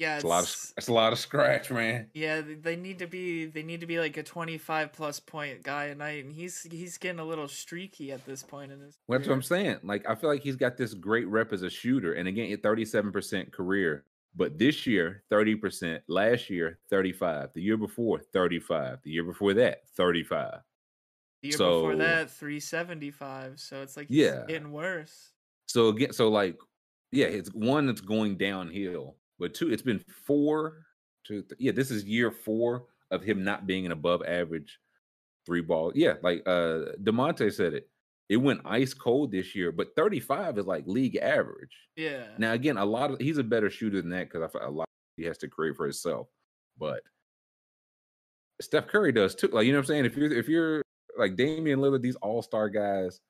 Yeah, 0.00 0.14
that's 0.14 0.24
a 0.24 0.28
lot 0.28 0.38
of 0.38 0.44
it's- 0.44 0.72
that's 0.76 0.88
a 0.88 0.92
lot 0.92 1.12
of 1.12 1.18
scratch, 1.18 1.70
man. 1.70 2.10
Yeah, 2.14 2.40
they 2.40 2.76
need 2.76 2.98
to 3.00 3.06
be 3.06 3.46
they 3.46 3.62
need 3.62 3.80
to 3.80 3.86
be 3.86 3.98
like 3.98 4.16
a 4.16 4.22
25 4.22 4.92
plus 4.92 5.18
point 5.20 5.62
guy 5.62 5.84
a 5.86 5.94
night 5.94 6.24
and 6.24 6.32
he's 6.32 6.62
he's 6.62 6.98
getting 6.98 7.18
a 7.20 7.24
little 7.24 7.48
streaky 7.48 8.12
at 8.12 8.24
this 8.26 8.42
point 8.42 8.70
in 8.72 8.80
his 8.80 8.96
Well, 9.06 9.18
That's 9.18 9.28
what 9.28 9.34
I'm 9.34 9.42
saying. 9.42 9.78
Like, 9.84 10.08
I 10.08 10.14
feel 10.14 10.30
like 10.30 10.42
he's 10.42 10.56
got 10.56 10.76
this 10.76 10.94
great 10.94 11.26
rep 11.28 11.52
as 11.52 11.62
a 11.62 11.70
shooter. 11.70 12.12
And 12.14 12.28
again, 12.28 12.56
37% 12.56 13.52
career. 13.52 14.04
But 14.34 14.58
this 14.58 14.86
year, 14.86 15.24
30%. 15.32 16.00
Last 16.08 16.48
year, 16.50 16.78
35. 16.90 17.50
The 17.54 17.62
year 17.62 17.76
before, 17.76 18.20
35. 18.20 18.98
The 19.02 19.10
year 19.10 19.24
before 19.24 19.54
that, 19.54 19.88
35. 19.96 20.60
The 21.42 21.48
year 21.48 21.58
before 21.58 21.92
so- 21.92 21.98
that 21.98 22.30
375, 22.30 23.58
so 23.60 23.82
it's 23.82 23.96
like 23.96 24.06
Yeah. 24.10 24.44
getting 24.46 24.72
worse. 24.72 25.32
So 25.66 25.88
again, 25.88 26.12
so 26.12 26.28
like, 26.28 26.58
yeah, 27.12 27.26
it's 27.26 27.52
one 27.52 27.86
that's 27.86 28.00
going 28.00 28.36
downhill. 28.36 29.16
But 29.38 29.54
two, 29.54 29.70
it's 29.70 29.82
been 29.82 30.00
four, 30.24 30.84
two, 31.24 31.42
th- 31.42 31.60
yeah, 31.60 31.72
this 31.72 31.90
is 31.90 32.04
year 32.04 32.30
four 32.30 32.86
of 33.10 33.22
him 33.22 33.44
not 33.44 33.66
being 33.66 33.86
an 33.86 33.92
above 33.92 34.22
average 34.26 34.78
three 35.46 35.60
ball. 35.62 35.92
Yeah, 35.94 36.14
like 36.22 36.42
uh 36.46 36.92
Demonte 37.02 37.52
said 37.52 37.74
it. 37.74 37.88
It 38.28 38.36
went 38.36 38.60
ice 38.64 38.92
cold 38.92 39.32
this 39.32 39.54
year, 39.54 39.72
but 39.72 39.88
35 39.96 40.58
is 40.58 40.66
like 40.66 40.86
league 40.86 41.16
average. 41.16 41.74
Yeah. 41.96 42.26
Now 42.36 42.52
again, 42.52 42.76
a 42.76 42.84
lot 42.84 43.10
of 43.10 43.18
he's 43.20 43.38
a 43.38 43.44
better 43.44 43.70
shooter 43.70 44.00
than 44.02 44.10
that 44.10 44.30
because 44.30 44.50
a 44.60 44.70
lot 44.70 44.88
he 45.16 45.24
has 45.24 45.38
to 45.38 45.48
create 45.48 45.76
for 45.76 45.84
himself. 45.84 46.28
But 46.78 47.02
Steph 48.60 48.86
Curry 48.88 49.12
does 49.12 49.34
too. 49.34 49.48
Like 49.48 49.66
you 49.66 49.72
know 49.72 49.78
what 49.78 49.84
I'm 49.84 49.86
saying? 49.86 50.04
If 50.04 50.16
you're 50.16 50.32
if 50.32 50.48
you're 50.48 50.82
like 51.16 51.36
Damian 51.36 51.80
Lillard, 51.80 52.02
these 52.02 52.16
all 52.16 52.42
star 52.42 52.68
guys, 52.68 53.20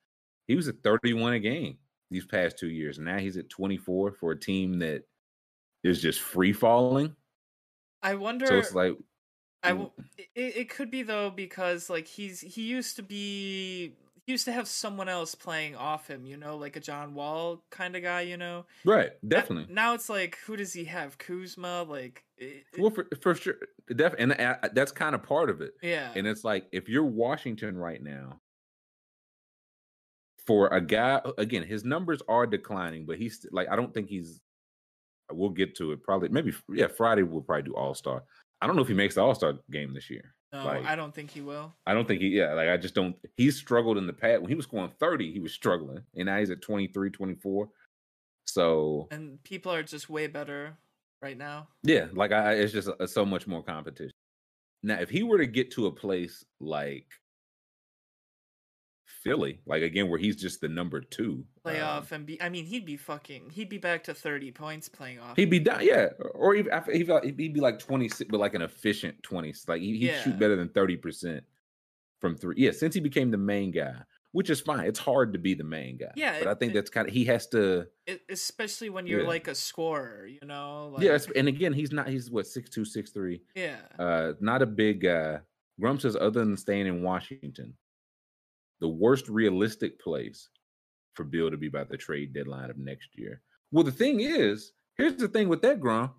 he 0.46 0.56
was 0.56 0.68
at 0.68 0.82
31 0.82 1.34
a 1.34 1.40
game 1.40 1.78
these 2.10 2.26
past 2.26 2.58
two 2.58 2.70
years. 2.70 2.98
Now 2.98 3.18
he's 3.18 3.36
at 3.36 3.48
24 3.50 4.12
for 4.12 4.32
a 4.32 4.38
team 4.38 4.78
that 4.80 5.04
is 5.84 6.02
just 6.02 6.20
free 6.20 6.52
falling. 6.52 7.14
I 8.02 8.14
wonder 8.14 8.46
So 8.46 8.58
it's 8.58 8.74
like 8.74 8.96
I 9.62 9.72
Mm. 9.72 9.90
it, 10.16 10.28
it 10.34 10.70
could 10.70 10.90
be 10.90 11.02
though 11.02 11.30
because 11.30 11.90
like 11.90 12.06
he's 12.06 12.40
he 12.40 12.62
used 12.62 12.96
to 12.96 13.02
be 13.02 13.92
used 14.28 14.44
to 14.44 14.52
have 14.52 14.68
someone 14.68 15.08
else 15.08 15.34
playing 15.34 15.74
off 15.74 16.06
him, 16.08 16.26
you 16.26 16.36
know, 16.36 16.56
like 16.56 16.76
a 16.76 16.80
John 16.80 17.14
Wall 17.14 17.62
kind 17.70 17.96
of 17.96 18.02
guy, 18.02 18.20
you 18.20 18.36
know. 18.36 18.66
right, 18.84 19.10
definitely. 19.26 19.72
Now 19.74 19.94
it's 19.94 20.08
like 20.08 20.38
who 20.46 20.56
does 20.56 20.72
he 20.72 20.84
have? 20.84 21.18
Kuzma, 21.18 21.82
like 21.84 22.24
it- 22.36 22.64
Well, 22.78 22.90
for, 22.90 23.06
for 23.22 23.34
sure, 23.34 23.54
def- 23.94 24.14
and 24.18 24.32
uh, 24.32 24.56
that's 24.74 24.92
kind 24.92 25.14
of 25.14 25.22
part 25.22 25.50
of 25.50 25.60
it. 25.60 25.72
yeah. 25.82 26.12
And 26.14 26.26
it's 26.26 26.44
like 26.44 26.66
if 26.72 26.88
you're 26.88 27.04
Washington 27.04 27.76
right 27.76 28.02
now, 28.02 28.40
for 30.46 30.68
a 30.68 30.80
guy 30.80 31.20
again, 31.36 31.62
his 31.62 31.84
numbers 31.84 32.22
are 32.28 32.46
declining, 32.46 33.04
but 33.06 33.18
he's 33.18 33.44
like 33.52 33.68
I 33.70 33.76
don't 33.76 33.92
think 33.92 34.08
he's. 34.08 34.40
We'll 35.30 35.50
get 35.50 35.76
to 35.76 35.92
it 35.92 36.02
probably. 36.02 36.30
Maybe 36.30 36.54
yeah, 36.72 36.86
Friday 36.86 37.22
we'll 37.22 37.42
probably 37.42 37.64
do 37.64 37.74
All 37.76 37.94
Star. 37.94 38.24
I 38.62 38.66
don't 38.66 38.76
know 38.76 38.82
if 38.82 38.88
he 38.88 38.94
makes 38.94 39.14
the 39.16 39.20
All 39.22 39.34
Star 39.34 39.54
game 39.70 39.92
this 39.92 40.08
year. 40.08 40.34
No, 40.52 40.64
like- 40.64 40.84
I 40.84 40.96
don't 40.96 41.14
think 41.14 41.30
he 41.30 41.40
will. 41.40 41.72
I 41.86 41.94
don't 41.94 42.06
think 42.08 42.20
he. 42.20 42.28
Yeah, 42.28 42.54
like 42.54 42.68
I 42.68 42.76
just 42.76 42.94
don't. 42.94 43.16
He 43.36 43.50
struggled 43.50 43.98
in 43.98 44.06
the 44.06 44.12
past 44.12 44.40
when 44.40 44.48
he 44.48 44.54
was 44.54 44.64
scoring 44.66 44.92
thirty. 44.98 45.32
He 45.32 45.40
was 45.40 45.52
struggling, 45.52 46.02
and 46.16 46.26
now 46.26 46.38
he's 46.38 46.50
at 46.50 46.62
23, 46.62 47.10
24. 47.10 47.68
So 48.46 49.08
And 49.10 49.42
people 49.44 49.72
are 49.72 49.82
just 49.82 50.08
way 50.08 50.26
better 50.26 50.76
right 51.20 51.36
now. 51.36 51.68
yeah, 51.82 52.06
like 52.12 52.32
I, 52.32 52.54
it's 52.54 52.72
just 52.72 52.88
uh 52.88 53.06
so 53.06 53.24
much 53.26 53.46
more 53.46 53.62
competition. 53.62 54.12
Now, 54.82 55.00
if 55.00 55.10
he 55.10 55.22
were 55.22 55.38
to 55.38 55.46
get 55.46 55.70
to 55.72 55.86
a 55.86 55.92
place 55.92 56.44
like 56.60 57.06
Philly, 59.22 59.60
like 59.66 59.82
again 59.82 60.08
where 60.08 60.18
he's 60.18 60.36
just 60.36 60.60
the 60.60 60.68
number 60.68 61.00
two, 61.00 61.44
um, 61.64 61.72
Playoff 61.74 62.12
and 62.12 62.24
be 62.26 62.40
I 62.40 62.48
mean 62.48 62.64
he'd 62.66 62.86
be 62.86 62.96
fucking 62.96 63.50
he'd 63.50 63.68
be 63.68 63.78
back 63.78 64.04
to 64.04 64.14
30 64.14 64.52
points 64.52 64.88
playing 64.88 65.18
off. 65.18 65.36
he'd 65.36 65.50
be 65.50 65.58
down. 65.58 65.80
Yeah, 65.84 66.08
or 66.34 66.54
even 66.54 66.72
he 66.92 67.04
felt 67.04 67.24
he'd 67.24 67.36
be 67.36 67.60
like 67.60 67.78
twenty 67.78 68.08
six, 68.08 68.28
but 68.30 68.38
like 68.40 68.54
an 68.54 68.62
efficient 68.62 69.22
twenty. 69.22 69.52
Like 69.66 69.80
he, 69.80 69.96
he'd 69.98 70.06
Yeah. 70.06 70.22
shoot 70.22 70.38
better 70.38 70.56
than 70.56 70.68
thirty 70.68 70.96
percent. 70.96 71.44
from 72.20 72.36
three. 72.36 72.54
Yeah, 72.58 72.72
since 72.72 72.94
he 72.94 73.00
became 73.00 73.30
the 73.30 73.36
main 73.38 73.70
guy, 73.70 73.94
which 74.32 74.50
is 74.50 74.60
fine. 74.60 74.84
It's 74.86 74.98
hard 74.98 75.32
to 75.34 75.38
be 75.38 75.54
the 75.54 75.62
main 75.64 75.96
guy. 75.98 76.10
Yeah, 76.16 76.38
but 76.40 76.48
I 76.48 76.54
think 76.54 76.72
it- 76.72 76.74
that's 76.74 76.90
kind 76.90 77.06
of 77.06 77.14
he 77.14 77.24
has 77.26 77.46
to. 77.48 77.86
E- 78.08 78.16
especially 78.28 78.90
when 78.90 79.06
you're 79.06 79.20
Yeah. 79.22 79.28
like 79.28 79.46
a 79.48 79.54
scorer, 79.54 80.26
you 80.26 80.44
know. 80.46 80.88
Like, 80.94 81.04
yeah, 81.04 81.16
and 81.36 81.46
again, 81.48 81.72
he's 81.72 81.92
not. 81.92 82.08
He's 82.08 82.28
what 82.30 82.46
six 82.46 82.70
two, 82.70 82.84
six 82.84 83.10
three. 83.12 83.42
yeah. 83.54 83.76
Uh, 83.98 84.32
not 84.40 84.62
a 84.62 84.66
big 84.66 85.00
guy. 85.02 85.38
Grum 85.80 86.00
says, 86.00 86.16
other 86.16 86.40
than 86.44 86.56
staying 86.56 86.88
in 86.88 87.02
Washington, 87.04 87.74
the 88.80 88.88
worst 88.88 89.28
realistic 89.28 90.00
place 90.00 90.48
for 91.14 91.24
Beal 91.24 91.50
to 91.50 91.56
be 91.56 91.68
by 91.68 91.84
the 91.84 91.96
trade 91.96 92.32
deadline 92.32 92.70
of 92.70 92.78
next 92.78 93.08
year. 93.16 93.40
Well, 93.72 93.84
the 93.84 93.92
thing 93.92 94.20
is, 94.20 94.72
here's 94.96 95.16
the 95.16 95.28
thing 95.28 95.48
with 95.48 95.62
that, 95.62 95.80
Grum. 95.80 96.10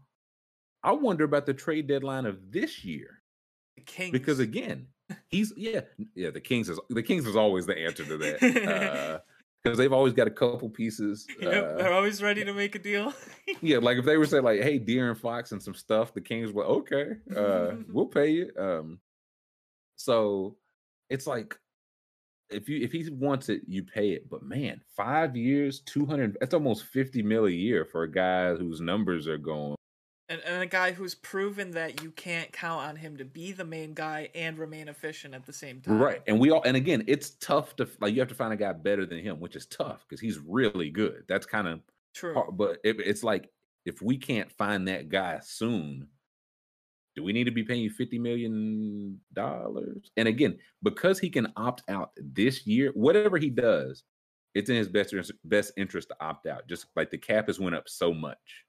I 0.83 0.91
wonder 0.91 1.23
about 1.23 1.45
the 1.45 1.53
trade 1.53 1.87
deadline 1.87 2.25
of 2.25 2.51
this 2.51 2.83
year 2.85 3.21
The 3.77 3.83
Kings. 3.83 4.11
because 4.11 4.39
again, 4.39 4.87
he's 5.27 5.51
yeah, 5.57 5.81
yeah. 6.15 6.29
The 6.31 6.39
Kings 6.41 6.69
is 6.69 6.79
the 6.89 7.03
Kings 7.03 7.25
is 7.27 7.35
always 7.35 7.65
the 7.65 7.77
answer 7.77 8.05
to 8.05 8.17
that 8.17 9.21
because 9.63 9.77
they've 9.77 9.91
always 9.91 10.13
got 10.13 10.27
a 10.27 10.31
couple 10.31 10.69
pieces. 10.69 11.27
Yep, 11.41 11.51
uh, 11.51 11.75
they're 11.77 11.93
always 11.93 12.21
ready 12.21 12.45
to 12.45 12.53
make 12.53 12.75
a 12.75 12.79
deal. 12.79 13.13
yeah, 13.61 13.77
like 13.79 13.97
if 13.97 14.05
they 14.05 14.17
were 14.17 14.25
saying 14.31 14.43
like, 14.43 14.61
"Hey, 14.61 14.79
De'Aaron 14.79 15.17
Fox 15.17 15.51
and 15.51 15.61
some 15.61 15.73
stuff," 15.75 16.13
the 16.13 16.21
Kings 16.21 16.51
were 16.51 16.65
okay. 16.65 17.11
Uh, 17.35 17.71
we'll 17.91 18.05
pay 18.05 18.29
you. 18.31 18.51
Um, 18.57 18.99
so 19.97 20.55
it's 21.09 21.27
like 21.27 21.57
if 22.49 22.69
you 22.69 22.81
if 22.81 22.91
he 22.91 23.09
wants 23.11 23.49
it, 23.49 23.61
you 23.67 23.83
pay 23.83 24.11
it. 24.11 24.29
But 24.29 24.43
man, 24.43 24.81
five 24.95 25.35
years, 25.35 25.81
two 25.81 26.05
hundred. 26.05 26.37
That's 26.39 26.53
almost 26.53 26.85
fifty 26.85 27.21
mil 27.23 27.45
a 27.45 27.51
year 27.51 27.85
for 27.85 28.03
a 28.03 28.11
guy 28.11 28.55
whose 28.55 28.81
numbers 28.81 29.27
are 29.27 29.37
going. 29.37 29.75
and, 30.27 30.41
and 30.45 30.61
a 30.61 30.67
guy 30.67 30.91
who's 30.91 31.15
proven 31.15 31.71
that 31.71 32.01
you 32.01 32.11
can't 32.11 32.51
count 32.51 32.81
on 32.87 32.95
him 32.97 33.17
to 33.17 33.25
be 33.25 33.51
the 33.51 33.65
main 33.65 33.93
guy 33.93 34.29
and 34.35 34.57
remain 34.59 34.87
efficient 34.87 35.33
at 35.33 35.45
the 35.45 35.53
same 35.53 35.81
time. 35.81 36.01
Right, 36.01 36.21
and 36.27 36.39
we 36.39 36.51
all, 36.51 36.61
and 36.63 36.77
again, 36.77 37.03
it's 37.07 37.31
tough 37.31 37.75
to 37.77 37.89
like 37.99 38.13
you 38.13 38.19
have 38.19 38.29
to 38.29 38.35
find 38.35 38.53
a 38.53 38.57
guy 38.57 38.73
better 38.73 39.05
than 39.05 39.19
him, 39.19 39.39
which 39.39 39.55
is 39.55 39.65
tough 39.65 40.05
because 40.07 40.21
he's 40.21 40.37
really 40.37 40.91
good. 40.91 41.23
That's 41.27 41.45
kind 41.47 41.67
of 41.67 41.81
True. 42.13 42.33
hard, 42.33 42.57
but 42.57 42.77
it, 42.83 42.99
it's 42.99 43.23
like 43.23 43.49
if 43.85 44.01
we 44.01 44.17
can't 44.17 44.51
find 44.51 44.87
that 44.87 45.09
guy 45.09 45.39
soon, 45.41 46.09
do 47.15 47.23
we 47.23 47.33
need 47.33 47.45
to 47.45 47.51
be 47.51 47.63
paying 47.63 47.81
you 47.81 47.89
fifty 47.89 48.19
million 48.19 49.19
dollars? 49.33 50.11
And 50.17 50.27
again, 50.27 50.57
because 50.83 51.19
he 51.19 51.29
can 51.29 51.51
opt 51.57 51.83
out 51.89 52.11
this 52.17 52.65
year, 52.67 52.91
whatever 52.93 53.37
he 53.37 53.49
does, 53.49 54.03
it's 54.55 54.69
in 54.69 54.75
his 54.75 54.87
best 54.87 55.13
interest, 55.13 55.33
best 55.45 55.73
interest 55.77 56.09
to 56.09 56.15
opt 56.23 56.47
out. 56.47 56.67
Just 56.67 56.87
like 56.95 57.11
the 57.11 57.17
cap 57.17 57.47
has 57.47 57.59
went 57.59 57.75
up 57.75 57.89
so 57.89 58.13
much, 58.13 58.65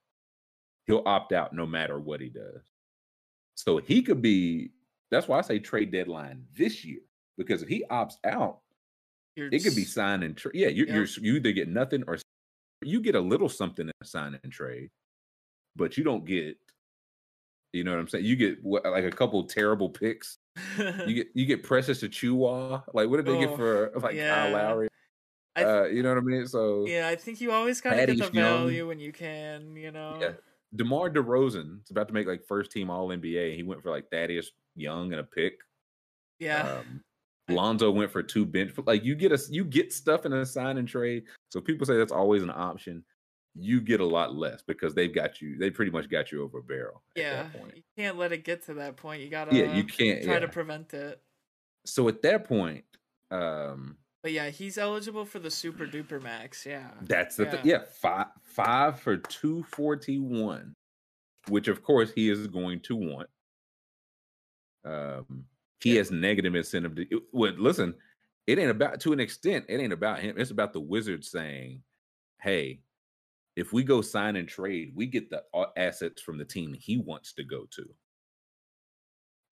he'll 0.86 1.02
opt 1.06 1.32
out 1.32 1.52
no 1.52 1.66
matter 1.66 1.98
what 2.00 2.20
he 2.20 2.28
does. 2.28 2.62
So 3.56 3.78
he 3.78 4.02
could 4.02 4.22
be. 4.22 4.72
That's 5.10 5.28
why 5.28 5.38
I 5.38 5.42
say 5.42 5.58
trade 5.58 5.90
deadline 5.92 6.46
this 6.56 6.84
year 6.84 7.00
because 7.36 7.62
if 7.62 7.68
he 7.68 7.84
opts 7.90 8.14
out, 8.24 8.60
You're 9.36 9.48
it 9.52 9.64
could 9.64 9.74
be 9.76 9.84
sign 9.84 10.22
and 10.22 10.36
trade. 10.36 10.54
Yeah, 10.54 10.68
you 10.68 10.86
Yep. 10.86 10.94
you're 10.94 11.04
you 11.22 11.34
either 11.36 11.52
get 11.52 11.68
nothing 11.68 12.04
or 12.06 12.18
you 12.82 13.00
get 13.00 13.14
a 13.16 13.20
little 13.20 13.48
something 13.48 13.86
in 13.86 13.92
a 14.00 14.04
sign 14.06 14.38
and 14.42 14.52
trade, 14.52 14.90
but 15.76 15.96
you 15.98 16.04
don't 16.04 16.24
get. 16.24 16.56
You 17.72 17.84
know 17.84 17.92
what 17.92 18.00
I'm 18.00 18.08
saying? 18.08 18.24
You 18.24 18.36
get 18.36 18.62
what, 18.64 18.84
like 18.84 19.04
a 19.04 19.10
couple 19.10 19.42
terrible 19.44 19.88
picks. 19.88 20.38
You 20.78 21.14
get 21.14 21.28
you 21.34 21.46
get 21.46 21.62
Precious 21.62 22.02
Achiuwa. 22.02 22.82
Like 22.92 23.08
what 23.08 23.16
did 23.18 23.26
they 23.26 23.36
Oh, 23.36 23.40
get 23.40 23.56
for 23.56 23.92
like 24.00 24.16
yeah. 24.16 24.34
Kyle 24.46 24.52
Lowry? 24.52 24.88
Th- 25.56 25.66
Uh, 25.66 25.84
you 25.84 26.02
know 26.02 26.08
what 26.10 26.18
I 26.18 26.22
mean? 26.22 26.46
So 26.46 26.84
yeah, 26.86 27.08
I 27.08 27.16
think 27.16 27.40
you 27.40 27.52
always 27.52 27.80
gotta 27.80 27.96
Patty 27.96 28.16
get 28.16 28.32
the 28.32 28.38
Young. 28.38 28.64
value 28.66 28.88
when 28.88 28.98
you 28.98 29.12
can. 29.12 29.76
You 29.76 29.92
know. 29.92 30.18
yeah, 30.20 30.32
DeMar 30.74 31.10
DeRozan 31.10 31.82
is 31.84 31.90
about 31.90 32.08
to 32.08 32.14
make 32.14 32.26
like 32.26 32.44
first 32.46 32.72
team 32.72 32.90
All 32.90 33.08
NBA. 33.08 33.54
He 33.54 33.62
went 33.62 33.82
for 33.82 33.90
like 33.90 34.10
Thaddeus 34.10 34.50
Young 34.74 35.12
and 35.12 35.20
a 35.20 35.24
pick. 35.24 35.60
Yeah. 36.40 36.78
Um, 36.80 37.00
Lonzo 37.54 37.90
went 37.90 38.10
for 38.12 38.22
two 38.22 38.46
bench. 38.46 38.72
Like 38.86 39.04
you 39.04 39.14
get 39.14 39.32
a 39.32 39.40
you 39.50 39.64
get 39.64 39.92
stuff 39.92 40.24
in 40.26 40.32
a 40.32 40.44
sign 40.46 40.78
and 40.78 40.86
trade. 40.88 41.24
So 41.50 41.60
people 41.60 41.86
say 41.86 41.96
that's 41.96 42.12
always 42.12 42.42
an 42.42 42.50
option. 42.50 43.04
You 43.60 43.80
get 43.80 44.00
a 44.00 44.06
lot 44.06 44.34
less 44.34 44.62
because 44.62 44.94
they've 44.94 45.14
got 45.14 45.40
you. 45.40 45.56
They 45.58 45.70
pretty 45.70 45.90
much 45.90 46.08
got 46.08 46.32
you 46.32 46.42
over 46.42 46.58
a 46.58 46.62
barrel. 46.62 47.02
At 47.16 47.22
yeah. 47.22 47.42
That 47.42 47.52
point. 47.52 47.76
You 47.76 47.82
can't 47.96 48.18
let 48.18 48.32
it 48.32 48.44
get 48.44 48.64
to 48.66 48.74
that 48.74 48.96
point. 48.96 49.22
You 49.22 49.28
gotta. 49.28 49.54
Yeah, 49.54 49.74
you 49.74 49.84
can't. 49.84 50.22
try 50.24 50.34
yeah. 50.34 50.38
to 50.40 50.48
prevent 50.48 50.94
it. 50.94 51.20
so 51.84 52.08
at 52.08 52.22
that 52.22 52.44
point, 52.44 52.84
um, 53.30 53.96
But 54.22 54.32
yeah, 54.32 54.50
he's 54.50 54.78
eligible 54.78 55.24
for 55.24 55.38
the 55.38 55.50
super 55.50 55.86
duper 55.86 56.22
max. 56.22 56.64
Yeah. 56.66 56.88
that's 57.02 57.36
the 57.36 57.46
thing. 57.46 57.60
Yeah, 57.64 57.82
five 58.00 58.26
five 58.42 59.00
for 59.00 59.16
two 59.16 59.62
forty 59.64 60.18
one, 60.18 60.74
which 61.48 61.68
of 61.68 61.82
course 61.82 62.12
he 62.12 62.30
is 62.30 62.46
going 62.46 62.80
to 62.80 62.96
want. 62.96 63.28
Um, 64.84 65.44
he 65.82 65.96
has 65.96 66.10
negative 66.10 66.54
incentive 66.54 66.94
to. 66.96 67.02
it- 67.02 67.22
Well, 67.32 67.52
listen, 67.58 67.94
it 68.46 68.58
ain't 68.58 68.70
about 68.70 69.00
to 69.00 69.12
an 69.12 69.20
extent. 69.20 69.66
It 69.68 69.80
ain't 69.80 69.92
about 69.92 70.20
him. 70.20 70.36
It's 70.38 70.50
about 70.50 70.72
the 70.72 70.80
wizard 70.80 71.24
saying, 71.24 71.82
"Hey, 72.40 72.80
if 73.60 73.72
we 73.72 73.84
go 73.84 74.00
sign 74.00 74.36
and 74.36 74.48
trade, 74.48 74.92
we 74.94 75.06
get 75.06 75.30
the 75.30 75.42
assets 75.76 76.20
from 76.22 76.38
the 76.38 76.44
team 76.44 76.74
he 76.74 76.96
wants 76.96 77.32
to 77.34 77.44
go 77.44 77.66
to." 77.76 77.84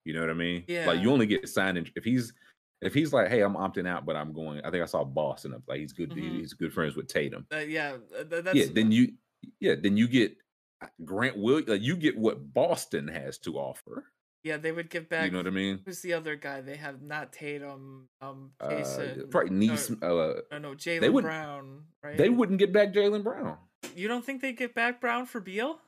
You 0.05 0.13
know 0.13 0.21
what 0.21 0.29
I 0.29 0.33
mean? 0.33 0.63
Yeah. 0.67 0.87
Like 0.87 1.01
you 1.01 1.11
only 1.11 1.27
get 1.27 1.47
signed 1.47 1.77
and 1.77 1.89
if 1.95 2.03
he's 2.03 2.33
if 2.81 2.93
he's 2.93 3.11
like, 3.13 3.27
"Hey, 3.29 3.41
I'm 3.41 3.55
opting 3.55 3.87
out, 3.87 4.05
but 4.05 4.15
I'm 4.15 4.31
going," 4.33 4.61
I 4.65 4.71
think 4.71 4.81
I 4.81 4.85
saw 4.85 5.03
Boston 5.03 5.53
up. 5.53 5.63
Like 5.67 5.79
he's 5.79 5.93
good. 5.93 6.11
Mhm. 6.11 6.37
He's 6.39 6.53
good 6.53 6.73
friends 6.73 6.95
with 6.95 7.07
Tatum. 7.07 7.45
Uh, 7.53 7.57
yeah. 7.57 7.97
uh, 8.17 8.23
that's, 8.41 8.55
yeah, 8.55 8.65
then 8.73 8.91
you, 8.91 9.13
yeah, 9.59 9.75
then 9.79 9.97
you 9.97 10.07
get 10.07 10.35
uh, 10.81 10.87
Grant 11.03 11.37
Will. 11.37 11.61
Like 11.67 11.81
you 11.81 11.95
get 11.97 12.17
what 12.17 12.53
Boston 12.53 13.07
has 13.07 13.37
to 13.39 13.57
offer. 13.57 14.05
Yeah, 14.43 14.55
they 14.55 14.71
would 14.71 14.89
give 14.89 15.09
back. 15.09 15.25
You 15.25 15.31
know 15.31 15.39
what 15.39 15.47
I 15.47 15.51
mean? 15.51 15.81
Who's 15.85 16.01
the 16.01 16.13
other 16.13 16.37
guy? 16.37 16.61
They 16.61 16.77
have 16.77 17.01
not 17.01 17.33
Tatum. 17.33 18.07
Um, 18.21 18.51
Uh, 18.61 18.81
probably 19.29 19.49
Nees. 19.49 19.91
Uh, 19.91 20.39
No, 20.49 20.57
no, 20.59 20.75
Jaylen 20.75 21.21
Brown. 21.21 21.83
Right? 22.01 22.17
they 22.17 22.29
wouldn't 22.29 22.59
get 22.59 22.71
back 22.71 22.93
Jaylen 22.93 23.23
Brown. 23.25 23.57
You 23.95 24.07
don't 24.07 24.25
think 24.25 24.41
they 24.41 24.53
get 24.53 24.75
back 24.75 25.01
Brown 25.01 25.25
for 25.25 25.39
Beal? 25.39 25.79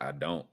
I 0.00 0.12
don't. 0.12 0.46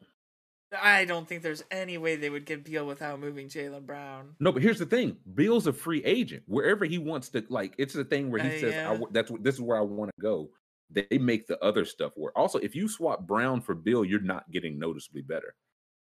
I 0.82 1.06
don't 1.06 1.28
think 1.28 1.44
there's 1.44 1.64
any 1.72 1.98
way 1.98 2.18
they 2.18 2.30
would 2.30 2.46
get 2.46 2.66
Beal 2.66 2.86
without 2.86 3.20
moving 3.20 3.48
Jaylen 3.48 3.86
Brown. 3.86 4.36
No, 4.40 4.52
but 4.52 4.62
here's 4.62 4.80
the 4.80 4.86
thing: 4.86 5.16
Beal's 5.34 5.68
a 5.68 5.74
free 5.74 6.04
agent. 6.04 6.44
Wherever 6.46 6.84
he 6.84 6.98
wants 6.98 7.30
to, 7.30 7.46
like, 7.50 7.74
it's 7.78 7.94
the 7.94 8.04
thing 8.04 8.30
where 8.30 8.42
he 8.42 8.50
Uh, 8.50 8.60
says, 8.60 8.74
yeah. 8.74 8.92
I 8.92 9.02
"That's 9.12 9.32
what 9.32 9.44
this 9.44 9.56
is 9.56 9.62
where 9.62 9.78
I 9.78 9.82
want 9.82 10.12
to 10.16 10.22
go." 10.22 10.50
They 10.90 11.18
make 11.18 11.48
the 11.48 11.62
other 11.64 11.86
stuff 11.86 12.16
work. 12.18 12.34
Also, 12.36 12.60
if 12.60 12.76
you 12.76 12.88
swap 12.88 13.26
Brown 13.28 13.62
for 13.62 13.76
Beal, 13.76 14.04
you're 14.04 14.20
not 14.20 14.50
getting 14.52 14.78
noticeably 14.78 15.22
better. 15.22 15.56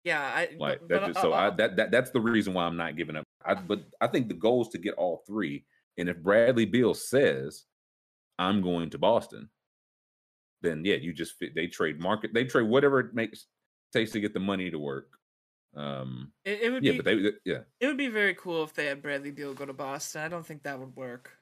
Yeah, 0.04 0.22
I 0.22 0.50
Like 0.58 0.80
but, 0.82 0.90
that's 0.90 1.06
just 1.08 1.20
uh, 1.20 1.22
so. 1.22 1.34
I 1.34 1.48
uh, 1.48 1.56
that, 1.56 1.76
that 1.78 1.92
that's 1.92 2.12
the 2.12 2.22
reason 2.22 2.54
why 2.54 2.66
I'm 2.66 2.78
not 2.78 2.96
giving 2.96 3.16
up. 3.16 3.24
I 3.46 3.56
but 3.56 3.84
I 4.02 4.08
think 4.08 4.28
the 4.28 4.34
goal 4.34 4.62
is 4.62 4.68
to 4.70 4.78
get 4.78 4.96
all 4.96 5.24
three. 5.26 5.66
And 5.98 6.10
if 6.10 6.18
Bradley 6.18 6.66
Beal 6.66 6.94
says, 6.94 7.66
"I'm 8.38 8.62
going 8.62 8.90
to 8.92 8.98
Boston," 8.98 9.50
then 10.64 10.84
yeah, 10.86 10.96
you 10.96 11.14
just 11.14 11.38
fit. 11.38 11.54
They 11.54 11.68
trade 11.68 12.00
market. 12.00 12.34
They 12.34 12.46
trade 12.46 12.68
whatever 12.68 13.00
it 13.00 13.14
makes 13.14 13.46
takes 13.92 14.12
to 14.12 14.20
get 14.20 14.34
the 14.34 14.40
money 14.40 14.72
to 14.72 14.80
work. 14.80 15.12
Um. 15.76 16.32
it, 16.46 16.62
it 16.64 16.70
would 16.72 16.84
Yeah, 16.84 16.92
be 16.94 16.98
but 16.98 17.06
they 17.06 17.32
yeah. 17.46 17.60
it 17.80 17.88
would 17.88 17.98
be 17.98 18.08
very 18.08 18.36
cool 18.36 18.64
if 18.64 18.74
they 18.74 18.86
had 18.86 19.02
Bradley 19.02 19.32
Beal 19.32 19.54
go 19.54 19.66
to 19.66 19.74
Boston. 19.74 20.22
I 20.22 20.28
don't 20.28 20.46
think 20.46 20.64
that 20.64 20.80
would 20.80 20.96
work. 20.96 21.38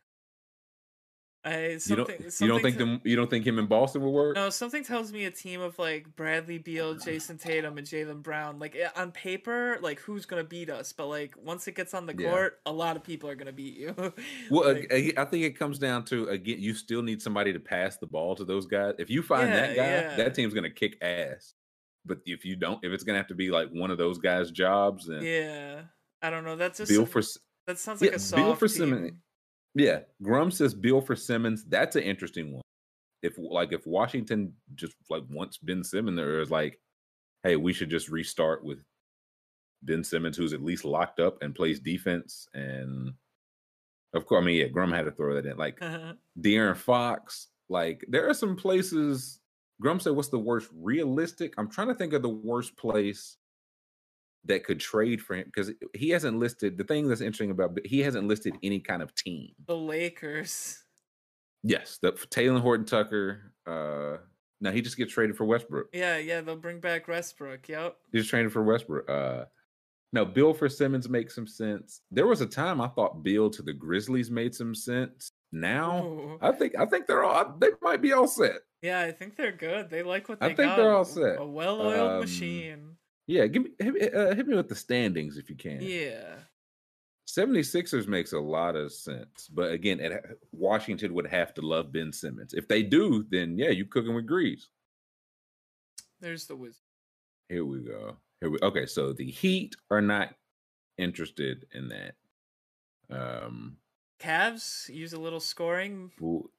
I 1.44 1.80
You 1.88 1.96
don't. 1.96 2.10
You 2.40 2.48
don't 2.48 2.62
think 2.62 2.78
te- 2.78 2.84
them. 2.84 3.02
You 3.04 3.16
don't 3.16 3.30
think 3.30 3.48
him 3.48 3.58
in 3.58 3.66
Boston 3.66 4.04
will 4.04 4.14
work? 4.14 4.36
No, 4.36 4.52
something 4.52 4.84
tells 4.84 5.12
me 5.12 5.26
a 5.26 5.32
team 5.32 5.60
of 5.60 5.80
like 5.80 6.16
Bradley 6.16 6.60
Beal, 6.60 6.94
Jayson 6.96 7.40
Tatum, 7.40 7.80
and 7.80 7.88
Jaylen 7.88 8.22
Brown. 8.22 8.60
Like 8.60 8.76
eh, 8.76 8.90
on 8.96 9.12
paper, 9.12 9.80
like 9.82 10.00
who's 10.02 10.28
gonna 10.28 10.44
beat 10.44 10.70
us? 10.70 10.94
But 10.94 11.08
like 11.08 11.34
once 11.44 11.68
it 11.68 11.74
gets 11.74 11.96
on 11.96 12.06
the 12.06 12.16
Yeah. 12.16 12.30
court, 12.30 12.60
a 12.68 12.72
lot 12.72 12.96
of 12.96 13.04
people 13.04 13.28
are 13.28 13.36
gonna 13.36 13.52
beat 13.52 13.76
you. 13.76 13.96
Well, 14.52 14.72
Like, 14.74 14.88
ag- 14.92 15.18
I 15.18 15.26
think 15.26 15.44
it 15.46 15.58
comes 15.58 15.80
down 15.80 16.06
to 16.06 16.28
again, 16.30 16.58
you 16.60 16.76
still 16.76 17.02
need 17.02 17.22
somebody 17.24 17.54
to 17.54 17.60
pass 17.60 17.98
the 17.98 18.06
ball 18.08 18.36
to 18.36 18.46
those 18.46 18.68
guys. 18.68 18.94
If 19.00 19.10
you 19.10 19.24
find 19.24 19.52
that 19.52 19.76
guy, 19.76 19.84
yeah. 19.84 20.16
that 20.18 20.36
team's 20.36 20.54
gonna 20.54 20.70
kick 20.70 20.98
ass. 21.02 21.56
But 22.06 22.20
if 22.26 22.46
you 22.46 22.56
don't, 22.56 22.84
if 22.84 22.92
it's 22.92 23.04
gonna 23.04 23.18
have 23.18 23.28
to 23.30 23.36
be 23.36 23.50
like 23.50 23.70
one 23.72 23.90
of 23.90 23.98
those 23.98 24.20
guys' 24.20 24.52
jobs, 24.52 25.08
then 25.08 25.24
yeah, 25.24 25.82
I 26.22 26.30
don't 26.30 26.44
know. 26.44 26.56
That's 26.56 26.78
just 26.78 26.90
Beal 26.92 27.06
for 27.08 27.22
that 27.68 27.80
sounds 27.80 28.02
like 28.02 28.12
yeah, 28.12 28.16
a 28.18 28.20
soft 28.20 28.44
Beal 28.44 28.56
for 28.56 28.68
team. 28.68 28.78
Simmons. 28.78 29.12
Yeah, 29.76 30.00
Grum 30.22 30.52
says 30.52 30.74
Beal 30.74 31.02
for 31.02 31.16
Simmons. 31.16 31.64
That's 31.64 31.96
an 31.96 32.04
interesting 32.04 32.54
one. 32.54 32.62
If 33.24 33.38
like 33.38 33.72
if 33.72 33.86
Washington 33.86 34.54
just 34.76 34.96
like 35.10 35.24
wants 35.30 35.58
Ben 35.58 35.84
Simmons, 35.84 36.20
or 36.20 36.42
is 36.42 36.52
like, 36.52 36.80
hey, 37.44 37.56
we 37.56 37.72
should 37.72 37.90
just 37.90 38.10
restart 38.10 38.64
with 38.64 38.80
Ben 39.84 40.04
Simmons, 40.04 40.36
who's 40.36 40.54
at 40.54 40.64
least 40.64 40.86
locked 40.86 41.20
up 41.20 41.42
and 41.42 41.56
plays 41.56 41.80
defense, 41.80 42.48
and 42.54 43.14
of 44.14 44.26
course, 44.26 44.42
I 44.42 44.46
mean, 44.46 44.58
yeah, 44.58 44.68
Grum 44.68 44.92
had 44.92 45.06
to 45.06 45.12
throw 45.12 45.36
that 45.36 45.46
in. 45.46 45.58
Like 45.58 45.78
uh-huh. 45.82 46.14
De'Aaron 46.40 46.76
Fox. 46.76 47.48
Like 47.70 48.04
there 48.10 48.30
are 48.30 48.34
some 48.34 48.56
places. 48.56 49.40
Grum 49.80 50.00
said, 50.00 50.14
"What's 50.14 50.30
the 50.30 50.40
worst 50.40 50.70
realistic?" 50.76 51.54
I'm 51.58 51.70
trying 51.70 51.88
to 51.88 51.96
think 51.96 52.14
of 52.14 52.22
the 52.22 52.30
worst 52.30 52.76
place 52.76 53.38
that 54.46 54.64
could 54.64 54.80
trade 54.80 55.22
for 55.22 55.36
him 55.36 55.46
because 55.46 55.72
he 55.94 56.10
hasn't 56.10 56.38
listed. 56.40 56.78
The 56.78 56.84
thing 56.84 57.08
that's 57.08 57.22
interesting 57.22 57.52
about 57.52 57.78
he 57.86 58.00
hasn't 58.00 58.28
listed 58.28 58.56
any 58.64 58.80
kind 58.80 59.02
of 59.02 59.14
team. 59.16 59.50
the 59.68 59.76
Lakers. 59.78 60.84
Yes, 61.64 62.00
the 62.02 62.14
Talen 62.14 62.60
Horton 62.62 62.86
Tucker. 62.86 63.54
Uh, 63.68 64.18
no, 64.62 64.72
he 64.72 64.82
just 64.82 64.98
gets 64.98 65.14
traded 65.14 65.38
for 65.38 65.46
Westbrook. 65.46 65.88
Yeah, 65.94 66.18
yeah, 66.18 66.42
they'll 66.42 66.56
bring 66.56 66.80
back 66.80 67.08
Westbrook. 67.08 67.68
Yep. 67.70 67.98
He's 68.12 68.28
traded 68.28 68.52
for 68.52 68.64
Westbrook. 68.64 69.10
Uh, 69.10 69.46
No, 70.14 70.26
Beal 70.26 70.54
for 70.54 70.68
Simmons 70.70 71.08
makes 71.08 71.36
some 71.36 71.48
sense. 71.48 72.02
There 72.12 72.28
was 72.28 72.42
a 72.42 72.46
time 72.48 72.82
I 72.82 72.88
thought 72.88 73.24
Beal 73.24 73.50
to 73.52 73.62
the 73.62 73.74
Grizzlies 73.74 74.30
made 74.32 74.54
some 74.56 74.74
sense. 74.76 75.30
Now 75.52 76.04
Ooh. 76.06 76.38
I 76.42 76.52
think 76.52 76.74
I 76.80 76.86
think 76.86 77.06
they're 77.08 77.24
all 77.24 77.56
they 77.60 77.70
might 77.82 78.02
be 78.02 78.14
all 78.14 78.28
set. 78.28 78.62
Yeah, 78.82 79.02
I 79.02 79.12
think 79.12 79.36
they're 79.36 79.52
good. 79.52 79.90
They 79.90 80.02
like 80.02 80.28
what 80.30 80.40
I 80.42 80.48
they 80.50 80.56
think 80.56 80.70
got. 80.70 80.78
they're 80.78 80.94
all 80.96 81.06
set. 81.06 81.40
A 81.40 81.46
well-oiled 81.46 82.12
Um, 82.14 82.20
machine. 82.22 82.96
Yeah, 83.32 83.48
give 83.48 83.64
me 83.64 83.70
hit, 83.80 83.94
me- 83.94 84.10
uh, 84.10 84.36
hit 84.36 84.46
me 84.46 84.58
with 84.58 84.68
the 84.68 84.76
standings 84.76 85.38
if 85.38 85.50
you 85.50 85.56
can. 85.56 85.80
Yeah. 85.82 86.36
76ers 87.30 88.06
makes 88.06 88.34
a 88.34 88.40
lot 88.40 88.76
of 88.76 88.92
sense, 88.92 89.48
but 89.48 89.72
again, 89.72 90.02
it, 90.02 90.12
Washington 90.52 91.14
would 91.14 91.28
have 91.28 91.54
to 91.54 91.62
love 91.62 91.94
Ben 91.94 92.12
Simmons. 92.12 92.54
If 92.54 92.68
they 92.68 92.84
do, 92.84 93.26
then 93.30 93.58
yeah, 93.58 93.70
you 93.70 93.86
cooking 93.86 94.14
with 94.16 94.26
grease. 94.28 94.68
There's 96.20 96.46
the 96.46 96.58
Wizards. 96.58 96.82
Here 97.48 97.64
we 97.64 97.80
go. 97.80 98.18
Here 98.42 98.50
we 98.50 98.58
okay. 98.62 98.86
So 98.86 99.14
the 99.14 99.32
Heat 99.32 99.78
are 99.90 100.02
not 100.02 100.36
interested 100.98 101.66
in 101.74 101.88
that. 101.88 102.16
Um, 103.10 103.78
Cavs 104.20 104.90
use 104.90 105.14
a 105.14 105.20
little 105.20 105.40
scoring. 105.40 106.12
well, 106.20 106.50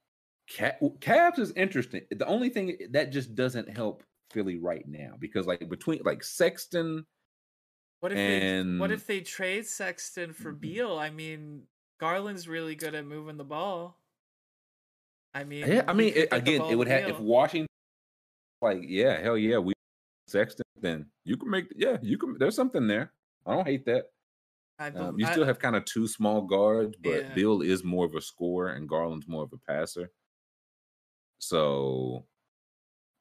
Ca- 0.57 0.79
Cavs 1.01 1.39
is 1.39 1.53
interesting. 1.55 2.03
The 2.11 2.27
only 2.27 2.49
thing 2.49 2.79
that 2.93 3.13
just 3.13 3.35
doesn't 3.35 3.69
help 3.69 4.05
Philly 4.33 4.59
right 4.59 4.87
now 4.87 5.15
because 5.19 5.47
like 5.47 5.69
between 5.69 6.01
like 6.05 6.23
Sexton, 6.25 7.07
What 8.01 8.13
if 8.13 8.17
they 8.17 8.79
what 8.79 8.91
if 8.91 9.07
they 9.07 9.21
trade 9.21 9.67
Sexton 9.67 10.33
for 10.33 10.53
Beal? 10.53 10.99
I 10.99 11.11
mean, 11.11 11.63
Garland's 12.01 12.49
really 12.49 12.75
good 12.75 12.95
at 12.95 13.07
moving 13.07 13.37
the 13.37 13.45
ball. 13.45 13.99
I 15.35 15.45
mean, 15.45 15.67
yeah, 15.67 15.85
I 15.87 15.93
mean 15.93 16.13
it, 16.15 16.29
again, 16.33 16.63
it 16.63 16.75
would 16.75 16.89
have 16.89 17.09
if 17.09 17.19
Washington 17.19 17.69
like 18.61 18.81
yeah, 18.83 19.21
hell 19.21 19.39
yeah, 19.39 19.59
we 19.59 19.73
Sexton, 20.27 20.65
then 20.81 21.07
you 21.25 21.37
can 21.37 21.51
make 21.51 21.67
yeah, 21.77 21.99
you 22.03 22.19
can. 22.19 22.37
There's 22.39 22.57
something 22.57 22.87
there. 22.87 23.13
I 23.47 23.55
don't 23.55 23.67
hate 23.67 23.85
that. 23.87 24.07
I 24.79 24.89
Um, 24.89 25.19
you 25.19 25.27
I- 25.27 25.33
still 25.33 25.45
have 25.45 25.59
kind 25.59 25.77
of 25.77 25.85
two 25.85 26.07
small 26.07 26.43
guards, 26.43 26.97
but 27.03 27.23
Yeah. 27.23 27.35
Beal 27.35 27.63
is 27.63 27.85
more 27.85 28.05
of 28.07 28.15
a 28.15 28.21
scorer 28.21 28.71
and 28.71 28.89
Garland's 28.89 29.29
more 29.29 29.43
of 29.45 29.53
a 29.53 29.59
passer. 29.59 30.11
So 31.39 32.27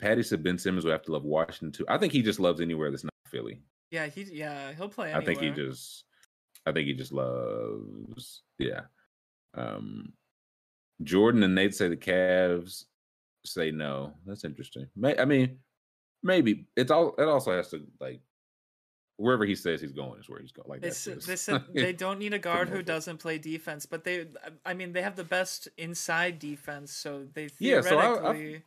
Patty 0.01 0.23
said 0.23 0.43
Ben 0.43 0.57
Simmons 0.57 0.83
would 0.83 0.91
have 0.91 1.03
to 1.03 1.11
love 1.13 1.23
Washington 1.23 1.71
too. 1.71 1.85
I 1.88 1.97
think 1.97 2.11
he 2.11 2.21
just 2.21 2.39
loves 2.39 2.59
anywhere 2.59 2.89
that's 2.91 3.03
not 3.03 3.13
Philly. 3.27 3.61
yeah, 3.91 4.07
he 4.07 4.23
yeah 4.23 4.73
he'll 4.73 4.89
play. 4.89 5.13
I 5.13 5.23
think 5.23 5.39
he 5.39 5.51
just 5.51 6.03
I 6.65 6.71
think 6.71 6.88
he 6.88 6.93
just 6.93 7.11
loves 7.11 8.41
yeah. 8.59 8.81
Um 9.53 10.13
Jordan 11.03 11.43
and 11.43 11.55
Nate 11.55 11.73
say 11.75 11.88
the 11.88 11.97
Cavs 11.97 12.85
say 13.45 13.71
no. 13.71 14.13
That's 14.25 14.43
interesting. 14.43 14.88
May, 14.95 15.17
I 15.17 15.25
mean, 15.25 15.57
maybe 16.23 16.67
it's 16.75 16.91
all 16.91 17.15
it 17.17 17.27
also 17.27 17.51
has 17.55 17.69
to 17.69 17.81
like 17.99 18.21
wherever 19.17 19.45
he 19.45 19.53
says 19.55 19.81
he's 19.81 19.91
going 19.91 20.19
is 20.19 20.30
where 20.30 20.39
he's 20.39 20.51
going. 20.51 20.67
Like 20.69 20.81
They, 20.81 20.88
that's 20.89 21.07
s- 21.07 21.13
just, 21.15 21.27
they 21.27 21.35
said 21.35 21.63
they 21.73 21.93
don't 21.93 22.17
need 22.19 22.33
a 22.33 22.39
guard 22.39 22.69
who 22.69 22.81
doesn't 22.81 23.17
play 23.17 23.38
defense, 23.38 23.85
but 23.85 24.03
they, 24.03 24.25
I 24.65 24.73
mean, 24.73 24.93
they 24.93 25.03
have 25.03 25.15
the 25.15 25.23
best 25.23 25.67
inside 25.77 26.39
defense, 26.39 26.91
so 26.91 27.27
they 27.33 27.49
Yeah, 27.59 27.81
so 27.81 27.97
I- 27.99 28.05
I- 28.05 28.13
theoretically, 28.33 28.63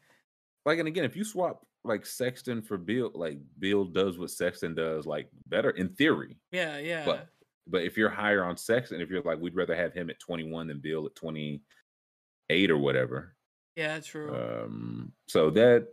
like 0.64 0.78
and 0.78 0.88
again 0.88 1.04
if 1.04 1.16
you 1.16 1.24
swap 1.24 1.64
like 1.84 2.06
Sexton 2.06 2.62
for 2.62 2.78
Beal 2.78 3.10
like 3.14 3.38
Beal 3.58 3.84
does 3.84 4.18
what 4.18 4.30
Sexton 4.30 4.74
does 4.74 5.06
like 5.06 5.28
better 5.46 5.70
in 5.70 5.90
theory 5.90 6.38
yeah, 6.50 6.78
yeah, 6.78 7.04
but 7.04 7.28
but 7.66 7.82
if 7.82 7.96
you're 7.96 8.10
higher 8.10 8.44
on 8.44 8.56
Sexton 8.56 9.00
if 9.00 9.10
you're 9.10 9.22
like 9.22 9.40
we'd 9.40 9.56
rather 9.56 9.76
have 9.76 9.92
him 9.92 10.10
at 10.10 10.18
21 10.20 10.68
than 10.68 10.80
Beal 10.80 11.06
at 11.06 11.14
28 11.14 12.70
or 12.70 12.78
whatever 12.78 13.34
yeah, 13.76 14.00
true. 14.00 14.34
um 14.34 15.12
so 15.28 15.50
that 15.50 15.88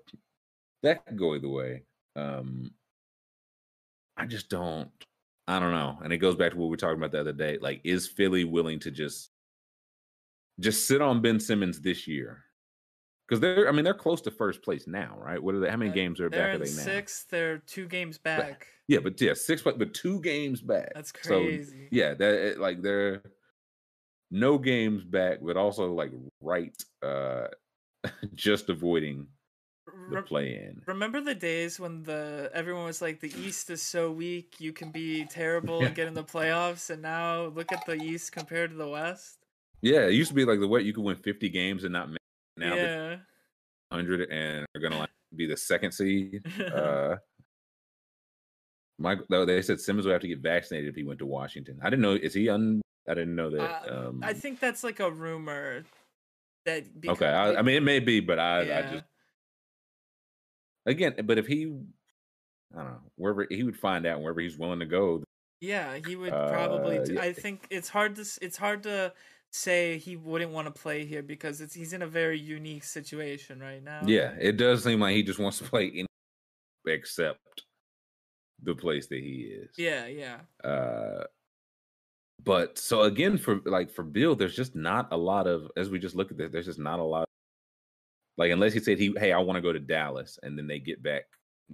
that 0.84 1.06
could 1.06 1.18
go 1.18 1.36
either 1.36 1.50
way 1.50 1.84
um 2.16 2.72
I 4.18 4.26
just 4.26 4.50
don't 4.50 4.90
I 5.48 5.60
don't 5.60 5.72
know 5.72 5.98
and 6.04 6.14
it 6.14 6.20
goes 6.20 6.36
back 6.36 6.52
to 6.52 6.58
what 6.58 6.66
we 6.66 6.72
were 6.72 6.78
talking 6.78 6.98
about 6.98 7.12
the 7.12 7.20
other 7.20 7.34
day 7.34 7.58
like 7.62 7.82
is 7.84 8.08
Philly 8.08 8.46
willing 8.46 8.80
to 8.80 8.92
just 8.92 9.30
just 10.60 10.88
sit 10.88 11.02
on 11.02 11.22
Ben 11.22 11.40
Simmons 11.40 11.82
this 11.82 12.08
year 12.08 12.46
because 13.28 13.40
they're 13.40 13.68
I 13.68 13.72
mean 13.72 13.84
they're 13.86 13.94
close 13.94 14.22
to 14.22 14.32
first 14.32 14.62
place 14.64 14.88
now 14.88 15.16
right 15.18 15.42
what 15.42 15.56
are 15.56 15.60
they 15.60 15.70
how 15.70 15.78
many 15.78 15.92
games 15.92 16.20
are 16.20 16.30
they're 16.30 16.48
back 16.48 16.56
are 16.56 16.58
they 16.66 16.72
now 16.72 16.84
sixth. 16.84 17.30
They're 17.30 17.60
two 17.60 17.88
games 17.88 18.18
back. 18.18 18.68
yeah 18.88 19.00
but 19.00 19.20
yeah 19.22 19.34
six 19.34 19.62
but 19.62 19.80
but 19.80 19.94
two 19.94 20.20
games 20.22 20.62
back 20.62 20.94
That's 20.94 21.14
So, 21.22 21.40
crazy. 21.42 21.88
yeah 21.92 22.14
that 22.16 22.58
like 22.60 22.82
they're 22.82 23.22
no 24.30 24.58
games 24.58 25.04
back 25.04 25.40
but 25.42 25.58
also 25.58 25.92
like 25.94 26.12
right 26.42 26.76
uh 27.04 27.48
just 28.34 28.70
avoiding 28.70 29.28
the 30.10 30.22
play 30.22 30.56
in 30.56 30.82
Remember 30.86 31.20
the 31.22 31.36
days 31.36 31.80
when 31.80 32.04
the 32.04 32.50
everyone 32.54 32.86
was 32.86 33.02
like 33.02 33.20
the 33.20 33.34
East 33.38 33.70
is 33.70 33.82
so 33.82 34.12
weak, 34.12 34.60
you 34.60 34.72
can 34.74 34.90
be 34.92 35.26
terrible 35.26 35.84
and 35.86 35.94
get 35.96 36.08
in 36.08 36.14
the 36.14 36.24
playoffs, 36.24 36.90
and 36.90 37.02
now 37.02 37.46
look 37.48 37.72
at 37.72 37.86
the 37.86 37.96
East 37.96 38.32
compared 38.32 38.72
to 38.72 38.78
the 38.78 38.88
West. 38.88 39.40
yeah 39.82 40.02
it 40.08 40.14
used 40.14 40.30
to 40.30 40.36
be 40.36 40.46
like 40.46 40.60
the 40.60 40.68
way 40.68 40.82
you 40.82 40.94
could 40.94 41.04
win 41.04 41.16
50 41.18 41.50
games 41.50 41.84
and 41.84 41.94
not 41.94 42.10
make 42.10 42.21
now 42.62 42.76
yeah, 42.76 43.10
100 43.90 44.30
and 44.32 44.66
are 44.76 44.82
gonna 44.82 45.00
like 45.00 45.10
be 45.36 45.46
the 45.46 45.58
second 45.58 45.92
seed 45.92 46.46
uh 46.76 47.16
Michael, 49.02 49.26
though 49.30 49.46
they 49.46 49.62
said 49.62 49.82
Simmons 49.82 50.06
would 50.06 50.12
have 50.12 50.22
to 50.22 50.28
get 50.28 50.40
vaccinated 50.40 50.90
if 50.90 50.96
he 50.96 51.04
went 51.04 51.20
to 51.20 51.26
Washington. 51.26 51.80
I 51.82 51.90
didn't 51.90 52.04
know. 52.04 52.14
Is 52.14 52.34
he 52.34 52.50
un? 52.50 52.82
I 53.10 53.16
didn't 53.16 53.36
know 53.36 53.50
that. 53.50 53.90
Uh, 53.90 54.10
um, 54.10 54.22
I 54.24 54.34
think 54.34 54.60
that's 54.60 54.84
like 54.84 55.00
a 55.00 55.12
rumor. 55.12 55.84
That 56.66 56.86
okay, 57.08 57.26
I, 57.26 57.56
I 57.56 57.62
mean 57.64 57.76
it 57.76 57.84
may 57.84 58.00
be, 58.00 58.20
but 58.20 58.38
I, 58.38 58.60
I 58.62 58.82
just 58.84 59.04
again, 60.86 61.16
but 61.24 61.40
if 61.40 61.48
he, 61.48 61.74
I 62.74 62.78
don't 62.78 62.86
know, 62.86 63.00
wherever 63.16 63.48
he 63.50 63.64
would 63.64 63.78
find 63.78 64.06
out 64.06 64.22
wherever 64.22 64.40
he's 64.40 64.58
willing 64.58 64.80
to 64.80 64.86
go. 64.86 65.24
Yeah, 65.60 65.98
he 66.06 66.16
would 66.16 66.32
probably. 66.32 67.00
Uh, 67.00 67.04
do- 67.04 67.14
yeah. 67.16 67.22
I 67.22 67.34
think 67.34 67.66
it's 67.72 67.90
hard 67.90 68.16
to 68.18 68.26
it's 68.42 68.58
hard 68.58 68.84
to 68.84 69.14
say 69.52 69.98
he 69.98 70.16
wouldn't 70.16 70.52
want 70.52 70.74
to 70.74 70.82
play 70.82 71.06
here 71.06 71.22
because 71.22 71.62
it's 71.62 71.74
he's 71.74 71.94
in 71.94 72.02
a 72.02 72.08
very 72.08 72.40
unique 72.40 72.84
situation 72.84 73.60
right 73.60 73.84
now. 73.84 74.02
Yeah, 74.06 74.34
it 74.40 74.58
does 74.58 74.84
seem 74.84 75.02
like 75.02 75.16
he 75.16 75.24
just 75.24 75.40
wants 75.40 75.58
to 75.60 75.66
play 75.66 75.86
in 75.86 76.06
except 76.88 77.64
the 78.64 78.74
place 78.74 79.08
that 79.08 79.20
he 79.20 79.52
is. 79.54 79.70
Yeah, 79.78 80.08
yeah. 80.08 80.38
Uh, 80.64 81.26
but 82.44 82.78
so 82.78 83.04
again, 83.04 83.38
for 83.38 83.60
like 83.66 83.92
for 83.92 84.04
Beal, 84.04 84.36
there's 84.36 84.56
just 84.56 84.76
not 84.76 85.10
a 85.12 85.18
lot 85.18 85.48
of 85.48 85.70
as 85.78 85.90
we 85.90 86.00
just 86.00 86.16
look 86.16 86.32
at 86.32 86.38
this, 86.38 86.52
there's 86.52 86.66
just 86.66 86.80
not 86.80 87.00
a 87.00 87.04
lot. 87.04 87.26
Like 88.38 88.52
unless 88.52 88.74
he 88.74 88.80
said 88.80 88.98
he, 88.98 89.14
hey, 89.20 89.34
I 89.34 89.40
want 89.40 89.58
to 89.58 89.62
go 89.62 89.74
to 89.74 89.80
Dallas, 89.80 90.40
and 90.42 90.58
then 90.58 90.66
they 90.66 90.80
get 90.80 91.04
back 91.04 91.24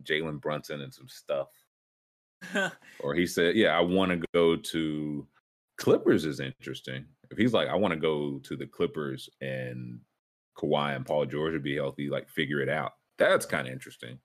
Jalen 0.04 0.42
Brunson 0.42 0.82
and 0.82 0.94
some 0.94 1.08
stuff, 1.08 1.48
or 3.00 3.14
he 3.14 3.28
said, 3.28 3.56
yeah, 3.56 3.78
I 3.78 3.82
want 3.82 4.12
to 4.12 4.28
go 4.34 4.56
to 4.56 5.28
Clippers 5.78 6.26
is 6.26 6.40
interesting. 6.40 7.06
If 7.32 7.38
he's 7.38 7.54
like, 7.54 7.68
I 7.68 7.76
want 7.76 7.94
to 7.94 8.00
go 8.00 8.40
to 8.40 8.56
the 8.56 8.68
Clippers 8.68 9.30
and 9.42 10.00
Kawhi 10.58 10.96
and 10.96 11.06
Paul 11.06 11.26
George 11.26 11.54
would 11.54 11.64
be 11.64 11.76
healthy, 11.76 12.10
like 12.10 12.30
figure 12.30 12.62
it 12.62 12.70
out. 12.70 12.94
That's 13.18 13.46
kind 13.46 13.68
of 13.68 13.74
interesting. 13.74 14.20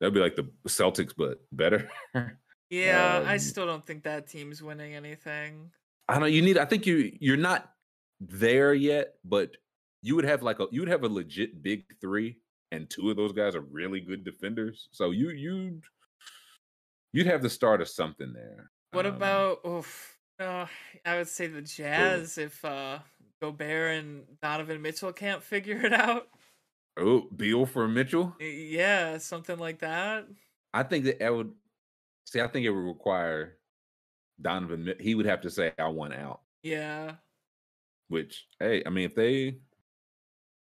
That'd 0.00 0.14
be 0.14 0.20
like 0.20 0.36
the 0.36 0.50
Celtics, 0.68 1.12
but 1.16 1.38
better. 1.52 1.88
yeah, 2.70 3.22
I 3.26 3.34
Um, 3.34 3.38
still 3.38 3.66
don't 3.66 3.84
think 3.84 4.04
that 4.04 4.26
team's 4.28 4.62
winning 4.62 4.94
anything. 4.94 5.70
I 6.08 6.14
don't 6.14 6.20
know. 6.20 6.26
You 6.26 6.42
need. 6.42 6.58
I 6.58 6.64
think 6.66 6.86
you 6.86 7.16
you're 7.20 7.36
not 7.36 7.70
there 8.20 8.74
yet, 8.74 9.14
but 9.24 9.56
you 10.02 10.14
would 10.14 10.24
have 10.24 10.42
like 10.42 10.60
a 10.60 10.66
you 10.70 10.80
would 10.80 10.88
have 10.90 11.02
a 11.04 11.08
legit 11.08 11.62
big 11.62 11.84
three, 12.00 12.38
and 12.70 12.88
two 12.88 13.10
of 13.10 13.16
those 13.16 13.32
guys 13.32 13.54
are 13.56 13.62
really 13.62 14.00
good 14.00 14.22
defenders. 14.24 14.88
So 14.92 15.10
you 15.10 15.30
you'd 15.30 15.82
you'd 17.12 17.26
have 17.26 17.42
the 17.42 17.50
start 17.50 17.80
of 17.80 17.88
something 17.88 18.32
there. 18.32 18.70
What 18.92 19.06
Um, 19.06 19.16
about 19.16 19.60
oof, 19.66 20.15
uh, 20.38 20.66
I 21.04 21.18
would 21.18 21.28
say 21.28 21.46
the 21.46 21.62
Jazz 21.62 22.38
if 22.38 22.64
uh 22.64 22.98
Gobert 23.40 23.96
and 23.98 24.24
Donovan 24.42 24.82
Mitchell 24.82 25.12
can't 25.12 25.42
figure 25.52 25.84
it 25.84 25.92
out. 25.92 26.28
oh 26.96 27.28
Beal 27.34 27.66
for 27.66 27.88
Mitchell? 27.88 28.34
Yeah, 28.40 29.18
something 29.18 29.58
like 29.58 29.80
that. 29.80 30.26
I 30.74 30.82
think 30.82 31.04
that 31.06 31.24
I 31.24 31.30
would 31.30 31.54
see. 32.26 32.40
I 32.40 32.48
think 32.48 32.66
it 32.66 32.70
would 32.70 32.86
require 32.86 33.58
Donovan. 34.40 34.94
He 35.00 35.14
would 35.14 35.26
have 35.26 35.42
to 35.42 35.50
say, 35.50 35.72
"I 35.78 35.88
want 35.88 36.14
out." 36.14 36.42
Yeah. 36.62 37.16
Which, 38.08 38.46
hey, 38.60 38.82
I 38.86 38.90
mean, 38.90 39.06
if 39.06 39.14
they 39.14 39.58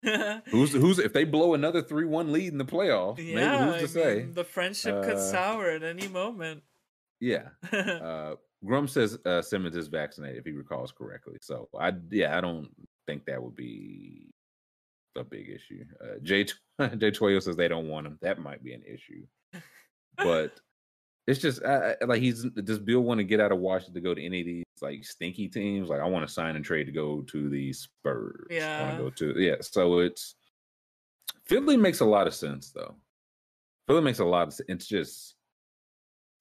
who's 0.50 0.72
who's 0.72 0.98
if 0.98 1.12
they 1.12 1.24
blow 1.24 1.54
another 1.54 1.82
three 1.82 2.04
one 2.04 2.32
lead 2.32 2.52
in 2.52 2.58
the 2.58 2.64
playoff, 2.64 3.18
yeah, 3.18 3.34
maybe 3.34 3.56
who's 3.56 3.74
I 3.74 3.80
to 3.80 3.88
say? 3.88 4.16
mean, 4.16 4.32
the 4.34 4.44
friendship 4.44 5.02
could 5.02 5.16
Uh, 5.16 5.30
sour 5.30 5.70
at 5.70 5.82
any 5.82 6.08
moment. 6.08 6.62
Yeah. 7.20 7.48
uh 7.72 8.36
Grum 8.64 8.88
says 8.88 9.18
uh 9.24 9.40
Simmons 9.42 9.76
is 9.76 9.88
vaccinated 9.88 10.38
if 10.38 10.44
he 10.44 10.52
recalls 10.52 10.92
correctly. 10.92 11.38
So 11.40 11.68
I 11.78 11.92
yeah, 12.10 12.36
I 12.36 12.40
don't 12.40 12.68
think 13.06 13.24
that 13.26 13.42
would 13.42 13.54
be 13.56 14.30
a 15.16 15.24
big 15.24 15.48
issue. 15.48 15.84
Uh 16.02 16.18
Jay 16.22 16.44
J 16.98 17.10
Toyo 17.10 17.38
says 17.40 17.56
they 17.56 17.68
don't 17.68 17.88
want 17.88 18.06
him. 18.06 18.18
That 18.22 18.40
might 18.40 18.62
be 18.64 18.72
an 18.74 18.82
issue. 18.82 19.24
But 20.16 20.58
it's 21.28 21.40
just 21.40 21.62
uh, 21.62 21.94
like 22.06 22.20
he's 22.22 22.44
does 22.44 22.78
Beal 22.78 23.00
want 23.00 23.18
to 23.18 23.24
get 23.24 23.40
out 23.40 23.52
of 23.52 23.58
Washington 23.58 23.94
to 23.94 24.00
go 24.00 24.14
to 24.14 24.24
any 24.24 24.40
of 24.40 24.46
these 24.46 24.64
like 24.80 25.04
stinky 25.04 25.46
teams? 25.48 25.88
Like 25.88 26.00
I 26.00 26.06
want 26.06 26.26
to 26.26 26.32
sign 26.32 26.56
and 26.56 26.64
trade 26.64 26.84
to 26.84 26.92
go 26.92 27.22
to 27.22 27.48
the 27.50 27.72
Spurs. 27.72 28.46
I 28.50 28.54
Yeah. 28.54 28.82
want 28.82 28.96
to 28.96 29.02
go 29.04 29.32
to 29.34 29.40
yeah. 29.40 29.56
So 29.60 29.98
it's 30.00 30.34
Philly 31.44 31.76
makes 31.76 32.00
a 32.00 32.04
lot 32.04 32.26
of 32.26 32.34
sense 32.34 32.72
though. 32.72 32.96
Philly 33.86 34.02
makes 34.02 34.18
a 34.18 34.24
lot 34.24 34.48
of 34.48 34.54
sense. 34.54 34.68
It's 34.68 34.86
just 34.86 35.34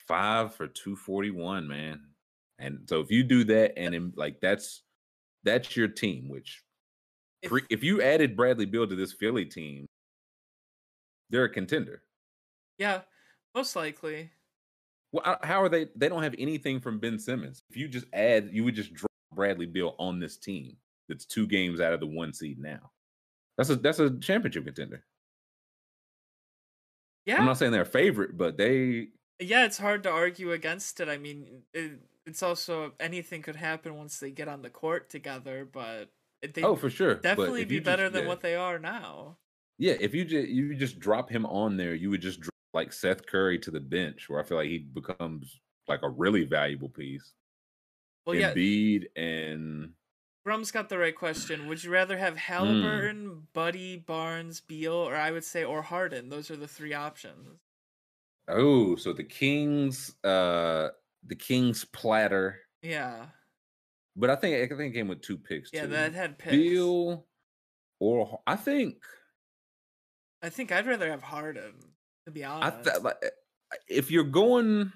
five 0.07 0.55
for 0.55 0.67
241, 0.67 1.67
man. 1.67 2.01
And 2.59 2.87
so 2.89 3.01
if 3.01 3.11
you 3.11 3.23
do 3.23 3.43
that, 3.45 3.77
and 3.77 3.93
then, 3.93 4.13
like 4.15 4.39
that's 4.41 4.83
that's 5.43 5.75
your 5.75 5.87
team. 5.87 6.27
Which 6.29 6.63
If- 7.41 7.49
pre, 7.49 7.61
if 7.69 7.83
you 7.83 8.01
added 8.01 8.35
Bradley 8.35 8.65
Beal 8.65 8.87
to 8.87 8.95
this 8.95 9.13
Philly 9.13 9.45
team, 9.45 9.85
they're 11.29 11.43
a 11.45 11.49
contender. 11.53 12.03
Yeah, 12.77 13.01
most 13.55 13.75
likely. 13.75 14.31
Well, 15.11 15.37
how 15.43 15.61
are 15.61 15.69
they? 15.69 15.87
They 15.95 16.09
don't 16.09 16.23
have 16.23 16.35
anything 16.37 16.79
from 16.79 16.99
Ben 16.99 17.17
Simmons. 17.19 17.63
If 17.69 17.77
you 17.77 17.87
just 17.87 18.05
add, 18.13 18.49
you 18.51 18.63
would 18.63 18.75
just 18.75 18.93
drop 18.93 19.11
Bradley 19.33 19.65
Beal 19.65 19.95
on 19.99 20.19
this 20.19 20.37
team. 20.37 20.77
That's 21.07 21.25
two 21.25 21.47
games 21.47 21.79
out 21.79 21.93
of 21.93 21.99
the 21.99 22.07
one 22.07 22.33
seed 22.33 22.59
now. 22.59 22.91
That's 23.57 23.69
a 23.69 23.75
that's 23.75 23.99
a 23.99 24.17
championship 24.19 24.65
contender. 24.65 25.05
Yeah, 27.25 27.37
I'm 27.37 27.45
not 27.45 27.57
saying 27.57 27.71
they're 27.71 27.81
a 27.81 27.85
favorite, 27.85 28.37
but 28.37 28.57
they 28.57 29.09
yeah, 29.39 29.65
it's 29.65 29.77
hard 29.77 30.03
to 30.03 30.09
argue 30.09 30.51
against 30.51 30.99
it. 30.99 31.09
I 31.09 31.17
mean, 31.17 31.63
it, 31.73 31.99
it's 32.25 32.43
also 32.43 32.93
anything 32.99 33.41
could 33.41 33.55
happen 33.55 33.95
once 33.95 34.19
they 34.19 34.31
get 34.31 34.47
on 34.47 34.61
the 34.61 34.69
court 34.69 35.09
together, 35.09 35.67
but 35.71 36.09
they 36.53 36.61
oh 36.63 36.75
for 36.75 36.89
sure 36.89 37.15
definitely 37.15 37.65
be 37.65 37.75
you 37.75 37.79
just- 37.81 37.85
better 37.85 38.09
than 38.09 38.23
yeah. 38.23 38.27
what 38.27 38.41
they 38.41 38.55
are 38.55 38.79
now. 38.79 39.37
Yeah, 39.79 39.93
if 39.99 40.15
you 40.15 40.25
just 40.25 40.47
you 40.49 40.75
just 40.75 40.99
drop 40.99 41.29
him 41.29 41.45
on 41.45 41.77
there, 41.77 41.93
you 41.93 42.09
would 42.09 42.21
just 42.21 42.41
drop 42.41 42.53
like 42.73 42.91
Seth 42.91 43.25
Curry 43.27 43.59
to 43.59 43.71
the 43.71 43.79
bench, 43.79 44.27
where 44.27 44.39
I 44.39 44.43
feel 44.43 44.57
like 44.57 44.67
he 44.69 44.79
becomes 44.79 45.59
like 45.87 46.01
a 46.03 46.09
really 46.09 46.45
valuable 46.45 46.89
piece. 46.89 47.33
Well, 48.25 48.35
yeah, 48.35 48.53
Embiid 48.53 49.05
and 49.15 49.93
Rum's 50.45 50.71
got 50.71 50.89
the 50.89 50.97
right 50.97 51.15
question. 51.15 51.67
Would 51.67 51.83
you 51.83 51.91
rather 51.91 52.17
have 52.17 52.33
Hmm. 52.33 52.39
Halliburton, 52.39 53.47
Buddy, 53.53 53.97
Barnes, 53.97 54.61
Beal, 54.61 54.93
or 54.93 55.15
I 55.15 55.29
would 55.31 55.43
say 55.45 55.63
or 55.63 55.81
Harden? 55.83 56.29
Those 56.29 56.49
are 56.49 56.55
the 56.57 56.67
three 56.67 56.93
options. 56.93 57.59
Oh, 58.47 58.95
so 58.95 59.13
the 59.13 59.23
Kings, 59.23 60.15
uh, 60.23 60.89
the 61.25 61.35
Kings 61.35 61.85
platter. 61.85 62.59
Yeah, 62.81 63.27
But 64.15 64.29
I 64.29 64.35
think 64.35 64.71
I 64.71 64.75
think 64.75 64.93
it 64.93 64.97
came 64.97 65.07
with 65.07 65.21
two 65.21 65.37
picks. 65.37 65.71
yeah, 65.73 65.83
too. 65.83 65.87
that 65.89 66.13
had 66.13 66.37
picks. 66.37 66.55
Beal 66.55 67.25
or 67.99 68.41
I 68.45 68.55
think 68.55 68.97
I 70.41 70.49
think 70.49 70.71
I'd 70.71 70.85
rather 70.85 71.09
have 71.09 71.23
Harden. 71.23 71.73
To 72.25 72.31
be 72.31 72.43
I 72.43 72.51
honest, 72.51 72.83
th- 72.83 73.03
like 73.03 73.17
if 73.87 74.11
you're 74.11 74.23
going, 74.23 74.91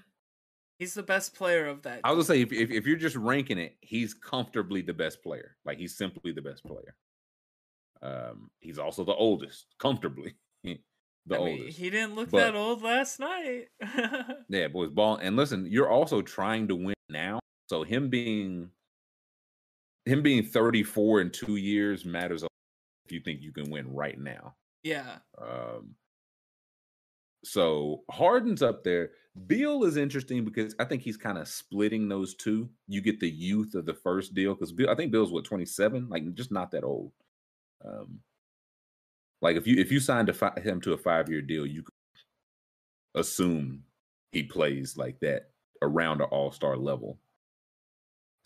he's 0.77 0.93
the 0.93 1.03
best 1.03 1.33
player 1.33 1.67
of 1.67 1.81
that. 1.83 2.01
I 2.03 2.11
gonna 2.11 2.23
say 2.23 2.41
if, 2.41 2.51
if 2.51 2.69
if 2.71 2.85
you're 2.85 2.97
just 2.97 3.15
ranking 3.15 3.57
it, 3.57 3.77
he's 3.81 4.13
comfortably 4.13 4.81
the 4.81 4.93
best 4.93 5.23
player. 5.23 5.55
Like 5.65 5.77
he's 5.77 5.97
simply 5.97 6.31
the 6.31 6.41
best 6.41 6.63
player. 6.63 6.95
Um, 8.01 8.49
he's 8.59 8.79
also 8.79 9.03
the 9.03 9.13
oldest, 9.13 9.67
comfortably 9.79 10.35
the 11.27 11.37
I 11.39 11.43
mean, 11.45 11.67
he 11.67 11.89
didn't 11.89 12.15
look 12.15 12.29
but- 12.31 12.39
that 12.39 12.55
old 12.55 12.81
last 12.81 13.19
night. 13.19 13.67
Yeah, 14.49 14.67
boys, 14.67 14.89
ball. 14.89 15.17
And 15.17 15.35
listen, 15.35 15.65
you're 15.69 15.89
also 15.89 16.21
trying 16.21 16.67
to 16.69 16.75
win 16.75 16.93
now. 17.09 17.39
So 17.69 17.83
him 17.83 18.09
being 18.09 18.69
him 20.05 20.21
being 20.23 20.43
34 20.43 21.21
in 21.21 21.29
two 21.29 21.55
years 21.57 22.03
matters 22.05 22.41
a 22.41 22.45
lot 22.45 22.49
if 23.05 23.11
you 23.11 23.19
think 23.21 23.41
you 23.41 23.51
can 23.53 23.69
win 23.69 23.93
right 23.93 24.19
now. 24.19 24.55
yeah, 24.83 25.17
Um, 25.37 25.95
so 27.43 28.03
Harden's 28.09 28.61
up 28.61 28.83
there. 28.83 29.11
Beal 29.47 29.83
is 29.85 29.97
interesting 29.97 30.43
because 30.45 30.75
I 30.79 30.85
think 30.85 31.01
he's 31.01 31.17
kind 31.17 31.37
of 31.37 31.47
splitting 31.47 32.09
those 32.09 32.35
two. 32.35 32.69
You 32.87 33.01
get 33.01 33.19
the 33.19 33.29
youth 33.29 33.73
of 33.75 33.85
the 33.85 33.93
first 33.93 34.33
deal 34.33 34.53
because 34.53 34.71
Beal, 34.71 34.89
I 34.89 34.95
think 34.95 35.11
Beal's 35.11 35.31
what 35.31 35.45
27, 35.45 36.09
like 36.09 36.33
just 36.33 36.51
not 36.51 36.71
that 36.71 36.83
old. 36.83 37.11
Um, 37.85 38.19
like 39.41 39.57
if 39.57 39.67
you 39.67 39.77
if 39.77 39.91
you 39.91 39.99
signed 39.99 40.29
a 40.29 40.33
fi- 40.33 40.59
him 40.59 40.81
to 40.81 40.93
a 40.93 40.97
five 40.97 41.29
year 41.29 41.41
deal, 41.41 41.65
you 41.65 41.83
could 41.83 41.93
assume 43.19 43.83
he 44.31 44.43
plays 44.43 44.97
like 44.97 45.19
that 45.21 45.51
around 45.81 46.21
an 46.21 46.27
all 46.31 46.51
star 46.51 46.77
level. 46.77 47.19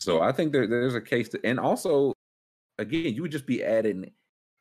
So 0.00 0.20
I 0.20 0.32
think 0.32 0.52
there, 0.52 0.66
there's 0.66 0.94
a 0.94 1.00
case 1.00 1.28
to, 1.30 1.40
and 1.44 1.58
also, 1.58 2.12
again, 2.78 3.14
you 3.14 3.22
would 3.22 3.32
just 3.32 3.46
be 3.46 3.64
adding. 3.64 4.10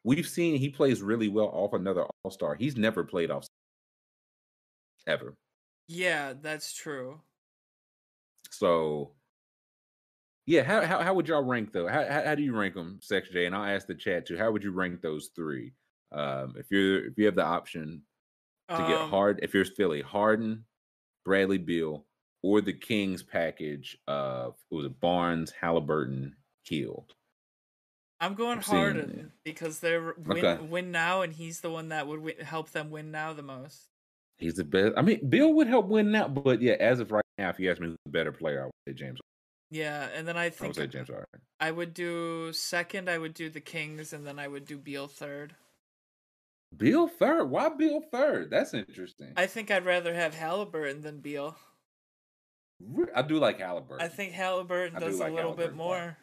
We've 0.04 0.28
seen 0.28 0.58
he 0.58 0.70
plays 0.70 1.02
really 1.02 1.30
well 1.30 1.48
off 1.48 1.74
another 1.74 2.06
all 2.24 2.32
star. 2.32 2.56
He's 2.56 2.78
never 2.78 3.04
played 3.04 3.32
off 3.32 3.48
ever. 5.08 5.36
yeah, 5.88 6.34
that's 6.42 6.74
true. 6.74 7.22
So, 8.52 9.14
yeah, 10.46 10.64
how 10.64 10.86
how, 10.86 11.02
how 11.02 11.14
would 11.14 11.28
y'all 11.28 11.44
rank 11.44 11.72
though? 11.74 11.88
How, 11.88 12.06
how 12.08 12.24
how 12.24 12.36
do 12.36 12.44
you 12.44 12.56
rank 12.56 12.76
them, 12.76 13.00
Sex 13.02 13.30
J? 13.30 13.46
And 13.46 13.56
I'll 13.56 13.66
ask 13.76 13.88
the 13.88 13.96
chat 13.96 14.26
too. 14.28 14.38
How 14.38 14.52
would 14.52 14.64
you 14.64 14.72
rank 14.72 15.02
those 15.02 15.30
three? 15.36 15.74
Um, 16.16 16.56
if 16.58 16.68
you're 16.72 17.08
if 17.08 17.16
you 17.18 17.28
have 17.28 17.36
the 17.36 17.46
option 17.46 18.06
to 18.76 18.84
get 18.84 19.02
Um, 19.02 19.10
hard, 19.10 19.40
if 19.44 19.54
you're 19.54 19.66
Philly, 19.66 20.02
Harden, 20.02 20.66
Bradley 21.26 21.60
Beal, 21.60 22.08
or 22.44 22.62
the 22.62 22.74
Kings 22.74 23.24
package 23.24 23.98
of 24.08 24.58
what 24.70 24.80
was 24.80 24.88
it 24.88 25.00
Barnes, 25.02 25.52
Halliburton, 25.52 26.38
Hield. 26.64 27.16
I'm 28.20 28.36
going 28.36 28.60
it. 28.60 28.60
Harden 28.60 29.34
because 29.44 29.80
they're 29.80 30.14
win 30.18 30.48
Okay. 30.48 30.60
win 30.70 30.92
now, 30.92 31.22
and 31.22 31.34
he's 31.34 31.62
the 31.62 31.72
one 31.72 31.90
that 31.90 32.08
would 32.08 32.20
win, 32.22 32.40
help 32.40 32.72
them 32.72 32.90
win 32.90 33.12
now 33.12 33.34
the 33.34 33.42
most. 33.44 33.90
He's 34.38 34.56
the 34.56 34.64
best. 34.66 34.94
I 34.98 35.02
mean, 35.02 35.30
Beal 35.30 35.54
would 35.54 35.68
help 35.68 35.88
win 35.88 36.12
now, 36.12 36.28
but 36.28 36.62
yeah, 36.62 36.74
as 36.74 37.00
of 37.00 37.12
right 37.12 37.24
now, 37.38 37.50
if 37.50 37.60
you 37.60 37.72
ask 37.72 37.80
me 37.80 37.88
who's 37.88 37.98
the 38.06 38.12
better 38.12 38.32
player, 38.32 38.62
I 38.64 38.66
would 38.66 38.74
say 38.88 38.94
James. 38.94 39.20
Yeah, 39.70 40.06
and 40.08 40.28
then 40.28 40.38
I 40.38 40.50
I 40.60 40.68
think 40.68 40.68
would 40.68 40.76
say 40.76 40.88
James 40.88 41.10
Harden. 41.10 41.42
I 41.60 41.72
would 41.72 41.94
do 41.94 42.54
second. 42.54 43.10
I 43.10 43.18
would 43.20 43.34
do 43.34 43.50
the 43.50 43.62
Kings, 43.62 44.14
and 44.14 44.26
then 44.28 44.40
I 44.40 44.48
would 44.48 44.66
do 44.66 44.78
Beal 44.80 45.08
third. 45.08 45.56
Beal 46.78 47.08
third. 47.08 47.46
Why 47.46 47.70
Beal 47.70 48.02
third? 48.12 48.50
That's 48.50 48.74
interesting. 48.74 49.34
I 49.38 49.46
think 49.48 49.72
I'd 49.72 49.86
rather 49.86 50.14
have 50.14 50.34
Halliburton 50.36 51.02
than 51.02 51.20
Beal. 51.20 51.56
I 53.16 53.22
do 53.22 53.38
like 53.38 53.60
Halliburton. 53.60 54.06
I 54.06 54.10
think 54.10 54.34
Halliburton 54.34 54.98
I 54.98 55.00
do 55.00 55.06
does 55.06 55.20
like 55.20 55.32
a 55.32 55.36
little 55.36 55.54
bit 55.54 55.68
quite. 55.68 55.76
more. 55.78 56.18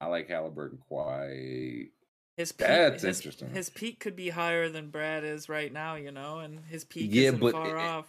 I 0.00 0.06
like 0.06 0.28
Halliburton 0.28 0.78
quite. 0.88 1.90
His 2.36 2.52
peak, 2.52 2.66
That's 2.68 3.02
his, 3.02 3.18
interesting. 3.18 3.50
His 3.50 3.68
peak 3.70 3.98
could 3.98 4.14
be 4.14 4.28
higher 4.30 4.68
than 4.68 4.90
Brad 4.90 5.24
is 5.24 5.48
right 5.48 5.72
now, 5.72 5.96
you 5.96 6.12
know, 6.12 6.38
and 6.38 6.60
his 6.66 6.84
peak 6.84 7.10
Yeah, 7.12 7.28
isn't 7.28 7.40
but 7.40 7.52
far 7.52 7.76
it- 7.76 7.80
off. 7.80 8.06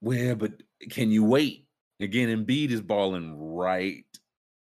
Well, 0.00 0.34
but 0.36 0.52
can 0.90 1.10
you 1.10 1.24
wait? 1.24 1.66
Again, 2.00 2.28
Embiid 2.44 2.70
is 2.70 2.80
balling 2.80 3.36
right 3.54 4.04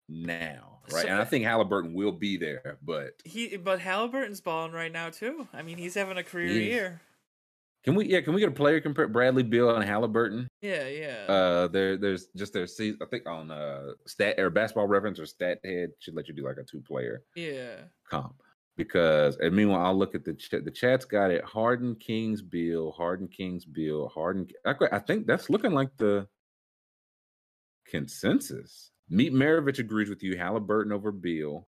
now, 0.08 0.67
right? 0.92 1.02
So- 1.02 1.08
and 1.08 1.20
I 1.20 1.24
think 1.24 1.44
Halliburton 1.44 1.94
will 1.94 2.12
be 2.12 2.36
there, 2.36 2.78
but 2.82 3.14
He, 3.24 3.56
but 3.56 3.80
Halliburton's 3.80 4.40
balling 4.40 4.72
right 4.72 4.92
now 4.92 5.10
too. 5.10 5.48
I 5.52 5.62
mean, 5.62 5.78
he's 5.78 5.94
having 5.94 6.18
a 6.18 6.22
career 6.22 6.52
year. 6.52 7.00
can 7.84 7.94
we? 7.94 8.06
Yeah, 8.06 8.20
can 8.20 8.34
we 8.34 8.40
get 8.40 8.48
a 8.50 8.52
player 8.52 8.80
compare 8.80 9.08
Bradley 9.08 9.42
Beal 9.42 9.74
and 9.74 9.84
Halliburton? 9.84 10.48
Yeah, 10.60 10.86
yeah. 10.88 11.24
Uh, 11.28 11.68
there, 11.68 11.96
there's 11.96 12.26
just 12.36 12.52
their 12.52 12.66
season. 12.66 12.98
I 13.02 13.06
think 13.06 13.28
on 13.28 13.50
uh 13.50 13.92
stat 14.06 14.38
or 14.38 14.50
basketball 14.50 14.86
reference 14.86 15.20
or 15.20 15.26
stat 15.26 15.60
head 15.64 15.90
should 15.98 16.14
let 16.14 16.28
you 16.28 16.34
do 16.34 16.44
like 16.44 16.58
a 16.58 16.64
two 16.64 16.80
player 16.80 17.22
yeah. 17.36 17.76
comp 18.08 18.42
because 18.76 19.36
and 19.36 19.54
meanwhile 19.54 19.84
I'll 19.84 19.98
look 19.98 20.14
at 20.14 20.24
the 20.24 20.34
chat. 20.34 20.64
The 20.64 20.70
chat's 20.70 21.04
got 21.04 21.30
it: 21.30 21.44
Harden, 21.44 21.96
Kings, 21.96 22.40
Beal, 22.40 22.92
Harden, 22.92 23.28
Kings, 23.28 23.64
Beal, 23.64 24.08
Harden. 24.08 24.48
I, 24.64 24.74
I 24.92 24.98
think 25.00 25.26
that's 25.26 25.50
looking 25.50 25.72
like 25.72 25.90
the 25.98 26.26
consensus. 27.86 28.90
Meet 29.10 29.32
Maravich 29.32 29.78
agrees 29.78 30.08
with 30.08 30.22
you. 30.22 30.36
Halliburton 30.36 30.92
over 30.92 31.12
Beal. 31.12 31.66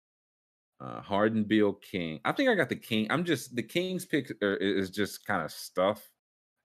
Uh, 0.80 1.02
Harden, 1.02 1.44
Beal, 1.44 1.74
King. 1.74 2.20
I 2.26 2.32
think 2.34 2.50
I 2.50 2.56
got 2.56 2.70
the 2.70 2.76
King. 2.76 3.08
I'm 3.10 3.24
just 3.24 3.56
the 3.56 3.64
Kings 3.64 4.06
pick 4.06 4.32
is 4.42 4.90
just 4.90 5.26
kind 5.26 5.44
of 5.44 5.52
stuff. 5.52 6.10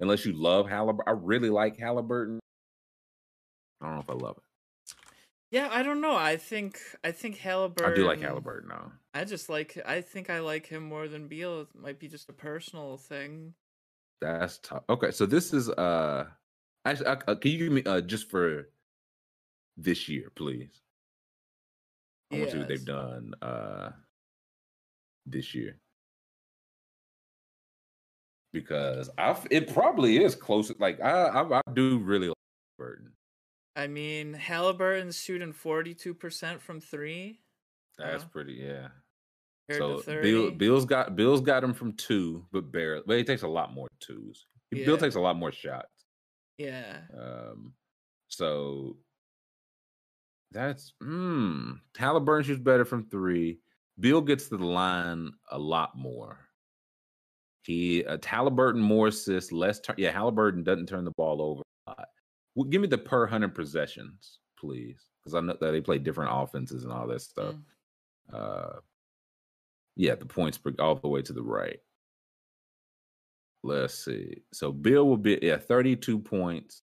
Unless 0.01 0.25
you 0.25 0.33
love 0.33 0.69
Halliburton, 0.69 1.13
I 1.13 1.17
really 1.21 1.51
like 1.51 1.79
Halliburton. 1.79 2.41
I 3.81 3.87
don't 3.87 3.95
know 3.95 4.01
if 4.01 4.11
I 4.11 4.15
love 4.15 4.37
it. 4.39 4.95
Yeah, 5.51 5.69
I 5.71 5.83
don't 5.83 6.01
know. 6.01 6.15
I 6.15 6.37
think 6.37 6.79
I 7.03 7.11
think 7.13 7.39
Halliburton. 7.39 7.93
I 7.93 7.95
do 7.95 8.05
like 8.05 8.21
Halliburton 8.21 8.69
though. 8.69 8.93
I 9.15 9.25
just 9.25 9.49
like. 9.49 9.79
I 9.85 10.01
think 10.01 10.31
I 10.31 10.41
like 10.41 10.67
him 10.67 10.85
more 10.85 11.09
than 11.09 11.29
Beal. 11.29 11.63
It 11.63 11.69
might 11.75 11.99
be 11.99 12.09
just 12.09 12.29
a 12.29 12.33
personal 12.33 12.97
thing. 12.97 13.55
That's 14.21 14.59
tough. 14.59 14.85
Okay, 14.89 15.11
so 15.11 15.27
this 15.27 15.53
is 15.53 15.69
uh, 15.71 16.27
actually, 16.85 17.07
uh, 17.07 17.17
uh, 17.27 17.35
can 17.35 17.51
you 17.51 17.59
give 17.59 17.73
me 17.73 17.83
uh 17.85 18.01
just 18.01 18.31
for 18.31 18.69
this 19.77 20.09
year, 20.09 20.31
please? 20.35 20.83
I 22.33 22.37
want 22.37 22.47
to 22.47 22.53
see 22.53 22.59
what 22.59 22.69
they've 22.69 22.85
done 22.85 23.35
uh 23.43 23.91
this 25.27 25.55
year 25.55 25.77
because 28.53 29.11
I 29.19 29.37
it 29.51 29.73
probably 29.73 30.23
is 30.23 30.35
close. 30.35 30.73
Like 30.79 31.01
I 31.01 31.11
I, 31.11 31.59
I 31.59 31.61
do 31.73 31.99
really 31.99 32.29
like 32.29 32.37
Burton. 32.79 33.13
I 33.77 33.87
mean, 33.87 34.35
Halliburton's 34.35 35.21
shooting 35.21 35.53
forty-two 35.53 36.15
percent 36.15 36.61
from 36.61 36.81
three. 36.81 37.41
That's 37.99 38.25
pretty 38.25 38.55
yeah. 38.55 38.89
So 39.71 40.03
Beal 40.23 40.51
Beal's 40.51 40.85
got 40.85 41.15
Beal's 41.15 41.41
got 41.41 41.63
him 41.63 41.75
from 41.75 41.93
two, 41.93 42.45
but 42.51 42.73
barely. 42.73 43.03
But 43.07 43.19
he 43.19 43.25
takes 43.25 43.43
a 43.43 43.49
lot 43.49 43.73
more 43.73 43.89
twos. 44.01 44.47
Beal 44.71 44.99
takes 44.99 45.15
a 45.15 45.21
lot 45.21 45.37
more 45.37 45.53
shots. 45.53 45.89
yeah. 46.59 46.99
Um, 47.17 47.73
so 48.29 48.97
that's 50.53 50.93
hmm. 51.01 51.73
Halliburton 51.97 52.47
shoots 52.47 52.61
better 52.61 52.85
from 52.85 53.05
three. 53.05 53.59
Beal 53.99 54.21
gets 54.21 54.49
to 54.49 54.57
the 54.57 54.67
line 54.67 55.33
a 55.51 55.59
lot 55.59 55.97
more. 55.97 56.39
He 57.63 58.05
uh, 58.05 58.19
Halliburton 58.25 58.81
more 58.81 59.09
assists, 59.09 59.53
less. 59.53 59.81
Turn, 59.81 59.97
yeah, 59.99 60.11
Halliburton 60.11 60.65
doesn't 60.65 60.89
turn 60.89 61.05
the 61.05 61.13
ball 61.13 61.43
over 61.43 61.63
a 61.87 61.91
lot. 61.91 62.09
Well, 62.55 62.69
give 62.69 62.81
me 62.81 62.89
the 62.89 62.99
per 62.99 63.27
hundred 63.27 63.55
possessions, 63.55 64.39
please, 64.59 65.05
because 65.23 65.35
I 65.35 65.41
know 65.41 65.57
that 65.61 65.71
they 65.71 65.81
play 65.81 65.99
different 65.99 66.31
offenses 66.33 66.85
and 66.85 66.93
all 66.93 67.07
that 67.09 67.21
stuff. 67.21 67.55
Mm. 68.33 68.35
Uh, 68.35 68.81
yeah, 69.97 70.15
the 70.15 70.25
points 70.25 70.57
per, 70.57 70.73
all 70.79 70.95
the 70.95 71.09
way 71.09 71.21
to 71.23 71.33
the 71.33 71.43
right. 71.43 71.79
Let's 73.63 73.95
see. 74.05 74.43
So 74.53 74.73
Beal 74.73 75.07
will 75.07 75.19
be 75.19 75.39
yeah, 75.43 75.59
thirty-two 75.59 76.19
points, 76.21 76.83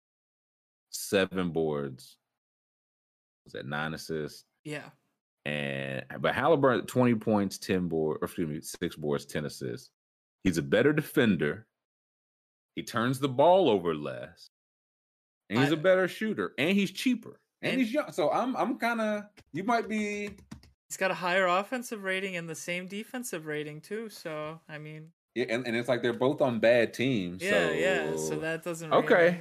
seven 0.90 1.52
boards. 1.52 2.18
Was 3.46 3.54
that 3.54 3.66
nine 3.68 3.94
assists? 3.94 4.44
Yeah. 4.64 4.90
And 5.46 6.04
but 6.20 6.34
Halliburton, 6.34 6.88
twenty 6.88 7.14
points, 7.16 7.58
ten 7.60 7.88
board, 7.88 8.18
or 8.22 8.26
excuse 8.26 8.50
me, 8.50 8.60
six 8.62 8.96
boards, 8.96 9.26
ten 9.26 9.46
assists. 9.46 9.92
He's 10.44 10.58
a 10.58 10.64
better 10.64 10.92
defender. 10.92 11.68
He 12.76 12.84
turns 12.84 13.20
the 13.20 13.30
ball 13.30 13.70
over 13.70 13.94
less, 13.94 14.48
and 15.50 15.60
he's 15.60 15.72
a 15.72 15.78
I- 15.78 15.82
better 15.82 16.08
shooter, 16.08 16.54
and 16.58 16.76
he's 16.76 16.92
cheaper, 16.92 17.40
and, 17.62 17.74
And- 17.74 17.82
he's 17.82 17.94
young. 17.94 18.12
So 18.12 18.32
I'm 18.32 18.56
I'm 18.58 18.78
kind 18.80 19.00
of 19.02 19.24
you 19.54 19.64
might 19.64 19.88
be 19.88 20.32
He's 20.90 20.98
got 20.98 21.10
a 21.12 21.16
higher 21.16 21.48
offensive 21.48 22.04
rating 22.04 22.36
and 22.38 22.48
the 22.48 22.56
same 22.56 22.88
defensive 22.88 23.46
rating 23.48 23.82
too. 23.82 24.10
So 24.10 24.60
I 24.68 24.78
mean, 24.80 25.12
yeah, 25.36 25.46
and, 25.50 25.66
and 25.68 25.76
it's 25.76 25.88
like 25.90 26.02
they're 26.02 26.14
both 26.14 26.42
on 26.42 26.60
bad 26.60 26.94
teams. 26.94 27.42
yeah, 27.44 27.52
so, 27.68 27.72
yeah. 27.72 28.16
So 28.18 28.40
that 28.40 28.64
doesn't 28.64 28.92
okay. 28.94 29.14
really- 29.16 29.38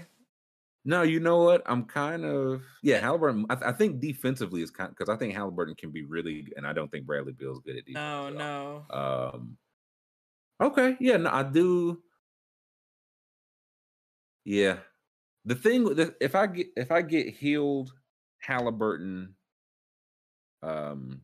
No, 0.85 1.03
you 1.03 1.19
know 1.19 1.43
what? 1.43 1.63
I'm 1.67 1.85
kind 1.85 2.25
of 2.25 2.63
yeah. 2.83 3.01
Halliburton. 3.01 3.47
I, 3.49 3.55
th- 3.55 3.67
I 3.67 3.73
think 3.73 4.01
defensively 4.01 4.63
is 4.63 4.71
kind 4.71 4.91
because 4.91 5.09
I 5.09 5.17
think 5.17 5.35
Halliburton 5.35 5.77
can 5.77 5.91
be 5.91 6.05
really, 6.05 6.47
and 6.57 6.67
I 6.67 6.73
don't 6.75 6.91
think 6.91 7.07
Bradley 7.07 7.33
Beal's 7.33 7.61
good 7.61 7.77
at 7.77 7.87
defense. 7.87 7.95
No, 7.95 8.27
at 8.29 8.35
no. 8.35 8.85
Um. 8.91 9.57
Okay. 10.61 10.97
Yeah. 11.01 11.17
No, 11.17 11.31
I 11.31 11.43
do. 11.43 12.03
Yeah. 14.45 14.79
The 15.47 15.55
thing 15.55 15.85
with 15.85 15.97
the, 15.99 16.15
if 16.21 16.35
I 16.35 16.47
get 16.47 16.69
if 16.77 16.91
I 16.91 17.03
get 17.03 17.35
Hield, 17.35 17.93
Halliburton, 18.39 19.35
um, 20.63 21.21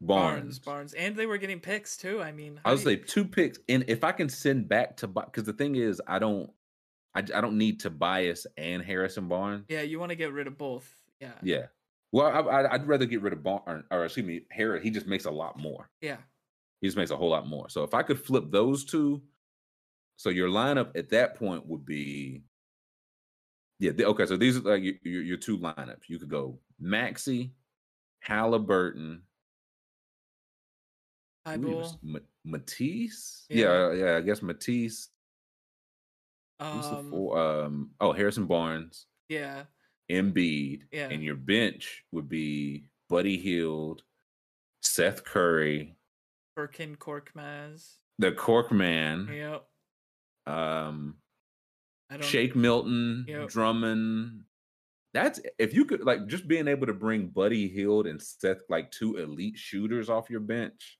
Barnes, 0.00 0.58
Barnes, 0.58 0.58
Barnes, 0.58 0.94
and 0.94 1.16
they 1.16 1.26
were 1.26 1.38
getting 1.38 1.60
picks 1.60 1.96
too. 1.96 2.22
I 2.22 2.32
mean, 2.32 2.60
I 2.64 2.70
would 2.70 2.80
you- 2.80 2.84
say 2.84 2.96
two 2.96 3.24
picks, 3.24 3.58
and 3.68 3.84
if 3.88 4.04
I 4.04 4.12
can 4.12 4.28
send 4.28 4.68
back 4.68 4.96
to 4.98 5.08
because 5.08 5.44
the 5.44 5.52
thing 5.52 5.76
is, 5.76 6.00
I 6.06 6.18
don't, 6.18 6.50
I, 7.18 7.38
I 7.38 7.40
don't 7.40 7.58
need 7.58 7.80
Tobias 7.80 8.46
and 8.56 8.82
Harrison 8.82 9.28
Barnes. 9.28 9.66
yeah, 9.68 9.82
you 9.82 9.98
want 10.00 10.10
to 10.10 10.16
get 10.16 10.32
rid 10.32 10.46
of 10.46 10.56
both. 10.58 10.88
Yeah, 11.20 11.32
Yeah. 11.42 11.66
Well, 12.10 12.26
I, 12.48 12.74
I'd 12.74 12.86
rather 12.88 13.04
get 13.04 13.20
rid 13.20 13.34
of 13.34 13.42
Barnes, 13.42 13.84
or 13.90 14.04
excuse 14.04 14.24
me, 14.24 14.42
Harris. 14.50 14.82
He 14.82 14.90
just 14.90 15.06
makes 15.06 15.26
a 15.26 15.30
lot 15.30 15.58
more. 15.58 15.90
yeah. 16.00 16.16
He 16.80 16.86
just 16.86 16.96
makes 16.96 17.10
a 17.10 17.16
whole 17.16 17.28
lot 17.30 17.46
more. 17.48 17.68
So 17.68 17.82
if 17.82 17.92
I 17.92 18.02
could 18.02 18.18
flip 18.24 18.44
those 18.50 18.84
two, 18.84 19.20
so 20.16 20.30
your 20.30 20.48
lineup 20.48 20.96
at 20.96 21.10
that 21.10 21.34
point 21.34 21.66
would 21.66 21.84
be, 21.84 22.44
yeah. 23.80 23.90
the- 23.90 24.06
okay, 24.06 24.26
so 24.26 24.36
these 24.36 24.56
are 24.56 24.60
like 24.60 24.82
your, 24.84 24.94
your, 25.02 25.22
your 25.22 25.36
two 25.36 25.58
lineups. 25.58 26.08
You 26.08 26.18
could 26.20 26.30
go 26.30 26.60
Maxey, 26.80 27.52
Halliburton, 28.20 29.22
Matisse. 32.44 33.46
Yeah. 33.50 33.88
Yeah, 33.88 33.92
yeah. 33.92 34.16
I 34.16 34.20
guess 34.20 34.40
Matisse. 34.42 35.08
Who's 36.60 36.88
the 36.88 36.96
um, 36.96 37.10
four? 37.10 37.38
Um, 37.38 37.90
oh, 38.00 38.12
Harrison 38.12 38.46
Barnes, 38.46 39.06
yeah, 39.28 39.64
Embiid, 40.10 40.82
Yeah. 40.90 41.08
and 41.10 41.22
your 41.22 41.36
bench 41.36 42.04
would 42.12 42.28
be 42.28 42.86
Buddy 43.08 43.36
Hield, 43.38 44.02
Seth 44.82 45.24
Curry, 45.24 45.96
Furkan 46.58 46.96
Korkmaz. 46.96 47.94
the 48.18 48.32
Cork 48.32 48.72
Man, 48.72 49.28
Yep. 49.32 49.64
um, 50.46 51.16
I 52.10 52.14
don't. 52.16 52.24
Shake 52.24 52.56
Milton, 52.56 53.24
Yep. 53.28 53.48
Drummond. 53.50 54.44
That's 55.14 55.40
if 55.58 55.72
you 55.74 55.84
could 55.84 56.02
like 56.04 56.26
just 56.26 56.46
being 56.48 56.68
able 56.68 56.86
to 56.86 56.92
bring 56.94 57.28
Buddy 57.28 57.68
Hield 57.68 58.06
and 58.06 58.20
Seth 58.20 58.62
like 58.68 58.90
two 58.90 59.16
elite 59.16 59.56
shooters 59.56 60.10
off 60.10 60.28
your 60.30 60.40
bench. 60.40 60.98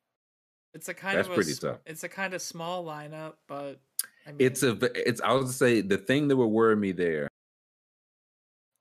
It's 0.75 0.89
a 0.89 0.95
kind 0.95 1.19
That's 1.19 1.29
of 1.29 1.33
a, 1.33 1.35
pretty 1.35 1.55
tough. 1.55 1.79
It's 1.87 2.05
a 2.05 2.09
kind 2.09 2.35
of 2.35 2.43
small 2.43 2.85
lineup, 2.85 3.35
but 3.49 3.81
I 4.29 4.33
mean, 4.33 4.47
It's 4.47 4.63
a 4.63 4.79
it's 5.09 5.21
I 5.23 5.33
was 5.33 5.47
to 5.47 5.53
say 5.57 5.81
the 5.81 5.97
thing 5.97 6.29
that 6.29 6.37
would 6.37 6.47
worry 6.49 6.77
me 6.77 6.93
there 6.93 7.29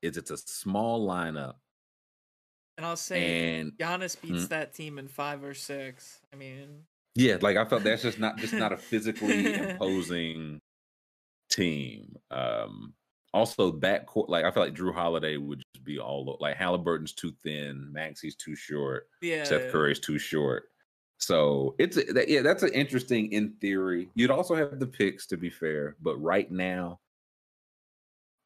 is 0.02 0.16
it's 0.16 0.30
a 0.30 0.36
small 0.36 1.08
lineup 1.08 1.54
and 2.76 2.86
I'll 2.86 2.96
say 2.96 3.58
and 3.58 3.72
Giannis 3.72 4.20
beats 4.20 4.44
Mm. 4.44 4.48
that 4.50 4.74
team 4.74 4.98
in 4.98 5.08
five 5.08 5.42
or 5.42 5.54
six. 5.54 6.20
I 6.32 6.36
mean, 6.36 6.84
Yeah, 7.16 7.38
like 7.40 7.56
I 7.56 7.64
felt 7.64 7.82
that's 7.82 8.02
just 8.02 8.18
not 8.18 8.36
just 8.36 8.52
not 8.52 8.72
a 8.72 8.76
physically 8.76 9.54
imposing 9.54 10.60
team. 11.50 12.16
Um 12.30 12.94
also 13.34 13.72
backcourt, 13.72 14.28
like 14.28 14.44
I 14.44 14.50
feel 14.50 14.62
like 14.62 14.74
Jrue 14.74 14.94
Holiday 14.94 15.36
would 15.38 15.62
just 15.74 15.84
be 15.84 15.98
all 15.98 16.36
like 16.40 16.56
Halliburton's 16.56 17.12
too 17.14 17.32
thin, 17.42 17.90
Maxey's 17.92 18.36
too 18.36 18.54
short, 18.54 19.08
yeah, 19.22 19.44
Seth 19.44 19.72
Curry's 19.72 19.98
too 20.00 20.18
short. 20.18 20.64
So 21.18 21.74
it's 21.78 21.96
a- 21.96 22.12
that, 22.12 22.28
yeah, 22.28 22.42
that's 22.42 22.62
an 22.62 22.72
interesting 22.72 23.32
in 23.32 23.52
theory. 23.60 24.08
You'd 24.14 24.30
also 24.30 24.54
have 24.54 24.78
the 24.78 24.86
picks 24.86 25.26
to 25.26 25.36
be 25.36 25.50
fair, 25.50 25.96
but 26.00 26.16
right 26.16 26.50
now, 26.50 27.00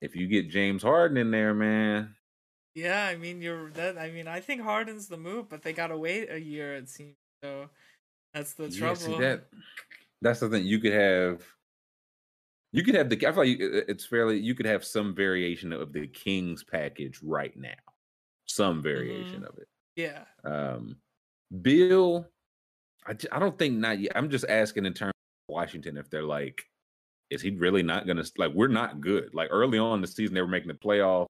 if 0.01 0.17
you 0.17 0.27
get 0.27 0.49
James 0.51 0.83
Harden 0.83 1.17
in 1.17 1.31
there, 1.31 1.55
man, 1.55 2.15
Yeah, 2.75 3.05
I 3.07 3.17
mean 3.17 3.43
you're 3.43 3.71
that. 3.73 3.99
I 3.99 4.11
mean 4.11 4.27
I 4.27 4.41
think 4.41 4.63
Harden's 4.63 5.07
the 5.09 5.19
move, 5.19 5.49
but 5.49 5.63
they 5.63 5.73
gotta 5.75 5.97
wait 5.97 6.31
a 6.31 6.41
year. 6.41 6.75
It 6.75 6.89
seems 6.89 7.15
so. 7.45 7.69
That's 8.35 8.55
the 8.55 8.71
trouble. 8.71 9.03
Yeah, 9.03 9.17
see, 9.17 9.19
that 9.19 9.45
that's 10.23 10.41
the 10.41 10.49
thing. 10.49 10.65
You 10.65 10.79
could 10.79 10.95
have, 10.95 11.43
you 12.73 12.83
could 12.83 12.95
have 12.95 13.11
the. 13.11 13.17
I 13.27 13.33
feel 13.33 13.45
like 13.45 13.61
uh, 13.61 13.79
uh, 13.79 13.85
it's 13.89 14.07
fairly. 14.07 14.39
You 14.39 14.55
could 14.55 14.65
have 14.67 14.85
some 14.85 15.15
variation 15.15 15.73
of 15.73 15.93
the 15.93 16.07
Kings 16.07 16.65
package 16.65 17.21
right 17.23 17.55
now, 17.57 17.75
some 18.47 18.83
variation 18.83 19.43
mm-hmm. 19.43 19.45
of 19.45 19.59
it. 19.59 19.69
yeah, 19.97 20.25
Um, 20.45 20.97
Bill, 21.61 22.27
I 23.07 23.15
I 23.33 23.39
don't 23.39 23.59
think 23.59 23.77
not 23.79 23.99
yet. 23.99 24.13
I'm 24.15 24.31
just 24.31 24.45
asking 24.49 24.87
in 24.87 24.95
terms 24.95 25.13
of 25.49 25.55
Washington 25.55 25.97
if 25.97 26.09
they're 26.11 26.23
like, 26.23 26.63
is 27.31 27.43
he 27.43 27.51
really 27.51 27.83
not 27.83 28.07
gonna 28.07 28.25
like? 28.39 28.53
We're 28.55 28.69
not 28.69 29.01
good. 29.01 29.31
Like 29.35 29.49
early 29.51 29.79
on 29.79 29.97
in 29.97 30.01
the 30.03 30.07
season, 30.07 30.35
they 30.35 30.41
were 30.43 30.47
making 30.49 30.69
the 30.69 30.75
playoff, 30.75 31.27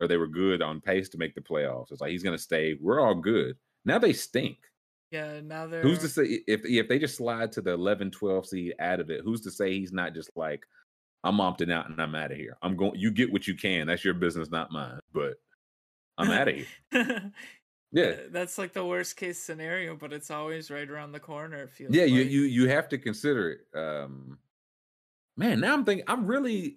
or 0.00 0.08
they 0.08 0.16
were 0.16 0.26
good 0.26 0.62
on 0.62 0.80
pace 0.80 1.08
to 1.10 1.18
make 1.18 1.34
the 1.34 1.40
playoffs. 1.40 1.92
It's 1.92 2.00
like 2.00 2.10
he's 2.10 2.22
gonna 2.22 2.38
stay. 2.38 2.76
We're 2.80 3.00
all 3.00 3.14
good. 3.14 3.56
Now 3.84 3.98
they 3.98 4.12
stink. 4.12 4.58
yeah. 5.10 5.40
Now 5.40 5.66
they're 5.66 5.82
Who's 5.82 6.00
to 6.00 6.08
say 6.08 6.40
if 6.46 6.64
if 6.64 6.88
they 6.88 6.98
just 6.98 7.16
slide 7.16 7.52
to 7.52 7.60
the 7.62 7.72
11, 7.72 8.10
12 8.10 8.46
seed 8.46 8.74
out 8.80 9.00
of 9.00 9.10
it? 9.10 9.20
Who's 9.24 9.42
to 9.42 9.50
say 9.50 9.72
he's 9.78 9.92
not 9.92 10.14
just 10.14 10.30
like, 10.36 10.64
I'm 11.22 11.38
opting 11.38 11.72
out 11.72 11.88
and 11.88 12.00
I'm 12.00 12.14
out 12.14 12.32
of 12.32 12.36
here. 12.38 12.56
I'm 12.62 12.76
going. 12.76 12.98
You 12.98 13.10
get 13.10 13.32
what 13.32 13.46
you 13.46 13.54
can. 13.54 13.86
That's 13.86 14.04
your 14.04 14.14
business, 14.14 14.50
not 14.50 14.72
mine. 14.72 15.00
But 15.12 15.34
I'm 16.18 16.30
out 16.30 16.48
of 16.48 16.56
here. 16.56 16.66
Yeah, 17.94 18.14
That's 18.30 18.58
like 18.58 18.72
the 18.72 18.84
worst 18.84 19.16
case 19.16 19.38
scenario, 19.38 19.94
but 19.94 20.12
it's 20.12 20.30
always 20.30 20.68
right 20.68 20.90
around 20.90 21.12
the 21.12 21.20
corner. 21.20 21.62
It 21.62 21.70
feels. 21.70 21.94
yeah. 21.94 22.04
You 22.04 22.22
like. 22.22 22.30
you 22.30 22.40
you 22.42 22.68
have 22.68 22.88
to 22.88 22.98
consider 22.98 23.50
it. 23.52 23.78
Um, 23.78 24.38
man, 25.36 25.60
now 25.60 25.74
I'm 25.74 25.84
thinking. 25.84 26.04
I'm 26.08 26.26
really, 26.26 26.76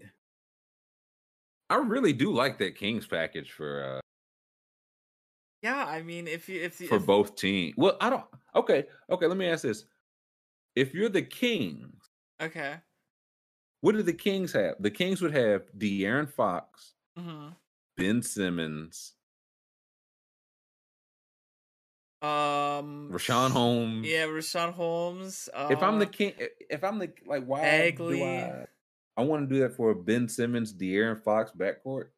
I 1.72 1.78
really 1.78 2.14
do 2.14 2.32
like 2.32 2.60
that 2.60 2.76
Kings 2.76 3.08
package 3.08 3.52
for 3.52 3.84
uh 3.84 4.00
Yeah, 5.64 5.86
I 5.86 6.04
mean, 6.04 6.28
if 6.28 6.48
you 6.48 6.62
if 6.62 6.78
the 6.78 6.86
for 6.86 6.98
if, 6.98 7.06
both 7.08 7.36
teams. 7.36 7.74
Well, 7.78 7.98
I 8.00 8.12
don't. 8.12 8.26
Okay, 8.56 8.86
okay. 9.10 9.26
Let 9.26 9.38
me 9.38 9.48
ask 9.48 9.64
this: 9.64 9.86
If 10.76 10.94
you're 10.94 11.10
the 11.10 11.24
Kings, 11.24 11.96
okay. 12.40 12.76
what 13.82 13.94
do 13.94 14.04
the 14.04 14.14
Kings 14.14 14.54
have? 14.54 14.76
The 14.80 14.92
Kings 14.92 15.20
would 15.24 15.34
have 15.34 15.64
De'Aaron 15.76 16.30
Fox, 16.32 16.94
hmm 17.18 17.48
Ben 17.98 18.22
Simmons, 18.22 19.14
Um, 22.22 23.10
Richaun 23.12 23.52
Holmes. 23.52 24.08
Yeah, 24.08 24.26
Richaun 24.26 24.74
Holmes. 24.74 25.50
Uh, 25.54 25.68
If 25.72 25.84
I'm 25.84 26.00
the 26.00 26.06
king, 26.08 26.34
if 26.70 26.84
I'm 26.84 26.98
the 27.00 27.12
like, 27.28 27.46
why 27.46 27.62
Bagley. 27.62 28.18
do 28.20 28.24
I? 28.26 28.66
I 29.18 29.24
want 29.24 29.48
to 29.48 29.54
do 29.56 29.62
that 29.62 29.76
for 29.76 29.94
Ben 29.96 30.28
Simmons, 30.30 30.74
De'Aaron 30.74 31.22
Fox 31.22 31.52
backcourt, 31.58 32.10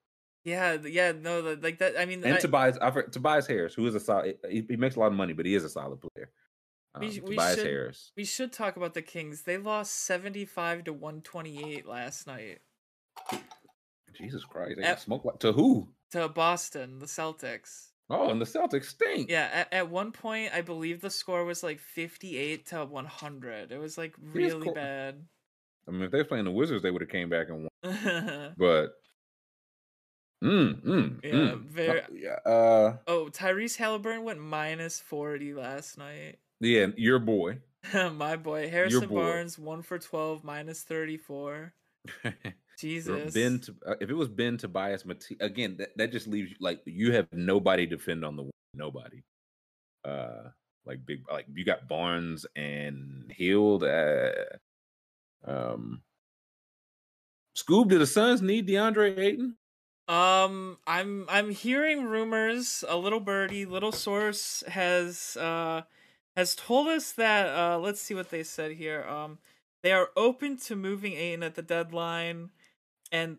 yeah, 0.45 0.77
yeah, 0.83 1.11
no, 1.11 1.57
like 1.61 1.79
that. 1.79 1.99
I 1.99 2.05
mean, 2.05 2.23
and 2.23 2.35
I, 2.35 2.39
Tobias. 2.39 2.77
I, 2.81 2.89
Tobias 2.89 3.45
Harris, 3.47 3.73
who 3.73 3.85
is 3.87 3.95
a 3.95 3.99
solid. 3.99 4.37
He, 4.49 4.65
he 4.69 4.75
makes 4.77 4.95
a 4.95 4.99
lot 4.99 5.07
of 5.07 5.13
money, 5.13 5.33
but 5.33 5.45
he 5.45 5.53
is 5.55 5.63
a 5.63 5.69
solid 5.69 5.99
player. 6.01 6.29
Um, 6.95 7.01
We 7.01 7.07
we 7.19 7.19
Tobias 7.35 7.55
should- 7.55 7.65
Harris. 7.65 8.11
we 8.17 8.25
should 8.25 8.51
talk 8.53 8.75
about 8.77 8.93
the 8.93 9.01
Kings. 9.01 9.43
They 9.43 9.57
lost 9.57 9.93
seventy-five 9.95 10.85
to 10.85 10.93
one 10.93 11.21
twenty-eight 11.21 11.85
last 11.85 12.25
night 12.25 12.59
Jesus 14.17 14.43
Christ, 14.43 14.77
they 14.77 14.83
At- 14.83 15.07
like 15.07 15.39
to 15.39 15.51
who? 15.53 15.89
to 16.11 16.27
Boston, 16.29 16.99
the 16.99 17.05
Celtics. 17.05 17.88
Oh, 18.11 18.29
and 18.31 18.41
the 18.41 18.45
Celtics 18.45 18.85
stink. 18.85 19.29
Yeah, 19.29 19.49
at, 19.53 19.73
at 19.73 19.89
one 19.89 20.11
point, 20.11 20.51
I 20.53 20.61
believe 20.61 20.99
the 21.01 21.09
score 21.11 21.45
was 21.45 21.61
like 21.61 21.79
fifty-eight 21.79 22.65
to 22.67 22.85
one 22.85 23.05
hundred. 23.05 23.71
It 23.71 23.77
was 23.79 23.97
like 23.97 24.15
really 24.33 24.71
bad. 24.71 25.23
I 25.87 25.91
mean, 25.91 26.01
if 26.03 26.11
they 26.11 26.17
was 26.19 26.27
playing 26.27 26.45
the 26.45 26.51
Wizards, 26.51 26.81
they 26.83 26.91
would 26.91 27.01
have 27.01 27.09
came 27.09 27.29
back 27.29 27.49
and 27.49 27.63
won. 27.63 27.69
oh, 27.83 28.51
But, 28.57 28.93
mm, 30.43 30.81
mm, 30.83 31.19
Yeah, 31.23 31.31
mm. 31.31 31.61
very- 31.65 32.01
Uh, 32.45 32.49
uh, 32.49 32.95
Tyrese 33.29 33.77
Halliburton 33.77 34.23
went 34.23 34.39
minus 34.39 34.99
forty 34.99 35.53
last 35.53 35.97
night. 35.97 36.37
yeah, 36.59 36.87
your 36.97 37.19
boy. 37.19 37.59
My 37.93 38.35
boy 38.35 38.69
Harrison 38.69 39.07
boy. 39.07 39.15
Barnes 39.21 39.57
one 39.59 39.81
for 39.83 39.99
twelve 39.99 40.43
minus 40.43 40.81
thirty 40.83 41.17
four. 41.17 41.73
Jesus. 42.79 43.33
Ben, 43.33 43.61
uh, 43.85 43.95
if 43.99 44.09
it 44.09 44.15
was 44.15 44.27
Ben 44.27 44.57
Tobias, 44.57 45.05
Mati- 45.05 45.37
again, 45.39 45.75
that, 45.77 45.97
that 45.97 46.11
just 46.11 46.27
leaves 46.27 46.51
you 46.51 46.57
like 46.59 46.81
you 46.85 47.11
have 47.13 47.27
nobody 47.31 47.85
to 47.85 47.95
defend 47.97 48.23
on 48.23 48.35
the 48.35 48.43
wing. 48.43 48.51
Nobody. 48.73 49.21
Uh, 50.05 50.49
like 50.85 51.05
big, 51.05 51.23
like 51.31 51.45
you 51.53 51.65
got 51.65 51.87
Barnes 51.87 52.45
and 52.55 53.31
Hield. 53.35 53.83
Uh, 53.83 54.31
um, 55.45 56.01
Scoob, 57.57 57.89
do 57.89 57.99
the 57.99 58.07
Suns 58.07 58.41
need 58.41 58.67
DeAndre 58.67 59.17
Ayton? 59.17 59.55
Um, 60.07 60.77
I'm 60.87 61.25
I'm 61.29 61.51
hearing 61.51 62.05
rumors. 62.05 62.83
A 62.87 62.97
little 62.97 63.19
birdie, 63.19 63.65
little 63.65 63.91
source 63.91 64.63
has 64.67 65.37
uh 65.37 65.83
has 66.35 66.55
told 66.55 66.87
us 66.87 67.11
that 67.11 67.47
uh 67.55 67.77
let's 67.77 68.01
see 68.01 68.15
what 68.15 68.31
they 68.31 68.43
said 68.43 68.71
here. 68.71 69.03
Um, 69.03 69.37
they 69.83 69.91
are 69.91 70.09
open 70.17 70.57
to 70.57 70.75
moving 70.75 71.13
Ayton 71.13 71.43
at 71.43 71.55
the 71.55 71.61
deadline, 71.61 72.49
and 73.11 73.37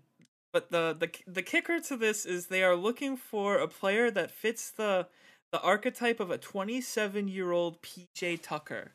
but 0.52 0.70
the 0.70 0.96
the 0.98 1.10
the 1.26 1.42
kicker 1.42 1.80
to 1.80 1.96
this 1.96 2.26
is 2.26 2.46
they 2.46 2.62
are 2.62 2.76
looking 2.76 3.16
for 3.16 3.58
a 3.58 3.68
player 3.68 4.10
that 4.10 4.30
fits 4.30 4.70
the 4.70 5.06
the 5.52 5.60
archetype 5.60 6.20
of 6.20 6.30
a 6.30 6.38
27 6.38 7.28
year 7.28 7.52
old 7.52 7.82
PJ 7.82 8.40
Tucker. 8.42 8.92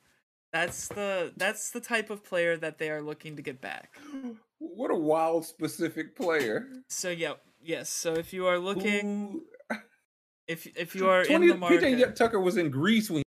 That's 0.53 0.87
the 0.87 1.33
that's 1.35 1.71
the 1.71 1.81
type 1.81 2.09
of 2.09 2.23
player 2.23 2.57
that 2.57 2.77
they 2.77 2.89
are 2.89 3.01
looking 3.01 3.35
to 3.35 3.41
get 3.41 3.61
back. 3.61 3.97
What 4.57 4.89
a 4.89 4.95
wild 4.95 5.45
specific 5.45 6.15
player. 6.15 6.67
So 6.87 7.09
yeah, 7.09 7.33
yes. 7.61 7.89
So 7.89 8.13
if 8.13 8.31
you 8.31 8.47
are 8.47 8.57
looking, 8.57 9.41
if 10.47 10.65
if 10.77 10.95
you 10.95 11.09
are 11.09 11.25
20 11.25 11.35
in 11.35 11.49
the 11.49 11.57
market, 11.57 11.83
PJ 11.83 12.15
Tucker 12.15 12.39
was 12.39 12.55
in 12.55 12.71
Greece 12.71 13.09
when 13.11 13.23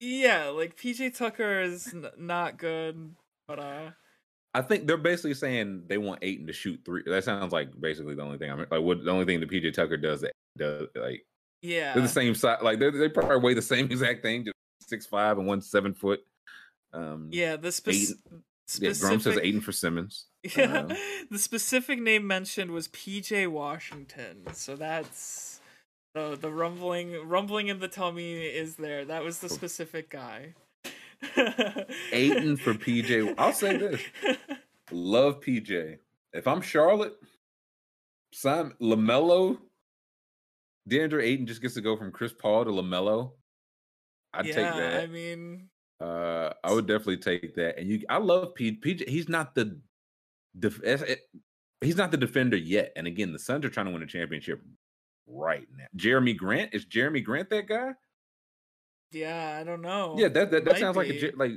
yeah, 0.00 0.46
like 0.46 0.76
PJ 0.76 1.16
Tucker 1.16 1.60
is 1.60 1.92
n- 1.92 2.06
not 2.16 2.58
good, 2.58 3.16
but 3.48 3.58
uh, 3.58 3.90
I 4.58 4.62
think 4.62 4.88
they're 4.88 4.96
basically 4.96 5.34
saying 5.34 5.84
they 5.86 5.98
want 5.98 6.18
Ayton 6.22 6.48
to 6.48 6.52
shoot 6.52 6.80
three. 6.84 7.02
That 7.06 7.22
sounds 7.22 7.52
like 7.52 7.68
basically 7.80 8.16
the 8.16 8.22
only 8.22 8.38
thing 8.38 8.50
I'm 8.50 8.58
like. 8.58 8.70
What 8.70 9.04
the 9.04 9.10
only 9.12 9.24
thing 9.24 9.38
that 9.38 9.48
PJ 9.48 9.72
Tucker 9.72 9.96
does 9.96 10.22
that 10.22 10.32
does 10.56 10.88
like 10.96 11.24
yeah, 11.62 11.94
they're 11.94 12.02
the 12.02 12.08
same 12.08 12.34
size. 12.34 12.58
Like 12.60 12.80
they 12.80 12.90
they 12.90 13.08
probably 13.08 13.38
weigh 13.38 13.54
the 13.54 13.62
same 13.62 13.86
exact 13.90 14.22
thing, 14.22 14.44
just 14.44 14.56
six 14.82 15.06
five 15.06 15.38
and 15.38 15.46
one 15.46 15.60
seven 15.60 15.94
foot. 15.94 16.20
Um, 16.92 17.28
yeah. 17.30 17.54
The 17.54 17.70
spec- 17.70 17.94
yeah. 17.94 18.10
Grum 18.80 18.92
says 18.92 19.22
specific, 19.22 19.44
Ayton 19.44 19.60
for 19.60 19.72
Simmons. 19.72 20.26
yeah, 20.56 20.80
Um, 20.80 20.92
the 21.30 21.38
specific 21.38 22.00
name 22.00 22.26
mentioned 22.26 22.72
was 22.72 22.88
PJ 22.88 23.46
Washington, 23.48 24.42
so 24.52 24.74
that's 24.74 25.60
the 26.14 26.36
the 26.36 26.50
rumbling 26.50 27.28
rumbling 27.28 27.68
in 27.68 27.78
the 27.78 27.88
tummy 27.88 28.34
is 28.42 28.74
there. 28.74 29.04
That 29.04 29.22
was 29.22 29.38
the 29.38 29.48
specific 29.48 30.10
guy. 30.10 30.54
Ayton 32.12 32.56
for 32.56 32.74
PJ. 32.74 33.34
I'll 33.38 33.52
say 33.52 33.76
this: 33.76 34.00
love 34.90 35.40
PJ. 35.40 35.98
If 36.32 36.46
I'm 36.46 36.60
Charlotte, 36.60 37.14
Simon 38.32 38.74
LaMelo, 38.80 39.58
DeAndre 40.88 41.24
Ayton 41.24 41.46
just 41.46 41.62
gets 41.62 41.74
to 41.74 41.80
go 41.80 41.96
from 41.96 42.12
Chris 42.12 42.32
Paul 42.32 42.64
to 42.64 42.70
LaMelo. 42.70 43.32
I'd 44.34 44.46
yeah, 44.46 44.54
take 44.54 44.74
that. 44.74 45.02
I 45.02 45.06
mean, 45.06 45.68
Uh, 46.00 46.52
I 46.62 46.72
would 46.72 46.86
definitely 46.86 47.16
take 47.16 47.54
that. 47.56 47.78
And 47.78 47.88
you, 47.88 48.02
I 48.08 48.18
love 48.18 48.54
P, 48.54 48.78
PJ. 48.78 49.08
He's 49.08 49.28
not 49.28 49.54
the, 49.54 49.80
def, 50.58 50.80
eh, 50.84 51.16
he's 51.80 51.96
not 51.96 52.10
the 52.10 52.16
defender 52.16 52.56
yet. 52.56 52.92
And 52.94 53.06
again, 53.06 53.32
the 53.32 53.38
Suns 53.38 53.64
are 53.64 53.70
trying 53.70 53.86
to 53.86 53.92
win 53.92 54.02
a 54.02 54.06
championship 54.06 54.62
right 55.26 55.66
now. 55.76 55.86
Jerami 55.96 56.36
Grant 56.36 56.74
is 56.74 56.86
Jerami 56.86 57.24
Grant 57.24 57.50
that 57.50 57.66
guy? 57.66 57.92
Yeah, 59.12 59.56
I 59.60 59.64
don't 59.64 59.82
know. 59.82 60.16
yeah, 60.18 60.28
that 60.28 60.50
that, 60.50 60.64
that 60.64 60.72
might 60.74 60.80
sounds 60.80 60.96
like 60.96 61.08
a 61.08 61.32
like. 61.36 61.52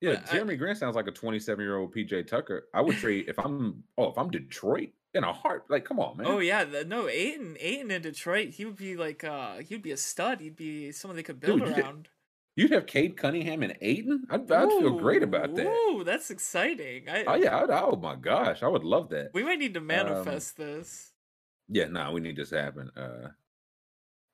Yeah, 0.00 0.16
But 0.16 0.32
I- 0.34 0.38
Jerami 0.38 0.58
Grant 0.58 0.78
sounds 0.78 0.96
like 0.96 1.06
a 1.06 1.12
27 1.12 1.64
year 1.64 1.76
old 1.78 1.94
PJ 1.94 2.26
Tucker. 2.26 2.68
I 2.74 2.80
would 2.82 2.96
trade 2.96 3.26
if 3.28 3.38
I'm 3.38 3.84
oh 3.96 4.10
if 4.10 4.18
I'm 4.18 4.30
Detroit 4.30 4.90
in 5.14 5.24
a 5.24 5.32
heart. 5.32 5.64
Like, 5.68 5.84
come 5.84 6.00
on, 6.00 6.16
man. 6.18 6.26
Oh 6.26 6.38
yeah, 6.40 6.64
the, 6.64 6.84
no, 6.84 7.08
Ayton, 7.08 7.56
Ayton 7.60 7.90
in 7.90 8.02
Detroit, 8.02 8.48
he 8.50 8.64
would 8.64 8.76
be 8.76 8.96
like, 8.96 9.24
uh, 9.24 9.58
he'd 9.58 9.82
be 9.82 9.92
a 9.92 9.96
stud. 9.96 10.40
He'd 10.40 10.56
be 10.56 10.92
someone 10.92 11.16
they 11.16 11.22
could 11.22 11.40
build 11.40 11.60
Dude, 11.60 11.78
around. 11.78 12.08
You'd 12.56 12.70
have 12.72 12.86
Cade 12.86 13.16
Cunningham 13.16 13.62
and 13.62 13.76
Ayton. 13.80 14.26
I'd, 14.30 14.50
I'd 14.50 14.68
feel 14.68 14.98
great 14.98 15.22
about 15.22 15.54
that. 15.56 15.66
Ooh, 15.66 16.04
that's 16.04 16.30
exciting. 16.30 17.08
I, 17.08 17.24
Oh 17.24 17.34
yeah, 17.34 17.56
I'd, 17.58 17.70
oh 17.70 17.96
my 18.00 18.16
gosh, 18.16 18.62
I 18.62 18.68
would 18.68 18.84
love 18.84 19.08
that. 19.10 19.30
we 19.34 19.42
might 19.42 19.58
need 19.58 19.74
to 19.74 19.80
Um, 19.80 19.86
manifest 19.86 20.56
this. 20.56 21.12
Yeah, 21.68 21.86
no, 21.86 22.12
we 22.12 22.20
need 22.20 22.36
this 22.36 22.50
to 22.50 22.60
happen. 22.62 22.90
Uh 22.96 23.28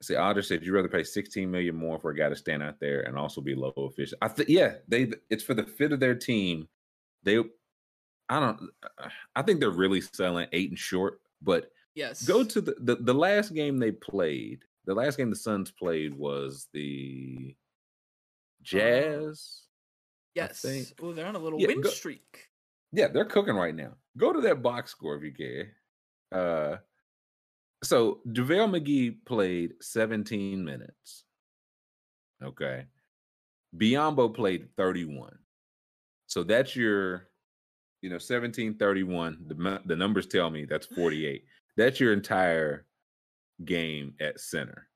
see, 0.02 0.14
Audra 0.14 0.44
said 0.44 0.64
you'd 0.64 0.72
rather 0.74 0.88
pay 0.88 1.04
16 1.04 1.50
million 1.50 1.74
more 1.76 1.98
for 1.98 2.10
a 2.10 2.16
guy 2.16 2.28
to 2.28 2.36
stand 2.36 2.62
out 2.62 2.80
there 2.80 3.00
and 3.02 3.16
also 3.16 3.40
be 3.40 3.54
low 3.54 3.72
efficient. 3.76 4.18
I 4.22 4.28
think 4.28 4.48
yeah, 4.48 4.74
they 4.88 5.12
it's 5.28 5.42
for 5.44 5.54
the 5.54 5.64
fit 5.64 5.92
of 5.92 6.00
their 6.00 6.14
team. 6.14 6.68
They 7.22 7.38
I 8.28 8.40
don't 8.40 8.60
I 9.36 9.42
think 9.42 9.60
they're 9.60 9.70
really 9.70 10.00
selling 10.00 10.46
Ayton 10.52 10.76
short, 10.76 11.20
but 11.42 11.70
Yes. 11.96 12.24
go 12.24 12.44
to 12.44 12.60
the, 12.60 12.76
the 12.80 12.96
the 12.96 13.14
last 13.14 13.52
game 13.52 13.78
they 13.78 13.90
played. 13.92 14.62
The 14.86 14.94
last 14.94 15.16
game 15.18 15.28
the 15.30 15.36
Suns 15.36 15.70
played 15.70 16.14
was 16.14 16.68
the 16.72 17.54
Jazz. 18.62 19.62
Yes. 20.34 20.64
Oh, 21.02 21.12
they're 21.12 21.26
on 21.26 21.34
a 21.36 21.38
little 21.38 21.60
Yeah, 21.60 21.68
win 21.68 21.80
go- 21.80 21.90
streak. 21.90 22.48
Yeah, 22.92 23.08
they're 23.08 23.24
cooking 23.24 23.54
right 23.56 23.74
now. 23.74 23.92
Go 24.16 24.32
to 24.32 24.40
that 24.42 24.62
box 24.62 24.90
score 24.92 25.16
if 25.16 25.22
you 25.22 25.32
can. 25.32 26.38
Uh 26.38 26.76
so 27.82 28.20
JaVale 28.28 28.80
McGee 28.80 29.16
played 29.24 29.74
17 29.80 30.64
minutes. 30.64 31.24
Okay. 32.42 32.86
Biyombo 33.76 34.34
played 34.34 34.68
31. 34.76 35.38
So 36.26 36.42
that's 36.42 36.76
your, 36.76 37.28
you 38.02 38.10
know, 38.10 38.18
17, 38.18 38.76
31. 38.76 39.44
The, 39.46 39.80
the 39.86 39.96
numbers 39.96 40.26
tell 40.26 40.50
me 40.50 40.64
that's 40.64 40.86
48. 40.86 41.44
that's 41.76 42.00
your 42.00 42.12
entire 42.12 42.86
game 43.64 44.14
at 44.20 44.40
center. 44.40 44.88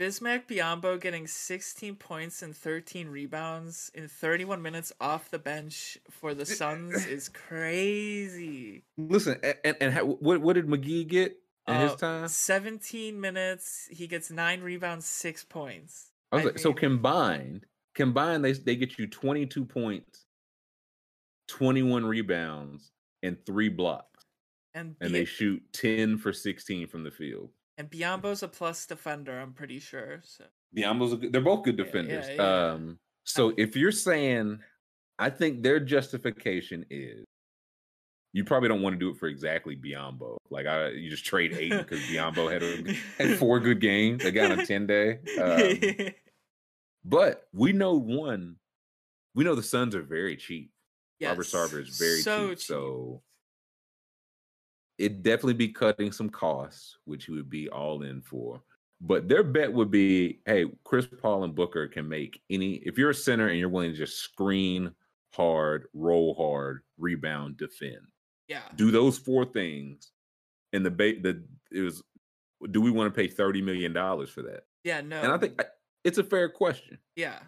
Bismack 0.00 0.46
Biyombo 0.46 1.00
getting 1.00 1.26
16 1.26 1.96
points 1.96 2.42
and 2.42 2.56
13 2.56 3.08
rebounds 3.08 3.90
in 3.94 4.06
31 4.06 4.62
minutes 4.62 4.92
off 5.00 5.28
the 5.30 5.40
bench 5.40 5.98
for 6.08 6.34
the 6.34 6.42
eh, 6.42 6.54
Suns 6.54 7.04
eh. 7.04 7.10
is 7.10 7.28
crazy. 7.28 8.84
Listen, 8.96 9.40
a- 9.42 9.66
and, 9.66 9.76
and, 9.80 9.92
how, 9.92 10.04
what, 10.04 10.40
what 10.40 10.52
did 10.52 10.68
McGee 10.68 11.06
get 11.06 11.36
in 11.68 11.80
his 11.80 11.92
Uh, 11.92 11.96
time? 11.96 12.28
17 12.28 13.20
minutes, 13.20 13.86
he 13.90 14.06
gets 14.06 14.30
9 14.30 14.60
rebounds, 14.62 15.06
6 15.06 15.44
points. 15.44 16.10
I 16.32 16.36
was 16.36 16.44
I 16.44 16.48
like, 16.48 16.58
so 16.58 16.72
combined, 16.72 17.66
combined, 17.94 18.44
they 18.44 18.52
they 18.52 18.76
get 18.76 18.98
you 18.98 19.06
22 19.06 19.64
points, 19.64 20.26
21 21.48 22.04
rebounds, 22.04 22.90
and 23.22 23.36
three 23.46 23.68
blocks, 23.68 24.24
And, 24.74 24.96
and 25.00 25.10
Bi- 25.12 25.18
they 25.20 25.24
shoot 25.24 25.62
10 25.72 26.18
for 26.18 26.32
16 26.32 26.86
from 26.88 27.02
the 27.04 27.10
field. 27.10 27.50
and 27.78 27.90
Biyombo's 27.90 28.42
a 28.42 28.48
plus 28.48 28.86
defender, 28.86 29.38
I'm 29.38 29.52
pretty 29.54 29.78
sure. 29.78 30.20
So 30.24 30.44
Biyombo's 30.76 31.12
a 31.12 31.16
good, 31.16 31.32
they're 31.32 31.40
both 31.40 31.64
good 31.64 31.76
defenders. 31.76 32.28
yeah, 32.28 32.34
yeah. 32.34 32.72
Um, 32.72 32.98
so 33.24 33.52
if 33.56 33.76
you're 33.76 33.92
saying, 33.92 34.60
I 35.18 35.30
think 35.30 35.62
their 35.62 35.80
justification 35.80 36.84
is. 36.90 37.24
You 38.38 38.44
probably 38.44 38.68
don't 38.68 38.82
want 38.82 38.94
to 38.94 39.00
do 39.00 39.10
it 39.10 39.16
for 39.16 39.26
exactly 39.26 39.74
Biyombo. 39.74 40.36
Like 40.48 40.66
I, 40.66 40.90
you 40.90 41.10
just 41.10 41.24
trade 41.24 41.56
eight 41.58 41.72
because 41.72 41.98
Biyombo 42.02 42.52
had 42.52 42.62
a, 42.62 42.94
had 43.18 43.36
four 43.36 43.58
good 43.58 43.80
games. 43.80 44.22
They 44.22 44.30
got 44.30 44.52
on 44.52 44.60
a 44.60 44.64
ten 44.66 44.86
day. 44.86 45.18
Um, 45.42 46.12
But 47.04 47.48
we 47.52 47.72
know 47.72 47.94
one, 47.94 48.56
we 49.34 49.42
know 49.42 49.54
the 49.56 49.62
Suns 49.62 49.94
are 49.96 50.02
very 50.02 50.36
cheap. 50.36 50.70
Robert 51.20 51.46
Sarver 51.46 51.80
is 51.80 51.98
very 51.98 52.20
so 52.20 52.50
cheap, 52.50 52.60
so 52.60 53.22
it'd 54.98 55.24
definitely 55.24 55.54
be 55.54 55.68
cutting 55.68 56.12
some 56.12 56.30
costs, 56.30 56.96
which 57.06 57.24
he 57.24 57.32
would 57.32 57.50
be 57.50 57.68
all 57.68 58.02
in 58.02 58.20
for. 58.22 58.62
But 59.00 59.28
their 59.28 59.42
bet 59.42 59.72
would 59.72 59.90
be, 59.90 60.40
hey, 60.44 60.66
Chris 60.84 61.06
Paul 61.06 61.44
and 61.44 61.54
Booker 61.54 61.88
can 61.88 62.08
make 62.08 62.40
any. 62.50 62.74
If 62.74 62.98
you're 62.98 63.10
a 63.10 63.14
center 63.14 63.48
and 63.48 63.58
you're 63.58 63.68
willing 63.68 63.92
to 63.92 63.96
just 63.96 64.18
screen 64.18 64.92
hard, 65.32 65.86
roll 65.94 66.34
hard, 66.34 66.82
rebound, 66.98 67.56
defend, 67.56 68.06
yeah. 68.48 68.62
do 68.76 68.90
those 68.90 69.18
four 69.18 69.44
things, 69.44 70.10
and 70.72 70.84
the 70.84 70.90
ba- 70.90 71.20
the 71.20 71.44
it 71.70 71.82
was, 71.82 72.02
do 72.70 72.80
we 72.80 72.90
want 72.90 73.12
to 73.12 73.16
pay 73.20 73.28
thirty 73.28 73.62
million 73.62 73.92
dollars 73.92 74.30
for 74.30 74.42
that? 74.42 74.64
Yeah, 74.84 75.00
no. 75.00 75.20
And 75.20 75.32
I 75.32 75.38
think 75.38 75.60
I- 75.62 75.66
it's 76.04 76.18
a 76.18 76.24
fair 76.24 76.48
question. 76.48 76.98
yeah. 77.16 77.38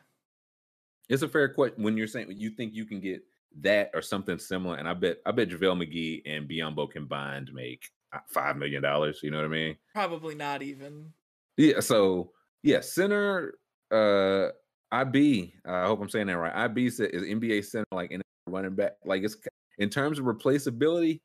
It's 1.09 1.23
a 1.23 1.29
fair 1.29 1.49
question 1.49 1.83
when 1.83 1.97
you're 1.97 2.07
saying 2.07 2.33
you 2.37 2.51
think 2.51 2.73
you 2.73 2.85
can 2.85 3.01
get 3.01 3.23
that 3.63 3.91
or 3.95 4.01
something 4.03 4.39
similar. 4.39 4.77
And 4.77 4.89
I 4.89 4.95
bet 4.95 5.17
I 5.27 5.33
bet 5.33 5.49
JaVale 5.49 5.83
McGee 5.85 6.23
and 6.25 6.49
Biyombo 6.49 6.89
combined 6.89 7.51
make 7.53 7.83
uh, 8.13 8.19
five 8.29 8.57
million 8.57 8.81
dollars. 8.83 9.19
You 9.23 9.33
know 9.33 9.39
what 9.39 9.47
I 9.47 9.49
mean? 9.49 9.77
Probably 9.93 10.37
not 10.37 10.63
even. 10.63 11.13
Yeah. 11.57 11.81
So 11.81 12.31
yeah, 12.63 12.81
center 12.81 13.55
uh 13.91 14.51
IB. 14.93 15.55
uh, 15.67 15.73
I 15.73 15.87
hope 15.87 16.01
I'm 16.01 16.09
saying 16.09 16.29
that 16.29 16.37
right. 16.39 16.55
IB 16.65 16.91
said 16.91 17.11
is 17.11 17.23
NBA 17.25 17.65
center 17.65 17.87
like 17.91 18.13
in 18.13 18.23
running 18.47 18.77
back. 18.77 18.93
Like 19.05 19.25
it's 19.25 19.37
in 19.81 19.89
terms 19.89 20.19
of 20.19 20.27
replaceability, 20.27 21.21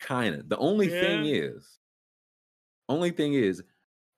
kind 0.00 0.34
of. 0.34 0.48
The 0.48 0.56
only 0.58 0.88
thing 0.88 1.26
is, 1.26 1.78
only 2.88 3.10
thing 3.10 3.34
is 3.34 3.62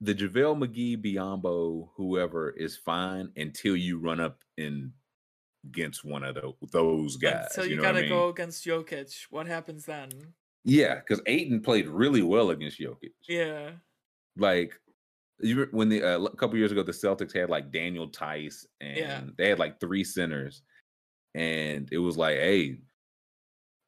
the 0.01 0.15
JaVale 0.15 0.67
McGee, 0.67 0.97
Biyombo, 1.05 1.89
whoever 1.97 2.51
is 2.51 2.77
fine 2.77 3.31
until 3.37 3.77
you 3.77 3.99
run 3.99 4.19
up 4.21 4.39
and 4.57 4.91
against 5.65 6.05
one 6.05 6.25
of 6.25 6.35
tho- 6.37 6.57
those 6.73 7.17
guys. 7.17 7.49
So 7.55 7.63
you, 7.63 7.77
know 7.77 7.83
what 7.83 7.89
I 7.91 7.93
gotta 7.93 8.01
mean? 8.03 8.11
go 8.11 8.29
against 8.31 8.65
Jokic. 8.65 9.15
What 9.31 9.47
happens 9.47 9.85
then? 9.85 10.09
Yeah, 10.65 10.97
because 10.97 11.21
Ayton 11.27 11.61
played 11.61 11.89
really 11.89 12.23
well 12.23 12.51
against 12.51 12.81
Jokic. 12.81 13.13
Yeah. 13.29 13.71
Like 14.37 14.81
you 15.41 15.67
when 15.73 15.89
the 15.89 16.03
uh, 16.03 16.21
a 16.21 16.37
couple 16.37 16.57
years 16.57 16.73
ago 16.73 16.83
the 16.83 16.93
Celtics 16.93 17.37
had 17.37 17.51
like 17.51 17.71
Daniel 17.73 18.09
Theis 18.09 18.67
and 18.81 18.97
Yeah. 18.97 19.21
they 19.37 19.49
had 19.49 19.59
like 19.59 19.79
three 19.81 20.05
centers, 20.05 20.63
and 21.35 21.89
it 21.93 21.99
was 21.99 22.17
like, 22.17 22.37
hey, 22.37 22.79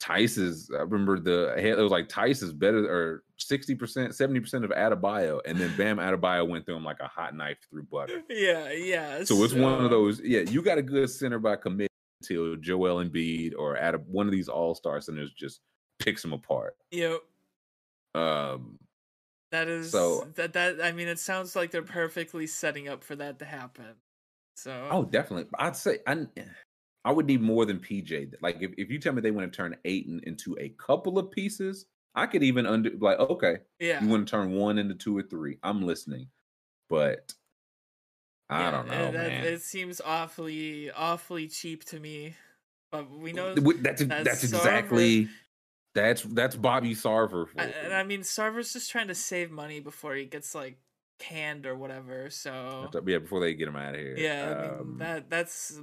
Theis 0.00 0.36
is. 0.38 0.70
I 0.72 0.82
remember 0.82 1.18
the 1.18 1.54
it 1.56 1.78
was 1.78 1.90
like 1.90 2.08
Theis 2.08 2.42
is 2.42 2.52
better 2.52 2.84
or 2.86 3.22
sixty 3.38 3.74
percent, 3.74 4.14
seventy 4.14 4.40
percent 4.40 4.64
of 4.64 4.70
Adebayo, 4.70 5.40
and 5.46 5.58
then 5.58 5.74
Bam 5.76 5.96
Adebayo 5.98 6.46
went 6.48 6.66
through 6.66 6.76
him 6.76 6.84
like 6.84 7.00
a 7.00 7.08
hot 7.08 7.34
knife 7.34 7.58
through 7.70 7.84
butter. 7.84 8.22
Yeah, 8.28 8.70
yeah. 8.72 9.24
So 9.24 9.42
it's 9.44 9.54
one 9.54 9.84
of 9.84 9.90
those. 9.90 10.20
Yeah, 10.20 10.40
you 10.40 10.62
got 10.62 10.78
a 10.78 10.82
good 10.82 11.08
center 11.10 11.38
by 11.38 11.56
committee 11.56 11.88
until 12.22 12.56
Joel 12.56 13.04
Embiid 13.04 13.52
or 13.56 13.76
at 13.76 13.98
one 14.06 14.26
of 14.26 14.32
these 14.32 14.48
All 14.48 14.74
Star 14.74 15.00
centers 15.00 15.32
just 15.32 15.60
picks 15.98 16.22
them 16.22 16.32
apart. 16.32 16.76
Yep. 16.90 17.20
Um, 18.14 18.78
That 19.50 19.68
is 19.68 19.90
So- 19.90 20.28
that 20.34 20.52
that 20.54 20.82
I 20.82 20.92
mean 20.92 21.08
it 21.08 21.18
sounds 21.18 21.54
like 21.56 21.70
they're 21.70 21.82
perfectly 21.82 22.46
setting 22.46 22.88
up 22.88 23.04
for 23.04 23.16
that 23.16 23.38
to 23.38 23.44
happen. 23.44 23.94
So 24.56 24.88
oh, 24.90 25.04
definitely. 25.04 25.48
I'd 25.58 25.76
say 25.76 25.98
I. 26.06 26.26
I 27.04 27.12
would 27.12 27.26
need 27.26 27.42
more 27.42 27.66
than 27.66 27.78
PJ. 27.78 28.34
Like 28.40 28.58
if, 28.60 28.72
if 28.78 28.90
you 28.90 28.98
tell 28.98 29.12
me 29.12 29.20
they 29.20 29.30
want 29.30 29.52
to 29.52 29.56
turn 29.56 29.76
Ayton 29.84 30.20
into 30.24 30.56
a 30.58 30.70
couple 30.70 31.18
of 31.18 31.30
pieces, 31.30 31.86
I 32.14 32.26
could 32.26 32.42
even 32.42 32.66
under 32.66 32.90
like 32.98 33.18
okay, 33.18 33.58
yeah. 33.78 34.02
you 34.02 34.08
want 34.08 34.26
to 34.26 34.30
turn 34.30 34.52
one 34.52 34.78
into 34.78 34.94
two 34.94 35.16
or 35.16 35.22
three. 35.22 35.58
I'm 35.62 35.84
listening, 35.84 36.28
but 36.88 37.32
I 38.48 38.60
yeah, 38.60 38.70
don't 38.70 38.88
know, 38.88 38.94
uh, 38.94 39.10
that- 39.10 39.28
man. 39.28 39.44
It 39.44 39.62
seems 39.62 40.00
awfully 40.00 40.90
awfully 40.90 41.48
cheap 41.48 41.84
to 41.86 42.00
me. 42.00 42.34
But 42.90 43.10
we 43.10 43.32
know 43.32 43.54
That's 43.54 44.04
that's 44.04 44.24
that's, 44.24 44.44
exactly 44.44 45.28
that's 45.96 46.22
that's 46.22 46.54
Bobby 46.54 46.94
Sarver. 46.94 47.46
I, 47.58 47.64
and 47.64 47.92
I 47.92 48.04
mean 48.04 48.20
Sarver's 48.20 48.72
just 48.72 48.90
trying 48.90 49.08
to 49.08 49.14
save 49.14 49.50
money 49.50 49.80
before 49.80 50.14
he 50.14 50.26
gets 50.26 50.54
like 50.54 50.78
canned 51.18 51.66
or 51.66 51.74
whatever. 51.74 52.30
So 52.30 52.88
yeah, 53.06 53.18
before 53.18 53.40
they 53.40 53.54
get 53.54 53.66
him 53.66 53.74
out 53.76 53.94
of 53.94 54.00
here. 54.00 54.14
yeah, 54.16 54.54
I 54.56 54.62
mean 54.62 54.80
Um, 54.80 54.96
that 54.98 55.28
that's 55.28 55.80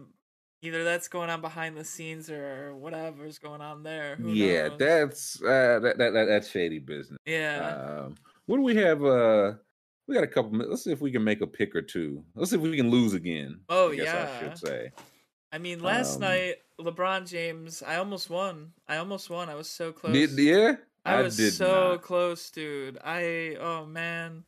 either 0.61 0.83
that's 0.83 1.07
going 1.07 1.29
on 1.29 1.41
behind 1.41 1.75
the 1.77 1.83
scenes 1.83 2.29
or 2.29 2.75
whatever's 2.75 3.39
going 3.39 3.61
on 3.61 3.83
there. 3.83 4.15
Who 4.15 4.31
yeah, 4.31 4.67
knows? 4.69 4.77
that's 4.79 5.41
uh, 5.41 5.79
that, 5.81 5.97
that 5.97 6.13
that 6.13 6.25
that's 6.25 6.49
shady 6.49 6.79
business. 6.79 7.19
yeah. 7.25 8.03
Um, 8.05 8.15
what 8.45 8.57
do 8.57 8.63
we 8.63 8.75
have? 8.75 9.03
Uh, 9.03 9.53
we 10.07 10.15
got 10.15 10.23
a 10.23 10.27
couple. 10.27 10.51
minutes. 10.51 10.69
Let's 10.69 10.83
see 10.83 10.91
if 10.91 11.01
we 11.01 11.11
can 11.11 11.23
make 11.23 11.41
a 11.41 11.47
pick 11.47 11.75
or 11.75 11.81
two. 11.81 12.23
Let's 12.35 12.51
see 12.51 12.57
if 12.57 12.61
we 12.61 12.75
can 12.75 12.89
lose 12.89 13.13
again. 13.13 13.59
Oh, 13.69 13.91
I 13.91 13.95
guess 13.95 14.13
I 14.29 14.39
should 14.39 14.57
say. 14.57 14.91
I 15.53 15.57
mean, 15.57 15.81
last 15.81 16.15
Um, 16.15 16.21
night 16.21 16.55
LeBron 16.79 17.29
James, 17.29 17.83
I 17.85 17.95
almost 17.97 18.29
won. 18.29 18.71
I 18.87 18.97
almost 18.97 19.29
won. 19.29 19.49
I 19.49 19.55
was 19.55 19.69
so 19.69 19.91
close. 19.91 20.13
Did 20.13 20.31
yeah? 20.39 20.75
I 21.05 21.21
was 21.21 21.35
did 21.37 21.53
so 21.53 21.91
not. 21.93 22.01
close, 22.01 22.49
dude. 22.51 22.97
I 23.03 23.57
oh 23.59 23.85
man. 23.85 24.43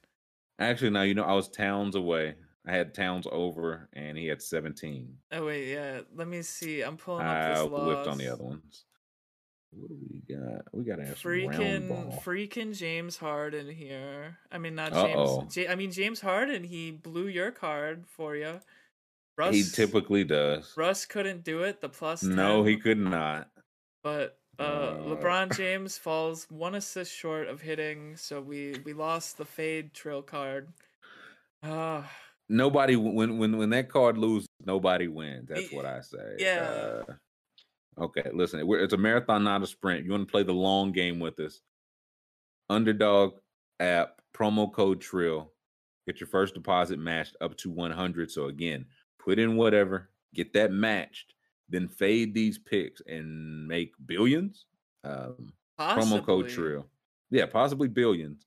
Actually, 0.60 0.92
now 0.92 1.02
You 1.02 1.14
know, 1.14 1.24
I 1.24 1.34
was 1.34 1.50
towns 1.50 1.96
away. 1.96 2.36
I 2.66 2.72
had 2.72 2.94
towns 2.94 3.28
over, 3.32 3.90
and 3.94 4.18
he 4.18 4.28
had 4.28 4.42
seventeen. 4.42 5.18
Oh 5.32 5.46
wait, 5.46 5.70
yeah. 5.72 6.02
Let 6.16 6.28
me 6.28 6.42
see. 6.42 6.82
I'm 6.82 6.98
pulling 6.98 7.26
up 7.26 7.36
I 7.36 7.50
this 7.50 7.64
whipped 7.64 8.08
on 8.08 8.18
the 8.18 8.28
other 8.32 8.44
ones. 8.44 8.86
What 9.72 9.90
do 9.90 9.98
we 10.10 10.22
got? 10.36 10.66
We 10.72 10.84
got 10.84 10.98
to 10.98 11.06
have 11.06 11.18
Freaking 11.18 12.22
freaking 12.24 12.78
James 12.78 13.18
Harden 13.18 13.70
here. 13.70 14.38
I 14.52 14.60
mean 14.60 14.76
not 14.76 14.94
Uh-oh. 14.94 15.40
James. 15.42 15.54
J- 15.56 15.68
I 15.68 15.76
mean 15.76 15.92
James 15.92 16.22
Harden. 16.22 16.64
He 16.64 16.92
blew 16.92 17.28
your 17.28 17.52
card 17.52 18.06
for 18.08 18.36
you. 18.36 18.60
Russ. 19.36 19.56
he 19.56 19.64
typically 19.64 20.24
does. 20.24 20.72
Russ 20.78 21.06
couldn't 21.06 21.44
do 21.44 21.64
it. 21.64 21.82
The 21.82 21.90
plus. 21.90 22.22
No, 22.22 22.64
he 22.64 22.78
could 22.78 23.00
not. 23.00 23.50
But 24.04 24.38
uh, 24.60 24.62
Uh, 24.62 24.98
LeBron 25.06 25.58
James 25.58 25.98
falls 25.98 26.46
one 26.52 26.76
assist 26.76 27.12
short 27.12 27.48
of 27.48 27.60
hitting, 27.62 28.16
so 28.16 28.40
we 28.42 28.76
we 28.86 28.94
lost 28.94 29.38
the 29.40 29.46
fade 29.46 29.96
trail 29.96 30.22
card. 30.22 30.68
Ah, 31.64 32.12
Nobody 32.50 32.96
when 32.96 33.38
when 33.38 33.58
when 33.58 33.70
that 33.72 33.90
card 33.90 34.18
loses, 34.18 34.48
nobody 34.66 35.08
wins. 35.08 35.48
That's 35.50 35.72
what 35.72 35.86
I 35.86 36.02
say. 36.02 36.36
yeah. 36.40 37.04
Uh, 37.08 38.04
okay, 38.04 38.30
listen, 38.34 38.66
we're, 38.68 38.80
it's 38.80 38.94
a 38.94 38.98
marathon, 38.98 39.44
not 39.44 39.64
a 39.64 39.68
sprint. 39.68 40.06
You 40.06 40.12
want 40.12 40.28
to 40.28 40.32
play 40.32 40.44
the 40.44 40.54
long 40.54 40.92
game 40.92 41.20
with 41.20 41.40
us? 41.40 41.62
Underdog 42.70 43.36
app 43.80 44.22
promo 44.34 44.72
code 44.72 45.02
Trill. 45.02 45.52
Get 46.06 46.20
your 46.20 46.28
first 46.28 46.54
deposit 46.54 47.00
matched 47.00 47.38
up 47.40 47.56
to 47.58 47.72
100. 47.72 48.30
So 48.30 48.48
again, 48.48 48.86
put 49.20 49.40
in 49.40 49.56
whatever, 49.56 50.10
get 50.34 50.52
that 50.54 50.72
matched, 50.72 51.34
then 51.70 51.88
fade 51.88 52.34
these 52.34 52.58
picks 52.58 53.02
and 53.08 53.66
make 53.68 53.94
billions. 54.06 54.66
Um, 55.06 55.54
promo 55.80 56.24
code. 56.26 56.50
Trill. 56.50 56.88
Yeah, 57.32 57.46
possibly 57.46 57.88
billions. 57.88 58.46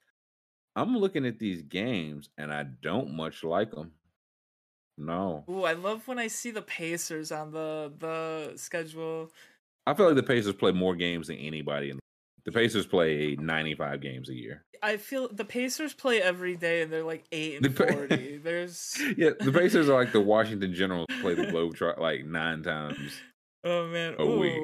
I'm 0.76 0.96
looking 0.96 1.24
at 1.26 1.38
these 1.38 1.62
games 1.62 2.28
and 2.38 2.52
I 2.52 2.64
don't 2.82 3.14
much 3.14 3.42
like 3.42 3.70
them. 3.72 3.92
No, 4.98 5.44
Ooh, 5.50 5.64
I 5.64 5.74
love 5.74 6.08
when 6.08 6.18
I 6.18 6.28
see 6.28 6.50
the 6.50 6.62
Pacers 6.62 7.30
on 7.30 7.50
the 7.50 7.92
the 7.98 8.52
schedule. 8.56 9.30
I 9.86 9.92
feel 9.94 10.06
like 10.06 10.16
the 10.16 10.22
Pacers 10.22 10.54
play 10.54 10.72
more 10.72 10.94
games 10.96 11.26
than 11.26 11.36
anybody. 11.36 11.90
In 11.90 11.98
the 12.46 12.52
Pacers 12.52 12.86
play 12.86 13.36
95 13.38 14.00
games 14.00 14.28
a 14.30 14.34
year. 14.34 14.64
I 14.82 14.96
feel 14.96 15.28
the 15.28 15.44
Pacers 15.44 15.92
play 15.92 16.22
every 16.22 16.56
day 16.56 16.80
and 16.82 16.92
they're 16.92 17.02
like 17.04 17.24
eight 17.32 17.60
The 17.60 17.68
and 17.68 17.76
Pa- 17.76 17.86
forty. 17.92 18.38
There's 18.38 18.96
Yeah, 19.18 19.30
the 19.38 19.52
Pacers 19.58 19.88
are 19.90 19.94
like 19.94 20.12
the 20.12 20.20
Washington 20.20 20.72
Generals 20.74 21.06
play 21.20 21.34
the 21.34 21.46
Globetrot 21.46 21.98
like 21.98 22.24
nine 22.24 22.62
times. 22.62 23.12
oh 23.64 23.88
man. 23.88 24.14
a 24.18 24.26
week. 24.26 24.62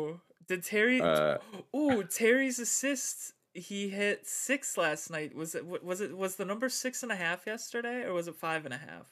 Did 0.49 0.65
Terry? 0.65 1.01
Uh, 1.01 1.39
Ooh, 1.77 2.05
Terry's 2.05 2.59
assist. 2.59 3.33
He 3.55 3.89
hit 3.89 4.27
six 4.27 4.77
last 4.79 5.11
night. 5.11 5.35
Was 5.35 5.55
it? 5.55 5.67
Was 5.85 6.01
it? 6.01 6.17
Was 6.17 6.37
the 6.37 6.45
number 6.45 6.69
six 6.69 7.03
and 7.03 7.13
a 7.13 7.17
half 7.17 7.47
yesterday, 7.47 8.05
or 8.05 8.13
was 8.15 8.27
it 8.29 8.35
five 8.37 8.65
and 8.65 8.73
a 8.75 8.79
half? 8.79 9.07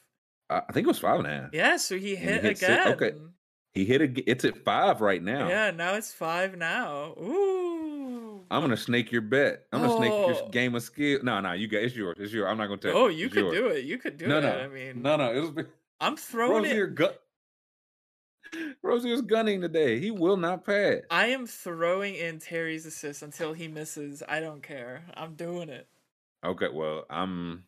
I 0.49 0.61
I 0.67 0.71
think 0.73 0.85
it 0.85 0.87
was 0.87 0.99
five 0.99 1.19
and 1.19 1.27
a 1.27 1.29
half. 1.29 1.49
Yeah, 1.53 1.77
so 1.77 1.95
he 1.95 2.09
he 2.09 2.15
hit 2.15 2.43
hit 2.43 2.57
six- 2.57 2.63
again. 2.63 2.87
okay. 2.93 3.11
He 3.73 3.85
hit 3.85 4.01
a. 4.01 4.29
It's 4.29 4.43
at 4.43 4.57
five 4.65 4.99
right 4.99 5.21
now. 5.23 5.47
Yeah, 5.47 5.71
now 5.71 5.93
it's 5.93 6.11
five 6.11 6.57
now. 6.57 7.13
Ooh. 7.21 8.41
I'm 8.49 8.61
gonna 8.61 8.75
snake 8.75 9.11
your 9.11 9.21
bet. 9.21 9.65
I'm 9.71 9.81
gonna 9.81 9.95
snake 9.97 10.09
your 10.11 10.43
Oh. 10.43 10.49
game 10.49 10.75
of 10.75 10.83
skill. 10.83 11.19
No, 11.23 11.39
no, 11.39 11.53
you 11.53 11.67
got 11.67 11.83
it's 11.83 11.95
yours. 11.95 12.17
It's 12.19 12.33
yours. 12.33 12.49
I'm 12.49 12.57
not 12.57 12.67
gonna 12.67 12.81
tell 12.81 12.97
Oh, 12.97 13.07
you 13.07 13.29
could 13.29 13.43
yours. 13.45 13.55
do 13.55 13.67
it. 13.67 13.85
You 13.85 13.97
could 13.97 14.17
do 14.17 14.27
No, 14.27 14.39
it. 14.39 14.41
no, 14.41 14.49
I 14.51 14.67
mean, 14.67 15.01
No, 15.01 15.15
no, 15.15 15.31
it 15.33 15.39
was 15.55 15.65
I'm 16.01 16.17
throwing 16.17 16.65
it. 16.65 16.99
Gun. 18.51 18.75
Rozier's 18.81 19.21
gunning 19.21 19.61
today. 19.61 19.99
He 19.99 20.11
will 20.11 20.37
not 20.37 20.65
pass. 20.65 21.01
I 21.09 21.27
am 21.27 21.47
throwing 21.47 22.15
in 22.15 22.39
Terry's 22.39 22.85
assist 22.85 23.21
until 23.21 23.53
he 23.53 23.67
misses. 23.67 24.23
I 24.27 24.39
don't 24.39 24.63
care. 24.63 25.03
I'm 25.15 25.35
doing 25.35 25.69
it. 25.69 25.87
Okay, 26.43 26.69
well, 26.73 27.05
I'm 27.09 27.63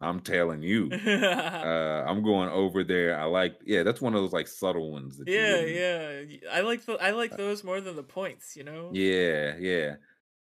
I'm 0.00 0.20
telling 0.20 0.62
you. 0.62 0.90
uh 1.06 2.04
I'm 2.06 2.22
going 2.22 2.50
over 2.50 2.84
there. 2.84 3.18
I 3.18 3.24
like 3.24 3.56
yeah, 3.64 3.82
that's 3.82 4.00
one 4.00 4.14
of 4.14 4.20
those 4.22 4.32
like 4.32 4.48
subtle 4.48 4.90
ones 4.92 5.16
that 5.18 5.28
yeah, 5.28 5.60
yeah. 5.60 6.38
I 6.52 6.60
like 6.60 6.84
the 6.84 6.94
I 6.94 7.10
like 7.10 7.36
those 7.36 7.64
more 7.64 7.80
than 7.80 7.96
the 7.96 8.02
points. 8.02 8.56
You 8.56 8.64
know. 8.64 8.90
Yeah, 8.92 9.56
yeah. 9.58 9.96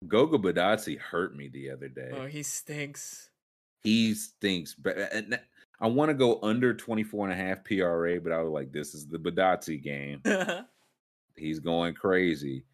Goga 0.08 0.38
Bitadze 0.38 0.98
hurt 0.98 1.36
me 1.36 1.48
the 1.48 1.70
other 1.70 1.88
day. 1.88 2.10
Oh, 2.12 2.26
he 2.26 2.42
stinks. 2.42 3.30
he 3.84 4.14
stinks. 4.14 4.74
But 4.74 4.96
that- 4.96 5.44
I 5.82 5.88
want 5.88 6.10
to 6.10 6.14
go 6.14 6.38
under 6.44 6.72
24 6.72 7.28
and 7.28 7.32
a 7.32 7.44
half 7.44 7.64
PRA, 7.64 8.20
but 8.20 8.32
I 8.32 8.40
was 8.40 8.52
like, 8.52 8.72
this 8.72 8.94
is 8.94 9.08
the 9.08 9.18
Bitadze 9.18 9.82
game. 9.82 10.22
He's 11.36 11.58
going 11.58 11.94
crazy. 11.94 12.64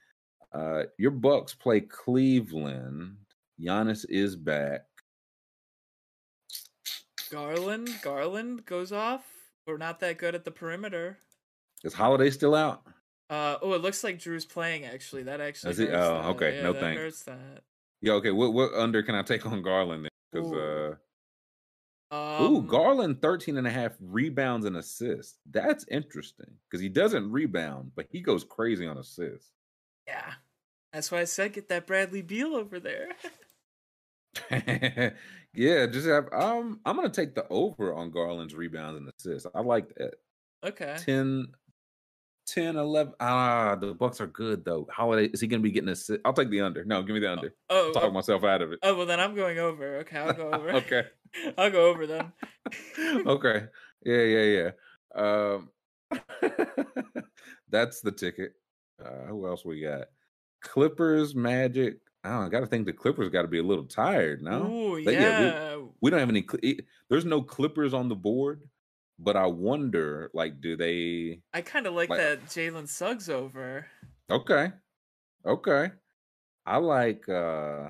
Uh 0.52 0.84
your 0.98 1.10
Bucks 1.10 1.54
play 1.54 1.80
Cleveland. 1.80 3.16
Giannis 3.60 4.04
is 4.08 4.36
back. 4.36 4.82
Garland, 7.30 7.90
Garland 8.02 8.64
goes 8.64 8.92
off. 8.92 9.24
We're 9.66 9.78
not 9.78 10.00
that 10.00 10.18
good 10.18 10.34
at 10.34 10.44
the 10.44 10.50
perimeter. 10.50 11.18
Is 11.84 11.94
Holiday 11.94 12.30
still 12.30 12.54
out? 12.54 12.82
Uh 13.30 13.56
oh, 13.62 13.72
it 13.72 13.82
looks 13.82 14.04
like 14.04 14.18
Jrue's 14.18 14.44
playing. 14.44 14.84
Actually, 14.84 15.22
that 15.24 15.40
actually. 15.40 15.72
Is 15.72 15.78
he? 15.78 15.88
Oh, 15.88 16.22
that. 16.22 16.24
okay. 16.30 16.56
Yeah, 16.56 16.62
No 16.62 16.74
thanks. 16.74 17.00
Hurts 17.00 17.22
that. 17.24 17.62
Yeah, 18.00 18.14
okay. 18.14 18.30
What 18.32 18.52
what 18.52 18.72
under 18.74 19.02
can 19.02 19.14
I 19.14 19.22
take 19.22 19.46
on 19.46 19.62
Garland? 19.62 20.08
Because 20.32 20.52
uh 20.52 20.94
Um, 22.10 22.42
Ooh, 22.42 22.62
Garland 22.62 23.20
13 23.20 23.58
and 23.58 23.66
a 23.66 23.70
half 23.70 23.92
rebounds 24.00 24.64
and 24.64 24.76
assists. 24.76 25.38
That's 25.50 25.84
interesting 25.90 26.50
because 26.68 26.80
he 26.80 26.88
doesn't 26.88 27.30
rebound, 27.30 27.92
but 27.94 28.06
he 28.10 28.20
goes 28.20 28.44
crazy 28.44 28.86
on 28.86 28.96
assists. 28.96 29.52
Yeah, 30.06 30.32
that's 30.92 31.12
why 31.12 31.20
I 31.20 31.24
said 31.24 31.52
get 31.52 31.68
that 31.68 31.86
Bradley 31.86 32.22
Beal 32.22 32.54
over 32.54 32.80
there. 32.80 33.08
yeah, 35.54 35.86
just 35.86 36.06
have 36.06 36.28
um 36.32 36.80
I'm 36.84 36.96
gonna 36.96 37.10
take 37.10 37.34
the 37.34 37.46
over 37.48 37.94
on 37.94 38.10
Garland's 38.10 38.54
rebounds 38.54 39.00
and 39.00 39.10
assists. 39.18 39.46
I 39.54 39.60
like 39.60 39.94
that. 39.96 40.14
okay. 40.64 40.96
10 40.98 41.48
10 42.48 42.76
11 42.76 43.12
ah 43.20 43.74
the 43.74 43.94
bucks 43.94 44.20
are 44.20 44.26
good 44.26 44.64
though 44.64 44.86
holiday 44.90 45.26
is 45.26 45.40
he 45.40 45.46
gonna 45.46 45.62
be 45.62 45.70
getting 45.70 45.88
a? 45.88 45.92
assist 45.92 46.20
i'll 46.24 46.32
take 46.32 46.50
the 46.50 46.60
under 46.60 46.84
no 46.84 47.02
give 47.02 47.14
me 47.14 47.20
the 47.20 47.30
under 47.30 47.54
Oh, 47.70 47.92
talk 47.92 48.04
oh, 48.04 48.10
myself 48.10 48.42
out 48.44 48.62
of 48.62 48.72
it 48.72 48.78
oh, 48.82 48.96
well 48.96 49.06
then 49.06 49.20
I'm 49.20 49.34
going 49.34 49.58
over. 49.58 49.98
Okay, 49.98 50.18
I'll 50.18 50.32
go 50.32 50.50
over. 50.52 50.70
okay 50.72 51.04
I'll 51.58 51.70
go 51.70 51.86
over 51.88 52.06
then. 52.06 52.32
okay 53.26 53.66
yeah 54.04 54.22
yeah 54.22 54.70
yeah 55.14 55.54
um 55.54 55.68
That's 57.70 58.00
the 58.00 58.12
ticket. 58.12 58.52
Uh, 59.04 59.26
who 59.28 59.46
else 59.46 59.64
we 59.64 59.80
got? 59.82 60.06
Clippers, 60.62 61.34
Magic. 61.34 61.98
I 62.24 62.30
don't 62.30 62.44
I 62.46 62.48
got 62.48 62.60
to 62.60 62.66
think 62.66 62.86
the 62.86 62.92
Clippers 62.92 63.30
got 63.30 63.42
to 63.42 63.48
be 63.48 63.58
a 63.58 63.62
little 63.62 63.84
tired 63.84 64.42
now. 64.42 64.96
Yeah. 64.96 65.10
yeah, 65.10 65.76
We 66.00 66.10
don't 66.10 66.20
have 66.20 66.28
any. 66.28 66.46
There's 67.08 67.24
no 67.24 67.42
Clippers 67.42 67.94
on 67.94 68.08
the 68.08 68.16
board, 68.16 68.62
but 69.18 69.36
I 69.36 69.46
wonder, 69.46 70.30
like, 70.34 70.60
do 70.60 70.76
they? 70.76 71.40
I 71.52 71.60
kind 71.62 71.86
of 71.86 71.94
like 71.94 72.08
like- 72.10 72.18
that 72.18 72.44
Jalen 72.46 72.88
Suggs 72.88 73.28
over. 73.28 73.86
Okay, 74.30 74.72
okay. 75.46 75.90
I 76.66 76.76
like. 76.78 77.28
uh 77.28 77.88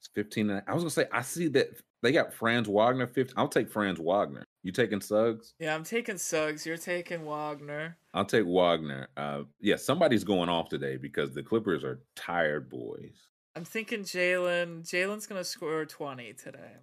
It's 0.00 0.08
15. 0.14 0.50
I 0.66 0.72
was 0.74 0.82
gonna 0.82 0.90
say 0.90 1.06
I 1.12 1.22
see 1.22 1.48
that 1.48 1.68
they 2.02 2.12
got 2.12 2.32
Franz 2.32 2.68
Wagner. 2.68 3.06
15. 3.06 3.34
I'll 3.36 3.48
take 3.48 3.68
Franz 3.70 3.98
Wagner. 3.98 4.44
You 4.62 4.72
taking 4.72 5.00
Suggs? 5.00 5.54
Yeah, 5.58 5.74
I'm 5.74 5.84
taking 5.84 6.18
Suggs. 6.18 6.66
You're 6.66 6.76
taking 6.76 7.24
Wagner. 7.24 7.96
I'll 8.14 8.24
take 8.24 8.44
Wagner. 8.46 9.08
Uh, 9.16 9.42
yeah, 9.60 9.76
somebody's 9.76 10.24
going 10.24 10.48
off 10.48 10.68
today 10.68 10.96
because 10.96 11.32
the 11.34 11.42
Clippers 11.42 11.84
are 11.84 12.00
tired 12.16 12.68
boys. 12.70 13.14
I'm 13.54 13.64
thinking 13.64 14.00
Jalen. 14.00 14.82
Jalen's 14.82 15.26
gonna 15.26 15.44
score 15.44 15.84
20 15.84 16.32
today. 16.34 16.76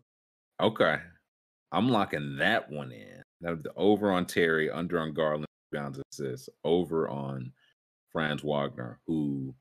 Okay, 0.62 0.98
I'm 1.74 1.90
locking 1.90 2.38
that 2.38 2.70
one 2.72 2.92
in. 2.92 3.22
That 3.42 3.62
the 3.64 3.74
over 3.76 4.12
on 4.12 4.26
Terry, 4.26 4.70
under 4.72 5.00
on 5.00 5.14
Garland, 5.14 5.46
bounds 5.72 6.00
assists, 6.12 6.48
over 6.64 7.10
on 7.10 7.52
Franz 8.12 8.42
Wagner, 8.44 9.00
who, 9.08 9.54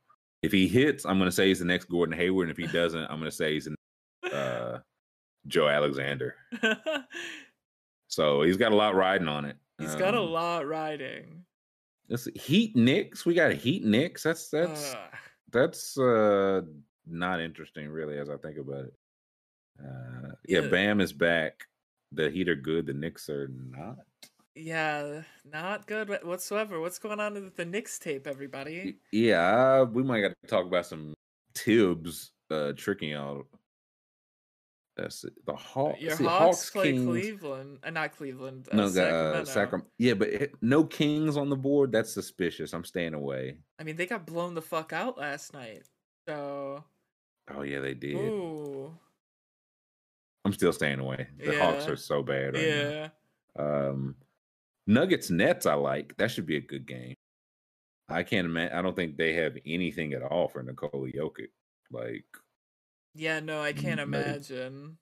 if 0.42 0.52
he 0.52 0.68
hits, 0.68 1.04
I'm 1.04 1.18
going 1.18 1.28
to 1.28 1.34
say 1.34 1.48
he's 1.48 1.58
the 1.58 1.64
next 1.64 1.86
Gordon 1.88 2.16
Hayward, 2.16 2.48
and 2.48 2.56
if 2.56 2.64
he 2.64 2.70
doesn't, 2.72 3.02
I'm 3.04 3.18
going 3.18 3.30
to 3.30 3.36
say 3.36 3.54
he's 3.54 3.64
the 3.64 3.74
next, 4.22 4.36
uh, 4.36 4.78
Joe 5.48 5.68
Alexander. 5.68 6.36
So 8.08 8.42
he's 8.42 8.58
got 8.58 8.72
a 8.72 8.76
lot 8.76 8.94
riding 8.94 9.26
on 9.28 9.46
it. 9.46 9.56
He's 9.78 9.94
got 9.94 10.14
a 10.14 10.20
Um, 10.20 10.30
lot 10.30 10.66
riding. 10.66 11.44
Let's 12.10 12.26
Heat 12.34 12.76
Knicks. 12.76 13.24
We 13.24 13.32
got 13.32 13.52
Heat 13.54 13.84
Knicks. 13.84 14.22
That's 14.22 14.50
that's 14.50 14.92
Ugh. 14.92 14.98
that's 15.50 15.96
uh 15.98 16.60
not 17.06 17.40
interesting 17.40 17.88
really 17.88 18.18
as 18.18 18.28
I 18.28 18.36
think 18.36 18.58
about 18.58 18.84
it. 18.84 18.94
Uh 19.82 20.32
yeah, 20.46 20.60
Yeah. 20.60 20.68
Bam 20.68 21.00
is 21.00 21.12
back. 21.14 21.64
The 22.14 22.30
Heat 22.30 22.48
are 22.48 22.54
good, 22.56 22.86
the 22.86 22.92
Knicks 22.94 23.28
are 23.28 23.48
not. 23.48 23.98
yeah, 24.54 25.22
not 25.50 25.86
good 25.86 26.08
whatsoever. 26.24 26.80
What's 26.80 26.98
going 26.98 27.20
on 27.20 27.34
with 27.34 27.56
the 27.56 27.64
Knicks 27.64 27.98
tape, 27.98 28.26
everybody? 28.26 28.96
Yeah, 29.12 29.82
we 29.82 30.02
might 30.02 30.20
got 30.20 30.32
to 30.42 30.48
talk 30.48 30.66
about 30.66 30.86
some 30.86 31.14
Thibs 31.54 32.32
uh 32.50 32.72
tricking 32.76 33.12
out. 33.14 33.46
That's 34.96 35.24
it. 35.24 35.32
the 35.46 35.54
Hawks. 35.54 36.00
Your 36.02 36.16
see, 36.16 36.24
Hawks, 36.24 36.68
play 36.68 36.92
Kings- 36.92 37.06
Cleveland, 37.06 37.78
uh, 37.82 37.88
not 37.90 38.14
Cleveland. 38.14 38.68
Uh, 38.70 38.76
No, 38.76 38.88
Sacramento. 38.88 39.40
uh, 39.40 39.44
Sacramento. 39.46 39.90
Yeah, 39.98 40.14
but 40.14 40.28
it, 40.28 40.54
no 40.60 40.84
Kings 40.84 41.38
on 41.38 41.48
the 41.48 41.56
board. 41.56 41.92
That's 41.92 42.12
suspicious. 42.12 42.74
I'm 42.74 42.84
staying 42.84 43.14
away. 43.14 43.56
I 43.78 43.84
mean, 43.84 43.96
they 43.96 44.04
got 44.04 44.26
blown 44.26 44.52
the 44.54 44.60
fuck 44.60 44.92
out 44.92 45.16
last 45.16 45.54
night. 45.54 45.84
So, 46.28 46.84
Oh 47.54 47.62
yeah, 47.62 47.80
they 47.80 47.94
did. 47.94 48.16
ooh, 48.16 48.94
I'm 50.44 50.52
still 50.52 50.72
staying 50.72 50.98
away. 50.98 51.28
The 51.38 51.58
Hawks 51.58 51.86
are 51.86 51.96
so 51.96 52.22
bad 52.22 52.54
right 52.54 52.62
now. 52.62 52.68
yeah. 52.90 53.08
Um, 53.58 54.16
Nuggets 54.86 55.30
Nets, 55.30 55.66
I 55.66 55.74
like. 55.74 56.16
That 56.16 56.30
should 56.30 56.46
be 56.46 56.56
a 56.56 56.60
good 56.60 56.86
game. 56.86 57.14
I 58.08 58.22
can't 58.24 58.46
imagine. 58.46 58.76
I 58.76 58.82
don't 58.82 58.96
think 58.96 59.16
they 59.16 59.32
have 59.34 59.56
anything 59.64 60.12
at 60.12 60.22
all 60.22 60.48
for 60.48 60.62
Nikola 60.62 61.08
Jokic. 61.12 61.48
Like, 61.90 62.24
Yeah, 63.14 63.38
no, 63.40 63.62
I 63.62 63.72
can't 63.72 64.00
imagine. 64.00 64.98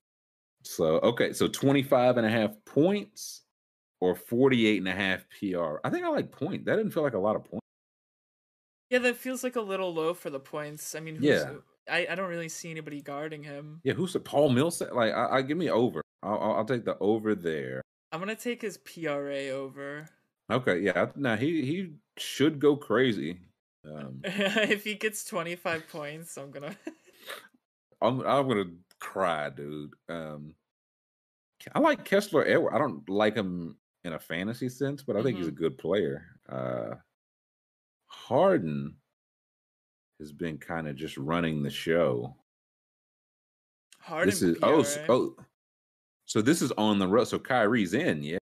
so, 0.62 0.96
okay. 1.00 1.32
So 1.32 1.48
25 1.48 2.18
and 2.18 2.26
a 2.26 2.30
half 2.30 2.50
points 2.66 3.42
or 4.00 4.14
48 4.14 4.78
and 4.78 4.88
a 4.88 4.92
half 4.92 5.24
PR. 5.30 5.76
I 5.82 5.90
think 5.90 6.04
I 6.04 6.08
like 6.08 6.30
point. 6.30 6.66
That 6.66 6.76
didn't 6.76 6.92
feel 6.92 7.02
like 7.02 7.14
a 7.14 7.18
lot 7.18 7.36
of 7.36 7.44
points. 7.44 7.64
Yeah, 8.90 8.98
that 8.98 9.16
feels 9.16 9.42
like 9.44 9.56
a 9.56 9.60
little 9.60 9.94
low 9.94 10.12
for 10.14 10.28
the 10.30 10.40
points. 10.40 10.94
I 10.94 11.00
mean, 11.00 11.16
who's, 11.16 11.24
Yeah. 11.26 11.54
I, 11.90 12.06
I 12.10 12.14
don't 12.14 12.28
really 12.28 12.48
see 12.48 12.70
anybody 12.70 13.02
guarding 13.02 13.42
him. 13.42 13.80
Yeah. 13.84 13.94
Who's 13.94 14.12
the 14.12 14.20
Paul 14.20 14.50
Millsap? 14.50 14.92
Like, 14.92 15.12
I, 15.12 15.36
I 15.36 15.42
give 15.42 15.58
me 15.58 15.70
over. 15.70 16.02
I'll, 16.22 16.38
I'll, 16.38 16.52
I'll 16.52 16.64
take 16.64 16.84
the 16.84 16.96
over 17.00 17.34
there. 17.34 17.82
I'm 18.12 18.20
gonna 18.20 18.34
take 18.34 18.62
his 18.62 18.76
PRA 18.76 19.48
over. 19.48 20.08
Okay. 20.50 20.80
Yeah. 20.80 21.06
Now 21.16 21.36
he, 21.36 21.62
he 21.62 21.92
should 22.16 22.58
go 22.58 22.76
crazy. 22.76 23.38
Um, 23.84 24.20
if 24.24 24.84
he 24.84 24.94
gets 24.94 25.24
25 25.24 25.88
points, 25.88 26.36
I'm 26.36 26.50
gonna. 26.50 26.76
I'm 28.02 28.20
I'm 28.20 28.48
gonna 28.48 28.70
cry, 28.98 29.50
dude. 29.50 29.92
Um, 30.08 30.54
I 31.74 31.78
like 31.80 32.04
Kessler 32.04 32.46
Edward. 32.46 32.74
I 32.74 32.78
don't 32.78 33.08
like 33.08 33.34
him 33.34 33.76
in 34.04 34.14
a 34.14 34.18
fantasy 34.18 34.68
sense, 34.68 35.02
but 35.02 35.16
I 35.16 35.22
think 35.22 35.36
he's 35.36 35.48
a 35.48 35.52
good 35.52 35.76
player. 35.76 36.24
Uh, 36.48 36.94
Harden 38.06 38.96
has 40.20 40.32
been 40.32 40.58
kind 40.58 40.86
of 40.86 40.96
just 40.96 41.16
running 41.16 41.62
the 41.62 41.70
show. 41.70 42.36
Harden 44.00 44.30
this 44.30 44.42
is 44.42 44.56
oh 44.62 44.80
s- 44.80 44.98
PRA. 45.04 45.14
oh, 45.14 45.36
so 46.26 46.40
this 46.40 46.62
is 46.62 46.72
on 46.72 46.98
the 46.98 47.08
road. 47.08 47.24
So 47.24 47.38
Kyrie's 47.38 47.92
in, 47.94 48.22
yeah. 48.22 48.38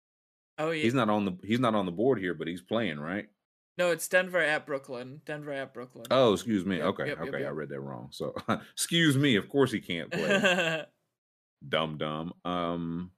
oh 0.59 0.71
yeah. 0.71 0.83
He's 0.83 0.95
not 0.95 1.11
on 1.11 1.25
the 1.25 1.37
he's 1.45 1.61
not 1.61 1.75
on 1.75 1.87
the 1.87 1.93
board 1.93 2.19
here, 2.19 2.35
but 2.35 2.49
he's 2.49 2.63
playing, 2.63 2.99
right? 2.99 3.29
No, 3.77 3.91
it's 3.91 4.07
Denver 4.09 4.41
at 4.41 4.67
Brooklyn. 4.67 5.21
Denver 5.27 5.53
at 5.53 5.75
Brooklyn. 5.75 6.07
Oh, 6.11 6.33
excuse 6.33 6.65
me. 6.65 6.77
Yep, 6.77 6.87
okay, 6.87 7.07
yep, 7.09 7.19
yep, 7.25 7.35
okay, 7.35 7.45
I 7.45 7.51
read 7.51 7.71
that 7.71 7.81
wrong. 7.81 8.09
So 8.11 8.35
excuse 8.73 9.17
me. 9.17 9.37
Of 9.37 9.49
course 9.49 9.73
he 9.73 9.81
can't 9.81 10.11
play. 10.11 10.85
dumb 11.69 11.99
dumb. 11.99 12.33
Um 12.45 13.11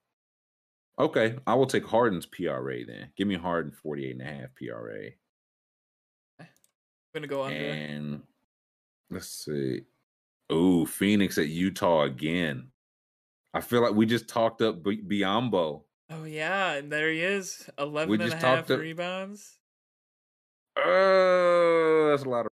okay, 0.98 1.36
I 1.46 1.54
will 1.54 1.66
take 1.66 1.84
Harden's 1.86 2.26
PRA 2.26 2.84
then. 2.86 3.10
Give 3.16 3.28
me 3.28 3.34
Harden 3.36 3.72
48 3.72 4.12
and 4.12 4.22
a 4.22 4.24
half 4.24 4.54
PRA. 4.56 5.10
I'm 6.40 6.46
gonna 7.14 7.26
go 7.26 7.44
under. 7.44 7.56
And 7.56 8.22
let's 9.10 9.28
see. 9.44 9.82
Oh, 10.50 10.84
Phoenix 10.86 11.38
at 11.38 11.48
Utah 11.48 12.02
again. 12.02 12.68
I 13.54 13.60
feel 13.60 13.80
like 13.82 13.94
we 13.94 14.06
just 14.06 14.28
talked 14.28 14.62
up 14.62 14.82
B- 14.82 15.02
Biyombo. 15.02 15.82
Oh 16.10 16.24
yeah, 16.24 16.74
and 16.74 16.92
there 16.92 17.10
he 17.10 17.20
is. 17.20 17.68
11 17.78 18.20
and 18.20 18.32
a 18.32 18.36
half 18.36 18.66
to- 18.66 18.76
rebounds. 18.78 19.58
Oh, 20.76 22.08
that's 22.10 22.24
a 22.24 22.28
lot 22.28 22.46
of 22.46 22.52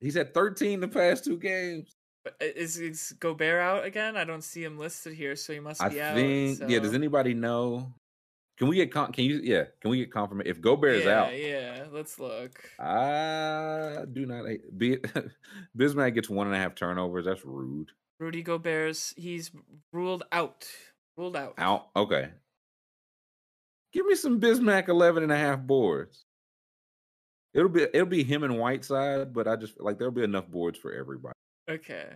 He's 0.00 0.16
at 0.16 0.32
13 0.32 0.78
the 0.80 0.86
past 0.88 1.24
two 1.24 1.36
games. 1.38 1.96
But 2.24 2.36
i- 2.40 2.44
Is, 2.44 2.78
is 2.78 3.12
Gobert 3.18 3.60
out 3.60 3.84
again? 3.84 4.16
I 4.16 4.22
don't 4.24 4.42
see 4.44 4.62
him 4.62 4.78
listed 4.78 5.14
here, 5.14 5.34
so 5.34 5.52
he 5.52 5.58
must 5.60 5.82
I 5.82 5.88
be 5.88 6.00
out. 6.00 6.14
think 6.14 6.60
yeah, 6.68 6.78
does 6.78 6.94
anybody 6.94 7.34
know? 7.34 7.92
Can 8.58 8.66
we 8.66 8.74
get 8.74 8.92
con- 8.92 9.12
can 9.12 9.24
you 9.24 9.40
yeah, 9.42 9.64
can 9.80 9.92
we 9.92 9.98
get 9.98 10.12
confirmation 10.12 10.50
if 10.50 10.60
Gobert 10.60 10.96
is 10.96 11.06
out? 11.06 11.36
Yeah, 11.38 11.84
let's 11.92 12.18
look. 12.18 12.60
I 12.80 14.04
do 14.12 14.26
not 14.26 14.46
hate 14.46 14.76
Be 14.76 14.96
Bismack 15.78 16.14
gets 16.14 16.28
one 16.28 16.48
and 16.48 16.56
a 16.56 16.58
half 16.58 16.74
turnovers. 16.74 17.26
That's 17.26 17.44
rude. 17.44 17.90
Rudy 18.18 18.42
Gobert's 18.42 19.14
he's 19.16 19.52
ruled 19.92 20.24
out. 20.32 20.66
Ruled 21.16 21.36
out. 21.36 21.54
Out. 21.56 21.86
Okay. 21.94 22.30
Give 23.92 24.04
me 24.06 24.16
some 24.16 24.40
Bismack 24.40 24.88
11 24.88 25.22
and 25.22 25.32
a 25.32 25.36
half 25.36 25.60
boards. 25.60 26.24
It'll 27.54 27.68
be 27.68 27.82
it'll 27.82 28.06
be 28.06 28.24
him 28.24 28.42
and 28.42 28.58
Whiteside, 28.58 29.32
but 29.32 29.46
I 29.46 29.54
just 29.54 29.80
like 29.80 29.98
there'll 29.98 30.12
be 30.12 30.24
enough 30.24 30.48
boards 30.48 30.80
for 30.80 30.92
everybody. 30.92 31.34
Okay. 31.70 32.08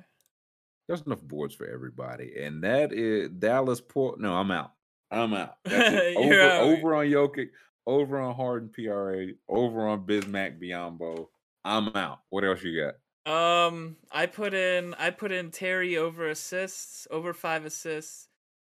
There's 0.89 1.03
enough 1.03 1.23
boards 1.23 1.55
for 1.55 1.67
everybody. 1.67 2.33
And 2.43 2.65
that 2.65 2.93
is 2.93 3.29
Dallas 3.29 3.81
Port. 3.81 4.19
No, 4.19 4.35
I'm 4.35 4.51
out. 4.51 4.73
I'm 5.13 5.35
out. 5.35 5.57
Over, 5.67 6.41
out. 6.41 6.63
over 6.63 6.95
on 6.97 7.07
Jokic, 7.07 7.51
over 7.87 8.19
on 8.21 8.35
Harden 8.35 8.71
PRA, 8.71 9.27
over 9.49 9.87
on 9.89 10.07
Bismack 10.07 10.59
Biyombo. 10.61 11.29
I'm 11.65 11.89
out. 11.95 12.21
What 12.31 12.45
else 12.45 12.63
you 12.63 12.81
got? 12.81 12.95
Um, 13.25 13.97
I 14.11 14.27
put 14.27 14.55
in 14.55 14.95
I 14.95 15.11
put 15.11 15.31
in 15.31 15.51
Terry 15.51 15.97
over 15.97 16.29
assists, 16.29 17.07
over 17.11 17.33
five 17.33 17.65
assists. 17.65 18.29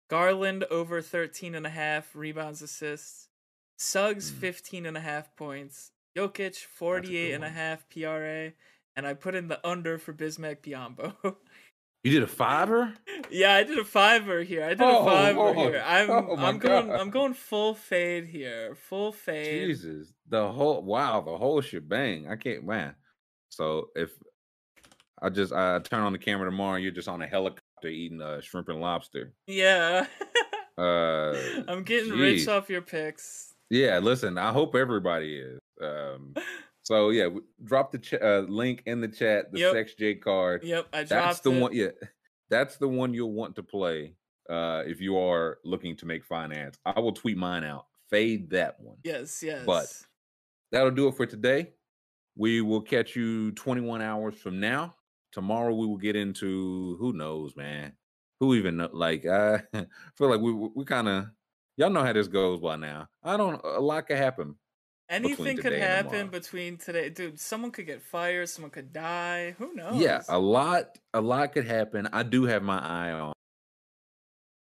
Garland 0.09 0.65
over 0.71 1.03
13 1.03 1.55
and 1.57 1.67
a 1.67 1.71
half 1.71 2.15
rebounds 2.15 2.63
assists. 2.63 3.29
Suggs 3.77 4.31
Mm. 4.31 4.37
15 4.37 4.87
and 4.87 4.97
a 4.97 5.01
half 5.01 5.35
points. 5.37 5.91
Jokic 6.17 6.57
48 6.65 7.33
and 7.35 7.45
a 7.45 7.49
half 7.49 7.89
PRA. 7.91 8.53
And 8.95 9.07
I 9.07 9.15
put 9.15 9.35
in 9.35 9.49
the 9.49 9.67
under 9.67 9.99
for 9.99 10.13
Bismack 10.15 10.59
Biyombo. 10.63 11.15
You 12.07 12.13
did 12.13 12.23
a 12.23 12.29
fiver? 12.29 12.95
yeah, 13.33 13.55
I 13.55 13.65
did 13.65 13.79
a 13.79 13.85
fiver 13.85 14.45
here. 14.45 14.63
I 14.65 14.69
did 14.69 14.81
Oh, 14.83 15.03
a 15.03 15.05
fiver 15.11 15.39
Lord. 15.41 15.57
here. 15.57 15.83
I'm 15.85 16.09
Oh, 16.09 16.37
I'm 16.39 16.59
going 16.59 16.87
God. 16.87 17.01
I'm 17.01 17.11
going 17.11 17.35
full 17.35 17.75
fade 17.75 18.27
here. 18.27 18.77
Full 18.77 19.11
fade. 19.11 19.67
Jesus, 19.67 20.13
the 20.29 20.53
whole 20.53 20.83
wow, 20.85 21.21
the 21.21 21.37
whole 21.37 21.61
shebang. 21.61 22.29
I 22.31 22.37
can't 22.37 22.65
man. 22.65 22.95
So 23.49 23.89
if 23.97 24.11
I 25.21 25.31
just 25.31 25.53
I 25.53 25.81
turn 25.81 26.03
on 26.05 26.13
the 26.13 26.19
camera 26.21 26.49
tomorrow, 26.49 26.75
and 26.77 26.85
you're 26.85 26.93
just 26.93 27.09
on 27.09 27.23
a 27.23 27.27
helicopter 27.27 27.89
eating 27.89 28.23
uh, 28.23 28.41
shrimp 28.41 28.69
and 28.69 28.81
lobster. 28.81 29.33
Yeah. 29.49 30.07
Uh, 30.79 31.35
I'm 31.69 31.83
getting 31.83 32.13
rich 32.13 32.47
off 32.47 32.71
your 32.71 32.83
picks. 32.83 33.53
yeah. 33.69 33.99
Listen, 33.99 34.39
I 34.39 34.53
hope 34.53 34.77
everybody 34.77 35.39
is. 35.41 35.59
Um, 35.83 36.35
so 36.87 37.11
yeah, 37.11 37.29
drop 37.65 37.91
the 37.91 37.99
ch- 37.99 38.15
uh, 38.15 38.45
link 38.49 38.85
in 38.87 39.01
the 39.01 39.09
chat. 39.09 39.51
The 39.53 39.59
Yep. 39.59 39.73
Sex 39.73 39.95
J 39.95 40.15
card. 40.15 40.63
Yep, 40.63 40.87
I 40.93 40.99
dropped 40.99 41.09
That's 41.11 41.41
the 41.41 41.51
it. 41.51 41.61
one. 41.61 41.73
Yeah, 41.75 41.89
that's 42.49 42.77
the 42.77 42.87
one 42.89 43.13
you'll 43.13 43.33
want 43.33 43.57
to 43.57 43.63
play 43.65 44.15
uh, 44.49 44.85
if 44.87 45.01
you 45.01 45.19
are 45.19 45.59
looking 45.65 45.97
to 45.97 46.07
make 46.07 46.25
finance. 46.25 46.79
I 46.87 47.01
will 47.01 47.13
tweet 47.13 47.37
mine 47.37 47.65
out 47.65 47.87
fade 48.09 48.49
that 48.51 48.79
one. 48.79 48.99
Yes, 49.03 49.43
yes. 49.43 49.67
But 49.67 49.87
that'll 50.71 50.93
do 50.93 51.09
it 51.09 51.17
for 51.17 51.27
today. 51.27 51.73
We 52.37 52.61
will 52.61 52.83
catch 52.83 53.17
you 53.17 53.51
21 53.53 54.01
hours 54.01 54.37
from 54.37 54.61
now. 54.61 54.95
Tomorrow 55.33 55.75
we 55.75 55.87
will 55.89 55.97
get 55.97 56.15
into 56.15 56.97
who 57.01 57.13
knows, 57.13 57.57
man. 57.57 57.95
Who 58.39 58.55
even 58.55 58.77
know? 58.77 58.91
Like 58.93 59.27
I 59.27 59.63
feel 60.17 60.31
like 60.31 60.41
we 60.41 60.53
we 60.53 60.85
kind 60.85 61.09
of 61.09 61.27
y'all 61.77 61.91
know 61.91 62.05
how 62.05 62.13
this 62.13 62.29
goes 62.29 62.61
by 62.61 62.77
now. 62.77 63.09
I 63.25 63.37
don't. 63.37 63.61
A 63.65 63.81
lot 63.81 64.07
could 64.07 64.19
happen. 64.19 64.55
Anything 65.09 65.57
could 65.59 65.73
happen 65.73 66.29
between 66.29 66.79
today, 66.79 67.11
dude. 67.11 67.39
Someone 67.39 67.71
could 67.71 67.87
get 67.87 68.03
fired. 68.03 68.49
Someone 68.49 68.71
could 68.71 68.93
die. 68.93 69.55
Who 69.59 69.73
knows? 69.75 70.01
Yeah, 70.01 70.23
a 70.29 70.39
lot. 70.39 70.99
A 71.15 71.21
lot 71.21 71.53
could 71.53 71.67
happen. 71.67 72.09
I 72.13 72.25
do 72.25 72.45
have 72.45 72.63
my 72.63 72.79
eye 72.79 73.13
on. 73.13 73.33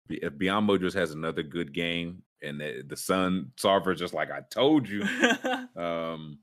If 0.09 0.33
Biyombo 0.33 0.81
just 0.81 0.97
has 0.97 1.13
another 1.13 1.43
good 1.43 1.73
game, 1.73 2.23
and 2.43 2.61
the, 2.61 2.83
the 2.87 2.97
Sun 2.97 3.53
Sarver 3.57 3.97
just 3.97 4.15
like 4.15 4.31
I 4.31 4.41
told 4.51 4.89
you. 4.89 5.05
Um, 5.77 6.39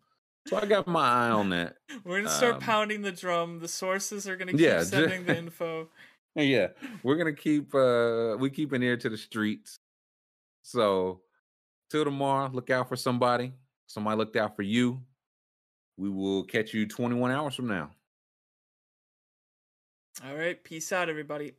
so 0.47 0.57
I 0.57 0.65
got 0.65 0.87
my 0.87 1.07
eye 1.07 1.29
on 1.29 1.49
that. 1.49 1.75
We're 2.03 2.17
gonna 2.21 2.29
start 2.29 2.55
Um, 2.55 2.61
pounding 2.61 3.01
the 3.01 3.11
drum. 3.11 3.59
The 3.59 3.67
sources 3.67 4.27
are 4.27 4.35
gonna 4.37 4.53
keep 4.53 4.61
Yeah, 4.61 4.83
sending 4.83 5.25
the 5.25 5.37
info. 5.37 5.89
Yeah, 6.35 6.67
we're 7.03 7.17
gonna 7.17 7.33
keep 7.33 7.75
uh 7.75 8.37
we 8.39 8.49
keep 8.49 8.71
an 8.71 8.81
ear 8.81 8.95
to 8.97 9.09
the 9.09 9.17
streets. 9.17 9.75
So 10.63 11.21
till 11.91 12.05
tomorrow, 12.05 12.49
look 12.51 12.69
out 12.69 12.87
for 12.87 12.95
somebody. 12.95 13.53
Somebody 13.87 14.17
looked 14.17 14.35
out 14.35 14.55
for 14.55 14.63
you. 14.63 15.01
We 15.97 16.09
will 16.09 16.43
catch 16.43 16.73
you 16.73 16.85
21 16.85 17.31
hours 17.31 17.55
from 17.55 17.67
now. 17.67 17.91
All 20.25 20.35
right, 20.35 20.61
peace 20.63 20.91
out, 20.91 21.09
everybody. 21.09 21.53